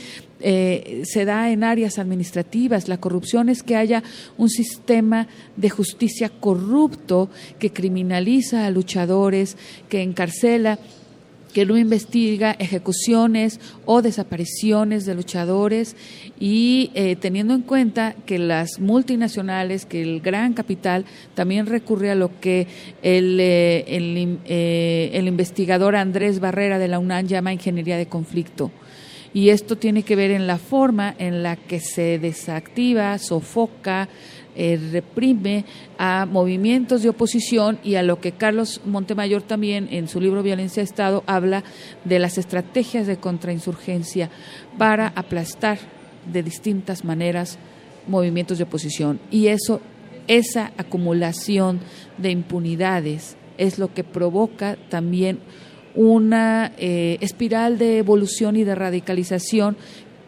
eh, 0.42 1.02
se 1.04 1.24
da 1.24 1.50
en 1.50 1.64
áreas 1.64 1.98
administrativas. 1.98 2.88
La 2.88 2.98
corrupción 2.98 3.48
es 3.48 3.62
que 3.62 3.76
haya 3.76 4.02
un 4.36 4.48
sistema 4.48 5.28
de 5.56 5.70
justicia 5.70 6.28
corrupto 6.28 7.30
que 7.58 7.72
criminaliza 7.72 8.66
a 8.66 8.70
luchadores, 8.70 9.56
que 9.88 10.02
encarcela 10.02 10.78
que 11.52 11.66
no 11.66 11.76
investiga 11.76 12.52
ejecuciones 12.52 13.60
o 13.84 14.02
desapariciones 14.02 15.04
de 15.04 15.14
luchadores 15.14 15.96
y 16.40 16.90
eh, 16.94 17.16
teniendo 17.16 17.54
en 17.54 17.60
cuenta 17.60 18.14
que 18.26 18.38
las 18.38 18.80
multinacionales, 18.80 19.84
que 19.84 20.02
el 20.02 20.20
gran 20.20 20.54
capital 20.54 21.04
también 21.34 21.66
recurre 21.66 22.10
a 22.10 22.14
lo 22.14 22.40
que 22.40 22.66
el, 23.02 23.38
eh, 23.38 23.84
el, 23.86 24.38
el 24.46 25.28
investigador 25.28 25.94
Andrés 25.94 26.40
Barrera 26.40 26.78
de 26.78 26.88
la 26.88 26.98
UNAM 26.98 27.26
llama 27.26 27.52
ingeniería 27.52 27.98
de 27.98 28.06
conflicto 28.06 28.70
y 29.34 29.48
esto 29.48 29.76
tiene 29.76 30.02
que 30.02 30.16
ver 30.16 30.30
en 30.30 30.46
la 30.46 30.58
forma 30.58 31.14
en 31.18 31.42
la 31.42 31.56
que 31.56 31.80
se 31.80 32.18
desactiva, 32.18 33.16
sofoca, 33.18 34.08
eh, 34.54 34.78
reprime 34.92 35.64
a 35.96 36.26
movimientos 36.26 37.02
de 37.02 37.08
oposición 37.08 37.78
y 37.82 37.94
a 37.94 38.02
lo 38.02 38.20
que 38.20 38.32
Carlos 38.32 38.82
Montemayor 38.84 39.40
también 39.40 39.88
en 39.90 40.08
su 40.08 40.20
libro 40.20 40.42
Violencia 40.42 40.82
de 40.82 40.84
Estado 40.84 41.24
habla 41.26 41.64
de 42.04 42.18
las 42.18 42.36
estrategias 42.36 43.06
de 43.06 43.16
contrainsurgencia 43.16 44.28
para 44.76 45.08
aplastar 45.16 45.78
de 46.30 46.42
distintas 46.42 47.02
maneras 47.02 47.58
movimientos 48.06 48.58
de 48.58 48.64
oposición. 48.64 49.20
Y 49.30 49.46
eso, 49.46 49.80
esa 50.28 50.72
acumulación 50.76 51.80
de 52.18 52.30
impunidades 52.30 53.36
es 53.56 53.78
lo 53.78 53.94
que 53.94 54.04
provoca 54.04 54.76
también 54.90 55.38
una 55.94 56.72
eh, 56.78 57.18
espiral 57.20 57.78
de 57.78 57.98
evolución 57.98 58.56
y 58.56 58.64
de 58.64 58.74
radicalización 58.74 59.76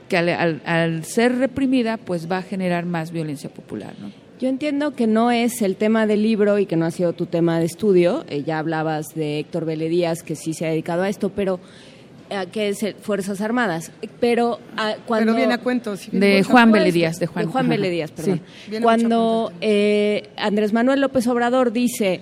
que 0.08 0.18
al, 0.18 1.04
ser 1.04 1.38
reprimida 1.38 1.96
pues 1.96 2.30
va 2.30 2.38
a 2.38 2.42
generar 2.42 2.84
más 2.84 3.10
violencia 3.10 3.48
popular. 3.50 3.94
¿no? 4.00 4.10
Yo 4.38 4.48
entiendo 4.48 4.94
que 4.94 5.06
no 5.06 5.30
es 5.30 5.62
el 5.62 5.76
tema 5.76 6.06
del 6.06 6.22
libro 6.22 6.58
y 6.58 6.66
que 6.66 6.76
no 6.76 6.84
ha 6.84 6.90
sido 6.90 7.14
tu 7.14 7.26
tema 7.26 7.58
de 7.58 7.66
estudio. 7.66 8.24
Eh, 8.28 8.42
ya 8.42 8.58
hablabas 8.58 9.14
de 9.14 9.38
Héctor 9.38 9.64
Vélez 9.64 9.90
Díaz, 9.90 10.22
que 10.22 10.36
sí 10.36 10.52
se 10.52 10.66
ha 10.66 10.70
dedicado 10.70 11.02
a 11.02 11.08
esto, 11.08 11.30
pero 11.30 11.58
eh, 12.28 12.44
que 12.52 12.68
es 12.68 12.84
Fuerzas 13.00 13.40
Armadas. 13.40 13.92
Pero 14.20 14.60
cuando... 15.06 15.32
Pero 15.32 15.36
viene 15.36 15.54
a 15.54 15.58
cuento. 15.58 15.94
de, 16.12 16.42
Juan 16.42 16.70
Vélez 16.72 16.92
Díaz, 16.92 17.18
de 17.18 17.26
Juan, 17.26 17.46
de 17.46 17.52
Juan 17.52 17.70
Díaz, 17.70 18.10
perdón. 18.10 18.42
Cuando 18.82 19.52
Andrés 20.36 20.72
Manuel 20.74 21.00
López 21.00 21.26
Obrador 21.26 21.72
dice 21.72 22.20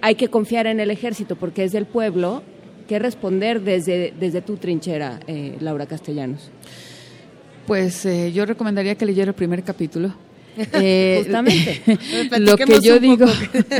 hay 0.00 0.14
que 0.14 0.28
confiar 0.28 0.66
en 0.66 0.80
el 0.80 0.90
ejército 0.90 1.36
porque 1.36 1.64
es 1.64 1.72
del 1.72 1.86
pueblo. 1.86 2.42
¿Qué 2.88 2.98
responder 2.98 3.62
desde, 3.62 4.14
desde 4.18 4.42
tu 4.42 4.56
trinchera, 4.56 5.18
eh, 5.26 5.56
Laura 5.60 5.86
Castellanos? 5.86 6.50
Pues 7.66 8.06
eh, 8.06 8.32
yo 8.32 8.46
recomendaría 8.46 8.94
que 8.94 9.06
leyera 9.06 9.30
el 9.30 9.34
primer 9.34 9.62
capítulo. 9.62 10.14
Eh, 10.72 11.18
Justamente. 11.18 11.82
lo 12.38 12.56
que 12.56 12.80
yo 12.80 12.98
digo, 12.98 13.26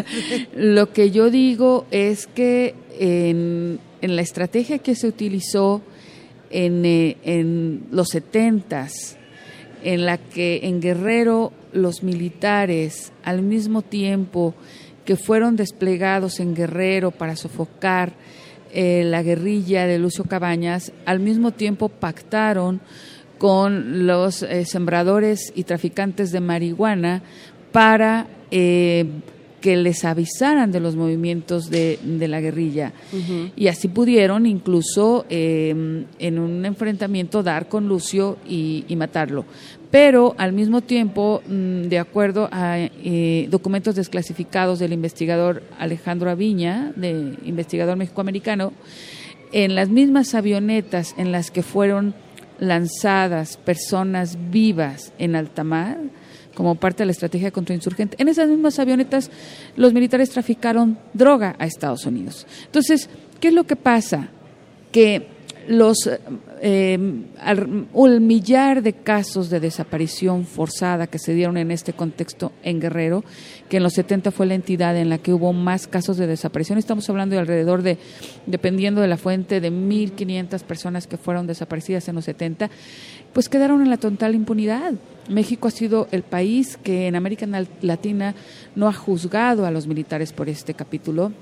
lo 0.55 0.93
que 0.93 1.11
yo 1.11 1.31
digo 1.31 1.87
es 1.91 2.27
que 2.27 2.75
en, 2.99 3.79
la 4.03 4.21
estrategia 4.21 4.79
que 4.79 4.95
se 4.95 5.09
utilizó 5.09 5.81
en, 6.51 6.85
en 6.85 7.87
los 7.91 8.09
setentas, 8.09 9.17
en 9.85 10.05
la 10.05 10.19
que 10.19 10.61
en 10.65 10.83
Guerrero 10.83 11.51
los 11.73 12.03
militares 12.03 13.13
al 13.25 13.43
mismo 13.43 13.81
tiempo 13.83 14.55
que 15.07 15.17
fueron 15.17 15.57
desplegados 15.57 16.41
en 16.41 16.55
Guerrero 16.55 17.13
para 17.13 17.37
sofocar 17.37 18.13
eh, 18.75 19.05
la 19.07 19.23
guerrilla 19.23 19.87
de 19.87 19.99
Lucio 19.99 20.25
Cabañas, 20.25 20.93
al 21.07 21.21
mismo 21.21 21.53
tiempo 21.53 21.89
pactaron 21.89 22.81
con 23.39 24.07
los 24.07 24.43
eh, 24.43 24.67
sembradores 24.67 25.53
y 25.55 25.63
traficantes 25.63 26.33
de 26.33 26.41
marihuana 26.41 27.23
para 27.73 28.27
eh, 28.51 29.07
que 29.61 29.77
les 29.77 30.05
avisaran 30.05 30.73
de 30.73 30.81
los 30.81 30.97
movimientos 30.97 31.71
de, 31.71 31.99
la 32.29 32.41
guerrilla. 32.41 32.93
Y 33.57 33.69
así 33.69 33.89
pudieron 33.89 34.47
incluso 34.47 35.25
en 35.29 36.39
un 36.39 36.65
enfrentamiento 36.65 37.43
dar 37.43 37.69
con 37.69 37.89
Lucio 37.89 38.37
y 38.47 38.85
matarlo 38.97 39.45
pero 39.91 40.35
al 40.39 40.53
mismo 40.53 40.81
tiempo, 40.81 41.43
mm, 41.47 41.83
de 41.83 41.99
acuerdo 41.99 42.49
a 42.51 42.79
eh, 42.79 43.47
documentos 43.51 43.95
desclasificados 43.95 44.79
del 44.79 44.93
investigador 44.93 45.63
Alejandro 45.79 46.31
Aviña, 46.31 46.93
de 46.97 47.37
investigador 47.45 47.97
mexicoamericano, 47.97 48.73
en 49.53 49.75
las 49.75 49.89
mismas 49.89 50.35
avionetas 50.35 51.15
en 51.17 51.33
las 51.33 51.51
que 51.51 51.63
fueron 51.63 52.15
lanzadas 52.59 53.59
personas 53.59 54.39
vivas 54.51 55.13
en 55.19 55.37
alta 55.37 55.63
mar, 55.63 55.99
como 56.55 56.75
parte 56.75 57.03
de 57.03 57.07
la 57.07 57.13
estrategia 57.13 57.51
contrainsurgente, 57.51 58.17
en 58.19 58.29
esas 58.29 58.49
mismas 58.49 58.79
avionetas 58.79 59.31
los 59.77 59.93
militares 59.93 60.31
traficaron 60.31 60.99
droga 61.13 61.55
a 61.59 61.67
Estados 61.67 62.07
Unidos. 62.07 62.47
Entonces, 62.65 63.11
¿qué 63.41 63.49
es 63.49 63.55
lo 63.55 63.65
que 63.65 63.77
pasa? 63.77 64.31
Que 64.91 65.29
los 65.69 66.09
eh, 66.61 66.99
un 67.93 68.27
millar 68.27 68.83
de 68.83 68.93
casos 68.93 69.51
de 69.51 69.61
desaparición 69.61 70.45
forzada 70.45 71.07
que 71.07 71.19
se 71.19 71.35
dieron 71.35 71.57
en 71.57 71.71
este 71.71 71.93
contexto 71.93 72.53
en 72.63 72.81
Guerrero, 72.81 73.25
que 73.69 73.77
en 73.79 73.83
los 73.83 73.95
70 73.95 74.31
fue 74.31 74.47
la 74.47 74.55
entidad 74.55 74.97
en 74.97 75.09
la 75.09 75.19
que 75.19 75.33
hubo 75.33 75.53
más 75.53 75.87
casos 75.87 76.17
de 76.17 76.27
desaparición. 76.27 76.79
Estamos 76.79 77.09
hablando 77.11 77.35
de 77.35 77.41
alrededor 77.41 77.83
de, 77.83 77.99
dependiendo 78.47 79.01
de 79.01 79.09
la 79.09 79.17
fuente, 79.17 79.61
de 79.61 79.71
1.500 79.71 80.63
personas 80.63 81.07
que 81.07 81.17
fueron 81.17 81.47
desaparecidas 81.47 82.09
en 82.09 82.15
los 82.15 82.25
70, 82.25 82.71
pues 83.33 83.49
quedaron 83.49 83.83
en 83.83 83.91
la 83.91 83.99
total 83.99 84.35
impunidad. 84.35 84.95
México 85.29 85.69
ha 85.69 85.73
sido 85.73 86.09
el 86.11 86.23
país 86.23 86.79
que 86.83 87.07
en 87.07 87.17
América 87.17 87.47
Latina 87.83 88.35
no 88.75 88.89
ha 88.89 88.93
juzgado 88.93 89.67
a 89.67 89.71
los 89.71 89.87
militares 89.87 90.33
por 90.33 90.49
este 90.49 90.75
capítulo 90.75 91.33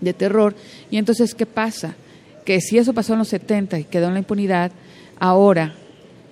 de 0.00 0.14
terror. 0.14 0.54
Y 0.90 0.96
entonces, 0.96 1.34
¿qué 1.34 1.46
pasa? 1.46 1.94
Que 2.44 2.60
si 2.60 2.78
eso 2.78 2.92
pasó 2.92 3.12
en 3.12 3.20
los 3.20 3.28
70 3.28 3.78
y 3.78 3.84
quedó 3.84 4.08
en 4.08 4.14
la 4.14 4.20
impunidad, 4.20 4.72
ahora 5.18 5.74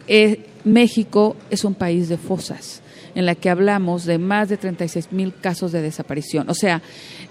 eh, 0.06 0.44
México 0.64 1.36
es 1.50 1.64
un 1.64 1.74
país 1.74 2.08
de 2.08 2.16
fosas 2.16 2.82
en 3.14 3.26
la 3.26 3.34
que 3.34 3.50
hablamos 3.50 4.04
de 4.04 4.18
más 4.18 4.48
de 4.48 4.56
36 4.56 5.12
mil 5.12 5.34
casos 5.34 5.72
de 5.72 5.82
desaparición. 5.82 6.48
O 6.48 6.54
sea, 6.54 6.82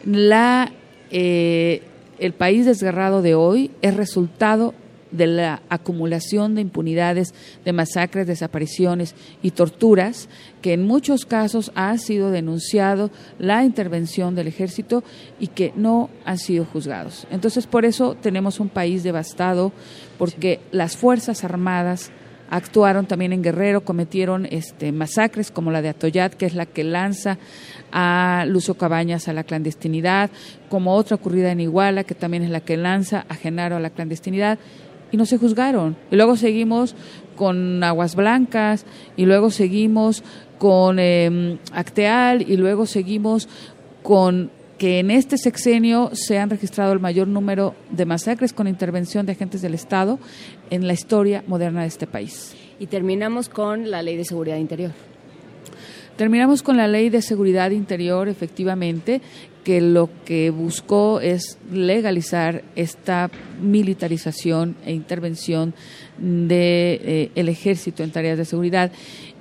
la, 0.06 0.72
eh, 1.12 1.82
el 2.20 2.34
país 2.34 2.66
desgarrado 2.66 3.22
de 3.22 3.36
hoy 3.36 3.72
es 3.82 3.96
resultado 3.96 4.74
de 5.11 5.27
la 5.27 5.61
acumulación 5.69 6.56
de 6.56 6.61
impunidades, 6.61 7.34
de 7.64 7.74
masacres, 7.74 8.27
desapariciones 8.27 9.16
y 9.42 9.52
torturas, 9.52 10.30
que 10.61 10.74
en 10.74 10.86
muchos 10.86 11.26
casos 11.26 11.72
ha 11.76 11.98
sido 11.98 12.32
denunciado 12.32 13.11
la 13.40 13.64
intervención 13.64 14.36
del 14.36 14.48
ejército 14.48 15.03
y 15.40 15.48
que 15.48 15.74
no 15.76 16.10
han 16.26 16.38
sido 16.38 16.66
juzgados. 16.66 17.27
Entonces, 17.32 17.68
por 17.68 17.86
eso 17.86 18.16
tenemos 18.16 18.60
un 18.60 18.69
país 18.69 19.03
devastado, 19.03 19.72
porque 20.18 20.60
las 20.72 20.98
Fuerzas 20.98 21.44
Armadas 21.44 22.11
actuaron 22.50 23.06
también 23.06 23.34
en 23.34 23.44
Guerrero, 23.44 23.82
cometieron 23.82 24.48
este, 24.50 24.92
masacres 24.92 25.52
como 25.52 25.72
la 25.72 25.82
de 25.82 25.90
Atoyat, 25.90 26.34
que 26.34 26.45
es 26.45 26.53
la 26.53 26.66
que 26.66 26.84
lanza 26.84 27.38
a 27.92 28.45
Lucio 28.48 28.76
Cabañas 28.76 29.27
a 29.27 29.34
la 29.34 29.44
clandestinidad, 29.44 30.30
como 30.69 30.95
otra 30.95 31.16
ocurrida 31.16 31.52
en 31.52 31.60
Iguala, 31.60 32.03
que 32.03 32.16
también 32.16 32.44
es 32.44 32.50
la 32.50 32.61
que 32.61 32.77
lanza 32.77 33.26
a 33.30 33.36
Genaro 33.36 33.77
a 33.77 33.80
la 33.80 33.90
clandestinidad, 33.90 34.60
y 35.11 35.18
no 35.18 35.26
se 35.26 35.38
juzgaron. 35.38 35.95
Y 36.11 36.16
luego 36.16 36.36
seguimos 36.36 36.95
con 37.36 37.84
Aguas 37.84 38.16
Blancas 38.16 38.86
y 39.16 39.26
luego 39.26 39.52
seguimos 39.52 40.24
con 40.58 41.00
em, 41.00 41.58
Acteal 41.72 42.42
y 42.42 42.58
luego 42.58 42.86
seguimos 42.86 43.48
con 44.03 44.52
que 44.77 45.00
en 45.00 45.10
este 45.11 45.38
sexenio 45.38 46.11
se 46.14 46.38
han 46.38 46.50
registrado 46.50 46.94
el 46.94 47.00
mayor 47.00 47.27
número 47.27 47.76
de 47.90 48.06
masacres 48.06 48.53
con 48.53 48.68
intervención 48.68 49.26
de 49.26 49.32
agentes 49.32 49.61
del 49.61 49.74
Estado 49.74 50.19
en 50.69 50.88
la 50.88 50.94
historia 50.94 51.44
moderna 51.48 51.82
de 51.82 51.88
este 51.88 52.06
país. 52.06 52.56
Y 52.80 52.88
terminamos 52.88 53.50
con 53.50 53.90
la 53.90 54.03
Ley 54.03 54.18
de 54.18 54.26
Seguridad 54.26 54.58
Interior. 54.58 54.92
Terminamos 56.16 56.64
con 56.64 56.77
la 56.77 56.88
Ley 56.88 57.10
de 57.10 57.22
Seguridad 57.22 57.72
Interior, 57.72 58.27
efectivamente, 58.27 59.22
que 59.68 59.82
lo 59.82 60.10
que 60.24 60.50
buscó 60.50 61.20
es 61.20 61.58
legalizar 61.70 62.64
esta 62.78 63.30
militarización 63.62 64.78
e 64.86 64.94
intervención 64.94 65.74
del 66.18 66.48
de, 66.48 67.32
eh, 67.36 67.50
ejército 67.52 68.02
en 68.02 68.12
tareas 68.12 68.38
de 68.38 68.46
seguridad 68.46 68.94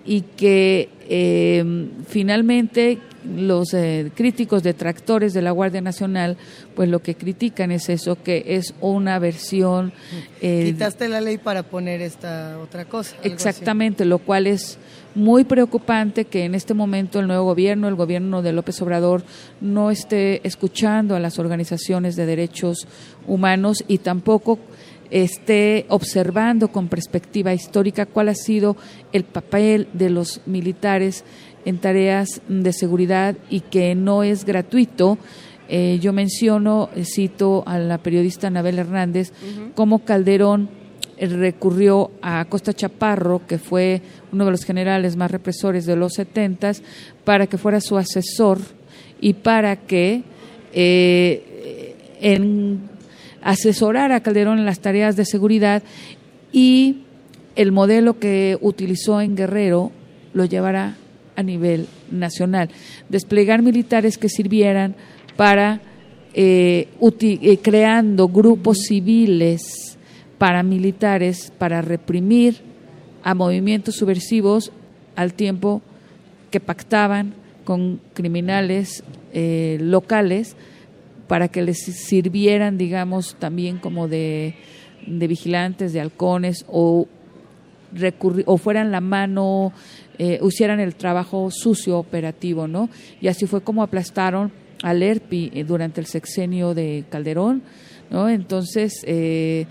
y 0.04 0.22
que 0.22 0.88
eh, 1.08 1.64
finalmente 2.08 2.98
los 3.36 3.72
eh, 3.72 4.10
críticos 4.16 4.64
detractores 4.64 5.32
de 5.32 5.42
la 5.42 5.52
Guardia 5.52 5.80
Nacional, 5.80 6.36
pues 6.74 6.88
lo 6.88 6.98
que 6.98 7.14
critican 7.14 7.70
es 7.70 7.88
eso, 7.88 8.20
que 8.20 8.42
es 8.48 8.74
una 8.80 9.20
versión... 9.20 9.92
Eh, 10.40 10.64
Quitaste 10.64 11.08
la 11.08 11.20
ley 11.20 11.38
para 11.38 11.62
poner 11.62 12.02
esta 12.02 12.58
otra 12.58 12.84
cosa. 12.84 13.14
Exactamente, 13.22 14.04
lo 14.04 14.18
cual 14.18 14.48
es 14.48 14.78
muy 15.16 15.44
preocupante 15.44 16.26
que 16.26 16.44
en 16.44 16.54
este 16.54 16.74
momento 16.74 17.18
el 17.18 17.26
nuevo 17.26 17.46
gobierno, 17.46 17.88
el 17.88 17.94
gobierno 17.94 18.42
de 18.42 18.52
López 18.52 18.80
Obrador, 18.82 19.24
no 19.60 19.90
esté 19.90 20.46
escuchando 20.46 21.16
a 21.16 21.20
las 21.20 21.38
organizaciones 21.38 22.16
de 22.16 22.26
derechos 22.26 22.86
humanos 23.26 23.82
y 23.88 23.98
tampoco 23.98 24.58
esté 25.10 25.86
observando 25.88 26.68
con 26.68 26.88
perspectiva 26.88 27.54
histórica 27.54 28.06
cuál 28.06 28.28
ha 28.28 28.34
sido 28.34 28.76
el 29.12 29.24
papel 29.24 29.88
de 29.94 30.10
los 30.10 30.42
militares 30.46 31.24
en 31.64 31.78
tareas 31.78 32.42
de 32.48 32.72
seguridad 32.72 33.36
y 33.48 33.60
que 33.60 33.94
no 33.94 34.22
es 34.22 34.44
gratuito. 34.44 35.16
Eh, 35.68 35.98
yo 36.00 36.12
menciono, 36.12 36.90
eh, 36.94 37.04
cito 37.04 37.64
a 37.66 37.78
la 37.78 37.98
periodista 37.98 38.48
Anabel 38.48 38.78
Hernández, 38.78 39.32
cómo 39.74 40.04
Calderón 40.04 40.68
recurrió 41.18 42.10
a 42.22 42.44
Costa 42.46 42.72
Chaparro, 42.72 43.46
que 43.46 43.58
fue 43.58 44.02
uno 44.32 44.44
de 44.44 44.50
los 44.50 44.64
generales 44.64 45.16
más 45.16 45.30
represores 45.30 45.86
de 45.86 45.96
los 45.96 46.14
setentas, 46.14 46.82
para 47.24 47.46
que 47.46 47.58
fuera 47.58 47.80
su 47.80 47.96
asesor 47.96 48.58
y 49.20 49.32
para 49.34 49.76
que 49.76 50.22
en 52.20 52.80
asesorar 53.42 54.12
a 54.12 54.20
Calderón 54.20 54.58
en 54.58 54.66
las 54.66 54.80
tareas 54.80 55.16
de 55.16 55.24
seguridad 55.24 55.82
y 56.52 57.02
el 57.54 57.72
modelo 57.72 58.18
que 58.18 58.58
utilizó 58.60 59.20
en 59.20 59.36
Guerrero 59.36 59.92
lo 60.34 60.44
llevará 60.44 60.96
a 61.36 61.42
nivel 61.42 61.86
nacional. 62.10 62.70
Desplegar 63.08 63.62
militares 63.62 64.18
que 64.18 64.28
sirvieran 64.28 64.94
para 65.36 65.80
eh, 66.34 66.88
eh, 67.00 67.58
creando 67.62 68.28
grupos 68.28 68.78
civiles 68.88 69.95
paramilitares 70.38 71.52
para 71.58 71.82
reprimir 71.82 72.60
a 73.22 73.34
movimientos 73.34 73.96
subversivos 73.96 74.72
al 75.16 75.34
tiempo 75.34 75.82
que 76.50 76.60
pactaban 76.60 77.34
con 77.64 78.00
criminales 78.14 79.02
eh, 79.32 79.78
locales 79.80 80.56
para 81.26 81.48
que 81.48 81.62
les 81.62 81.82
sirvieran, 81.82 82.78
digamos, 82.78 83.34
también 83.38 83.78
como 83.78 84.06
de, 84.06 84.54
de 85.06 85.26
vigilantes, 85.26 85.92
de 85.92 86.00
halcones 86.00 86.64
o, 86.68 87.08
o 88.44 88.58
fueran 88.58 88.92
la 88.92 89.00
mano 89.00 89.72
eh, 90.18 90.40
hicieran 90.42 90.80
el 90.80 90.94
trabajo 90.94 91.50
sucio 91.50 91.98
operativo, 91.98 92.66
¿no? 92.66 92.88
Y 93.20 93.28
así 93.28 93.46
fue 93.46 93.60
como 93.60 93.82
aplastaron 93.82 94.50
al 94.82 95.02
ERPI 95.02 95.50
eh, 95.52 95.64
durante 95.64 96.00
el 96.00 96.06
sexenio 96.06 96.72
de 96.72 97.04
Calderón, 97.10 97.62
¿no? 98.10 98.28
Entonces, 98.28 99.02
eh, 99.06 99.66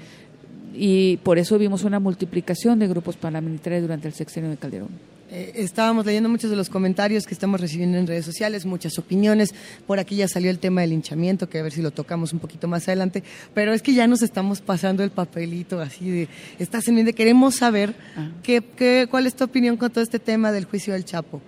y 0.78 1.18
por 1.18 1.38
eso 1.38 1.58
vimos 1.58 1.84
una 1.84 2.00
multiplicación 2.00 2.80
de 2.80 2.88
grupos 2.88 3.16
paramilitares 3.16 3.82
durante 3.82 4.08
el 4.08 4.14
sexenio 4.14 4.50
de 4.50 4.58
Calderón. 4.58 4.90
Eh, 5.32 5.54
estábamos 5.56 6.06
leyendo 6.06 6.30
muchos 6.30 6.52
de 6.52 6.56
los 6.56 6.70
comentarios 6.70 7.26
que 7.26 7.34
estamos 7.34 7.60
recibiendo 7.60 7.98
en 7.98 8.06
redes 8.06 8.26
sociales, 8.26 8.66
muchas 8.66 9.00
opiniones. 9.00 9.56
Por 9.88 10.00
aquí 10.00 10.16
ya 10.16 10.28
salió 10.28 10.52
el 10.52 10.60
tema 10.60 10.82
del 10.82 10.92
linchamiento, 10.92 11.50
que 11.50 11.60
a 11.60 11.64
ver 11.64 11.72
si 11.72 11.82
lo 11.82 11.92
tocamos 11.92 12.32
un 12.32 12.40
poquito 12.40 12.68
más 12.68 12.88
adelante. 12.88 13.24
Pero 13.54 13.74
es 13.74 13.82
que 13.82 13.94
ya 13.94 14.06
nos 14.08 14.22
estamos 14.22 14.62
pasando 14.62 15.04
el 15.04 15.10
papelito 15.10 15.80
así 15.80 16.10
de, 16.10 16.28
estás 16.60 16.88
en 16.88 17.04
de 17.04 17.14
queremos 17.14 17.56
saber 17.56 17.96
ah. 18.16 18.30
qué, 18.44 19.08
cuál 19.10 19.26
es 19.26 19.36
tu 19.36 19.44
opinión 19.44 19.78
con 19.78 19.92
todo 19.92 20.04
este 20.04 20.20
tema 20.20 20.52
del 20.52 20.66
juicio 20.66 20.94
del 20.94 21.06
Chapo. 21.06 21.42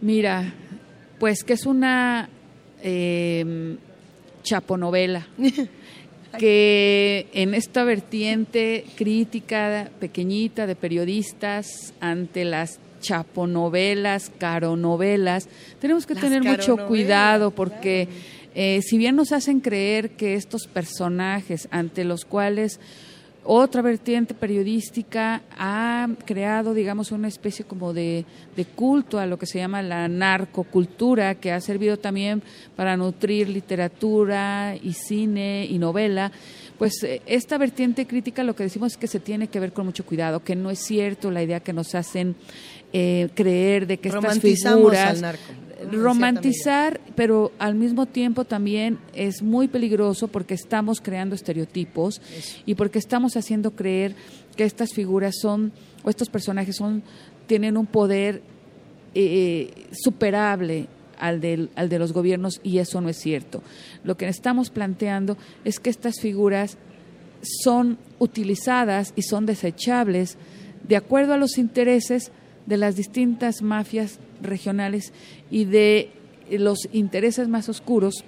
Mira, 0.00 0.52
pues 1.18 1.44
que 1.44 1.52
es 1.52 1.64
una 1.64 2.28
eh, 2.82 3.76
chaponovela. 4.42 5.28
que 6.38 7.28
en 7.32 7.54
esta 7.54 7.84
vertiente 7.84 8.84
crítica 8.96 9.90
pequeñita 9.98 10.66
de 10.66 10.76
periodistas 10.76 11.94
ante 12.00 12.44
las 12.44 12.78
chaponovelas, 13.00 14.30
caronovelas, 14.38 15.48
tenemos 15.80 16.06
que 16.06 16.14
tener 16.14 16.42
mucho 16.42 16.76
cuidado 16.86 17.50
porque 17.50 18.08
eh, 18.54 18.80
si 18.82 18.98
bien 18.98 19.16
nos 19.16 19.32
hacen 19.32 19.60
creer 19.60 20.10
que 20.10 20.34
estos 20.34 20.66
personajes 20.66 21.68
ante 21.70 22.04
los 22.04 22.24
cuales 22.24 22.80
otra 23.46 23.82
vertiente 23.82 24.34
periodística 24.34 25.42
ha 25.56 26.08
creado, 26.24 26.74
digamos, 26.74 27.12
una 27.12 27.28
especie 27.28 27.64
como 27.64 27.92
de, 27.92 28.24
culto 28.74 29.18
a 29.18 29.26
lo 29.26 29.38
que 29.38 29.46
se 29.46 29.58
llama 29.58 29.82
la 29.82 30.08
narcocultura, 30.08 31.36
que 31.36 31.52
ha 31.52 31.60
servido 31.60 31.96
también 31.98 32.42
para 32.74 32.96
nutrir 32.96 33.48
literatura 33.48 34.76
y 34.82 34.92
cine 34.92 35.66
y 35.70 35.78
novela. 35.78 36.32
Pues 36.78 37.02
eh, 37.04 37.22
esta 37.26 37.56
vertiente 37.56 38.06
crítica 38.06 38.42
lo 38.42 38.54
que 38.54 38.64
decimos 38.64 38.92
es 38.92 38.98
que 38.98 39.06
se 39.06 39.20
tiene 39.20 39.48
que 39.48 39.60
ver 39.60 39.72
con 39.72 39.86
mucho 39.86 40.04
cuidado, 40.04 40.42
que 40.42 40.56
no 40.56 40.70
es 40.70 40.78
cierto 40.80 41.30
la 41.30 41.42
idea 41.42 41.60
que 41.60 41.72
nos 41.72 41.94
hacen 41.94 42.36
eh, 42.92 43.28
creer 43.34 43.86
de 43.86 43.98
que 43.98 44.08
estas 44.08 44.40
figuras 44.40 45.22
romantizar, 45.92 47.00
pero 47.14 47.52
al 47.58 47.74
mismo 47.74 48.06
tiempo 48.06 48.44
también 48.44 48.98
es 49.14 49.42
muy 49.42 49.68
peligroso 49.68 50.28
porque 50.28 50.54
estamos 50.54 51.00
creando 51.00 51.34
estereotipos 51.34 52.20
y 52.64 52.74
porque 52.74 52.98
estamos 52.98 53.36
haciendo 53.36 53.72
creer 53.72 54.14
que 54.56 54.64
estas 54.64 54.92
figuras 54.92 55.36
son 55.40 55.72
o 56.02 56.10
estos 56.10 56.30
personajes 56.30 56.76
son 56.76 57.02
tienen 57.46 57.76
un 57.76 57.86
poder 57.86 58.42
eh, 59.14 59.86
superable 59.92 60.88
al, 61.18 61.40
del, 61.40 61.70
al 61.74 61.88
de 61.88 61.98
los 61.98 62.12
gobiernos 62.12 62.60
y 62.62 62.78
eso 62.78 63.00
no 63.00 63.08
es 63.08 63.18
cierto. 63.18 63.62
Lo 64.04 64.16
que 64.16 64.28
estamos 64.28 64.70
planteando 64.70 65.36
es 65.64 65.80
que 65.80 65.90
estas 65.90 66.20
figuras 66.20 66.78
son 67.42 67.98
utilizadas 68.18 69.12
y 69.14 69.22
son 69.22 69.46
desechables 69.46 70.36
de 70.86 70.96
acuerdo 70.96 71.34
a 71.34 71.38
los 71.38 71.58
intereses 71.58 72.30
de 72.66 72.76
las 72.76 72.96
distintas 72.96 73.62
mafias 73.62 74.18
regionales 74.40 75.12
y 75.50 75.64
de 75.64 76.10
los 76.50 76.88
intereses 76.92 77.48
más 77.48 77.68
oscuros 77.68 78.24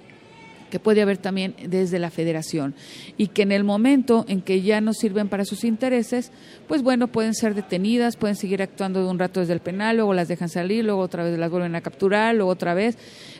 que 0.69 0.79
puede 0.79 1.01
haber 1.01 1.17
también 1.17 1.55
desde 1.67 1.99
la 1.99 2.09
federación. 2.09 2.75
Y 3.17 3.27
que 3.27 3.41
en 3.41 3.51
el 3.51 3.63
momento 3.63 4.25
en 4.27 4.41
que 4.41 4.61
ya 4.61 4.81
no 4.81 4.93
sirven 4.93 5.27
para 5.27 5.45
sus 5.45 5.63
intereses, 5.63 6.31
pues 6.67 6.81
bueno, 6.81 7.07
pueden 7.07 7.33
ser 7.33 7.55
detenidas, 7.55 8.15
pueden 8.15 8.35
seguir 8.35 8.61
actuando 8.61 9.03
de 9.03 9.09
un 9.09 9.19
rato 9.19 9.39
desde 9.39 9.53
el 9.53 9.59
penal, 9.59 9.97
luego 9.97 10.13
las 10.13 10.27
dejan 10.27 10.49
salir, 10.49 10.85
luego 10.85 11.01
otra 11.01 11.23
vez 11.23 11.37
las 11.37 11.51
vuelven 11.51 11.75
a 11.75 11.81
capturar, 11.81 12.35
luego 12.35 12.51
otra 12.51 12.73
vez, 12.73 12.97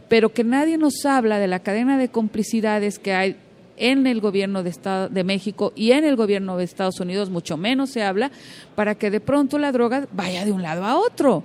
pero 0.09 0.33
que 0.33 0.43
nadie 0.43 0.77
nos 0.77 1.05
habla 1.05 1.39
de 1.39 1.47
la 1.47 1.59
cadena 1.59 1.97
de 1.97 2.09
complicidades 2.09 2.99
que 2.99 3.13
hay 3.13 3.35
en 3.77 4.07
el 4.07 4.19
gobierno 4.19 4.61
de, 4.61 4.71
Estado, 4.71 5.07
de 5.07 5.23
México 5.23 5.71
y 5.73 5.91
en 5.91 6.03
el 6.03 6.17
gobierno 6.17 6.57
de 6.57 6.65
Estados 6.65 6.99
Unidos, 6.99 7.29
mucho 7.29 7.55
menos 7.55 7.91
se 7.91 8.03
habla, 8.03 8.29
para 8.75 8.95
que 8.95 9.09
de 9.09 9.21
pronto 9.21 9.57
la 9.57 9.71
droga 9.71 10.07
vaya 10.11 10.43
de 10.43 10.51
un 10.51 10.61
lado 10.61 10.83
a 10.83 10.97
otro 10.97 11.43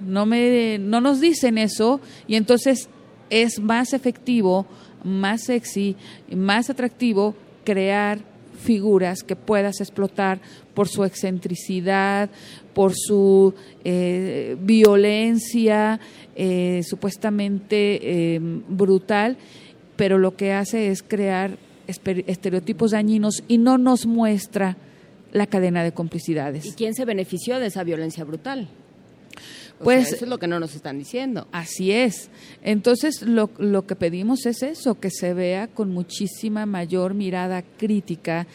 no, 0.00 0.26
me, 0.26 0.78
no 0.78 1.00
nos 1.00 1.20
dicen 1.20 1.58
eso 1.58 2.00
y 2.26 2.36
entonces 2.36 2.88
es 3.30 3.60
más 3.60 3.92
efectivo, 3.92 4.66
más 5.02 5.44
sexy, 5.44 5.96
más 6.30 6.70
atractivo 6.70 7.34
crear 7.64 8.20
figuras 8.64 9.22
que 9.22 9.36
puedas 9.36 9.80
explotar 9.80 10.40
por 10.74 10.88
su 10.88 11.04
excentricidad, 11.04 12.30
por 12.72 12.94
su 12.94 13.54
eh, 13.84 14.56
violencia 14.60 16.00
eh, 16.34 16.82
supuestamente 16.84 18.34
em, 18.34 18.62
brutal, 18.68 19.36
pero 19.96 20.18
lo 20.18 20.36
que 20.36 20.52
hace 20.52 20.88
es 20.88 21.02
crear 21.02 21.58
estereotipos 21.86 22.92
dañinos 22.92 23.42
y 23.46 23.58
no 23.58 23.76
nos 23.76 24.06
muestra 24.06 24.76
la 25.32 25.46
cadena 25.46 25.84
de 25.84 25.92
complicidades. 25.92 26.64
¿Y 26.64 26.72
quién 26.72 26.94
se 26.94 27.04
benefició 27.04 27.58
de 27.58 27.66
esa 27.66 27.84
violencia 27.84 28.24
brutal? 28.24 28.68
Pues 29.82 30.12
eso 30.12 30.24
es 30.24 30.30
lo 30.30 30.38
que 30.38 30.46
no 30.46 30.60
nos 30.60 30.74
están 30.74 30.98
diciendo. 30.98 31.46
Así 31.52 31.92
es. 31.92 32.30
Entonces 32.62 33.22
lo, 33.22 33.50
lo 33.58 33.86
que 33.86 33.96
pedimos 33.96 34.46
es 34.46 34.62
eso, 34.62 34.98
que 34.98 35.10
se 35.10 35.34
vea 35.34 35.66
con 35.66 35.90
muchísima 35.92 36.64
mayor 36.64 37.14
mirada 37.14 37.62
crítica 37.62 38.46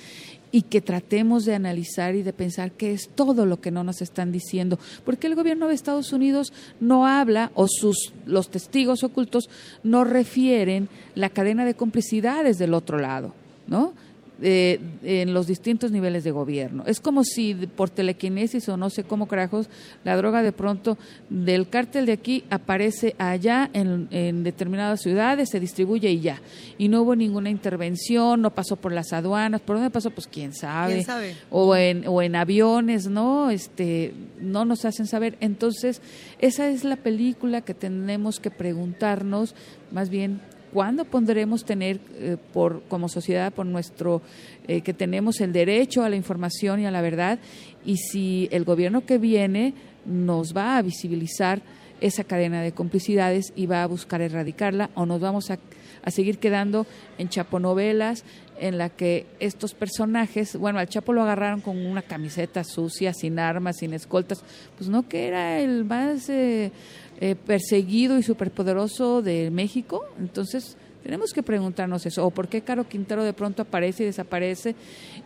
y 0.52 0.64
que 0.64 0.82
tratemos 0.82 1.46
de 1.46 1.56
analizar 1.56 2.16
y 2.16 2.24
de 2.24 2.34
pensar 2.34 2.72
qué 2.72 2.94
es 2.94 3.10
todo 3.10 3.46
lo 3.46 3.62
que 3.62 3.72
no 3.72 3.84
nos 3.84 4.02
están 4.02 4.32
diciendo. 4.32 4.80
Porque 5.06 5.28
el 5.28 5.36
gobierno 5.36 5.68
de 5.68 5.76
Estados 5.76 6.12
Unidos 6.14 6.54
no 6.80 7.06
habla 7.06 7.52
o 7.54 7.68
sus 7.68 8.14
los 8.26 8.50
testigos 8.50 9.04
ocultos 9.04 9.50
no 9.84 10.04
refieren 10.04 10.90
la 11.16 11.30
cadena 11.30 11.66
de 11.66 11.76
complicidades 11.76 12.58
del 12.58 12.74
otro 12.74 12.98
lado, 12.98 13.34
¿no? 13.68 13.94
Eh, 14.42 14.80
en 15.04 15.34
los 15.34 15.48
distintos 15.48 15.92
niveles 15.92 16.24
de 16.24 16.32
gobierno. 16.32 16.84
Es 16.86 17.00
como 17.00 17.24
si 17.24 17.54
por 17.54 17.90
telequinesis 17.90 18.70
o 18.70 18.78
no 18.78 18.90
sé 18.90 19.04
cómo 19.04 19.28
carajos, 19.28 19.70
la 20.04 20.16
droga 20.16 20.42
de 20.44 20.52
pronto 20.52 20.98
del 21.30 21.68
cártel 21.70 22.06
de 22.06 22.14
aquí 22.14 22.46
aparece 22.50 23.16
allá 23.18 23.70
en, 23.74 24.08
en, 24.12 24.44
determinadas 24.44 25.02
ciudades, 25.02 25.50
se 25.50 25.60
distribuye 25.60 26.10
y 26.10 26.22
ya. 26.22 26.42
Y 26.78 26.88
no 26.88 27.02
hubo 27.02 27.16
ninguna 27.16 27.50
intervención, 27.50 28.42
no 28.42 28.52
pasó 28.52 28.76
por 28.76 28.94
las 28.94 29.12
aduanas, 29.12 29.62
¿por 29.62 29.76
dónde 29.76 29.90
pasó? 29.90 30.10
Pues 30.12 30.28
quién 30.28 30.54
sabe. 30.54 30.94
¿Quién 30.94 31.06
sabe? 31.06 31.36
O 31.50 31.76
en, 31.76 32.08
o 32.08 32.22
en 32.22 32.36
aviones, 32.36 33.08
¿no? 33.08 33.50
Este, 33.50 34.14
no 34.40 34.64
nos 34.66 34.86
hacen 34.86 35.08
saber. 35.08 35.38
Entonces, 35.42 36.02
esa 36.40 36.70
es 36.70 36.84
la 36.84 36.96
película 36.96 37.62
que 37.62 37.74
tenemos 37.74 38.40
que 38.40 38.52
preguntarnos, 38.52 39.54
más 39.92 40.10
bien, 40.10 40.40
¿Cuándo 40.74 41.06
podremos 41.06 41.66
tener, 41.66 42.00
eh, 42.16 42.38
por, 42.54 42.84
como 42.84 43.10
sociedad, 43.10 43.52
por 43.52 43.66
nuestro, 43.66 44.22
eh, 44.68 44.82
que 44.82 44.94
tenemos 44.94 45.42
el 45.42 45.52
derecho 45.52 46.04
a 46.04 46.10
la 46.10 46.16
información 46.16 46.80
y 46.80 46.86
a 46.86 46.92
la 46.92 47.02
verdad? 47.02 47.40
Y 47.86 47.98
si 47.98 48.48
el 48.52 48.66
gobierno 48.66 49.06
que 49.06 49.18
viene 49.18 49.74
nos 50.06 50.56
va 50.56 50.78
a 50.78 50.82
visibilizar 50.82 51.62
esa 52.02 52.24
cadena 52.24 52.62
de 52.62 52.72
complicidades 52.72 53.52
y 53.56 53.66
va 53.66 53.84
a 53.84 53.88
buscar 53.88 54.22
erradicarla, 54.22 54.90
o 54.96 55.06
nos 55.06 55.20
vamos 55.20 55.52
a, 55.52 55.60
a 56.04 56.12
seguir 56.12 56.38
quedando 56.38 56.86
en 57.18 57.30
chaponovelas 57.30 58.24
en 58.60 58.78
la 58.78 58.90
que 58.90 59.26
estos 59.40 59.74
personajes, 59.74 60.56
bueno, 60.58 60.80
al 60.80 60.90
Chapo 60.90 61.14
lo 61.14 61.22
agarraron 61.22 61.62
con 61.62 61.78
una 61.86 62.02
camiseta 62.02 62.64
sucia, 62.64 63.14
sin 63.14 63.40
armas, 63.40 63.78
sin 63.78 63.94
escoltas, 63.94 64.44
pues 64.78 64.90
no 64.90 65.08
que 65.08 65.28
era 65.28 65.60
el 65.60 65.86
más 65.86 66.30
eh, 66.30 66.72
eh, 67.20 67.36
perseguido 67.36 68.18
y 68.18 68.24
superpoderoso 68.24 69.22
de 69.22 69.52
México. 69.52 70.06
Entonces, 70.20 70.78
tenemos 71.04 71.34
que 71.34 71.44
preguntarnos 71.44 72.06
eso, 72.06 72.26
o 72.26 72.32
por 72.32 72.48
qué 72.48 72.62
Caro 72.62 72.88
Quintero 72.88 73.24
de 73.24 73.34
pronto 73.34 73.62
aparece 73.62 74.04
y 74.04 74.06
desaparece 74.08 74.76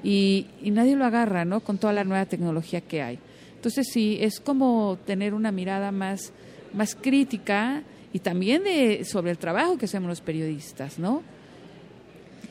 y, 0.04 0.48
y 0.62 0.72
nadie 0.72 0.96
lo 0.96 1.06
agarra, 1.06 1.46
¿no? 1.46 1.60
Con 1.62 1.78
toda 1.78 1.94
la 1.94 2.04
nueva 2.04 2.26
tecnología 2.26 2.82
que 2.82 3.02
hay. 3.02 3.20
Entonces, 3.56 3.88
sí, 3.92 4.18
es 4.20 4.40
como 4.40 4.98
tener 5.06 5.34
una 5.34 5.52
mirada 5.52 5.92
más, 5.92 6.34
más 6.74 6.96
crítica 6.96 7.84
y 8.12 8.20
también 8.20 8.64
de, 8.64 9.06
sobre 9.06 9.32
el 9.32 9.38
trabajo 9.38 9.78
que 9.78 9.86
hacemos 9.86 10.10
los 10.10 10.22
periodistas, 10.22 11.00
¿no? 11.00 11.24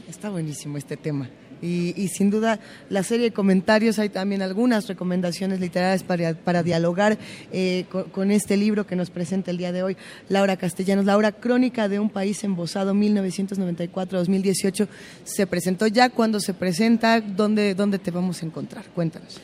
Está 0.09 0.31
buenísimo 0.31 0.79
este 0.79 0.97
tema. 0.97 1.29
Y, 1.63 1.95
y, 1.97 2.09
sin 2.09 2.29
duda 2.29 2.59
la 2.91 3.05
serie 3.05 3.27
de 3.27 3.33
comentarios, 3.33 4.01
hay 4.01 4.09
también 4.09 4.43
algunas 4.43 4.89
recomendaciones 4.89 5.61
literarias 5.61 6.03
para, 6.03 6.35
para 6.35 6.65
dialogar 6.65 7.17
eh, 7.53 7.85
con, 8.13 8.33
este 8.33 8.57
libro 8.57 8.85
que 8.87 8.97
nos 8.97 9.11
presenta 9.11 9.53
el 9.53 9.59
día 9.59 9.71
de 9.71 9.85
hoy 9.85 9.97
Laura 10.29 10.57
Castellanos. 10.57 11.05
Laura, 11.05 11.31
Crónica 11.31 11.89
de 11.89 12.01
un 12.01 12.11
País 12.11 12.43
Embosado, 12.43 12.95
1994-2018, 12.95 14.89
se 15.25 15.47
presentó 15.47 15.87
ya. 15.87 16.11
cuando 16.11 16.41
se 16.41 16.53
presenta? 16.53 17.21
¿Dónde, 17.21 17.75
¿Dónde 17.75 17.99
te 17.99 18.11
vamos 18.11 18.43
a 18.43 18.47
encontrar? 18.47 18.85
Cuéntanos. 18.95 19.41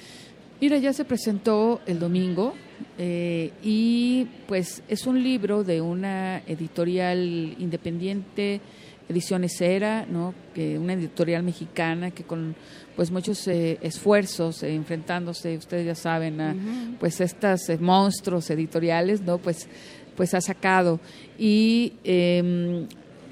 Mira, 0.60 0.76
ya 0.78 0.92
se 0.92 1.04
presentó 1.04 1.80
el 1.86 2.00
domingo 2.00 2.52
eh, 2.98 3.52
y 3.62 4.26
pues 4.48 4.82
es 4.88 5.06
un 5.06 5.22
libro 5.22 5.62
de 5.62 5.80
una 5.80 6.38
editorial 6.48 7.54
independiente 7.58 8.60
Ediciones 9.08 9.60
Era, 9.60 10.06
¿no? 10.06 10.34
que 10.54 10.78
una 10.78 10.92
editorial 10.92 11.42
mexicana 11.42 12.10
que 12.10 12.24
con 12.24 12.54
pues 12.96 13.10
muchos 13.10 13.46
eh, 13.48 13.78
esfuerzos 13.80 14.62
eh, 14.62 14.74
enfrentándose, 14.74 15.56
ustedes 15.56 15.86
ya 15.86 15.94
saben, 15.94 16.40
a 16.40 16.52
uh 16.52 16.56
-huh. 16.56 16.96
pues 16.98 17.20
estos 17.20 17.68
eh, 17.68 17.78
monstruos 17.78 18.50
editoriales, 18.50 19.22
no, 19.22 19.38
pues 19.38 19.68
pues 20.16 20.34
ha 20.34 20.40
sacado 20.40 20.98
y 21.38 21.92
eh, 22.02 22.86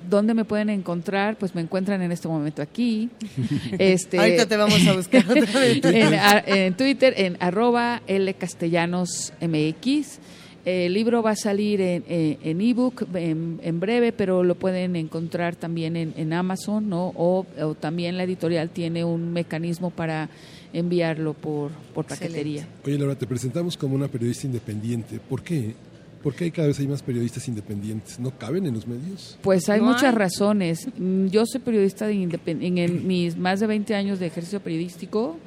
¿Dónde 0.08 0.34
me 0.34 0.44
pueden 0.44 0.70
encontrar? 0.70 1.36
Pues 1.36 1.52
me 1.54 1.60
encuentran 1.60 2.02
en 2.02 2.10
este 2.12 2.28
momento 2.28 2.62
aquí. 2.62 3.10
Este, 3.78 4.18
Ahorita 4.18 4.46
te 4.46 4.56
vamos 4.56 4.86
a 4.86 4.92
buscar 4.92 5.24
otra 5.28 5.60
vez. 5.60 5.80
en, 5.84 6.14
a, 6.14 6.42
en, 6.46 6.76
Twitter, 6.76 7.12
en 7.16 7.36
arroba 7.40 8.02
lcastellanosmx. 8.06 10.20
El 10.66 10.94
libro 10.94 11.22
va 11.22 11.30
a 11.30 11.36
salir 11.36 11.80
en 11.80 12.60
ebook 12.60 13.06
en, 13.14 13.16
en, 13.16 13.60
en, 13.62 13.78
breve, 13.78 14.10
pero 14.10 14.42
lo 14.42 14.56
pueden 14.56 14.96
encontrar 14.96 15.54
también 15.54 15.94
en, 15.96 16.12
en 16.16 16.32
Amazon, 16.32 16.88
¿no? 16.88 17.12
O, 17.14 17.46
o, 17.62 17.74
también 17.76 18.16
la 18.16 18.24
editorial 18.24 18.70
tiene 18.70 19.04
un 19.04 19.32
mecanismo 19.32 19.90
para 19.90 20.28
enviarlo 20.72 21.34
por, 21.34 21.70
por 21.94 22.04
paquetería. 22.04 22.62
Excelente. 22.62 22.88
Oye, 22.90 22.98
Laura, 22.98 23.14
te 23.14 23.28
presentamos 23.28 23.76
como 23.76 23.94
una 23.94 24.08
periodista 24.08 24.48
independiente. 24.48 25.20
¿Por 25.20 25.40
qué? 25.44 25.76
¿Por 26.20 26.34
qué 26.34 26.50
cada 26.50 26.66
vez 26.66 26.80
hay 26.80 26.88
más 26.88 27.00
periodistas 27.00 27.46
independientes? 27.46 28.18
¿No 28.18 28.36
caben 28.36 28.66
en 28.66 28.74
los 28.74 28.88
medios? 28.88 29.38
Pues 29.42 29.68
hay 29.68 29.78
no 29.80 29.86
muchas 29.86 30.06
hay. 30.06 30.18
razones. 30.18 30.88
Yo 31.30 31.44
soy 31.46 31.60
periodista 31.60 32.08
de 32.08 32.14
en, 32.14 32.78
en 32.78 33.06
mis 33.06 33.36
más 33.36 33.60
de 33.60 33.68
20 33.68 33.94
años 33.94 34.18
de 34.18 34.26
ejercicio 34.26 34.58
periodístico. 34.58 35.38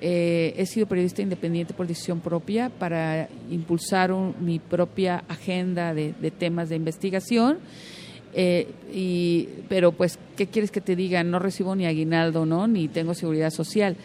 Eh, 0.00 0.54
he 0.56 0.66
sido 0.66 0.86
periodista 0.86 1.22
independiente 1.22 1.74
por 1.74 1.86
decisión 1.86 2.20
propia 2.20 2.70
para 2.70 3.28
impulsar 3.50 4.12
un, 4.12 4.34
mi 4.40 4.58
propia 4.60 5.24
agenda 5.28 5.92
de, 5.92 6.12
temas 6.38 6.68
de 6.68 6.76
investigación. 6.76 7.58
Eh, 8.34 8.68
y, 8.92 9.48
pero 9.68 9.92
pues, 9.92 10.18
¿qué 10.36 10.46
quieres 10.46 10.70
que 10.70 10.80
te 10.80 10.94
diga? 10.94 11.24
No 11.24 11.38
recibo 11.38 11.74
ni 11.74 11.86
aguinaldo, 11.86 12.46
¿no? 12.46 12.68
Ni 12.68 12.88
tengo 12.88 13.14
seguridad 13.14 13.50
social 13.50 13.96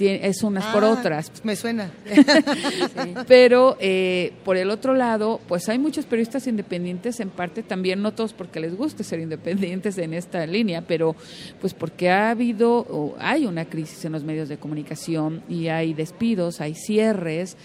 es 0.00 0.42
unas 0.42 0.64
ah, 0.66 0.72
por 0.72 0.84
otras. 0.84 1.30
Me 1.42 1.56
suena. 1.56 1.90
sí. 2.14 3.14
Pero 3.26 3.76
eh, 3.80 4.32
por 4.44 4.56
el 4.56 4.70
otro 4.70 4.94
lado, 4.94 5.40
pues 5.48 5.68
hay 5.68 5.78
muchos 5.78 6.06
periodistas 6.06 6.46
independientes, 6.46 7.20
en 7.20 7.30
parte 7.30 7.62
también, 7.62 8.02
no 8.02 8.12
todos 8.12 8.32
porque 8.32 8.60
les 8.60 8.76
guste 8.76 9.04
ser 9.04 9.20
independientes 9.20 9.98
en 9.98 10.14
esta 10.14 10.46
línea, 10.46 10.82
pero 10.82 11.16
pues 11.60 11.74
porque 11.74 12.10
ha 12.10 12.30
habido 12.30 12.78
o 12.78 13.14
hay 13.18 13.46
una 13.46 13.64
crisis 13.64 14.04
en 14.04 14.12
los 14.12 14.24
medios 14.24 14.48
de 14.48 14.58
comunicación 14.58 15.42
y 15.48 15.68
hay 15.68 15.94
despidos, 15.94 16.60
hay 16.60 16.74
cierres 16.74 17.56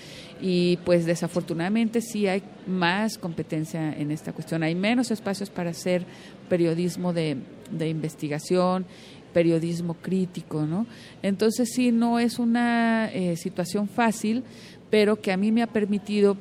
y 0.42 0.78
pues 0.86 1.06
desafortunadamente 1.06 2.02
sí 2.02 2.28
hay 2.28 2.44
más 2.68 3.18
competencia 3.18 3.94
en 3.94 4.12
esta 4.12 4.34
cuestión, 4.34 4.64
hay 4.64 4.76
menos 4.76 5.12
espacios 5.12 5.50
para 5.50 5.70
hacer 5.70 6.06
periodismo 6.50 7.14
de, 7.14 7.38
de 7.72 7.90
investigación 7.90 8.86
periodismo 9.34 9.96
crítico, 9.96 10.66
¿no? 10.66 10.86
Entonces 11.22 11.70
sí, 11.74 11.92
no 11.92 12.20
es 12.20 12.40
una 12.40 13.10
eh, 13.12 13.36
situación 13.36 13.88
fácil, 13.88 14.44
pero 14.90 15.20
que 15.20 15.32
a 15.32 15.38
mí 15.38 15.52
me 15.52 15.64
ha 15.64 15.68
permitido 15.68 16.38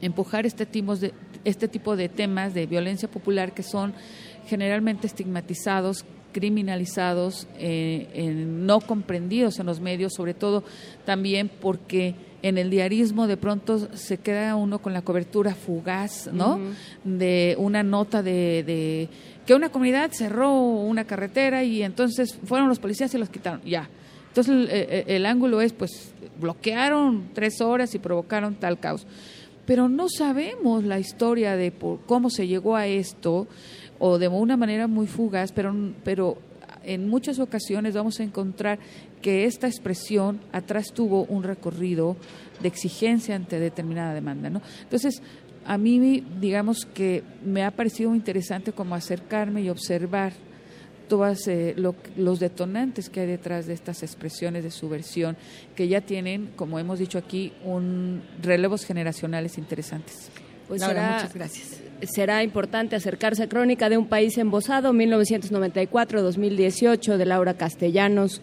empujar 0.00 0.46
este 0.46 0.66
tipo, 0.66 0.96
de, 0.96 1.12
este 1.44 1.68
tipo 1.68 1.96
de 1.96 2.08
temas 2.08 2.54
de 2.54 2.66
violencia 2.66 3.10
popular 3.10 3.52
que 3.52 3.62
son 3.62 3.92
generalmente 4.46 5.06
estigmatizados, 5.06 6.04
criminalizados, 6.32 7.46
eh, 7.58 8.08
en, 8.14 8.66
no 8.66 8.80
comprendidos 8.80 9.58
en 9.58 9.66
los 9.66 9.80
medios, 9.80 10.14
sobre 10.14 10.34
todo 10.34 10.64
también 11.04 11.50
porque 11.60 12.14
en 12.42 12.58
el 12.58 12.70
diarismo 12.70 13.28
de 13.28 13.36
pronto 13.36 13.88
se 13.96 14.18
queda 14.18 14.56
uno 14.56 14.80
con 14.80 14.92
la 14.92 15.02
cobertura 15.02 15.54
fugaz, 15.54 16.28
¿no? 16.32 16.56
Uh 16.56 16.58
-huh. 16.58 16.74
De 17.04 17.54
una 17.58 17.82
nota 17.84 18.22
de, 18.22 18.64
de 18.64 19.08
que 19.46 19.54
una 19.54 19.70
comunidad 19.70 20.10
cerró 20.12 20.52
una 20.60 21.04
carretera 21.04 21.64
y 21.64 21.82
entonces 21.82 22.38
fueron 22.44 22.68
los 22.68 22.78
policías 22.78 23.12
y 23.14 23.18
los 23.18 23.28
quitaron, 23.28 23.62
ya. 23.64 23.88
Entonces 24.28 24.54
el, 24.54 24.70
el, 24.70 25.04
el, 25.08 25.26
ángulo 25.26 25.60
es, 25.60 25.72
pues, 25.72 26.12
bloquearon 26.40 27.30
tres 27.34 27.60
horas 27.60 27.94
y 27.94 27.98
provocaron 27.98 28.54
tal 28.54 28.78
caos. 28.78 29.06
Pero 29.66 29.88
no 29.88 30.08
sabemos 30.08 30.84
la 30.84 30.98
historia 30.98 31.56
de 31.56 31.70
por 31.70 32.00
cómo 32.00 32.30
se 32.30 32.46
llegó 32.46 32.76
a 32.76 32.86
esto 32.86 33.46
o 33.98 34.18
de 34.18 34.28
una 34.28 34.56
manera 34.56 34.86
muy 34.86 35.06
fugaz, 35.06 35.52
pero, 35.52 35.74
pero 36.02 36.38
en 36.84 37.08
muchas 37.08 37.38
ocasiones 37.38 37.94
vamos 37.94 38.18
a 38.20 38.24
encontrar 38.24 38.78
que 39.20 39.44
esta 39.44 39.68
expresión 39.68 40.40
atrás 40.50 40.92
tuvo 40.92 41.24
un 41.24 41.44
recorrido 41.44 42.16
de 42.60 42.68
exigencia 42.68 43.36
ante 43.36 43.60
determinada 43.60 44.14
demanda. 44.14 44.50
¿no? 44.50 44.62
Entonces, 44.82 45.22
a 45.64 45.78
mí, 45.78 46.24
digamos 46.40 46.86
que 46.86 47.22
me 47.44 47.64
ha 47.64 47.70
parecido 47.70 48.14
interesante 48.14 48.72
como 48.72 48.94
acercarme 48.94 49.62
y 49.62 49.70
observar 49.70 50.32
todos 51.08 51.46
eh, 51.46 51.74
lo, 51.76 51.94
los 52.16 52.40
detonantes 52.40 53.10
que 53.10 53.20
hay 53.20 53.26
detrás 53.26 53.66
de 53.66 53.74
estas 53.74 54.02
expresiones 54.02 54.64
de 54.64 54.70
subversión 54.70 55.36
que 55.76 55.88
ya 55.88 56.00
tienen, 56.00 56.52
como 56.56 56.78
hemos 56.78 56.98
dicho 56.98 57.18
aquí, 57.18 57.52
un 57.64 58.22
relevos 58.40 58.84
generacionales 58.84 59.58
interesantes. 59.58 60.30
Pues 60.68 60.80
Laura, 60.80 61.02
será, 61.02 61.16
muchas 61.16 61.34
gracias. 61.34 61.82
Será 62.14 62.42
importante 62.42 62.96
acercarse 62.96 63.42
a 63.42 63.48
Crónica 63.48 63.90
de 63.90 63.98
un 63.98 64.08
país 64.08 64.38
embosado, 64.38 64.94
1994-2018, 64.94 67.18
de 67.18 67.26
Laura 67.26 67.52
Castellanos 67.54 68.40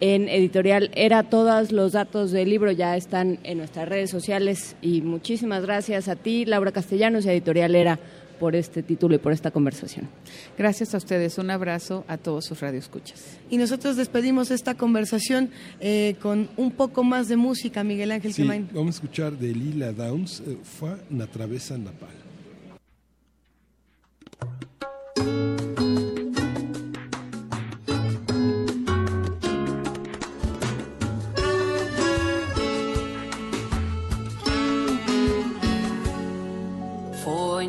en 0.00 0.28
editorial 0.28 0.90
Era. 0.94 1.22
Todos 1.22 1.72
los 1.72 1.92
datos 1.92 2.30
del 2.30 2.50
libro 2.50 2.70
ya 2.72 2.96
están 2.96 3.38
en 3.42 3.58
nuestras 3.58 3.88
redes 3.88 4.10
sociales 4.10 4.76
y 4.82 5.02
muchísimas 5.02 5.62
gracias 5.62 6.08
a 6.08 6.16
ti, 6.16 6.44
Laura 6.44 6.72
Castellanos 6.72 7.24
y 7.24 7.30
Editorial 7.30 7.74
Era, 7.74 7.98
por 8.38 8.54
este 8.54 8.82
título 8.82 9.16
y 9.16 9.18
por 9.18 9.32
esta 9.32 9.50
conversación. 9.50 10.08
Gracias 10.56 10.94
a 10.94 10.98
ustedes, 10.98 11.38
un 11.38 11.50
abrazo 11.50 12.04
a 12.08 12.16
todos 12.16 12.44
sus 12.44 12.60
radioescuchas. 12.60 13.38
Y 13.50 13.56
nosotros 13.56 13.96
despedimos 13.96 14.50
esta 14.50 14.74
conversación 14.74 15.50
eh, 15.80 16.16
con 16.22 16.48
un 16.56 16.70
poco 16.70 17.02
más 17.02 17.28
de 17.28 17.36
música, 17.36 17.82
Miguel 17.82 18.12
Ángel 18.12 18.32
Sí, 18.32 18.44
vamos 18.44 18.86
a 18.86 18.90
escuchar 18.90 19.32
de 19.32 19.52
Lila 19.54 19.92
Downs, 19.92 20.40
eh, 20.46 20.56
Fue 20.62 20.90
una 21.10 21.26
travesa 21.26 21.76
napal. 21.76 22.08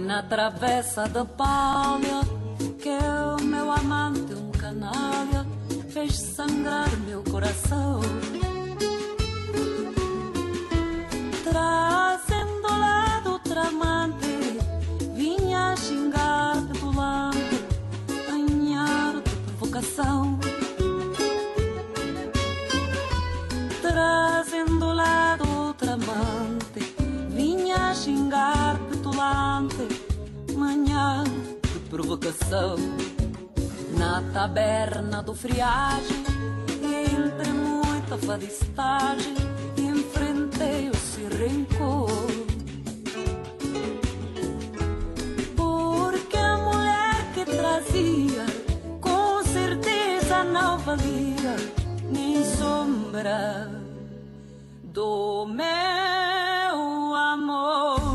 Na 0.06 0.24
travessa 0.24 1.08
da 1.08 1.24
palha 1.24 2.22
que 2.82 2.90
o 2.90 3.44
meu 3.44 3.72
amante, 3.72 4.34
um 4.34 4.52
canalha, 4.52 5.45
fez 5.90 6.16
sangrar 6.16 6.90
meu 7.06 7.24
coração. 7.24 8.00
Trazendo 11.44 12.68
lá 12.68 13.19
do 13.24 13.40
tramante, 13.40 14.60
vinha 15.14 15.76
xingar 15.78 16.56
de 16.66 16.80
volante, 16.80 17.66
anhar 18.32 19.14
de 19.22 19.30
provocação. 19.30 20.40
Trazendo 23.82 24.94
lá 24.94 25.36
do 25.36 25.74
tramante, 25.76 26.95
vinha 27.30 27.94
xingar 27.94 28.78
manhã 30.56 31.23
de 31.73 31.80
provocação. 31.89 32.77
Na 33.98 34.22
taberna 34.31 35.22
do 35.22 35.35
friagem, 35.35 36.23
entre 36.81 37.51
muita 37.51 38.17
fadistagem, 38.17 39.35
enfrentei 39.77 40.89
o 40.89 40.95
seu 40.95 41.27
rencor. 41.38 42.09
Porque 45.57 46.38
a 46.38 46.57
mulher 46.57 47.33
que 47.33 47.43
trazia, 47.43 48.45
com 49.01 49.43
certeza 49.43 50.45
não 50.45 50.77
valia 50.80 51.56
nem 52.09 52.41
sombra 52.45 53.69
do 54.81 55.45
meu 55.45 57.15
amor. 57.15 58.09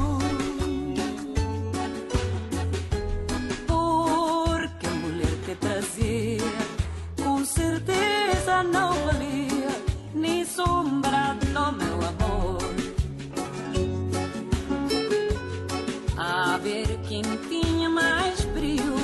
Não 8.72 8.92
valia 9.06 9.68
nem 10.14 10.44
sombra 10.44 11.36
do 11.52 11.72
meu 11.72 11.94
amor. 11.94 12.58
A 16.16 16.58
ver 16.58 16.98
quem 17.08 17.22
tinha 17.48 17.88
mais 17.90 18.44
brilho, 18.46 18.94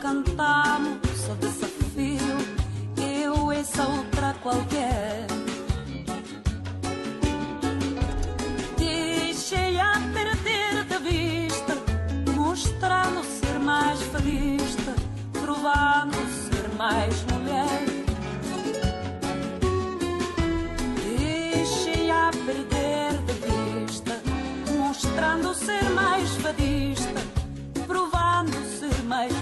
cantamos 0.00 1.28
o 1.28 1.34
desafio, 1.36 2.36
eu 2.96 3.52
essa 3.52 3.86
outra 3.86 4.34
qualquer. 4.42 5.26
Deixei 8.78 9.78
a 9.78 10.00
perder 10.14 10.84
de 10.84 10.98
vista, 11.10 11.74
mostrando 12.34 13.24
ser 13.24 13.58
mais 13.58 14.00
feliz, 14.02 14.76
provando 15.32 16.16
ser 16.48 16.68
mais 16.76 17.22
mulher. 17.24 17.45
Perder 22.46 23.12
de 23.26 23.32
vista, 23.82 24.22
mostrando 24.78 25.52
ser 25.52 25.82
mais 25.90 26.30
fadista, 26.36 27.20
provando 27.88 28.56
ser 28.78 29.02
mais 29.02 29.32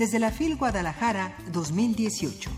Desde 0.00 0.18
la 0.18 0.30
FIL 0.30 0.56
Guadalajara 0.56 1.36
2018. 1.52 2.50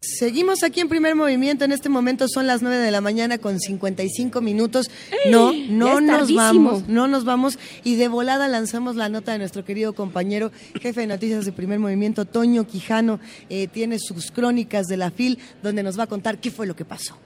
Seguimos 0.00 0.62
aquí 0.62 0.80
en 0.80 0.90
primer 0.90 1.14
movimiento. 1.14 1.64
En 1.64 1.72
este 1.72 1.88
momento 1.88 2.26
son 2.28 2.46
las 2.46 2.60
9 2.60 2.76
de 2.76 2.90
la 2.90 3.00
mañana 3.00 3.38
con 3.38 3.58
55 3.58 4.42
minutos. 4.42 4.90
No, 5.30 5.54
no 5.70 5.98
nos 6.02 6.18
tardísimo. 6.18 6.42
vamos, 6.42 6.88
no 6.88 7.08
nos 7.08 7.24
vamos. 7.24 7.58
Y 7.84 7.94
de 7.94 8.08
volada 8.08 8.46
lanzamos 8.46 8.96
la 8.96 9.08
nota 9.08 9.32
de 9.32 9.38
nuestro 9.38 9.64
querido 9.64 9.94
compañero, 9.94 10.52
jefe 10.78 11.00
de 11.00 11.06
noticias 11.06 11.46
de 11.46 11.52
primer 11.52 11.78
movimiento, 11.78 12.26
Toño 12.26 12.66
Quijano. 12.66 13.20
Eh, 13.48 13.66
tiene 13.68 13.98
sus 13.98 14.30
crónicas 14.30 14.88
de 14.88 14.98
la 14.98 15.10
FIL, 15.10 15.38
donde 15.62 15.82
nos 15.82 15.98
va 15.98 16.02
a 16.02 16.06
contar 16.06 16.38
qué 16.38 16.50
fue 16.50 16.66
lo 16.66 16.76
que 16.76 16.84
pasó. 16.84 17.16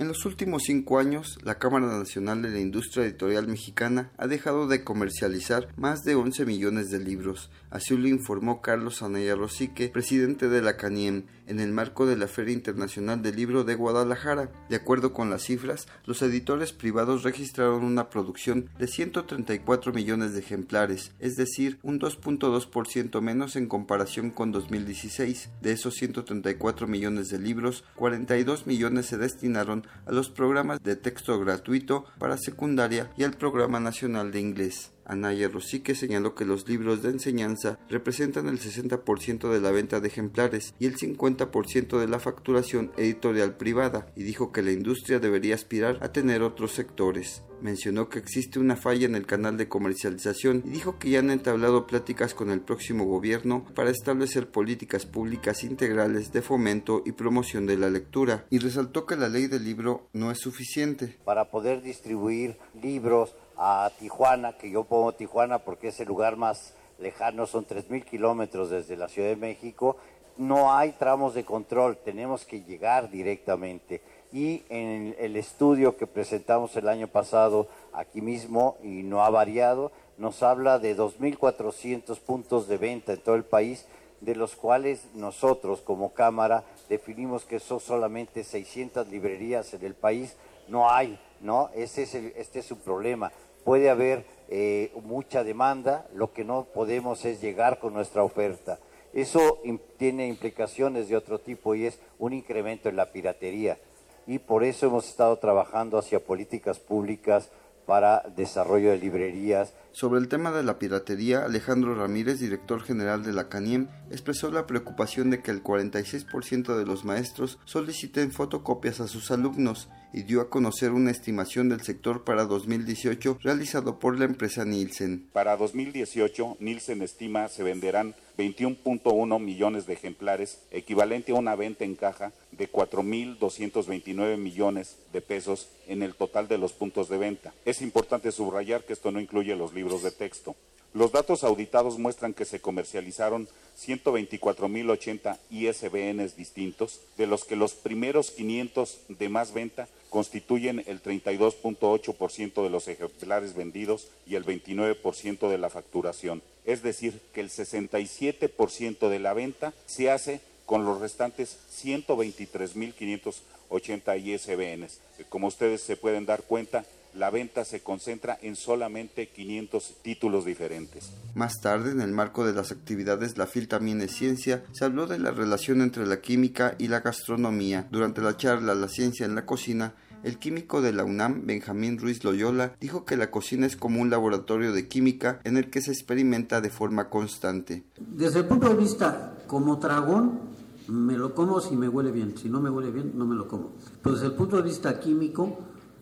En 0.00 0.08
los 0.08 0.24
últimos 0.24 0.62
cinco 0.62 0.98
años, 0.98 1.38
la 1.44 1.58
Cámara 1.58 1.86
Nacional 1.86 2.40
de 2.40 2.48
la 2.48 2.58
Industria 2.58 3.04
Editorial 3.04 3.46
Mexicana 3.46 4.10
ha 4.16 4.28
dejado 4.28 4.66
de 4.66 4.82
comercializar 4.82 5.68
más 5.76 6.04
de 6.04 6.14
11 6.14 6.46
millones 6.46 6.88
de 6.88 7.00
libros. 7.00 7.50
Así 7.68 7.94
lo 7.94 8.08
informó 8.08 8.62
Carlos 8.62 9.02
Anaya 9.02 9.34
Rosique, 9.34 9.90
presidente 9.90 10.48
de 10.48 10.62
la 10.62 10.78
CANIEM, 10.78 11.26
en 11.50 11.58
el 11.60 11.72
marco 11.72 12.06
de 12.06 12.16
la 12.16 12.28
Feria 12.28 12.54
Internacional 12.54 13.22
del 13.22 13.36
Libro 13.36 13.64
de 13.64 13.74
Guadalajara. 13.74 14.50
De 14.68 14.76
acuerdo 14.76 15.12
con 15.12 15.30
las 15.30 15.42
cifras, 15.42 15.88
los 16.06 16.22
editores 16.22 16.72
privados 16.72 17.24
registraron 17.24 17.84
una 17.84 18.08
producción 18.08 18.70
de 18.78 18.86
134 18.86 19.92
millones 19.92 20.32
de 20.32 20.38
ejemplares, 20.38 21.12
es 21.18 21.36
decir, 21.36 21.78
un 21.82 21.98
2.2% 21.98 23.20
menos 23.20 23.56
en 23.56 23.66
comparación 23.66 24.30
con 24.30 24.52
2016. 24.52 25.50
De 25.60 25.72
esos 25.72 25.94
134 25.94 26.86
millones 26.86 27.28
de 27.30 27.38
libros, 27.40 27.84
42 27.96 28.66
millones 28.66 29.06
se 29.06 29.18
destinaron 29.18 29.86
a 30.06 30.12
los 30.12 30.30
programas 30.30 30.80
de 30.82 30.94
texto 30.94 31.38
gratuito 31.40 32.04
para 32.18 32.38
secundaria 32.38 33.10
y 33.16 33.24
al 33.24 33.32
Programa 33.32 33.80
Nacional 33.80 34.30
de 34.30 34.40
Inglés. 34.40 34.92
Anaya 35.10 35.48
Rosique 35.48 35.96
señaló 35.96 36.34
que 36.36 36.44
los 36.44 36.68
libros 36.68 37.02
de 37.02 37.10
enseñanza 37.10 37.78
representan 37.88 38.46
el 38.48 38.60
60% 38.60 39.52
de 39.52 39.60
la 39.60 39.72
venta 39.72 39.98
de 39.98 40.06
ejemplares 40.06 40.72
y 40.78 40.86
el 40.86 40.96
50% 40.96 41.98
de 41.98 42.06
la 42.06 42.20
facturación 42.20 42.92
editorial 42.96 43.56
privada 43.56 44.06
y 44.14 44.22
dijo 44.22 44.52
que 44.52 44.62
la 44.62 44.70
industria 44.70 45.18
debería 45.18 45.56
aspirar 45.56 45.98
a 46.00 46.12
tener 46.12 46.42
otros 46.42 46.72
sectores. 46.72 47.42
Mencionó 47.60 48.08
que 48.08 48.18
existe 48.18 48.58
una 48.58 48.76
falla 48.76 49.04
en 49.06 49.14
el 49.14 49.26
canal 49.26 49.58
de 49.58 49.68
comercialización 49.68 50.62
y 50.64 50.70
dijo 50.70 50.98
que 50.98 51.10
ya 51.10 51.18
han 51.18 51.30
entablado 51.30 51.86
pláticas 51.86 52.32
con 52.32 52.50
el 52.50 52.60
próximo 52.60 53.04
gobierno 53.04 53.66
para 53.74 53.90
establecer 53.90 54.50
políticas 54.50 55.04
públicas 55.04 55.62
integrales 55.64 56.32
de 56.32 56.40
fomento 56.40 57.02
y 57.04 57.12
promoción 57.12 57.66
de 57.66 57.76
la 57.76 57.90
lectura 57.90 58.46
y 58.48 58.58
resaltó 58.58 59.04
que 59.04 59.16
la 59.16 59.28
ley 59.28 59.46
del 59.46 59.64
libro 59.64 60.08
no 60.12 60.30
es 60.30 60.38
suficiente. 60.38 61.18
para 61.24 61.50
poder 61.50 61.82
distribuir 61.82 62.56
libros 62.80 63.34
a 63.62 63.90
Tijuana, 63.98 64.56
que 64.56 64.70
yo 64.70 64.84
pongo 64.84 65.12
Tijuana 65.12 65.58
porque 65.58 65.88
es 65.88 66.00
el 66.00 66.08
lugar 66.08 66.36
más 66.36 66.72
lejano, 66.98 67.46
son 67.46 67.66
3.000 67.66 68.04
kilómetros 68.04 68.70
desde 68.70 68.96
la 68.96 69.08
Ciudad 69.08 69.28
de 69.28 69.36
México, 69.36 69.96
no 70.38 70.72
hay 70.72 70.92
tramos 70.92 71.34
de 71.34 71.44
control, 71.44 71.98
tenemos 71.98 72.46
que 72.46 72.62
llegar 72.62 73.10
directamente. 73.10 74.00
Y 74.32 74.62
en 74.70 75.14
el 75.18 75.36
estudio 75.36 75.98
que 75.98 76.06
presentamos 76.06 76.74
el 76.76 76.88
año 76.88 77.08
pasado 77.08 77.68
aquí 77.92 78.22
mismo, 78.22 78.78
y 78.82 79.02
no 79.02 79.22
ha 79.22 79.28
variado, 79.28 79.92
nos 80.16 80.42
habla 80.42 80.78
de 80.78 80.96
2.400 80.96 82.18
puntos 82.20 82.66
de 82.66 82.78
venta 82.78 83.12
en 83.12 83.20
todo 83.20 83.34
el 83.34 83.44
país, 83.44 83.86
de 84.22 84.34
los 84.34 84.56
cuales 84.56 85.04
nosotros 85.14 85.82
como 85.82 86.14
Cámara 86.14 86.64
definimos 86.88 87.44
que 87.44 87.60
son 87.60 87.80
solamente 87.80 88.42
600 88.42 89.08
librerías 89.08 89.74
en 89.74 89.84
el 89.84 89.94
país. 89.94 90.36
No 90.68 90.90
hay, 90.90 91.18
¿no? 91.40 91.70
Ese 91.74 92.04
es 92.04 92.14
este 92.14 92.60
es 92.60 92.66
su 92.66 92.78
problema. 92.78 93.32
Puede 93.70 93.88
haber 93.88 94.26
eh, 94.48 94.90
mucha 95.04 95.44
demanda, 95.44 96.04
lo 96.12 96.32
que 96.32 96.42
no 96.42 96.66
podemos 96.74 97.24
es 97.24 97.40
llegar 97.40 97.78
con 97.78 97.94
nuestra 97.94 98.24
oferta. 98.24 98.80
Eso 99.12 99.60
tiene 99.96 100.26
implicaciones 100.26 101.08
de 101.08 101.14
otro 101.14 101.38
tipo 101.38 101.76
y 101.76 101.86
es 101.86 102.00
un 102.18 102.32
incremento 102.32 102.88
en 102.88 102.96
la 102.96 103.12
piratería. 103.12 103.78
Y 104.26 104.40
por 104.40 104.64
eso 104.64 104.86
hemos 104.86 105.08
estado 105.08 105.36
trabajando 105.36 105.98
hacia 105.98 106.18
políticas 106.18 106.80
públicas 106.80 107.48
para 107.86 108.24
desarrollo 108.34 108.90
de 108.90 108.98
librerías. 108.98 109.72
Sobre 109.92 110.18
el 110.18 110.26
tema 110.26 110.50
de 110.50 110.64
la 110.64 110.80
piratería, 110.80 111.44
Alejandro 111.44 111.94
Ramírez, 111.94 112.40
director 112.40 112.82
general 112.82 113.22
de 113.22 113.32
la 113.32 113.48
CANIEM, 113.48 113.86
expresó 114.10 114.50
la 114.50 114.66
preocupación 114.66 115.30
de 115.30 115.42
que 115.42 115.52
el 115.52 115.62
46% 115.62 116.76
de 116.76 116.86
los 116.86 117.04
maestros 117.04 117.60
soliciten 117.66 118.32
fotocopias 118.32 118.98
a 118.98 119.06
sus 119.06 119.30
alumnos 119.30 119.88
y 120.12 120.22
dio 120.22 120.40
a 120.40 120.50
conocer 120.50 120.92
una 120.92 121.10
estimación 121.10 121.68
del 121.68 121.82
sector 121.82 122.24
para 122.24 122.44
2018 122.44 123.38
realizado 123.42 123.98
por 123.98 124.18
la 124.18 124.24
empresa 124.24 124.64
Nielsen. 124.64 125.28
Para 125.32 125.56
2018, 125.56 126.56
Nielsen 126.60 127.02
estima 127.02 127.48
se 127.48 127.62
venderán 127.62 128.14
21.1 128.38 129.40
millones 129.40 129.86
de 129.86 129.92
ejemplares, 129.92 130.60
equivalente 130.70 131.32
a 131.32 131.36
una 131.36 131.54
venta 131.56 131.84
en 131.84 131.94
caja 131.94 132.32
de 132.52 132.70
4.229 132.70 134.36
millones 134.36 134.96
de 135.12 135.20
pesos 135.20 135.68
en 135.86 136.02
el 136.02 136.14
total 136.14 136.48
de 136.48 136.58
los 136.58 136.72
puntos 136.72 137.08
de 137.08 137.18
venta. 137.18 137.52
Es 137.64 137.82
importante 137.82 138.32
subrayar 138.32 138.84
que 138.84 138.92
esto 138.92 139.10
no 139.10 139.20
incluye 139.20 139.54
los 139.56 139.74
libros 139.74 140.02
de 140.02 140.10
texto. 140.10 140.56
Los 140.92 141.12
datos 141.12 141.44
auditados 141.44 141.98
muestran 141.98 142.34
que 142.34 142.44
se 142.44 142.60
comercializaron 142.60 143.46
124.080 143.80 145.38
ISBNs 145.50 146.36
distintos, 146.36 147.00
de 147.16 147.28
los 147.28 147.44
que 147.44 147.54
los 147.54 147.74
primeros 147.74 148.32
500 148.32 148.98
de 149.08 149.28
más 149.28 149.52
venta 149.52 149.86
constituyen 150.08 150.82
el 150.86 151.00
32.8% 151.00 152.64
de 152.64 152.70
los 152.70 152.88
ejemplares 152.88 153.54
vendidos 153.54 154.08
y 154.26 154.34
el 154.34 154.44
29% 154.44 155.48
de 155.48 155.58
la 155.58 155.70
facturación. 155.70 156.42
Es 156.64 156.82
decir, 156.82 157.20
que 157.32 157.40
el 157.40 157.50
67% 157.50 159.08
de 159.08 159.20
la 159.20 159.32
venta 159.32 159.72
se 159.86 160.10
hace 160.10 160.40
con 160.66 160.84
los 160.84 161.00
restantes 161.00 161.58
123.580 161.82 164.24
ISBNs. 164.24 164.98
Como 165.28 165.46
ustedes 165.46 165.82
se 165.82 165.96
pueden 165.96 166.26
dar 166.26 166.42
cuenta, 166.42 166.84
la 167.14 167.30
venta 167.30 167.64
se 167.64 167.80
concentra 167.80 168.38
en 168.42 168.56
solamente 168.56 169.28
500 169.28 169.96
títulos 170.02 170.44
diferentes. 170.44 171.12
Más 171.34 171.60
tarde, 171.60 171.92
en 171.92 172.00
el 172.00 172.12
marco 172.12 172.44
de 172.44 172.52
las 172.52 172.72
actividades 172.72 173.38
La 173.38 173.46
FIL 173.46 173.68
también 173.68 174.00
es 174.00 174.12
ciencia, 174.12 174.64
se 174.72 174.84
habló 174.84 175.06
de 175.06 175.18
la 175.18 175.30
relación 175.30 175.80
entre 175.80 176.06
la 176.06 176.20
química 176.20 176.74
y 176.78 176.88
la 176.88 177.00
gastronomía. 177.00 177.88
Durante 177.90 178.20
la 178.20 178.36
charla 178.36 178.74
La 178.74 178.88
ciencia 178.88 179.26
en 179.26 179.34
la 179.34 179.46
cocina, 179.46 179.94
el 180.22 180.38
químico 180.38 180.82
de 180.82 180.92
la 180.92 181.04
UNAM, 181.04 181.46
Benjamín 181.46 181.98
Ruiz 181.98 182.24
Loyola, 182.24 182.74
dijo 182.80 183.04
que 183.04 183.16
la 183.16 183.30
cocina 183.30 183.66
es 183.66 183.76
como 183.76 184.02
un 184.02 184.10
laboratorio 184.10 184.72
de 184.72 184.86
química 184.86 185.40
en 185.44 185.56
el 185.56 185.70
que 185.70 185.80
se 185.80 185.92
experimenta 185.92 186.60
de 186.60 186.70
forma 186.70 187.08
constante. 187.08 187.84
Desde 187.98 188.40
el 188.40 188.44
punto 188.46 188.68
de 188.68 188.74
vista 188.74 189.38
como 189.46 189.76
dragón, 189.76 190.50
me 190.88 191.16
lo 191.16 191.34
como 191.34 191.60
si 191.60 191.76
me 191.76 191.88
huele 191.88 192.10
bien. 192.10 192.36
Si 192.36 192.48
no 192.48 192.60
me 192.60 192.68
huele 192.68 192.90
bien, 192.90 193.12
no 193.14 193.24
me 193.24 193.34
lo 193.34 193.48
como. 193.48 193.72
Pero 194.02 194.14
desde 194.14 194.28
el 194.28 194.34
punto 194.34 194.56
de 194.56 194.62
vista 194.62 194.98
químico, 195.00 195.58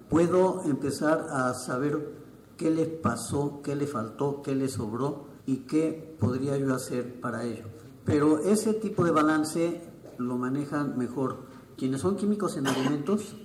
puedo 0.08 0.62
empezar 0.64 1.28
a 1.30 1.54
saber 1.54 2.14
qué 2.56 2.70
le 2.70 2.86
pasó, 2.86 3.60
qué 3.62 3.76
le 3.76 3.86
faltó, 3.86 4.42
qué 4.42 4.54
le 4.54 4.68
sobró 4.68 5.26
y 5.46 5.58
qué 5.58 6.16
podría 6.18 6.56
yo 6.58 6.74
hacer 6.74 7.20
para 7.20 7.44
ello. 7.44 7.66
Pero 8.04 8.40
ese 8.40 8.74
tipo 8.74 9.04
de 9.04 9.10
balance 9.10 9.80
lo 10.18 10.36
manejan 10.36 10.98
mejor 10.98 11.46
quienes 11.76 12.00
son 12.00 12.16
químicos 12.16 12.56
en 12.56 12.66
alimentos, 12.66 13.36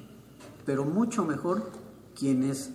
pero 0.66 0.86
mucho 0.86 1.24
mejor 1.24 1.70
quienes 2.16 2.72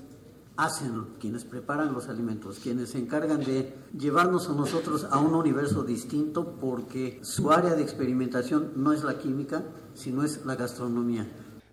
hacen, 0.56 1.06
quienes 1.20 1.44
preparan 1.44 1.92
los 1.92 2.08
alimentos, 2.08 2.58
quienes 2.58 2.90
se 2.90 2.98
encargan 2.98 3.40
de 3.40 3.74
llevarnos 3.96 4.48
a 4.48 4.54
nosotros 4.54 5.06
a 5.10 5.18
un 5.18 5.34
universo 5.34 5.84
distinto 5.84 6.56
porque 6.60 7.20
su 7.22 7.52
área 7.52 7.74
de 7.74 7.82
experimentación 7.82 8.72
no 8.76 8.92
es 8.92 9.04
la 9.04 9.18
química, 9.18 9.64
sino 9.94 10.24
es 10.24 10.44
la 10.44 10.56
gastronomía. 10.56 11.28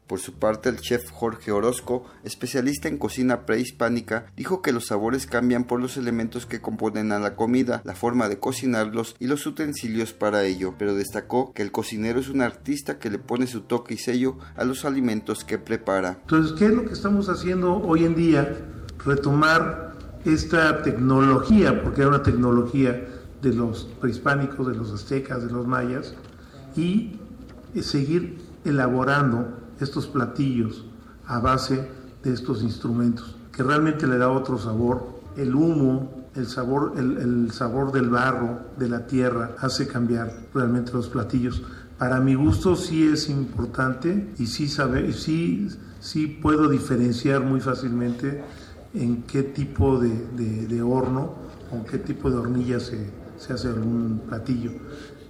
Por 0.07 0.19
su 0.19 0.33
parte, 0.33 0.69
el 0.69 0.79
chef 0.79 1.09
Jorge 1.09 1.51
Orozco, 1.51 2.05
especialista 2.23 2.87
en 2.87 2.99
cocina 2.99 3.47
prehispánica, 3.47 4.27
dijo 4.37 4.61
que 4.61 4.71
los 4.71 4.85
sabores 4.85 5.25
cambian 5.25 5.63
por 5.63 5.81
los 5.81 5.97
elementos 5.97 6.45
que 6.45 6.61
componen 6.61 7.11
a 7.11 7.17
la 7.17 7.35
comida, 7.35 7.81
la 7.85 7.95
forma 7.95 8.29
de 8.29 8.37
cocinarlos 8.37 9.15
y 9.19 9.25
los 9.25 9.47
utensilios 9.47 10.13
para 10.13 10.43
ello, 10.43 10.75
pero 10.77 10.93
destacó 10.93 11.53
que 11.53 11.63
el 11.63 11.71
cocinero 11.71 12.19
es 12.19 12.29
un 12.29 12.41
artista 12.41 12.99
que 12.99 13.09
le 13.09 13.17
pone 13.17 13.47
su 13.47 13.61
toque 13.61 13.95
y 13.95 13.97
sello 13.97 14.37
a 14.55 14.63
los 14.63 14.85
alimentos 14.85 15.43
que 15.43 15.57
prepara. 15.57 16.19
Entonces, 16.21 16.53
¿qué 16.59 16.65
es 16.65 16.73
lo 16.73 16.85
que 16.85 16.93
estamos 16.93 17.27
haciendo 17.27 17.75
hoy 17.77 18.05
en 18.05 18.13
día? 18.13 18.59
Retomar 19.03 19.95
esta 20.23 20.83
tecnología, 20.83 21.81
porque 21.81 22.01
era 22.01 22.09
una 22.09 22.23
tecnología 22.23 23.07
de 23.41 23.53
los 23.53 23.85
prehispánicos, 23.99 24.67
de 24.67 24.75
los 24.75 24.91
aztecas, 24.91 25.43
de 25.43 25.51
los 25.51 25.65
mayas, 25.65 26.13
y 26.75 27.19
seguir 27.81 28.37
elaborando 28.65 29.64
estos 29.79 30.07
platillos 30.07 30.85
a 31.27 31.39
base 31.39 31.87
de 32.23 32.33
estos 32.33 32.63
instrumentos, 32.63 33.35
que 33.51 33.63
realmente 33.63 34.07
le 34.07 34.17
da 34.17 34.29
otro 34.29 34.57
sabor. 34.57 35.15
El 35.35 35.53
humo, 35.55 36.27
el 36.35 36.47
sabor, 36.47 36.93
el, 36.97 37.51
sabor 37.51 37.91
del 37.91 38.09
barro, 38.09 38.59
de 38.77 38.89
la 38.89 39.05
tierra, 39.07 39.55
hace 39.59 39.87
cambiar 39.87 40.31
realmente 40.53 40.91
los 40.93 41.07
platillos. 41.07 41.63
Para 41.97 42.19
mi 42.19 42.35
gusto 42.35 42.75
sí 42.75 43.07
es 43.07 43.29
importante 43.29 44.33
y 44.37 44.47
sí, 44.47 44.67
sabe, 44.67 45.13
sí, 45.13 45.69
sí 45.99 46.27
puedo 46.27 46.69
diferenciar 46.69 47.41
muy 47.41 47.61
fácilmente 47.61 48.43
en 48.93 49.23
qué 49.23 49.43
tipo 49.43 49.99
de, 49.99 50.81
horno 50.81 51.35
o 51.71 51.85
qué 51.85 51.97
tipo 51.97 52.29
de 52.29 52.37
hornilla 52.37 52.79
se, 52.79 53.09
se 53.37 53.53
hace 53.53 53.69
algún 53.69 54.21
platillo. 54.27 54.71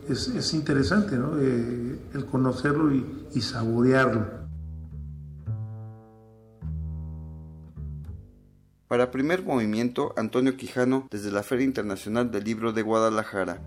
Es, 0.09 0.27
es 0.27 0.53
interesante 0.53 1.17
¿no? 1.17 1.39
Eh, 1.39 1.99
el 2.13 2.25
conocerlo 2.25 2.93
y, 2.93 3.27
y 3.33 3.41
saborearlo. 3.41 4.45
Para 8.87 9.09
primer 9.09 9.41
movimiento, 9.41 10.13
Antonio 10.15 10.55
Quijano 10.57 11.07
desde 11.09 11.31
la 11.31 11.41
Feria 11.41 11.65
Internacional 11.65 12.29
del 12.29 12.43
Libro 12.43 12.71
de 12.71 12.83
Guadalajara. 12.83 13.59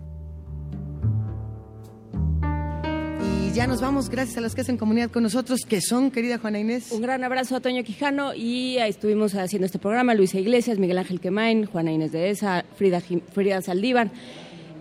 Y 3.21 3.51
ya 3.51 3.67
nos 3.67 3.81
vamos, 3.81 4.09
gracias 4.09 4.37
a 4.37 4.41
los 4.41 4.55
que 4.55 4.61
hacen 4.61 4.77
comunidad 4.77 5.11
con 5.11 5.23
nosotros, 5.23 5.61
que 5.67 5.81
son, 5.81 6.09
querida 6.09 6.37
Juana 6.37 6.59
Inés. 6.59 6.91
Un 6.91 7.01
gran 7.01 7.23
abrazo 7.25 7.57
a 7.57 7.59
Toño 7.59 7.83
Quijano 7.83 8.33
y 8.33 8.77
estuvimos 8.77 9.35
haciendo 9.35 9.65
este 9.65 9.77
programa, 9.77 10.13
Luisa 10.13 10.39
Iglesias, 10.39 10.79
Miguel 10.79 10.99
Ángel 10.99 11.19
Quemain, 11.19 11.65
Juana 11.65 11.91
Inés 11.91 12.13
de 12.13 12.29
Esa, 12.29 12.63
Frida, 12.77 13.01
Frida 13.01 13.61
Saldívar, 13.61 14.11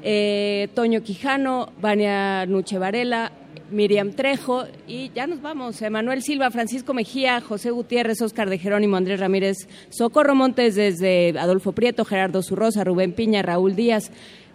eh, 0.03 0.69
Toño 0.75 1.03
Quijano, 1.03 1.73
Vania 1.81 2.47
Nuche 2.47 2.79
Varela, 2.79 3.33
Miriam 3.71 4.13
Trejo 4.13 4.65
y 4.87 5.11
ya 5.15 5.27
nos 5.27 5.43
vamos. 5.43 5.81
Emanuel 5.83 6.23
Silva, 6.23 6.51
Francisco 6.51 6.95
Mejía, 6.95 7.41
José 7.41 7.71
Gutiérrez, 7.71 8.21
Oscar 8.23 8.49
de 8.49 8.59
Jerónimo, 8.59 8.97
Andrés 8.97 9.21
Ramírez, 9.21 9.69
Socorro 9.91 10.35
Montes 10.35 10.75
desde 10.75 11.39
Adolfo 11.39 11.73
Prieto, 11.73 12.05
Gerardo 12.05 12.43
Zurrosa, 12.43 12.85
Rubén 12.85 13.13
Piña, 13.13 13.43
Raúl 13.43 13.77
Díaz. 13.77 14.11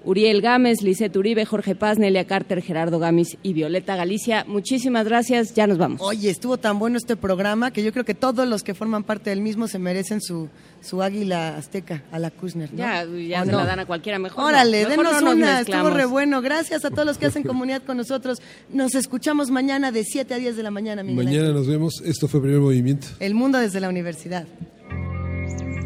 Uriel 0.06 0.42
Gámez, 0.42 0.82
Lisette 0.82 1.16
Uribe, 1.18 1.46
Jorge 1.46 1.76
Paz, 1.76 1.98
Nelia 1.98 2.26
Carter, 2.26 2.62
Gerardo 2.62 3.00
Gamis 3.00 3.38
y 3.42 3.54
Violeta 3.54 3.96
Galicia. 3.96 4.46
Muchísimas 4.48 5.06
gracias, 5.06 5.54
ya 5.54 5.66
nos 5.66 5.78
vamos. 5.78 6.02
Oye, 6.02 6.30
estuvo 6.30 6.58
tan 6.58 6.78
bueno 6.78 6.98
este 6.98 7.16
programa 7.16 7.72
que 7.72 7.84
yo 7.84 7.92
creo 7.94 8.04
que 8.04 8.14
todos 8.14 8.48
los 8.48 8.64
que 8.64 8.74
forman 8.74 9.04
parte 9.04 9.30
del 9.30 9.42
mismo 9.42 9.68
se 9.68 9.80
merecen 9.80 10.22
su, 10.22 10.50
su 10.82 11.02
águila 11.02 11.56
azteca 11.56 12.04
a 12.12 12.20
la 12.20 12.32
Kuzner. 12.32 12.70
Ya, 12.76 13.06
ya 13.06 13.46
se 13.46 13.52
la 13.52 13.66
dan 13.66 13.80
a 13.80 13.86
cualquiera 13.86 14.20
mejor. 14.20 14.44
Órale, 14.44 14.86
denos 14.86 15.22
una, 15.22 15.62
estuvo 15.62 15.90
re 15.90 16.06
bueno. 16.06 16.42
Gracias 16.42 16.84
a 16.84 16.90
todos 16.90 17.06
los 17.06 17.18
que 17.18 17.28
hacen 17.28 17.44
comunidad 17.44 17.84
con 17.84 17.98
nosotros. 17.98 18.42
Nos 18.70 18.96
escuchamos 18.96 19.52
mañana 19.52 19.92
de 19.92 20.04
7 20.04 20.34
a 20.34 20.38
10 20.38 20.58
de 20.58 20.64
la 20.64 20.72
mañana, 20.72 21.04
Miguel 21.04 21.26
Mañana 21.26 21.52
nos 21.52 21.68
vemos. 21.68 22.02
Esto 22.06 22.28
fue 22.28 22.42
Primer 22.42 22.60
Movimiento. 22.60 23.08
El 23.20 23.36
mundo 23.36 23.58
desde 23.58 23.80
la 23.80 23.90
universidad. 23.90 24.48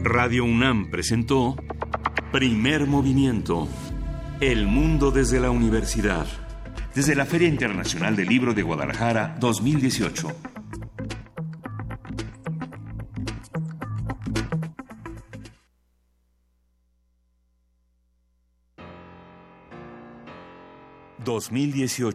Radio 0.04 0.46
UNAM 0.46 0.90
presentó 0.90 1.56
Primer 2.32 2.88
Movimiento. 2.88 3.68
El 4.40 4.68
mundo 4.68 5.10
desde 5.10 5.40
la 5.40 5.50
universidad. 5.50 6.28
Desde 6.94 7.16
la 7.16 7.26
Feria 7.26 7.48
Internacional 7.48 8.16
del 8.16 8.28
Libro 8.28 8.54
de 8.54 8.62
Guadalajara 8.62 9.36
2018. 9.40 10.28
...2018 21.26 22.14